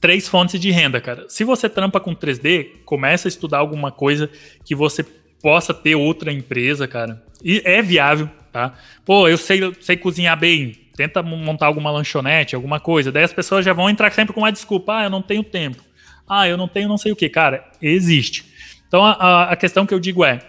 três 0.00 0.28
fontes 0.28 0.60
de 0.60 0.70
renda, 0.70 1.00
cara. 1.00 1.24
Se 1.28 1.42
você 1.42 1.68
trampa 1.68 2.00
com 2.00 2.14
3D, 2.14 2.82
começa 2.84 3.28
a 3.28 3.30
estudar 3.30 3.58
alguma 3.58 3.90
coisa 3.90 4.28
que 4.64 4.74
você 4.74 5.04
possa 5.40 5.72
ter 5.72 5.94
outra 5.94 6.32
empresa, 6.32 6.86
cara. 6.86 7.22
E 7.42 7.62
é 7.64 7.80
viável, 7.80 8.28
tá? 8.52 8.74
Pô, 9.04 9.28
eu 9.28 9.38
sei, 9.38 9.60
sei 9.80 9.96
cozinhar 9.96 10.38
bem. 10.38 10.85
Tenta 10.96 11.22
montar 11.22 11.66
alguma 11.66 11.90
lanchonete, 11.90 12.54
alguma 12.54 12.80
coisa. 12.80 13.12
Daí 13.12 13.24
as 13.24 13.32
pessoas 13.32 13.64
já 13.64 13.72
vão 13.72 13.90
entrar 13.90 14.10
sempre 14.12 14.32
com 14.32 14.40
uma 14.40 14.52
desculpa. 14.52 14.96
Ah, 14.96 15.04
eu 15.04 15.10
não 15.10 15.20
tenho 15.20 15.44
tempo. 15.44 15.82
Ah, 16.28 16.48
eu 16.48 16.56
não 16.56 16.66
tenho 16.66 16.88
não 16.88 16.96
sei 16.96 17.12
o 17.12 17.16
que. 17.16 17.28
Cara, 17.28 17.64
existe. 17.82 18.46
Então 18.88 19.04
a, 19.04 19.50
a 19.50 19.56
questão 19.56 19.84
que 19.84 19.92
eu 19.92 20.00
digo 20.00 20.24
é: 20.24 20.40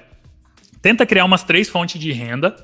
tenta 0.81 1.05
criar 1.05 1.25
umas 1.25 1.43
três 1.43 1.67
fontes 1.67 1.99
de 1.99 2.11
renda 2.11 2.55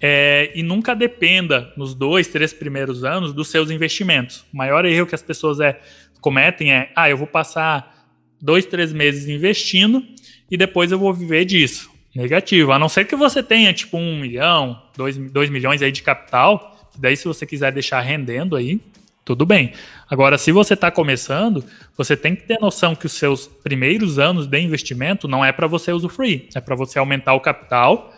é, 0.00 0.52
e 0.54 0.62
nunca 0.62 0.94
dependa, 0.94 1.72
nos 1.76 1.94
dois, 1.94 2.28
três 2.28 2.52
primeiros 2.52 3.04
anos, 3.04 3.32
dos 3.32 3.48
seus 3.48 3.70
investimentos. 3.70 4.44
O 4.52 4.56
maior 4.56 4.84
erro 4.84 5.06
que 5.06 5.14
as 5.14 5.22
pessoas 5.22 5.60
é, 5.60 5.78
cometem 6.20 6.72
é: 6.72 6.90
ah, 6.94 7.08
eu 7.08 7.16
vou 7.16 7.26
passar 7.26 8.08
dois, 8.40 8.66
três 8.66 8.92
meses 8.92 9.28
investindo 9.28 10.04
e 10.50 10.56
depois 10.56 10.92
eu 10.92 10.98
vou 10.98 11.12
viver 11.12 11.44
disso. 11.44 11.90
Negativo. 12.14 12.72
A 12.72 12.78
não 12.78 12.88
ser 12.88 13.04
que 13.04 13.14
você 13.14 13.42
tenha, 13.42 13.72
tipo, 13.72 13.96
um 13.96 14.18
milhão, 14.18 14.82
dois, 14.96 15.16
dois 15.16 15.50
milhões 15.50 15.82
aí 15.82 15.92
de 15.92 16.02
capital, 16.02 16.77
daí 16.98 17.16
se 17.16 17.26
você 17.26 17.46
quiser 17.46 17.72
deixar 17.72 18.00
rendendo 18.00 18.56
aí, 18.56 18.80
tudo 19.24 19.44
bem. 19.44 19.72
Agora, 20.08 20.38
se 20.38 20.50
você 20.50 20.72
está 20.72 20.90
começando, 20.90 21.62
você 21.96 22.16
tem 22.16 22.34
que 22.34 22.42
ter 22.42 22.58
noção 22.58 22.94
que 22.94 23.04
os 23.04 23.12
seus 23.12 23.46
primeiros 23.46 24.18
anos 24.18 24.46
de 24.46 24.58
investimento 24.58 25.28
não 25.28 25.44
é 25.44 25.52
para 25.52 25.66
você 25.66 25.92
usufruir, 25.92 26.48
é 26.54 26.60
para 26.60 26.74
você 26.74 26.98
aumentar 26.98 27.34
o 27.34 27.40
capital, 27.40 28.12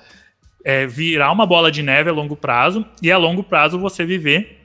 é, 0.64 0.86
virar 0.86 1.32
uma 1.32 1.44
bola 1.44 1.70
de 1.70 1.82
neve 1.82 2.10
a 2.10 2.12
longo 2.12 2.36
prazo 2.36 2.86
e 3.02 3.10
a 3.10 3.18
longo 3.18 3.42
prazo 3.42 3.78
você 3.78 4.04
viver 4.04 4.62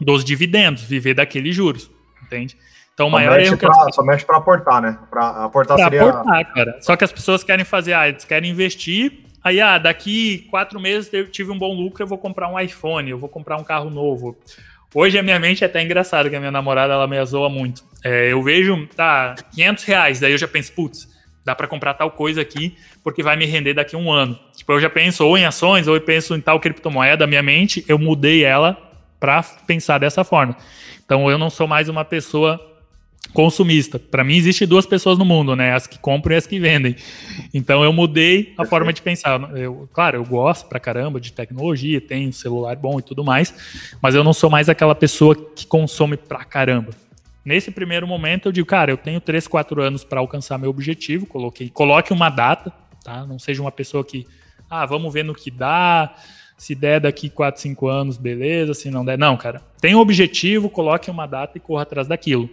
dos 0.00 0.24
dividendos, 0.24 0.82
viver 0.82 1.14
daqueles 1.14 1.54
juros, 1.54 1.90
entende? 2.22 2.56
Então, 2.94 3.08
o 3.08 3.10
maior 3.10 3.40
erro 3.40 3.56
pra. 3.56 3.72
Só 3.92 4.02
mexe 4.02 4.24
para 4.24 4.36
aportar, 4.36 4.82
né? 4.82 4.98
Para 5.10 5.44
aportar 5.44 5.76
pra 5.76 5.84
seria... 5.84 6.08
aportar, 6.08 6.54
cara. 6.54 6.78
Só 6.80 6.96
que 6.96 7.04
as 7.04 7.12
pessoas 7.12 7.42
querem 7.42 7.64
fazer, 7.64 7.94
ah, 7.94 8.08
eles 8.08 8.24
querem 8.24 8.50
investir, 8.50 9.24
aí, 9.42 9.60
ah, 9.60 9.78
daqui 9.78 10.46
quatro 10.50 10.80
meses 10.80 11.12
eu 11.12 11.28
tive 11.28 11.50
um 11.50 11.58
bom 11.58 11.74
lucro, 11.74 12.02
eu 12.02 12.06
vou 12.06 12.18
comprar 12.18 12.48
um 12.48 12.58
iPhone, 12.58 13.10
eu 13.10 13.18
vou 13.18 13.28
comprar 13.28 13.56
um 13.56 13.64
carro 13.64 13.90
novo. 13.90 14.36
Hoje 14.94 15.18
a 15.18 15.22
minha 15.22 15.38
mente 15.38 15.64
é 15.64 15.66
até 15.66 15.82
engraçada, 15.82 16.28
que 16.28 16.36
a 16.36 16.38
minha 16.38 16.50
namorada, 16.50 16.92
ela 16.92 17.06
me 17.06 17.24
zoa 17.24 17.48
muito. 17.48 17.82
É, 18.04 18.32
eu 18.32 18.42
vejo, 18.42 18.86
tá, 18.94 19.34
500 19.54 19.84
reais, 19.84 20.20
daí 20.20 20.32
eu 20.32 20.38
já 20.38 20.46
penso, 20.46 20.72
putz, 20.72 21.08
dá 21.44 21.54
para 21.54 21.66
comprar 21.66 21.94
tal 21.94 22.10
coisa 22.10 22.40
aqui, 22.40 22.76
porque 23.02 23.22
vai 23.22 23.36
me 23.36 23.46
render 23.46 23.74
daqui 23.74 23.96
a 23.96 23.98
um 23.98 24.10
ano. 24.10 24.38
Tipo, 24.54 24.72
eu 24.72 24.80
já 24.80 24.90
penso 24.90 25.26
ou 25.26 25.36
em 25.36 25.44
ações, 25.44 25.88
ou 25.88 25.94
eu 25.94 26.00
penso 26.00 26.34
em 26.36 26.40
tal 26.40 26.60
criptomoeda, 26.60 27.26
minha 27.26 27.42
mente, 27.42 27.84
eu 27.88 27.98
mudei 27.98 28.44
ela 28.44 28.76
para 29.18 29.42
pensar 29.66 29.98
dessa 29.98 30.24
forma. 30.24 30.56
Então, 31.04 31.30
eu 31.30 31.38
não 31.38 31.50
sou 31.50 31.66
mais 31.66 31.88
uma 31.88 32.04
pessoa 32.04 32.71
consumista. 33.32 33.98
Para 33.98 34.22
mim, 34.22 34.36
existe 34.36 34.66
duas 34.66 34.86
pessoas 34.86 35.18
no 35.18 35.24
mundo, 35.24 35.56
né? 35.56 35.72
As 35.72 35.86
que 35.86 35.98
compram 35.98 36.34
e 36.34 36.38
as 36.38 36.46
que 36.46 36.58
vendem. 36.58 36.96
Então, 37.52 37.82
eu 37.82 37.92
mudei 37.92 38.54
a 38.58 38.64
forma 38.64 38.92
de 38.92 39.02
pensar. 39.02 39.40
Eu, 39.56 39.88
claro, 39.92 40.18
eu 40.18 40.24
gosto 40.24 40.68
pra 40.68 40.78
caramba 40.78 41.20
de 41.20 41.32
tecnologia, 41.32 42.00
tenho 42.00 42.32
celular 42.32 42.76
bom 42.76 42.98
e 42.98 43.02
tudo 43.02 43.24
mais, 43.24 43.54
mas 44.00 44.14
eu 44.14 44.22
não 44.22 44.32
sou 44.32 44.50
mais 44.50 44.68
aquela 44.68 44.94
pessoa 44.94 45.34
que 45.34 45.66
consome 45.66 46.16
pra 46.16 46.44
caramba. 46.44 46.90
Nesse 47.44 47.72
primeiro 47.72 48.06
momento, 48.06 48.46
eu 48.48 48.52
digo, 48.52 48.66
cara, 48.66 48.92
eu 48.92 48.96
tenho 48.96 49.20
3, 49.20 49.48
4 49.48 49.82
anos 49.82 50.04
para 50.04 50.20
alcançar 50.20 50.58
meu 50.58 50.70
objetivo. 50.70 51.26
Coloquei, 51.26 51.68
coloque 51.68 52.12
uma 52.12 52.30
data, 52.30 52.72
tá? 53.02 53.26
Não 53.26 53.38
seja 53.38 53.60
uma 53.60 53.72
pessoa 53.72 54.04
que, 54.04 54.26
ah, 54.70 54.86
vamos 54.86 55.12
ver 55.12 55.24
no 55.24 55.34
que 55.34 55.50
dá. 55.50 56.14
Se 56.56 56.76
der 56.76 57.00
daqui 57.00 57.28
4, 57.28 57.60
5 57.60 57.88
anos, 57.88 58.16
beleza. 58.16 58.74
Se 58.74 58.88
não 58.90 59.04
der, 59.04 59.18
não, 59.18 59.36
cara. 59.36 59.60
Tem 59.80 59.96
um 59.96 59.98
objetivo, 59.98 60.70
coloque 60.70 61.10
uma 61.10 61.26
data 61.26 61.58
e 61.58 61.60
corra 61.60 61.82
atrás 61.82 62.06
daquilo. 62.06 62.48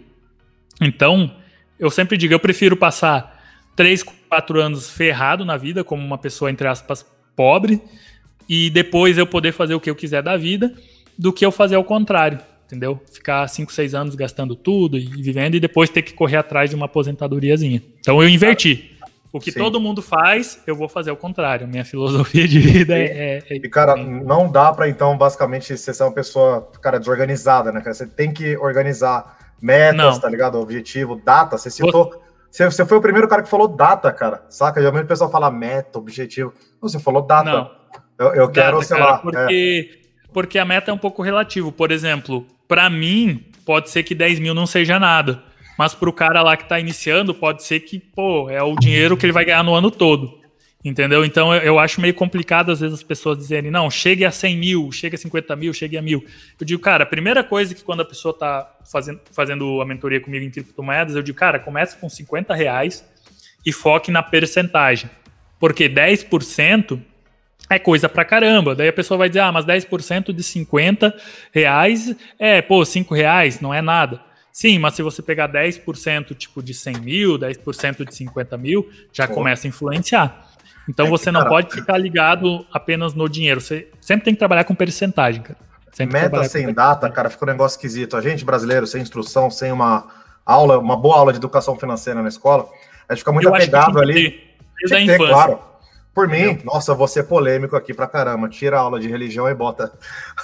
Então, 0.80 1.34
eu 1.78 1.90
sempre 1.90 2.16
digo, 2.16 2.32
eu 2.32 2.40
prefiro 2.40 2.76
passar 2.76 3.40
3, 3.76 4.02
4 4.28 4.60
anos 4.60 4.90
ferrado 4.90 5.44
na 5.44 5.56
vida, 5.56 5.84
como 5.84 6.04
uma 6.04 6.18
pessoa, 6.18 6.50
entre 6.50 6.66
aspas, 6.66 7.04
pobre, 7.36 7.80
e 8.48 8.70
depois 8.70 9.16
eu 9.16 9.26
poder 9.26 9.52
fazer 9.52 9.74
o 9.74 9.80
que 9.80 9.88
eu 9.88 9.94
quiser 9.94 10.22
da 10.22 10.36
vida, 10.36 10.74
do 11.16 11.32
que 11.32 11.44
eu 11.44 11.52
fazer 11.52 11.76
ao 11.76 11.84
contrário, 11.84 12.38
entendeu? 12.66 13.00
Ficar 13.12 13.46
5, 13.46 13.72
6 13.72 13.94
anos 13.94 14.14
gastando 14.14 14.56
tudo 14.56 14.98
e 14.98 15.06
vivendo 15.06 15.54
e 15.54 15.60
depois 15.60 15.90
ter 15.90 16.02
que 16.02 16.14
correr 16.14 16.36
atrás 16.36 16.70
de 16.70 16.76
uma 16.76 16.86
aposentadoriazinha. 16.86 17.82
Então 18.00 18.22
eu 18.22 18.28
inverti. 18.28 18.96
O 19.32 19.38
que 19.38 19.52
Sim. 19.52 19.60
todo 19.60 19.80
mundo 19.80 20.02
faz, 20.02 20.60
eu 20.66 20.74
vou 20.74 20.88
fazer 20.88 21.10
ao 21.10 21.16
contrário. 21.16 21.68
Minha 21.68 21.84
filosofia 21.84 22.48
de 22.48 22.58
vida 22.58 22.98
é. 22.98 23.04
é, 23.04 23.42
é... 23.48 23.56
E, 23.56 23.68
cara, 23.68 23.94
não 23.94 24.50
dá 24.50 24.72
para 24.72 24.88
então, 24.88 25.16
basicamente, 25.16 25.76
você 25.76 25.94
ser 25.94 26.02
uma 26.02 26.12
pessoa, 26.12 26.68
cara, 26.82 26.98
desorganizada, 26.98 27.70
né? 27.70 27.80
Você 27.84 28.06
tem 28.06 28.32
que 28.32 28.56
organizar 28.56 29.38
metas, 29.60 30.14
não. 30.14 30.20
tá 30.20 30.28
ligado? 30.28 30.58
Objetivo, 30.58 31.16
data. 31.16 31.58
Você 31.58 31.70
citou. 31.70 32.22
Você, 32.50 32.64
você 32.64 32.84
foi 32.84 32.98
o 32.98 33.00
primeiro 33.00 33.28
cara 33.28 33.42
que 33.42 33.48
falou 33.48 33.68
data, 33.68 34.12
cara. 34.12 34.44
Saca? 34.48 34.80
Geralmente 34.80 35.04
o 35.04 35.08
pessoal 35.08 35.30
fala 35.30 35.50
meta, 35.50 35.98
objetivo. 35.98 36.52
Você 36.80 36.98
falou 36.98 37.22
data. 37.22 37.50
Não. 37.50 37.70
Eu, 38.18 38.34
eu 38.34 38.48
quero, 38.50 38.78
data, 38.78 38.86
sei 38.86 38.98
cara, 38.98 39.10
lá. 39.10 39.18
Porque, 39.18 39.90
é. 39.92 40.28
porque 40.32 40.58
a 40.58 40.64
meta 40.64 40.90
é 40.90 40.94
um 40.94 40.98
pouco 40.98 41.22
relativo. 41.22 41.70
Por 41.70 41.90
exemplo, 41.90 42.46
para 42.66 42.90
mim, 42.90 43.44
pode 43.64 43.90
ser 43.90 44.02
que 44.02 44.14
10 44.14 44.40
mil 44.40 44.54
não 44.54 44.66
seja 44.66 44.98
nada. 44.98 45.42
Mas 45.78 45.94
para 45.94 46.10
o 46.10 46.12
cara 46.12 46.42
lá 46.42 46.56
que 46.56 46.64
está 46.64 46.78
iniciando, 46.78 47.32
pode 47.32 47.62
ser 47.62 47.80
que, 47.80 47.98
pô, 47.98 48.50
é 48.50 48.62
o 48.62 48.74
dinheiro 48.74 49.16
que 49.16 49.24
ele 49.24 49.32
vai 49.32 49.44
ganhar 49.44 49.62
no 49.62 49.74
ano 49.74 49.90
todo. 49.90 50.39
Entendeu? 50.82 51.24
Então 51.26 51.54
eu, 51.54 51.60
eu, 51.60 51.78
acho 51.78 52.00
meio 52.00 52.14
complicado 52.14 52.72
às 52.72 52.80
vezes 52.80 52.94
as 52.94 53.02
pessoas 53.02 53.36
dizerem, 53.36 53.70
não, 53.70 53.90
chegue 53.90 54.24
a 54.24 54.30
100 54.30 54.56
mil, 54.56 54.90
chegue 54.90 55.14
a 55.14 55.18
50 55.18 55.54
mil, 55.54 55.74
chegue 55.74 55.98
a 55.98 56.02
mil. 56.02 56.24
Eu 56.58 56.66
digo, 56.66 56.80
cara, 56.80 57.04
a 57.04 57.06
primeira 57.06 57.44
coisa 57.44 57.74
que 57.74 57.82
quando 57.82 58.00
a 58.00 58.04
pessoa 58.04 58.32
está 58.32 58.78
fazendo, 58.90 59.20
fazendo 59.30 59.80
a 59.82 59.84
mentoria 59.84 60.20
comigo 60.20 60.44
em 60.44 60.50
criptomoedas, 60.50 61.14
eu 61.14 61.22
digo, 61.22 61.36
cara, 61.36 61.58
comece 61.58 61.96
com 61.98 62.08
50 62.08 62.54
reais 62.54 63.04
e 63.64 63.72
foque 63.72 64.10
na 64.10 64.22
percentagem. 64.22 65.10
Porque 65.58 65.86
10% 65.86 66.98
é 67.68 67.78
coisa 67.78 68.08
pra 68.08 68.24
caramba. 68.24 68.74
Daí 68.74 68.88
a 68.88 68.92
pessoa 68.92 69.18
vai 69.18 69.28
dizer, 69.28 69.40
ah, 69.40 69.52
mas 69.52 69.66
10% 69.66 70.32
de 70.32 70.42
50 70.42 71.14
reais 71.52 72.16
é, 72.38 72.62
pô, 72.62 72.82
5 72.84 73.14
reais, 73.14 73.60
não 73.60 73.74
é 73.74 73.82
nada. 73.82 74.20
Sim, 74.50 74.78
mas 74.78 74.94
se 74.94 75.02
você 75.02 75.22
pegar 75.22 75.48
10% 75.52 76.34
tipo 76.34 76.62
de 76.62 76.74
100 76.74 77.00
mil, 77.00 77.38
10% 77.38 78.04
de 78.04 78.14
50 78.14 78.56
mil, 78.56 78.90
já 79.12 79.28
pô. 79.28 79.34
começa 79.34 79.66
a 79.66 79.68
influenciar. 79.68 80.49
Então 80.90 81.06
é 81.06 81.08
você 81.08 81.30
não 81.30 81.42
cara, 81.42 81.50
pode 81.50 81.72
ficar 81.72 81.96
ligado 81.96 82.66
apenas 82.72 83.14
no 83.14 83.28
dinheiro. 83.28 83.60
Você 83.60 83.88
sempre 84.00 84.24
tem 84.24 84.34
que 84.34 84.38
trabalhar 84.38 84.64
com 84.64 84.74
percentagem, 84.74 85.40
cara. 85.40 85.58
Sempre 85.92 86.20
Meta 86.20 86.44
sem 86.44 86.72
data, 86.74 87.08
cara, 87.08 87.30
fica 87.30 87.44
um 87.44 87.48
negócio 87.48 87.76
esquisito. 87.76 88.16
A 88.16 88.20
gente 88.20 88.44
brasileiro, 88.44 88.86
sem 88.86 89.00
instrução, 89.00 89.50
sem 89.50 89.70
uma 89.70 90.08
aula, 90.44 90.78
uma 90.78 90.96
boa 90.96 91.16
aula 91.16 91.32
de 91.32 91.38
educação 91.38 91.76
financeira 91.76 92.20
na 92.22 92.28
escola, 92.28 92.68
a 93.08 93.14
gente 93.14 93.20
fica 93.20 93.32
muito 93.32 93.48
Eu 93.48 93.54
apegado 93.54 94.00
ali. 94.00 94.42
Desde 94.88 95.06
ter, 95.06 95.16
claro. 95.16 95.60
Por 96.12 96.26
mim, 96.26 96.58
nossa, 96.64 96.92
vou 96.92 97.06
ser 97.06 97.24
polêmico 97.24 97.76
aqui 97.76 97.94
pra 97.94 98.08
caramba. 98.08 98.48
Tira 98.48 98.76
a 98.76 98.80
aula 98.80 98.98
de 98.98 99.08
religião 99.08 99.48
e 99.48 99.54
bota. 99.54 99.92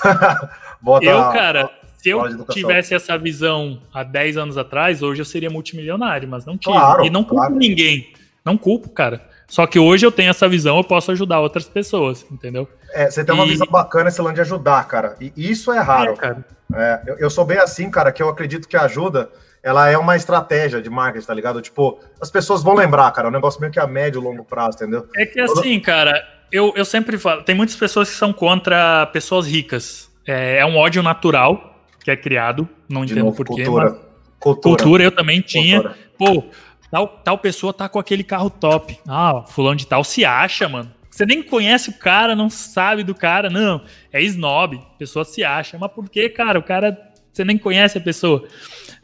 bota 0.81 1.05
eu, 1.05 1.19
cara, 1.31 1.71
se 1.97 2.11
eu 2.11 2.45
tivesse 2.47 2.95
essa 2.95 3.19
visão 3.19 3.81
há 3.93 4.05
10 4.05 4.37
anos 4.37 4.57
atrás, 4.57 5.03
hoje 5.03 5.23
eu 5.23 5.25
seria 5.25 5.51
multimilionário, 5.51 6.29
mas 6.29 6.45
não 6.45 6.57
tive. 6.57 6.77
Claro, 6.77 7.05
e 7.05 7.11
não 7.11 7.25
culpo 7.25 7.43
claro. 7.43 7.57
ninguém. 7.57 8.13
Não 8.45 8.57
culpo, 8.57 8.89
cara. 8.91 9.29
Só 9.49 9.67
que 9.67 9.79
hoje 9.79 10.05
eu 10.05 10.11
tenho 10.11 10.31
essa 10.31 10.49
visão, 10.49 10.77
eu 10.77 10.85
posso 10.85 11.13
ajudar 11.13 11.41
outras 11.41 11.69
pessoas, 11.69 12.27
entendeu? 12.31 12.69
É, 12.93 13.11
você 13.11 13.25
tem 13.25 13.35
uma 13.35 13.45
e... 13.47 13.51
visão 13.51 13.67
bacana 13.69 14.09
esse 14.09 14.21
lance 14.21 14.35
de 14.35 14.41
ajudar, 14.41 14.87
cara. 14.89 15.17
E 15.21 15.33
isso 15.37 15.73
é 15.73 15.79
raro. 15.79 16.13
É, 16.13 16.17
cara. 16.17 16.45
É, 16.75 17.03
eu, 17.07 17.19
eu, 17.19 17.31
sou 17.31 17.45
bem 17.45 17.59
assim, 17.59 17.91
cara, 17.91 18.11
que 18.11 18.23
eu 18.23 18.29
acredito 18.29 18.67
que 18.67 18.77
a 18.77 18.83
ajuda, 18.83 19.31
ela 19.63 19.89
é 19.89 19.97
uma 19.97 20.17
estratégia 20.17 20.83
de 20.83 20.91
marketing, 20.91 21.27
tá 21.27 21.35
ligado? 21.35 21.63
Tipo, 21.63 22.01
as 22.21 22.31
pessoas 22.31 22.63
vão 22.63 22.75
lembrar, 22.75 23.11
cara, 23.13 23.29
é 23.29 23.31
um 23.31 23.33
negócio 23.33 23.61
meio 23.61 23.73
que 23.73 23.79
a 23.79 23.87
médio 23.87 24.21
e 24.21 24.25
longo 24.25 24.45
prazo, 24.45 24.79
entendeu? 24.79 25.09
É 25.15 25.25
que 25.25 25.41
assim, 25.41 25.79
cara, 25.79 26.27
eu, 26.51 26.73
eu 26.75 26.85
sempre 26.85 27.17
falo, 27.17 27.43
tem 27.43 27.55
muitas 27.55 27.77
pessoas 27.77 28.11
que 28.11 28.17
são 28.17 28.33
contra 28.33 29.07
pessoas 29.07 29.47
ricas. 29.47 30.11
É, 30.27 30.59
é 30.59 30.67
um 30.67 30.77
ódio 30.77 31.03
natural 31.05 31.85
que 32.03 32.11
é 32.11 32.17
criado, 32.17 32.69
não 32.89 33.05
de 33.05 33.13
entendo 33.13 33.33
porquê, 33.33 33.65
cultura. 33.65 33.91
mas... 33.91 34.07
Cultura. 34.39 34.77
cultura 34.77 35.03
eu 35.03 35.11
também 35.11 35.41
tinha. 35.41 35.83
Cultura. 35.83 36.07
Pô, 36.19 36.45
Tal, 36.91 37.09
tal 37.09 37.39
pessoa 37.39 37.73
tá 37.73 37.89
com 37.89 37.99
aquele 37.99 38.25
carro 38.25 38.51
top. 38.51 38.99
Ah, 39.07 39.45
fulano 39.47 39.77
de 39.77 39.87
tal 39.87 40.05
se 40.05 40.25
acha, 40.25 40.69
mano. 40.69 40.93
Você 41.11 41.25
nem 41.25 41.43
conhece 41.43 41.91
o 41.91 41.99
cara, 41.99 42.37
não 42.37 42.51
sabe 42.51 43.03
do 43.03 43.15
cara. 43.15 43.49
Não, 43.49 43.83
é 44.13 44.21
snob. 44.23 44.77
A 44.77 44.99
pessoa 44.99 45.25
se 45.25 45.43
acha. 45.43 45.79
Mas 45.79 45.91
por 45.91 46.09
que, 46.11 46.29
cara? 46.29 46.59
O 46.59 46.63
cara 46.63 47.07
você 47.37 47.45
nem 47.45 47.59
conhece 47.59 47.99
a 47.99 48.01
pessoa. 48.01 48.49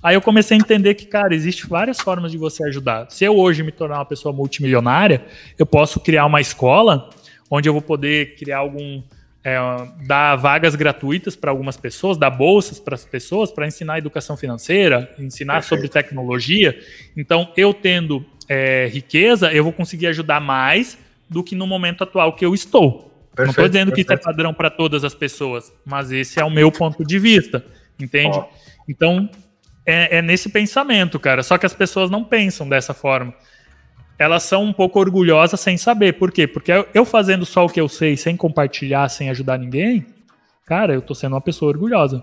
Aí 0.03 0.15
eu 0.15 0.23
comecei 0.23 0.57
a 0.57 0.61
entender 0.61 0.95
que, 0.95 1.05
cara, 1.05 1.35
existe 1.35 1.67
várias 1.67 2.01
formas 2.01 2.33
de 2.33 2.39
você 2.39 2.65
ajudar. 2.65 3.11
Se 3.11 3.25
eu 3.25 3.37
hoje 3.37 3.63
me 3.63 3.71
tornar 3.71 3.99
uma 3.99 4.07
pessoa 4.07 4.35
multimilionária, 4.35 5.23
eu 5.59 5.67
posso 5.67 6.01
criar 6.01 6.25
uma 6.25 6.41
escola 6.41 7.11
onde 7.51 7.69
eu 7.69 7.75
vou 7.75 7.83
poder 7.83 8.35
criar 8.37 8.59
algum. 8.59 9.03
É, 9.44 9.59
dar 10.06 10.36
vagas 10.36 10.77
gratuitas 10.77 11.35
para 11.35 11.51
algumas 11.51 11.77
pessoas, 11.77 12.16
dar 12.16 12.31
bolsas 12.31 12.78
para 12.78 12.94
as 12.94 13.05
pessoas 13.05 13.51
para 13.51 13.66
ensinar 13.66 13.98
educação 13.98 14.36
financeira, 14.36 15.12
ensinar 15.19 15.55
Perfeito. 15.55 15.69
sobre 15.69 15.89
tecnologia. 15.89 16.78
Então, 17.16 17.52
eu 17.56 17.74
tendo 17.74 18.24
é, 18.48 18.89
riqueza, 18.93 19.52
eu 19.52 19.64
vou 19.64 19.73
conseguir 19.73 20.06
ajudar 20.06 20.40
mais 20.40 20.97
do 21.28 21.43
que 21.43 21.56
no 21.56 21.66
momento 21.66 22.05
atual 22.05 22.35
que 22.35 22.44
eu 22.44 22.55
estou. 22.55 23.10
Perfeito, 23.35 23.39
Não 23.39 23.51
estou 23.51 23.69
dizendo 23.69 23.89
perfeito. 23.89 24.09
que 24.09 24.14
isso 24.14 24.20
é 24.20 24.24
padrão 24.24 24.52
para 24.52 24.70
todas 24.70 25.05
as 25.05 25.14
pessoas, 25.14 25.73
mas 25.85 26.12
esse 26.12 26.39
é 26.39 26.44
o 26.44 26.51
meu 26.51 26.70
ponto 26.70 27.05
de 27.05 27.19
vista, 27.19 27.64
entende? 27.98 28.39
Oh. 28.39 28.44
Então, 28.89 29.28
é, 29.86 30.19
é 30.19 30.23
nesse 30.23 30.48
pensamento, 30.51 31.19
cara. 31.19 31.43
Só 31.43 31.59
que 31.59 31.66
as 31.66 31.74
pessoas 31.74 32.10
não 32.10 32.23
pensam 32.23 32.69
dessa 32.69 32.94
forma. 32.94 33.35
Elas 34.18 34.43
são 34.44 34.64
um 34.64 34.72
pouco 34.72 35.01
orgulhosas 35.01 35.60
sem 35.60 35.76
saber. 35.76 36.14
Por 36.14 36.30
quê? 36.30 36.47
Porque 36.47 36.72
eu 36.94 37.05
fazendo 37.05 37.44
só 37.44 37.64
o 37.64 37.68
que 37.68 37.80
eu 37.80 37.89
sei, 37.89 38.16
sem 38.16 38.36
compartilhar, 38.36 39.09
sem 39.09 39.30
ajudar 39.30 39.59
ninguém, 39.59 40.06
cara, 40.66 40.94
eu 40.94 41.02
tô 41.02 41.14
sendo 41.14 41.34
uma 41.34 41.40
pessoa 41.40 41.70
orgulhosa. 41.70 42.22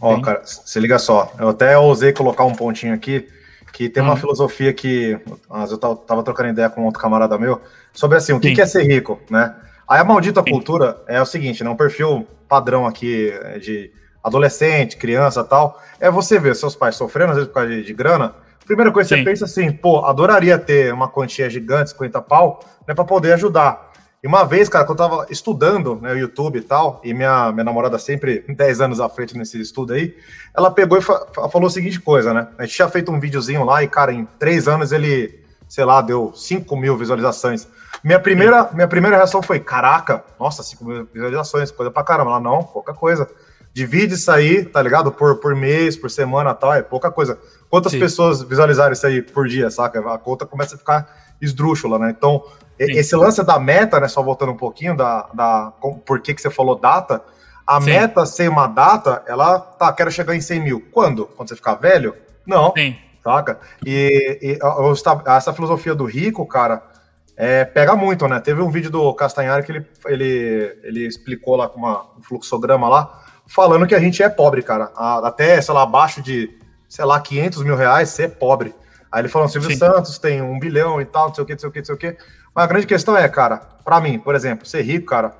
Ó, 0.00 0.14
oh, 0.14 0.22
cara, 0.22 0.42
se 0.44 0.80
liga 0.80 0.98
só. 0.98 1.32
Eu 1.38 1.50
até 1.50 1.76
ousei 1.76 2.12
colocar 2.12 2.44
um 2.44 2.54
pontinho 2.54 2.94
aqui, 2.94 3.28
que 3.72 3.88
tem 3.88 4.02
uma 4.02 4.14
hum. 4.14 4.16
filosofia 4.16 4.72
que. 4.72 5.18
Eu 5.50 5.78
tava, 5.78 5.96
tava, 5.96 6.22
trocando 6.22 6.50
ideia 6.50 6.70
com 6.70 6.84
outro 6.84 7.00
camarada 7.00 7.36
meu, 7.38 7.60
sobre 7.92 8.16
assim, 8.16 8.32
o 8.32 8.40
que, 8.40 8.54
que 8.54 8.62
é 8.62 8.66
ser 8.66 8.84
rico, 8.84 9.20
né? 9.28 9.54
Aí 9.88 10.00
a 10.00 10.04
maldita 10.04 10.42
Sim. 10.46 10.52
cultura 10.52 11.02
é 11.06 11.20
o 11.20 11.26
seguinte, 11.26 11.62
né? 11.64 11.68
Um 11.68 11.76
perfil 11.76 12.26
padrão 12.48 12.86
aqui 12.86 13.30
é, 13.42 13.58
de 13.58 13.90
adolescente, 14.22 14.96
criança 14.96 15.42
tal, 15.42 15.80
é 15.98 16.10
você 16.10 16.38
ver 16.38 16.54
seus 16.54 16.76
pais 16.76 16.94
sofrendo, 16.94 17.30
às 17.30 17.36
vezes 17.36 17.48
por 17.48 17.54
causa 17.54 17.70
de, 17.70 17.82
de 17.82 17.92
grana. 17.92 18.34
Primeira 18.66 18.92
coisa 18.92 19.08
que 19.08 19.16
você 19.16 19.24
pensa 19.24 19.44
assim, 19.44 19.72
pô, 19.72 20.04
adoraria 20.04 20.58
ter 20.58 20.92
uma 20.92 21.08
quantia 21.08 21.50
gigante, 21.50 21.90
50 21.90 22.20
pau, 22.22 22.60
né, 22.86 22.94
para 22.94 23.04
poder 23.04 23.32
ajudar. 23.32 23.90
E 24.22 24.26
uma 24.26 24.44
vez, 24.44 24.68
cara, 24.68 24.84
quando 24.84 25.02
eu 25.02 25.08
tava 25.08 25.26
estudando 25.30 25.98
né, 26.00 26.12
o 26.12 26.18
YouTube 26.18 26.58
e 26.58 26.62
tal, 26.62 27.00
e 27.02 27.14
minha, 27.14 27.50
minha 27.52 27.64
namorada 27.64 27.98
sempre 27.98 28.44
10 28.48 28.80
anos 28.82 29.00
à 29.00 29.08
frente 29.08 29.36
nesse 29.36 29.60
estudo 29.60 29.94
aí, 29.94 30.14
ela 30.54 30.70
pegou 30.70 30.98
e 30.98 31.00
fa 31.00 31.26
falou 31.50 31.68
a 31.68 31.70
seguinte 31.70 31.98
coisa, 31.98 32.34
né? 32.34 32.48
A 32.58 32.64
gente 32.64 32.74
tinha 32.74 32.88
feito 32.88 33.10
um 33.10 33.18
videozinho 33.18 33.64
lá 33.64 33.82
e, 33.82 33.88
cara, 33.88 34.12
em 34.12 34.26
três 34.38 34.68
anos 34.68 34.92
ele, 34.92 35.42
sei 35.66 35.84
lá, 35.84 36.02
deu 36.02 36.32
5 36.34 36.76
mil 36.76 36.96
visualizações. 36.98 37.66
Minha 38.04 38.20
primeira, 38.20 38.70
minha 38.72 38.88
primeira 38.88 39.16
reação 39.16 39.42
foi: 39.42 39.58
caraca, 39.58 40.22
nossa, 40.38 40.62
5 40.62 40.84
mil 40.84 41.08
visualizações, 41.12 41.70
coisa 41.70 41.90
pra 41.90 42.04
caramba. 42.04 42.30
Ela, 42.32 42.40
não, 42.40 42.62
pouca 42.62 42.92
coisa. 42.92 43.26
Divide 43.72 44.14
isso 44.14 44.30
aí, 44.30 44.64
tá 44.64 44.82
ligado? 44.82 45.12
Por, 45.12 45.36
por 45.36 45.54
mês, 45.54 45.96
por 45.96 46.10
semana 46.10 46.54
tal, 46.54 46.74
é 46.74 46.82
pouca 46.82 47.10
coisa. 47.10 47.38
Quantas 47.68 47.92
Sim. 47.92 48.00
pessoas 48.00 48.42
visualizaram 48.42 48.92
isso 48.92 49.06
aí 49.06 49.22
por 49.22 49.46
dia, 49.46 49.70
saca? 49.70 50.00
A 50.12 50.18
conta 50.18 50.44
começa 50.44 50.74
a 50.74 50.78
ficar 50.78 51.34
esdrúxula, 51.40 51.98
né? 51.98 52.14
Então, 52.16 52.42
Sim. 52.80 52.92
esse 52.92 53.14
lance 53.14 53.44
da 53.44 53.58
meta, 53.58 54.00
né? 54.00 54.08
Só 54.08 54.22
voltando 54.22 54.52
um 54.52 54.56
pouquinho 54.56 54.96
da, 54.96 55.28
da 55.32 55.72
por 56.04 56.20
que, 56.20 56.34
que 56.34 56.42
você 56.42 56.50
falou 56.50 56.78
data, 56.78 57.22
a 57.66 57.80
Sim. 57.80 57.90
meta 57.90 58.26
sem 58.26 58.48
uma 58.48 58.66
data, 58.66 59.22
ela 59.26 59.58
tá, 59.60 59.92
quero 59.92 60.10
chegar 60.10 60.34
em 60.34 60.40
100 60.40 60.60
mil. 60.60 60.88
Quando? 60.90 61.26
Quando 61.26 61.48
você 61.48 61.54
ficar 61.54 61.74
velho? 61.74 62.16
Não. 62.44 62.72
Sim. 62.76 62.96
Saca? 63.22 63.60
E, 63.86 64.38
e 64.42 64.58
essa 65.26 65.52
filosofia 65.52 65.94
do 65.94 66.04
rico, 66.04 66.44
cara, 66.46 66.82
é, 67.36 67.64
pega 67.64 67.94
muito, 67.94 68.26
né? 68.26 68.40
Teve 68.40 68.60
um 68.60 68.70
vídeo 68.70 68.90
do 68.90 69.14
Castanhari 69.14 69.64
que 69.64 69.72
ele, 69.72 69.86
ele, 70.06 70.78
ele 70.82 71.06
explicou 71.06 71.54
lá 71.54 71.68
com 71.68 71.78
uma, 71.78 72.06
um 72.18 72.22
fluxograma 72.22 72.88
lá, 72.88 73.24
falando 73.50 73.86
que 73.86 73.94
a 73.94 74.00
gente 74.00 74.22
é 74.22 74.28
pobre, 74.28 74.62
cara. 74.62 74.92
Até, 74.94 75.60
sei 75.60 75.74
lá, 75.74 75.82
abaixo 75.82 76.22
de, 76.22 76.56
sei 76.88 77.04
lá, 77.04 77.20
500 77.20 77.62
mil 77.64 77.76
reais, 77.76 78.10
você 78.10 78.22
é 78.22 78.28
pobre. 78.28 78.74
Aí 79.10 79.22
ele 79.22 79.28
falou, 79.28 79.48
Silvio 79.48 79.70
Sim. 79.70 79.76
Santos 79.76 80.18
tem 80.18 80.40
um 80.40 80.58
bilhão 80.58 81.00
e 81.00 81.04
tal, 81.04 81.28
não 81.28 81.34
sei 81.34 81.42
o 81.42 81.46
que, 81.46 81.52
não 81.54 81.58
sei 81.58 81.68
o 81.68 81.72
que, 81.72 81.78
não 81.80 81.84
sei 81.84 81.94
o 81.94 81.98
que. 81.98 82.16
Mas 82.54 82.64
a 82.64 82.68
grande 82.68 82.86
questão 82.86 83.16
é, 83.16 83.28
cara, 83.28 83.56
para 83.84 84.00
mim, 84.00 84.18
por 84.18 84.34
exemplo, 84.34 84.66
ser 84.66 84.82
rico, 84.82 85.06
cara, 85.06 85.32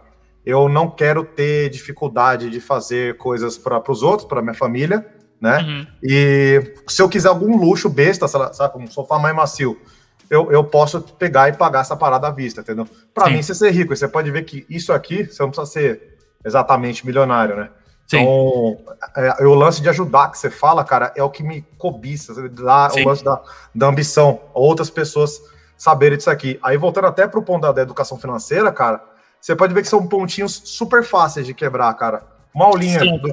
eu 0.45 0.69
não 0.69 0.91
quero 0.91 1.25
ter 1.25 1.71
dificuldade 1.71 2.51
de 2.51 2.61
fazer 2.61 3.17
coisas 3.17 3.57
para 3.57 3.81
os 3.89 4.03
outros, 4.03 4.27
para 4.27 4.43
minha 4.43 4.55
família, 4.55 5.07
né? 5.41 5.59
Uhum. 5.61 5.87
E 6.03 6.75
se 6.89 7.01
eu 7.01 7.09
quiser 7.09 7.29
algum 7.29 7.57
luxo 7.57 7.89
besta, 7.89 8.27
sabe, 8.27 8.77
um 8.77 8.87
sofá 8.89 9.19
mais 9.19 9.35
macio, 9.35 9.81
eu, 10.29 10.51
eu 10.51 10.65
posso 10.65 11.01
pegar 11.01 11.49
e 11.49 11.53
pagar 11.53 11.81
essa 11.81 11.97
parada 11.97 12.27
à 12.27 12.31
vista, 12.31 12.61
entendeu? 12.61 12.87
Para 13.15 13.31
mim, 13.31 13.43
você 13.43 13.55
ser 13.55 13.71
rico, 13.71 13.95
você 13.95 14.09
pode 14.09 14.31
ver 14.31 14.45
que 14.45 14.67
isso 14.69 14.93
aqui, 14.93 15.25
você 15.25 15.43
não 15.43 15.51
precisa 15.51 15.71
ser 15.71 16.17
exatamente 16.45 17.05
milionário, 17.07 17.57
né? 17.57 17.71
Sim. 18.11 18.23
Então, 18.23 18.77
é, 19.17 19.47
o 19.47 19.55
lance 19.55 19.81
de 19.81 19.89
ajudar 19.89 20.33
que 20.33 20.39
você 20.39 20.51
fala, 20.51 20.83
cara, 20.83 21.13
é 21.15 21.23
o 21.23 21.31
que 21.31 21.45
me 21.45 21.63
cobiça, 21.79 22.35
dá 22.49 22.91
o 22.93 23.09
lance 23.09 23.23
da, 23.23 23.41
da 23.73 23.87
ambição, 23.87 24.41
outras 24.53 24.91
pessoas 24.91 25.41
saberem 25.79 26.19
disso 26.19 26.29
aqui. 26.29 26.59
Aí, 26.61 26.77
voltando 26.77 27.07
até 27.07 27.29
para 27.29 27.39
o 27.39 27.43
ponto 27.43 27.63
da, 27.63 27.71
da, 27.71 27.83
educação 27.83 28.19
financeira, 28.19 28.73
cara, 28.73 29.01
você 29.41 29.55
pode 29.55 29.73
ver 29.73 29.83
que 29.83 29.89
são 29.89 30.09
pontinhos 30.09 30.61
super 30.65 31.05
fáceis 31.05 31.47
de 31.47 31.55
quebrar, 31.55 31.95
cara. 31.95 32.25
Uma 32.53 32.65
aulinha, 32.65 32.99
do, 32.99 33.33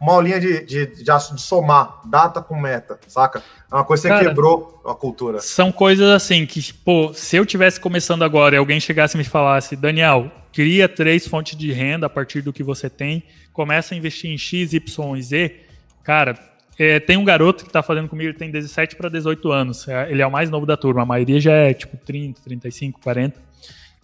uma 0.00 0.14
aulinha 0.14 0.40
de, 0.40 0.66
de, 0.66 0.86
de, 0.86 1.04
de, 1.04 1.40
somar 1.40 2.00
data 2.04 2.42
com 2.42 2.60
meta, 2.60 2.98
saca? 3.06 3.44
É 3.70 3.74
uma 3.76 3.84
coisa 3.84 4.02
que 4.02 4.08
cara, 4.08 4.22
você 4.24 4.28
quebrou 4.28 4.82
a 4.84 4.92
cultura. 4.92 5.38
São 5.38 5.70
coisas 5.70 6.08
assim 6.10 6.44
que, 6.46 6.72
pô, 6.72 7.14
se 7.14 7.36
eu 7.36 7.46
tivesse 7.46 7.78
começando 7.78 8.24
agora 8.24 8.56
e 8.56 8.58
alguém 8.58 8.80
chegasse 8.80 9.16
e 9.16 9.18
me 9.18 9.24
falasse, 9.24 9.76
Daniel, 9.76 10.32
cria 10.52 10.88
três 10.88 11.28
fontes 11.28 11.56
de 11.56 11.70
renda 11.70 12.06
a 12.06 12.10
partir 12.10 12.40
do 12.40 12.52
que 12.52 12.64
você 12.64 12.90
tem 12.90 13.22
começa 13.56 13.94
a 13.94 13.96
investir 13.96 14.30
em 14.30 14.36
X, 14.36 14.74
Y 14.74 15.16
e 15.16 15.22
Z, 15.22 15.56
cara, 16.04 16.38
é, 16.78 17.00
tem 17.00 17.16
um 17.16 17.24
garoto 17.24 17.64
que 17.64 17.70
está 17.70 17.82
fazendo 17.82 18.06
comigo, 18.06 18.28
ele 18.28 18.36
tem 18.36 18.50
17 18.50 18.96
para 18.96 19.08
18 19.08 19.50
anos. 19.50 19.88
É, 19.88 20.12
ele 20.12 20.20
é 20.20 20.26
o 20.26 20.30
mais 20.30 20.50
novo 20.50 20.66
da 20.66 20.76
turma, 20.76 21.02
a 21.02 21.06
maioria 21.06 21.40
já 21.40 21.52
é 21.52 21.72
tipo 21.72 21.96
30, 21.96 22.42
35, 22.42 23.00
40. 23.00 23.40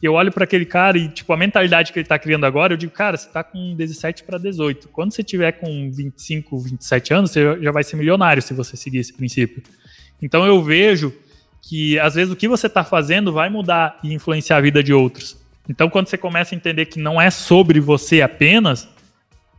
E 0.00 0.06
eu 0.06 0.14
olho 0.14 0.32
para 0.32 0.44
aquele 0.44 0.64
cara 0.64 0.96
e, 0.96 1.06
tipo, 1.06 1.30
a 1.34 1.36
mentalidade 1.36 1.92
que 1.92 1.98
ele 1.98 2.06
está 2.06 2.18
criando 2.18 2.46
agora, 2.46 2.72
eu 2.72 2.76
digo, 2.78 2.92
cara, 2.92 3.16
você 3.16 3.28
está 3.28 3.44
com 3.44 3.76
17 3.76 4.24
para 4.24 4.38
18. 4.38 4.88
Quando 4.88 5.12
você 5.12 5.22
tiver 5.22 5.52
com 5.52 5.92
25, 5.92 6.58
27 6.58 7.14
anos, 7.14 7.30
você 7.30 7.62
já 7.62 7.70
vai 7.70 7.84
ser 7.84 7.96
milionário 7.96 8.42
se 8.42 8.54
você 8.54 8.74
seguir 8.74 8.98
esse 8.98 9.12
princípio. 9.12 9.62
Então 10.20 10.46
eu 10.46 10.60
vejo 10.62 11.14
que, 11.60 11.98
às 12.00 12.14
vezes, 12.14 12.32
o 12.32 12.36
que 12.36 12.48
você 12.48 12.68
está 12.68 12.82
fazendo 12.82 13.32
vai 13.32 13.50
mudar 13.50 14.00
e 14.02 14.14
influenciar 14.14 14.56
a 14.56 14.60
vida 14.62 14.82
de 14.82 14.94
outros. 14.94 15.36
Então, 15.68 15.88
quando 15.90 16.08
você 16.08 16.16
começa 16.16 16.54
a 16.54 16.56
entender 16.56 16.86
que 16.86 16.98
não 16.98 17.20
é 17.20 17.30
sobre 17.30 17.78
você 17.78 18.22
apenas, 18.22 18.88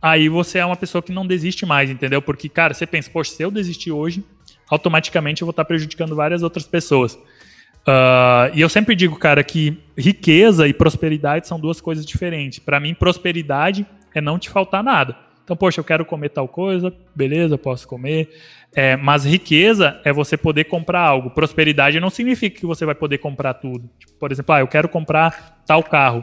aí 0.04 0.28
você 0.28 0.58
é 0.58 0.66
uma 0.66 0.76
pessoa 0.76 1.00
que 1.00 1.10
não 1.10 1.26
desiste 1.26 1.64
mais, 1.64 1.88
entendeu? 1.88 2.20
Porque, 2.20 2.46
cara, 2.46 2.74
você 2.74 2.86
pensa, 2.86 3.08
poxa, 3.10 3.30
se 3.30 3.42
eu 3.42 3.50
desistir 3.50 3.90
hoje, 3.90 4.22
automaticamente 4.68 5.40
eu 5.40 5.46
vou 5.46 5.50
estar 5.50 5.64
prejudicando 5.64 6.14
várias 6.14 6.42
outras 6.42 6.66
pessoas. 6.66 7.14
Uh, 7.14 8.52
e 8.52 8.60
eu 8.60 8.68
sempre 8.68 8.94
digo, 8.94 9.16
cara, 9.16 9.42
que 9.42 9.78
riqueza 9.96 10.68
e 10.68 10.74
prosperidade 10.74 11.48
são 11.48 11.58
duas 11.58 11.80
coisas 11.80 12.04
diferentes. 12.04 12.58
Para 12.58 12.78
mim, 12.78 12.92
prosperidade 12.92 13.86
é 14.14 14.20
não 14.20 14.38
te 14.38 14.50
faltar 14.50 14.84
nada. 14.84 15.16
Então, 15.42 15.56
poxa, 15.56 15.80
eu 15.80 15.84
quero 15.84 16.04
comer 16.04 16.28
tal 16.28 16.48
coisa, 16.48 16.92
beleza, 17.14 17.56
posso 17.56 17.88
comer. 17.88 18.28
É, 18.74 18.96
mas 18.98 19.24
riqueza 19.24 20.00
é 20.04 20.12
você 20.12 20.36
poder 20.36 20.64
comprar 20.64 21.00
algo. 21.00 21.30
Prosperidade 21.30 21.98
não 21.98 22.10
significa 22.10 22.60
que 22.60 22.66
você 22.66 22.84
vai 22.84 22.94
poder 22.94 23.18
comprar 23.18 23.54
tudo. 23.54 23.88
Tipo, 23.98 24.12
por 24.18 24.30
exemplo, 24.30 24.54
ah, 24.54 24.60
eu 24.60 24.68
quero 24.68 24.88
comprar 24.88 25.62
tal 25.66 25.82
carro. 25.82 26.22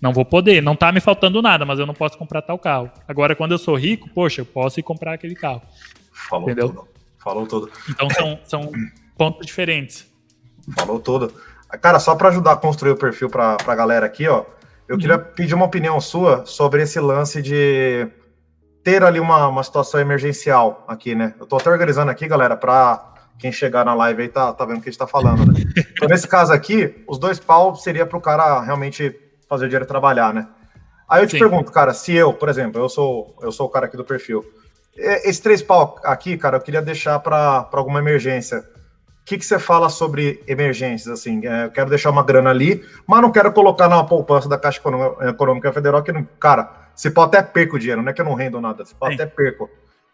Não 0.00 0.12
vou 0.12 0.24
poder, 0.24 0.62
não 0.62 0.76
tá 0.76 0.92
me 0.92 1.00
faltando 1.00 1.40
nada, 1.40 1.64
mas 1.64 1.78
eu 1.78 1.86
não 1.86 1.94
posso 1.94 2.18
comprar 2.18 2.42
tal 2.42 2.58
carro. 2.58 2.90
Agora, 3.08 3.34
quando 3.34 3.52
eu 3.52 3.58
sou 3.58 3.76
rico, 3.76 4.08
poxa, 4.10 4.42
eu 4.42 4.46
posso 4.46 4.78
ir 4.78 4.82
comprar 4.82 5.14
aquele 5.14 5.34
carro. 5.34 5.62
Falou 6.12 6.50
Entendeu? 6.50 6.68
tudo. 6.68 6.88
Falou 7.18 7.46
tudo. 7.46 7.70
Então 7.88 8.08
são, 8.10 8.38
são 8.44 8.72
pontos 9.16 9.46
diferentes. 9.46 10.06
Falou 10.74 11.00
tudo. 11.00 11.32
Cara, 11.80 11.98
só 11.98 12.14
para 12.14 12.28
ajudar 12.28 12.52
a 12.52 12.56
construir 12.56 12.92
o 12.92 12.96
perfil 12.96 13.28
para 13.28 13.56
a 13.66 13.74
galera 13.74 14.06
aqui, 14.06 14.28
ó, 14.28 14.44
eu 14.88 14.94
uhum. 14.94 15.00
queria 15.00 15.18
pedir 15.18 15.54
uma 15.54 15.64
opinião 15.64 16.00
sua 16.00 16.46
sobre 16.46 16.82
esse 16.82 17.00
lance 17.00 17.42
de 17.42 18.08
ter 18.84 19.02
ali 19.02 19.18
uma, 19.18 19.48
uma 19.48 19.62
situação 19.64 19.98
emergencial 19.98 20.84
aqui, 20.86 21.14
né? 21.14 21.34
Eu 21.40 21.46
tô 21.46 21.56
até 21.56 21.68
organizando 21.68 22.10
aqui, 22.10 22.28
galera, 22.28 22.56
para 22.56 23.14
quem 23.38 23.50
chegar 23.50 23.84
na 23.84 23.94
live 23.94 24.22
aí 24.22 24.28
tá, 24.28 24.52
tá 24.52 24.64
vendo 24.64 24.78
o 24.78 24.80
que 24.80 24.88
a 24.88 24.92
gente 24.92 24.98
tá 24.98 25.06
falando, 25.06 25.52
né? 25.52 25.60
Então, 25.96 26.08
nesse 26.08 26.28
caso 26.28 26.52
aqui, 26.52 27.02
os 27.08 27.18
dois 27.18 27.40
pau 27.40 27.74
seria 27.74 28.06
para 28.06 28.18
o 28.18 28.20
cara 28.20 28.60
realmente 28.60 29.14
fazer 29.48 29.66
o 29.66 29.68
dinheiro 29.68 29.86
trabalhar, 29.86 30.32
né? 30.32 30.46
Aí 31.08 31.22
eu 31.22 31.26
te 31.26 31.32
Sim. 31.32 31.38
pergunto, 31.38 31.70
cara, 31.70 31.94
se 31.94 32.14
eu, 32.14 32.32
por 32.32 32.48
exemplo, 32.48 32.80
eu 32.80 32.88
sou 32.88 33.36
eu 33.40 33.52
sou 33.52 33.66
o 33.66 33.70
cara 33.70 33.86
aqui 33.86 33.96
do 33.96 34.04
perfil, 34.04 34.44
esse 34.96 35.42
três 35.42 35.62
pau 35.62 35.98
aqui, 36.04 36.36
cara, 36.36 36.56
eu 36.56 36.60
queria 36.60 36.82
deixar 36.82 37.18
para 37.20 37.68
alguma 37.72 37.98
emergência. 37.98 38.58
O 38.58 39.24
que, 39.26 39.38
que 39.38 39.44
você 39.44 39.58
fala 39.58 39.88
sobre 39.88 40.42
emergências? 40.46 41.12
Assim, 41.20 41.44
é, 41.46 41.64
eu 41.64 41.70
quero 41.70 41.90
deixar 41.90 42.10
uma 42.10 42.22
grana 42.22 42.50
ali, 42.50 42.84
mas 43.06 43.20
não 43.20 43.32
quero 43.32 43.52
colocar 43.52 43.88
na 43.88 44.02
poupança 44.04 44.48
da 44.48 44.56
Caixa 44.56 44.80
Econômica 45.28 45.72
Federal, 45.72 46.02
que, 46.02 46.12
não, 46.12 46.26
cara, 46.38 46.90
se 46.94 47.10
pode 47.10 47.36
até 47.36 47.42
perco 47.42 47.76
o 47.76 47.78
dinheiro, 47.78 48.02
não 48.02 48.10
é 48.10 48.12
que 48.12 48.20
eu 48.20 48.24
não 48.24 48.34
rendo 48.34 48.60
nada, 48.60 48.84
se 48.84 48.94
pode 48.94 49.16
Sim. 49.16 49.22
até 49.22 49.30
perco. 49.30 49.68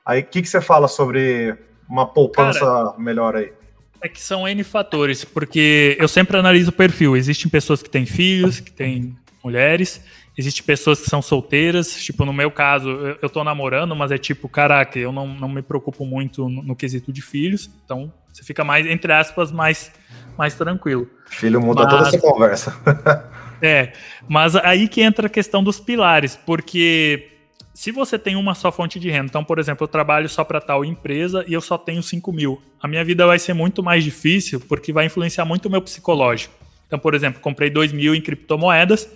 Aí, 0.04 0.20
o 0.20 0.24
que, 0.24 0.42
que 0.42 0.48
você 0.48 0.60
fala 0.60 0.88
sobre 0.88 1.54
uma 1.88 2.06
poupança 2.06 2.60
cara, 2.60 2.94
melhor 2.98 3.36
aí? 3.36 3.52
É 4.00 4.08
que 4.08 4.20
são 4.20 4.48
N 4.48 4.64
fatores, 4.64 5.24
porque 5.24 5.96
eu 6.00 6.08
sempre 6.08 6.36
analiso 6.36 6.70
o 6.70 6.72
perfil. 6.72 7.14
Existem 7.14 7.48
pessoas 7.48 7.82
que 7.82 7.90
têm 7.90 8.04
filhos, 8.04 8.58
que 8.58 8.72
têm 8.72 9.16
mulheres, 9.42 10.02
Existem 10.36 10.64
pessoas 10.64 11.00
que 11.00 11.10
são 11.10 11.20
solteiras, 11.20 11.94
tipo, 12.02 12.24
no 12.24 12.32
meu 12.32 12.50
caso, 12.50 12.88
eu, 12.88 13.18
eu 13.20 13.28
tô 13.28 13.44
namorando, 13.44 13.94
mas 13.94 14.10
é 14.10 14.16
tipo, 14.16 14.48
caraca, 14.48 14.98
eu 14.98 15.12
não, 15.12 15.26
não 15.26 15.48
me 15.48 15.60
preocupo 15.60 16.06
muito 16.06 16.48
no, 16.48 16.62
no 16.62 16.76
quesito 16.76 17.12
de 17.12 17.20
filhos, 17.20 17.70
então 17.84 18.10
você 18.32 18.42
fica 18.42 18.64
mais, 18.64 18.86
entre 18.86 19.12
aspas, 19.12 19.52
mais, 19.52 19.92
mais 20.38 20.54
tranquilo. 20.54 21.06
Filho 21.26 21.60
muda 21.60 21.82
mas, 21.82 21.92
toda 21.92 22.08
essa 22.08 22.18
conversa. 22.18 22.74
é, 23.60 23.92
mas 24.26 24.56
aí 24.56 24.88
que 24.88 25.02
entra 25.02 25.26
a 25.26 25.30
questão 25.30 25.62
dos 25.62 25.78
pilares, 25.78 26.34
porque 26.34 27.28
se 27.74 27.92
você 27.92 28.18
tem 28.18 28.34
uma 28.34 28.54
só 28.54 28.72
fonte 28.72 28.98
de 28.98 29.10
renda, 29.10 29.26
então, 29.26 29.44
por 29.44 29.58
exemplo, 29.58 29.84
eu 29.84 29.88
trabalho 29.88 30.30
só 30.30 30.44
para 30.44 30.62
tal 30.62 30.82
empresa 30.82 31.44
e 31.46 31.52
eu 31.52 31.60
só 31.60 31.76
tenho 31.76 32.02
5 32.02 32.32
mil, 32.32 32.62
a 32.80 32.88
minha 32.88 33.04
vida 33.04 33.26
vai 33.26 33.38
ser 33.38 33.52
muito 33.52 33.82
mais 33.82 34.02
difícil 34.02 34.60
porque 34.60 34.94
vai 34.94 35.04
influenciar 35.04 35.44
muito 35.44 35.66
o 35.66 35.70
meu 35.70 35.82
psicológico. 35.82 36.54
Então, 36.86 36.98
por 36.98 37.14
exemplo, 37.14 37.40
comprei 37.40 37.68
2 37.68 37.92
mil 37.92 38.14
em 38.14 38.20
criptomoedas, 38.20 39.08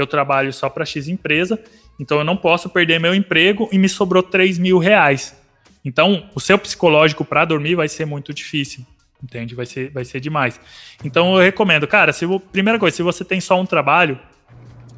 eu 0.00 0.06
trabalho 0.06 0.52
só 0.52 0.68
para 0.68 0.84
X 0.84 1.08
empresa, 1.08 1.58
então 1.98 2.18
eu 2.18 2.24
não 2.24 2.36
posso 2.36 2.68
perder 2.68 2.98
meu 2.98 3.14
emprego 3.14 3.68
e 3.70 3.78
me 3.78 3.88
sobrou 3.88 4.22
3 4.22 4.58
mil 4.58 4.78
reais. 4.78 5.38
Então, 5.84 6.28
o 6.34 6.40
seu 6.40 6.58
psicológico 6.58 7.24
para 7.24 7.44
dormir 7.44 7.74
vai 7.74 7.88
ser 7.88 8.04
muito 8.04 8.34
difícil, 8.34 8.84
entende? 9.22 9.54
Vai 9.54 9.66
ser, 9.66 9.90
vai 9.90 10.04
ser 10.04 10.20
demais. 10.20 10.60
Então, 11.04 11.34
eu 11.36 11.42
recomendo, 11.42 11.86
cara, 11.86 12.12
se 12.12 12.26
primeira 12.52 12.78
coisa, 12.78 12.96
se 12.96 13.02
você 13.02 13.24
tem 13.24 13.40
só 13.40 13.58
um 13.58 13.64
trabalho, 13.64 14.18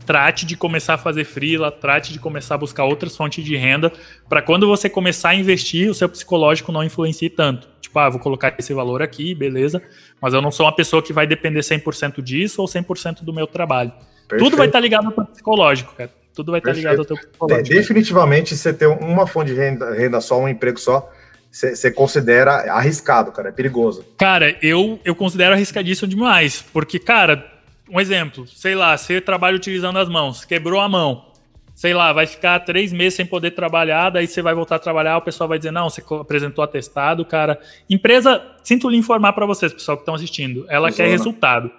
trate 0.02 0.44
de 0.44 0.56
começar 0.56 0.94
a 0.94 0.98
fazer 0.98 1.24
freela, 1.24 1.70
trate 1.70 2.12
de 2.12 2.18
começar 2.18 2.56
a 2.56 2.58
buscar 2.58 2.84
outras 2.84 3.16
fontes 3.16 3.44
de 3.44 3.56
renda, 3.56 3.92
para 4.28 4.42
quando 4.42 4.66
você 4.66 4.88
começar 4.88 5.30
a 5.30 5.34
investir, 5.34 5.88
o 5.88 5.94
seu 5.94 6.08
psicológico 6.08 6.72
não 6.72 6.82
influencie 6.82 7.30
tanto. 7.30 7.68
Tipo, 7.80 7.98
ah, 7.98 8.08
vou 8.08 8.20
colocar 8.20 8.54
esse 8.58 8.74
valor 8.74 9.02
aqui, 9.02 9.34
beleza, 9.34 9.82
mas 10.20 10.34
eu 10.34 10.42
não 10.42 10.50
sou 10.50 10.66
uma 10.66 10.74
pessoa 10.74 11.02
que 11.02 11.12
vai 11.12 11.26
depender 11.26 11.60
100% 11.60 12.20
disso 12.22 12.60
ou 12.60 12.68
100% 12.68 13.22
do 13.22 13.32
meu 13.32 13.46
trabalho. 13.46 13.92
Perfeito. 14.32 14.44
Tudo 14.44 14.56
vai 14.56 14.66
estar 14.66 14.78
tá 14.78 14.82
ligado 14.82 15.06
ao 15.06 15.12
teu 15.12 15.24
psicológico, 15.26 15.94
cara. 15.94 16.10
Tudo 16.34 16.52
vai 16.52 16.60
estar 16.60 16.70
tá 16.70 16.76
ligado 16.76 16.98
ao 17.00 17.04
teu 17.04 17.16
psicológico. 17.16 17.68
Definitivamente, 17.68 18.56
você 18.56 18.72
ter 18.72 18.86
uma 18.86 19.26
fonte 19.26 19.52
de 19.52 19.58
renda, 19.58 19.94
renda 19.94 20.20
só, 20.20 20.40
um 20.40 20.48
emprego 20.48 20.78
só, 20.78 21.10
você 21.50 21.90
considera 21.90 22.72
arriscado, 22.72 23.30
cara, 23.30 23.50
é 23.50 23.52
perigoso. 23.52 24.04
Cara, 24.16 24.56
eu, 24.62 24.98
eu 25.04 25.14
considero 25.14 25.54
arriscadíssimo 25.54 26.08
demais, 26.08 26.64
porque, 26.72 26.98
cara, 26.98 27.46
um 27.90 28.00
exemplo, 28.00 28.46
sei 28.46 28.74
lá, 28.74 28.96
você 28.96 29.20
trabalha 29.20 29.54
utilizando 29.54 29.98
as 29.98 30.08
mãos, 30.08 30.46
quebrou 30.46 30.80
a 30.80 30.88
mão, 30.88 31.26
sei 31.74 31.92
lá, 31.92 32.10
vai 32.14 32.26
ficar 32.26 32.60
três 32.60 32.90
meses 32.90 33.14
sem 33.14 33.26
poder 33.26 33.50
trabalhar, 33.50 34.08
daí 34.08 34.26
você 34.26 34.40
vai 34.40 34.54
voltar 34.54 34.76
a 34.76 34.78
trabalhar, 34.78 35.18
o 35.18 35.22
pessoal 35.22 35.46
vai 35.46 35.58
dizer, 35.58 35.72
não, 35.72 35.90
você 35.90 36.02
apresentou 36.18 36.64
atestado, 36.64 37.22
cara. 37.26 37.60
Empresa, 37.90 38.42
sinto 38.62 38.88
lhe 38.88 38.96
informar 38.96 39.34
para 39.34 39.44
vocês, 39.44 39.74
pessoal 39.74 39.98
que 39.98 40.02
estão 40.02 40.14
assistindo, 40.14 40.64
ela 40.70 40.90
quer 40.90 41.06
resultado. 41.08 41.70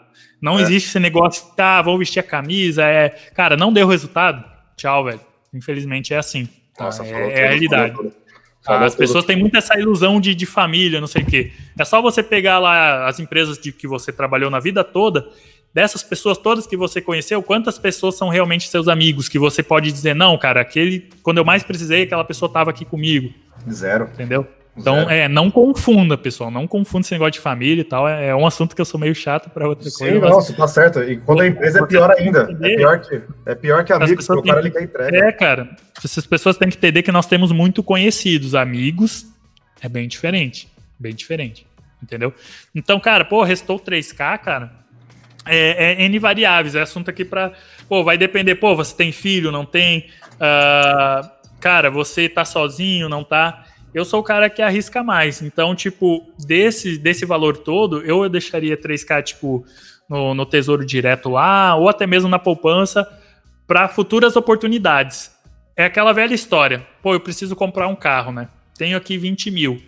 Não 0.44 0.60
é. 0.60 0.62
existe 0.62 0.90
esse 0.90 1.00
negócio, 1.00 1.46
tá, 1.56 1.82
vou 1.82 1.98
vestir 1.98 2.20
a 2.20 2.24
camisa, 2.24 2.84
é. 2.84 3.12
Cara, 3.34 3.56
não 3.56 3.72
deu 3.72 3.88
resultado? 3.88 4.44
Tchau, 4.76 5.06
velho. 5.06 5.22
Infelizmente 5.54 6.14
é 6.14 6.18
assim. 6.18 6.50
Tá? 6.76 6.84
Nossa, 6.84 7.06
é, 7.06 7.10
é 7.10 7.46
a 7.46 7.50
realidade. 7.52 7.96
Falou 8.62 8.84
As 8.84 8.94
pessoas 8.94 9.24
têm 9.24 9.38
muito 9.38 9.56
essa 9.56 9.80
ilusão 9.80 10.20
de, 10.20 10.36
de 10.36 10.46
família, 10.46 11.00
não 11.00 11.08
sei 11.08 11.22
o 11.22 11.26
quê. 11.26 11.54
É 11.80 11.86
só 11.86 12.02
você 12.02 12.22
pegar 12.22 12.60
lá 12.60 13.08
as 13.08 13.22
empresas 13.22 13.58
de 13.58 13.72
que 13.72 13.88
você 13.88 14.12
trabalhou 14.12 14.52
na 14.52 14.60
vida 14.60 14.84
toda, 14.84 15.30
dessas 15.74 16.04
pessoas 16.04 16.38
todas 16.38 16.68
que 16.68 16.76
você 16.76 17.00
conheceu, 17.00 17.42
quantas 17.42 17.80
pessoas 17.80 18.16
são 18.16 18.28
realmente 18.28 18.68
seus 18.68 18.90
amigos, 18.90 19.30
que 19.30 19.40
você 19.40 19.64
pode 19.64 19.94
dizer, 19.94 20.14
não, 20.14 20.38
cara, 20.38 20.60
aquele, 20.60 21.10
quando 21.22 21.38
eu 21.38 21.46
mais 21.46 21.64
precisei, 21.64 22.04
aquela 22.04 22.26
pessoa 22.26 22.48
estava 22.48 22.70
aqui 22.70 22.84
comigo. 22.84 23.34
Zero. 23.72 24.10
Entendeu? 24.14 24.46
Então, 24.76 24.96
Zero. 24.96 25.12
é, 25.12 25.28
não 25.28 25.52
confunda, 25.52 26.18
pessoal. 26.18 26.50
Não 26.50 26.68
confunda 26.68 27.06
esse 27.06 27.14
negócio 27.14 27.34
de 27.34 27.40
família 27.40 27.82
e 27.82 27.84
tal. 27.84 28.08
É, 28.08 28.28
é 28.28 28.36
um 28.36 28.46
assunto 28.46 28.76
que 28.76 28.82
eu 28.82 28.86
sou 28.86 29.00
meio 29.00 29.14
chato 29.14 29.50
para 29.50 29.68
outra 29.68 29.88
Sim, 29.90 30.00
coisa. 30.00 30.14
Sim, 30.14 30.32
você 30.32 30.54
tá 30.54 30.68
certo. 30.68 31.04
E 31.04 31.18
quando 31.18 31.42
a 31.42 31.48
empresa 31.48 31.80
é 31.80 31.86
pior 31.86 32.12
ainda. 32.12 32.50
É 32.62 32.76
pior 32.76 33.00
que, 33.00 33.22
é 33.46 33.56
pior 33.56 33.84
que 33.84 33.94
amigo, 33.94 34.16
porque 34.26 34.40
o 34.40 34.44
cara 34.44 34.60
ele 34.60 34.72
quer 34.72 34.84
entrega. 34.84 35.16
É, 35.16 35.32
cara. 35.32 35.70
Essas 36.04 36.26
pessoas 36.26 36.58
têm 36.58 36.70
que 36.70 36.78
entender 36.78 37.04
que 37.04 37.12
nós 37.12 37.28
temos 37.28 37.52
muito 37.52 37.84
conhecidos. 37.84 38.56
Amigos 38.56 39.28
é 39.80 39.88
bem 39.88 40.08
diferente. 40.08 40.68
Bem 41.00 41.14
diferente. 41.14 41.68
Entendeu? 42.02 42.34
Então, 42.74 43.00
cara, 43.00 43.24
pô, 43.24 43.44
restou 43.44 43.80
3K, 43.80 44.40
cara. 44.40 44.72
É, 45.46 45.94
é 45.94 46.06
N 46.06 46.18
variáveis. 46.18 46.74
É 46.74 46.82
assunto 46.82 47.10
aqui 47.10 47.24
para. 47.24 47.54
Pô, 47.88 48.04
vai 48.04 48.18
depender. 48.18 48.56
Pô, 48.56 48.76
você 48.76 48.96
tem 48.96 49.12
filho, 49.12 49.52
não 49.52 49.66
tem? 49.66 50.10
Uh, 50.34 51.30
cara, 51.60 51.92
você 51.92 52.28
tá 52.28 52.44
sozinho, 52.44 53.08
não 53.08 53.24
tá? 53.24 53.66
Eu 53.94 54.06
sou 54.06 54.20
o 54.20 54.24
cara 54.24 54.50
que 54.50 54.62
arrisca 54.62 55.04
mais. 55.04 55.42
Então, 55.42 55.76
tipo, 55.76 56.28
desse, 56.46 56.98
desse 56.98 57.26
valor 57.26 57.58
todo, 57.58 58.02
eu 58.02 58.28
deixaria 58.28 58.76
3K, 58.76 59.24
tipo, 59.24 59.66
no, 60.10 60.34
no 60.34 60.46
Tesouro 60.46 60.86
Direto 60.86 61.30
lá, 61.30 61.76
ou 61.76 61.90
até 61.90 62.08
mesmo 62.08 62.30
na 62.30 62.40
poupança, 62.40 63.08
para 63.68 63.88
futuras 63.88 64.36
oportunidades. 64.36 65.32
É 65.76 65.86
aquela 65.86 66.14
velha 66.14 66.34
história. 66.34 66.86
Pô, 67.02 67.14
eu 67.14 67.20
preciso 67.20 67.56
comprar 67.56 67.88
um 67.88 67.96
carro, 67.96 68.32
né? 68.32 68.48
Tenho 68.78 68.98
aqui 68.98 69.18
20 69.18 69.50
mil. 69.52 69.82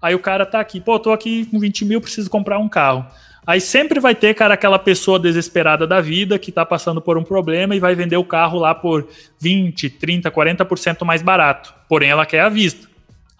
Aí 0.00 0.14
o 0.14 0.18
cara 0.18 0.46
tá 0.46 0.60
aqui, 0.60 0.80
pô, 0.80 0.98
tô 0.98 1.12
aqui 1.12 1.44
com 1.46 1.58
20 1.58 1.84
mil, 1.84 2.00
preciso 2.00 2.30
comprar 2.30 2.58
um 2.58 2.68
carro. 2.68 3.06
Aí 3.46 3.60
sempre 3.60 3.98
vai 3.98 4.14
ter, 4.14 4.34
cara, 4.34 4.54
aquela 4.54 4.78
pessoa 4.78 5.18
desesperada 5.18 5.86
da 5.86 6.00
vida 6.00 6.38
que 6.38 6.52
tá 6.52 6.66
passando 6.66 7.00
por 7.00 7.16
um 7.16 7.24
problema 7.24 7.74
e 7.74 7.80
vai 7.80 7.94
vender 7.94 8.16
o 8.16 8.24
carro 8.24 8.58
lá 8.58 8.74
por 8.74 9.08
20, 9.40 9.88
30, 9.90 10.30
40% 10.30 11.04
mais 11.04 11.22
barato. 11.22 11.74
Porém, 11.88 12.10
ela 12.10 12.26
quer 12.26 12.40
a 12.40 12.48
vista. 12.48 12.87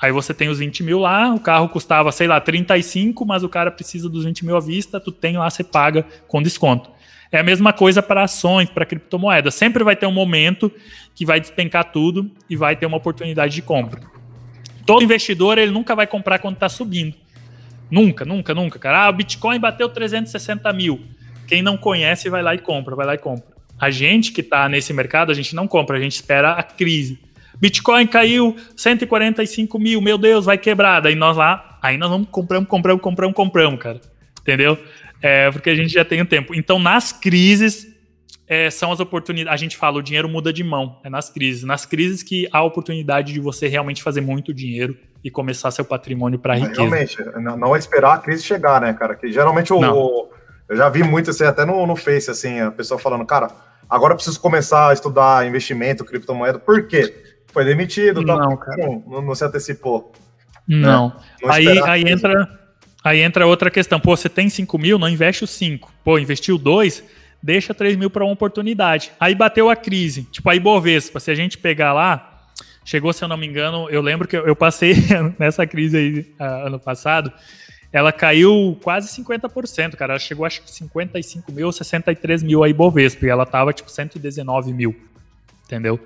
Aí 0.00 0.12
você 0.12 0.32
tem 0.32 0.48
os 0.48 0.58
20 0.60 0.82
mil 0.82 1.00
lá, 1.00 1.34
o 1.34 1.40
carro 1.40 1.68
custava, 1.68 2.12
sei 2.12 2.28
lá, 2.28 2.40
35, 2.40 3.26
mas 3.26 3.42
o 3.42 3.48
cara 3.48 3.70
precisa 3.70 4.08
dos 4.08 4.24
20 4.24 4.44
mil 4.44 4.56
à 4.56 4.60
vista, 4.60 5.00
tu 5.00 5.10
tem 5.10 5.36
lá, 5.36 5.50
você 5.50 5.64
paga 5.64 6.06
com 6.28 6.40
desconto. 6.40 6.90
É 7.30 7.38
a 7.38 7.42
mesma 7.42 7.72
coisa 7.72 8.02
para 8.02 8.22
ações, 8.22 8.70
para 8.70 8.86
criptomoedas. 8.86 9.54
Sempre 9.54 9.84
vai 9.84 9.96
ter 9.96 10.06
um 10.06 10.12
momento 10.12 10.72
que 11.14 11.26
vai 11.26 11.40
despencar 11.40 11.92
tudo 11.92 12.30
e 12.48 12.56
vai 12.56 12.74
ter 12.76 12.86
uma 12.86 12.96
oportunidade 12.96 13.54
de 13.54 13.60
compra. 13.60 14.00
Todo 14.86 15.04
investidor, 15.04 15.58
ele 15.58 15.70
nunca 15.70 15.94
vai 15.94 16.06
comprar 16.06 16.38
quando 16.38 16.54
está 16.54 16.68
subindo. 16.68 17.14
Nunca, 17.90 18.24
nunca, 18.24 18.54
nunca, 18.54 18.78
cara. 18.78 19.04
Ah, 19.04 19.10
o 19.10 19.12
Bitcoin 19.12 19.58
bateu 19.58 19.88
360 19.88 20.72
mil. 20.72 21.00
Quem 21.46 21.60
não 21.60 21.76
conhece 21.76 22.30
vai 22.30 22.42
lá 22.42 22.54
e 22.54 22.58
compra, 22.58 22.94
vai 22.94 23.04
lá 23.04 23.14
e 23.14 23.18
compra. 23.18 23.58
A 23.78 23.90
gente 23.90 24.32
que 24.32 24.40
está 24.40 24.68
nesse 24.68 24.92
mercado, 24.92 25.30
a 25.30 25.34
gente 25.34 25.54
não 25.54 25.68
compra, 25.68 25.98
a 25.98 26.00
gente 26.00 26.12
espera 26.12 26.52
a 26.52 26.62
crise. 26.62 27.18
Bitcoin 27.60 28.06
caiu 28.06 28.56
145 28.76 29.78
mil, 29.78 30.00
meu 30.00 30.16
Deus, 30.16 30.44
vai 30.44 30.58
quebrar. 30.58 31.00
Daí 31.00 31.14
nós 31.14 31.36
lá, 31.36 31.78
aí 31.82 31.96
nós 31.96 32.10
vamos 32.10 32.28
compramos, 32.30 32.68
compramos, 32.68 33.02
compramos, 33.02 33.34
compramos, 33.34 33.80
cara. 33.80 34.00
Entendeu? 34.40 34.78
É, 35.20 35.50
porque 35.50 35.70
a 35.70 35.74
gente 35.74 35.92
já 35.92 36.04
tem 36.04 36.20
o 36.20 36.24
um 36.24 36.26
tempo. 36.26 36.54
Então, 36.54 36.78
nas 36.78 37.12
crises, 37.12 37.86
é, 38.46 38.70
são 38.70 38.92
as 38.92 39.00
oportunidades. 39.00 39.52
A 39.52 39.62
gente 39.62 39.76
fala, 39.76 39.98
o 39.98 40.02
dinheiro 40.02 40.28
muda 40.28 40.52
de 40.52 40.64
mão. 40.64 41.00
É 41.04 41.10
nas 41.10 41.28
crises. 41.28 41.64
Nas 41.64 41.84
crises 41.84 42.22
que 42.22 42.48
há 42.52 42.58
a 42.58 42.64
oportunidade 42.64 43.32
de 43.32 43.40
você 43.40 43.68
realmente 43.68 44.02
fazer 44.02 44.20
muito 44.20 44.54
dinheiro 44.54 44.96
e 45.22 45.30
começar 45.30 45.70
seu 45.70 45.84
patrimônio 45.84 46.38
para 46.38 46.54
riqueza. 46.54 46.80
Realmente, 46.80 47.16
não 47.36 47.74
é 47.74 47.78
esperar 47.78 48.14
a 48.14 48.18
crise 48.18 48.42
chegar, 48.44 48.80
né, 48.80 48.92
cara? 48.92 49.16
Que 49.16 49.30
geralmente 49.32 49.72
o, 49.72 49.80
o 49.80 50.28
eu 50.68 50.76
já 50.76 50.88
vi 50.88 51.02
muito 51.02 51.30
assim, 51.30 51.44
até 51.44 51.64
no, 51.64 51.86
no 51.86 51.96
Face, 51.96 52.30
assim, 52.30 52.60
a 52.60 52.70
pessoa 52.70 53.00
falando, 53.00 53.24
cara, 53.24 53.50
agora 53.88 54.12
eu 54.12 54.16
preciso 54.16 54.38
começar 54.38 54.90
a 54.90 54.92
estudar 54.92 55.46
investimento, 55.46 56.04
criptomoeda. 56.04 56.58
Por 56.58 56.86
quê? 56.86 57.14
Foi 57.52 57.64
demitido, 57.64 58.24
tá? 58.24 58.36
não, 58.36 58.56
cara. 58.56 58.86
Não, 59.06 59.22
não, 59.22 59.34
se 59.34 59.44
antecipou. 59.44 60.12
Não. 60.66 61.08
Né? 61.08 61.14
não 61.42 61.50
aí, 61.50 61.82
aí 61.82 62.02
entra, 62.08 62.58
aí 63.02 63.20
entra 63.20 63.46
outra 63.46 63.70
questão. 63.70 63.98
Pô, 63.98 64.16
você 64.16 64.28
tem 64.28 64.48
5 64.48 64.78
mil, 64.78 64.98
não 64.98 65.08
investe 65.08 65.44
os 65.44 65.50
5. 65.50 65.92
Pô, 66.04 66.18
investiu 66.18 66.58
2, 66.58 67.02
deixa 67.42 67.74
3 67.74 67.96
mil 67.96 68.10
para 68.10 68.24
uma 68.24 68.32
oportunidade. 68.32 69.12
Aí 69.18 69.34
bateu 69.34 69.70
a 69.70 69.76
crise. 69.76 70.24
Tipo, 70.24 70.50
aí 70.50 70.60
Bovespa, 70.60 71.18
se 71.20 71.30
a 71.30 71.34
gente 71.34 71.58
pegar 71.58 71.92
lá, 71.92 72.46
chegou, 72.84 73.12
se 73.12 73.24
eu 73.24 73.28
não 73.28 73.36
me 73.36 73.46
engano, 73.46 73.88
eu 73.90 74.00
lembro 74.00 74.28
que 74.28 74.36
eu, 74.36 74.46
eu 74.46 74.56
passei 74.56 74.94
nessa 75.38 75.66
crise 75.66 75.96
aí 75.96 76.20
uh, 76.40 76.66
ano 76.66 76.78
passado, 76.78 77.32
ela 77.92 78.12
caiu 78.12 78.78
quase 78.82 79.08
50%, 79.22 79.96
cara. 79.96 80.12
Ela 80.12 80.18
chegou 80.18 80.44
acho 80.44 80.62
que 80.62 80.70
55 80.70 81.50
mil, 81.52 81.72
63 81.72 82.42
mil 82.42 82.62
aí 82.62 82.72
Bovespa, 82.72 83.26
e 83.26 83.28
ela 83.28 83.46
tava 83.46 83.72
tipo 83.72 83.90
119 83.90 84.72
mil, 84.72 84.94
entendeu? 85.64 85.98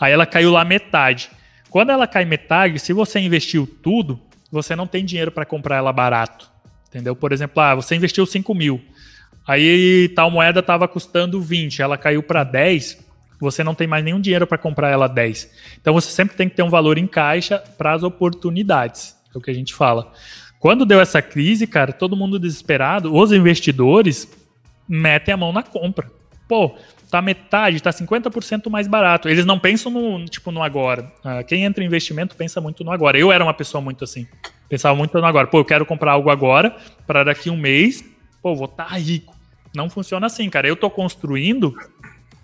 Aí 0.00 0.12
ela 0.12 0.26
caiu 0.26 0.50
lá 0.50 0.64
metade. 0.64 1.30
Quando 1.70 1.90
ela 1.90 2.06
cai 2.06 2.24
metade, 2.24 2.78
se 2.78 2.92
você 2.92 3.18
investiu 3.18 3.66
tudo, 3.66 4.20
você 4.50 4.74
não 4.74 4.86
tem 4.86 5.04
dinheiro 5.04 5.30
para 5.30 5.44
comprar 5.44 5.76
ela 5.76 5.92
barato. 5.92 6.50
Entendeu? 6.88 7.14
Por 7.14 7.32
exemplo, 7.32 7.62
ah, 7.62 7.74
você 7.74 7.94
investiu 7.94 8.24
5 8.24 8.54
mil. 8.54 8.82
Aí 9.46 10.10
tal 10.14 10.30
moeda 10.30 10.60
estava 10.60 10.86
custando 10.86 11.40
20, 11.40 11.80
ela 11.80 11.96
caiu 11.96 12.22
para 12.22 12.44
10, 12.44 12.98
você 13.40 13.64
não 13.64 13.74
tem 13.74 13.86
mais 13.86 14.04
nenhum 14.04 14.20
dinheiro 14.20 14.46
para 14.46 14.58
comprar 14.58 14.90
ela 14.90 15.08
10. 15.08 15.50
Então 15.80 15.94
você 15.94 16.10
sempre 16.10 16.36
tem 16.36 16.48
que 16.48 16.56
ter 16.56 16.62
um 16.62 16.68
valor 16.68 16.98
em 16.98 17.06
caixa 17.06 17.62
para 17.78 17.92
as 17.92 18.02
oportunidades. 18.02 19.16
É 19.34 19.38
o 19.38 19.40
que 19.40 19.50
a 19.50 19.54
gente 19.54 19.74
fala. 19.74 20.12
Quando 20.58 20.84
deu 20.84 21.00
essa 21.00 21.22
crise, 21.22 21.66
cara, 21.66 21.92
todo 21.92 22.16
mundo 22.16 22.38
desesperado, 22.38 23.14
os 23.14 23.32
investidores 23.32 24.28
metem 24.88 25.32
a 25.32 25.36
mão 25.36 25.52
na 25.52 25.62
compra. 25.62 26.10
Pô, 26.48 26.76
tá 27.10 27.22
metade, 27.22 27.82
tá 27.82 27.90
50% 27.90 28.68
mais 28.70 28.86
barato. 28.86 29.28
Eles 29.28 29.46
não 29.46 29.58
pensam 29.58 29.90
no, 29.90 30.24
tipo, 30.26 30.50
no 30.50 30.62
agora. 30.62 31.10
Uh, 31.24 31.44
quem 31.46 31.64
entra 31.64 31.82
em 31.82 31.86
investimento 31.86 32.36
pensa 32.36 32.60
muito 32.60 32.84
no 32.84 32.92
agora. 32.92 33.18
Eu 33.18 33.32
era 33.32 33.42
uma 33.42 33.54
pessoa 33.54 33.80
muito 33.80 34.04
assim. 34.04 34.26
Pensava 34.68 34.94
muito 34.94 35.18
no 35.18 35.24
agora. 35.24 35.46
Pô, 35.46 35.58
eu 35.58 35.64
quero 35.64 35.86
comprar 35.86 36.12
algo 36.12 36.30
agora 36.30 36.76
para 37.06 37.24
daqui 37.24 37.48
um 37.50 37.56
mês, 37.56 38.04
pô, 38.42 38.54
vou 38.54 38.66
estar 38.66 38.84
tá 38.84 38.96
rico. 38.96 39.34
Não 39.74 39.88
funciona 39.88 40.26
assim, 40.26 40.48
cara. 40.50 40.68
Eu 40.68 40.76
tô 40.76 40.90
construindo 40.90 41.74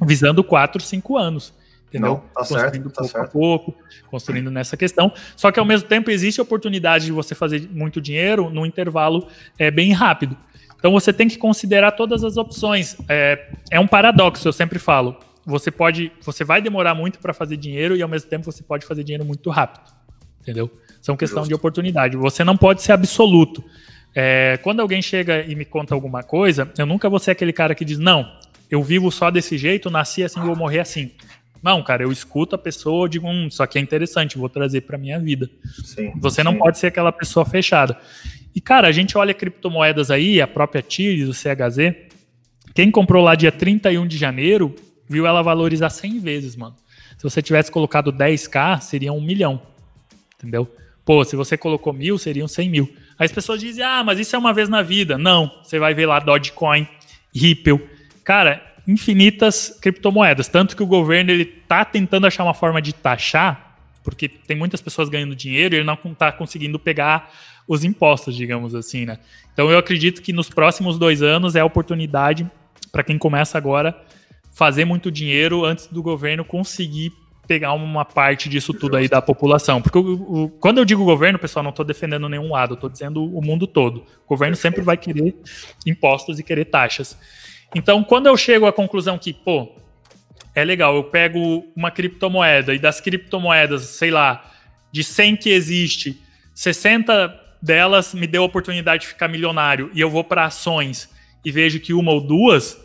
visando 0.01 0.43
4, 0.43 0.83
5 0.83 1.19
anos. 1.19 1.53
Entendeu? 1.89 2.11
Não, 2.11 2.17
tá 2.17 2.41
construindo 2.41 2.91
certo, 2.91 2.93
tá 2.93 3.03
pouco 3.03 3.13
certo. 3.13 3.25
a 3.25 3.29
pouco, 3.29 3.75
construindo 4.11 4.51
nessa 4.51 4.77
questão. 4.77 5.13
Só 5.37 5.53
que 5.53 5.61
ao 5.61 5.65
mesmo 5.65 5.89
tempo 5.89 6.11
existe 6.11 6.41
a 6.41 6.43
oportunidade 6.43 7.05
de 7.05 7.13
você 7.13 7.37
fazer 7.37 7.69
muito 7.71 8.01
dinheiro 8.01 8.51
num 8.51 8.67
intervalo 8.67 9.29
é, 9.57 9.71
bem 9.71 9.93
rápido. 9.93 10.37
Então 10.85 10.93
você 10.93 11.15
tem 11.15 11.27
que 11.27 11.39
considerar 11.39 11.93
todas 11.93 12.23
as 12.23 12.37
opções. 12.37 12.95
É, 13.09 13.47
é 13.71 13.81
um 13.81 13.87
paradoxo, 13.87 14.47
eu 14.47 14.53
sempre 14.53 14.79
falo. 14.79 15.17
Você 15.47 15.71
pode, 15.71 16.13
você 16.21 16.45
vai 16.45 16.61
demorar 16.61 16.95
muito 16.95 17.19
para 17.21 17.33
fazer 17.33 17.57
dinheiro 17.57 17.97
e 17.97 18.03
ao 18.03 18.09
mesmo 18.09 18.29
tempo 18.29 18.45
você 18.45 18.63
pode 18.63 18.85
fazer 18.85 19.03
dinheiro 19.03 19.25
muito 19.25 19.49
rápido. 19.49 19.91
Entendeu? 20.43 20.71
São 21.01 21.17
questão 21.17 21.39
Justo. 21.39 21.49
de 21.49 21.55
oportunidade. 21.55 22.19
Você 22.19 22.45
não 22.45 22.55
pode 22.55 22.83
ser 22.83 22.93
absoluto. 22.93 23.65
É, 24.15 24.59
quando 24.63 24.81
alguém 24.81 25.01
chega 25.01 25.41
e 25.47 25.55
me 25.55 25.65
conta 25.65 25.95
alguma 25.95 26.23
coisa, 26.23 26.71
eu 26.77 26.85
nunca 26.85 27.09
vou 27.09 27.19
ser 27.19 27.31
aquele 27.31 27.55
cara 27.55 27.75
que 27.75 27.83
diz, 27.83 27.99
não, 27.99 28.31
eu 28.71 28.83
vivo 28.83 29.11
só 29.11 29.31
desse 29.31 29.57
jeito, 29.57 29.89
nasci 29.91 30.23
assim, 30.23 30.39
vou 30.41 30.55
morrer 30.55 30.81
assim. 30.81 31.13
Não, 31.63 31.83
cara, 31.83 32.03
eu 32.03 32.13
escuto 32.13 32.57
a 32.57 32.59
pessoa, 32.59 33.09
digo, 33.09 33.27
hum, 33.27 33.47
isso 33.47 33.63
aqui 33.63 33.79
é 33.79 33.81
interessante, 33.81 34.37
vou 34.37 34.51
trazer 34.51 34.83
para 34.83 34.99
minha 34.99 35.19
vida. 35.19 35.49
Sim, 35.83 36.13
Você 36.17 36.45
não 36.45 36.53
sim. 36.53 36.59
pode 36.59 36.79
ser 36.79 36.89
aquela 36.89 37.11
pessoa 37.11 37.47
fechada. 37.47 37.99
E, 38.55 38.61
cara, 38.61 38.89
a 38.89 38.93
gente 38.93 39.19
olha 39.19 39.35
criptomoedas 39.35 40.11
aí, 40.11 40.41
a 40.41 40.47
própria 40.47 40.81
TIRS, 40.81 41.29
o 41.29 41.35
CHZ. 41.35 41.95
Quem 42.75 42.91
comprou 42.91 43.23
lá 43.23 43.35
dia 43.35 43.51
31 43.51 44.07
de 44.07 44.17
janeiro, 44.17 44.75
viu 45.09 45.27
ela 45.27 45.43
valorizar 45.43 45.91
100 45.91 46.21
vezes, 46.21 46.57
mano. 46.57 46.77
Se 47.17 47.23
você 47.23 47.43
tivesse 47.43 47.71
colocado 47.71 48.13
10k, 48.13 48.81
seria 48.81 49.13
um 49.13 49.21
milhão. 49.21 49.61
Entendeu? 50.39 50.73
Pô, 51.05 51.25
se 51.25 51.37
você 51.37 51.57
colocou 51.57 51.93
mil, 51.93 52.17
seriam 52.17 52.49
100 52.49 52.71
mil. 52.71 52.95
Aí 53.19 53.27
as 53.27 53.33
pessoas 53.33 53.61
dizem, 53.61 53.85
ah, 53.85 54.03
mas 54.05 54.19
isso 54.19 54.35
é 54.35 54.39
uma 54.39 54.53
vez 54.53 54.69
na 54.69 54.83
vida. 54.83 55.19
Não, 55.19 55.51
você 55.63 55.79
vai 55.79 55.95
ver 55.95 56.07
lá 56.07 56.19
Dogecoin, 56.19 56.89
Ripple. 57.35 57.81
Cara, 58.23 58.75
infinitas 58.87 59.79
criptomoedas. 59.81 60.49
Tanto 60.49 60.77
que 60.77 60.83
o 60.83 60.87
governo 60.87 61.31
ele 61.31 61.45
tá 61.45 61.85
tentando 61.85 62.27
achar 62.27 62.45
uma 62.45 62.55
forma 62.55 62.81
de 62.81 62.93
taxar, 62.93 63.79
porque 64.03 64.29
tem 64.29 64.57
muitas 64.57 64.81
pessoas 64.81 65.09
ganhando 65.09 65.37
dinheiro 65.37 65.75
e 65.75 65.79
ele 65.79 65.87
não 65.87 65.99
está 66.13 66.33
conseguindo 66.33 66.79
pegar 66.79 67.33
os 67.67 67.85
impostos, 67.85 68.35
digamos 68.37 68.75
assim, 68.75 69.05
né? 69.07 69.19
Então 69.53 69.71
eu 69.71 69.79
acredito 69.79 70.21
que 70.23 70.33
nos 70.33 70.49
próximos 70.49 70.99
dois 70.99 71.23
anos 71.23 71.57
é 71.57 71.61
a 71.61 71.65
oportunidade 71.65 72.49
para 72.93 73.03
quem 73.03 73.17
começa 73.19 73.57
agora 73.59 73.97
fazer 74.53 74.85
muito 74.85 75.11
dinheiro 75.11 75.65
antes 75.65 75.87
do 75.89 76.03
governo 76.03 76.45
conseguir 76.45 77.13
pegar 77.47 77.73
uma 77.75 78.05
parte 78.05 78.49
disso 78.49 78.73
tudo 78.73 78.97
aí 78.97 79.07
da 79.09 79.21
população. 79.21 79.83
Porque 79.83 79.99
o- 79.99 80.45
o- 80.45 80.49
quando 80.49 80.79
eu 80.79 80.85
digo 80.85 81.05
governo, 81.05 81.39
pessoal, 81.39 81.63
não 81.63 81.71
estou 81.71 81.85
defendendo 81.85 82.29
nenhum 82.29 82.51
lado, 82.53 82.75
estou 82.75 82.89
dizendo 82.89 83.23
o 83.23 83.43
mundo 83.45 83.67
todo. 83.67 83.99
O 84.25 84.29
governo 84.29 84.57
sempre 84.57 84.81
vai 84.81 84.97
querer 84.97 85.35
impostos 85.85 86.39
e 86.39 86.43
querer 86.43 86.67
taxas. 86.67 87.19
Então, 87.75 88.03
quando 88.05 88.27
eu 88.29 88.37
chego 88.37 88.67
à 88.67 88.73
conclusão 88.73 89.19
que, 89.19 89.33
pô, 89.33 89.73
é 90.55 90.65
legal, 90.65 90.95
eu 90.95 91.05
pego 91.05 91.65
uma 91.77 91.91
criptomoeda 91.91 92.73
e 92.75 92.79
das 92.79 93.01
criptomoedas, 93.01 93.83
sei 93.83 94.11
lá, 94.11 94.51
de 94.93 95.03
100 95.05 95.37
que 95.37 95.51
existe, 95.51 96.23
60 96.55 97.29
delas 97.65 98.13
me 98.13 98.27
deu 98.27 98.43
a 98.43 98.47
oportunidade 98.47 99.03
de 99.03 99.09
ficar 99.09 99.27
milionário 99.27 99.91
e 99.95 100.01
eu 100.01 100.11
vou 100.11 100.23
para 100.23 100.45
ações 100.45 101.09
e 101.43 101.51
vejo 101.51 101.81
que 101.81 101.95
uma 101.95 102.13
ou 102.13 102.21
duas, 102.21 102.79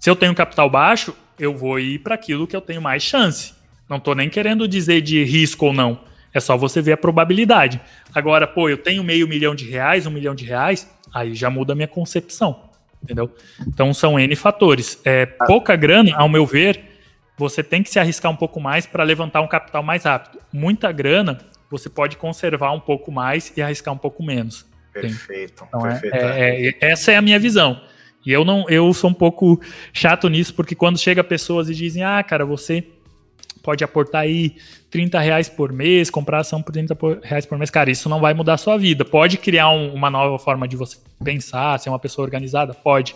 se 0.00 0.10
eu 0.10 0.16
tenho 0.16 0.34
capital 0.34 0.68
baixo, 0.68 1.14
eu 1.38 1.54
vou 1.54 1.78
ir 1.78 2.00
para 2.00 2.16
aquilo 2.16 2.46
que 2.46 2.56
eu 2.56 2.60
tenho 2.60 2.82
mais 2.82 3.04
chance. 3.04 3.54
Não 3.88 4.00
tô 4.00 4.14
nem 4.14 4.28
querendo 4.28 4.66
dizer 4.66 5.00
de 5.00 5.22
risco 5.22 5.66
ou 5.66 5.72
não. 5.72 6.00
É 6.34 6.40
só 6.40 6.56
você 6.56 6.82
ver 6.82 6.92
a 6.92 6.96
probabilidade. 6.96 7.80
Agora, 8.12 8.48
pô, 8.48 8.68
eu 8.68 8.76
tenho 8.76 9.04
meio 9.04 9.28
milhão 9.28 9.54
de 9.54 9.64
reais, 9.64 10.06
um 10.06 10.10
milhão 10.10 10.34
de 10.34 10.44
reais, 10.44 10.90
aí 11.14 11.34
já 11.34 11.48
muda 11.48 11.72
a 11.72 11.76
minha 11.76 11.88
concepção. 11.88 12.64
Entendeu? 13.02 13.32
Então 13.66 13.94
são 13.94 14.18
N 14.18 14.34
fatores. 14.34 15.00
É, 15.04 15.24
pouca 15.24 15.76
grana, 15.76 16.16
ao 16.16 16.28
meu 16.28 16.44
ver, 16.44 16.82
você 17.38 17.62
tem 17.62 17.80
que 17.80 17.90
se 17.90 18.00
arriscar 18.00 18.32
um 18.32 18.36
pouco 18.36 18.60
mais 18.60 18.86
para 18.86 19.04
levantar 19.04 19.40
um 19.40 19.46
capital 19.46 19.84
mais 19.84 20.04
rápido. 20.04 20.40
Muita 20.52 20.90
grana, 20.90 21.38
você 21.70 21.88
pode 21.88 22.16
conservar 22.16 22.72
um 22.72 22.80
pouco 22.80 23.10
mais 23.10 23.52
e 23.56 23.62
arriscar 23.62 23.92
um 23.92 23.98
pouco 23.98 24.22
menos. 24.22 24.66
Perfeito, 24.92 25.64
Então, 25.68 25.86
é- 25.86 25.90
perfeito. 25.90 26.16
é- 26.16 26.66
é- 26.68 26.74
essa 26.80 27.12
é 27.12 27.16
a 27.16 27.22
minha 27.22 27.38
visão. 27.38 27.80
E 28.24 28.32
eu 28.32 28.44
não, 28.44 28.68
eu 28.68 28.92
sou 28.94 29.10
um 29.10 29.14
pouco 29.14 29.60
chato 29.92 30.28
nisso, 30.28 30.54
porque 30.54 30.74
quando 30.74 30.98
chega 30.98 31.22
pessoas 31.22 31.68
e 31.68 31.74
dizem, 31.74 32.02
ah, 32.02 32.22
cara, 32.22 32.44
você 32.44 32.84
pode 33.62 33.84
aportar 33.84 34.22
aí 34.22 34.56
30 34.90 35.18
reais 35.20 35.48
por 35.48 35.72
mês, 35.72 36.08
comprar 36.08 36.38
ação 36.38 36.62
por 36.62 36.72
30 36.72 36.94
por- 36.94 37.18
reais 37.22 37.44
por 37.44 37.58
mês, 37.58 37.68
cara, 37.70 37.90
isso 37.90 38.08
não 38.08 38.20
vai 38.20 38.32
mudar 38.32 38.54
a 38.54 38.58
sua 38.58 38.76
vida. 38.78 39.04
Pode 39.04 39.36
criar 39.38 39.70
um- 39.70 39.92
uma 39.92 40.08
nova 40.08 40.38
forma 40.38 40.66
de 40.66 40.76
você 40.76 40.96
pensar, 41.22 41.78
ser 41.78 41.88
uma 41.88 41.98
pessoa 41.98 42.24
organizada? 42.24 42.72
Pode. 42.74 43.14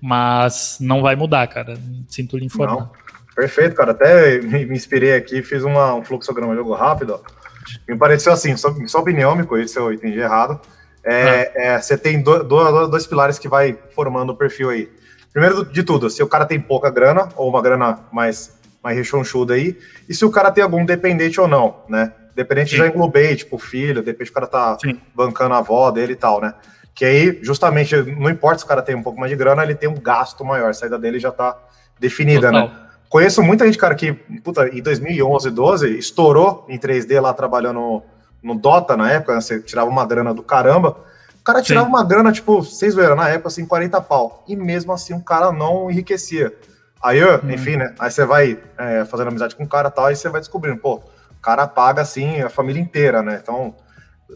Mas 0.00 0.78
não 0.80 1.00
vai 1.00 1.14
mudar, 1.16 1.46
cara. 1.46 1.78
Sinto 2.08 2.36
lhe 2.36 2.44
informar. 2.44 2.74
Não. 2.80 2.90
Perfeito, 3.34 3.74
cara. 3.74 3.92
Até 3.92 4.40
me, 4.40 4.66
me 4.66 4.76
inspirei 4.76 5.14
aqui, 5.14 5.42
fiz 5.42 5.62
uma, 5.62 5.94
um 5.94 6.04
fluxograma 6.04 6.54
jogo 6.54 6.74
rápido. 6.74 7.14
ó. 7.14 7.41
Me 7.88 7.96
pareceu 7.96 8.32
assim, 8.32 8.56
só, 8.56 8.74
sua 8.86 9.00
opinião, 9.00 9.34
me 9.36 9.44
corrija 9.44 9.68
se 9.68 9.78
eu 9.78 9.92
entendi 9.92 10.18
errado. 10.18 10.60
É, 11.04 11.50
é, 11.74 11.80
você 11.80 11.98
tem 11.98 12.22
do- 12.22 12.44
do- 12.44 12.86
dois 12.88 13.06
pilares 13.06 13.38
que 13.38 13.48
vai 13.48 13.76
formando 13.94 14.30
o 14.30 14.36
perfil 14.36 14.70
aí. 14.70 14.88
Primeiro 15.32 15.64
de 15.64 15.82
tudo, 15.82 16.08
se 16.10 16.22
o 16.22 16.28
cara 16.28 16.44
tem 16.46 16.60
pouca 16.60 16.90
grana, 16.90 17.28
ou 17.36 17.48
uma 17.48 17.60
grana 17.62 18.00
mais, 18.12 18.56
mais 18.82 18.96
rechonchuda 18.96 19.54
aí, 19.54 19.76
e 20.08 20.14
se 20.14 20.24
o 20.24 20.30
cara 20.30 20.50
tem 20.50 20.62
algum 20.62 20.84
dependente 20.84 21.40
ou 21.40 21.48
não, 21.48 21.76
né? 21.88 22.12
Dependente 22.36 22.70
Sim. 22.70 22.76
já 22.76 22.86
englobei, 22.86 23.34
tipo 23.36 23.58
filho, 23.58 24.00
de 24.02 24.10
repente 24.10 24.30
o 24.30 24.34
cara 24.34 24.46
tá 24.46 24.78
Sim. 24.80 25.00
bancando 25.14 25.54
a 25.54 25.58
avó 25.58 25.90
dele 25.90 26.12
e 26.12 26.16
tal, 26.16 26.40
né? 26.40 26.54
Que 26.94 27.04
aí, 27.04 27.38
justamente, 27.42 27.96
não 27.96 28.30
importa 28.30 28.58
se 28.58 28.64
o 28.64 28.68
cara 28.68 28.82
tem 28.82 28.94
um 28.94 29.02
pouco 29.02 29.18
mais 29.18 29.30
de 29.30 29.36
grana, 29.36 29.62
ele 29.62 29.74
tem 29.74 29.88
um 29.88 29.94
gasto 30.00 30.44
maior, 30.44 30.70
a 30.70 30.74
saída 30.74 30.98
dele 30.98 31.18
já 31.18 31.32
tá 31.32 31.56
definida, 31.98 32.52
né? 32.52 32.70
Conheço 33.12 33.42
muita 33.42 33.66
gente, 33.66 33.76
cara, 33.76 33.94
que, 33.94 34.10
puta, 34.42 34.66
em 34.68 34.80
2011, 34.82 35.50
12, 35.50 35.98
estourou 35.98 36.64
em 36.66 36.78
3D 36.78 37.20
lá 37.20 37.34
trabalhando 37.34 38.02
no 38.42 38.54
Dota 38.54 38.96
na 38.96 39.10
época, 39.12 39.34
né? 39.34 39.40
Você 39.42 39.60
tirava 39.60 39.90
uma 39.90 40.06
grana 40.06 40.32
do 40.32 40.42
caramba. 40.42 40.96
O 41.38 41.44
cara 41.44 41.60
tirava 41.60 41.84
Sim. 41.84 41.92
uma 41.92 42.02
grana, 42.02 42.32
tipo, 42.32 42.62
vocês 42.62 42.94
viram, 42.94 43.14
na 43.14 43.28
época, 43.28 43.48
assim, 43.48 43.66
40 43.66 44.00
pau. 44.00 44.42
E 44.48 44.56
mesmo 44.56 44.94
assim 44.94 45.12
o 45.12 45.22
cara 45.22 45.52
não 45.52 45.90
enriquecia. 45.90 46.56
Aí, 47.02 47.18
eu, 47.18 47.34
Hum. 47.44 47.50
enfim, 47.50 47.76
né? 47.76 47.94
Aí 47.98 48.10
você 48.10 48.24
vai 48.24 48.58
é, 48.78 49.04
fazendo 49.04 49.28
amizade 49.28 49.54
com 49.56 49.64
o 49.64 49.68
cara 49.68 49.88
e 49.88 49.92
tal, 49.92 50.10
e 50.10 50.16
você 50.16 50.30
vai 50.30 50.40
descobrindo, 50.40 50.78
pô, 50.78 50.94
o 50.94 51.42
cara 51.42 51.66
paga, 51.66 52.00
assim, 52.00 52.40
a 52.40 52.48
família 52.48 52.80
inteira, 52.80 53.20
né? 53.22 53.38
Então, 53.42 53.74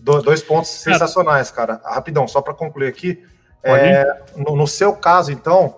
do- 0.02 0.20
dois 0.20 0.42
pontos 0.42 0.68
sensacionais, 0.68 1.50
cara. 1.50 1.80
Rapidão, 1.82 2.28
só 2.28 2.42
para 2.42 2.52
concluir 2.52 2.88
aqui. 2.88 3.24
É, 3.62 4.22
no, 4.36 4.54
no 4.54 4.66
seu 4.66 4.92
caso, 4.92 5.32
então, 5.32 5.76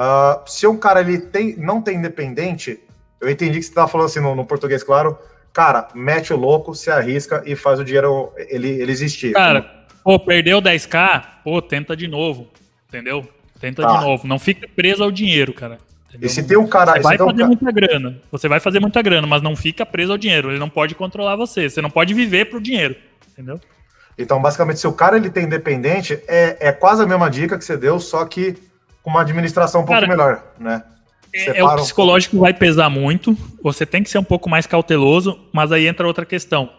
ah, 0.00 0.40
se 0.46 0.64
um 0.66 0.76
cara 0.76 1.00
ele 1.00 1.18
tem, 1.18 1.56
não 1.56 1.82
tem 1.82 1.96
independente, 1.96 2.78
eu 3.20 3.28
entendi 3.28 3.58
que 3.58 3.64
você 3.64 3.70
estava 3.70 3.88
falando 3.88 4.06
assim 4.06 4.20
no, 4.20 4.34
no 4.36 4.46
português, 4.46 4.82
claro. 4.84 5.18
Cara, 5.52 5.88
mete 5.92 6.32
o 6.32 6.36
louco, 6.36 6.72
se 6.74 6.88
arrisca 6.88 7.42
e 7.44 7.56
faz 7.56 7.80
o 7.80 7.84
dinheiro 7.84 8.32
ele, 8.36 8.68
ele 8.68 8.92
existir. 8.92 9.32
Cara, 9.32 9.62
pô, 10.04 10.16
perdeu 10.18 10.62
10k, 10.62 11.24
pô, 11.42 11.60
tenta 11.60 11.96
de 11.96 12.06
novo. 12.06 12.46
Entendeu? 12.88 13.28
Tenta 13.60 13.82
Tá. 13.82 13.96
de 13.96 14.04
novo. 14.04 14.28
Não 14.28 14.38
fica 14.38 14.68
preso 14.68 15.02
ao 15.02 15.10
dinheiro, 15.10 15.52
cara. 15.52 15.78
Entendeu? 16.08 16.26
e 16.26 16.30
se 16.30 16.42
tem 16.44 16.56
um 16.56 16.66
cara. 16.68 16.92
Você 16.92 17.00
vai 17.02 17.16
tem 17.16 17.26
um 17.26 17.30
fazer 17.30 17.42
ca- 17.42 17.46
muita 17.48 17.72
grana. 17.72 18.18
Você 18.30 18.48
vai 18.48 18.60
fazer 18.60 18.78
muita 18.80 19.02
grana, 19.02 19.26
mas 19.26 19.42
não 19.42 19.56
fica 19.56 19.84
preso 19.84 20.12
ao 20.12 20.18
dinheiro. 20.18 20.50
Ele 20.50 20.60
não 20.60 20.70
pode 20.70 20.94
controlar 20.94 21.34
você. 21.34 21.68
Você 21.68 21.82
não 21.82 21.90
pode 21.90 22.14
viver 22.14 22.44
pro 22.46 22.60
dinheiro. 22.60 22.94
Entendeu? 23.32 23.60
Então, 24.16 24.40
basicamente, 24.40 24.78
se 24.80 24.86
o 24.86 24.92
cara 24.92 25.16
ele 25.16 25.28
tem 25.28 25.44
independente, 25.44 26.20
é, 26.28 26.68
é 26.68 26.72
quase 26.72 27.02
a 27.02 27.06
mesma 27.06 27.28
dica 27.28 27.58
que 27.58 27.64
você 27.64 27.76
deu, 27.76 27.98
só 28.00 28.24
que 28.24 28.54
uma 29.08 29.22
administração 29.22 29.82
um 29.82 29.84
pouco 29.84 30.00
Cara, 30.00 30.06
melhor, 30.06 30.44
né? 30.58 30.82
É, 31.34 31.58
é 31.58 31.64
um 31.64 31.68
o 31.68 31.76
psicológico 31.76 32.36
que 32.36 32.40
vai 32.40 32.54
pesar 32.54 32.88
muito. 32.88 33.36
Você 33.62 33.84
tem 33.84 34.02
que 34.02 34.10
ser 34.10 34.18
um 34.18 34.24
pouco 34.24 34.48
mais 34.48 34.66
cauteloso, 34.66 35.38
mas 35.52 35.70
aí 35.72 35.86
entra 35.86 36.06
outra 36.06 36.24
questão. 36.24 36.70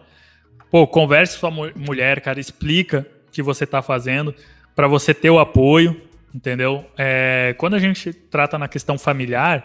Pô, 0.70 0.86
converse 0.86 1.34
com 1.34 1.40
sua 1.40 1.50
mu- 1.50 1.70
mulher, 1.76 2.20
cara, 2.20 2.40
explica 2.40 3.06
o 3.28 3.30
que 3.30 3.42
você 3.42 3.66
tá 3.66 3.80
fazendo 3.82 4.34
para 4.74 4.86
você 4.88 5.12
ter 5.14 5.30
o 5.30 5.38
apoio, 5.38 6.00
entendeu? 6.34 6.84
É, 6.96 7.54
quando 7.58 7.74
a 7.74 7.78
gente 7.78 8.12
trata 8.12 8.58
na 8.58 8.68
questão 8.68 8.96
familiar, 8.98 9.64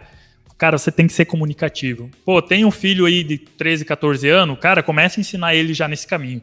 cara, 0.58 0.78
você 0.78 0.92
tem 0.92 1.08
que 1.08 1.14
ser 1.14 1.26
comunicativo. 1.26 2.10
Pô, 2.24 2.42
tem 2.42 2.66
um 2.66 2.72
filho 2.72 3.06
aí 3.06 3.24
de 3.24 3.38
13, 3.38 3.86
14 3.86 4.28
anos, 4.30 4.58
cara, 4.60 4.82
comece 4.84 5.20
a 5.20 5.22
ensinar 5.22 5.56
ele 5.56 5.74
já 5.74 5.88
nesse 5.88 6.08
caminho. 6.08 6.42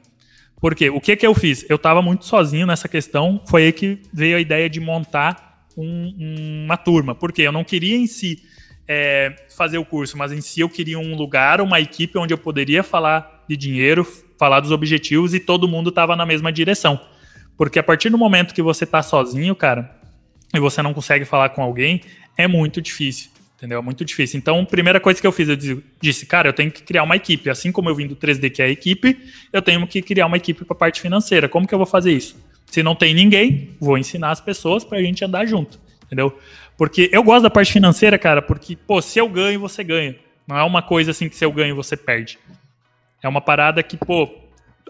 Por 0.60 0.76
quê? 0.76 0.90
O 0.90 1.00
que 1.00 1.16
que 1.16 1.26
eu 1.26 1.34
fiz? 1.34 1.64
Eu 1.68 1.76
tava 1.76 2.00
muito 2.00 2.24
sozinho 2.24 2.66
nessa 2.66 2.88
questão, 2.88 3.42
foi 3.48 3.64
aí 3.64 3.72
que 3.72 3.98
veio 4.12 4.36
a 4.36 4.40
ideia 4.40 4.70
de 4.70 4.78
montar 4.80 5.51
um- 5.80 6.64
uma 6.66 6.76
turma. 6.76 7.14
Por 7.14 7.32
quê? 7.32 7.42
Eu 7.42 7.52
não 7.52 7.64
queria 7.64 7.96
em 7.96 8.06
si 8.06 8.42
é, 8.88 9.34
fazer 9.56 9.78
o 9.78 9.84
curso, 9.84 10.18
mas 10.18 10.32
em 10.32 10.40
si 10.40 10.60
eu 10.60 10.68
queria 10.68 10.98
um 10.98 11.14
lugar, 11.14 11.60
uma 11.60 11.80
equipe 11.80 12.18
onde 12.18 12.34
eu 12.34 12.38
poderia 12.38 12.82
falar 12.82 13.44
de 13.48 13.56
dinheiro, 13.56 14.04
falar 14.38 14.60
dos 14.60 14.70
objetivos 14.70 15.34
e 15.34 15.40
todo 15.40 15.68
mundo 15.68 15.92
tava 15.92 16.16
na 16.16 16.26
mesma 16.26 16.52
direção. 16.52 17.00
Porque 17.56 17.78
a 17.78 17.82
partir 17.82 18.10
do 18.10 18.18
momento 18.18 18.52
que 18.52 18.60
você 18.62 18.84
tá 18.84 19.02
sozinho, 19.02 19.54
cara, 19.54 19.94
e 20.54 20.58
você 20.58 20.82
não 20.82 20.92
consegue 20.92 21.24
falar 21.24 21.50
com 21.50 21.62
alguém, 21.62 22.00
é 22.36 22.46
muito 22.48 22.80
difícil. 22.82 23.30
Entendeu? 23.56 23.78
É 23.78 23.82
muito 23.82 24.04
difícil. 24.04 24.36
Então, 24.38 24.60
a 24.60 24.66
primeira 24.66 24.98
coisa 24.98 25.20
que 25.20 25.26
eu 25.26 25.30
fiz, 25.30 25.48
eu 25.48 25.56
disse, 26.00 26.26
cara, 26.26 26.48
eu 26.48 26.52
tenho 26.52 26.68
que 26.72 26.82
criar 26.82 27.04
uma 27.04 27.14
equipe. 27.14 27.48
Assim 27.48 27.70
como 27.70 27.88
eu 27.88 27.94
vim 27.94 28.08
do 28.08 28.16
3D, 28.16 28.50
que 28.50 28.60
é 28.60 28.64
a 28.64 28.68
equipe, 28.68 29.16
eu 29.52 29.62
tenho 29.62 29.86
que 29.86 30.02
criar 30.02 30.26
uma 30.26 30.36
equipe 30.36 30.64
para 30.64 30.74
a 30.74 30.78
parte 30.78 31.00
financeira. 31.00 31.48
Como 31.48 31.64
que 31.68 31.72
eu 31.72 31.78
vou 31.78 31.86
fazer 31.86 32.10
isso? 32.12 32.36
Se 32.72 32.82
não 32.82 32.94
tem 32.94 33.12
ninguém, 33.12 33.76
vou 33.78 33.98
ensinar 33.98 34.30
as 34.30 34.40
pessoas 34.40 34.82
para 34.82 34.96
a 34.96 35.02
gente 35.02 35.22
andar 35.22 35.44
junto. 35.44 35.78
entendeu? 36.06 36.38
Porque 36.74 37.10
eu 37.12 37.22
gosto 37.22 37.42
da 37.42 37.50
parte 37.50 37.70
financeira, 37.70 38.18
cara, 38.18 38.40
porque, 38.40 38.74
pô, 38.74 39.02
se 39.02 39.18
eu 39.18 39.28
ganho, 39.28 39.60
você 39.60 39.84
ganha. 39.84 40.16
Não 40.48 40.56
é 40.56 40.64
uma 40.64 40.80
coisa 40.80 41.10
assim 41.10 41.28
que 41.28 41.36
se 41.36 41.44
eu 41.44 41.52
ganho, 41.52 41.76
você 41.76 41.98
perde. 41.98 42.38
É 43.22 43.28
uma 43.28 43.42
parada 43.42 43.82
que, 43.82 43.98
pô, 43.98 44.26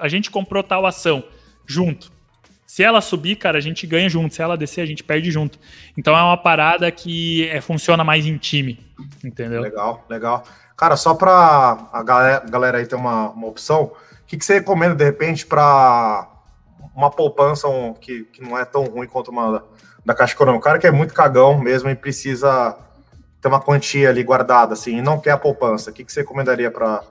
a 0.01 0.07
gente 0.07 0.31
comprou 0.31 0.63
tal 0.63 0.87
ação 0.87 1.25
junto. 1.67 2.13
Se 2.65 2.85
ela 2.85 3.01
subir, 3.01 3.35
cara, 3.35 3.59
a 3.59 3.61
gente 3.61 3.85
ganha 3.85 4.09
junto. 4.09 4.33
Se 4.33 4.41
ela 4.41 4.57
descer, 4.57 4.83
a 4.83 4.87
gente 4.87 5.03
perde 5.03 5.33
junto. 5.33 5.59
Então 5.99 6.17
é 6.17 6.23
uma 6.23 6.37
parada 6.37 6.89
que 6.89 7.49
é, 7.49 7.61
funciona 7.61 8.05
mais 8.05 8.25
em 8.27 8.37
time, 8.37 8.79
entendeu? 9.25 9.61
Legal, 9.61 10.07
legal. 10.09 10.45
Cara, 10.77 10.97
só 10.97 11.15
para 11.15 11.89
a 11.93 12.03
galera, 12.05 12.45
galera, 12.49 12.79
aí 12.79 12.87
ter 12.87 12.95
uma, 12.95 13.31
uma 13.31 13.49
opção, 13.49 13.87
o 13.87 13.93
que, 14.25 14.37
que 14.37 14.45
você 14.45 14.55
recomenda 14.55 14.95
de 14.95 15.05
repente 15.05 15.45
para 15.45 16.32
uma 16.95 17.11
poupança 17.11 17.69
um, 17.69 17.95
que, 17.95 18.25
que 18.25 18.43
não 18.43 18.59
é 18.59 18.65
tão 18.65 18.85
ruim 18.85 19.07
quanto 19.07 19.31
uma 19.31 19.65
da 20.05 20.15
Caixa 20.15 20.35
Econômica? 20.35 20.61
O 20.61 20.65
cara 20.65 20.79
que 20.79 20.87
é 20.87 20.91
muito 20.91 21.15
cagão 21.15 21.59
mesmo 21.59 21.89
e 21.89 21.95
precisa 21.95 22.79
ter 23.41 23.49
uma 23.49 23.61
quantia 23.61 24.09
ali 24.09 24.23
guardada, 24.23 24.75
assim, 24.75 24.99
e 24.99 25.03
não 25.03 25.21
quer 25.21 25.33
a 25.33 25.39
poupança. 25.39 25.91
O 25.91 25.93
que, 25.93 26.05
que 26.05 26.13
você 26.13 26.21
recomendaria 26.21 26.71
para 26.71 27.03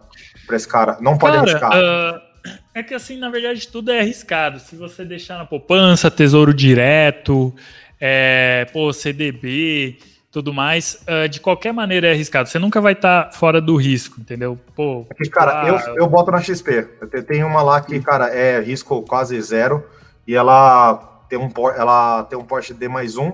esse 0.51 0.67
cara? 0.67 0.97
Não 1.01 1.17
pode 1.17 1.35
cara, 1.35 1.49
arriscar. 1.49 1.71
Uh 1.77 2.31
é 2.73 2.81
que 2.81 2.93
assim, 2.93 3.17
na 3.17 3.29
verdade, 3.29 3.67
tudo 3.67 3.91
é 3.91 3.99
arriscado. 3.99 4.59
Se 4.59 4.75
você 4.75 5.05
deixar 5.05 5.37
na 5.37 5.45
poupança, 5.45 6.09
tesouro 6.09 6.53
direto, 6.53 7.53
é, 7.99 8.65
pô, 8.71 8.91
CDB, 8.93 9.97
tudo 10.31 10.53
mais, 10.53 11.03
uh, 11.07 11.27
de 11.27 11.39
qualquer 11.41 11.73
maneira 11.73 12.07
é 12.07 12.11
arriscado. 12.11 12.47
Você 12.47 12.57
nunca 12.57 12.79
vai 12.79 12.93
estar 12.93 13.25
tá 13.25 13.31
fora 13.31 13.59
do 13.59 13.75
risco, 13.75 14.21
entendeu? 14.21 14.57
Pô, 14.75 15.05
é 15.19 15.29
cara, 15.29 15.63
ah, 15.63 15.67
eu, 15.67 15.95
eu 15.97 16.07
boto 16.07 16.31
na 16.31 16.41
XP. 16.41 16.83
Tem 17.27 17.43
uma 17.43 17.61
lá 17.61 17.81
que, 17.81 17.99
cara, 17.99 18.27
é 18.29 18.59
risco 18.61 19.01
quase 19.01 19.39
zero 19.41 19.83
e 20.25 20.33
ela 20.33 21.25
tem 21.27 21.37
um, 21.37 21.49
ela 21.75 22.23
tem 22.23 22.39
um 22.39 22.43
Porsche 22.43 22.73
D 22.73 22.87
mais 22.87 23.17
um 23.17 23.31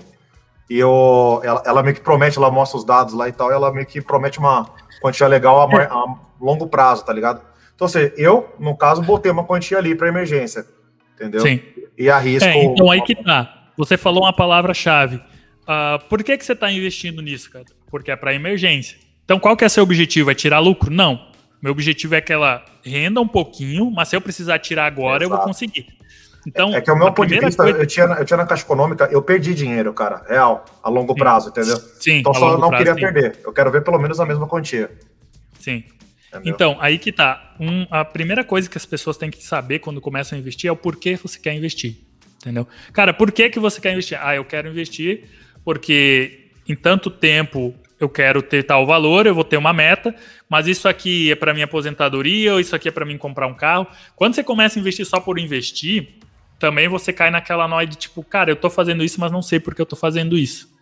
e 0.70 0.78
eu, 0.80 1.40
ela, 1.44 1.64
ela 1.66 1.84
meio 1.84 1.96
que 1.96 2.02
promete, 2.02 2.38
ela 2.38 2.52
mostra 2.52 2.78
os 2.78 2.84
dados 2.84 3.14
lá 3.14 3.30
e 3.30 3.32
tal, 3.32 3.52
e 3.52 3.54
ela 3.54 3.72
meio 3.72 3.86
que 3.86 4.02
promete 4.02 4.40
uma 4.40 4.68
quantia 5.02 5.28
legal 5.28 5.62
a, 5.62 5.84
a 5.84 6.16
longo 6.42 6.68
prazo, 6.68 7.06
tá 7.06 7.14
ligado? 7.14 7.42
Então, 7.74 7.86
assim, 7.86 8.12
eu, 8.18 8.54
no 8.60 8.76
caso, 8.76 9.02
botei 9.02 9.32
uma 9.32 9.44
quantia 9.44 9.78
ali 9.78 9.96
para 9.96 10.10
emergência, 10.10 10.66
entendeu? 11.16 11.42
Sim. 11.42 11.62
E 11.98 12.10
arrisco. 12.10 12.50
É, 12.50 12.64
então, 12.64 12.92
aí 12.92 13.02
que 13.02 13.16
tá. 13.16 13.70
Você 13.78 13.96
falou 13.96 14.24
uma 14.24 14.34
palavra-chave. 14.34 15.22
Uh, 15.68 16.04
por 16.08 16.24
que, 16.24 16.38
que 16.38 16.46
você 16.46 16.54
está 16.54 16.72
investindo 16.72 17.22
nisso, 17.22 17.52
cara? 17.52 17.66
Porque 17.90 18.10
é 18.10 18.16
para 18.16 18.34
emergência. 18.34 18.98
Então, 19.26 19.38
qual 19.40 19.58
que 19.58 19.66
é 19.66 19.70
seu 19.70 19.84
objetivo? 19.84 20.32
É 20.32 20.34
tirar 20.34 20.60
lucro? 20.60 20.90
Não. 20.90 21.28
Meu 21.62 21.74
objetivo 21.74 22.16
é 22.16 22.22
que 22.22 22.32
ela 22.32 22.64
renda 22.84 23.20
um 23.20 23.28
pouquinho, 23.28 23.92
mas 23.92 24.08
se 24.08 24.16
eu 24.16 24.22
precisar 24.22 24.60
tirar 24.60 24.86
agora, 24.86 25.24
Exato. 25.24 25.34
eu 25.34 25.38
vou 25.38 25.48
conseguir. 25.48 25.88
Então, 26.48 26.74
é 26.74 26.80
que 26.80 26.90
o 26.90 26.96
meu 26.96 27.12
ponto 27.12 27.28
de 27.28 27.38
vista, 27.38 27.64
coisa... 27.64 27.78
eu, 27.78 27.86
tinha, 27.86 28.06
eu 28.06 28.24
tinha 28.24 28.38
na 28.38 28.46
Caixa 28.46 28.64
Econômica, 28.64 29.10
eu 29.12 29.22
perdi 29.22 29.54
dinheiro, 29.54 29.94
cara, 29.94 30.24
real, 30.30 30.64
a 30.82 30.90
longo 30.90 31.12
sim. 31.12 31.20
prazo, 31.20 31.50
entendeu? 31.50 31.76
Sim, 32.00 32.20
então 32.20 32.34
só 32.34 32.52
eu 32.52 32.58
não 32.58 32.70
prazo, 32.70 32.86
queria 32.86 32.94
sim. 32.94 33.02
perder. 33.02 33.40
Eu 33.44 33.52
quero 33.52 33.70
ver 33.70 33.84
pelo 33.84 34.00
menos 34.00 34.18
a 34.22 34.26
mesma 34.26 34.48
quantia. 34.48 34.90
Sim. 35.60 35.84
Entendeu? 36.30 36.54
Então, 36.54 36.78
aí 36.80 36.98
que 36.98 37.12
tá. 37.12 37.56
Um, 37.60 37.86
a 37.92 38.06
primeira 38.06 38.46
coisa 38.46 38.70
que 38.70 38.78
as 38.78 38.86
pessoas 38.86 39.18
têm 39.18 39.30
que 39.30 39.44
saber 39.44 39.80
quando 39.80 40.00
começam 40.00 40.38
a 40.38 40.40
investir 40.40 40.70
é 40.70 40.72
o 40.72 40.76
porquê 40.78 41.18
você 41.18 41.38
quer 41.38 41.54
investir. 41.54 41.98
Entendeu? 42.38 42.66
Cara, 42.94 43.14
por 43.14 43.30
que, 43.30 43.50
que 43.50 43.60
você 43.60 43.82
quer 43.82 43.92
investir? 43.92 44.18
Ah, 44.22 44.36
eu 44.36 44.46
quero 44.46 44.70
investir 44.70 45.26
porque 45.68 46.46
em 46.66 46.74
tanto 46.74 47.10
tempo 47.10 47.76
eu 48.00 48.08
quero 48.08 48.42
ter 48.42 48.64
tal 48.64 48.86
valor, 48.86 49.28
eu 49.28 49.36
vou 49.36 49.44
ter 49.44 49.58
uma 49.58 49.74
meta, 49.74 50.16
mas 50.48 50.66
isso 50.66 50.88
aqui 50.88 51.30
é 51.30 51.36
para 51.36 51.54
minha 51.54 51.66
aposentadoria 51.66 52.54
ou 52.54 52.60
isso 52.62 52.74
aqui 52.74 52.88
é 52.88 52.92
para 52.92 53.04
mim 53.04 53.18
comprar 53.18 53.48
um 53.48 53.54
carro. 53.54 53.86
Quando 54.16 54.34
você 54.34 54.46
começa 54.46 54.80
a 54.80 54.82
investir 54.82 55.06
só 55.06 55.20
por 55.20 55.38
investir, 55.38 56.20
também 56.58 56.88
você 56.88 57.12
cai 57.12 57.30
naquela 57.30 57.68
noia 57.68 57.86
de 57.86 57.98
tipo, 57.98 58.24
cara, 58.24 58.50
eu 58.50 58.56
tô 58.56 58.70
fazendo 58.70 59.04
isso, 59.04 59.20
mas 59.20 59.30
não 59.30 59.42
sei 59.42 59.60
por 59.60 59.76
que 59.76 59.82
eu 59.82 59.86
tô 59.86 59.98
fazendo 59.98 60.38
isso. 60.38 60.74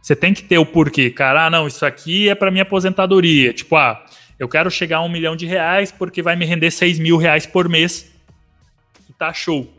Você 0.00 0.16
tem 0.16 0.32
que 0.32 0.42
ter 0.42 0.56
o 0.56 0.64
porquê, 0.64 1.10
cara. 1.10 1.44
Ah, 1.44 1.50
não, 1.50 1.66
isso 1.66 1.84
aqui 1.84 2.30
é 2.30 2.34
para 2.34 2.50
minha 2.50 2.62
aposentadoria. 2.62 3.52
Tipo, 3.52 3.76
ah, 3.76 4.02
eu 4.38 4.48
quero 4.48 4.70
chegar 4.70 4.96
a 4.96 5.02
um 5.02 5.08
milhão 5.10 5.36
de 5.36 5.44
reais 5.44 5.92
porque 5.92 6.22
vai 6.22 6.34
me 6.34 6.46
render 6.46 6.70
seis 6.70 6.98
mil 6.98 7.18
reais 7.18 7.44
por 7.44 7.68
mês. 7.68 8.10
E 9.06 9.12
tá 9.12 9.34
show. 9.34 9.70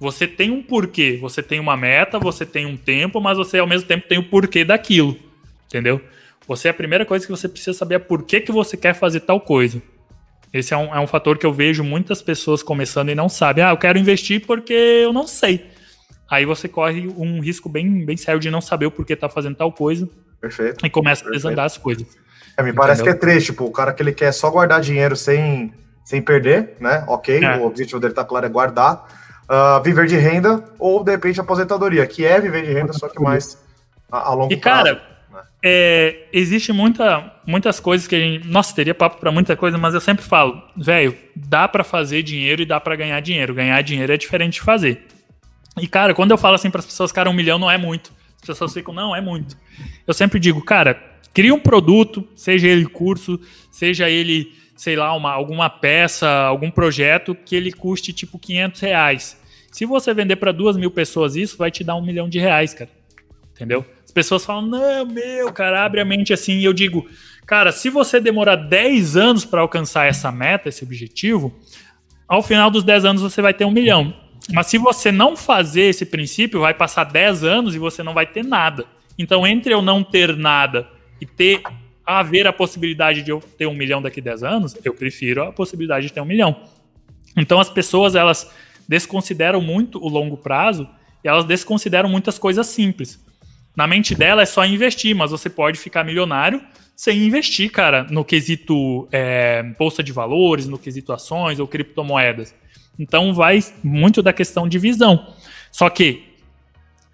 Você 0.00 0.28
tem 0.28 0.50
um 0.50 0.62
porquê, 0.62 1.18
você 1.20 1.42
tem 1.42 1.58
uma 1.58 1.76
meta, 1.76 2.18
você 2.18 2.46
tem 2.46 2.66
um 2.66 2.76
tempo, 2.76 3.20
mas 3.20 3.36
você 3.36 3.58
ao 3.58 3.66
mesmo 3.66 3.88
tempo 3.88 4.06
tem 4.08 4.18
o 4.18 4.28
porquê 4.28 4.64
daquilo. 4.64 5.16
Entendeu? 5.66 6.00
Você 6.46 6.68
é 6.68 6.70
a 6.70 6.74
primeira 6.74 7.04
coisa 7.04 7.26
que 7.26 7.30
você 7.30 7.48
precisa 7.48 7.76
saber 7.76 7.96
é 7.96 7.98
por 7.98 8.22
que, 8.22 8.40
que 8.40 8.52
você 8.52 8.76
quer 8.76 8.94
fazer 8.94 9.20
tal 9.20 9.40
coisa. 9.40 9.82
Esse 10.52 10.72
é 10.72 10.76
um, 10.76 10.94
é 10.94 11.00
um 11.00 11.06
fator 11.06 11.36
que 11.36 11.44
eu 11.44 11.52
vejo 11.52 11.84
muitas 11.84 12.22
pessoas 12.22 12.62
começando 12.62 13.10
e 13.10 13.14
não 13.14 13.28
sabem. 13.28 13.62
Ah, 13.62 13.70
eu 13.70 13.76
quero 13.76 13.98
investir 13.98 14.46
porque 14.46 14.72
eu 14.72 15.12
não 15.12 15.26
sei. 15.26 15.66
Aí 16.30 16.44
você 16.44 16.68
corre 16.68 17.08
um 17.16 17.40
risco 17.40 17.68
bem, 17.68 18.04
bem 18.04 18.16
sério 18.16 18.40
de 18.40 18.50
não 18.50 18.60
saber 18.60 18.86
o 18.86 18.90
porquê 18.90 19.16
tá 19.16 19.28
fazendo 19.28 19.56
tal 19.56 19.72
coisa. 19.72 20.08
Perfeito. 20.40 20.86
E 20.86 20.90
começa 20.90 21.22
Perfeito. 21.22 21.46
a 21.46 21.50
desandar 21.50 21.66
as 21.66 21.76
coisas. 21.76 22.06
É, 22.56 22.62
me 22.62 22.72
parece 22.72 23.02
Entendeu? 23.02 23.18
que 23.18 23.26
é 23.26 23.30
triste, 23.30 23.46
tipo, 23.46 23.64
o 23.64 23.70
cara 23.70 23.92
que 23.92 24.02
ele 24.02 24.12
quer 24.12 24.32
só 24.32 24.50
guardar 24.50 24.80
dinheiro 24.80 25.16
sem, 25.16 25.72
sem 26.04 26.22
perder, 26.22 26.76
né? 26.80 27.04
Ok, 27.08 27.42
é. 27.42 27.56
o 27.56 27.66
objetivo 27.66 28.00
dele 28.00 28.14
tá 28.14 28.24
claro, 28.24 28.46
é 28.46 28.48
guardar, 28.48 29.06
uh, 29.48 29.82
viver 29.82 30.06
de 30.06 30.16
renda 30.16 30.64
ou, 30.78 31.02
de 31.02 31.12
repente, 31.12 31.40
aposentadoria, 31.40 32.06
que 32.06 32.24
é 32.24 32.40
viver 32.40 32.64
de 32.64 32.72
renda, 32.72 32.92
só 32.92 33.08
que 33.08 33.20
mais 33.20 33.58
a, 34.10 34.28
a 34.28 34.34
longo 34.34 34.52
e, 34.52 34.56
prazo. 34.56 34.80
E, 34.80 34.92
cara, 34.92 35.02
né? 35.32 35.40
é, 35.62 36.26
existe 36.32 36.72
muita, 36.72 37.32
muitas 37.46 37.80
coisas 37.80 38.06
que 38.06 38.14
a 38.14 38.18
gente... 38.18 38.46
Nossa, 38.46 38.74
teria 38.74 38.94
papo 38.94 39.18
para 39.18 39.32
muita 39.32 39.56
coisa, 39.56 39.76
mas 39.78 39.94
eu 39.94 40.00
sempre 40.00 40.24
falo, 40.24 40.62
velho, 40.76 41.16
dá 41.34 41.66
para 41.66 41.84
fazer 41.84 42.22
dinheiro 42.22 42.62
e 42.62 42.66
dá 42.66 42.78
para 42.78 42.96
ganhar 42.96 43.20
dinheiro. 43.20 43.54
Ganhar 43.54 43.80
dinheiro 43.82 44.12
é 44.12 44.16
diferente 44.16 44.54
de 44.54 44.60
fazer. 44.60 45.06
E, 45.80 45.86
cara, 45.86 46.14
quando 46.14 46.30
eu 46.30 46.38
falo 46.38 46.54
assim 46.54 46.70
para 46.70 46.80
as 46.80 46.86
pessoas, 46.86 47.12
cara, 47.12 47.30
um 47.30 47.34
milhão 47.34 47.58
não 47.58 47.70
é 47.70 47.78
muito. 47.78 48.12
As 48.40 48.46
pessoas 48.46 48.72
ficam, 48.72 48.94
não, 48.94 49.14
é 49.14 49.20
muito. 49.20 49.56
Eu 50.06 50.14
sempre 50.14 50.38
digo, 50.38 50.62
cara, 50.62 51.08
Cria 51.38 51.54
um 51.54 51.60
produto, 51.60 52.26
seja 52.34 52.66
ele 52.66 52.84
curso, 52.86 53.40
seja 53.70 54.10
ele, 54.10 54.52
sei 54.78 54.94
lá, 54.94 55.12
uma, 55.12 55.32
alguma 55.32 55.68
peça, 55.68 56.30
algum 56.30 56.70
projeto 56.70 57.34
que 57.34 57.56
ele 57.56 57.72
custe 57.72 58.12
tipo 58.12 58.38
500 58.38 58.80
reais. 58.80 59.40
Se 59.72 59.84
você 59.84 60.14
vender 60.14 60.36
para 60.36 60.52
duas 60.52 60.76
mil 60.76 60.90
pessoas 60.90 61.34
isso, 61.34 61.58
vai 61.58 61.68
te 61.68 61.82
dar 61.82 61.96
um 61.96 62.00
milhão 62.00 62.28
de 62.28 62.38
reais, 62.38 62.72
cara. 62.72 62.88
Entendeu? 63.52 63.84
As 64.04 64.12
pessoas 64.12 64.44
falam, 64.44 64.68
não, 64.68 65.04
meu, 65.04 65.52
cara, 65.52 65.84
abre 65.84 66.00
a 66.00 66.04
mente 66.04 66.32
assim. 66.32 66.58
E 66.58 66.64
eu 66.64 66.72
digo, 66.72 67.08
cara, 67.44 67.72
se 67.72 67.90
você 67.90 68.20
demorar 68.20 68.54
10 68.54 69.16
anos 69.16 69.44
para 69.44 69.60
alcançar 69.60 70.06
essa 70.06 70.30
meta, 70.30 70.68
esse 70.68 70.84
objetivo, 70.84 71.58
ao 72.28 72.40
final 72.40 72.70
dos 72.70 72.84
10 72.84 73.04
anos 73.04 73.22
você 73.22 73.42
vai 73.42 73.52
ter 73.52 73.64
um 73.64 73.72
milhão. 73.72 74.14
Mas 74.52 74.68
se 74.68 74.78
você 74.78 75.10
não 75.10 75.36
fazer 75.36 75.82
esse 75.82 76.06
princípio, 76.06 76.60
vai 76.60 76.72
passar 76.72 77.02
10 77.02 77.42
anos 77.42 77.74
e 77.74 77.80
você 77.80 78.00
não 78.04 78.14
vai 78.14 78.26
ter 78.26 78.44
nada. 78.44 78.86
Então, 79.18 79.44
entre 79.44 79.74
eu 79.74 79.82
não 79.82 80.04
ter 80.04 80.36
nada 80.36 80.86
e 81.20 81.26
ter 81.26 81.62
haver 82.16 82.46
a 82.46 82.52
possibilidade 82.52 83.22
de 83.22 83.30
eu 83.30 83.40
ter 83.58 83.66
um 83.66 83.74
milhão 83.74 84.00
daqui 84.00 84.20
a 84.20 84.22
10 84.22 84.42
anos, 84.42 84.76
eu 84.82 84.94
prefiro 84.94 85.42
a 85.42 85.52
possibilidade 85.52 86.06
de 86.06 86.12
ter 86.12 86.20
um 86.20 86.24
milhão. 86.24 86.64
Então 87.36 87.60
as 87.60 87.68
pessoas 87.68 88.14
elas 88.14 88.50
desconsideram 88.88 89.60
muito 89.60 90.02
o 90.02 90.08
longo 90.08 90.36
prazo 90.36 90.88
e 91.22 91.28
elas 91.28 91.44
desconsideram 91.44 92.08
muitas 92.08 92.38
coisas 92.38 92.66
simples. 92.66 93.22
Na 93.76 93.86
mente 93.86 94.14
dela 94.14 94.42
é 94.42 94.46
só 94.46 94.64
investir, 94.64 95.14
mas 95.14 95.30
você 95.30 95.50
pode 95.50 95.78
ficar 95.78 96.02
milionário 96.02 96.62
sem 96.96 97.24
investir, 97.24 97.70
cara, 97.70 98.06
no 98.10 98.24
quesito 98.24 99.06
é, 99.12 99.62
bolsa 99.78 100.02
de 100.02 100.10
valores, 100.10 100.66
no 100.66 100.78
quesito 100.78 101.12
ações 101.12 101.60
ou 101.60 101.68
criptomoedas. 101.68 102.54
Então 102.98 103.32
vai 103.32 103.62
muito 103.84 104.22
da 104.22 104.32
questão 104.32 104.66
de 104.66 104.78
visão. 104.78 105.32
Só 105.70 105.88
que 105.88 106.24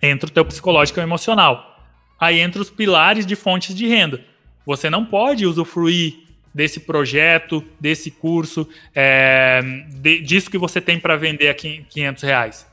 entra 0.01 0.29
o 0.29 0.33
teu 0.33 0.45
psicológico 0.45 1.01
e 1.01 1.03
emocional. 1.03 1.77
Aí 2.19 2.41
entra 2.41 2.63
os 2.63 2.71
pilares 2.71 3.27
de 3.27 3.37
fontes 3.37 3.75
de 3.75 3.87
renda. 3.87 4.25
Você 4.67 4.89
não 4.89 5.05
pode 5.05 5.47
usufruir 5.47 6.25
desse 6.55 6.81
projeto, 6.81 7.65
desse 7.81 8.11
curso, 8.11 8.69
é, 8.95 9.61
de, 9.91 10.21
disso 10.21 10.51
que 10.51 10.57
você 10.57 10.81
tem 10.81 10.99
para 11.01 11.17
vender 11.17 11.49
a 11.49 11.55
500 11.55 12.23
reais. 12.23 12.67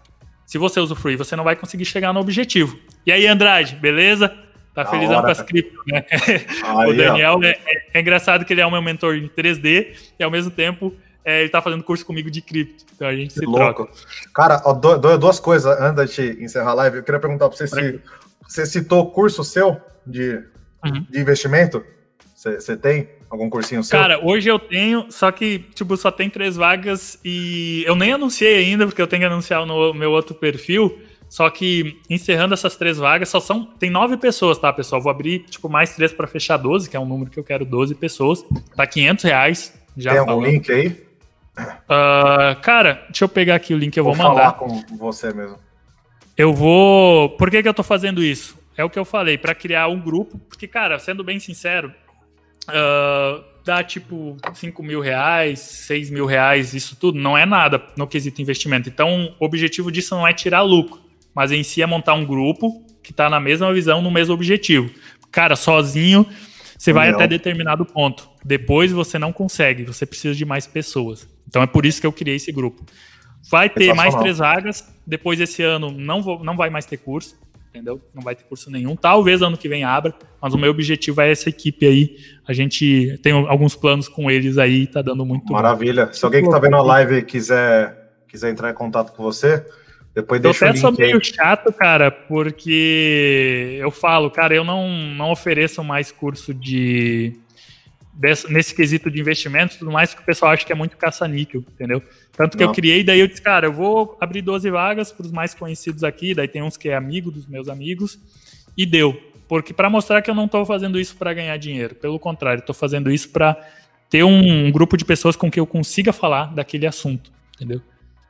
Se 0.46 0.58
você 0.58 0.80
usufruir, 0.80 1.18
você 1.18 1.36
não 1.36 1.44
vai 1.44 1.56
conseguir 1.56 1.86
chegar 1.86 2.14
no 2.14 2.20
objetivo. 2.20 2.78
E 3.06 3.12
aí, 3.12 3.26
Andrade, 3.26 3.76
beleza? 3.76 4.32
Tá 4.74 4.86
felizão 4.86 5.18
hora, 5.18 5.26
com 5.26 5.32
as 5.32 5.42
cripto, 5.42 5.78
né? 5.86 6.06
Aí, 6.64 6.90
o 6.92 6.96
Daniel 6.96 7.44
é, 7.44 7.58
é, 7.94 8.00
engraçado 8.00 8.46
que 8.46 8.54
ele 8.54 8.62
é 8.62 8.66
o 8.66 8.72
meu 8.72 8.82
mentor 8.82 9.16
em 9.16 9.28
3D 9.28 9.98
e 10.18 10.24
ao 10.24 10.32
mesmo 10.32 10.50
tempo 10.50 10.96
é, 11.26 11.42
ele 11.42 11.50
tá 11.50 11.62
fazendo 11.62 11.84
curso 11.84 12.06
comigo 12.06 12.32
de 12.32 12.42
cripto. 12.42 12.86
Então 12.96 13.06
a 13.06 13.14
gente 13.14 13.34
que 13.34 13.40
se 13.40 13.46
louco. 13.46 13.86
troca. 13.86 13.92
Cara, 14.34 14.62
ó, 14.64 14.74
duas 14.74 15.42
coisas 15.42 15.78
antes 15.78 16.16
de 16.16 16.42
encerrar 16.42 16.72
a 16.72 16.76
live. 16.76 16.98
Eu 16.98 17.04
queria 17.04 17.20
perguntar 17.20 17.50
para 17.50 17.58
você 17.58 17.68
se 17.68 18.00
você 18.48 18.66
citou 18.66 19.12
curso 19.12 19.44
seu 19.44 19.80
de, 20.08 20.42
uhum. 20.84 21.06
de 21.10 21.20
investimento? 21.20 21.84
Você 22.36 22.76
tem 22.76 23.08
algum 23.30 23.50
cursinho 23.50 23.84
seu? 23.84 24.00
Cara, 24.00 24.20
hoje 24.26 24.50
eu 24.50 24.58
tenho, 24.58 25.06
só 25.12 25.32
que, 25.32 25.60
tipo, 25.76 25.96
só 25.96 26.10
tem 26.10 26.28
três 26.30 26.56
vagas 26.56 27.20
e 27.24 27.84
eu 27.86 27.96
nem 27.96 28.14
anunciei 28.14 28.58
ainda, 28.58 28.88
porque 28.88 29.02
eu 29.02 29.06
tenho 29.06 29.22
que 29.22 29.28
anunciar 29.28 29.64
no 29.66 29.94
meu 29.94 30.12
outro 30.12 30.34
perfil. 30.34 31.00
Só 31.30 31.50
que, 31.50 32.02
encerrando 32.10 32.54
essas 32.54 32.76
três 32.76 32.98
vagas, 32.98 33.30
só 33.30 33.40
são. 33.40 33.64
Tem 33.64 33.90
nove 33.90 34.18
pessoas, 34.18 34.58
tá, 34.58 34.74
pessoal? 34.74 35.02
Vou 35.02 35.10
abrir, 35.10 35.46
tipo, 35.46 35.70
mais 35.70 35.96
três 35.96 36.12
para 36.12 36.28
fechar 36.28 36.58
12, 36.58 36.90
que 36.90 36.98
é 36.98 37.00
um 37.00 37.06
número 37.06 37.32
que 37.32 37.40
eu 37.40 37.44
quero 37.44 37.64
12 37.64 37.96
pessoas. 37.96 38.44
Tá 38.76 38.86
500 38.86 39.24
reais. 39.24 39.74
Já 39.96 40.12
tem 40.12 40.20
algum 40.20 40.42
link 40.44 40.70
aí? 40.70 40.88
Uh, 41.58 42.60
cara, 42.62 43.06
deixa 43.08 43.24
eu 43.24 43.30
pegar 43.30 43.56
aqui 43.56 43.74
o 43.74 43.78
link, 43.78 43.96
eu 43.96 44.04
vou, 44.04 44.14
vou 44.14 44.26
mandar. 44.28 44.54
falar 44.54 44.54
com 44.54 44.98
você 44.98 45.34
mesmo. 45.34 45.58
Eu 46.36 46.54
vou. 46.54 47.30
Por 47.30 47.50
que, 47.50 47.62
que 47.62 47.70
eu 47.70 47.74
tô 47.74 47.84
fazendo 47.84 48.24
isso? 48.24 48.58
É 48.78 48.84
o 48.84 48.90
que 48.90 48.98
eu 48.98 49.06
falei, 49.06 49.38
para 49.38 49.54
criar 49.54 49.88
um 49.88 50.00
grupo, 50.00 50.40
porque, 50.50 50.68
cara, 50.68 50.98
sendo 51.00 51.24
bem 51.24 51.40
sincero, 51.40 51.94
uh, 52.70 53.44
dá 53.66 53.84
tipo 53.84 54.38
5 54.54 54.82
mil 54.84 55.02
reais, 55.02 55.60
6 55.60 56.10
mil 56.10 56.26
reais, 56.26 56.74
isso 56.74 56.96
tudo 56.96 57.20
não 57.20 57.38
é 57.38 57.46
nada 57.46 57.82
no 57.98 58.08
quesito 58.08 58.42
investimento. 58.42 58.90
Então, 58.90 59.36
o 59.40 59.46
objetivo 59.46 59.92
disso 59.92 60.16
não 60.16 60.28
é 60.28 60.34
tirar 60.34 60.62
lucro, 60.62 61.02
mas 61.34 61.52
em 61.52 61.64
si 61.64 61.82
é 61.82 61.86
montar 61.86 62.14
um 62.14 62.26
grupo 62.26 62.86
que 63.04 63.12
está 63.12 63.30
na 63.30 63.40
mesma 63.40 63.74
visão, 63.74 64.02
no 64.02 64.12
mesmo 64.12 64.34
objetivo. 64.34 64.90
Cara, 65.32 65.56
sozinho 65.56 66.26
você 66.82 66.92
vai 66.92 67.10
até 67.10 67.28
determinado 67.28 67.86
ponto. 67.86 68.28
Depois 68.44 68.92
você 68.92 69.20
não 69.20 69.32
consegue, 69.32 69.84
você 69.84 70.04
precisa 70.04 70.34
de 70.34 70.44
mais 70.44 70.66
pessoas. 70.66 71.28
Então 71.48 71.62
é 71.62 71.68
por 71.68 71.86
isso 71.86 72.02
que 72.02 72.08
eu 72.08 72.12
criei 72.12 72.38
esse 72.38 72.52
grupo. 72.52 72.84
Vai 73.52 73.70
ter 73.70 73.94
mais 73.94 74.16
três 74.16 74.40
vagas. 74.40 74.92
Depois 75.06 75.38
desse 75.38 75.62
ano 75.62 75.92
não, 75.92 76.24
vou, 76.24 76.44
não 76.44 76.56
vai 76.56 76.72
mais 76.72 76.88
ter 76.88 76.98
curso, 76.98 77.40
entendeu? 77.72 78.02
Não 78.14 78.22
vai 78.22 78.36
ter 78.36 78.44
curso 78.44 78.70
nenhum. 78.70 78.96
Talvez 78.96 79.42
ano 79.42 79.58
que 79.58 79.70
vem 79.70 79.84
abra, 79.84 80.14
mas 80.42 80.54
o 80.54 80.58
meu 80.58 80.70
objetivo 80.70 81.22
é 81.22 81.32
essa 81.32 81.50
equipe 81.50 81.86
aí. 81.86 82.18
A 82.46 82.54
gente 82.54 83.18
tem 83.24 83.32
alguns 83.32 83.76
planos 83.76 84.08
com 84.10 84.30
eles 84.30 84.58
aí, 84.58 84.86
tá 84.86 85.02
dando 85.02 85.26
muito 85.26 85.52
Maravilha. 85.54 86.08
Bom. 86.08 86.14
Se 86.14 86.26
alguém 86.26 86.44
que 86.44 86.50
tá 86.50 86.60
vendo 86.60 86.76
a 86.76 86.84
live 86.84 87.24
quiser, 87.24 88.12
quiser 88.28 88.52
entrar 88.52 88.70
em 88.70 88.74
contato 88.74 89.14
com 89.16 89.24
você, 89.24 89.66
depois 90.14 90.44
eu 90.44 90.52
deixa 90.52 90.70
até 90.70 90.78
sou 90.78 90.92
meio 90.92 91.24
chato, 91.24 91.72
cara, 91.72 92.12
porque 92.12 93.78
eu 93.80 93.90
falo, 93.90 94.30
cara, 94.30 94.54
eu 94.54 94.66
não, 94.66 94.90
não 94.90 95.32
ofereço 95.32 95.82
mais 95.82 96.12
curso 96.12 96.54
de 96.54 97.40
desse, 98.14 98.52
nesse 98.52 98.76
quesito 98.76 99.10
de 99.10 99.22
investimento, 99.22 99.78
tudo 99.80 99.92
mais, 99.92 100.14
que 100.14 100.22
o 100.22 100.26
pessoal 100.26 100.52
acha 100.52 100.66
que 100.66 100.72
é 100.72 100.76
muito 100.76 100.98
caça-níquel, 100.98 101.64
entendeu? 101.74 102.04
Tanto 102.36 102.58
que 102.58 102.64
Não. 102.64 102.72
eu 102.72 102.76
criei, 102.76 103.04
daí 103.04 103.20
eu 103.20 103.28
disse, 103.28 103.42
cara, 103.42 103.68
eu 103.68 103.74
vou 103.74 104.18
abrir 104.20 104.42
12 104.42 104.70
vagas 104.70 105.12
para 105.12 105.26
os 105.26 105.32
mais 105.32 105.54
conhecidos 105.54 106.04
aqui, 106.04 106.34
daí 106.34 106.48
tem 106.48 106.64
uns 106.64 106.78
que 106.78 106.90
é 106.90 106.96
amigo 106.96 107.30
dos 107.30 107.46
meus 107.46 107.68
amigos, 107.68 108.18
e 108.78 108.86
deu. 108.86 109.20
Porque 109.48 109.74
para 109.74 109.90
mostrar 109.90 110.22
que 110.22 110.30
eu 110.30 110.36
não 110.36 110.46
estou 110.46 110.66
fazendo 110.66 111.00
isso 111.00 111.16
para 111.18 111.34
ganhar 111.34 111.58
dinheiro, 111.58 111.96
pelo 111.96 112.18
contrário, 112.18 112.62
estou 112.62 112.74
fazendo 112.74 113.12
isso 113.12 113.30
para 113.30 113.58
ter 114.10 114.24
um 114.24 114.72
grupo 114.72 114.96
de 114.96 115.06
pessoas 115.06 115.36
com 115.36 115.52
que 115.52 115.60
eu 115.60 115.68
consiga 115.68 116.14
falar 116.14 116.54
daquele 116.54 116.88
assunto, 116.88 117.32
entendeu? 117.56 117.82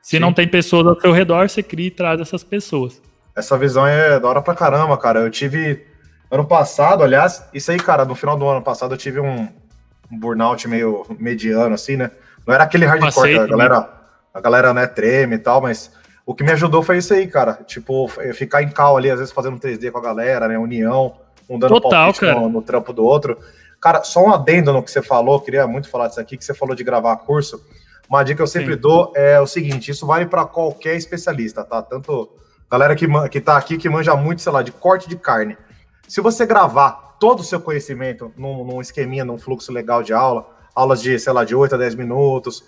Se 0.01 0.17
Sim. 0.17 0.19
não 0.19 0.33
tem 0.33 0.47
pessoas 0.47 0.87
ao 0.87 0.99
seu 0.99 1.11
redor, 1.11 1.47
você 1.47 1.61
cria 1.61 1.87
e 1.87 1.91
traz 1.91 2.19
essas 2.19 2.43
pessoas. 2.43 2.99
Essa 3.35 3.57
visão 3.57 3.85
é 3.85 4.19
da 4.19 4.27
hora 4.27 4.41
pra 4.41 4.55
caramba, 4.55 4.97
cara. 4.97 5.19
Eu 5.19 5.29
tive 5.29 5.85
ano 6.29 6.45
passado, 6.45 7.03
aliás, 7.03 7.45
isso 7.53 7.71
aí, 7.71 7.77
cara, 7.77 8.03
no 8.03 8.15
final 8.15 8.37
do 8.37 8.47
ano 8.47 8.61
passado 8.61 8.93
eu 8.93 8.97
tive 8.97 9.19
um, 9.19 9.47
um 10.11 10.19
burnout 10.19 10.67
meio 10.67 11.05
mediano, 11.19 11.75
assim, 11.75 11.97
né? 11.97 12.09
Não 12.45 12.53
era 12.53 12.63
aquele 12.63 12.85
hardcore, 12.85 13.39
a 13.39 13.47
galera, 13.47 13.89
a 14.33 14.41
galera 14.41 14.73
né, 14.73 14.87
treme 14.87 15.35
e 15.35 15.39
tal, 15.39 15.61
mas 15.61 15.91
o 16.25 16.33
que 16.33 16.43
me 16.43 16.51
ajudou 16.51 16.83
foi 16.83 16.97
isso 16.97 17.13
aí, 17.13 17.27
cara. 17.27 17.59
Tipo, 17.65 18.07
ficar 18.33 18.63
em 18.63 18.69
cal 18.69 18.97
ali, 18.97 19.09
às 19.09 19.19
vezes 19.19 19.33
fazendo 19.33 19.59
3D 19.59 19.91
com 19.91 19.97
a 19.97 20.01
galera, 20.01 20.47
né? 20.47 20.57
União, 20.57 21.15
um 21.49 21.59
dando 21.59 21.79
Total, 21.81 22.13
cara. 22.13 22.39
No, 22.39 22.49
no, 22.49 22.61
trampo 22.61 22.93
do 22.93 23.03
outro. 23.03 23.37
Cara, 23.79 24.03
só 24.03 24.23
um 24.23 24.31
adendo 24.31 24.71
no 24.71 24.83
que 24.83 24.91
você 24.91 25.01
falou, 25.01 25.41
queria 25.41 25.65
muito 25.67 25.89
falar 25.89 26.07
disso 26.07 26.19
aqui, 26.19 26.37
que 26.37 26.45
você 26.45 26.53
falou 26.53 26.75
de 26.75 26.83
gravar 26.83 27.15
curso. 27.17 27.61
Uma 28.09 28.23
dica 28.23 28.37
que 28.37 28.41
eu 28.41 28.47
sempre 28.47 28.75
Sim. 28.75 28.79
dou 28.79 29.11
é 29.15 29.39
o 29.39 29.47
seguinte: 29.47 29.91
isso 29.91 30.05
vale 30.05 30.25
para 30.25 30.45
qualquer 30.45 30.95
especialista, 30.95 31.63
tá? 31.63 31.81
Tanto 31.81 32.29
galera 32.69 32.95
que, 32.95 33.07
que 33.29 33.41
tá 33.41 33.57
aqui 33.57 33.77
que 33.77 33.89
manja 33.89 34.15
muito, 34.15 34.41
sei 34.41 34.51
lá, 34.51 34.61
de 34.61 34.71
corte 34.71 35.09
de 35.09 35.15
carne. 35.15 35.57
Se 36.07 36.21
você 36.21 36.45
gravar 36.45 37.17
todo 37.19 37.39
o 37.39 37.43
seu 37.43 37.59
conhecimento 37.59 38.31
num, 38.37 38.63
num 38.63 38.81
esqueminha, 38.81 39.25
num 39.25 39.37
fluxo 39.37 39.71
legal 39.71 40.01
de 40.03 40.13
aula, 40.13 40.47
aulas 40.75 41.01
de, 41.01 41.17
sei 41.19 41.33
lá, 41.33 41.43
de 41.43 41.55
8 41.55 41.75
a 41.75 41.77
10 41.77 41.95
minutos, 41.95 42.63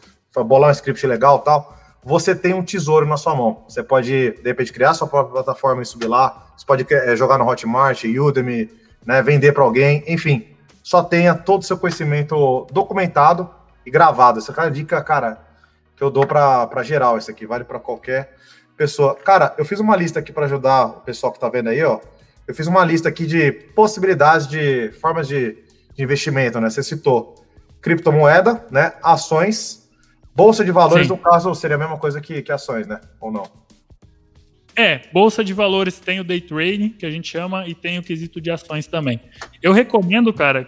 bolar 0.46 0.70
um 0.70 0.74
script 0.74 1.06
legal 1.06 1.40
tal, 1.40 1.78
você 2.04 2.36
tem 2.36 2.54
um 2.54 2.64
tesouro 2.64 3.06
na 3.06 3.18
sua 3.18 3.36
mão. 3.36 3.64
Você 3.68 3.82
pode, 3.82 4.32
de 4.32 4.44
repente, 4.44 4.74
criar 4.74 4.94
sua 4.94 5.08
própria 5.08 5.34
plataforma 5.34 5.82
e 5.82 5.86
subir 5.86 6.08
lá, 6.08 6.52
você 6.58 6.66
pode 6.66 6.86
é, 6.90 7.16
jogar 7.16 7.38
no 7.38 7.48
Hotmart, 7.48 8.04
Udemy, 8.04 8.70
né, 9.06 9.22
vender 9.22 9.52
para 9.52 9.64
alguém, 9.64 10.04
enfim, 10.08 10.48
só 10.82 11.04
tenha 11.04 11.34
todo 11.34 11.62
o 11.62 11.66
seu 11.66 11.78
conhecimento 11.78 12.68
documentado 12.72 13.50
e 13.86 13.92
gravado. 13.92 14.40
Essa 14.40 14.52
é 14.52 14.66
a 14.66 14.70
dica, 14.70 15.02
cara, 15.02 15.40
que 15.96 16.04
eu 16.04 16.10
dou 16.10 16.26
para 16.26 16.84
geral. 16.84 17.18
Isso 17.18 17.32
aqui 17.32 17.46
vale 17.46 17.64
para 17.64 17.80
qualquer 17.80 18.36
pessoa. 18.76 19.16
Cara, 19.16 19.54
eu 19.58 19.64
fiz 19.64 19.80
uma 19.80 19.96
lista 19.96 20.20
aqui 20.20 20.32
para 20.32 20.46
ajudar 20.46 20.86
o 20.88 21.02
pessoal 21.02 21.32
que 21.32 21.38
está 21.38 21.48
vendo 21.48 21.70
aí, 21.70 21.84
ó 21.84 22.00
eu 22.48 22.54
fiz 22.54 22.68
uma 22.68 22.84
lista 22.84 23.10
aqui 23.10 23.26
de 23.26 23.52
possibilidades 23.52 24.48
de 24.48 24.92
formas 25.00 25.28
de, 25.28 25.58
de 25.96 26.04
investimento, 26.04 26.60
né? 26.60 26.70
Você 26.70 26.84
citou 26.84 27.36
criptomoeda, 27.84 28.66
né? 28.72 28.94
Ações, 29.04 29.88
bolsa 30.34 30.64
de 30.64 30.72
valores, 30.72 31.06
Sim. 31.06 31.14
no 31.14 31.20
caso, 31.20 31.54
seria 31.54 31.76
a 31.76 31.80
mesma 31.80 31.98
coisa 31.98 32.20
que, 32.22 32.42
que 32.42 32.52
ações, 32.52 32.88
né? 32.88 33.00
Ou 33.20 33.32
não? 33.32 33.44
É, 34.76 35.02
bolsa 35.14 35.44
de 35.44 35.54
valores 35.54 36.00
tem 36.00 36.20
o 36.20 36.24
day 36.24 36.42
trading, 36.42 36.90
que 36.90 37.06
a 37.06 37.12
gente 37.12 37.30
chama, 37.30 37.68
e 37.68 37.76
tem 37.76 38.00
o 38.00 38.02
quesito 38.02 38.42
de 38.42 38.50
ações 38.50 38.88
também. 38.88 39.20
Eu 39.62 39.74
recomendo, 39.74 40.34
cara, 40.34 40.68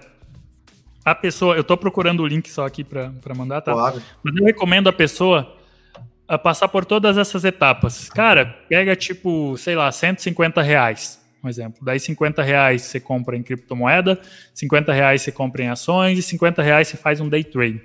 a 1.04 1.16
pessoa. 1.16 1.56
Eu 1.56 1.64
tô 1.64 1.76
procurando 1.76 2.22
o 2.22 2.28
link 2.28 2.52
só 2.52 2.66
aqui 2.66 2.84
para 2.84 3.34
mandar, 3.36 3.62
tá? 3.62 3.72
Claro. 3.72 4.02
Mas 4.22 4.36
eu 4.36 4.44
recomendo 4.44 4.90
a 4.90 4.94
pessoa 4.94 5.56
a 6.28 6.38
passar 6.38 6.68
por 6.68 6.86
todas 6.86 7.18
essas 7.18 7.46
etapas. 7.46 8.10
Cara, 8.10 8.46
pega 8.68 8.96
tipo, 8.96 9.58
sei 9.58 9.76
lá, 9.76 9.92
150 9.92 10.62
reais 10.62 11.25
um 11.46 11.50
exemplo. 11.50 11.84
Daí 11.84 12.00
50 12.00 12.42
reais 12.42 12.82
você 12.82 13.00
compra 13.00 13.38
em 13.38 13.44
criptomoeda, 13.44 14.20
50 14.54 14.92
reais 14.92 15.22
você 15.22 15.32
compra 15.32 15.64
em 15.64 15.70
ações 15.70 16.18
e 16.18 16.22
50 16.22 16.62
reais 16.62 16.88
você 16.88 16.98
faz 16.98 17.22
um 17.22 17.30
day 17.30 17.44
trade. 17.44 17.82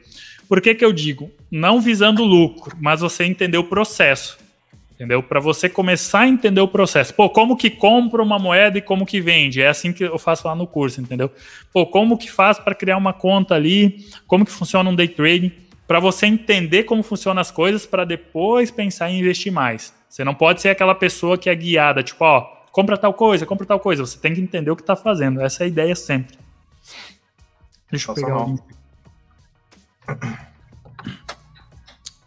Por 0.48 0.60
que, 0.60 0.74
que 0.74 0.84
eu 0.84 0.92
digo? 0.92 1.30
Não 1.50 1.80
visando 1.80 2.24
lucro, 2.24 2.76
mas 2.80 3.00
você 3.00 3.24
entender 3.24 3.58
o 3.58 3.64
processo. 3.64 4.38
Entendeu? 4.92 5.22
Para 5.22 5.40
você 5.40 5.66
começar 5.66 6.20
a 6.20 6.28
entender 6.28 6.60
o 6.60 6.68
processo. 6.68 7.14
Pô, 7.14 7.30
como 7.30 7.56
que 7.56 7.70
compra 7.70 8.22
uma 8.22 8.38
moeda 8.38 8.76
e 8.76 8.82
como 8.82 9.06
que 9.06 9.18
vende? 9.18 9.62
É 9.62 9.68
assim 9.68 9.94
que 9.94 10.04
eu 10.04 10.18
faço 10.18 10.46
lá 10.46 10.54
no 10.54 10.66
curso, 10.66 11.00
entendeu? 11.00 11.30
Pô, 11.72 11.86
como 11.86 12.18
que 12.18 12.30
faz 12.30 12.58
para 12.58 12.74
criar 12.74 12.98
uma 12.98 13.14
conta 13.14 13.54
ali? 13.54 14.04
Como 14.26 14.44
que 14.44 14.52
funciona 14.52 14.90
um 14.90 14.94
day 14.94 15.08
trading? 15.08 15.52
Para 15.86 16.00
você 16.00 16.26
entender 16.26 16.82
como 16.82 17.02
funcionam 17.02 17.40
as 17.40 17.50
coisas 17.50 17.86
para 17.86 18.04
depois 18.04 18.70
pensar 18.70 19.10
em 19.10 19.20
investir 19.20 19.50
mais. 19.50 19.94
Você 20.06 20.22
não 20.22 20.34
pode 20.34 20.60
ser 20.60 20.68
aquela 20.68 20.94
pessoa 20.94 21.38
que 21.38 21.48
é 21.48 21.54
guiada, 21.54 22.02
tipo, 22.02 22.24
ó, 22.24 22.59
compra 22.72 22.96
tal 22.96 23.14
coisa, 23.14 23.46
compra 23.46 23.66
tal 23.66 23.80
coisa. 23.80 24.04
Você 24.04 24.18
tem 24.18 24.34
que 24.34 24.40
entender 24.40 24.70
o 24.70 24.76
que 24.76 24.82
está 24.82 24.96
fazendo. 24.96 25.40
Essa 25.40 25.62
é 25.62 25.66
a 25.66 25.68
ideia 25.68 25.94
sempre. 25.94 26.38
Deixa 27.90 28.10
eu 28.10 28.14
pegar 28.14 28.46
link. 28.46 28.62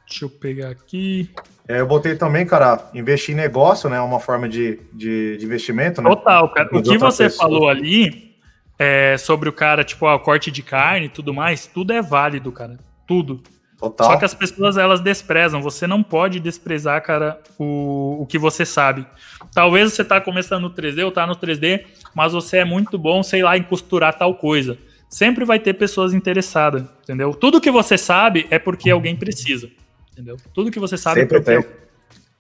Deixa 0.08 0.26
eu 0.26 0.30
pegar 0.30 0.70
aqui. 0.70 1.30
É, 1.68 1.80
eu 1.80 1.88
botei 1.88 2.16
também, 2.16 2.46
cara, 2.46 2.90
investir 2.94 3.34
em 3.34 3.38
negócio, 3.38 3.90
né? 3.90 4.00
Uma 4.02 4.20
forma 4.20 4.50
de, 4.50 4.80
de, 4.92 5.38
de 5.38 5.46
investimento, 5.46 6.02
né? 6.02 6.10
Total, 6.10 6.50
cara. 6.52 6.70
O 6.72 6.84
que 6.84 6.98
você 6.98 7.24
pessoa. 7.26 7.50
falou 7.50 7.70
ali 7.70 8.36
é, 8.78 9.18
sobre 9.18 9.48
o 9.48 9.54
cara, 9.54 9.84
tipo, 9.84 10.06
o 10.06 10.20
corte 10.20 10.52
de 10.52 10.62
carne 10.62 11.06
e 11.06 11.10
tudo 11.10 11.34
mais, 11.34 11.66
tudo 11.66 11.94
é 11.94 12.02
válido, 12.02 12.52
cara. 12.52 12.78
Tudo. 13.08 13.42
Total. 13.84 14.12
Só 14.12 14.18
que 14.18 14.24
as 14.24 14.34
pessoas 14.34 14.78
elas 14.78 15.02
desprezam. 15.02 15.62
Você 15.62 15.86
não 15.86 16.02
pode 16.02 16.40
desprezar, 16.40 17.04
cara, 17.04 17.38
o, 17.60 18.22
o 18.22 18.26
que 18.26 18.38
você 18.38 18.66
sabe. 18.66 19.06
Talvez 19.54 19.92
você 19.92 20.06
tá 20.06 20.22
começando 20.22 20.64
no 20.64 20.70
3D 20.70 21.04
ou 21.04 21.12
tá 21.12 21.28
no 21.28 21.36
3D, 21.36 21.84
mas 22.16 22.32
você 22.32 22.60
é 22.60 22.66
muito 22.66 22.98
bom, 22.98 23.22
sei 23.22 23.44
lá, 23.44 23.58
em 23.58 23.64
costurar 23.64 24.18
tal 24.18 24.36
coisa. 24.36 24.78
Sempre 25.10 25.44
vai 25.44 25.60
ter 25.60 25.74
pessoas 25.74 26.14
interessadas, 26.14 26.84
entendeu? 27.04 27.34
Tudo 27.34 27.60
que 27.60 27.70
você 27.70 27.98
sabe 27.98 28.48
é 28.50 28.58
porque 28.58 28.90
alguém 28.90 29.18
precisa, 29.18 29.70
entendeu? 30.14 30.38
Tudo 30.54 30.72
que 30.72 30.80
você 30.80 30.98
sabe 30.98 31.20
Sempre 31.20 31.38
é 31.38 31.42
porque 31.42 31.62
tem. 31.62 31.76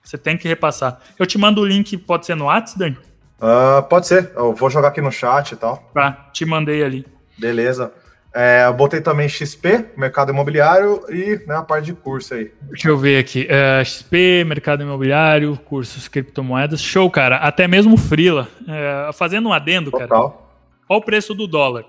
você 0.02 0.18
tem 0.18 0.38
que 0.38 0.48
repassar. 0.48 1.02
Eu 1.20 1.26
te 1.26 1.38
mando 1.38 1.60
o 1.60 1.66
link, 1.66 1.98
pode 1.98 2.26
ser 2.26 2.36
no 2.36 2.46
WhatsApp, 2.46 2.80
Dani? 2.80 2.98
Uh, 3.38 3.84
pode 3.90 4.08
ser, 4.08 4.32
eu 4.34 4.54
vou 4.54 4.70
jogar 4.70 4.88
aqui 4.88 5.02
no 5.02 5.12
chat 5.12 5.52
e 5.52 5.56
tal. 5.58 5.92
Tá, 5.94 6.30
te 6.32 6.46
mandei 6.46 6.82
ali. 6.82 7.06
Beleza. 7.38 7.92
É, 8.36 8.66
eu 8.66 8.74
botei 8.74 9.00
também 9.00 9.30
XP, 9.30 9.90
mercado 9.96 10.32
imobiliário 10.32 11.06
e 11.08 11.40
né, 11.46 11.56
a 11.56 11.62
parte 11.62 11.86
de 11.86 11.94
curso 11.94 12.34
aí. 12.34 12.52
Deixa 12.64 12.90
eu 12.90 12.98
ver 12.98 13.20
aqui. 13.20 13.46
É, 13.48 13.84
XP, 13.86 14.44
mercado 14.44 14.82
imobiliário, 14.82 15.56
cursos, 15.66 16.08
criptomoedas. 16.08 16.82
Show, 16.82 17.12
cara. 17.12 17.38
Até 17.38 17.68
mesmo 17.68 17.96
Frila. 17.96 18.48
É, 18.68 19.12
fazendo 19.14 19.50
um 19.50 19.54
adendo, 19.54 19.92
Total. 19.92 20.08
cara. 20.08 20.44
Qual 20.88 21.00
o 21.00 21.04
preço 21.04 21.36
do 21.36 21.46
dólar? 21.46 21.86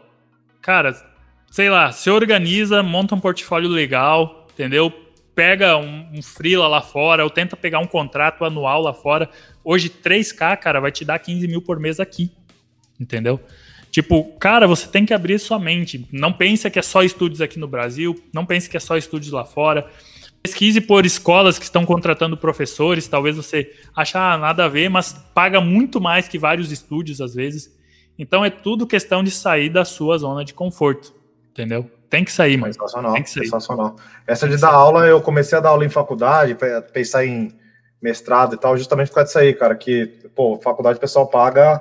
Cara, 0.61 0.95
sei 1.51 1.71
lá, 1.71 1.91
se 1.93 2.11
organiza, 2.11 2.83
monta 2.83 3.15
um 3.15 3.21
portfólio 3.21 3.71
legal, 3.71 4.47
entendeu? 4.53 4.93
Pega 5.35 5.79
um, 5.79 6.11
um 6.13 6.23
Frila 6.23 6.69
lá 6.69 6.83
fora, 6.83 7.25
ou 7.25 7.31
tenta 7.31 7.57
pegar 7.57 7.79
um 7.79 7.87
contrato 7.87 8.45
anual 8.45 8.83
lá 8.83 8.93
fora. 8.93 9.31
Hoje, 9.65 9.89
3K, 9.89 10.59
cara, 10.59 10.79
vai 10.79 10.93
te 10.93 11.07
dar 11.07 11.19
15 11.19 11.49
mil 11.49 11.63
por 11.63 11.81
mês 11.81 11.99
aqui. 11.99 12.31
Entendeu? 13.01 13.41
Tipo, 13.95 14.25
cara, 14.41 14.67
você 14.67 14.89
tem 14.89 15.07
que 15.07 15.15
abrir 15.15 15.39
sua 15.39 15.57
mente. 15.57 16.05
Não 16.11 16.33
pense 16.33 16.69
que 16.69 16.81
é 16.81 16.83
só 16.83 17.05
estúdios 17.05 17.41
aqui 17.41 17.61
no 17.61 17.69
Brasil, 17.69 18.21
não 18.33 18.45
pense 18.45 18.69
que 18.69 18.77
é 18.77 18.81
só 18.81 18.97
estúdios 18.97 19.31
lá 19.33 19.45
fora. 19.45 19.87
Pesquise 20.43 20.81
por 20.81 21.07
escolas 21.07 21.61
que 21.61 21.65
estão 21.65 21.87
contratando 21.87 22.37
professores, 22.37 23.07
talvez 23.07 23.37
você 23.37 23.71
ache 23.95 24.19
ah, 24.19 24.37
nada 24.37 24.65
a 24.65 24.69
ver, 24.69 24.89
mas 24.91 25.13
paga 25.33 25.61
muito 25.61 26.01
mais 26.01 26.27
que 26.27 26.37
vários 26.37 26.73
estúdios 26.73 27.21
às 27.21 27.37
vezes. 27.37 27.73
Então 28.19 28.45
é 28.45 28.51
tudo 28.51 28.85
questão 28.85 29.23
de 29.23 29.31
sair 29.31 29.69
da 29.69 29.85
sua 29.85 30.19
zona 30.19 30.45
de 30.45 30.53
conforto, 30.53 31.15
entendeu? 31.53 31.89
Tem 32.11 32.25
que 32.25 32.33
sair, 32.33 32.57
mano. 32.57 32.73
Sensacional, 32.73 33.13
Tem 33.13 33.23
que 33.23 33.31
sair. 33.31 33.45
sensacional. 33.45 33.95
Essa 34.27 34.49
de 34.49 34.57
dar 34.57 34.73
aula, 34.73 35.07
eu 35.07 35.21
comecei 35.21 35.57
a 35.57 35.61
dar 35.61 35.69
aula 35.69 35.87
em 35.87 35.89
faculdade, 35.89 36.57
pensar 36.93 37.25
em 37.25 37.53
mestrado 38.03 38.57
e 38.57 38.59
tal, 38.59 38.77
justamente 38.77 39.07
por 39.11 39.15
causa 39.15 39.27
disso 39.29 39.39
aí, 39.39 39.55
cara, 39.55 39.77
que, 39.77 40.07
pô, 40.35 40.59
faculdade 40.61 40.99
o 40.99 41.01
pessoal 41.01 41.29
paga 41.29 41.81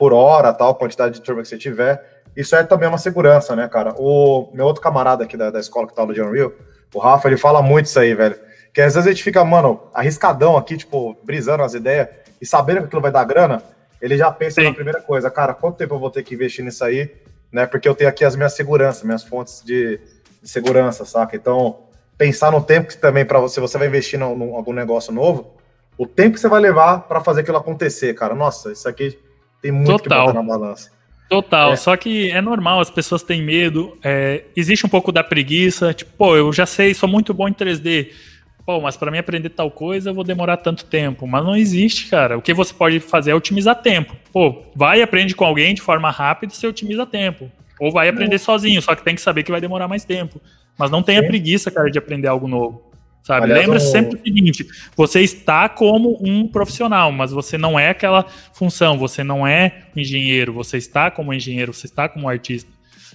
por 0.00 0.14
hora, 0.14 0.50
tal, 0.54 0.74
quantidade 0.74 1.16
de 1.16 1.20
turma 1.20 1.42
que 1.42 1.48
você 1.48 1.58
tiver. 1.58 2.22
Isso 2.34 2.56
é 2.56 2.64
também 2.64 2.88
uma 2.88 2.96
segurança, 2.96 3.54
né, 3.54 3.68
cara? 3.68 3.92
O 3.98 4.50
meu 4.54 4.64
outro 4.64 4.80
camarada 4.80 5.24
aqui 5.24 5.36
da, 5.36 5.50
da 5.50 5.60
escola 5.60 5.86
que 5.86 5.94
tá 5.94 6.06
no 6.06 6.14
de 6.14 6.22
Unreal, 6.22 6.52
o 6.94 6.98
Rafa, 6.98 7.28
ele 7.28 7.36
fala 7.36 7.60
muito 7.60 7.84
isso 7.84 8.00
aí, 8.00 8.14
velho. 8.14 8.34
Que 8.72 8.80
às 8.80 8.94
vezes 8.94 9.06
a 9.06 9.10
gente 9.10 9.22
fica, 9.22 9.44
mano, 9.44 9.78
arriscadão 9.92 10.56
aqui, 10.56 10.78
tipo, 10.78 11.14
brisando 11.22 11.62
as 11.62 11.74
ideias 11.74 12.08
e 12.40 12.46
sabendo 12.46 12.78
que 12.78 12.84
aquilo 12.86 13.02
vai 13.02 13.12
dar 13.12 13.24
grana, 13.24 13.62
ele 14.00 14.16
já 14.16 14.30
pensa 14.30 14.62
Sim. 14.62 14.68
na 14.68 14.74
primeira 14.74 15.02
coisa, 15.02 15.30
cara, 15.30 15.52
quanto 15.52 15.76
tempo 15.76 15.94
eu 15.94 15.98
vou 15.98 16.10
ter 16.10 16.22
que 16.22 16.34
investir 16.34 16.64
nisso 16.64 16.82
aí, 16.82 17.14
né? 17.52 17.66
Porque 17.66 17.86
eu 17.86 17.94
tenho 17.94 18.08
aqui 18.08 18.24
as 18.24 18.34
minhas 18.34 18.54
seguranças, 18.54 19.02
minhas 19.02 19.22
fontes 19.22 19.62
de, 19.62 20.00
de 20.42 20.48
segurança, 20.48 21.04
saca? 21.04 21.36
Então, 21.36 21.80
pensar 22.16 22.50
no 22.50 22.62
tempo 22.62 22.88
que 22.88 22.96
também, 22.96 23.26
para 23.26 23.38
você, 23.38 23.60
você 23.60 23.76
vai 23.76 23.86
investir 23.86 24.18
em 24.18 24.22
algum 24.22 24.72
negócio 24.72 25.12
novo, 25.12 25.58
o 25.98 26.06
tempo 26.06 26.36
que 26.36 26.40
você 26.40 26.48
vai 26.48 26.62
levar 26.62 27.00
para 27.00 27.20
fazer 27.20 27.42
aquilo 27.42 27.58
acontecer, 27.58 28.14
cara. 28.14 28.34
Nossa, 28.34 28.72
isso 28.72 28.88
aqui 28.88 29.18
tem 29.60 29.72
muito 29.72 29.86
Total. 29.86 30.26
que 30.26 30.32
botar 30.32 30.42
na 30.42 30.48
balança. 30.48 30.90
Total, 31.30 31.72
é. 31.74 31.76
só 31.76 31.96
que 31.96 32.28
é 32.30 32.40
normal, 32.40 32.80
as 32.80 32.90
pessoas 32.90 33.22
têm 33.22 33.40
medo, 33.40 33.96
é, 34.02 34.42
existe 34.56 34.84
um 34.84 34.88
pouco 34.88 35.12
da 35.12 35.22
preguiça, 35.22 35.94
tipo, 35.94 36.10
pô, 36.18 36.36
eu 36.36 36.52
já 36.52 36.66
sei, 36.66 36.92
sou 36.92 37.08
muito 37.08 37.32
bom 37.32 37.46
em 37.46 37.52
3D, 37.52 38.08
pô, 38.66 38.80
mas 38.80 38.96
para 38.96 39.12
mim 39.12 39.18
aprender 39.18 39.50
tal 39.50 39.70
coisa 39.70 40.10
eu 40.10 40.14
vou 40.14 40.24
demorar 40.24 40.56
tanto 40.56 40.84
tempo, 40.84 41.28
mas 41.28 41.44
não 41.44 41.54
existe, 41.54 42.08
cara, 42.08 42.36
o 42.36 42.42
que 42.42 42.52
você 42.52 42.74
pode 42.74 42.98
fazer 42.98 43.30
é 43.30 43.34
otimizar 43.36 43.80
tempo, 43.80 44.16
pô, 44.32 44.64
vai 44.74 44.98
e 44.98 45.02
aprende 45.02 45.36
com 45.36 45.44
alguém 45.44 45.72
de 45.72 45.80
forma 45.80 46.10
rápida, 46.10 46.52
você 46.52 46.66
otimiza 46.66 47.06
tempo, 47.06 47.48
ou 47.78 47.92
vai 47.92 48.08
aprender 48.08 48.38
sozinho, 48.38 48.82
só 48.82 48.96
que 48.96 49.04
tem 49.04 49.14
que 49.14 49.20
saber 49.20 49.44
que 49.44 49.52
vai 49.52 49.60
demorar 49.60 49.86
mais 49.86 50.04
tempo, 50.04 50.40
mas 50.76 50.90
não 50.90 51.00
tenha 51.00 51.20
Sim. 51.20 51.28
preguiça, 51.28 51.70
cara, 51.70 51.88
de 51.88 51.98
aprender 51.98 52.26
algo 52.26 52.48
novo. 52.48 52.89
Sabe? 53.22 53.44
Aliás, 53.44 53.62
Lembra 53.62 53.78
um... 53.78 53.80
sempre 53.80 54.18
o 54.18 54.22
seguinte: 54.22 54.66
você 54.96 55.20
está 55.20 55.68
como 55.68 56.18
um 56.20 56.46
profissional, 56.46 57.12
mas 57.12 57.30
você 57.30 57.58
não 57.58 57.78
é 57.78 57.90
aquela 57.90 58.24
função, 58.52 58.98
você 58.98 59.22
não 59.22 59.46
é 59.46 59.82
engenheiro, 59.94 60.52
você 60.52 60.76
está 60.76 61.10
como 61.10 61.32
engenheiro, 61.32 61.72
você 61.72 61.86
está 61.86 62.08
como 62.08 62.28
artista. 62.28 62.70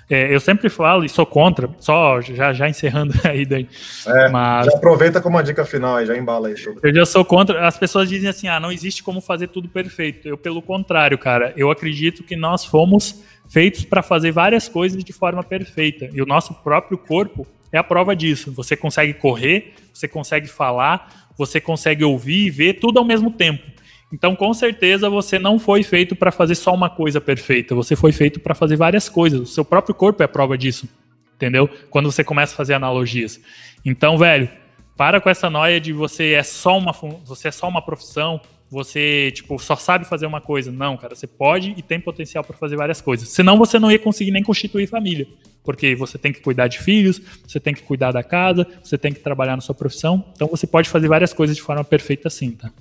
É, 0.07 0.33
eu 0.33 0.39
sempre 0.39 0.69
falo 0.69 1.03
e 1.03 1.09
sou 1.09 1.25
contra, 1.25 1.67
só 1.79 2.21
já, 2.21 2.53
já 2.53 2.69
encerrando 2.69 3.13
aí 3.25 3.43
daí. 3.43 3.67
É, 4.05 4.29
mas, 4.29 4.67
já 4.67 4.73
aproveita 4.73 5.19
como 5.19 5.35
uma 5.35 5.43
dica 5.43 5.65
final 5.65 5.95
aí, 5.95 6.05
já 6.05 6.15
embala 6.15 6.47
aí. 6.47 6.55
Eu 6.83 6.93
já 6.93 7.05
sou 7.05 7.25
contra. 7.25 7.67
As 7.67 7.77
pessoas 7.77 8.07
dizem 8.07 8.29
assim: 8.29 8.47
ah, 8.47 8.59
não 8.59 8.71
existe 8.71 9.01
como 9.01 9.19
fazer 9.19 9.47
tudo 9.47 9.67
perfeito. 9.67 10.27
Eu, 10.27 10.37
pelo 10.37 10.61
contrário, 10.61 11.17
cara, 11.17 11.53
eu 11.57 11.71
acredito 11.71 12.23
que 12.23 12.35
nós 12.35 12.63
fomos 12.63 13.23
feitos 13.49 13.83
para 13.83 14.03
fazer 14.03 14.31
várias 14.31 14.67
coisas 14.67 15.03
de 15.03 15.13
forma 15.13 15.43
perfeita. 15.43 16.09
E 16.13 16.21
o 16.21 16.25
nosso 16.25 16.53
próprio 16.53 16.97
corpo 16.97 17.47
é 17.75 17.79
a 17.79 17.83
prova 17.83 18.15
disso. 18.15 18.51
Você 18.53 18.75
consegue 18.75 19.13
correr, 19.13 19.73
você 19.93 20.07
consegue 20.07 20.47
falar, 20.47 21.29
você 21.37 21.59
consegue 21.59 22.03
ouvir 22.03 22.47
e 22.47 22.49
ver 22.49 22.73
tudo 22.73 22.99
ao 22.99 23.05
mesmo 23.05 23.31
tempo. 23.31 23.63
Então, 24.11 24.35
com 24.35 24.53
certeza, 24.53 25.09
você 25.09 25.37
não 25.37 25.59
foi 25.59 25.83
feito 25.83 26.15
para 26.15 26.31
fazer 26.31 26.55
só 26.55 26.73
uma 26.73 26.89
coisa 26.89 27.19
perfeita. 27.19 27.75
Você 27.75 27.95
foi 27.95 28.11
feito 28.11 28.39
para 28.39 28.55
fazer 28.55 28.75
várias 28.75 29.09
coisas. 29.09 29.41
O 29.41 29.45
seu 29.45 29.65
próprio 29.65 29.93
corpo 29.93 30.23
é 30.23 30.27
prova 30.27 30.57
disso. 30.57 30.87
Entendeu? 31.35 31.69
Quando 31.89 32.11
você 32.11 32.23
começa 32.23 32.53
a 32.53 32.57
fazer 32.57 32.75
analogias. 32.75 33.41
Então, 33.83 34.17
velho, 34.17 34.49
para 34.95 35.19
com 35.19 35.29
essa 35.29 35.49
noia 35.49 35.81
de 35.81 35.91
você 35.91 36.31
é 36.31 36.43
só 36.43 36.77
uma, 36.77 36.93
você 37.25 37.49
é 37.49 37.51
só 37.51 37.67
uma 37.67 37.81
profissão, 37.81 38.39
você, 38.69 39.31
tipo, 39.31 39.59
só 39.59 39.75
sabe 39.75 40.05
fazer 40.05 40.25
uma 40.25 40.41
coisa. 40.41 40.71
Não, 40.71 40.97
cara, 40.97 41.15
você 41.15 41.27
pode 41.27 41.73
e 41.77 41.81
tem 41.81 41.99
potencial 41.99 42.43
para 42.43 42.57
fazer 42.57 42.75
várias 42.75 42.99
coisas. 42.99 43.29
Senão 43.29 43.57
você 43.57 43.79
não 43.79 43.91
ia 43.91 43.99
conseguir 43.99 44.31
nem 44.31 44.43
constituir 44.43 44.87
família. 44.87 45.27
Porque 45.63 45.95
você 45.95 46.17
tem 46.17 46.31
que 46.31 46.41
cuidar 46.41 46.67
de 46.67 46.79
filhos, 46.79 47.21
você 47.47 47.59
tem 47.59 47.73
que 47.73 47.81
cuidar 47.81 48.11
da 48.11 48.23
casa, 48.23 48.67
você 48.83 48.97
tem 48.97 49.11
que 49.11 49.19
trabalhar 49.19 49.55
na 49.55 49.61
sua 49.61 49.73
profissão. 49.73 50.25
Então 50.33 50.47
você 50.47 50.67
pode 50.67 50.89
fazer 50.89 51.07
várias 51.07 51.33
coisas 51.33 51.55
de 51.55 51.61
forma 51.61 51.83
perfeita 51.83 52.27
assim, 52.27 52.51
tá? 52.51 52.71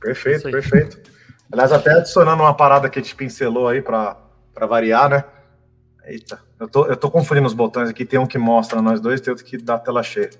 Perfeito, 0.00 0.50
perfeito. 0.50 1.00
Aliás, 1.52 1.72
até 1.72 1.92
adicionando 1.92 2.42
uma 2.42 2.54
parada 2.54 2.88
que 2.88 2.98
a 2.98 3.02
gente 3.02 3.14
pincelou 3.14 3.68
aí 3.68 3.80
para 3.80 4.16
variar, 4.68 5.08
né? 5.08 5.24
Eita, 6.04 6.40
eu 6.58 6.68
tô, 6.68 6.86
eu 6.86 6.96
tô 6.96 7.10
confundindo 7.10 7.46
os 7.46 7.54
botões 7.54 7.88
aqui. 7.88 8.04
Tem 8.04 8.18
um 8.18 8.26
que 8.26 8.38
mostra 8.38 8.80
nós 8.82 9.00
dois, 9.00 9.20
tem 9.20 9.30
outro 9.30 9.44
que 9.44 9.56
dá 9.56 9.78
tela 9.78 10.02
cheia. 10.02 10.30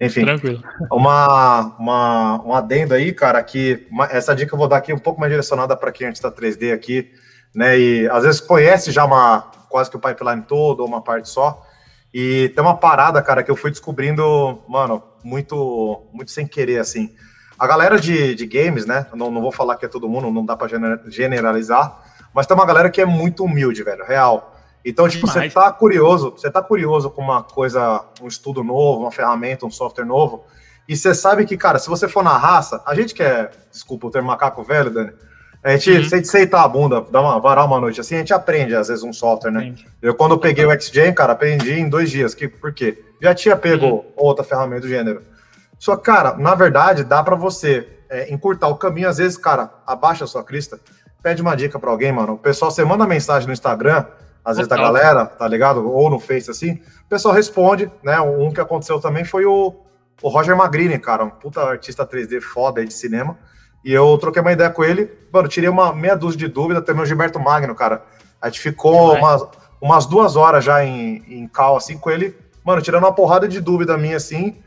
Enfim, 0.00 0.24
Tranquilo. 0.24 0.62
Uma, 0.92 1.76
uma, 1.78 2.42
um 2.44 2.54
adendo 2.54 2.94
aí, 2.94 3.12
cara, 3.12 3.42
que 3.42 3.86
uma, 3.90 4.06
essa 4.06 4.34
dica 4.34 4.54
eu 4.54 4.58
vou 4.58 4.68
dar 4.68 4.76
aqui 4.76 4.92
um 4.92 4.98
pouco 4.98 5.20
mais 5.20 5.30
direcionada 5.30 5.76
para 5.76 5.90
quem 5.90 6.08
está 6.08 6.30
3D 6.30 6.72
aqui, 6.72 7.10
né? 7.54 7.78
E 7.78 8.08
às 8.08 8.22
vezes 8.22 8.40
conhece 8.40 8.92
já 8.92 9.04
uma 9.04 9.50
quase 9.68 9.90
que 9.90 9.96
o 9.96 10.00
pipeline 10.00 10.42
todo 10.42 10.80
ou 10.80 10.86
uma 10.86 11.02
parte 11.02 11.28
só. 11.28 11.64
E 12.14 12.48
tem 12.50 12.62
uma 12.62 12.76
parada, 12.76 13.20
cara, 13.20 13.42
que 13.42 13.50
eu 13.50 13.56
fui 13.56 13.70
descobrindo, 13.70 14.62
mano, 14.68 15.02
muito, 15.22 16.06
muito 16.12 16.30
sem 16.30 16.46
querer, 16.46 16.78
assim. 16.78 17.14
A 17.58 17.66
galera 17.66 17.98
de, 17.98 18.34
de 18.34 18.46
games, 18.46 18.86
né? 18.86 19.06
Não, 19.14 19.30
não 19.30 19.42
vou 19.42 19.52
falar 19.52 19.76
que 19.76 19.84
é 19.84 19.88
todo 19.88 20.08
mundo, 20.08 20.30
não 20.30 20.46
dá 20.46 20.56
para 20.56 20.68
generalizar, 21.08 22.02
mas 22.32 22.46
tem 22.46 22.56
uma 22.56 22.64
galera 22.64 22.88
que 22.88 23.00
é 23.00 23.04
muito 23.04 23.44
humilde, 23.44 23.82
velho, 23.82 24.04
real. 24.04 24.57
Então, 24.84 25.08
tipo, 25.08 25.26
você 25.26 25.48
tá 25.50 25.70
curioso, 25.72 26.30
você 26.30 26.50
tá 26.50 26.62
curioso 26.62 27.10
com 27.10 27.22
uma 27.22 27.42
coisa, 27.42 28.04
um 28.22 28.28
estudo 28.28 28.62
novo, 28.62 29.02
uma 29.02 29.12
ferramenta, 29.12 29.66
um 29.66 29.70
software 29.70 30.04
novo, 30.04 30.44
e 30.88 30.96
você 30.96 31.14
sabe 31.14 31.44
que, 31.44 31.56
cara, 31.56 31.78
se 31.78 31.88
você 31.88 32.08
for 32.08 32.22
na 32.22 32.36
raça, 32.36 32.82
a 32.86 32.94
gente 32.94 33.14
que 33.14 33.22
é, 33.22 33.50
desculpa 33.70 34.06
o 34.06 34.10
termo 34.10 34.28
macaco 34.28 34.62
velho, 34.62 34.90
Dani, 34.90 35.12
a 35.62 35.72
gente, 35.72 35.90
uhum. 35.90 36.04
se 36.04 36.14
a 36.14 36.18
gente 36.18 36.28
aceitar 36.28 36.62
a 36.62 36.68
bunda, 36.68 37.04
dar 37.10 37.20
uma, 37.20 37.40
varar 37.40 37.66
uma 37.66 37.80
noite 37.80 38.00
assim, 38.00 38.14
a 38.14 38.18
gente 38.18 38.32
aprende, 38.32 38.74
às 38.74 38.88
vezes, 38.88 39.02
um 39.02 39.12
software, 39.12 39.50
né? 39.50 39.64
Entendi. 39.64 39.86
Eu, 40.00 40.14
quando 40.14 40.32
eu 40.32 40.38
peguei 40.38 40.64
o 40.64 40.80
XGen, 40.80 41.12
cara, 41.12 41.32
aprendi 41.32 41.72
em 41.72 41.88
dois 41.88 42.10
dias. 42.10 42.32
Que, 42.32 42.46
por 42.46 42.72
quê? 42.72 43.04
Já 43.20 43.34
tinha 43.34 43.56
pego 43.56 43.86
uhum. 43.86 44.04
outra 44.16 44.44
ferramenta 44.44 44.82
do 44.82 44.88
gênero. 44.88 45.22
Só, 45.78 45.96
cara, 45.96 46.36
na 46.36 46.54
verdade, 46.54 47.02
dá 47.02 47.22
para 47.22 47.34
você 47.34 47.88
é, 48.08 48.32
encurtar 48.32 48.68
o 48.68 48.76
caminho. 48.76 49.08
Às 49.08 49.18
vezes, 49.18 49.36
cara, 49.36 49.70
abaixa 49.84 50.24
a 50.24 50.26
sua 50.28 50.44
crista, 50.44 50.78
pede 51.22 51.42
uma 51.42 51.56
dica 51.56 51.78
para 51.78 51.90
alguém, 51.90 52.12
mano. 52.12 52.34
O 52.34 52.38
pessoal, 52.38 52.70
você 52.70 52.84
manda 52.84 53.06
mensagem 53.06 53.48
no 53.48 53.52
Instagram, 53.52 54.06
às 54.44 54.56
vezes 54.56 54.68
da 54.68 54.76
galera, 54.76 55.26
tá 55.26 55.46
ligado? 55.46 55.88
Ou 55.90 56.08
no 56.08 56.18
Face 56.18 56.50
assim, 56.50 56.80
o 57.04 57.08
pessoal 57.08 57.34
responde, 57.34 57.90
né? 58.02 58.20
Um 58.20 58.50
que 58.50 58.60
aconteceu 58.60 59.00
também 59.00 59.24
foi 59.24 59.44
o, 59.44 59.74
o 60.22 60.28
Roger 60.28 60.56
Magrini, 60.56 60.98
cara, 60.98 61.24
um 61.24 61.30
puta 61.30 61.62
artista 61.62 62.06
3D 62.06 62.40
foda 62.40 62.80
aí 62.80 62.86
de 62.86 62.94
cinema. 62.94 63.36
E 63.84 63.92
eu 63.92 64.16
troquei 64.18 64.42
uma 64.42 64.52
ideia 64.52 64.70
com 64.70 64.84
ele, 64.84 65.10
mano, 65.32 65.48
tirei 65.48 65.68
uma 65.68 65.92
meia 65.94 66.16
dúzia 66.16 66.38
de 66.38 66.48
dúvida, 66.48 66.82
também 66.82 67.02
o 67.02 67.06
Gilberto 67.06 67.38
Magno, 67.38 67.74
cara. 67.74 68.02
A 68.40 68.48
gente 68.48 68.60
ficou 68.60 69.14
umas, 69.14 69.46
umas 69.80 70.06
duas 70.06 70.36
horas 70.36 70.64
já 70.64 70.84
em, 70.84 71.22
em 71.28 71.46
cal, 71.48 71.76
assim, 71.76 71.96
com 71.96 72.10
ele, 72.10 72.36
mano, 72.64 72.82
tirando 72.82 73.04
uma 73.04 73.12
porrada 73.12 73.46
de 73.46 73.60
dúvida 73.60 73.96
minha, 73.96 74.16
assim. 74.16 74.60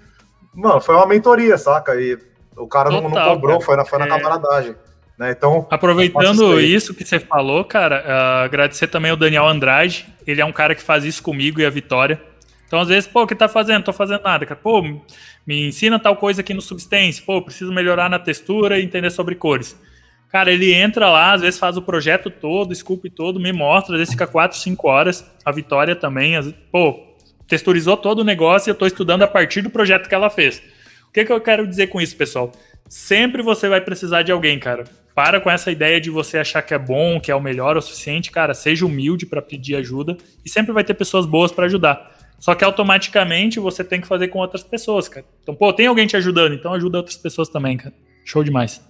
Mano, 0.53 0.81
foi 0.81 0.95
uma 0.95 1.05
mentoria, 1.05 1.57
saca? 1.57 1.95
E 1.95 2.17
o 2.55 2.67
cara 2.67 2.89
Total, 2.89 3.03
não, 3.03 3.09
não 3.09 3.33
cobrou, 3.33 3.59
cara. 3.59 3.65
foi 3.65 3.75
na, 3.75 3.85
foi 3.85 3.99
na 3.99 4.05
é... 4.05 4.09
camaradagem. 4.09 4.75
Né? 5.21 5.35
Então, 5.37 5.67
Aproveitando 5.69 6.59
isso 6.59 6.95
que 6.95 7.05
você 7.05 7.19
falou, 7.19 7.63
cara, 7.63 8.03
uh, 8.03 8.45
agradecer 8.45 8.87
também 8.87 9.11
ao 9.11 9.15
Daniel 9.15 9.45
Andrade. 9.45 10.07
Ele 10.25 10.41
é 10.41 10.45
um 10.45 10.51
cara 10.51 10.73
que 10.73 10.81
faz 10.81 11.05
isso 11.05 11.21
comigo 11.21 11.61
e 11.61 11.65
a 11.65 11.69
Vitória. 11.69 12.19
Então, 12.65 12.79
às 12.79 12.87
vezes, 12.87 13.07
pô, 13.07 13.21
o 13.21 13.27
que 13.27 13.35
tá 13.35 13.47
fazendo? 13.47 13.83
Tô 13.83 13.93
fazendo 13.93 14.23
nada, 14.23 14.47
cara. 14.47 14.59
Pô, 14.59 14.81
me 14.81 15.67
ensina 15.67 15.99
tal 15.99 16.15
coisa 16.15 16.41
aqui 16.41 16.55
no 16.55 16.61
Substance. 16.61 17.21
Pô, 17.21 17.39
preciso 17.39 17.71
melhorar 17.71 18.09
na 18.09 18.17
textura 18.17 18.79
e 18.79 18.83
entender 18.83 19.11
sobre 19.11 19.35
cores. 19.35 19.79
Cara, 20.27 20.51
ele 20.51 20.73
entra 20.73 21.07
lá, 21.07 21.33
às 21.33 21.41
vezes 21.41 21.59
faz 21.59 21.77
o 21.77 21.83
projeto 21.83 22.31
todo, 22.31 22.73
esculpe 22.73 23.07
todo, 23.07 23.39
me 23.39 23.53
mostra, 23.53 23.93
às 23.93 23.99
vezes 23.99 24.13
fica 24.13 24.25
4, 24.25 24.57
5 24.57 24.87
horas. 24.87 25.23
A 25.45 25.51
Vitória 25.51 25.95
também, 25.95 26.33
vezes, 26.33 26.55
pô, 26.71 26.99
texturizou 27.47 27.95
todo 27.95 28.19
o 28.19 28.23
negócio 28.23 28.69
e 28.69 28.71
eu 28.71 28.75
tô 28.75 28.87
estudando 28.87 29.21
a 29.21 29.27
partir 29.27 29.61
do 29.61 29.69
projeto 29.69 30.09
que 30.09 30.15
ela 30.15 30.31
fez. 30.31 30.63
O 31.07 31.11
que, 31.13 31.25
que 31.25 31.31
eu 31.31 31.41
quero 31.41 31.67
dizer 31.67 31.87
com 31.87 32.01
isso, 32.01 32.15
pessoal? 32.15 32.51
Sempre 32.89 33.43
você 33.43 33.69
vai 33.69 33.81
precisar 33.81 34.23
de 34.23 34.31
alguém, 34.31 34.57
cara. 34.57 34.85
Para 35.13 35.41
com 35.41 35.49
essa 35.49 35.71
ideia 35.71 35.99
de 35.99 36.09
você 36.09 36.37
achar 36.37 36.61
que 36.61 36.73
é 36.73 36.79
bom, 36.79 37.19
que 37.19 37.31
é 37.31 37.35
o 37.35 37.41
melhor 37.41 37.75
o 37.77 37.81
suficiente, 37.81 38.31
cara. 38.31 38.53
Seja 38.53 38.85
humilde 38.85 39.25
para 39.25 39.41
pedir 39.41 39.75
ajuda 39.75 40.17
e 40.45 40.49
sempre 40.49 40.71
vai 40.71 40.83
ter 40.83 40.93
pessoas 40.93 41.25
boas 41.25 41.51
para 41.51 41.65
ajudar. 41.65 42.11
Só 42.39 42.55
que 42.55 42.63
automaticamente 42.63 43.59
você 43.59 43.83
tem 43.83 44.01
que 44.01 44.07
fazer 44.07 44.29
com 44.29 44.39
outras 44.39 44.63
pessoas, 44.63 45.07
cara. 45.07 45.25
Então, 45.43 45.53
pô, 45.53 45.71
tem 45.71 45.87
alguém 45.87 46.07
te 46.07 46.17
ajudando, 46.17 46.55
então 46.55 46.73
ajuda 46.73 46.97
outras 46.97 47.17
pessoas 47.17 47.49
também, 47.49 47.77
cara. 47.77 47.93
Show 48.25 48.43
demais. 48.43 48.81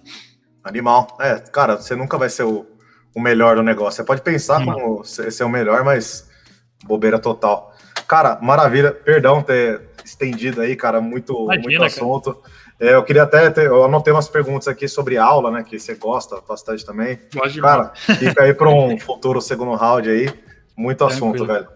Animal. 0.64 1.16
É, 1.20 1.38
cara, 1.38 1.76
você 1.76 1.94
nunca 1.94 2.16
vai 2.16 2.30
ser 2.30 2.44
o, 2.44 2.66
o 3.14 3.20
melhor 3.20 3.56
do 3.56 3.62
negócio. 3.62 3.96
Você 3.98 4.04
pode 4.04 4.22
pensar 4.22 4.60
hum. 4.60 4.64
como 4.64 5.04
ser 5.04 5.44
o 5.44 5.48
melhor, 5.48 5.84
mas 5.84 6.30
bobeira 6.84 7.18
total. 7.18 7.74
Cara, 8.08 8.38
maravilha. 8.40 8.92
Perdão 8.92 9.42
ter 9.42 9.82
estendido 10.04 10.60
aí, 10.60 10.74
cara, 10.76 11.00
muito, 11.00 11.34
Imagina, 11.44 11.62
muito 11.62 11.84
assunto. 11.84 12.34
Cara. 12.34 12.54
É, 12.82 12.96
eu 12.96 13.04
queria 13.04 13.22
até 13.22 13.48
ter, 13.48 13.66
eu 13.66 13.84
anotei 13.84 14.12
umas 14.12 14.28
perguntas 14.28 14.66
aqui 14.66 14.88
sobre 14.88 15.16
aula, 15.16 15.52
né? 15.52 15.62
Que 15.62 15.78
você 15.78 15.94
gosta 15.94 16.40
bastante 16.40 16.84
também. 16.84 17.16
Pode 17.32 17.60
Cara, 17.60 17.92
fica 17.94 18.42
aí 18.42 18.52
para 18.52 18.68
um 18.68 18.98
futuro 18.98 19.40
segundo 19.40 19.72
round 19.76 20.10
aí. 20.10 20.28
Muito 20.76 21.04
assunto, 21.04 21.46
velho. 21.46 21.68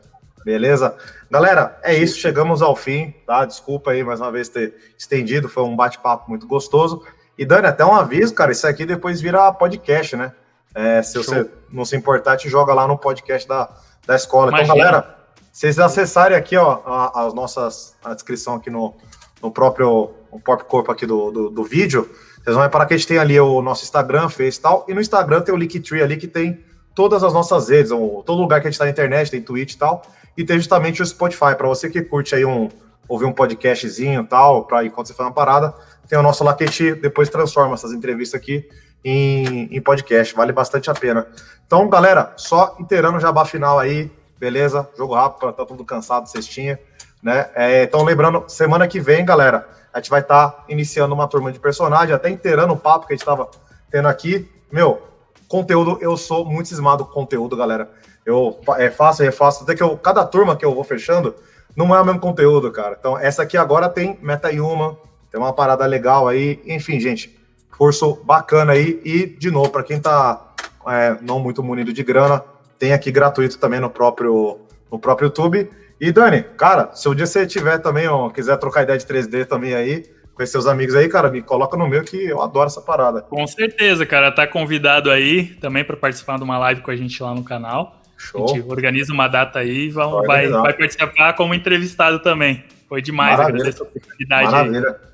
Beleza? 0.45 0.97
Galera, 1.31 1.79
é 1.85 1.95
isso. 1.95 2.19
Chegamos 2.19 2.61
ao 2.61 2.75
fim, 2.75 3.15
tá? 3.25 3.45
Desculpa 3.45 3.93
aí 3.93 4.03
mais 4.03 4.21
uma 4.21 4.33
vez 4.33 4.49
ter 4.49 4.75
estendido. 4.99 5.49
Foi 5.49 5.63
um 5.63 5.77
bate-papo 5.77 6.29
muito 6.29 6.45
gostoso. 6.45 7.07
E 7.39 7.45
Dani, 7.47 7.69
até 7.69 7.85
um 7.85 7.95
aviso, 7.95 8.35
cara. 8.35 8.51
Isso 8.51 8.67
aqui 8.67 8.85
depois 8.85 9.21
vira 9.21 9.53
podcast, 9.53 10.17
né? 10.17 10.33
É, 10.75 11.05
se 11.05 11.13
Show. 11.15 11.23
você 11.23 11.49
não 11.71 11.85
se 11.85 11.95
importar, 11.95 12.37
te 12.37 12.49
joga 12.49 12.75
lá 12.75 12.89
no 12.89 12.99
podcast 12.99 13.47
da, 13.47 13.71
da 14.05 14.17
escola. 14.17 14.49
Então, 14.49 14.65
Imagina. 14.65 14.89
Então, 14.89 15.01
galera, 15.01 15.17
vocês 15.53 15.79
acessarem 15.79 16.37
aqui, 16.37 16.57
ó, 16.57 17.13
as 17.15 17.33
nossas, 17.33 17.95
a 18.05 18.13
descrição 18.13 18.57
aqui 18.57 18.71
no, 18.71 18.97
no 19.43 19.51
próprio 19.51 20.11
o 20.31 20.41
próprio 20.41 20.69
corpo 20.69 20.93
aqui 20.93 21.07
do, 21.07 21.31
do, 21.31 21.51
do, 21.51 21.65
vídeo, 21.65 22.09
vocês 22.43 22.55
vão 22.55 22.63
reparar 22.63 22.85
que 22.85 22.93
a 22.93 22.97
gente 22.97 23.07
tem 23.07 23.17
ali 23.17 23.41
o 23.41 23.63
nosso 23.63 23.85
Instagram, 23.85 24.29
Face 24.29 24.59
e 24.59 24.61
tal, 24.61 24.85
e 24.87 24.93
no 24.93 25.01
Instagram 25.01 25.41
tem 25.41 25.55
o 25.55 25.57
Linktree 25.57 26.03
ali 26.03 26.17
que 26.17 26.27
tem 26.27 26.63
todas 26.95 27.25
as 27.25 27.33
nossas 27.33 27.69
redes, 27.69 27.91
todo 27.91 28.35
lugar 28.35 28.61
que 28.61 28.67
a 28.67 28.71
gente 28.71 28.75
está 28.75 28.85
na 28.85 28.91
internet, 28.91 29.31
tem 29.31 29.41
Twitch 29.41 29.73
e 29.73 29.79
tal, 29.79 30.03
e 30.37 30.45
tem 30.45 30.59
justamente 30.59 31.01
o 31.01 31.07
Spotify, 31.07 31.55
para 31.57 31.67
você 31.67 31.89
que 31.89 32.03
curte 32.03 32.35
aí 32.35 32.45
um, 32.45 32.69
ouvir 33.09 33.25
um 33.25 33.33
podcastzinho 33.33 34.23
e 34.23 34.27
tal, 34.27 34.65
para 34.67 34.85
enquanto 34.85 35.07
você 35.07 35.15
faz 35.15 35.29
uma 35.29 35.35
parada, 35.35 35.75
tem 36.09 36.19
o 36.19 36.23
nosso 36.23 36.45
lá 36.45 36.55
que 36.55 36.65
a 36.65 36.67
gente 36.67 36.95
depois 36.95 37.29
transforma 37.29 37.75
essas 37.75 37.93
entrevistas 37.93 38.39
aqui 38.39 38.69
em, 39.05 39.75
em 39.75 39.81
podcast, 39.81 40.35
vale 40.35 40.53
bastante 40.53 40.91
a 40.91 40.95
pena. 40.95 41.27
Então, 41.67 41.89
galera, 41.89 42.33
só 42.37 42.77
inteirando 42.79 43.17
o 43.19 43.21
jabá 43.21 43.45
final 43.45 43.79
aí, 43.79 44.11
beleza? 44.39 44.89
Jogo 44.97 45.15
rápido, 45.15 45.53
tá 45.53 45.65
todo 45.65 45.85
cansado, 45.85 46.29
cestinha, 46.29 46.79
né? 47.27 47.51
É, 47.57 47.83
então, 47.83 48.05
lembrando, 48.05 48.45
semana 48.47 48.87
que 48.87 49.01
vem, 49.01 49.25
galera, 49.25 49.69
a 49.93 49.99
gente 49.99 50.09
vai 50.09 50.21
estar 50.21 50.49
tá 50.49 50.65
iniciando 50.69 51.13
uma 51.13 51.27
turma 51.27 51.51
de 51.51 51.59
personagem, 51.59 52.15
até 52.15 52.31
inteirando 52.31 52.73
o 52.73 52.77
papo 52.77 53.05
que 53.05 53.13
a 53.13 53.17
gente 53.17 53.23
estava 53.23 53.51
tendo 53.91 54.07
aqui. 54.07 54.49
Meu, 54.71 55.03
conteúdo, 55.49 55.99
eu 56.01 56.17
sou 56.17 56.45
muito 56.45 56.69
cismado 56.69 57.05
com 57.05 57.11
conteúdo, 57.11 57.57
galera. 57.57 57.91
Eu 58.25 58.61
é, 58.79 58.91
faço 58.91 59.25
e 59.25 59.27
refaço, 59.27 59.65
até 59.65 59.75
que 59.75 59.83
eu, 59.83 59.99
cada 59.99 60.25
turma 60.25 60.55
que 60.55 60.65
eu 60.65 60.73
vou 60.73 60.85
fechando, 60.85 61.35
não 61.75 61.93
é 61.93 62.01
o 62.01 62.05
mesmo 62.05 62.21
conteúdo, 62.21 62.71
cara. 62.71 62.97
Então, 62.97 63.19
essa 63.19 63.43
aqui 63.43 63.57
agora 63.57 63.89
tem 63.89 64.17
Meta 64.23 64.53
Yuma, 64.53 64.97
tem 65.29 65.41
uma 65.41 65.53
parada 65.53 65.85
legal 65.85 66.29
aí. 66.29 66.63
Enfim, 66.65 67.01
gente, 67.01 67.37
curso 67.77 68.21
bacana 68.23 68.75
aí. 68.75 69.01
E, 69.05 69.27
de 69.27 69.51
novo, 69.51 69.71
para 69.71 69.83
quem 69.83 69.99
tá 70.01 70.55
é, 70.87 71.17
não 71.21 71.41
muito 71.41 71.61
munido 71.61 71.93
de 71.93 72.05
grana, 72.05 72.45
tem 72.79 72.93
aqui 72.93 73.11
gratuito 73.11 73.59
também 73.59 73.81
no 73.81 73.91
próprio, 73.91 74.61
no 74.93 74.97
próprio 74.97 75.27
YouTube. 75.27 75.69
E, 76.01 76.13
Dani, 76.13 76.43
cara, 76.57 76.91
se 76.95 77.09
o 77.09 77.15
dia 77.15 77.27
você 77.27 77.47
tiver 77.47 77.79
também, 77.79 78.07
ó, 78.07 78.29
quiser 78.29 78.57
trocar 78.59 78.83
ideia 78.83 78.99
de 78.99 79.07
3D 79.07 79.47
também 79.47 79.75
aí, 79.75 80.05
com 80.35 80.45
seus 80.45 80.67
amigos 80.67 80.95
aí, 80.95 81.09
cara, 81.09 81.31
me 81.31 81.41
coloca 81.41 81.77
no 81.77 81.89
meu 81.89 82.05
que 82.05 82.23
eu 82.23 82.43
adoro 82.43 82.67
essa 82.67 82.83
parada. 82.83 83.23
Com 83.23 83.47
certeza, 83.47 84.05
cara. 84.05 84.31
Tá 84.31 84.47
convidado 84.47 85.11
aí 85.11 85.55
também 85.61 85.83
para 85.83 85.97
participar 85.97 86.37
de 86.37 86.45
uma 86.45 86.59
live 86.59 86.83
com 86.83 86.91
a 86.91 86.97
gente 86.97 87.23
lá 87.23 87.35
no 87.35 87.43
canal. 87.43 88.03
Show. 88.19 88.45
A 88.45 88.49
gente 88.49 88.69
organiza 88.69 89.13
uma 89.13 89.29
data 89.29 89.61
aí 89.61 89.87
e 89.87 89.91
vai, 89.91 90.07
vai, 90.27 90.49
vai, 90.49 90.73
participar 90.75 91.33
como 91.35 91.55
entrevistado 91.55 92.19
também. 92.19 92.65
Foi 92.89 93.01
demais 93.01 93.39
Maravilha. 93.39 93.61
agradecer 93.61 93.83
a 93.83 93.87
oportunidade. 93.87 94.45
Maravilha. 94.45 94.89
Aí. 94.89 95.07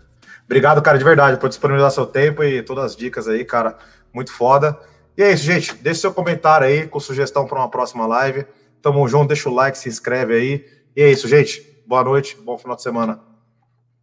Obrigado, 0.45 0.83
cara, 0.83 0.99
de 0.99 1.05
verdade, 1.05 1.37
por 1.39 1.49
disponibilizar 1.49 1.91
seu 1.93 2.07
tempo 2.07 2.43
e 2.43 2.63
todas 2.63 2.85
as 2.85 2.97
dicas 2.97 3.29
aí, 3.29 3.45
cara. 3.45 3.77
Muito 4.13 4.33
foda. 4.33 4.77
E 5.17 5.23
é 5.23 5.33
isso, 5.33 5.45
gente. 5.45 5.75
Deixe 5.77 6.01
seu 6.01 6.13
comentário 6.13 6.67
aí 6.67 6.87
com 6.87 6.99
sugestão 6.99 7.47
para 7.47 7.59
uma 7.59 7.71
próxima 7.71 8.07
live. 8.07 8.45
Tamo 8.83 9.07
junto, 9.07 9.29
deixa 9.29 9.49
o 9.49 9.55
like, 9.55 9.79
se 9.79 9.89
inscreve 9.89 10.35
aí. 10.35 10.67
E 10.97 11.03
é 11.03 11.11
isso, 11.11 11.29
gente. 11.29 11.63
Boa 11.87 12.03
noite, 12.03 12.37
bom 12.37 12.59
final 12.59 12.77
de 12.77 12.83
semana. 12.83 13.21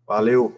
Valeu. 0.08 0.56